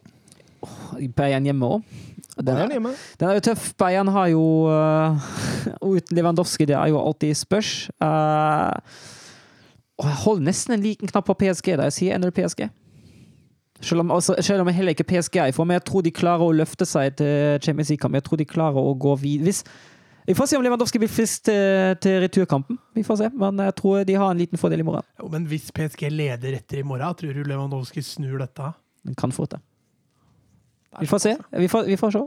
Bayern 1.16 1.48
hjemme 1.48 1.66
òg. 1.66 1.96
Den, 2.40 2.56
den 3.20 3.30
er 3.30 3.36
jo 3.36 3.44
tøff. 3.44 3.74
Bayern 3.80 4.08
har 4.16 4.28
jo 4.32 4.44
uh, 4.72 5.30
Uten 5.84 6.16
Lewandowski, 6.16 6.66
det 6.66 6.76
er 6.76 6.92
jo 6.94 7.02
alltid 7.04 7.36
spørs. 7.36 7.90
Uh, 8.00 8.80
jeg 10.00 10.16
holder 10.24 10.48
nesten 10.48 10.78
en 10.78 10.84
liten 10.84 11.12
knapp 11.12 11.28
på 11.28 11.36
PSG 11.42 11.74
da 11.76 11.90
jeg 11.90 11.98
sier 11.98 12.16
ender 12.16 12.32
PSG. 12.32 12.70
Selv 13.82 14.04
om, 14.04 14.12
altså, 14.12 14.36
selv 14.40 14.62
om 14.62 14.68
jeg 14.68 14.76
heller 14.76 14.96
ikke 14.96 15.08
PSG 15.08 15.36
er 15.36 15.52
i 15.52 15.56
form. 15.56 15.72
Jeg 15.72 15.84
tror 15.88 16.04
de 16.04 16.12
klarer 16.12 16.44
å 16.44 16.56
løfte 16.56 16.88
seg 16.88 17.16
til 17.20 17.60
Champions 17.64 17.92
League-kamp. 17.92 18.16
Jeg 18.16 18.26
tror 18.28 18.40
de 18.40 18.48
klarer 18.48 18.80
å 18.80 18.96
gå 19.00 19.16
videre. 19.20 19.48
Hvis 19.48 19.64
vi 20.30 20.36
får 20.36 20.46
se 20.46 20.58
om 20.58 20.62
Lewandowski 20.64 21.00
blir 21.02 21.10
frist 21.10 21.48
til, 21.48 21.96
til 22.06 22.20
returkampen. 22.22 22.78
Vi 22.94 23.02
får 23.02 23.18
se, 23.18 23.30
men 23.34 23.58
jeg 23.66 23.74
tror 23.80 24.04
de 24.06 24.14
har 24.22 24.30
en 24.30 24.38
liten 24.38 24.62
fordel 24.62 24.84
i 24.84 24.86
morgen. 24.86 25.08
Jo, 25.18 25.26
men 25.34 25.48
hvis 25.50 25.72
PSG 25.74 26.04
leder 26.14 26.54
etter 26.60 26.84
i 26.84 26.86
morgen, 26.86 27.16
tror 27.18 27.34
du 27.34 27.48
Lewandowski 27.50 28.04
snur 28.06 28.36
dette? 28.38 28.68
Den 29.10 29.18
kan 29.18 29.34
fort 29.34 29.56
det. 29.56 29.60
Vi 31.00 31.10
får 31.10 31.24
se. 31.24 31.34
Vi 31.50 31.72
får, 31.74 31.90
vi 31.90 31.98
får 31.98 32.14
se. 32.14 32.22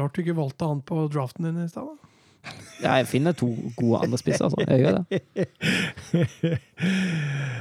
Rart 0.00 0.18
du 0.18 0.24
ikke 0.24 0.34
valgte 0.40 0.72
han 0.72 0.82
på 0.82 1.04
draften 1.14 1.46
din 1.46 1.62
i 1.62 1.68
stad. 1.70 1.86
da. 1.86 2.10
Ja, 2.80 2.96
jeg 2.96 3.06
finner 3.12 3.34
to 3.36 3.52
gode 3.76 4.02
andre 4.02 4.18
spisser, 4.18 4.50
altså. 4.50 4.66
Jeg 4.66 4.82
gjør 4.82 4.98
det. 4.98 5.22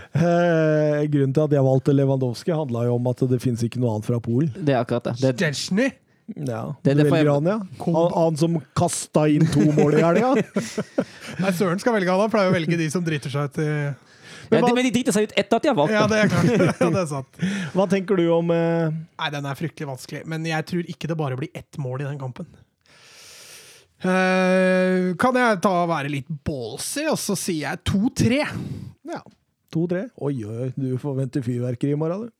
Eh, 0.09 1.03
grunnen 1.13 1.33
til 1.35 1.43
at 1.45 1.51
jeg 1.53 1.61
valgte 1.63 1.93
Lewandowski, 1.93 2.49
handla 2.57 2.87
jo 2.87 2.95
om 2.97 3.07
at 3.11 3.19
det 3.29 3.37
fins 3.43 3.61
ikke 3.63 3.77
noe 3.77 3.91
annet 3.93 4.07
fra 4.09 4.17
Polen. 4.17 4.49
Det 4.57 4.73
er 4.73 4.79
akkurat 4.81 5.11
det. 5.11 5.35
det! 5.37 5.91
Ja, 6.35 6.61
Det 6.83 6.93
er 6.93 7.01
velger 7.09 7.31
han, 7.33 7.47
ja. 7.49 7.57
Han, 7.85 8.11
han 8.15 8.37
som 8.39 8.59
kasta 8.77 9.25
inn 9.31 9.47
to 9.49 9.65
mål 9.77 9.97
i 9.97 10.03
helga. 10.03 10.33
Nei, 11.43 11.51
Søren 11.57 11.81
skal 11.81 11.95
velge 11.97 12.11
han. 12.11 12.21
Han 12.25 12.31
pleier 12.33 12.51
å 12.51 12.55
velge 12.55 12.79
de 12.79 12.87
som 12.93 13.03
driter 13.05 13.33
seg 13.33 13.49
ut 13.49 13.59
i 13.63 13.67
Men 14.49 14.61
ja, 14.61 14.67
de, 14.67 14.73
men 14.77 14.87
de 14.87 14.93
driter 14.95 15.15
seg 15.15 15.27
ut 15.29 15.35
etter 15.37 15.59
at 15.59 15.65
de 15.65 15.71
har 15.71 15.77
valgt 15.77 15.93
Ja, 15.95 16.05
det. 16.09 16.21
er 16.23 16.31
klart. 16.31 16.49
Ja, 16.81 16.89
det 16.95 17.03
er 17.03 17.09
sant. 17.11 17.43
Hva 17.75 17.85
tenker 17.91 18.19
du 18.19 18.25
om 18.33 18.53
eh, 18.55 18.89
Nei, 18.93 19.29
den 19.35 19.49
er 19.49 19.59
fryktelig 19.59 19.89
vanskelig. 19.91 20.23
Men 20.29 20.47
jeg 20.49 20.67
tror 20.71 20.89
ikke 20.95 21.11
det 21.11 21.19
bare 21.19 21.37
blir 21.39 21.53
ett 21.53 21.79
mål 21.81 22.05
i 22.05 22.09
den 22.09 22.19
kampen. 22.21 22.49
Uh, 23.99 25.11
kan 25.19 25.35
jeg 25.35 25.57
ta 25.59 25.73
og 25.81 25.89
være 25.91 26.11
litt 26.13 26.29
ballsy, 26.47 27.03
og 27.11 27.17
så 27.19 27.35
sier 27.35 27.65
jeg 27.65 27.81
2-3? 27.89 28.37
ja, 29.11 29.19
2-3? 29.75 30.05
Oi, 30.23 30.33
oi, 30.47 30.53
oi, 30.65 30.69
du 30.79 30.93
forventer 31.01 31.43
fyrverkeri 31.43 31.93
i 31.93 31.99
morgen, 31.99 32.29
du. 32.29 32.35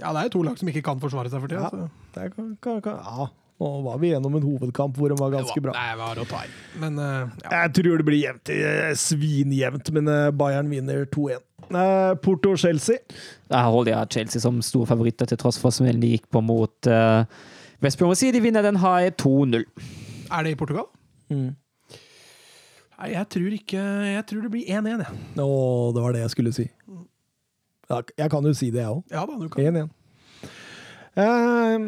Ja, 0.00 0.14
det 0.14 0.22
er 0.22 0.30
jo 0.30 0.34
to 0.38 0.46
lag 0.46 0.58
som 0.58 0.70
ikke 0.72 0.82
kan 0.86 1.00
forsvare 1.02 1.30
seg 1.32 1.42
for 1.42 1.52
tida. 1.52 1.68
Ja. 1.68 2.28
kan, 2.32 2.56
kan, 2.64 2.80
kan, 2.84 2.98
ja, 3.04 3.28
nå 3.60 3.70
var 3.84 3.98
vi 4.00 4.14
gjennom 4.14 4.38
en 4.38 4.44
hovedkamp 4.46 4.96
hvor 4.96 5.12
de 5.12 5.18
var 5.20 5.34
ganske 5.34 5.60
bra. 5.60 5.74
Det 5.76 5.98
var 6.00 6.16
det 6.16 6.24
var. 6.30 6.52
Men 6.80 6.96
uh, 6.96 7.28
ja. 7.44 7.50
Jeg 7.58 7.74
tror 7.76 8.00
det 8.00 8.06
blir 8.08 8.22
jevnt, 8.22 8.52
eh, 8.54 8.92
svinjevnt, 8.96 9.90
men 9.96 10.08
eh, 10.08 10.30
Bayern 10.32 10.70
vinner 10.72 11.04
2-1. 11.12 11.44
Eh, 11.68 12.14
Porto-Chelsea. 12.24 13.04
Der 13.52 13.68
holder 13.68 13.92
jeg 13.92 14.12
Chelsea 14.16 14.40
som 14.40 14.62
store 14.64 14.88
favoritter, 14.88 15.28
til 15.28 15.38
tross 15.38 15.60
for 15.60 15.74
som 15.76 15.86
de 15.86 16.14
gikk 16.14 16.24
på 16.32 16.40
mot 16.40 16.88
uh, 16.88 17.28
West 17.84 18.00
Brom. 18.00 18.14
De 18.16 18.40
vinner 18.40 18.64
den, 18.64 18.80
her 18.80 19.10
2-0. 19.20 19.64
Er 20.30 20.46
det 20.46 20.54
i 20.54 20.58
Portugal? 20.58 20.88
Mm. 21.28 21.52
Nei, 23.00 23.12
jeg 23.12 23.28
tror 23.30 23.52
ikke 23.54 23.82
Jeg 24.08 24.24
tror 24.26 24.40
det 24.42 24.50
blir 24.50 24.66
1-1, 24.66 25.04
jeg. 25.04 25.20
Å, 25.36 25.46
det 25.94 26.02
var 26.02 26.16
det 26.16 26.24
jeg 26.24 26.32
skulle 26.32 26.56
si. 26.56 26.66
Jeg 27.90 28.30
kan 28.30 28.46
jo 28.46 28.52
si 28.54 28.70
det, 28.70 28.84
jeg 28.84 28.92
òg. 28.92 29.02
Ja 29.10 29.24
da, 29.26 29.38
du 29.40 29.48
kan. 29.50 29.80
1-1. 29.82 29.88
Uh, 31.18 31.80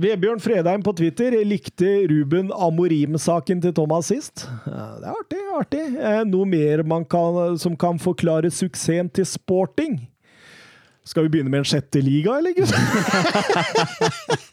Vebjørn 0.00 0.42
Fredheim 0.44 0.84
på 0.84 0.92
Twitter 0.98 1.34
likte 1.48 1.88
Ruben 2.10 2.52
Amorim-saken 2.52 3.62
til 3.64 3.74
Thomas 3.74 4.10
sist. 4.12 4.44
Uh, 4.66 5.00
det 5.00 5.08
er 5.08 5.16
artig. 5.16 5.40
artig. 5.56 5.84
Uh, 5.96 6.22
noe 6.28 6.48
mer 6.48 6.84
man 6.86 7.06
kan, 7.08 7.58
som 7.58 7.76
kan 7.80 7.98
forklare 8.02 8.52
suksessen 8.52 9.10
til 9.16 9.26
sporting? 9.26 9.98
Skal 11.08 11.26
vi 11.26 11.32
begynne 11.32 11.50
med 11.50 11.64
en 11.64 11.70
sjette 11.72 12.02
liga, 12.04 12.36
eller? 12.38 12.52
gutt? 12.54 12.70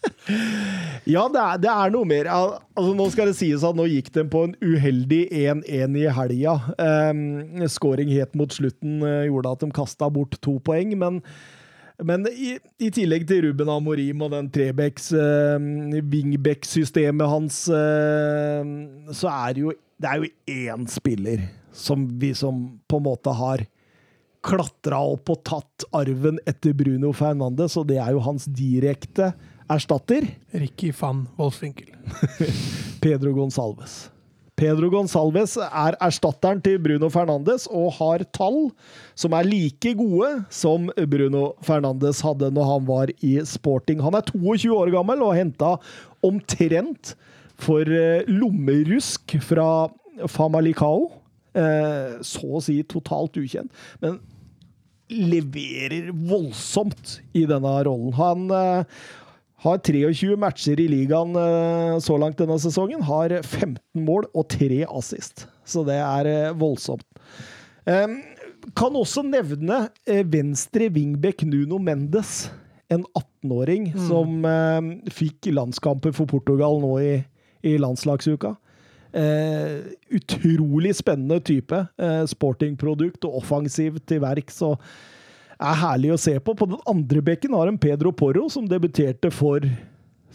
ja, 1.07 1.23
det 1.31 1.41
er, 1.41 1.59
det 1.63 1.69
er 1.71 1.93
noe 1.93 2.07
mer. 2.07 2.29
Altså, 2.31 2.93
nå 2.97 3.05
skal 3.13 3.31
det 3.31 3.37
sies 3.39 3.65
at 3.65 3.77
nå 3.77 3.85
gikk 3.89 4.09
de 4.15 4.25
på 4.31 4.43
en 4.47 4.55
uheldig 4.59 5.21
1-1 5.31 5.99
i 6.01 6.07
helga. 6.17 6.57
Um, 6.79 7.67
scoring 7.71 8.11
helt 8.11 8.35
mot 8.39 8.53
slutten 8.53 8.99
eh, 9.05 9.27
gjorde 9.29 9.53
at 9.55 9.63
de 9.63 9.71
kasta 9.75 10.09
bort 10.13 10.39
to 10.43 10.57
poeng, 10.63 10.97
men 10.99 11.21
men 12.05 12.27
i, 12.29 12.51
i 12.77 12.91
tillegg 12.93 13.23
til 13.25 13.47
Ruben 13.47 13.71
Amorim 13.73 14.19
og 14.21 14.29
den 14.29 14.51
trebecks 14.53 15.07
uh, 15.17 15.57
wingback-systemet 16.11 17.31
hans, 17.31 17.63
uh, 17.73 18.61
så 19.09 19.31
er 19.31 19.55
det 19.57 19.63
jo 19.63 19.73
det 19.97 20.11
er 20.11 20.21
jo 20.21 20.29
én 20.53 20.85
spiller 20.93 21.47
som 21.73 22.05
vi 22.21 22.29
som 22.37 22.59
på 22.85 22.99
en 22.99 23.07
måte 23.07 23.33
har 23.33 23.63
klatra 24.45 24.99
opp 25.15 25.31
og 25.33 25.43
tatt 25.47 25.87
arven 25.97 26.37
etter 26.47 26.75
Bruno 26.77 27.11
Fernandes, 27.17 27.75
og 27.79 27.89
det 27.89 27.97
er 28.01 28.13
jo 28.13 28.21
hans 28.23 28.45
direkte 28.45 29.31
erstatter, 29.71 30.27
Ricky 30.55 30.91
van 30.95 31.25
Wolfswinkel. 31.37 31.91
Pedro 33.03 33.33
Gonsalves. 33.35 34.07
Pedro 34.57 34.87
Gonsalves 34.89 35.53
er 35.61 35.93
erstatteren 36.01 36.63
til 36.65 36.79
Bruno 36.81 37.11
Fernandes 37.13 37.67
og 37.69 37.91
har 37.99 38.23
tall 38.33 38.71
som 39.13 39.35
er 39.37 39.45
like 39.45 39.91
gode 39.99 40.31
som 40.49 40.87
Bruno 41.11 41.51
Fernandes 41.65 42.23
hadde 42.25 42.49
når 42.55 42.71
han 42.71 42.87
var 42.87 43.11
i 43.21 43.35
sporting. 43.45 44.01
Han 44.01 44.17
er 44.17 44.25
22 44.31 44.71
år 44.73 44.89
gammel 44.95 45.21
og 45.27 45.35
henta 45.37 45.75
omtrent 46.25 47.13
for 47.61 47.85
eh, 47.85 48.25
lommerusk 48.25 49.37
fra 49.45 49.67
Famalicao. 50.25 51.05
Eh, 51.53 52.17
Så 52.25 52.49
å 52.57 52.63
si 52.65 52.79
totalt 52.89 53.37
ukjent. 53.37 53.69
Men 54.01 54.17
leverer 55.13 56.09
voldsomt 56.11 57.19
i 57.37 57.45
denne 57.47 57.77
rollen. 57.87 58.09
Han 58.17 58.49
eh, 58.49 58.97
har 59.63 59.79
23 59.81 60.35
matcher 60.37 60.79
i 60.79 60.87
ligaen 60.91 61.33
eh, 61.35 61.97
så 62.03 62.17
langt 62.21 62.37
denne 62.37 62.59
sesongen. 62.61 63.01
Har 63.07 63.33
15 63.41 63.79
mål 64.05 64.27
og 64.37 64.45
3 64.53 64.83
assist. 64.85 65.47
Så 65.65 65.81
det 65.87 65.97
er 65.97 66.29
eh, 66.29 66.53
voldsomt. 66.57 67.05
Kan 68.77 68.97
også 68.99 69.23
nevne 69.23 69.87
eh, 70.05 70.23
venstre 70.27 70.91
wingback 70.93 71.43
Nuno 71.47 71.79
Mendes. 71.81 72.51
En 72.91 73.03
18-åring 73.17 73.89
som 74.07 74.45
eh, 74.47 75.11
fikk 75.11 75.49
landskamper 75.51 76.13
for 76.15 76.29
Portugal 76.29 76.79
nå 76.83 76.93
i, 77.03 77.11
i 77.65 77.75
landslagsuka. 77.81 78.53
Utrolig 80.13 80.93
spennende 80.99 81.39
type. 81.41 81.79
Eh, 81.97 82.23
sportingprodukt 82.29 83.25
og 83.25 83.41
offensiv 83.41 83.97
til 84.05 84.21
verks. 84.21 84.61
og 84.61 84.77
er 85.57 85.79
herlig 85.81 86.13
å 86.13 86.21
se 86.21 86.37
på. 86.39 86.55
På 86.57 86.69
den 86.69 86.81
andre 86.89 87.23
bekken 87.31 87.55
har 87.57 87.69
en 87.69 87.79
Pedro 87.81 88.13
Porro, 88.15 88.47
som 88.53 88.67
debuterte 88.69 89.31
for 89.33 89.65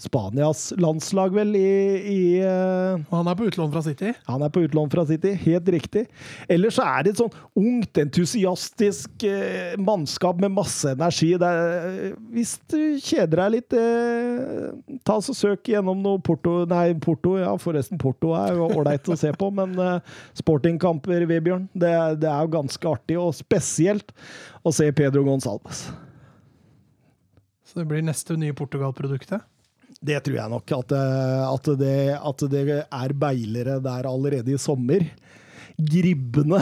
Spanias 0.02 0.72
landslag, 0.80 1.34
vel, 1.36 1.52
i, 1.56 1.72
i 2.10 2.20
eh, 2.42 2.96
Og 2.96 3.12
han 3.12 3.28
er 3.28 3.36
på 3.38 3.46
utlån 3.50 3.70
fra 3.74 3.82
City. 3.84 4.10
Han 4.26 4.42
er 4.42 4.50
på 4.52 4.64
utlån 4.64 4.90
fra 4.90 5.04
City, 5.06 5.34
helt 5.44 5.68
riktig. 5.70 6.06
Ellers 6.50 6.78
så 6.78 6.86
er 6.88 7.04
det 7.04 7.12
et 7.12 7.20
sånn 7.20 7.36
ungt, 7.60 8.00
entusiastisk 8.00 9.26
eh, 9.28 9.76
mannskap 9.78 10.40
med 10.42 10.54
masse 10.56 10.94
energi. 10.96 11.34
Det 11.38 11.50
er, 11.50 12.16
hvis 12.32 12.56
du 12.72 12.78
kjeder 13.04 13.44
deg 13.44 13.54
litt, 13.58 13.76
eh, 13.78 14.96
ta 15.06 15.20
så 15.22 15.36
søk 15.36 15.70
gjennom 15.70 16.00
noe 16.02 16.22
Porto 16.24 16.62
Nei, 16.72 16.88
Porto, 17.02 17.36
ja, 17.38 17.52
forresten, 17.60 18.00
Porto 18.00 18.32
er 18.38 18.56
jo 18.58 18.70
ålreit 18.72 19.12
å 19.12 19.18
se 19.18 19.30
på, 19.36 19.52
men 19.60 19.76
eh, 19.76 20.16
sportingkamper, 20.40 21.28
Vebjørn, 21.30 21.68
det, 21.76 21.94
det 22.24 22.32
er 22.32 22.48
jo 22.48 22.56
ganske 22.56 22.96
artig, 22.96 23.20
og 23.20 23.36
spesielt 23.36 24.16
å 24.62 24.72
se 24.74 24.86
Pedro 24.94 25.24
Gonsalves. 25.26 25.86
Så 27.66 27.80
det 27.80 27.88
blir 27.88 28.04
neste 28.04 28.36
nye 28.36 28.54
Portugal-produktet. 28.56 29.42
Det 30.02 30.18
tror 30.26 30.38
jeg 30.38 30.52
nok. 30.52 30.72
At, 30.76 30.94
eh, 30.96 31.42
at, 31.46 31.68
det, 31.80 31.98
at 32.18 32.44
det 32.52 32.64
er 32.82 33.14
beilere 33.16 33.78
der 33.82 34.08
allerede 34.10 34.52
i 34.52 34.60
sommer. 34.60 35.06
Gribbene. 35.78 36.60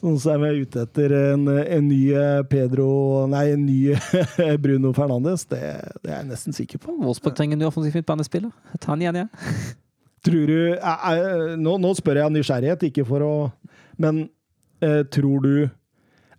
Sånn 0.00 0.18
som 0.24 0.46
er 0.46 0.58
ute 0.62 0.86
etter 0.86 1.14
en, 1.18 1.44
en 1.46 1.86
ny 1.86 2.00
eh, 2.16 2.40
Pedro 2.48 2.88
Nei, 3.30 3.44
en 3.54 3.66
ny 3.68 3.94
Bruno 4.64 4.94
Fernandes. 4.96 5.46
Det, 5.50 5.60
det 6.00 6.10
er 6.10 6.22
jeg 6.22 6.30
nesten 6.32 6.56
sikker 6.56 6.82
på. 6.82 6.96
Wolfsburg 7.04 7.36
trenger 7.38 7.58
en 7.58 7.64
ny 7.64 7.68
offensiv 7.68 8.00
midtbanespiller. 8.00 8.50
Ta 8.80 8.94
han 8.94 9.04
igjen, 9.04 9.22
jeg. 9.22 9.74
Tror 10.26 10.50
du 10.50 11.56
nå, 11.62 11.78
nå 11.80 11.90
spør 11.96 12.18
jeg 12.20 12.28
av 12.28 12.32
nysgjerrighet, 12.34 12.82
ikke 12.90 13.06
for 13.08 13.24
å 13.24 13.34
Men 14.00 14.26
eh, 14.84 15.00
tror 15.12 15.44
du 15.44 15.54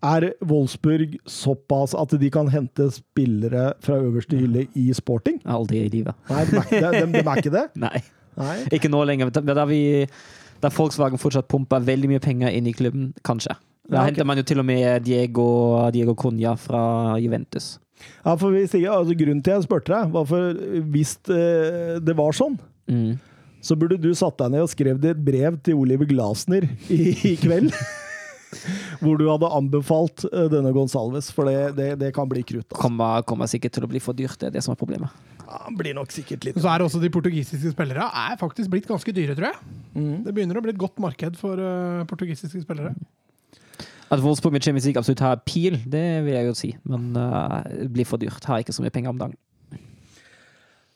er 0.03 0.25
Wolfsburg 0.47 1.17
såpass 1.29 1.93
at 1.97 2.13
de 2.21 2.29
kan 2.33 2.47
hente 2.49 2.87
spillere 2.95 3.71
fra 3.85 3.97
øverste 4.01 4.37
hylle 4.39 4.67
i 4.77 4.87
sporting? 4.97 5.39
Aldri 5.45 5.83
i 5.85 5.89
livet. 5.93 6.15
Nei, 6.29 6.45
de 6.49 6.57
er, 6.57 6.95
de, 6.95 7.03
de, 7.13 7.21
er 7.25 7.41
ikke 7.43 7.53
det? 7.53 7.65
Nei. 7.85 8.01
Nei. 8.39 8.55
Ikke 8.73 8.89
nå 8.89 9.03
lenger. 9.05 9.29
Da, 9.35 9.65
vi, 9.69 9.81
da 10.63 10.71
Volkswagen 10.73 11.19
fortsatt 11.21 11.49
pumper 11.51 11.83
veldig 11.85 12.09
mye 12.13 12.23
penger 12.23 12.53
inn 12.55 12.69
i 12.69 12.73
klubben, 12.77 13.11
kanskje. 13.27 13.57
Da 13.91 13.97
Ja, 13.97 14.01
okay. 14.03 14.11
henter 14.11 14.27
man 14.29 14.39
jo 14.39 14.43
til 14.47 14.59
og 14.61 14.65
med 14.69 15.03
Diego, 15.03 15.45
Diego 15.91 16.13
Cunha 16.15 16.53
fra 16.55 17.17
Juventus. 17.19 17.73
Ja, 18.23 18.33
for 18.39 18.53
hvis 18.55 18.71
ikke, 18.77 18.89
altså 18.93 19.13
Grunnen 19.19 19.41
til 19.45 19.53
jeg 19.57 19.65
spurte 19.67 19.91
deg, 19.93 20.13
var 20.13 20.25
for 20.29 20.55
hvis 20.93 21.15
eh, 21.29 21.97
det 22.01 22.15
var 22.17 22.33
sånn, 22.37 22.57
Mm. 22.91 23.19
så 23.63 23.75
burde 23.77 23.95
du 24.01 24.09
satt 24.17 24.39
deg 24.41 24.49
ned 24.55 24.63
og 24.65 24.71
skrevet 24.71 25.05
et 25.11 25.19
brev 25.23 25.59
til 25.63 25.77
Oliver 25.79 26.07
Glasner 26.09 26.65
i, 26.91 26.97
i 27.29 27.35
kveld. 27.39 27.69
hvor 29.01 29.19
du 29.19 29.27
hadde 29.29 29.49
anbefalt 29.55 30.25
eh, 30.29 30.47
denne 30.51 30.73
Gonsalves, 30.75 31.31
for 31.33 31.49
det, 31.49 31.73
det, 31.77 31.89
det 32.01 32.11
kan 32.15 32.29
bli 32.29 32.43
krutt. 32.43 32.67
Altså. 32.67 32.81
Kommer, 32.81 33.23
kommer 33.27 33.49
sikkert 33.51 33.77
til 33.77 33.87
å 33.87 33.91
bli 33.91 34.01
for 34.03 34.17
dyrt, 34.17 34.37
det 34.41 34.51
er 34.51 34.57
det 34.57 34.65
som 34.65 34.75
er 34.75 34.79
problemet. 34.79 35.13
Ja, 35.41 35.65
blir 35.75 35.95
nok 35.97 36.13
sikkert 36.15 36.45
litt 36.47 36.59
Så 36.63 36.69
er 36.71 36.83
også 36.85 37.01
de 37.01 37.09
portugisiske 37.11 37.73
spillere 37.73 38.05
er 38.07 38.37
faktisk 38.39 38.71
blitt 38.71 38.87
ganske 38.87 39.15
dyre, 39.15 39.35
tror 39.35 39.49
jeg. 39.49 39.73
Det 40.25 40.35
begynner 40.35 40.59
å 40.59 40.63
bli 40.63 40.71
et 40.71 40.79
godt 40.79 41.01
marked 41.03 41.35
for 41.39 41.59
uh, 41.59 42.05
portugisiske 42.07 42.63
spillere. 42.63 42.93
At 44.11 44.23
Wolfsburg 44.23 44.55
med 44.55 44.63
Champions 44.63 44.87
League 44.87 44.99
absolutt 44.99 45.23
har 45.23 45.41
pil, 45.47 45.75
det 45.87 46.05
vil 46.23 46.37
jeg 46.37 46.47
jo 46.47 46.55
si. 46.55 46.71
Men 46.87 47.11
uh, 47.19 47.59
det 47.67 47.89
blir 47.91 48.07
for 48.07 48.21
dyrt. 48.21 48.47
Har 48.47 48.63
ikke 48.63 48.75
så 48.75 48.83
mye 48.83 48.95
penger 48.95 49.11
om 49.11 49.19
dagen. 49.19 49.35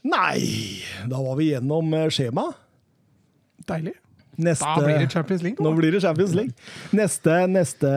Nei, 0.06 0.40
da 1.09 1.19
var 1.19 1.35
vi 1.40 1.51
gjennom 1.51 1.92
skjemaet. 2.14 2.64
Deilig. 3.66 3.95
Neste 4.38 4.65
Da 4.67 4.83
blir 4.83 4.99
det 4.99 5.11
Champions 5.11 5.41
League. 5.45 5.57
Nå 5.64 5.69
Nå. 5.69 5.75
blir 5.80 5.91
det 5.95 6.01
Champions 6.03 6.33
League. 6.35 6.53
Neste, 6.95 7.47
neste 7.47 7.91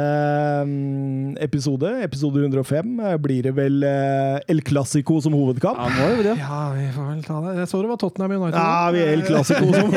mm, 0.68 1.36
episode, 1.42 1.90
episode 2.04 2.40
105, 2.44 3.00
eh, 3.00 3.16
blir 3.22 3.42
det 3.48 3.54
vel 3.56 3.82
eh, 3.86 4.50
El 4.50 4.62
Clásico 4.62 5.20
som 5.24 5.34
hovedkamp. 5.34 5.78
Ja, 5.78 5.88
må 5.96 6.08
jo 6.16 6.22
det. 6.26 6.36
Ja, 6.38 6.60
vi 6.76 6.86
får 6.94 7.08
vel 7.10 7.22
ta 7.26 7.40
det. 7.46 7.54
Jeg 7.58 7.68
så 7.72 7.82
det 7.82 7.90
var 7.92 8.00
Tottenham 8.02 8.36
United. 8.38 8.58
Ja, 8.58 8.90
vi 8.94 8.98
er 9.02 9.08
El 9.16 9.24
Clásico 9.26 9.66
som 9.74 9.88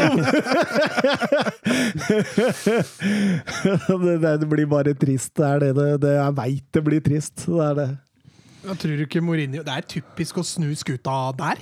det, 4.06 4.22
det, 4.26 4.38
det 4.42 4.50
blir 4.50 4.66
bare 4.72 4.94
trist. 4.98 5.36
Det 5.38 5.46
er 5.48 5.68
det. 5.68 5.76
det, 5.78 5.90
det 6.06 6.16
jeg 6.18 6.38
veit 6.42 6.66
det 6.74 6.84
blir 6.88 7.06
trist. 7.06 7.46
Det 7.46 7.68
er 7.70 7.78
det. 7.82 7.90
Jeg 8.62 8.78
tror 8.78 8.92
du 8.94 9.02
ikke 9.08 9.22
Mourinho 9.26 9.64
Det 9.66 9.74
er 9.74 9.86
typisk 9.90 10.38
å 10.38 10.44
snu 10.46 10.70
skuta 10.78 11.18
der. 11.38 11.62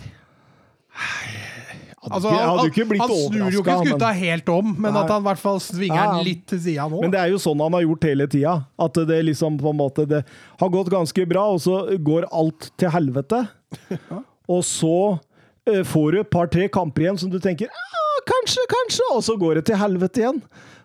Altså, 2.00 2.32
han, 2.32 2.60
han, 2.62 3.00
han 3.02 3.12
snur 3.12 3.52
jo 3.52 3.60
ikke 3.60 3.76
skuta 3.82 3.90
skuta 3.90 4.10
helt 4.16 4.50
om, 4.54 4.70
men 4.72 4.94
Nei. 4.96 5.02
at 5.02 5.12
han 5.12 5.24
i 5.24 5.28
hvert 5.28 5.42
fall 5.42 5.58
svinger 5.64 6.14
den 6.14 6.22
litt 6.30 6.46
til 6.48 6.62
sida 6.64 6.86
nå. 6.88 7.02
Men 7.04 7.12
det 7.12 7.20
er 7.20 7.34
jo 7.34 7.42
sånn 7.44 7.60
han 7.60 7.76
har 7.76 7.84
gjort 7.84 8.08
hele 8.08 8.28
tida. 8.32 8.54
At 8.80 9.00
det 9.10 9.18
liksom 9.28 9.58
på 9.60 9.74
en 9.74 9.80
måte 9.82 10.06
Det 10.08 10.22
har 10.62 10.72
gått 10.72 10.92
ganske 10.94 11.26
bra, 11.28 11.44
og 11.56 11.60
så 11.64 11.82
går 12.00 12.30
alt 12.32 12.70
til 12.80 12.94
helvete. 12.96 13.44
Og 14.50 14.64
så 14.66 15.20
eh, 15.70 15.84
får 15.86 16.08
du 16.10 16.20
et 16.24 16.30
par-tre 16.34 16.64
kamper 16.74 17.04
igjen 17.04 17.20
som 17.22 17.30
du 17.30 17.36
tenker 17.38 17.70
ah, 17.70 18.16
kanskje, 18.26 18.64
kanskje, 18.72 19.06
og 19.14 19.22
så 19.22 19.36
går 19.38 19.60
det 19.60 19.68
til 19.68 19.78
helvete 19.78 20.24
igjen. 20.24 20.40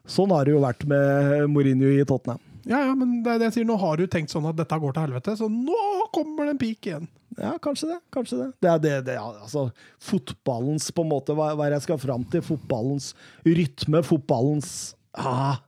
Sånn 0.05 0.35
har 0.37 0.45
det 0.45 0.53
jo 0.53 0.61
vært 0.61 0.85
med 0.89 1.47
Mourinho 1.49 1.89
i 1.89 2.05
Tottenham. 2.05 2.43
Ja, 2.69 2.83
ja, 2.89 2.93
men 2.97 3.23
det 3.25 3.39
det 3.41 3.49
jeg 3.49 3.57
sier. 3.59 3.67
Nå 3.69 3.77
har 3.81 4.01
du 4.01 4.05
tenkt 4.11 4.33
sånn 4.33 4.45
at 4.49 4.57
dette 4.57 4.79
går 4.81 4.93
til 4.97 5.07
helvete, 5.07 5.37
så 5.41 5.49
nå 5.49 6.09
kommer 6.13 6.45
det 6.49 6.55
en 6.55 6.61
peak 6.61 6.89
igjen. 6.91 7.09
Ja, 7.41 7.53
kanskje 7.63 7.91
det. 7.93 7.99
Kanskje 8.15 8.39
det. 8.41 8.49
Det 8.63 8.71
er 8.71 8.81
det, 8.83 8.95
det 9.09 9.15
er, 9.19 9.39
altså, 9.43 9.69
Fotballens 10.03 10.91
på 10.95 11.05
en 11.05 11.13
måte, 11.13 11.37
hva, 11.37 11.53
hva 11.59 11.69
jeg 11.73 11.85
skal 11.87 12.01
fram 12.03 12.27
til? 12.31 12.45
Fotballens 12.47 13.13
rytme, 13.47 14.03
fotballens 14.07 14.73
ah, 15.19 15.59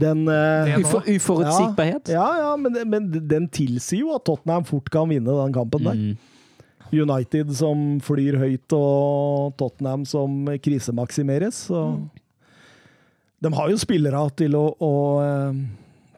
Den 0.00 0.24
uh, 0.30 0.70
Ufor, 0.80 1.04
uforutsigbarhet. 1.08 2.12
Ja, 2.14 2.26
ja, 2.44 2.50
men, 2.60 2.78
men 2.88 3.10
den 3.10 3.48
tilsier 3.52 4.04
jo 4.04 4.14
at 4.16 4.24
Tottenham 4.28 4.66
fort 4.68 4.90
kan 4.92 5.10
vinne 5.10 5.34
den 5.42 5.56
kampen 5.56 5.88
der. 5.88 5.98
Mm. 5.98 6.30
United 6.90 7.52
som 7.54 8.00
flyr 8.02 8.38
høyt, 8.40 8.72
og 8.74 9.54
Tottenham 9.60 10.06
som 10.08 10.48
krisemaksimeres. 10.62 11.66
Så 11.70 11.84
De 13.40 13.52
har 13.54 13.70
jo 13.70 13.78
spillere 13.80 14.22
til 14.38 14.56
å, 14.58 14.64
å, 14.74 14.94
eh, 15.24 15.60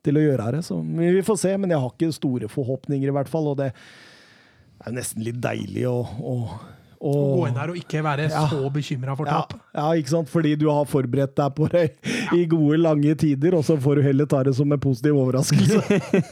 til 0.02 0.18
å 0.18 0.24
gjøre 0.24 0.48
det, 0.56 0.62
så 0.66 0.80
vi 0.80 1.26
får 1.26 1.42
se. 1.44 1.52
Men 1.60 1.74
jeg 1.74 1.82
har 1.82 1.92
ikke 1.92 2.16
store 2.16 2.48
forhåpninger, 2.50 3.08
i 3.08 3.16
hvert 3.18 3.30
fall. 3.30 3.52
Og 3.52 3.60
det 3.60 3.72
er 4.82 4.92
jo 4.92 4.98
nesten 5.00 5.24
litt 5.26 5.40
deilig 5.42 5.86
å, 5.88 5.98
å, 6.02 6.36
å 7.02 7.12
Å 7.12 7.12
gå 7.34 7.46
inn 7.48 7.56
der 7.56 7.70
og 7.72 7.78
ikke 7.80 8.02
være 8.06 8.28
Ja. 8.30 8.44
så 8.50 8.60
bekymra 8.70 9.16
for 9.18 9.26
ja, 9.26 9.40
tap. 9.42 9.56
ja, 9.74 9.86
ikke 9.98 10.12
sant? 10.12 10.28
Fordi 10.30 10.52
du 10.60 10.68
har 10.70 10.84
forberedt 10.86 11.34
deg 11.38 11.54
på 11.56 11.66
det 11.72 11.84
i 12.38 12.44
gode, 12.50 12.78
lange 12.78 13.14
tider, 13.18 13.56
og 13.58 13.64
så 13.66 13.74
får 13.82 13.98
du 13.98 14.02
heller 14.06 14.28
ta 14.30 14.44
det 14.46 14.54
som 14.54 14.70
en 14.70 14.78
positiv 14.82 15.18
overraskelse. 15.18 15.82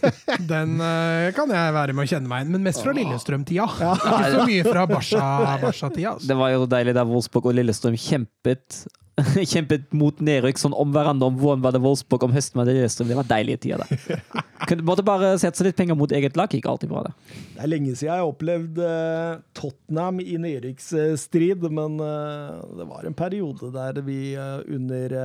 Den 0.53 0.77
uh, 0.79 1.31
kan 1.35 1.51
jeg 1.51 1.75
være 1.75 1.97
med 1.99 2.07
å 2.07 2.11
kjenne 2.13 2.31
meg 2.31 2.45
igjen, 2.45 2.55
men 2.55 2.67
mest 2.69 2.85
fra 2.87 2.95
Lillestrøm-tida. 2.95 3.67
Ikke 3.67 4.31
så 4.37 4.47
mye 4.47 4.65
fra 4.69 4.87
Barca-tida. 4.91 5.59
Barca 5.67 5.91
altså. 5.91 6.29
Det 6.31 6.39
var 6.39 6.55
jo 6.55 6.71
deilig 6.71 6.95
der 7.01 7.11
Wolfsburg 7.11 7.51
og 7.51 7.59
Lillestrøm 7.59 7.99
kjempet 7.99 8.85
Kjempet 9.53 9.89
mot 9.97 10.21
nedrykk 10.23 10.61
sånn 10.61 10.75
om 10.77 10.93
hverandre. 10.95 11.29
Om 11.31 11.39
våren 11.41 11.63
var 11.65 11.75
det 11.75 11.83
Wolfsburg, 11.85 12.27
om 12.27 12.35
høsten 12.35 12.61
var 12.61 12.69
det 12.69 12.77
Lillestrøm. 12.77 13.11
Det 13.11 13.19
var 13.21 13.29
deilige 13.31 13.63
tider, 13.67 13.85
det. 13.85 14.19
Kunne 14.69 14.87
måtte 14.87 15.05
bare 15.07 15.33
sette 15.41 15.61
seg 15.61 15.71
litt 15.71 15.79
penger 15.79 15.99
mot 15.99 16.13
eget 16.15 16.39
lag. 16.39 16.53
Gikk 16.53 16.69
alltid 16.71 16.93
bra, 16.93 17.05
det. 17.09 17.15
Det 17.55 17.65
er 17.65 17.73
lenge 17.73 17.95
siden 17.95 18.11
jeg 18.11 18.23
har 18.23 18.33
opplevd 18.33 18.83
eh, 18.87 19.33
Tottenham 19.57 20.21
i 20.25 20.37
nedrykksstrid, 20.45 21.67
men 21.73 21.97
eh, 22.05 22.61
det 22.81 22.89
var 22.91 23.09
en 23.09 23.19
periode 23.19 23.73
der 23.75 24.03
vi 24.07 24.21
eh, 24.35 24.59
under 24.69 25.17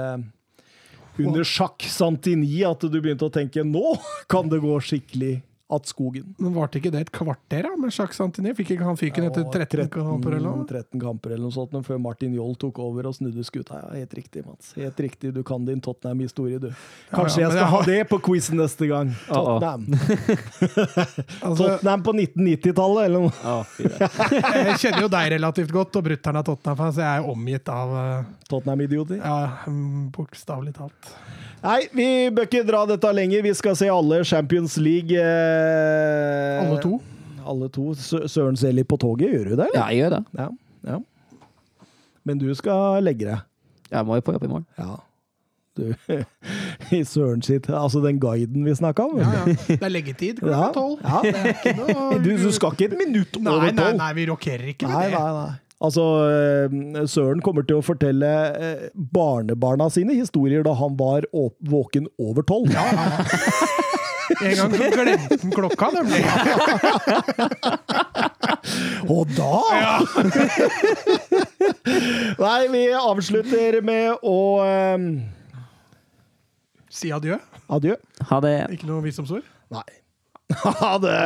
under 1.15 1.45
sjakk 1.47 1.85
Santini 1.87 2.57
at 2.67 2.81
du 2.91 2.97
begynte 2.99 3.29
å 3.29 3.31
tenke 3.31 3.63
nå 3.63 3.93
kan 4.31 4.49
det 4.51 4.59
gå 4.59 4.73
skikkelig 4.83 5.37
att 5.67 5.85
skogen. 5.85 6.35
Men 6.37 6.53
Varte 6.53 6.77
ikke 6.77 6.91
det 6.93 6.99
et 7.07 7.11
kvarter 7.13 7.65
da, 7.65 7.71
med 7.79 7.89
Jacques 7.89 8.19
Santini? 8.19 8.51
Fikk 8.53 8.75
ikke 8.75 8.85
han 8.85 8.97
fyken 8.99 9.25
etter 9.25 9.45
13 9.49 9.87
kamper 9.89 10.35
eller 10.37 10.51
noe? 10.51 10.65
13 10.69 11.01
kamper 11.01 11.33
eller 11.33 11.47
noe 11.47 11.55
sånt, 11.55 11.71
men 11.73 11.85
før 11.85 11.97
Martin 12.03 12.35
Joll 12.37 12.53
tok 12.61 12.77
over 12.85 13.09
og 13.09 13.15
snudde 13.17 13.41
skuta. 13.47 13.79
Ja, 13.81 13.95
helt 13.97 14.13
riktig, 14.13 14.43
Mats. 14.45 14.75
Helt 14.77 14.99
riktig. 15.01 15.33
Du 15.33 15.41
kan 15.47 15.65
din 15.65 15.81
Tottenham-historie, 15.81 16.59
du. 16.61 16.69
Kanskje 17.09 17.41
ja, 17.41 17.47
jeg 17.47 17.57
skal 17.57 17.71
ha 17.73 17.81
det 17.89 17.97
på 18.11 18.19
quizen 18.27 18.61
neste 18.61 18.89
gang. 18.91 19.13
Tottenham. 19.29 19.89
Altså, 21.45 21.65
Tottenham 21.65 22.03
på 22.05 22.13
1990-tallet, 22.13 23.07
eller 23.07 23.25
noe. 23.25 23.55
jeg 24.69 24.77
kjenner 24.81 25.05
jo 25.05 25.09
deg 25.11 25.31
relativt 25.35 25.73
godt, 25.73 25.97
og 25.97 26.05
brutter'n 26.07 26.39
er 26.39 26.45
Tottenham-fan, 26.47 26.93
så 26.95 27.03
jeg 27.05 27.23
er 27.23 27.29
omgitt 27.33 27.73
av 27.73 27.95
uh, 27.95 28.29
Tottenham-idioter. 28.49 29.19
ja, 29.21 29.65
mm, 29.69 30.09
bokstavelig 30.15 30.75
talt. 30.77 31.11
Nei, 31.65 31.79
vi 31.97 32.07
bør 32.35 32.45
ikke 32.47 32.61
dra 32.67 32.83
dette 32.89 33.11
lenger. 33.17 33.41
Vi 33.45 33.53
skal 33.57 33.75
se 33.79 33.87
alle 33.89 34.19
Champions 34.27 34.77
League. 34.77 35.17
Eh, 35.17 36.61
Alle 36.61 36.77
to. 36.83 36.99
Alle 37.45 37.69
to. 37.73 37.91
Søren 38.29 38.57
ser 38.57 38.73
litt 38.77 38.87
på 38.89 38.97
toget, 39.01 39.33
gjør 39.33 39.49
du 39.51 39.55
det? 39.59 39.65
Eller? 39.67 39.79
Ja, 39.79 39.87
jeg 39.89 40.03
gjør 40.03 40.15
det. 40.15 40.21
Ja. 40.39 40.47
ja. 40.93 40.99
Men 42.25 42.39
du 42.41 42.47
skal 42.57 43.03
legge 43.05 43.27
deg. 43.31 43.43
Jeg 43.93 44.05
må 44.07 44.17
jo 44.17 44.25
på 44.25 44.33
jobb 44.37 44.45
i 44.47 44.51
morgen. 44.53 44.65
Ja. 44.81 44.95
Du, 45.75 45.89
I 46.95 47.01
Søren 47.03 47.41
sitt 47.43 47.65
Altså 47.67 47.99
den 47.99 48.15
guiden 48.23 48.63
vi 48.63 48.71
snakka 48.79 49.03
om. 49.09 49.17
Ja, 49.19 49.31
ja. 49.43 49.55
Det 49.67 49.81
er 49.83 49.91
leggetid 49.91 50.39
klokka 50.39 50.61
Ja, 50.61 50.69
tolv. 50.71 51.01
ja. 51.03 52.15
Du, 52.23 52.29
du 52.39 52.47
skal 52.55 52.71
ikke 52.77 52.87
et 52.93 52.97
minutt 53.01 53.35
over 53.41 53.57
over 53.57 53.67
nei, 53.73 53.75
tolv. 53.81 53.97
nei, 53.99 54.11
vi 54.15 54.25
rockerer 54.29 54.71
ikke 54.71 54.87
med 54.87 54.95
Nei, 54.95 55.09
det. 55.11 55.19
nei, 55.19 55.33
nei. 55.35 55.51
Altså, 55.83 56.03
eh, 56.31 56.71
Søren 57.11 57.43
kommer 57.43 57.67
til 57.67 57.75
å 57.81 57.83
fortelle 57.83 58.31
eh, 58.55 58.87
barnebarna 58.95 59.89
sine 59.91 60.15
historier 60.15 60.63
da 60.63 60.71
han 60.79 60.95
var 60.99 61.27
våken 61.67 62.07
over 62.19 62.41
tolv. 62.47 62.71
Ja, 62.71 62.85
ja, 62.95 63.19
ja. 63.19 63.25
En 64.41 64.55
gang 64.57 64.71
så 64.73 64.87
glemte 64.89 65.37
han 65.41 65.51
klokka, 65.53 65.89
nemlig. 65.93 66.25
Og 69.13 69.29
da 69.37 69.55
Nei, 72.41 72.65
vi 72.73 72.89
avslutter 72.97 73.77
med 73.85 74.17
å 74.25 74.65
um... 74.95 75.21
Si 76.89 77.13
adjø. 77.13 77.37
Adjø. 77.75 77.93
Ha 78.31 78.39
det. 78.45 78.55
Ikke 78.77 78.89
noe 78.89 79.03
visdomsord. 79.05 79.45
Nei. 79.73 79.89
Ha 80.81 80.97
det! 81.01 81.21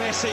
Messi. 0.00 0.32